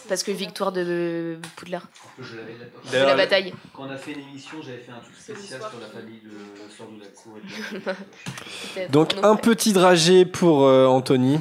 Parce 0.09 0.23
que 0.23 0.31
Victoire 0.31 0.71
de 0.73 1.39
Poudlard. 1.57 1.89
De 2.19 2.99
la 2.99 3.15
bataille. 3.17 3.53
Quand 3.73 3.85
on 3.87 3.91
a 3.91 3.97
fait 3.97 4.13
l'émission, 4.15 4.59
j'avais 4.65 4.79
fait 4.79 4.93
un 4.93 5.01
truc 5.01 5.17
spécial 5.17 5.61
sur 5.61 5.81
la 5.81 5.89
famille 5.89 6.21
de 6.23 6.31
Sœur 6.77 6.87
de 6.89 7.01
la 7.01 7.87
Cour. 7.87 8.87
Donc 8.91 9.15
un 9.23 9.37
petit 9.37 9.73
dragé 9.73 10.25
pour 10.25 10.65
euh, 10.67 10.87
Anthony. 10.87 11.41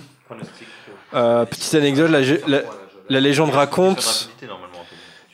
Euh, 1.14 1.46
petite 1.46 1.76
anecdote, 1.76 2.10
la, 2.10 2.22
la- 2.48 2.64
la 3.10 3.20
légende 3.20 3.52
raconte 3.52 4.30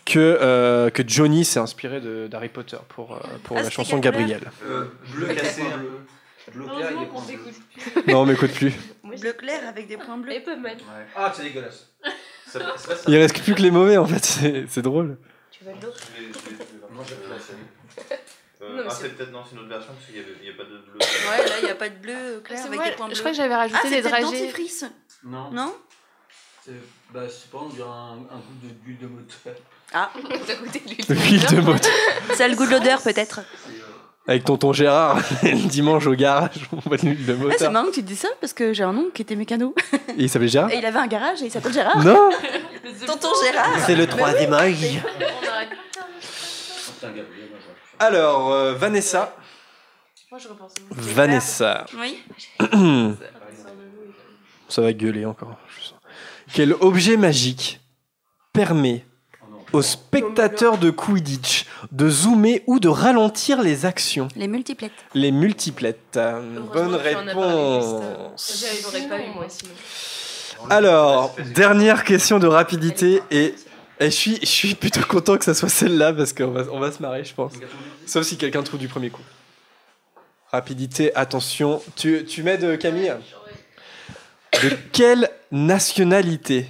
que, 0.05 0.19
euh, 0.41 0.89
que 0.89 1.03
Johnny 1.07 1.45
s'est 1.45 1.59
inspiré 1.59 2.01
de- 2.01 2.27
d'Harry 2.27 2.49
Potter 2.49 2.77
pour, 2.89 3.13
euh, 3.13 3.19
pour 3.43 3.57
Ah, 3.57 3.61
la 3.61 3.69
chanson 3.69 3.99
Gabriel 3.99 4.41
Gabriel. 4.41 4.51
Euh, 4.65 4.85
bleu 5.13 5.27
cassé, 5.27 5.61
un 5.61 5.77
bleu. 5.77 5.91
Bleu 6.51 6.65
point 6.65 7.21
bleu. 7.21 8.03
Non, 8.11 8.21
on 8.21 8.25
m'écoute 8.25 8.51
plus. 8.51 8.73
Bleu 9.19 9.33
clair 9.33 9.67
avec 9.67 9.87
des 9.87 9.97
points 9.97 10.17
bleus. 10.17 10.33
Et 10.33 10.39
pas 10.41 10.55
mal. 10.55 10.77
Ah, 11.15 11.31
c'est 11.35 11.43
dégueulasse. 11.43 11.91
Ça- 12.47 12.59
pas 12.59 12.77
ça. 12.77 12.95
Il 13.07 13.17
reste 13.17 13.41
plus 13.43 13.53
que 13.55 13.61
les 13.61 13.71
mauvais 13.71 13.97
en 13.97 14.05
fait, 14.05 14.23
c'est 14.25 14.65
c'est 14.67 14.81
drôle. 14.81 15.17
Tu 15.51 15.63
veux 15.63 15.73
de 15.73 15.85
l'eau 15.85 15.93
Moi, 16.91 17.03
j'ai 17.07 17.15
pris 17.15 17.29
la 17.29 17.39
scène. 17.39 17.57
Euh, 18.61 18.75
Non, 18.77 18.83
ah, 18.87 18.89
c'est- 18.93 19.09
peut-être 19.09 19.29
c'est 19.45 19.55
une 19.55 19.59
autre 19.61 19.69
version 19.69 19.93
parce 19.93 20.05
qu'il 20.05 20.15
n'y 20.15 20.21
a, 20.21 20.23
il 20.41 20.47
y 20.47 20.51
a 20.51 20.53
pas 20.53 20.63
de 20.63 20.77
bleu. 20.79 20.99
Ouais, 20.99 21.45
là, 21.49 21.55
il 21.61 21.65
n'y 21.65 21.71
a 21.71 21.75
pas 21.75 21.89
de 21.89 21.95
bleu 21.95 22.41
clair 22.43 22.59
C'est 22.59 22.67
avec 22.67 22.83
des 22.83 22.91
points 22.91 23.05
bleus. 23.05 23.15
je 23.15 23.19
crois 23.21 23.31
que 23.31 23.37
j'avais 23.37 23.55
rajouté 23.55 23.79
ah, 23.85 23.89
des 23.89 24.01
dragées. 24.01 24.23
dentifrice. 24.23 24.85
Non. 25.23 25.49
Non 25.51 25.75
C'est 26.65 26.73
bah, 27.13 27.21
pas, 27.51 27.57
on 27.57 27.69
dirait 27.69 27.87
un, 27.87 28.17
un 28.31 28.37
goût 28.37 28.53
de- 28.63 28.69
d'huile 28.83 28.97
de 28.97 29.07
moteur. 29.07 29.55
Ah, 29.93 30.11
T'as 30.47 30.55
goûté 30.55 30.79
de 30.81 30.89
l'huile 30.89 31.05
L'huile 31.09 31.45
de 31.55 31.61
moteur. 31.61 31.91
ça 32.35 32.45
a 32.45 32.47
le 32.49 32.55
goût 32.55 32.65
de 32.65 32.71
l'odeur 32.71 33.01
peut-être. 33.01 33.39
Avec 34.29 34.43
tonton 34.43 34.73
Gérard, 34.73 35.17
le 35.43 35.67
dimanche 35.67 36.05
au 36.05 36.13
garage, 36.13 36.69
on 36.71 36.77
Ah, 36.91 36.97
c'est 37.57 37.69
marrant 37.71 37.87
que 37.87 37.95
tu 37.95 38.03
dis 38.03 38.15
ça 38.15 38.27
parce 38.39 38.53
que 38.53 38.73
j'ai 38.73 38.83
un 38.83 38.95
oncle 38.95 39.11
qui 39.11 39.23
était 39.23 39.35
mécano. 39.35 39.73
Et 39.91 39.97
il 40.25 40.29
s'appelait 40.29 40.47
Gérard 40.47 40.69
Et 40.71 40.77
il 40.77 40.85
avait 40.85 40.99
un 40.99 41.07
garage 41.07 41.41
et 41.41 41.45
il 41.45 41.51
s'appelle 41.51 41.73
Gérard. 41.73 41.97
Non 42.05 42.29
Tonton 43.07 43.29
Gérard. 43.43 43.79
C'est 43.87 43.95
le 43.95 44.05
troisième 44.05 44.53
œil. 44.53 45.01
Alors, 47.97 48.51
euh, 48.51 48.75
Vanessa. 48.75 49.35
Moi, 50.29 50.39
je 50.39 50.47
repense. 50.47 50.75
Vanessa. 50.91 51.87
Oui. 51.99 52.19
Ça 54.69 54.83
va 54.83 54.93
gueuler 54.93 55.25
encore. 55.25 55.57
je 55.75 55.85
sens. 55.85 55.95
Quel 56.53 56.73
objet 56.73 57.17
magique 57.17 57.81
permet 58.53 59.07
aux 59.73 59.81
spectateurs 59.81 60.77
de 60.77 60.89
Quidditch 60.89 61.65
de 61.91 62.09
zoomer 62.09 62.63
ou 62.67 62.79
de 62.79 62.87
ralentir 62.87 63.61
les 63.61 63.85
actions 63.85 64.27
Les 64.35 64.47
multiplettes. 64.47 64.91
Les 65.13 65.31
multiplettes. 65.31 66.19
Bonne 66.73 66.95
réponse. 66.95 68.03
J'aurais 68.81 69.07
pas 69.07 69.19
eu 69.19 69.33
moi 69.33 69.45
sinon. 69.47 69.71
Alors, 70.69 71.35
dernière 71.55 72.03
question 72.03 72.39
de 72.39 72.47
rapidité 72.47 73.21
et, 73.31 73.55
et 73.99 74.05
je, 74.05 74.09
suis, 74.09 74.39
je 74.41 74.45
suis 74.45 74.75
plutôt 74.75 75.01
content 75.01 75.37
que 75.37 75.45
ça 75.45 75.53
soit 75.53 75.69
celle-là 75.69 76.11
parce 76.13 76.33
qu'on 76.33 76.51
va, 76.51 76.63
on 76.71 76.79
va 76.79 76.91
se 76.91 77.01
marrer, 77.01 77.23
je 77.23 77.33
pense. 77.33 77.53
Sauf 78.05 78.25
si 78.25 78.37
quelqu'un 78.37 78.61
trouve 78.63 78.79
du 78.79 78.87
premier 78.87 79.09
coup. 79.09 79.21
Rapidité, 80.51 81.15
attention. 81.15 81.81
Tu, 81.95 82.25
tu 82.25 82.43
m'aides, 82.43 82.77
Camille? 82.79 83.13
De 84.63 84.69
quelle 84.91 85.29
nationalité 85.51 86.67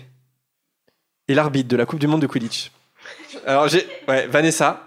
est 1.28 1.34
l'arbitre 1.34 1.69
de 1.69 1.78
la 1.78 1.86
Coupe 1.86 2.00
du 2.00 2.08
Monde 2.08 2.22
de 2.22 2.28
Quidditch? 2.28 2.72
Alors, 3.45 3.67
j'ai. 3.67 3.88
Ouais, 4.08 4.27
Vanessa. 4.27 4.83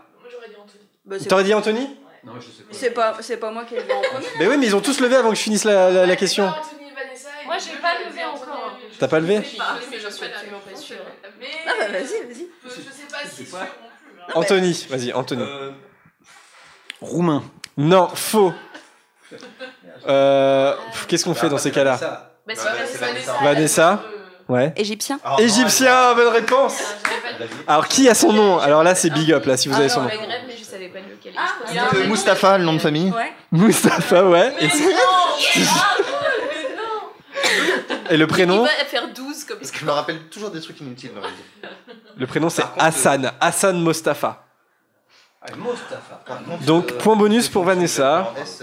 Bah, 1.04 1.16
c'est- 1.18 1.28
T'aurais 1.28 1.44
dit 1.44 1.52
Anthony 1.54 1.88
Non, 2.24 2.34
je 2.40 2.46
sais 2.46 2.62
pas. 2.62 2.68
C'est 2.72 2.90
pas, 2.90 3.16
c'est 3.20 3.36
pas 3.36 3.50
moi 3.50 3.64
qui 3.64 3.74
l'ai 3.74 3.82
vu 3.82 3.92
en 3.92 4.00
premier. 4.00 4.26
Mais 4.38 4.46
oui, 4.46 4.56
mais 4.56 4.66
ils 4.66 4.76
ont 4.76 4.80
tous 4.80 5.00
levé 5.00 5.16
avant 5.16 5.30
que 5.30 5.34
je 5.36 5.42
finisse 5.42 5.64
la, 5.64 5.90
la- 5.90 6.06
la 6.06 6.16
question. 6.16 6.44
Moi, 7.44 7.56
j'ai 7.58 7.76
pas 7.78 7.92
levé 8.08 8.24
encore. 8.24 8.78
T'as 8.98 9.08
pas 9.08 9.18
levé 9.20 9.38
mais 9.38 9.98
j'en 10.00 10.10
suis 10.10 10.26
absolument 10.26 10.58
pas 10.60 10.76
sûre. 10.76 10.96
Ah 11.66 11.72
bah 11.80 11.88
vas-y, 11.88 12.02
vas-y. 12.02 12.46
Je 12.64 12.70
sais 12.70 12.80
pas 13.10 13.28
si 13.28 13.44
sûr 13.44 13.58
non 13.58 13.66
plus. 13.66 14.20
hein. 14.20 14.32
Anthony, 14.34 14.86
vas-y, 14.88 15.12
Anthony. 15.12 15.42
Euh, 15.42 15.70
Roumain. 17.00 17.42
Non, 17.76 18.08
faux. 18.14 18.52
Euh, 20.08 20.74
pff, 20.90 21.06
Qu'est-ce 21.06 21.24
qu'on 21.24 21.34
fait 21.34 21.48
dans 21.48 21.58
ces 21.58 21.70
cas-là 21.70 21.96
Bah, 22.46 22.54
c'est 22.56 22.64
Bah, 22.64 22.70
Vanessa. 22.72 23.32
c'est 23.38 23.44
Vanessa. 23.44 24.02
Euh, 24.50 24.52
Ouais. 24.52 24.72
Égyptien. 24.76 25.18
Ah, 25.24 25.36
Égyptien, 25.38 26.14
bonne 26.14 26.28
réponse 26.32 26.78
Alors, 27.66 27.86
qui 27.88 28.08
a 28.08 28.14
son 28.14 28.32
nom 28.32 28.58
Alors 28.58 28.82
là, 28.82 28.94
c'est 28.94 29.10
big 29.10 29.32
up, 29.32 29.44
là, 29.46 29.56
si 29.56 29.68
vous 29.68 29.74
avez 29.76 29.88
son 29.88 30.02
nom. 30.02 30.08
Ah, 31.36 31.88
Euh, 31.94 32.06
Mustapha, 32.08 32.58
le 32.58 32.64
nom 32.64 32.72
de 32.74 32.78
famille 32.78 33.10
Ouais. 33.10 33.32
Mustapha, 33.52 34.24
ouais. 34.24 34.52
Et, 34.60 34.66
et 38.10 38.16
le 38.16 38.24
Il 38.24 38.26
prénom 38.26 38.62
va 38.64 38.68
faire 38.86 39.08
12 39.14 39.44
comme 39.44 39.58
ça. 39.62 39.72
Je 39.78 39.84
me 39.84 39.90
rappelle 39.90 40.18
toujours 40.28 40.50
des 40.50 40.60
trucs 40.60 40.80
inutiles 40.80 41.12
dans 41.14 41.20
la 41.22 41.28
vie. 41.28 41.34
Le 42.16 42.26
prénom, 42.26 42.48
c'est 42.50 42.62
Par 42.62 42.72
contre, 42.72 42.84
Hassan. 42.84 43.32
Hassan 43.40 43.80
Mostafa. 43.80 44.44
Ah, 45.40 45.46
Mostafa. 45.56 46.22
Par 46.26 46.42
contre, 46.44 46.64
Donc, 46.64 46.92
euh, 46.92 46.98
point 46.98 47.16
bonus 47.16 47.48
pour 47.48 47.64
Vanessa. 47.64 48.32
S. 48.40 48.62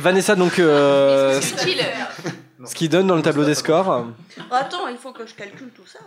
Vanessa, 0.00 0.34
donc, 0.34 0.58
euh. 0.58 1.40
Ce 2.64 2.74
qui 2.74 2.88
donne 2.88 3.06
dans 3.06 3.16
le 3.16 3.22
tableau 3.22 3.44
des 3.44 3.54
scores. 3.54 4.06
Oh, 4.38 4.42
attends, 4.50 4.88
il 4.88 4.96
faut 4.96 5.12
que 5.12 5.26
je 5.26 5.34
calcule 5.34 5.70
tout 5.74 5.86
ça. 5.86 5.98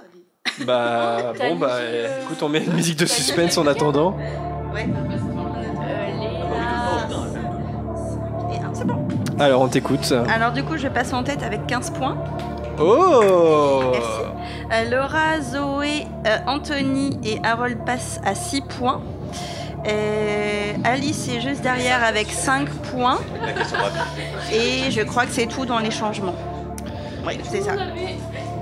Bah, 0.65 1.33
t'as 1.37 1.49
bon, 1.49 1.55
bah, 1.55 1.69
euh, 1.71 2.23
écoute, 2.23 2.41
on 2.41 2.49
met 2.49 2.63
une 2.63 2.73
musique 2.73 2.97
de 2.97 3.05
suspense 3.05 3.57
en 3.57 3.67
attendant. 3.67 4.17
Ouais. 4.73 4.87
C'est 8.73 8.85
bon. 8.85 9.07
Alors, 9.39 9.61
on 9.61 9.67
t'écoute. 9.67 10.13
Alors 10.29 10.51
du 10.51 10.63
coup, 10.63 10.77
je 10.77 10.87
passe 10.87 11.13
en 11.13 11.23
tête 11.23 11.43
avec 11.43 11.65
15 11.67 11.91
points. 11.91 12.17
Oh 12.79 13.81
Merci. 13.91 14.27
Euh, 14.71 14.89
Laura, 14.89 15.41
Zoé, 15.41 16.05
euh, 16.25 16.37
Anthony 16.45 17.19
et 17.23 17.39
Harold 17.43 17.83
passent 17.85 18.19
à 18.23 18.35
6 18.35 18.61
points. 18.61 19.01
Euh, 19.87 20.73
Alice 20.83 21.27
est 21.29 21.41
juste 21.41 21.61
derrière 21.61 22.03
avec 22.03 22.31
5 22.31 22.69
points. 22.91 23.19
Et 24.51 24.91
je 24.91 25.01
crois 25.01 25.25
que 25.25 25.31
c'est 25.31 25.47
tout 25.47 25.65
dans 25.65 25.79
les 25.79 25.91
changements. 25.91 26.35
Oui, 27.25 27.39
c'est 27.49 27.61
ça. 27.61 27.73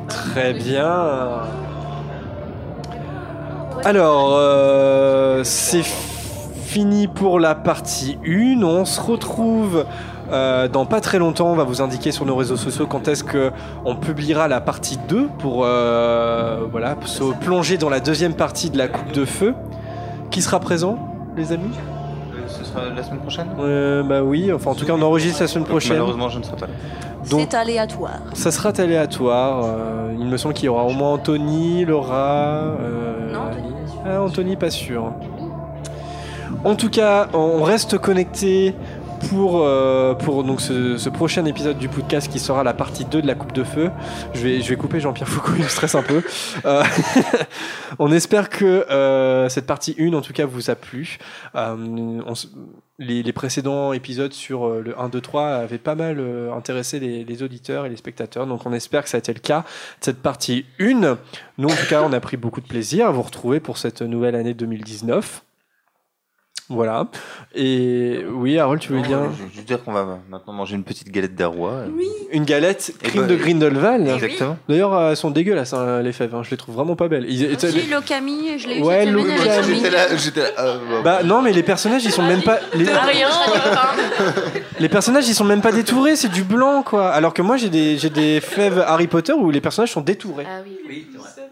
Très 0.07 0.53
bien. 0.53 1.43
Alors, 3.83 4.35
euh, 4.35 5.43
c'est 5.43 5.83
fini 6.65 7.07
pour 7.07 7.39
la 7.39 7.53
partie 7.53 8.17
1. 8.25 8.63
On 8.63 8.83
se 8.83 8.99
retrouve 8.99 9.85
euh, 10.31 10.67
dans 10.67 10.85
pas 10.85 11.01
très 11.01 11.19
longtemps. 11.19 11.51
On 11.51 11.55
va 11.55 11.63
vous 11.65 11.81
indiquer 11.81 12.11
sur 12.11 12.25
nos 12.25 12.35
réseaux 12.35 12.57
sociaux 12.57 12.87
quand 12.87 13.07
est-ce 13.07 13.23
qu'on 13.23 13.95
publiera 13.95 14.47
la 14.47 14.59
partie 14.59 14.97
2 15.07 15.27
pour 15.37 15.61
euh, 15.63 16.65
voilà, 16.71 16.95
se 17.05 17.23
plonger 17.41 17.77
dans 17.77 17.89
la 17.89 17.99
deuxième 17.99 18.33
partie 18.33 18.71
de 18.71 18.77
la 18.77 18.87
Coupe 18.87 19.11
de 19.11 19.25
Feu. 19.25 19.53
Qui 20.31 20.41
sera 20.41 20.59
présent, 20.59 20.97
les 21.35 21.51
amis 21.51 21.71
Euh, 22.33 22.47
Ce 22.47 22.63
sera 22.63 22.89
la 22.95 23.03
semaine 23.03 23.19
prochaine? 23.19 23.47
Euh, 23.59 24.03
Bah 24.03 24.23
oui, 24.23 24.51
enfin 24.53 24.71
en 24.71 24.75
tout 24.75 24.85
cas 24.85 24.93
on 24.93 25.01
enregistre 25.01 25.41
la 25.41 25.47
semaine 25.47 25.65
prochaine. 25.67 25.93
Malheureusement, 25.93 26.29
je 26.29 26.39
ne 26.39 26.43
serai 26.43 26.55
pas 26.57 26.67
là. 26.67 26.73
Donc 27.29 27.39
C'est 27.49 27.57
aléatoire. 27.57 28.19
ça 28.33 28.51
sera 28.51 28.69
aléatoire. 28.77 29.63
euh, 29.65 30.13
il 30.19 30.25
me 30.27 30.37
semble 30.37 30.53
qu'il 30.53 30.65
y 30.65 30.69
aura 30.69 30.83
au 30.83 30.91
moins 30.91 31.13
Anthony, 31.13 31.83
Laura. 31.85 32.75
euh, 32.79 33.31
Non, 33.33 33.39
Anthony, 33.49 33.71
pas 33.73 33.89
sûr. 33.89 34.01
ah, 34.05 34.21
Anthony, 34.21 34.55
pas 34.55 34.69
sûr. 34.69 35.13
En 36.63 36.75
tout 36.75 36.89
cas, 36.89 37.27
on 37.33 37.61
reste 37.63 37.97
connecté 37.97 38.75
pour, 39.29 39.61
euh, 39.61 40.13
pour 40.13 40.43
donc 40.43 40.61
ce, 40.61 41.09
prochain 41.09 41.45
épisode 41.45 41.77
du 41.77 41.87
podcast 41.87 42.31
qui 42.31 42.39
sera 42.39 42.63
la 42.63 42.73
partie 42.73 43.05
2 43.05 43.21
de 43.21 43.27
la 43.27 43.35
Coupe 43.35 43.53
de 43.53 43.63
Feu. 43.63 43.91
Je 44.33 44.47
vais, 44.47 44.75
couper 44.75 44.99
Jean-Pierre 44.99 45.27
Foucault, 45.27 45.53
il 45.57 45.63
me 45.63 45.69
stresse 45.69 45.95
un 45.95 46.03
peu. 46.03 46.23
Euh, 46.65 46.83
on 47.99 48.11
espère 48.11 48.49
que 48.49 48.65
euh, 48.65 49.49
cette 49.49 49.65
partie 49.65 49.95
1 49.99 50.13
en 50.13 50.21
tout 50.21 50.33
cas 50.33 50.45
vous 50.45 50.69
a 50.69 50.75
plu. 50.75 51.17
Les, 52.97 53.33
précédents 53.33 53.91
épisodes 53.91 54.31
sur 54.31 54.69
le 54.69 54.97
1, 54.99 55.09
2, 55.09 55.21
3 55.21 55.47
avaient 55.47 55.77
pas 55.77 55.95
mal 55.95 56.23
intéressé 56.55 56.99
les, 56.99 57.25
les 57.25 57.43
auditeurs 57.43 57.85
et 57.85 57.89
les 57.89 57.97
spectateurs, 57.97 58.47
donc 58.47 58.65
on 58.65 58.73
espère 58.73 59.03
que 59.03 59.09
ça 59.09 59.17
a 59.17 59.19
été 59.19 59.33
le 59.33 59.39
cas 59.39 59.59
de 59.99 60.05
cette 60.05 60.21
partie 60.21 60.65
1. 60.79 61.17
Nous 61.57 61.67
en 61.67 61.75
tout 61.75 61.87
cas 61.89 62.03
on 62.03 62.13
a 62.13 62.19
pris 62.19 62.37
beaucoup 62.37 62.61
de 62.61 62.67
plaisir 62.67 63.07
à 63.07 63.11
vous 63.11 63.21
retrouver 63.21 63.59
pour 63.59 63.77
cette 63.77 64.01
nouvelle 64.01 64.35
année 64.35 64.53
2019. 64.53 65.43
Voilà. 66.67 67.07
Et 67.53 68.25
oui, 68.31 68.57
Harold, 68.57 68.81
tu 68.81 68.89
veux 68.91 68.97
Non, 68.99 69.03
dire 69.07 69.19
Je 69.37 69.43
veux 69.43 69.49
juste 69.53 69.67
dire 69.67 69.83
qu'on 69.83 69.91
va 69.91 70.17
maintenant 70.29 70.51
manger 70.53 70.75
une 70.75 70.83
petite 70.83 71.11
galette 71.11 71.35
des 71.35 71.43
rois. 71.45 71.83
Une 72.31 72.43
galette 72.43 72.91
Et 73.03 73.07
crime 73.09 73.21
bah, 73.21 73.27
de 73.27 73.35
Grindelwald. 73.35 74.07
Exactement. 74.07 74.57
D'ailleurs, 74.67 74.93
euh, 74.95 75.09
elles 75.11 75.15
sont 75.17 75.29
dégueulasses, 75.29 75.73
hein, 75.73 76.01
les 76.01 76.11
fèves. 76.11 76.33
hein. 76.33 76.41
Je 76.43 76.49
les 76.49 76.57
trouve 76.57 76.73
vraiment 76.75 76.95
pas 76.95 77.07
belles. 77.07 77.25
Ils- 77.29 77.59
Si, 77.59 77.87
l'Okami, 77.87 78.57
je 78.57 78.67
l'ai 78.67 78.79
eu 78.79 78.81
Ouais, 78.81 79.05
sur 79.05 79.63
J'étais 79.63 79.89
là, 79.91 80.15
j'étais 80.17 80.41
là. 80.41 80.47
ah, 80.57 80.73
bah, 80.89 81.01
Bah 81.03 81.23
non, 81.23 81.43
mais 81.43 81.53
les 81.53 81.61
personnages, 81.63 82.03
ils 82.03 82.11
sont 82.11 82.23
même 82.23 82.41
pas. 82.41 82.59
Les, 82.73 82.85
Rien, 82.85 83.27
les 84.79 84.89
personnages, 84.89 85.27
ils 85.27 85.35
sont 85.35 85.43
même 85.45 85.61
pas 85.61 85.71
détourés. 85.71 86.15
C'est 86.15 86.31
du 86.31 86.43
blanc, 86.43 86.81
quoi. 86.83 87.09
Alors 87.09 87.33
que 87.33 87.41
moi, 87.43 87.57
j'ai 87.57 87.69
des, 87.69 87.97
j'ai 87.97 88.09
des 88.09 88.41
fèves 88.41 88.79
Harry 88.87 89.07
Potter 89.07 89.33
où 89.33 89.51
les 89.51 89.61
personnages 89.61 89.91
sont 89.91 90.01
détourés. 90.01 90.45
Ah 90.49 90.61
oui. 90.65 91.05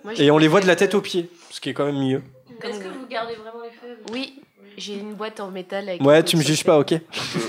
Moi, 0.03 0.13
Et 0.17 0.31
on 0.31 0.37
les 0.37 0.47
voit 0.47 0.59
de 0.59 0.67
la 0.67 0.75
tête 0.75 0.95
aux 0.95 1.01
pieds, 1.01 1.29
ce 1.49 1.61
qui 1.61 1.69
est 1.69 1.73
quand 1.73 1.85
même 1.85 1.99
mieux. 1.99 2.21
Est-ce 2.63 2.79
que 2.79 2.83
vous 2.85 3.05
gardez 3.09 3.35
vraiment 3.35 3.63
les 3.63 3.69
fèves? 3.69 3.97
Oui, 4.11 4.39
j'ai 4.83 4.95
une 4.95 5.13
boîte 5.13 5.39
en 5.39 5.49
métal 5.49 5.87
avec. 5.87 6.01
Ouais, 6.03 6.21
tu 6.23 6.35
me 6.37 6.41
juges 6.41 6.63
pas, 6.63 6.77
ok. 6.79 6.93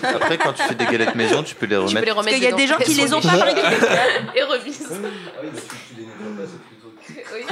Après, 0.03 0.39
quand 0.39 0.53
tu 0.53 0.63
fais 0.63 0.75
des 0.75 0.85
galettes 0.87 1.15
maison, 1.15 1.43
tu 1.43 1.55
peux 1.55 1.67
les 1.67 1.75
Tu 1.77 1.79
remettre. 1.81 1.99
peux 2.01 2.05
les 2.07 2.11
remettre 2.13 2.37
qu'il 2.37 2.45
y 2.45 2.53
a 2.53 2.53
des 2.57 2.67
gens 2.67 2.77
qui 2.79 2.95
les 2.95 3.13
ont 3.13 3.21
pas. 3.21 3.51
Et 4.37 4.43
remises. 4.43 4.89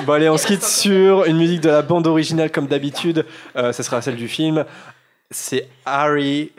Bon, 0.06 0.12
allez, 0.14 0.28
on 0.28 0.38
se 0.38 0.46
quitte 0.46 0.62
sur 0.64 1.24
une 1.26 1.36
musique 1.36 1.60
de 1.60 1.68
la 1.68 1.82
bande 1.82 2.06
originale, 2.06 2.50
comme 2.50 2.66
d'habitude. 2.66 3.26
Euh, 3.56 3.72
ça 3.72 3.82
sera 3.82 4.00
celle 4.00 4.16
du 4.16 4.28
film. 4.28 4.64
C'est 5.30 5.68
Harry. 5.84 6.52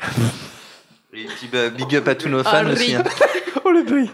Et 1.14 1.26
puis, 1.26 1.50
big 1.76 1.95
up 1.95 2.08
à 2.08 2.16
tous 2.16 2.30
nos 2.30 2.43
fans 2.43 2.52
Harry. 2.52 2.72
aussi. 2.74 2.95
hein. 2.95 3.03
oh 3.66 3.72
le 3.72 3.84
bruit 3.84 4.10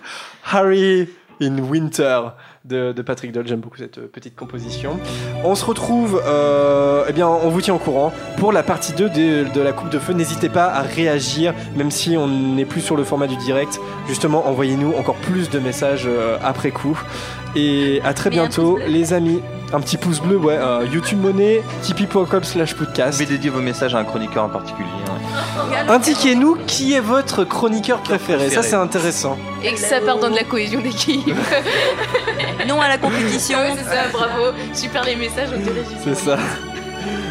Harry 0.52 1.08
in 1.42 1.58
Winter 1.60 2.22
de, 2.70 3.02
Patrick 3.02 3.32
Doll. 3.32 3.48
J'aime 3.48 3.60
beaucoup 3.60 3.78
cette 3.78 3.98
euh, 3.98 4.08
petite 4.08 4.36
composition. 4.36 5.00
On 5.44 5.56
se 5.56 5.66
retrouve, 5.66 6.22
euh, 6.26 7.06
eh 7.08 7.14
bien, 7.14 7.28
on 7.28 7.50
vous 7.50 7.62
tient 7.62 7.74
au 7.74 7.80
courant 7.80 8.14
pour 8.38 8.52
la 8.52 8.64
partie 8.64 8.94
2 8.94 9.10
de, 9.10 9.54
de 9.54 9.62
la 9.62 9.74
Coupe 9.74 9.90
de 9.90 10.00
Feu. 10.00 10.14
N'hésitez 10.14 10.50
pas 10.50 10.68
à 10.68 10.82
réagir, 10.82 11.54
même 11.76 11.92
si 11.92 12.16
on 12.18 12.28
n'est 12.28 12.66
plus 12.66 12.82
sur 12.82 12.96
le 12.96 13.04
format 13.04 13.28
du 13.28 13.36
direct. 13.38 13.80
Justement, 14.08 14.48
envoyez-nous 14.48 14.94
encore 14.94 15.16
plus 15.16 15.50
de 15.50 15.60
messages 15.60 16.06
euh, 16.06 16.38
après 16.44 16.72
coup. 16.72 17.00
Et 17.56 18.02
à 18.04 18.14
très 18.14 18.30
Mais 18.30 18.38
bientôt, 18.38 18.78
les 18.88 19.14
amis. 19.14 19.42
Un 19.72 19.82
petit 19.82 19.98
pouce 19.98 20.20
bleu, 20.20 20.36
ouais. 20.38 20.58
euh, 20.58 20.84
YouTube 20.92 21.22
Monnaie, 21.22 21.62
tipeee.com 21.84 22.44
slash 22.44 22.74
podcast. 22.74 23.20
Vous 23.20 23.24
pouvez 23.24 23.36
dédier 23.38 23.52
vos 23.52 23.60
messages 23.62 23.94
à 23.94 24.00
un 24.00 24.04
chroniqueur 24.04 24.46
en 24.46 24.50
particulier. 24.50 24.90
hein. 25.08 25.86
Indiquez-nous 25.90 26.58
qui 26.66 26.94
est 26.94 27.00
votre 27.00 27.44
chroniqueur 27.44 28.00
préféré. 28.02 28.50
Ça, 28.50 28.64
c'est 28.64 28.76
intéressant. 28.76 29.38
Et 29.64 29.74
que 29.74 29.80
ça 29.80 30.02
part 30.02 30.18
dans 30.18 30.32
de 30.32 30.36
la 30.36 30.44
cohésion 30.44 30.82
d'équipe. 30.82 31.24
Non 32.68 32.82
à 32.82 32.90
la 32.90 32.98
compétition. 32.98 33.58
Ouais, 33.60 33.74
c'est 33.78 33.86
ça, 33.86 34.10
bravo. 34.12 34.48
Super 34.74 35.04
les 35.06 35.16
messages, 35.16 35.50
on 35.56 35.60
dirait. 35.60 35.84
C'est 36.04 36.16
ça. 36.16 36.38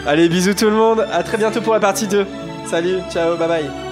Allez, 0.07 0.29
bisous 0.29 0.55
tout 0.55 0.65
le 0.67 0.77
monde. 0.77 1.07
À 1.13 1.23
très 1.23 1.37
bientôt 1.37 1.61
pour 1.61 1.75
la 1.75 1.81
partie 1.81 2.07
2. 2.07 2.25
Salut, 2.67 2.99
ciao, 3.13 3.37
bye 3.37 3.47
bye. 3.49 3.88